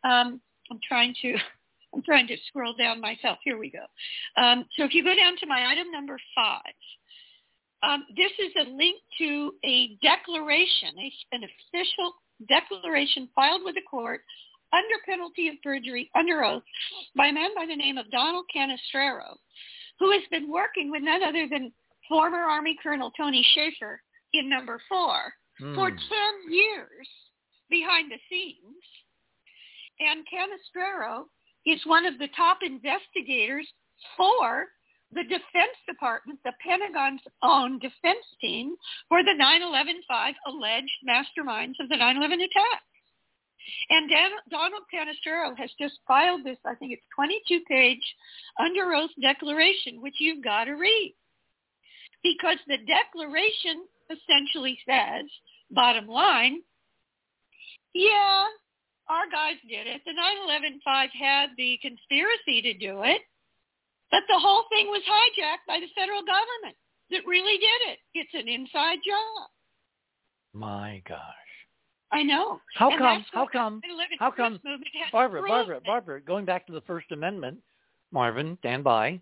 Um, 0.03 0.41
I'm 0.71 0.79
trying 0.87 1.15
to, 1.21 1.35
I'm 1.93 2.01
trying 2.01 2.27
to 2.27 2.37
scroll 2.47 2.73
down 2.73 2.99
myself. 2.99 3.37
Here 3.43 3.57
we 3.57 3.71
go. 3.71 3.85
Um, 4.41 4.65
so 4.75 4.83
if 4.83 4.93
you 4.93 5.03
go 5.03 5.15
down 5.15 5.37
to 5.37 5.47
my 5.47 5.67
item 5.71 5.91
number 5.91 6.19
five, 6.33 6.73
um, 7.83 8.03
this 8.17 8.31
is 8.39 8.51
a 8.59 8.69
link 8.69 8.97
to 9.19 9.51
a 9.63 9.97
declaration, 10.01 10.89
a, 10.97 11.35
an 11.35 11.43
official 11.43 12.13
declaration 12.49 13.29
filed 13.35 13.61
with 13.63 13.75
the 13.75 13.81
court 13.89 14.21
under 14.73 14.95
penalty 15.05 15.47
of 15.49 15.55
perjury, 15.63 16.09
under 16.15 16.43
oath, 16.43 16.63
by 17.15 17.27
a 17.27 17.33
man 17.33 17.49
by 17.55 17.65
the 17.65 17.75
name 17.75 17.97
of 17.97 18.11
Donald 18.11 18.45
Canestraro, 18.55 19.35
who 19.99 20.11
has 20.11 20.23
been 20.31 20.51
working 20.51 20.91
with 20.91 21.03
none 21.03 21.23
other 21.23 21.47
than 21.49 21.71
former 22.09 22.39
Army 22.39 22.77
Colonel 22.81 23.11
Tony 23.17 23.45
Shaffer 23.55 24.01
in 24.33 24.49
number 24.49 24.81
four 24.89 25.33
hmm. 25.59 25.75
for 25.75 25.89
10 25.89 25.97
years 26.49 27.07
behind 27.69 28.11
the 28.11 28.19
scenes. 28.29 28.83
And 29.99 30.25
Canestraro 30.27 31.25
is 31.65 31.79
one 31.85 32.05
of 32.05 32.19
the 32.19 32.27
top 32.35 32.59
investigators 32.61 33.67
for 34.17 34.67
the 35.13 35.23
Defense 35.23 35.77
Department, 35.87 36.39
the 36.43 36.51
Pentagon's 36.59 37.21
own 37.41 37.79
defense 37.79 38.25
team, 38.41 38.75
for 39.07 39.23
the 39.23 39.31
9-11-5 39.31 40.33
alleged 40.47 40.99
masterminds 41.07 41.79
of 41.79 41.87
the 41.89 41.95
9-11 41.95 42.43
attack. 42.43 42.83
And 43.89 44.09
Dan, 44.09 44.31
Donald 44.49 44.83
Canestraro 44.93 45.57
has 45.57 45.69
just 45.79 45.95
filed 46.07 46.43
this, 46.43 46.57
I 46.65 46.75
think 46.75 46.93
it's 46.93 47.05
22-page 47.17 48.15
under 48.59 48.93
oath 48.93 49.11
declaration, 49.21 50.01
which 50.01 50.15
you've 50.19 50.43
got 50.43 50.65
to 50.65 50.73
read. 50.73 51.15
Because 52.23 52.57
the 52.67 52.77
declaration 52.77 53.85
essentially 54.09 54.77
says, 54.87 55.25
bottom 55.71 56.07
line, 56.07 56.61
yeah, 57.93 58.45
our 59.07 59.29
guys 59.31 59.57
did 59.69 59.87
it. 59.87 60.01
The 60.05 60.11
9-11-5 60.11 61.07
had 61.19 61.49
the 61.57 61.77
conspiracy 61.81 62.61
to 62.63 62.73
do 62.73 63.03
it, 63.03 63.21
but 64.11 64.21
the 64.27 64.39
whole 64.39 64.65
thing 64.69 64.87
was 64.87 65.01
hijacked 65.05 65.65
by 65.67 65.79
the 65.79 65.87
federal 65.95 66.21
government 66.21 66.77
that 67.11 67.27
really 67.27 67.57
did 67.57 67.93
it. 67.93 67.99
It's 68.13 68.33
an 68.33 68.47
inside 68.47 68.97
job. 69.05 69.49
My 70.53 71.01
gosh. 71.07 71.44
I 72.15 72.23
know. 72.23 72.61
How 72.75 72.91
And 72.91 72.99
come? 72.99 73.25
How 73.33 73.47
come? 73.51 73.81
How 74.19 74.31
come? 74.31 74.59
Barbara. 75.11 75.41
Barbara, 75.45 75.81
Barbara, 75.85 76.21
going 76.21 76.45
back 76.45 76.65
to 76.67 76.71
the 76.71 76.79
First 76.81 77.11
Amendment, 77.11 77.57
Marvin, 78.13 78.57
stand 78.61 78.85
by. 78.85 79.19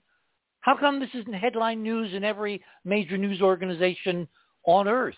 How 0.61 0.77
come 0.77 0.99
this 0.99 1.09
isn't 1.15 1.33
headline 1.33 1.81
news 1.81 2.13
in 2.13 2.23
every 2.23 2.63
major 2.85 3.17
news 3.17 3.41
organization 3.41 4.27
on 4.65 4.87
earth? 4.87 5.15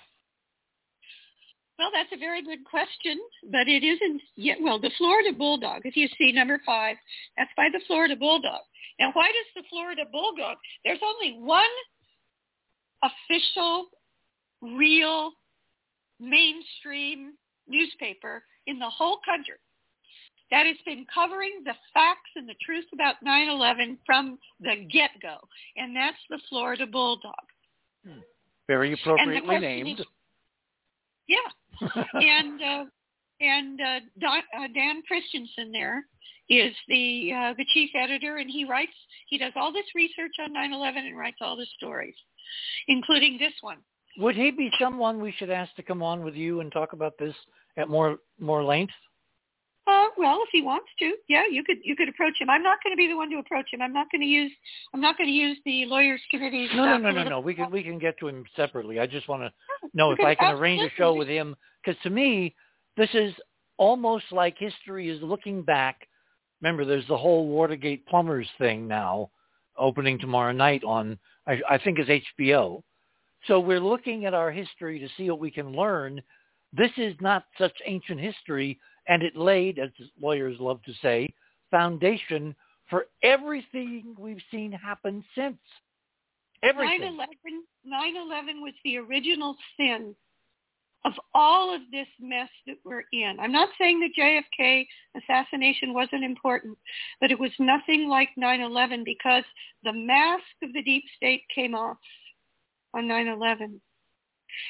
Well, 1.78 1.90
that's 1.94 2.10
a 2.14 2.18
very 2.18 2.42
good 2.42 2.64
question, 2.64 3.20
but 3.52 3.68
it 3.68 3.84
isn't 3.84 4.22
yet. 4.38 4.58
Well, 4.62 4.80
the 4.80 4.92
Florida 4.98 5.34
Bulldog, 5.38 5.82
if 5.84 5.98
you 5.98 6.08
see 6.18 6.32
number 6.32 6.62
five, 6.66 6.96
that's 7.38 7.52
by 7.58 7.68
the 7.74 7.82
Florida 7.88 8.16
Bulldog. 8.16 8.62
Now, 9.02 9.10
why 9.12 9.28
does 9.28 9.64
the 9.64 9.68
Florida 9.70 10.04
Bulldog? 10.10 10.56
There's 10.86 11.02
only 11.04 11.38
one 11.46 11.66
official, 13.04 13.88
real, 14.62 15.34
mainstream 16.22 17.34
newspaper 17.68 18.44
in 18.68 18.80
the 18.80 18.90
whole 18.90 19.20
country 19.26 19.56
that 20.52 20.66
has 20.68 20.78
been 20.86 21.06
covering 21.14 21.62
the 21.66 21.74
facts 21.94 22.30
and 22.36 22.48
the 22.48 22.56
truth 22.64 22.86
about 22.94 23.16
9/11 23.26 23.98
from 24.06 24.38
the 24.60 24.76
get-go, 24.92 25.38
and 25.76 25.96
that's 25.96 26.18
the 26.30 26.40
Florida 26.50 26.86
Bulldog. 26.86 27.34
Very 28.68 28.94
appropriately 28.94 29.60
named. 29.60 30.00
is- 30.02 30.06
Yeah, 31.28 31.50
and 32.14 32.62
uh, 32.62 32.86
and 33.42 33.82
uh, 33.82 34.00
Don, 34.20 34.40
uh, 34.58 34.68
Dan 34.74 35.02
Christensen 35.08 35.72
there 35.72 36.06
is 36.50 36.74
the 36.88 37.34
uh, 37.34 37.54
the 37.58 37.66
chief 37.74 37.90
editor, 37.96 38.38
and 38.38 38.50
he 38.50 38.66
writes 38.66 38.94
he 39.28 39.38
does 39.40 39.54
all 39.56 39.74
this 39.74 39.86
research 39.96 40.34
on 40.40 40.54
9/11 40.54 41.08
and 41.08 41.18
writes 41.18 41.38
all 41.42 41.56
the 41.56 41.66
stories, 41.78 42.16
including 42.88 43.38
this 43.40 43.54
one. 43.62 43.80
Would 44.18 44.36
he 44.36 44.52
be 44.52 44.72
someone 44.80 45.22
we 45.22 45.34
should 45.38 45.50
ask 45.50 45.74
to 45.76 45.84
come 45.84 46.02
on 46.02 46.24
with 46.24 46.36
you 46.36 46.62
and 46.62 46.72
talk 46.72 46.94
about 46.94 47.18
this 47.18 47.36
at 47.78 47.90
more 47.90 48.18
more 48.40 48.64
length? 48.64 48.94
Uh, 49.88 50.08
well, 50.18 50.40
if 50.42 50.50
he 50.52 50.64
wants 50.64 50.88
to, 50.98 51.14
yeah, 51.28 51.44
you 51.50 51.64
could 51.64 51.78
you 51.84 51.96
could 51.96 52.10
approach 52.10 52.34
him. 52.40 52.50
I'm 52.50 52.64
not 52.64 52.80
going 52.84 52.94
to 52.94 52.98
be 52.98 53.08
the 53.08 53.16
one 53.16 53.30
to 53.30 53.38
approach 53.38 53.68
him. 53.72 53.82
I'm 53.82 53.94
not 53.94 54.08
going 54.12 54.22
to 54.22 54.28
use 54.28 54.52
I'm 54.94 55.02
not 55.02 55.18
going 55.18 55.30
to 55.30 55.34
use 55.34 55.58
the 55.66 55.86
lawyers 55.86 56.22
committee's. 56.32 56.72
No, 56.74 56.86
no, 56.86 56.98
no, 56.98 57.12
no, 57.12 57.30
no. 57.30 57.40
We 57.40 57.54
can 57.54 57.70
we 57.70 57.84
can 57.84 58.00
get 58.00 58.18
to 58.20 58.28
him 58.28 58.46
separately. 58.56 59.00
I 59.00 59.06
just 59.06 59.28
want 59.28 59.44
to 59.44 59.52
know 59.94 60.12
if 60.12 60.20
I 60.20 60.34
can 60.34 60.56
arrange 60.56 60.82
a 60.82 60.96
show 60.96 61.14
with 61.14 61.28
him 61.28 61.56
because 61.84 62.02
to 62.04 62.10
me, 62.10 62.56
this 62.98 63.10
is 63.14 63.34
almost 63.78 64.26
like 64.32 64.58
history 64.58 65.10
is 65.10 65.22
looking 65.22 65.62
back. 65.62 66.08
Remember, 66.62 66.86
there's 66.86 67.08
the 67.08 67.18
whole 67.18 67.48
Watergate 67.48 68.08
plumbers 68.08 68.48
thing 68.58 68.88
now, 68.88 69.30
opening 69.78 70.18
tomorrow 70.18 70.54
night 70.54 70.84
on 70.84 71.20
I, 71.46 71.60
I 71.70 71.78
think 71.78 72.00
is 72.00 72.08
HBO. 72.40 72.82
So 73.48 73.60
we're 73.60 73.80
looking 73.80 74.26
at 74.26 74.34
our 74.34 74.52
history 74.52 75.00
to 75.00 75.08
see 75.18 75.30
what 75.30 75.40
we 75.40 75.52
can 75.52 75.72
learn. 75.72 76.22
This 76.74 76.92
is 76.98 77.14
not 77.22 77.46
such 77.58 77.74
ancient 77.86 78.20
history, 78.20 78.80
and 79.08 79.24
it 79.24 79.36
laid, 79.36 79.80
as 79.80 79.90
lawyers 80.20 80.60
love 80.60 80.82
to 80.84 80.94
say, 81.02 81.34
foundation 81.72 82.56
for 82.90 83.08
everything 83.24 84.16
we've 84.18 84.42
seen 84.52 84.72
happen 84.72 85.24
since. 85.36 85.58
Everything. 86.64 87.18
9/11 87.18 87.64
9/11 87.86 88.62
was 88.62 88.74
the 88.84 88.98
original 88.98 89.56
sin 89.78 90.16
of 91.04 91.14
all 91.36 91.74
of 91.74 91.82
this 91.92 92.08
mess 92.20 92.50
that 92.66 92.78
we're 92.84 93.04
in. 93.14 93.40
I'm 93.40 93.52
not 93.52 93.70
saying 93.78 94.00
the 94.00 94.10
JFK 94.20 94.88
assassination 95.16 95.94
wasn't 95.94 96.24
important, 96.24 96.78
but 97.22 97.32
it 97.32 97.40
was 97.40 97.52
nothing 97.60 98.08
like 98.08 98.30
9/11 98.36 99.04
because 99.04 99.44
the 99.84 99.94
mask 99.94 100.44
of 100.64 100.74
the 100.74 100.82
deep 100.82 101.04
state 101.16 101.44
came 101.54 101.76
off 101.76 101.98
on 102.96 103.08
9/11. 103.08 103.80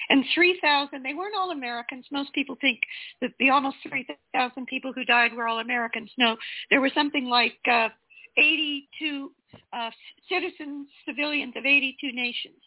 And 0.09 0.25
3,000, 0.33 1.03
they 1.03 1.13
weren't 1.13 1.35
all 1.35 1.51
Americans. 1.51 2.05
Most 2.11 2.33
people 2.33 2.55
think 2.59 2.79
that 3.21 3.31
the 3.39 3.51
almost 3.51 3.77
3,000 3.87 4.65
people 4.65 4.91
who 4.91 5.05
died 5.05 5.33
were 5.33 5.47
all 5.47 5.59
Americans. 5.59 6.09
No, 6.17 6.37
there 6.71 6.81
were 6.81 6.89
something 6.93 7.25
like 7.25 7.59
uh, 7.71 7.89
82 8.37 9.31
uh, 9.71 9.91
citizens, 10.27 10.87
civilians 11.07 11.53
of 11.55 11.65
82 11.65 12.11
nations 12.11 12.61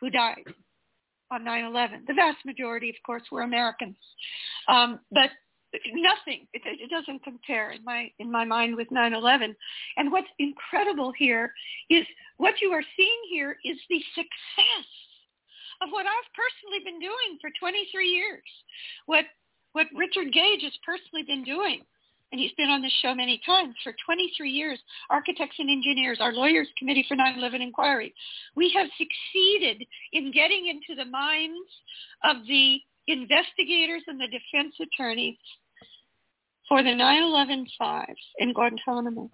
who 0.00 0.10
died 0.10 0.44
on 1.30 1.44
9/11. 1.44 2.06
The 2.06 2.14
vast 2.14 2.44
majority, 2.44 2.90
of 2.90 2.96
course, 3.04 3.22
were 3.30 3.42
Americans, 3.42 3.96
um, 4.68 5.00
but 5.10 5.30
nothing. 5.92 6.46
It, 6.52 6.62
it 6.64 6.90
doesn't 6.90 7.22
compare 7.22 7.72
in 7.72 7.84
my 7.84 8.10
in 8.18 8.30
my 8.30 8.44
mind 8.44 8.76
with 8.76 8.88
9/11. 8.90 9.54
And 9.96 10.12
what's 10.12 10.28
incredible 10.38 11.12
here 11.16 11.52
is 11.90 12.04
what 12.36 12.54
you 12.60 12.72
are 12.72 12.84
seeing 12.96 13.20
here 13.30 13.56
is 13.64 13.78
the 13.88 14.02
success 14.14 14.88
of 15.82 15.88
what 15.90 16.06
I've 16.06 16.32
personally 16.34 16.84
been 16.84 17.00
doing 17.00 17.38
for 17.40 17.50
23 17.58 18.08
years. 18.08 18.42
What 19.06 19.24
what 19.72 19.86
Richard 19.94 20.32
Gage 20.32 20.62
has 20.62 20.76
personally 20.84 21.24
been 21.26 21.44
doing 21.44 21.82
and 22.34 22.40
he's 22.40 22.52
been 22.56 22.68
on 22.68 22.82
this 22.82 22.92
show 23.00 23.14
many 23.14 23.40
times 23.46 23.76
for 23.84 23.94
23 24.04 24.50
years, 24.50 24.80
architects 25.08 25.54
and 25.60 25.70
engineers, 25.70 26.18
our 26.20 26.32
lawyers 26.32 26.66
committee 26.76 27.04
for 27.06 27.16
9-11 27.16 27.62
inquiry. 27.62 28.12
We 28.56 28.72
have 28.76 28.88
succeeded 28.98 29.86
in 30.12 30.32
getting 30.32 30.66
into 30.66 31.00
the 31.00 31.08
minds 31.08 31.70
of 32.24 32.38
the 32.48 32.80
investigators 33.06 34.02
and 34.08 34.18
the 34.18 34.26
defense 34.26 34.74
attorneys 34.80 35.36
for 36.68 36.82
the 36.82 36.90
9-11 36.90 37.66
fives 37.78 38.20
in 38.38 38.52
Guantanamo. 38.52 39.30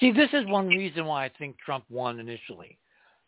See, 0.00 0.12
this 0.12 0.30
is 0.32 0.46
one 0.46 0.68
reason 0.68 1.04
why 1.06 1.24
I 1.24 1.30
think 1.38 1.56
Trump 1.58 1.84
won 1.88 2.20
initially, 2.20 2.78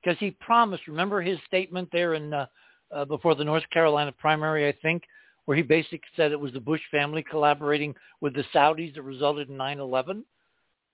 because 0.03 0.19
he 0.19 0.31
promised. 0.33 0.87
Remember 0.87 1.21
his 1.21 1.39
statement 1.47 1.89
there 1.93 2.15
in 2.15 2.33
uh, 2.33 2.47
uh, 2.95 3.05
before 3.05 3.35
the 3.35 3.45
North 3.45 3.65
Carolina 3.73 4.13
primary, 4.13 4.69
I 4.69 4.75
think, 4.81 5.03
where 5.45 5.57
he 5.57 5.63
basically 5.63 6.01
said 6.17 6.33
it 6.33 6.41
was 6.41 6.53
the 6.53 6.61
Bush 6.61 6.81
family 6.91 7.25
collaborating 7.29 7.95
with 8.21 8.35
the 8.35 8.45
Saudis 8.55 8.95
that 8.95 9.03
resulted 9.03 9.49
in 9.49 9.57
9/11. 9.57 10.23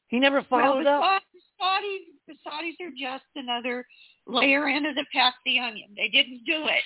He 0.08 0.18
never 0.18 0.42
followed 0.42 0.84
well, 0.84 1.00
the 1.00 1.07
up. 1.07 1.23
Saudis, 1.60 1.99
the 2.26 2.34
Saudis 2.47 2.86
are 2.86 2.92
just 2.99 3.24
another 3.36 3.86
layer 4.26 4.68
into 4.68 4.92
the 4.94 5.07
pack 5.12 5.34
the 5.44 5.58
onion. 5.58 5.91
They 5.97 6.08
didn't 6.08 6.44
do 6.44 6.66
it. 6.66 6.82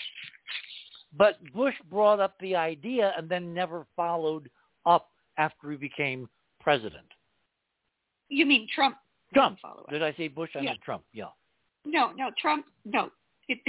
But 1.16 1.38
Bush 1.52 1.74
brought 1.90 2.20
up 2.20 2.34
the 2.40 2.56
idea 2.56 3.14
and 3.16 3.28
then 3.28 3.54
never 3.54 3.86
followed 3.96 4.50
up 4.86 5.10
after 5.38 5.70
he 5.70 5.76
became 5.76 6.28
president. 6.60 7.06
You 8.28 8.46
mean 8.46 8.66
Trump? 8.74 8.96
Trump. 9.34 9.56
didn't 9.56 9.60
Follow 9.60 9.82
up. 9.82 9.90
Did 9.90 10.02
I 10.02 10.12
say 10.14 10.28
Bush? 10.28 10.50
I 10.54 10.60
Yeah. 10.60 10.70
meant 10.70 10.82
Trump. 10.82 11.04
Yeah. 11.12 11.28
No, 11.84 12.12
no, 12.12 12.30
Trump, 12.40 12.66
no. 12.84 13.10
It, 13.48 13.60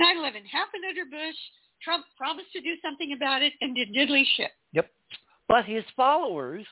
9/11 0.00 0.44
happened 0.46 0.84
under 0.88 1.04
Bush. 1.04 1.36
Trump 1.80 2.04
promised 2.16 2.52
to 2.54 2.60
do 2.60 2.74
something 2.82 3.12
about 3.12 3.40
it 3.42 3.52
and 3.60 3.72
did 3.74 3.94
diddly 3.94 4.24
shit. 4.36 4.50
Yep. 4.72 4.90
But 5.46 5.64
his 5.64 5.84
followers 5.94 6.64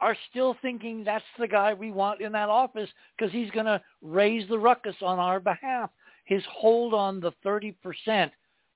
are 0.00 0.16
still 0.30 0.56
thinking 0.62 1.02
that's 1.02 1.24
the 1.38 1.48
guy 1.48 1.74
we 1.74 1.90
want 1.90 2.20
in 2.20 2.30
that 2.32 2.48
office 2.48 2.88
because 3.16 3.32
he's 3.32 3.50
going 3.50 3.66
to 3.66 3.80
raise 4.02 4.48
the 4.48 4.58
ruckus 4.58 4.94
on 5.02 5.18
our 5.18 5.40
behalf. 5.40 5.90
His 6.26 6.42
hold 6.48 6.94
on 6.94 7.18
the 7.18 7.32
30% 7.44 8.30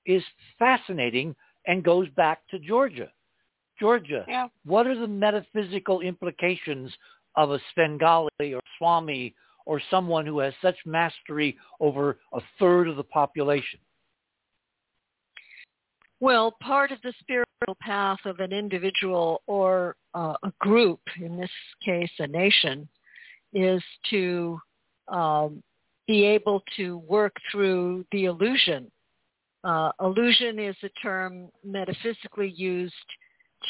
is 0.07 0.23
fascinating 0.59 1.37
and 1.67 1.85
goes 1.85 2.09
back 2.11 2.47
to 2.49 2.59
Georgia. 2.59 3.11
Georgia, 3.79 4.25
Yeah. 4.29 4.49
what 4.65 4.87
are 4.87 4.95
the 4.95 5.09
metaphysical 5.09 6.01
implications 6.01 6.97
of 7.37 7.51
a 7.51 7.61
Svengali 7.73 8.55
or 8.55 8.63
Swami 8.79 9.35
or 9.67 9.81
someone 9.91 10.27
who 10.27 10.39
has 10.39 10.55
such 10.61 10.77
mastery 10.87 11.59
over 11.81 12.19
a 12.33 12.41
third 12.59 12.89
of 12.89 12.97
the 12.97 13.05
population? 13.05 13.81
Well, 16.21 16.53
part 16.63 16.93
of 16.93 16.99
the 17.03 17.13
spiritual 17.21 17.77
path 17.81 18.25
of 18.25 18.41
an 18.41 18.53
individual 18.53 19.43
or 19.47 19.97
uh, 20.15 20.35
a 20.43 20.53
group, 20.61 21.01
in 21.21 21.37
this 21.37 21.51
case 21.85 22.11
a 22.19 22.27
nation, 22.27 22.89
is 23.53 23.83
to 24.11 24.59
um, 25.09 25.63
be 26.07 26.25
able 26.25 26.63
to 26.77 26.99
work 26.99 27.37
through 27.51 28.05
the 28.13 28.27
illusion. 28.27 28.91
Uh, 29.65 29.91
illusion 30.01 30.59
is 30.59 30.77
a 30.83 30.89
term 31.01 31.49
metaphysically 31.65 32.51
used 32.51 32.95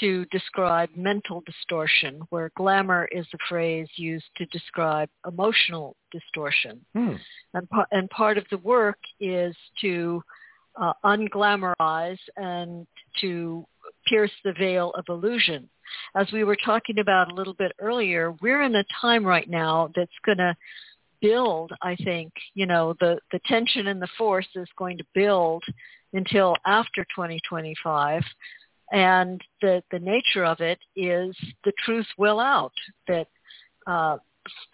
to 0.00 0.24
describe 0.26 0.88
mental 0.96 1.42
distortion, 1.46 2.20
where 2.30 2.50
glamour 2.56 3.08
is 3.12 3.26
a 3.34 3.38
phrase 3.48 3.88
used 3.96 4.24
to 4.36 4.46
describe 4.46 5.08
emotional 5.26 5.96
distortion. 6.12 6.80
Hmm. 6.94 7.14
And, 7.54 7.68
pa- 7.68 7.86
and 7.90 8.08
part 8.10 8.38
of 8.38 8.44
the 8.50 8.58
work 8.58 8.98
is 9.20 9.54
to 9.80 10.22
uh, 10.80 10.92
unglamorize 11.04 12.18
and 12.36 12.86
to 13.20 13.64
pierce 14.06 14.32
the 14.44 14.52
veil 14.52 14.92
of 14.96 15.04
illusion. 15.08 15.68
As 16.16 16.26
we 16.32 16.44
were 16.44 16.56
talking 16.56 16.98
about 16.98 17.30
a 17.30 17.34
little 17.34 17.54
bit 17.54 17.72
earlier, 17.78 18.34
we're 18.40 18.62
in 18.62 18.74
a 18.74 18.84
time 19.00 19.24
right 19.24 19.48
now 19.48 19.90
that's 19.94 20.10
going 20.24 20.38
to 20.38 20.56
build, 21.20 21.72
I 21.82 21.96
think, 21.96 22.32
you 22.54 22.66
know, 22.66 22.94
the, 23.00 23.18
the 23.32 23.40
tension 23.46 23.86
and 23.86 24.00
the 24.00 24.08
force 24.18 24.48
is 24.54 24.68
going 24.76 24.98
to 24.98 25.04
build 25.14 25.62
until 26.12 26.56
after 26.66 27.04
2025. 27.14 28.22
And 28.92 29.40
the, 29.60 29.82
the 29.90 29.98
nature 29.98 30.44
of 30.44 30.60
it 30.60 30.78
is 30.94 31.34
the 31.64 31.72
truth 31.84 32.06
will 32.18 32.38
out, 32.38 32.72
that 33.08 33.26
uh, 33.86 34.18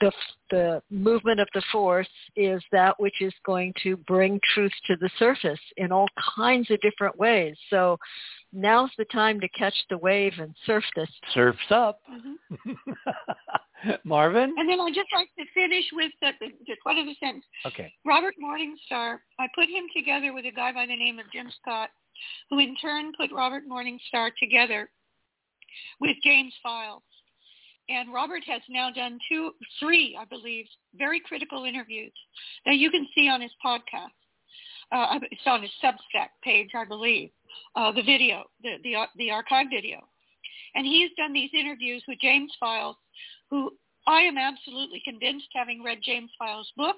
the, 0.00 0.12
the 0.50 0.82
movement 0.90 1.40
of 1.40 1.48
the 1.54 1.62
force 1.70 2.08
is 2.36 2.62
that 2.72 2.98
which 2.98 3.20
is 3.20 3.32
going 3.44 3.72
to 3.82 3.96
bring 3.96 4.40
truth 4.54 4.72
to 4.86 4.96
the 4.96 5.10
surface 5.18 5.60
in 5.76 5.92
all 5.92 6.08
kinds 6.36 6.70
of 6.70 6.80
different 6.80 7.16
ways. 7.16 7.56
So 7.70 7.96
now's 8.52 8.90
the 8.98 9.04
time 9.06 9.40
to 9.40 9.48
catch 9.50 9.74
the 9.88 9.98
wave 9.98 10.32
and 10.38 10.54
surf 10.66 10.84
this. 10.96 11.10
Surfs 11.32 11.58
up. 11.70 12.00
Mhm. 12.10 12.74
Marvin? 14.04 14.54
And 14.56 14.68
then 14.68 14.80
I'd 14.80 14.94
just 14.94 15.12
like 15.12 15.28
to 15.38 15.44
finish 15.54 15.84
with 15.92 16.12
the, 16.20 16.30
the, 16.40 16.48
just 16.66 16.80
one 16.82 16.98
other 16.98 17.12
sentence. 17.20 17.44
Okay. 17.66 17.92
Robert 18.04 18.34
Morningstar, 18.42 19.18
I 19.38 19.46
put 19.54 19.68
him 19.68 19.84
together 19.94 20.32
with 20.32 20.44
a 20.46 20.52
guy 20.52 20.72
by 20.72 20.86
the 20.86 20.96
name 20.96 21.18
of 21.18 21.26
Jim 21.32 21.50
Scott, 21.60 21.90
who 22.50 22.58
in 22.58 22.76
turn 22.76 23.12
put 23.18 23.30
Robert 23.32 23.64
Morningstar 23.70 24.30
together 24.38 24.90
with 26.00 26.16
James 26.22 26.54
Files. 26.62 27.02
And 27.88 28.12
Robert 28.12 28.42
has 28.46 28.62
now 28.68 28.90
done 28.90 29.18
two, 29.28 29.50
three, 29.80 30.16
I 30.18 30.24
believe, 30.24 30.66
very 30.94 31.20
critical 31.20 31.64
interviews 31.64 32.12
that 32.64 32.76
you 32.76 32.90
can 32.90 33.06
see 33.14 33.28
on 33.28 33.40
his 33.40 33.50
podcast. 33.64 34.14
Uh, 34.92 35.18
it's 35.30 35.40
on 35.46 35.62
his 35.62 35.70
Substack 35.82 36.28
page, 36.42 36.70
I 36.74 36.84
believe, 36.84 37.30
uh, 37.76 37.92
the 37.92 38.02
video, 38.02 38.44
the, 38.62 38.76
the, 38.82 38.94
the 39.16 39.30
archive 39.30 39.66
video. 39.70 40.06
And 40.74 40.86
he's 40.86 41.10
done 41.16 41.32
these 41.32 41.50
interviews 41.52 42.02
with 42.06 42.18
James 42.20 42.52
Files, 42.58 42.96
who 43.50 43.72
I 44.06 44.22
am 44.22 44.38
absolutely 44.38 45.02
convinced, 45.04 45.48
having 45.54 45.82
read 45.82 45.98
James 46.02 46.30
Files' 46.38 46.72
book 46.76 46.96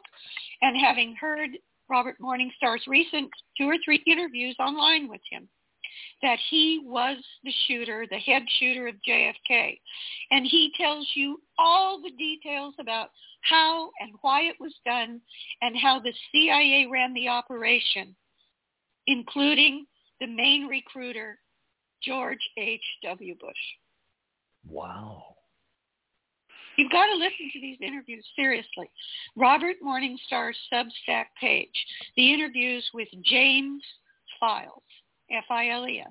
and 0.60 0.76
having 0.76 1.14
heard 1.16 1.50
Robert 1.88 2.16
Morningstar's 2.20 2.86
recent 2.86 3.30
two 3.58 3.68
or 3.68 3.76
three 3.84 4.02
interviews 4.06 4.56
online 4.58 5.08
with 5.08 5.20
him, 5.30 5.48
that 6.22 6.38
he 6.48 6.80
was 6.84 7.18
the 7.44 7.52
shooter, 7.66 8.06
the 8.08 8.18
head 8.18 8.42
shooter 8.58 8.86
of 8.86 8.94
JFK. 9.06 9.78
And 10.30 10.46
he 10.46 10.72
tells 10.78 11.06
you 11.14 11.40
all 11.58 12.00
the 12.00 12.12
details 12.12 12.74
about 12.78 13.10
how 13.42 13.90
and 14.00 14.12
why 14.22 14.42
it 14.42 14.56
was 14.60 14.74
done 14.86 15.20
and 15.60 15.76
how 15.76 16.00
the 16.00 16.14
CIA 16.30 16.86
ran 16.90 17.12
the 17.12 17.28
operation, 17.28 18.14
including 19.06 19.84
the 20.20 20.28
main 20.28 20.66
recruiter, 20.66 21.38
George 22.04 22.38
H.W. 22.56 23.34
Bush. 23.40 23.56
Wow. 24.66 25.36
You've 26.76 26.90
got 26.90 27.06
to 27.06 27.14
listen 27.14 27.50
to 27.52 27.60
these 27.60 27.78
interviews 27.80 28.24
seriously. 28.34 28.90
Robert 29.36 29.76
Morningstar's 29.84 30.56
Substack 30.72 31.26
page, 31.40 31.68
the 32.16 32.32
interviews 32.32 32.88
with 32.94 33.08
James 33.24 33.82
Files, 34.40 34.82
F-I-L-E-S. 35.30 36.08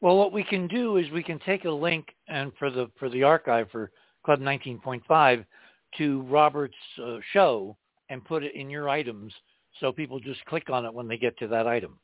Well, 0.00 0.16
what 0.16 0.32
we 0.32 0.44
can 0.44 0.66
do 0.68 0.96
is 0.96 1.10
we 1.10 1.22
can 1.22 1.38
take 1.40 1.64
a 1.64 1.70
link 1.70 2.06
and 2.28 2.52
for 2.58 2.70
the 2.70 2.90
for 2.98 3.10
the 3.10 3.22
archive 3.22 3.68
for 3.70 3.90
Club 4.24 4.40
19.5 4.40 5.44
to 5.98 6.22
Robert's 6.22 6.74
uh, 7.02 7.18
show 7.32 7.76
and 8.08 8.24
put 8.24 8.42
it 8.42 8.54
in 8.54 8.70
your 8.70 8.88
items 8.88 9.34
so 9.78 9.92
people 9.92 10.18
just 10.18 10.44
click 10.46 10.70
on 10.70 10.86
it 10.86 10.94
when 10.94 11.08
they 11.08 11.16
get 11.16 11.36
to 11.38 11.48
that 11.48 11.66
item. 11.66 11.98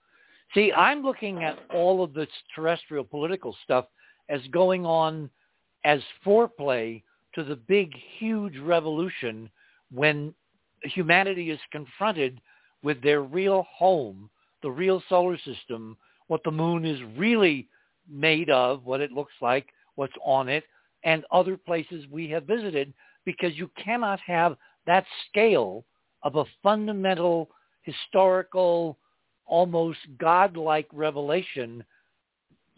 See, 0.55 0.73
I'm 0.73 1.02
looking 1.02 1.42
at 1.44 1.58
all 1.73 2.02
of 2.05 2.12
this 2.12 2.28
terrestrial 2.55 3.05
political 3.05 3.57
stuff 3.65 3.86
as 4.28 4.41
going 4.50 4.84
on 4.84 5.31
as 5.84 6.00
foreplay 6.24 7.02
to 7.35 7.44
the 7.44 7.57
big, 7.57 7.93
huge 8.19 8.59
revolution 8.59 9.51
when 9.93 10.35
humanity 10.83 11.51
is 11.51 11.61
confronted 11.70 12.41
with 12.83 13.02
their 13.02 13.23
real 13.23 13.67
home, 13.75 14.28
the 14.62 14.70
real 14.70 15.02
solar 15.09 15.39
system, 15.39 15.97
what 16.27 16.43
the 16.44 16.51
moon 16.51 16.85
is 16.85 17.01
really 17.17 17.69
made 18.09 18.51
of, 18.51 18.85
what 18.85 19.01
it 19.01 19.12
looks 19.12 19.33
like, 19.41 19.69
what's 19.94 20.12
on 20.25 20.49
it, 20.49 20.65
and 21.05 21.25
other 21.31 21.57
places 21.57 22.05
we 22.11 22.28
have 22.28 22.44
visited, 22.44 22.93
because 23.25 23.57
you 23.57 23.70
cannot 23.83 24.20
have 24.20 24.57
that 24.86 25.05
scale 25.28 25.85
of 26.23 26.36
a 26.36 26.44
fundamental, 26.62 27.49
historical, 27.83 28.99
almost 29.47 29.99
godlike 30.19 30.89
revelation 30.93 31.85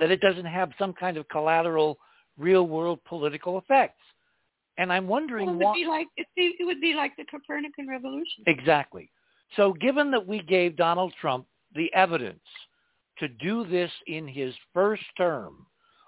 that 0.01 0.11
it 0.11 0.21
doesn't 0.21 0.47
have 0.47 0.71
some 0.79 0.93
kind 0.93 1.17
of 1.17 1.29
collateral 1.29 1.99
real-world 2.39 2.99
political 3.05 3.59
effects. 3.59 4.01
And 4.79 4.93
I'm 4.93 5.07
wondering 5.07 5.47
Well, 5.47 5.55
it 5.55 5.59
would 5.59 5.65
why. 5.65 5.75
be 5.75 5.87
like 5.87 6.07
it, 6.17 6.27
it 6.37 6.65
would 6.65 6.81
be 6.81 6.95
like 6.95 7.17
the 7.17 7.25
Copernican 7.25 7.89
revolution. 7.89 8.45
Exactly. 8.47 9.11
So 9.57 9.73
given 9.75 10.11
that 10.11 10.27
we 10.27 10.43
gave 10.43 10.77
Donald 10.77 11.13
Trump 11.21 11.47
the 11.75 11.93
evidence 11.95 12.43
to 13.19 13.29
do 13.29 13.65
this 13.67 13.91
in 14.07 14.27
his 14.27 14.55
first 14.73 15.05
term, 15.17 15.67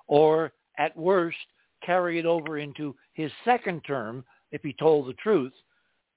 or 0.09 0.53
at 0.79 0.97
worst 0.97 1.37
carry 1.85 2.19
it 2.19 2.27
over 2.27 2.59
into 2.59 2.95
his 3.15 3.31
second 3.45 3.83
term 3.87 4.25
if 4.51 4.63
he 4.63 4.73
told 4.73 5.07
the 5.07 5.15
truth, 5.15 5.53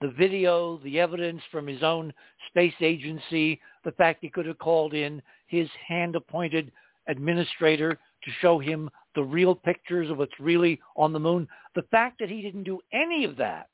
the 0.02 0.10
video, 0.12 0.78
the 0.84 1.00
evidence 1.00 1.42
from 1.52 1.68
his 1.68 1.84
own 1.84 2.14
space 2.48 2.74
agency, 2.82 3.60
the 3.84 3.92
fact 3.92 4.20
he 4.22 4.30
could 4.30 4.46
have 4.46 4.58
called 4.58 4.94
in 4.94 5.22
his 5.48 5.68
hand-appointed 5.88 6.72
administrator 7.08 8.00
to 8.24 8.32
show 8.42 8.60
him 8.60 8.90
the 9.20 9.26
real 9.26 9.54
pictures 9.54 10.10
of 10.10 10.18
what's 10.18 10.40
really 10.40 10.80
on 10.96 11.12
the 11.12 11.20
moon, 11.20 11.46
the 11.76 11.82
fact 11.92 12.20
that 12.20 12.30
he 12.30 12.42
didn't 12.42 12.64
do 12.64 12.80
any 12.94 13.26
of 13.26 13.36
that 13.36 13.68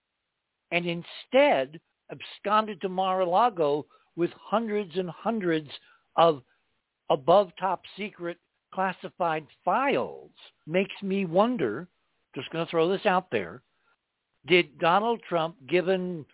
and 0.72 0.88
instead 0.88 1.80
absconded 2.11 2.82
to 2.82 2.90
Mar-a-Lago 2.90 3.85
with 4.15 4.32
hundreds 4.41 4.98
and 4.98 5.07
hundreds 5.07 5.69
of 6.15 6.41
above 7.11 7.51
top 7.59 7.83
secret 7.95 8.40
classified 8.74 9.45
files 9.64 10.32
makes 10.65 10.95
me 11.03 11.25
wonder, 11.25 11.88
just 12.33 12.49
going 12.49 12.65
to 12.65 12.72
throw 12.72 12.90
this 12.90 13.06
out 13.06 13.30
there, 13.30 13.61
did 14.48 14.80
Donald 14.80 15.22
Trump, 15.30 15.57
given 15.69 16.25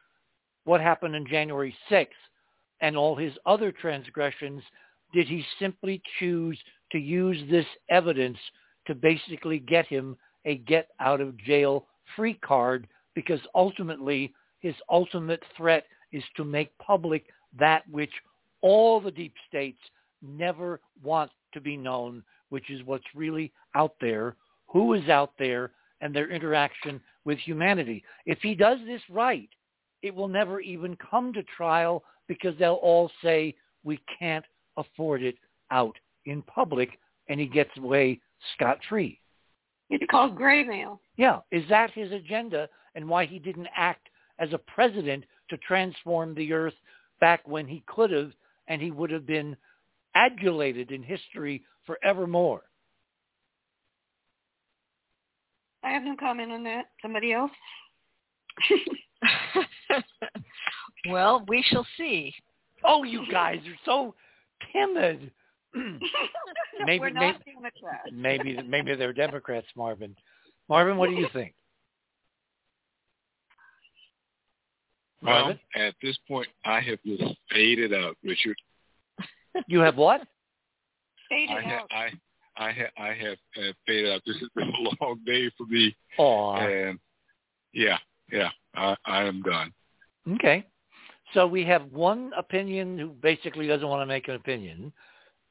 what 0.64 0.80
happened 0.80 1.18
on 1.18 1.28
January 1.28 1.76
6th 1.90 2.08
and 2.80 2.96
all 2.96 3.18
his 3.18 3.34
other 3.46 3.74
transgressions, 3.74 4.64
did 5.12 5.28
he 5.28 5.44
simply 5.60 6.02
choose 6.18 6.58
to 6.94 6.98
use 6.98 7.38
this 7.50 7.66
evidence 7.90 8.38
to 8.88 8.96
basically 8.96 9.60
get 9.60 9.86
him 9.88 10.18
a 10.46 10.56
get 10.56 10.90
out 11.00 11.22
of 11.22 11.38
jail 11.38 11.86
free 12.16 12.34
card 12.36 12.88
because 13.16 13.40
ultimately 13.56 14.34
his 14.60 14.76
ultimate 14.90 15.44
threat 15.56 15.86
is 16.12 16.24
to 16.36 16.44
make 16.44 16.78
public 16.78 17.26
that 17.58 17.88
which 17.90 18.12
all 18.62 19.00
the 19.00 19.12
deep 19.12 19.34
states 19.48 19.80
never 20.22 20.80
want 21.04 21.32
to 21.54 21.62
be 21.62 21.76
known, 21.76 22.24
which 22.50 22.70
is 22.70 22.84
what's 22.86 23.04
really 23.16 23.52
out 23.76 23.96
there, 24.00 24.36
who 24.68 24.94
is 24.94 25.10
out 25.10 25.34
there, 25.40 25.72
and 26.02 26.14
their 26.14 26.30
interaction 26.30 27.00
with 27.26 27.38
humanity. 27.40 28.04
If 28.26 28.40
he 28.42 28.56
does 28.56 28.80
this 28.86 29.02
right, 29.10 29.50
it 30.02 30.14
will 30.14 30.28
never 30.28 30.60
even 30.60 30.98
come 30.98 31.34
to 31.34 31.44
trial 31.44 32.04
because 32.28 32.56
they'll 32.58 32.74
all 32.74 33.12
say 33.24 33.56
we 33.84 34.00
can't 34.18 34.46
afford 34.78 35.22
it 35.22 35.36
out 35.70 35.96
in 36.26 36.42
public 36.44 36.98
and 37.30 37.40
he 37.40 37.46
gets 37.46 37.72
away 37.78 38.20
scot-free. 38.56 39.20
It's 39.90 40.04
called 40.10 40.38
graymail. 40.38 41.00
Yeah, 41.18 41.40
is 41.52 41.64
that 41.70 41.92
his 41.92 42.12
agenda 42.12 42.70
and 42.96 43.08
why 43.08 43.26
he 43.26 43.40
didn't 43.40 43.68
act 43.76 44.08
as 44.40 44.54
a 44.54 44.58
president 44.58 45.26
to 45.50 45.58
transform 45.58 46.34
the 46.34 46.54
earth 46.54 46.74
back 47.20 47.48
when 47.48 47.68
he 47.68 47.84
could 47.88 48.12
have 48.12 48.32
and 48.68 48.82
he 48.82 48.92
would 48.92 49.12
have 49.12 49.26
been 49.26 49.56
adulated 50.16 50.92
in 50.92 51.04
history 51.04 51.64
forevermore? 51.86 52.64
I 55.84 55.90
have 55.90 56.04
no 56.04 56.16
comment 56.16 56.52
on 56.52 56.64
that. 56.64 56.86
Somebody 57.02 57.34
else? 57.34 57.52
Well, 61.10 61.44
we 61.48 61.64
shall 61.68 61.86
see. 61.98 62.34
Oh, 62.84 63.04
you 63.04 63.24
guys 63.32 63.60
are 63.68 63.80
so 63.86 64.16
timid. 64.72 65.32
Maybe, 65.74 67.00
We're 67.00 67.10
not 67.10 67.36
maybe, 67.46 67.56
Democrats. 67.56 68.10
maybe, 68.12 68.62
maybe 68.68 68.96
they're 68.96 69.14
Democrats, 69.14 69.68
Marvin. 69.76 70.16
Marvin, 70.70 70.98
what 70.98 71.10
do 71.10 71.16
you 71.16 71.28
think? 71.34 71.54
Well, 75.24 75.34
Marvin? 75.42 75.60
at 75.76 75.94
this 76.02 76.18
point, 76.28 76.48
I 76.66 76.80
have 76.82 77.00
just 77.06 77.24
faded 77.52 77.94
out, 77.94 78.18
Richard. 78.24 78.56
You 79.68 79.80
have 79.82 79.98
what? 79.98 80.22
Faded 81.30 81.56
I 81.56 81.60
it 81.60 81.66
have, 81.66 81.82
out. 81.82 81.88
I, 81.92 82.10
I 82.58 82.72
have, 82.72 82.90
I 82.98 83.08
have 83.14 83.38
uh, 83.58 83.72
faded 83.86 84.12
out. 84.14 84.22
This 84.26 84.38
has 84.40 84.50
been 84.56 84.70
a 84.70 85.04
long 85.06 85.20
day 85.26 85.50
for 85.58 85.66
me, 85.68 85.96
Oh, 86.18 86.54
and 86.56 87.00
yeah, 87.74 87.98
yeah, 88.32 88.50
I, 88.76 88.96
I 89.06 89.24
am 89.24 89.42
done. 89.44 89.72
okay. 90.36 90.66
So 91.34 91.48
we 91.48 91.64
have 91.64 91.84
one 91.94 92.32
opinion 92.38 92.98
who 92.98 93.08
basically 93.10 93.66
doesn't 93.66 93.88
want 93.88 94.02
to 94.02 94.06
make 94.06 94.28
an 94.28 94.36
opinion, 94.36 94.92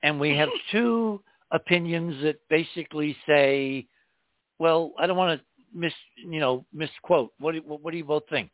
and 0.03 0.21
we 0.21 0.37
have 0.37 0.49
two 0.73 1.23
opinions 1.51 2.23
that 2.23 2.41
basically 2.49 3.17
say, 3.27 3.87
"Well, 4.59 4.93
I 4.99 5.07
don't 5.07 5.17
want 5.17 5.41
to 5.41 5.47
mis, 5.79 5.93
you 6.17 6.41
know, 6.41 6.65
misquote." 6.73 7.33
What 7.39 7.53
do, 7.53 7.61
what 7.61 7.91
do 7.91 7.97
you 7.97 8.05
both 8.05 8.25
think? 8.29 8.51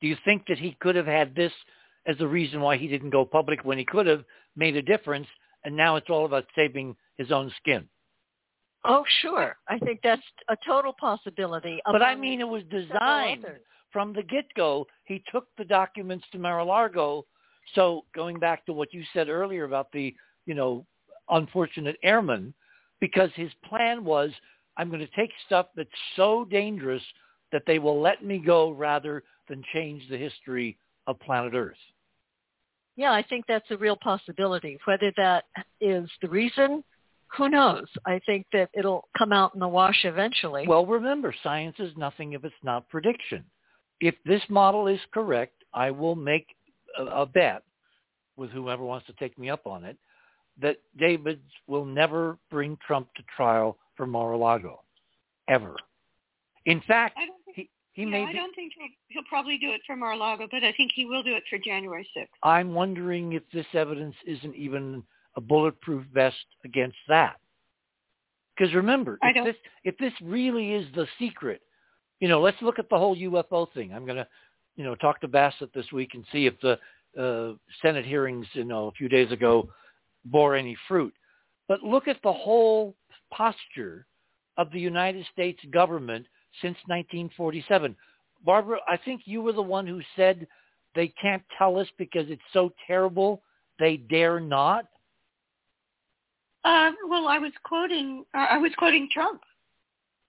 Do 0.00 0.08
you 0.08 0.16
think 0.24 0.46
that 0.48 0.58
he 0.58 0.76
could 0.80 0.94
have 0.94 1.06
had 1.06 1.34
this 1.34 1.52
as 2.06 2.16
the 2.18 2.28
reason 2.28 2.60
why 2.60 2.76
he 2.76 2.88
didn't 2.88 3.10
go 3.10 3.24
public 3.24 3.64
when 3.64 3.78
he 3.78 3.84
could 3.84 4.06
have 4.06 4.24
made 4.54 4.76
a 4.76 4.82
difference, 4.82 5.26
and 5.64 5.76
now 5.76 5.96
it's 5.96 6.10
all 6.10 6.26
about 6.26 6.46
saving 6.54 6.96
his 7.16 7.32
own 7.32 7.50
skin? 7.60 7.88
Oh, 8.84 9.04
sure. 9.20 9.56
I 9.68 9.78
think 9.78 10.00
that's 10.02 10.22
a 10.48 10.56
total 10.64 10.92
possibility. 10.92 11.80
But 11.84 12.02
I 12.02 12.14
mean, 12.14 12.40
it 12.40 12.48
was 12.48 12.62
designed 12.70 13.44
from 13.92 14.12
the 14.12 14.22
get-go. 14.22 14.86
He 15.04 15.22
took 15.32 15.48
the 15.58 15.64
documents 15.64 16.24
to 16.32 16.38
Mar-a-Lago. 16.38 17.24
So 17.74 18.04
going 18.14 18.38
back 18.38 18.64
to 18.66 18.72
what 18.72 18.94
you 18.94 19.02
said 19.12 19.28
earlier 19.28 19.64
about 19.64 19.90
the, 19.92 20.14
you 20.46 20.54
know, 20.54 20.86
unfortunate 21.28 21.96
airman, 22.02 22.54
because 23.00 23.30
his 23.34 23.50
plan 23.68 24.04
was, 24.04 24.30
I'm 24.76 24.88
going 24.88 25.00
to 25.00 25.16
take 25.16 25.30
stuff 25.46 25.66
that's 25.76 25.88
so 26.16 26.46
dangerous 26.50 27.02
that 27.52 27.62
they 27.66 27.78
will 27.78 28.00
let 28.00 28.24
me 28.24 28.38
go 28.38 28.70
rather 28.70 29.22
than 29.48 29.62
change 29.72 30.02
the 30.08 30.16
history 30.16 30.78
of 31.06 31.20
planet 31.20 31.54
Earth. 31.54 31.76
Yeah, 32.96 33.12
I 33.12 33.22
think 33.22 33.44
that's 33.46 33.70
a 33.70 33.76
real 33.76 33.96
possibility. 33.96 34.78
Whether 34.86 35.12
that 35.16 35.44
is 35.80 36.08
the 36.22 36.28
reason, 36.28 36.82
who 37.36 37.48
knows? 37.48 37.86
I 38.06 38.20
think 38.24 38.46
that 38.52 38.70
it'll 38.72 39.08
come 39.16 39.32
out 39.32 39.52
in 39.54 39.60
the 39.60 39.68
wash 39.68 40.04
eventually. 40.04 40.66
Well, 40.66 40.86
remember, 40.86 41.34
science 41.42 41.76
is 41.78 41.92
nothing 41.96 42.32
if 42.32 42.44
it's 42.44 42.54
not 42.62 42.88
prediction. 42.88 43.44
If 44.00 44.14
this 44.24 44.42
model 44.48 44.86
is 44.86 45.00
correct, 45.12 45.62
I 45.74 45.90
will 45.90 46.14
make 46.14 46.46
a, 46.98 47.04
a 47.04 47.26
bet 47.26 47.62
with 48.36 48.50
whoever 48.50 48.84
wants 48.84 49.06
to 49.06 49.12
take 49.14 49.38
me 49.38 49.50
up 49.50 49.66
on 49.66 49.84
it 49.84 49.96
that 50.60 50.78
Davids 50.98 51.42
will 51.66 51.84
never 51.84 52.38
bring 52.50 52.78
Trump 52.86 53.12
to 53.14 53.22
trial 53.36 53.78
for 53.96 54.06
Mar-a-Lago, 54.06 54.82
ever. 55.48 55.76
In 56.64 56.80
fact, 56.86 57.16
think, 57.16 57.30
he, 57.54 57.70
he 57.92 58.02
yeah, 58.02 58.08
may 58.08 58.22
I 58.24 58.32
be, 58.32 58.38
don't 58.38 58.54
think 58.54 58.72
he'll, 58.76 58.88
he'll 59.08 59.28
probably 59.28 59.58
do 59.58 59.70
it 59.70 59.80
for 59.86 59.96
Mar-a-Lago, 59.96 60.48
but 60.50 60.64
I 60.64 60.72
think 60.72 60.92
he 60.94 61.04
will 61.04 61.22
do 61.22 61.34
it 61.34 61.42
for 61.48 61.58
January 61.58 62.08
6th. 62.16 62.26
I'm 62.42 62.74
wondering 62.74 63.32
if 63.32 63.42
this 63.52 63.66
evidence 63.74 64.14
isn't 64.26 64.54
even 64.54 65.02
a 65.36 65.40
bulletproof 65.40 66.04
vest 66.12 66.36
against 66.64 66.96
that. 67.08 67.36
Because 68.56 68.74
remember, 68.74 69.18
if 69.22 69.44
this 69.44 69.56
if 69.84 69.98
this 69.98 70.12
really 70.22 70.72
is 70.72 70.86
the 70.94 71.06
secret, 71.18 71.60
you 72.20 72.28
know, 72.28 72.40
let's 72.40 72.56
look 72.62 72.78
at 72.78 72.88
the 72.88 72.96
whole 72.96 73.14
UFO 73.14 73.70
thing. 73.74 73.92
I'm 73.92 74.06
going 74.06 74.16
to, 74.16 74.26
you 74.76 74.84
know, 74.84 74.94
talk 74.94 75.20
to 75.20 75.28
Bassett 75.28 75.74
this 75.74 75.92
week 75.92 76.12
and 76.14 76.24
see 76.32 76.46
if 76.46 76.54
the 76.62 76.78
uh, 77.20 77.54
Senate 77.82 78.06
hearings, 78.06 78.46
you 78.54 78.64
know, 78.64 78.86
a 78.86 78.92
few 78.92 79.10
days 79.10 79.30
ago 79.30 79.68
bore 80.30 80.54
any 80.54 80.76
fruit. 80.88 81.14
But 81.68 81.82
look 81.82 82.08
at 82.08 82.18
the 82.22 82.32
whole 82.32 82.94
posture 83.32 84.06
of 84.56 84.70
the 84.70 84.80
United 84.80 85.26
States 85.32 85.60
government 85.72 86.26
since 86.62 86.76
1947. 86.86 87.96
Barbara, 88.44 88.78
I 88.88 88.96
think 88.96 89.22
you 89.24 89.42
were 89.42 89.52
the 89.52 89.62
one 89.62 89.86
who 89.86 90.00
said 90.14 90.46
they 90.94 91.08
can't 91.20 91.42
tell 91.58 91.78
us 91.78 91.88
because 91.98 92.26
it's 92.28 92.42
so 92.52 92.72
terrible 92.86 93.42
they 93.78 93.96
dare 93.96 94.40
not. 94.40 94.86
Uh, 96.64 96.92
well, 97.08 97.28
I 97.28 97.38
was 97.38 97.52
quoting 97.62 98.24
uh, 98.34 98.46
I 98.50 98.58
was 98.58 98.72
quoting 98.76 99.08
Trump 99.12 99.42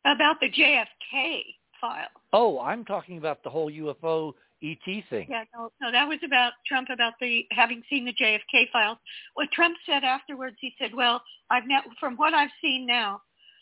about 0.06 0.40
the 0.40 0.50
JFK 0.50 1.42
file. 1.82 2.08
Oh, 2.34 2.60
I'm 2.60 2.86
talking 2.86 3.18
about 3.18 3.44
the 3.44 3.50
whole 3.50 3.72
UFO 3.72 4.34
ET 4.64 5.04
thing. 5.10 5.28
Yeah, 5.30 5.44
no, 5.56 5.72
no, 5.82 5.92
that 5.92 6.08
was 6.08 6.20
about 6.26 6.54
Trump 6.66 6.90
about 6.92 7.14
the 7.22 7.46
having 7.52 7.84
seen 7.90 8.06
the 8.06 8.14
JFK 8.14 8.72
files. 8.72 8.98
What 9.36 9.52
Trump 9.52 9.76
said 9.86 10.04
afterwards, 10.04 10.58
he 10.60 10.74
said, 10.80 10.94
"Well, 10.96 11.22
I've 11.52 11.68
now, 11.68 11.82
from 12.00 12.16
what 12.18 12.34
I've 12.34 12.50
seen 12.62 12.86
now, 12.88 13.22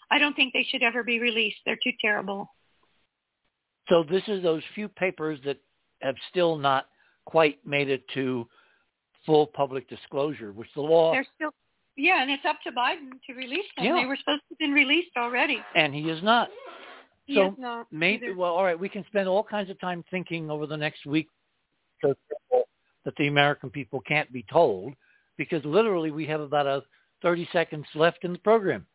I 0.10 0.20
don't 0.20 0.36
think 0.36 0.54
they 0.54 0.64
should 0.64 0.84
ever 0.84 1.04
be 1.04 1.20
released. 1.20 1.58
They're 1.66 1.80
too 1.84 1.92
terrible." 2.00 2.50
So 3.90 4.04
this 4.04 4.24
is 4.28 4.42
those 4.42 4.64
few 4.74 4.88
papers 4.88 5.40
that 5.46 5.58
have 6.02 6.16
still 6.30 6.56
not 6.56 6.88
quite 7.26 7.66
made 7.66 7.90
it 7.90 8.08
to 8.14 8.48
full 9.26 9.48
public 9.48 9.90
disclosure, 9.90 10.52
which 10.54 10.70
the 10.76 10.82
law 10.82 11.12
They're 11.12 11.28
still, 11.36 11.52
yeah, 11.98 12.22
and 12.22 12.32
it's 12.32 12.46
up 12.46 12.58
to 12.64 12.72
Biden 12.72 13.12
to 13.28 13.34
release 13.34 13.66
them. 13.76 13.86
Yeah. 13.86 13.96
They 13.96 14.06
were 14.06 14.16
supposed 14.18 14.42
to 14.42 14.54
have 14.54 14.60
been 14.60 14.74
released 14.74 15.12
already. 15.18 15.62
and 15.76 15.94
he 15.94 16.10
is 16.10 16.24
not. 16.24 16.50
So 17.34 17.56
not 17.58 17.88
Maybe 17.92 18.28
either. 18.28 18.36
well, 18.36 18.54
all 18.54 18.64
right. 18.64 18.80
We 18.80 18.90
can 18.90 19.04
spend 19.08 19.28
all 19.28 19.44
kinds 19.44 19.70
of 19.70 19.80
time 19.80 20.04
thinking 20.12 20.52
over 20.52 20.68
the 20.68 20.78
next 20.78 21.06
week 21.06 21.28
so 22.02 22.16
that 23.04 23.16
the 23.18 23.28
American 23.28 23.70
people 23.70 24.02
can't 24.02 24.32
be 24.32 24.46
told, 24.52 24.94
because 25.38 25.64
literally 25.66 26.12
we 26.12 26.26
have 26.28 26.42
about 26.42 26.68
a 26.68 26.84
30 27.22 27.48
seconds 27.52 27.86
left 27.96 28.24
in 28.24 28.34
the 28.34 28.40
program. 28.40 28.86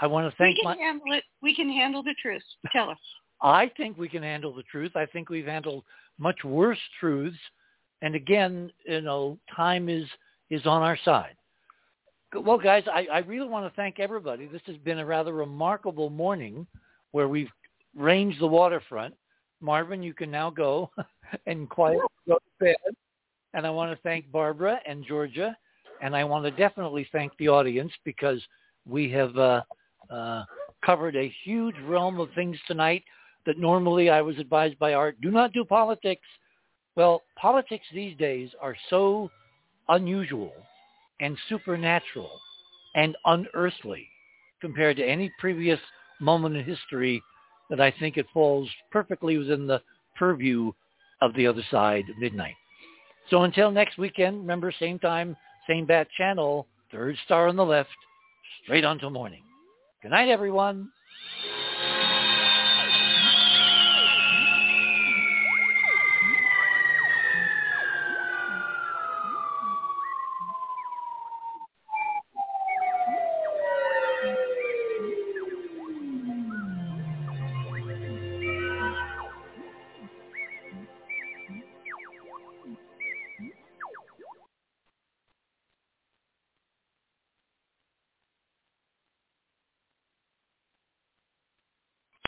I 0.00 0.06
want 0.06 0.30
to 0.30 0.36
thank 0.36 0.56
we 0.58 0.62
my. 0.64 0.74
can 0.74 0.84
handle 0.84 1.12
it. 1.12 1.24
We 1.42 1.54
can 1.54 1.68
handle 1.68 2.02
the 2.02 2.14
truth. 2.20 2.42
Tell 2.72 2.90
us. 2.90 2.98
I 3.40 3.70
think 3.76 3.98
we 3.98 4.08
can 4.08 4.22
handle 4.22 4.54
the 4.54 4.62
truth. 4.64 4.92
I 4.94 5.06
think 5.06 5.28
we've 5.28 5.46
handled 5.46 5.84
much 6.18 6.44
worse 6.44 6.78
truths, 7.00 7.36
and 8.00 8.14
again, 8.14 8.70
you 8.86 9.00
know, 9.00 9.38
time 9.54 9.88
is 9.88 10.06
is 10.50 10.66
on 10.66 10.82
our 10.82 10.98
side. 11.04 11.34
Well, 12.34 12.58
guys, 12.58 12.84
I, 12.92 13.06
I 13.12 13.18
really 13.18 13.48
want 13.48 13.66
to 13.66 13.76
thank 13.76 13.98
everybody. 13.98 14.46
This 14.46 14.62
has 14.66 14.76
been 14.78 14.98
a 14.98 15.04
rather 15.04 15.32
remarkable 15.32 16.08
morning 16.08 16.66
where 17.10 17.28
we've 17.28 17.50
ranged 17.96 18.40
the 18.40 18.46
waterfront. 18.46 19.14
Marvin, 19.60 20.02
you 20.02 20.14
can 20.14 20.30
now 20.30 20.50
go 20.50 20.90
and 21.46 21.68
quiet 21.68 22.00
go 22.26 22.34
to 22.34 22.64
bed. 22.64 22.94
And 23.54 23.66
I 23.66 23.70
want 23.70 23.92
to 23.92 24.02
thank 24.02 24.30
Barbara 24.32 24.80
and 24.86 25.04
Georgia, 25.06 25.56
and 26.00 26.16
I 26.16 26.24
want 26.24 26.44
to 26.44 26.50
definitely 26.50 27.06
thank 27.12 27.32
the 27.38 27.48
audience 27.48 27.92
because 28.04 28.42
we 28.88 29.10
have 29.10 29.36
uh, 29.36 29.62
uh, 30.10 30.44
covered 30.84 31.16
a 31.16 31.32
huge 31.44 31.76
realm 31.86 32.18
of 32.18 32.28
things 32.34 32.56
tonight 32.66 33.04
that 33.46 33.58
normally 33.58 34.08
I 34.08 34.22
was 34.22 34.38
advised 34.38 34.78
by 34.78 34.94
Art, 34.94 35.20
do 35.20 35.30
not 35.30 35.52
do 35.52 35.64
politics. 35.64 36.26
Well, 36.96 37.22
politics 37.36 37.84
these 37.92 38.16
days 38.16 38.50
are 38.60 38.76
so 38.88 39.30
unusual 39.88 40.52
and 41.20 41.36
supernatural 41.48 42.30
and 42.94 43.16
unearthly 43.24 44.08
compared 44.60 44.96
to 44.96 45.04
any 45.04 45.32
previous 45.38 45.80
moment 46.20 46.56
in 46.56 46.64
history 46.64 47.22
that 47.72 47.80
I 47.80 47.90
think 47.98 48.18
it 48.18 48.26
falls 48.34 48.68
perfectly 48.90 49.38
within 49.38 49.66
the 49.66 49.80
purview 50.14 50.72
of 51.22 51.32
the 51.32 51.46
other 51.46 51.62
side 51.70 52.04
midnight. 52.18 52.52
So 53.30 53.44
until 53.44 53.70
next 53.70 53.96
weekend, 53.96 54.40
remember, 54.40 54.70
same 54.78 54.98
time, 54.98 55.34
same 55.66 55.86
bat 55.86 56.06
channel, 56.14 56.66
third 56.90 57.16
star 57.24 57.48
on 57.48 57.56
the 57.56 57.64
left, 57.64 57.88
straight 58.62 58.84
on 58.84 58.98
till 58.98 59.08
morning. 59.08 59.42
Good 60.02 60.10
night, 60.10 60.28
everyone. 60.28 60.90